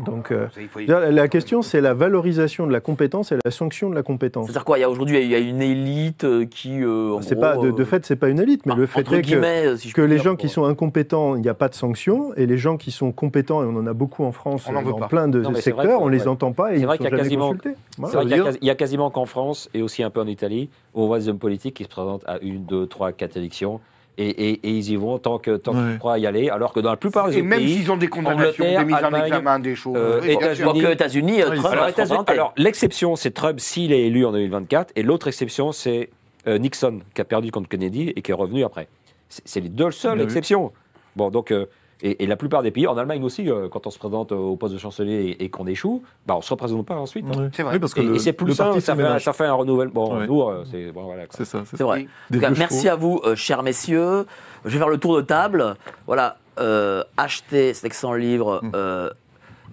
Donc 0.05 0.31
euh, 0.31 0.47
ça, 0.53 0.61
il 0.81 0.87
la 0.87 1.27
question 1.27 1.61
c'est 1.61 1.81
la 1.81 1.93
valorisation 1.93 2.65
de 2.65 2.71
la 2.71 2.79
compétence 2.79 3.31
et 3.31 3.37
la 3.43 3.51
sanction 3.51 3.89
de 3.89 3.95
la 3.95 4.03
compétence. 4.03 4.47
C'est-à-dire 4.47 4.65
quoi 4.65 4.77
Il 4.77 4.81
y 4.81 4.83
a 4.83 4.89
aujourd'hui, 4.89 5.21
il 5.21 5.27
y 5.27 5.35
a 5.35 5.39
une 5.39 5.61
élite 5.61 6.23
euh, 6.23 6.45
qui. 6.45 6.81
euh, 6.81 7.13
en 7.13 7.21
C'est 7.21 7.35
pas 7.39 7.57
de, 7.57 7.71
de 7.71 7.83
fait, 7.83 8.05
c'est 8.05 8.15
pas 8.15 8.29
une 8.29 8.39
élite, 8.39 8.65
mais 8.65 8.71
enfin, 8.73 8.81
le 8.81 8.87
fait 8.87 9.01
est 9.01 9.21
que 9.21 9.75
si 9.77 9.93
que 9.93 10.01
les 10.01 10.15
dire, 10.15 10.23
gens 10.23 10.35
qui 10.35 10.49
sont 10.49 10.65
incompétents, 10.65 11.35
il 11.35 11.41
n'y 11.41 11.49
a 11.49 11.53
pas 11.53 11.69
de 11.69 11.75
sanction, 11.75 12.33
et 12.35 12.45
les 12.45 12.57
gens 12.57 12.77
qui 12.77 12.91
sont 12.91 13.11
compétents, 13.11 13.63
et 13.63 13.67
on 13.67 13.75
en 13.75 13.85
a 13.85 13.93
beaucoup 13.93 14.23
en 14.23 14.31
France, 14.31 14.65
On 14.67 14.73
veut 14.81 14.91
dans 14.91 14.97
pas. 14.97 15.07
plein 15.07 15.27
de 15.27 15.41
Non, 15.41 15.53
secteurs, 15.53 16.01
on 16.01 16.07
les 16.07 16.21
ouais. 16.23 16.27
entend 16.27 16.53
pas 16.53 16.73
et 16.73 16.77
ils 16.79 16.81
ne 16.81 16.87
sont 16.87 17.05
a 17.05 17.09
jamais 17.09 17.35
consultés. 17.37 17.75
C'est 17.95 18.01
vrai 18.01 18.25
qu'il 18.25 18.57
il 18.61 18.67
y 18.67 18.71
a 18.71 18.75
quasiment 18.75 19.11
qu'en 19.11 19.25
France 19.25 19.69
et 19.73 19.81
aussi 19.81 20.01
un 20.03 20.09
peu 20.09 20.21
en 20.21 20.27
Italie 20.27 20.69
où 20.93 21.03
on 21.03 21.07
voit 21.07 21.19
des 21.19 21.29
hommes 21.29 21.39
politiques 21.39 21.75
qui 21.75 21.83
se 21.83 21.89
présentent 21.89 22.23
à 22.25 22.39
une, 22.39 22.65
deux, 22.65 22.87
trois, 22.87 23.11
quatre 23.11 23.37
élections 23.37 23.79
et, 24.17 24.27
et- 24.29 24.51
et 24.67 24.69
ils 24.69 24.91
y 24.91 24.95
vont 24.95 25.17
tant 25.17 25.39
que 25.39 25.57
tant 25.57 25.73
Ouais. 25.73 25.89
qu'ils 25.91 25.99
croient 25.99 26.19
y 26.19 26.27
aller, 26.27 26.49
alors 26.49 26.71
que 26.73 26.79
dans 26.79 26.91
la 26.91 26.97
plupart 26.97 27.29
des 27.29 27.37
Et 27.39 27.41
même 27.41 27.59
s'ils 27.59 27.91
ont 27.91 27.97
des 27.97 28.07
condamnations, 28.07 28.63
des 28.65 28.85
mises 28.85 28.95
en 29.03 29.13
examen, 29.13 29.59
des 29.59 29.75
choses. 29.75 29.95
euh, 29.97 30.21
États-Unis, 30.21 30.83
États-Unis, 30.85 31.41
euh, 31.41 31.49
Oui, 31.51 31.57
Trump 31.59 32.29
alors, 32.29 32.53
l'exception, 32.57 33.15
c'est 33.15 33.31
Trump 33.31 33.59
s'il 33.59 33.91
est 33.91 34.01
élu 34.07 34.25
en 34.25 34.31
2024, 34.31 34.91
et 34.95 35.03
l'autre 35.03 35.27
exception, 35.27 35.71
c'est 35.71 36.09
euh, 36.47 36.57
Nixon, 36.57 36.99
qui 37.15 37.21
a 37.21 37.23
perdu 37.25 37.51
contre 37.51 37.69
Kennedy 37.69 38.11
et 38.15 38.21
qui 38.21 38.31
est 38.31 38.35
revenu 38.35 38.63
après. 38.63 38.87
C'est 39.29 39.61
les 39.61 39.69
deux 39.69 39.89
seules 39.91 40.21
exceptions. 40.21 40.71
Bon, 41.15 41.29
donc, 41.29 41.51
euh, 41.51 41.65
et, 42.01 42.23
et 42.23 42.27
la 42.27 42.35
plupart 42.35 42.63
des 42.63 42.71
pays, 42.71 42.85
en 42.87 42.97
Allemagne 42.97 43.23
aussi, 43.23 43.49
euh, 43.49 43.69
quand 43.69 43.87
on 43.87 43.89
se 43.89 43.97
présente 43.99 44.31
au 44.31 44.55
poste 44.55 44.73
de 44.73 44.79
chancelier 44.79 45.35
et, 45.39 45.43
et 45.45 45.49
qu'on 45.49 45.67
échoue, 45.67 46.03
bah, 46.25 46.33
on 46.35 46.39
ne 46.39 46.43
se 46.43 46.49
représente 46.49 46.85
pas 46.85 46.95
ensuite. 46.95 47.25
hein. 47.35 47.49
C'est 47.53 47.63
vrai. 47.63 47.73
Oui, 47.75 47.79
parce 47.79 47.93
que 47.93 48.01
Et, 48.01 48.05
le, 48.05 48.15
et 48.15 48.19
c'est 48.19 48.33
plus 48.33 48.47
le 48.47 48.53
simple, 48.53 48.69
parti 48.71 48.81
ça 48.85 48.95
fait, 48.95 49.03
un- 49.03 49.19
ça 49.19 49.33
fait 49.33 49.45
un 49.45 49.53
renouvellement. 49.53 49.93
Bon, 49.93 50.17
Ouais. 50.19 50.27
nous, 50.27 50.41
euh, 50.41 50.63
c'est 50.69 50.91
bon, 50.91 51.03
voilà. 51.03 51.27
quoi. 51.27 51.35
C'est 51.37 51.45
ça, 51.45 51.63
c'est 51.65 51.83
vrai. 51.83 52.07
Des 52.29 52.37
En 52.37 52.39
tout 52.39 52.41
cas, 52.41 52.49
vieux 52.51 52.59
merci 52.59 52.89
à 52.89 52.95
vous, 52.95 53.21
euh, 53.25 53.35
chers 53.35 53.63
messieurs. 53.63 54.25
Je 54.65 54.71
vais 54.71 54.77
faire 54.79 54.89
le 54.89 54.97
tour 54.97 55.15
de 55.15 55.21
table. 55.21 55.75
Voilà, 56.07 56.37
euh, 56.59 57.03
achetez 57.17 57.73
cet 57.73 57.85
excellent 57.85 58.13
livre. 58.13 58.59
Mm. 58.63 58.71
euh, 58.75 59.09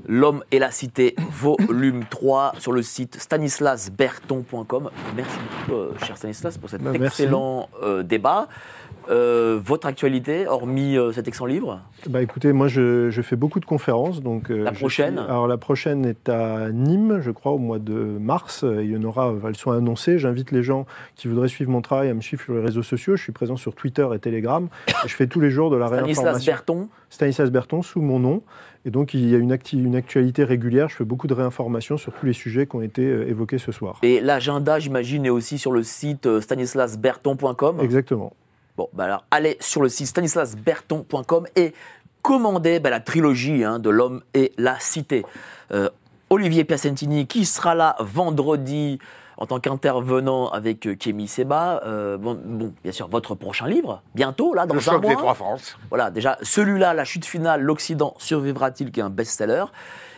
L'homme 0.06 0.42
et 0.50 0.58
la 0.58 0.70
cité, 0.70 1.14
volume 1.30 2.04
3, 2.08 2.54
sur 2.58 2.72
le 2.72 2.80
site 2.80 3.20
stanislasberton.com. 3.20 4.90
Merci 5.14 5.36
beaucoup, 5.66 5.78
euh, 5.78 5.92
cher 6.06 6.16
Stanislas, 6.16 6.56
pour 6.56 6.70
cet 6.70 6.82
Bah, 6.82 6.92
excellent 6.94 7.68
euh, 7.82 8.02
débat. 8.02 8.48
Euh, 9.10 9.58
votre 9.62 9.86
actualité, 9.86 10.46
hormis 10.46 10.96
euh, 10.96 11.12
cet 11.12 11.26
excellent 11.26 11.46
livre 11.46 11.80
Bah 12.08 12.22
écoutez, 12.22 12.52
moi 12.52 12.68
je, 12.68 13.10
je 13.10 13.22
fais 13.22 13.36
beaucoup 13.36 13.58
de 13.58 13.64
conférences. 13.64 14.22
Donc, 14.22 14.50
euh, 14.50 14.62
La 14.62 14.72
prochaine 14.72 15.16
suis- 15.18 15.26
Alors 15.28 15.48
la 15.48 15.56
prochaine 15.58 16.06
est 16.06 16.28
à 16.28 16.70
Nîmes, 16.70 17.20
je 17.20 17.30
crois, 17.30 17.52
au 17.52 17.58
mois 17.58 17.78
de 17.78 17.94
mars. 17.94 18.64
Il 18.64 18.90
y 18.90 18.96
en 18.96 19.02
aura, 19.02 19.34
elles 19.46 19.56
sont 19.56 19.72
annoncées. 19.72 20.18
J'invite 20.18 20.52
les 20.52 20.62
gens 20.62 20.86
qui 21.16 21.28
voudraient 21.28 21.48
suivre 21.48 21.70
mon 21.70 21.80
travail 21.82 22.08
à 22.08 22.14
me 22.14 22.20
suivre 22.20 22.42
sur 22.42 22.54
les 22.54 22.60
réseaux 22.60 22.82
sociaux. 22.82 23.16
Je 23.16 23.22
suis 23.22 23.32
présent 23.32 23.56
sur 23.56 23.74
Twitter 23.74 24.06
et 24.14 24.18
Telegram. 24.18 24.68
Et 25.04 25.08
je 25.08 25.14
fais 25.14 25.26
tous 25.26 25.40
les 25.40 25.50
jours 25.50 25.70
de 25.70 25.76
la 25.76 25.88
Stanislas 25.88 26.18
réinformation. 26.18 26.52
Berton 26.52 26.88
Stanislas 27.10 27.50
Berton, 27.50 27.82
sous 27.82 28.00
mon 28.00 28.20
nom. 28.20 28.42
Et 28.86 28.90
donc 28.90 29.12
il 29.12 29.28
y 29.28 29.34
a 29.34 29.38
une, 29.38 29.52
actualité 29.52 30.44
régulière. 30.44 30.88
Je 30.88 30.96
fais 30.96 31.04
beaucoup 31.04 31.26
de 31.26 31.34
réinformations 31.34 31.96
sur 31.96 32.12
tous 32.12 32.24
les 32.24 32.32
sujets 32.32 32.66
qui 32.66 32.76
ont 32.76 32.82
été 32.82 33.02
euh, 33.02 33.28
évoqués 33.28 33.58
ce 33.58 33.72
soir. 33.72 33.98
Et 34.02 34.20
l'agenda, 34.20 34.78
j'imagine, 34.78 35.26
est 35.26 35.30
aussi 35.30 35.58
sur 35.58 35.72
le 35.72 35.82
site 35.82 36.26
euh, 36.26 36.40
stanislasberton.com. 36.40 37.80
Exactement. 37.80 38.32
Bon, 38.80 38.88
bah 38.94 39.04
alors, 39.04 39.24
allez 39.30 39.58
sur 39.60 39.82
le 39.82 39.90
site 39.90 40.06
stanislasberton.com 40.06 41.46
et 41.54 41.74
commandez 42.22 42.80
bah, 42.80 42.88
la 42.88 43.00
trilogie 43.00 43.62
hein, 43.62 43.78
de 43.78 43.90
l'homme 43.90 44.22
et 44.32 44.54
la 44.56 44.80
cité. 44.80 45.26
Euh, 45.70 45.90
Olivier 46.30 46.64
Piacentini, 46.64 47.26
qui 47.26 47.44
sera 47.44 47.74
là 47.74 47.94
vendredi 48.00 48.98
en 49.36 49.44
tant 49.44 49.60
qu'intervenant 49.60 50.48
avec 50.48 50.86
euh, 50.86 50.94
Kémy 50.94 51.28
Seba. 51.28 51.82
Euh, 51.84 52.16
bon, 52.16 52.40
bon, 52.42 52.72
bien 52.82 52.92
sûr, 52.92 53.06
votre 53.08 53.34
prochain 53.34 53.66
livre, 53.66 54.02
bientôt, 54.14 54.54
là, 54.54 54.64
dans 54.64 54.72
Le 54.72 54.80
un 54.80 54.82
choc 54.82 55.02
mois. 55.02 55.10
des 55.10 55.16
trois 55.18 55.34
France. 55.34 55.76
Voilà, 55.90 56.10
déjà, 56.10 56.38
celui-là, 56.40 56.94
La 56.94 57.04
chute 57.04 57.26
finale, 57.26 57.60
l'Occident 57.60 58.14
survivra-t-il, 58.16 58.90
qui 58.92 59.00
est 59.00 59.02
un 59.02 59.10
best-seller. 59.10 59.66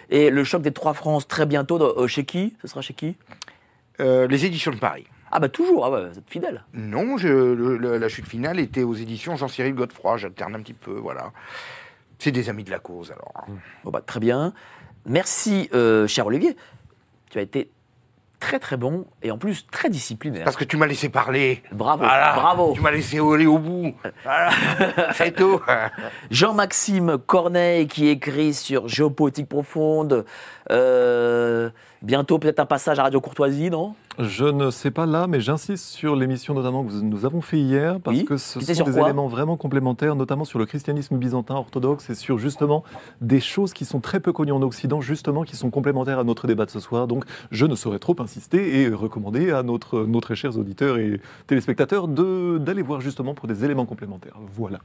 Et 0.08 0.30
Le 0.30 0.44
choc 0.44 0.62
des 0.62 0.70
trois 0.70 0.94
France, 0.94 1.26
très 1.26 1.46
bientôt, 1.46 1.82
euh, 1.82 2.06
chez 2.06 2.24
qui? 2.24 2.54
Ce 2.62 2.68
sera 2.68 2.80
chez 2.80 2.94
qui? 2.94 3.16
Euh, 3.98 4.28
les 4.28 4.46
éditions 4.46 4.70
de 4.70 4.76
Paris. 4.78 5.06
Ah 5.34 5.40
bah 5.40 5.48
toujours, 5.48 5.86
ah 5.86 5.90
ouais, 5.90 6.08
vous 6.10 6.18
êtes 6.18 6.28
fidèle. 6.30 6.62
Non, 6.74 7.16
je, 7.16 7.26
le- 7.28 7.76
le- 7.78 7.96
la 7.96 8.08
chute 8.08 8.26
finale 8.28 8.60
était 8.60 8.82
aux 8.82 8.94
éditions 8.94 9.34
Jean-Cyril 9.36 9.74
Godefroy. 9.74 10.18
J'alterne 10.18 10.54
un 10.54 10.60
petit 10.60 10.74
peu, 10.74 10.92
voilà. 10.92 11.32
C'est 12.18 12.32
des 12.32 12.50
amis 12.50 12.64
de 12.64 12.70
la 12.70 12.78
cause, 12.78 13.10
alors. 13.12 13.46
Bon 13.82 13.90
bah, 13.90 14.02
très 14.04 14.20
bien. 14.20 14.52
Merci, 15.06 15.68
euh, 15.74 16.06
cher 16.06 16.26
Olivier. 16.26 16.54
Tu 17.30 17.38
as 17.38 17.42
été 17.42 17.70
très 18.38 18.58
très 18.58 18.76
bon 18.76 19.06
et 19.22 19.30
en 19.30 19.38
plus 19.38 19.66
très 19.70 19.88
disciplinaire. 19.88 20.44
Parce 20.44 20.56
que 20.56 20.64
tu 20.64 20.76
m'as 20.76 20.86
laissé 20.86 21.08
parler. 21.08 21.62
Bravo, 21.72 22.04
Voilà. 22.04 22.34
bravo. 22.34 22.72
Tu 22.74 22.80
m'as 22.80 22.90
laissé 22.90 23.18
aller 23.20 23.46
au 23.46 23.58
bout. 23.58 23.94
Voilà. 24.24 24.50
C'est 25.14 25.32
tout. 25.34 25.60
Jean-Maxime 26.30 27.18
Corneille 27.18 27.86
qui 27.86 28.08
écrit 28.08 28.52
sur 28.52 28.88
Géopolitique 28.88 29.48
profonde. 29.48 30.24
Euh, 30.70 31.70
bientôt 32.02 32.38
peut-être 32.38 32.60
un 32.60 32.66
passage 32.66 32.98
à 32.98 33.04
Radio 33.04 33.20
Courtoisie, 33.20 33.70
non? 33.70 33.94
Je 34.18 34.44
ne 34.44 34.70
sais 34.70 34.90
pas 34.90 35.06
là, 35.06 35.26
mais 35.26 35.40
j'insiste 35.40 35.86
sur 35.86 36.16
l'émission 36.16 36.52
notamment 36.52 36.84
que 36.84 36.92
nous 36.92 37.24
avons 37.24 37.40
fait 37.40 37.58
hier, 37.58 37.98
parce 37.98 38.18
Oui. 38.18 38.24
que 38.26 38.36
ce 38.36 38.60
sont 38.60 38.84
des 38.84 38.98
éléments 38.98 39.26
vraiment 39.26 39.56
complémentaires, 39.56 40.14
notamment 40.16 40.44
sur 40.44 40.58
le 40.58 40.66
christianisme 40.66 41.16
byzantin 41.16 41.54
orthodoxe 41.54 42.10
et 42.10 42.14
sur 42.14 42.38
justement 42.38 42.84
des 43.22 43.40
choses 43.40 43.72
qui 43.72 43.86
sont 43.86 44.00
très 44.00 44.20
peu 44.20 44.32
connues 44.32 44.52
en 44.52 44.60
Occident, 44.62 45.00
justement 45.00 45.44
qui 45.44 45.56
sont 45.56 45.70
complémentaires 45.70 46.18
à 46.18 46.24
notre 46.24 46.46
débat 46.46 46.66
de 46.66 46.70
ce 46.70 46.80
soir. 46.80 47.06
Donc 47.06 47.24
je 47.50 47.64
ne 47.64 47.74
saurais 47.74 47.98
trop 47.98 48.16
insister 48.18 48.82
et 48.82 48.88
recommander 48.88 49.50
à 49.50 49.62
notre, 49.62 50.04
nos 50.04 50.20
très 50.20 50.34
chers 50.36 50.58
auditeurs 50.58 50.98
et 50.98 51.20
téléspectateurs 51.46 52.06
d'aller 52.06 52.82
voir 52.82 53.00
justement 53.00 53.32
pour 53.34 53.48
des 53.48 53.64
éléments 53.64 53.86
complémentaires. 53.86 54.36
Voilà. 54.54 54.80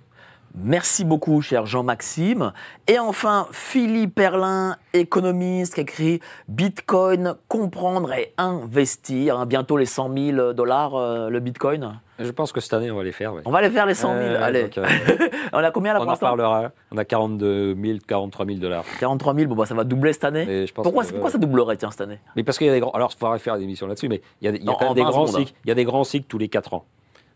Merci 0.59 1.05
beaucoup, 1.05 1.41
cher 1.41 1.67
Jean-Maxime. 1.67 2.51
Et 2.87 2.97
enfin, 2.97 3.47
Philippe 3.51 4.15
Perlin, 4.15 4.75
économiste, 4.93 5.75
qui 5.75 5.81
écrit 5.81 6.19
Bitcoin, 6.47 7.35
comprendre 7.47 8.11
et 8.13 8.33
investir. 8.39 9.37
Hein, 9.37 9.45
bientôt 9.45 9.77
les 9.77 9.85
100 9.85 10.11
000 10.17 10.53
dollars, 10.53 10.95
euh, 10.95 11.29
le 11.29 11.39
Bitcoin. 11.39 11.99
Je 12.19 12.31
pense 12.31 12.51
que 12.51 12.59
cette 12.59 12.73
année, 12.73 12.89
on 12.89 12.97
va 12.97 13.03
les 13.03 13.11
faire. 13.11 13.35
ouais. 13.35 13.43
On 13.45 13.51
va 13.51 13.59
aller 13.59 13.69
faire 13.69 13.85
les 13.85 13.93
100 13.93 14.07
000. 14.15 14.19
Euh, 14.19 14.41
Allez. 14.41 14.63
donc, 14.63 14.79
euh, 14.79 14.85
On 15.53 15.59
a 15.59 15.69
combien 15.69 15.93
là 15.93 15.99
on 15.99 16.01
pour 16.01 16.07
en 16.07 16.11
l'instant? 16.13 16.25
parlera. 16.25 16.71
On 16.91 16.97
a 16.97 17.05
42 17.05 17.75
000, 17.79 17.99
43 18.07 18.45
000 18.47 18.57
dollars. 18.57 18.83
43 18.99 19.35
000, 19.35 19.47
bon, 19.47 19.55
bah, 19.55 19.67
ça 19.67 19.75
va 19.75 19.83
doubler 19.83 20.11
cette 20.13 20.23
année. 20.23 20.45
Et 20.49 20.65
je 20.65 20.73
pense 20.73 20.81
Pourquoi, 20.83 21.05
que- 21.05 21.11
pourquoi 21.11 21.29
ça 21.29 21.37
doublerait, 21.37 21.77
tiens, 21.77 21.91
cette 21.91 22.01
année? 22.01 22.17
Mais 22.35 22.43
parce 22.43 22.57
qu'il 22.57 22.65
y 22.65 22.69
a 22.71 22.73
des 22.73 22.79
grands. 22.79 22.91
Alors, 22.91 23.11
il 23.15 23.19
faudra 23.19 23.37
faire 23.37 23.57
des 23.57 23.63
émissions 23.63 23.85
là-dessus, 23.85 24.09
mais 24.09 24.21
il 24.41 24.45
y 24.45 24.47
a, 24.47 24.55
il 24.55 24.57
y 24.57 24.61
a 24.63 24.65
Non, 24.65 24.73
quand 24.79 24.85
en 24.85 24.87
même 24.89 24.95
des 24.95 25.03
20 25.03 25.09
grands 25.11 25.27
cycles. 25.27 25.53
Il 25.65 25.67
y 25.67 25.71
a 25.71 25.75
des 25.75 25.85
grands 25.85 26.03
cycles 26.03 26.25
tous 26.27 26.39
les 26.39 26.47
4 26.49 26.73
ans, 26.73 26.85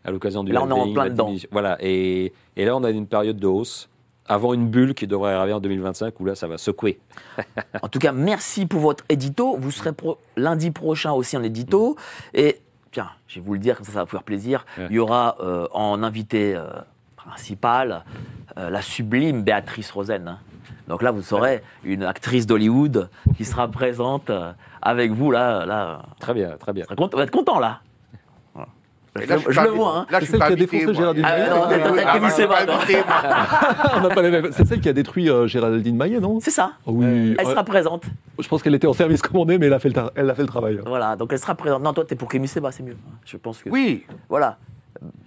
à 0.04 0.10
l'occasion 0.10 0.42
du 0.44 0.52
Là, 0.52 0.62
on 0.62 0.68
est 0.68 0.72
en 0.72 0.92
plein 0.92 1.08
dedans. 1.08 1.32
Voilà. 1.50 1.76
Et, 1.80 2.32
et 2.56 2.64
là, 2.64 2.76
on 2.76 2.84
a 2.84 2.90
une 2.90 3.06
période 3.06 3.36
de 3.38 3.46
hausse 3.46 3.88
avant 4.26 4.54
une 4.54 4.68
bulle 4.68 4.94
qui 4.94 5.06
devrait 5.06 5.32
arriver 5.34 5.52
en 5.52 5.60
2025 5.60 6.18
où 6.20 6.24
là, 6.24 6.34
ça 6.34 6.46
va 6.46 6.58
secouer. 6.58 6.98
En 7.82 7.88
tout 7.88 7.98
cas, 7.98 8.12
merci 8.12 8.66
pour 8.66 8.80
votre 8.80 9.04
édito. 9.08 9.56
Vous 9.58 9.70
serez 9.70 9.92
pro- 9.92 10.18
lundi 10.36 10.70
prochain 10.70 11.12
aussi 11.12 11.36
en 11.36 11.42
édito. 11.42 11.96
Et 12.34 12.60
tiens, 12.92 13.10
je 13.26 13.40
vais 13.40 13.46
vous 13.46 13.54
le 13.54 13.58
dire, 13.58 13.76
comme 13.76 13.84
ça, 13.84 13.92
ça 13.92 13.98
va 13.98 14.04
vous 14.04 14.10
faire 14.10 14.22
plaisir. 14.22 14.64
Ouais. 14.78 14.86
Il 14.90 14.96
y 14.96 14.98
aura 14.98 15.36
euh, 15.40 15.66
en 15.72 16.02
invité 16.02 16.54
euh, 16.54 16.66
principal 17.16 18.04
euh, 18.58 18.70
la 18.70 18.82
sublime 18.82 19.42
Béatrice 19.42 19.90
Rosen. 19.90 20.28
hein. 20.28 20.38
Donc 20.88 21.02
là, 21.02 21.10
vous 21.10 21.22
saurez 21.22 21.62
une 21.84 22.02
actrice 22.02 22.46
d'Hollywood 22.46 23.08
qui 23.36 23.44
sera 23.44 23.68
présente 23.68 24.30
euh, 24.30 24.52
avec 24.82 25.12
vous. 25.12 25.30
Là, 25.30 25.64
là, 25.64 26.02
Très 26.20 26.34
bien, 26.34 26.56
très 26.58 26.72
bien. 26.72 26.82
vous 26.82 26.86
serez 26.88 26.96
content- 26.96 27.16
vous 27.16 27.22
êtes 27.22 27.30
content 27.30 27.58
là? 27.60 27.80
Et 29.20 29.24
Je, 29.24 29.28
là, 29.28 29.36
je 29.36 29.42
suis 29.42 29.52
je 29.52 29.56
pas 29.56 29.64
le 29.64 29.70
vois. 29.72 29.98
Hein. 29.98 30.06
C'est 30.20 30.26
celle 30.26 30.40
qui 30.40 30.52
a 30.52 30.56
défoncé. 30.56 30.94
Géraldine 30.94 31.22
Maillet. 31.22 31.48
C'est 34.52 34.66
celle 34.66 34.80
qui 34.80 34.88
a 34.88 34.92
détruit 34.94 35.28
euh, 35.28 35.46
Géraldine 35.46 35.96
Maillet, 35.96 36.18
non? 36.18 36.38
C'est 36.40 36.50
ça. 36.50 36.72
Oui. 36.86 37.34
Elle 37.38 37.46
euh, 37.46 37.50
sera 37.50 37.62
présente. 37.62 38.04
Je 38.38 38.48
pense 38.48 38.62
qu'elle 38.62 38.74
était 38.74 38.86
en 38.86 38.94
service 38.94 39.20
commandé, 39.20 39.58
mais 39.58 39.66
elle 39.66 39.74
a 39.74 39.78
fait 39.78 39.90
le, 39.90 40.02
elle 40.14 40.30
a 40.30 40.34
fait 40.34 40.42
le 40.42 40.48
travail. 40.48 40.80
Voilà, 40.86 41.16
donc 41.16 41.30
elle 41.32 41.38
sera 41.38 41.54
présente. 41.54 41.82
Non, 41.82 41.92
toi, 41.92 42.06
t'es 42.06 42.16
pour 42.16 42.28
Kémy 42.28 42.48
Seba, 42.48 42.72
c'est 42.72 42.82
mieux. 42.82 42.96
Je 43.26 43.36
pense 43.36 43.58
que. 43.58 43.68
Oui. 43.68 44.06
Voilà. 44.30 44.56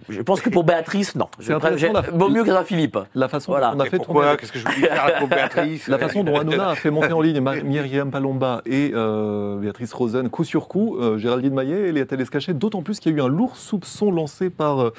Je 0.08 0.20
pense 0.22 0.40
que 0.40 0.50
pour 0.50 0.64
Béatrice, 0.64 1.14
non. 1.16 1.26
Je 1.38 1.52
la- 1.92 2.00
Vaut 2.12 2.28
mieux 2.28 2.44
que 2.44 2.50
Philippe. 2.64 2.98
La 3.14 3.28
façon 3.28 3.52
Voilà. 3.52 3.70
dont 3.72 3.76
on 3.78 3.80
a 3.80 3.86
Et 3.86 3.90
fait 3.90 3.96
pourquoi 3.96 4.36
Qu'est-ce 4.36 4.52
que 4.52 4.58
je 4.58 4.64
voulais 4.64 4.86
faire 4.88 5.18
pour 5.18 5.28
Béatrice 5.28 5.88
La 5.88 5.98
façon 5.98 6.22
dont 6.24 6.36
Hanouna 6.38 6.70
a 6.70 6.74
fait 6.74 6.90
monter 6.90 7.12
en 7.12 7.20
ligne 7.20 7.40
Myriam 7.64 8.10
Palomba 8.10 8.62
et 8.66 8.92
euh, 8.94 9.56
Béatrice 9.58 9.92
Rosen 9.92 10.28
coup 10.28 10.44
sur 10.44 10.68
coup, 10.68 10.96
euh, 10.98 11.18
Géraldine 11.18 11.54
Maillet 11.54 11.88
et 11.88 11.92
Léa 11.92 12.06
Télé 12.06 12.24
se 12.24 12.30
cacher, 12.30 12.54
d'autant 12.54 12.82
plus 12.82 13.00
qu'il 13.00 13.12
y 13.12 13.14
a 13.14 13.18
eu 13.18 13.22
un 13.22 13.28
lourd 13.28 13.56
soupçon 13.56 14.10
lancé 14.12 14.50
par 14.50 14.80
euh, 14.80 14.92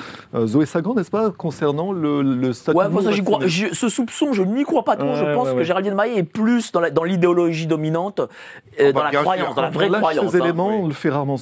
Zoé 0.46 0.66
Sagan, 0.66 0.94
n'est-ce 0.96 1.12
pas, 1.12 1.32
concernant 1.32 1.92
le, 1.92 2.22
le 2.22 2.54
statut 2.54 2.78
Ouais, 2.78 2.90
ça, 3.02 3.12
crois. 3.24 3.40
Je- 3.46 3.74
ce 3.74 3.90
soupçon, 3.90 4.34
je 4.34 4.44
n'y 4.44 4.64
crois 4.64 4.84
pas 4.84 4.96
trop. 4.98 5.16
je 5.16 5.24
Ouais, 5.24 5.34
pense 5.34 5.48
ouais, 5.50 5.56
que. 5.56 5.64
Géraldine 5.64 5.94
Maillet 5.96 6.18
est 6.18 6.24
plus 6.24 6.72
dans 6.72 6.80
la- 6.82 6.90
l'idéologie 7.06 7.68
dominante, 7.68 8.20
euh, 8.20 8.92
bah, 8.92 8.92
dans 8.92 9.04
la 9.06 9.10
bien 9.12 9.22
croyance, 9.22 9.46
sûr. 9.48 9.56
dans 9.56 9.62
la 9.62 9.70
vraie 9.70 9.90
on 9.90 10.00
croyance. 10.00 10.32
ces 10.32 10.38
hein. 10.42 10.44
éléments, 10.44 10.70
oui. 10.70 10.80
on 10.82 10.88
le 10.88 10.94
fait 10.94 11.10
rarement 11.10 11.38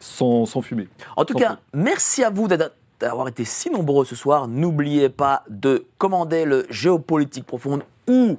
sans, 0.00 0.46
sans 0.46 0.62
fumer. 0.62 0.88
En 1.16 1.24
tout 1.24 1.34
Sans 1.34 1.38
cas, 1.40 1.58
merci 1.74 2.24
à 2.24 2.30
vous 2.30 2.31
d'être- 2.32 2.74
d'avoir 3.00 3.28
été 3.28 3.44
si 3.44 3.70
nombreux 3.70 4.04
ce 4.04 4.14
soir. 4.14 4.48
N'oubliez 4.48 5.08
pas 5.08 5.44
de 5.48 5.86
commander 5.98 6.44
le 6.44 6.66
Géopolitique 6.70 7.46
Profonde 7.46 7.82
où 8.08 8.38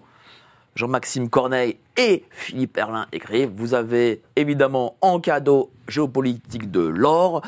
Jean-Maxime 0.76 1.30
Corneille 1.30 1.78
et 1.98 2.24
Philippe 2.32 2.78
Erlin 2.78 3.06
écrivent. 3.12 3.52
Vous 3.54 3.74
avez 3.74 4.22
évidemment 4.36 4.96
en 5.02 5.20
cadeau 5.20 5.70
Géopolitique 5.88 6.72
de 6.72 6.80
l'or. 6.82 7.42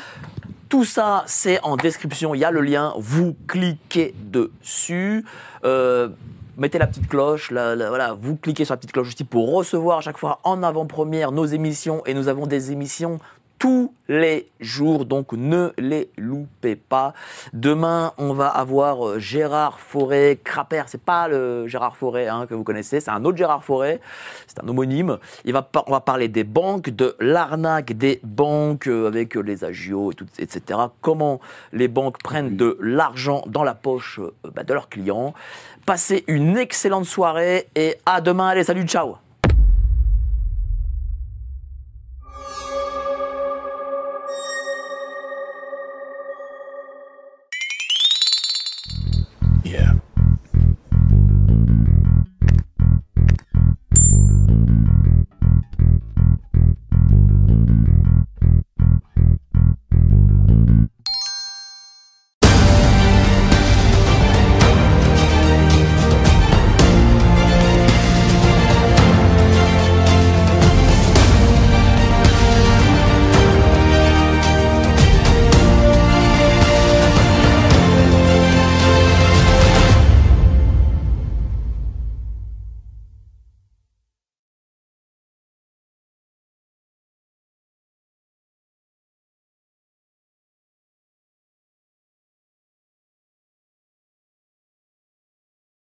Tout 0.68 0.84
ça, 0.84 1.24
c'est 1.26 1.60
en 1.62 1.76
description. 1.76 2.34
Il 2.34 2.38
y 2.38 2.44
a 2.44 2.50
le 2.50 2.60
lien. 2.60 2.92
Vous 2.98 3.34
cliquez 3.46 4.14
dessus. 4.18 5.24
Euh, 5.64 6.08
mettez 6.56 6.78
la 6.78 6.86
petite 6.86 7.08
cloche. 7.08 7.50
voilà, 7.52 8.14
vous 8.14 8.36
cliquez 8.36 8.64
sur 8.64 8.72
la 8.74 8.76
petite 8.76 8.92
cloche 8.92 9.08
aussi 9.08 9.24
pour 9.24 9.52
recevoir 9.54 9.98
à 9.98 10.00
chaque 10.02 10.18
fois 10.18 10.40
en 10.44 10.62
avant-première 10.62 11.32
nos 11.32 11.46
émissions. 11.46 12.02
Et 12.04 12.14
nous 12.14 12.28
avons 12.28 12.46
des 12.46 12.72
émissions 12.72 13.18
tous 13.58 13.94
les 14.08 14.48
jours, 14.60 15.04
donc 15.04 15.32
ne 15.32 15.72
les 15.78 16.10
loupez 16.16 16.76
pas. 16.76 17.14
Demain, 17.52 18.12
on 18.18 18.32
va 18.32 18.48
avoir 18.48 19.06
euh, 19.06 19.18
Gérard 19.18 19.80
Forêt, 19.80 20.38
Crapper, 20.42 20.82
c'est 20.86 21.00
pas 21.00 21.28
le 21.28 21.66
Gérard 21.66 21.96
Forêt 21.96 22.28
hein, 22.28 22.46
que 22.46 22.54
vous 22.54 22.64
connaissez, 22.64 23.00
c'est 23.00 23.10
un 23.10 23.24
autre 23.24 23.36
Gérard 23.36 23.64
Forêt, 23.64 24.00
c'est 24.46 24.62
un 24.62 24.68
homonyme. 24.68 25.18
Il 25.44 25.52
va, 25.52 25.68
on 25.86 25.90
va 25.90 26.00
parler 26.00 26.28
des 26.28 26.44
banques, 26.44 26.90
de 26.90 27.16
l'arnaque 27.18 27.92
des 27.92 28.20
banques 28.22 28.86
euh, 28.86 29.08
avec 29.08 29.36
euh, 29.36 29.40
les 29.40 29.64
agios, 29.64 30.12
etc. 30.38 30.78
Comment 31.00 31.40
les 31.72 31.88
banques 31.88 32.22
prennent 32.22 32.56
de 32.56 32.78
l'argent 32.80 33.42
dans 33.46 33.64
la 33.64 33.74
poche 33.74 34.20
bah, 34.54 34.62
de 34.62 34.72
leurs 34.72 34.88
clients. 34.88 35.34
Passez 35.84 36.24
une 36.26 36.56
excellente 36.56 37.04
soirée 37.06 37.68
et 37.74 37.96
à 38.06 38.20
demain. 38.20 38.48
Allez, 38.48 38.64
salut, 38.64 38.86
ciao 38.86 39.16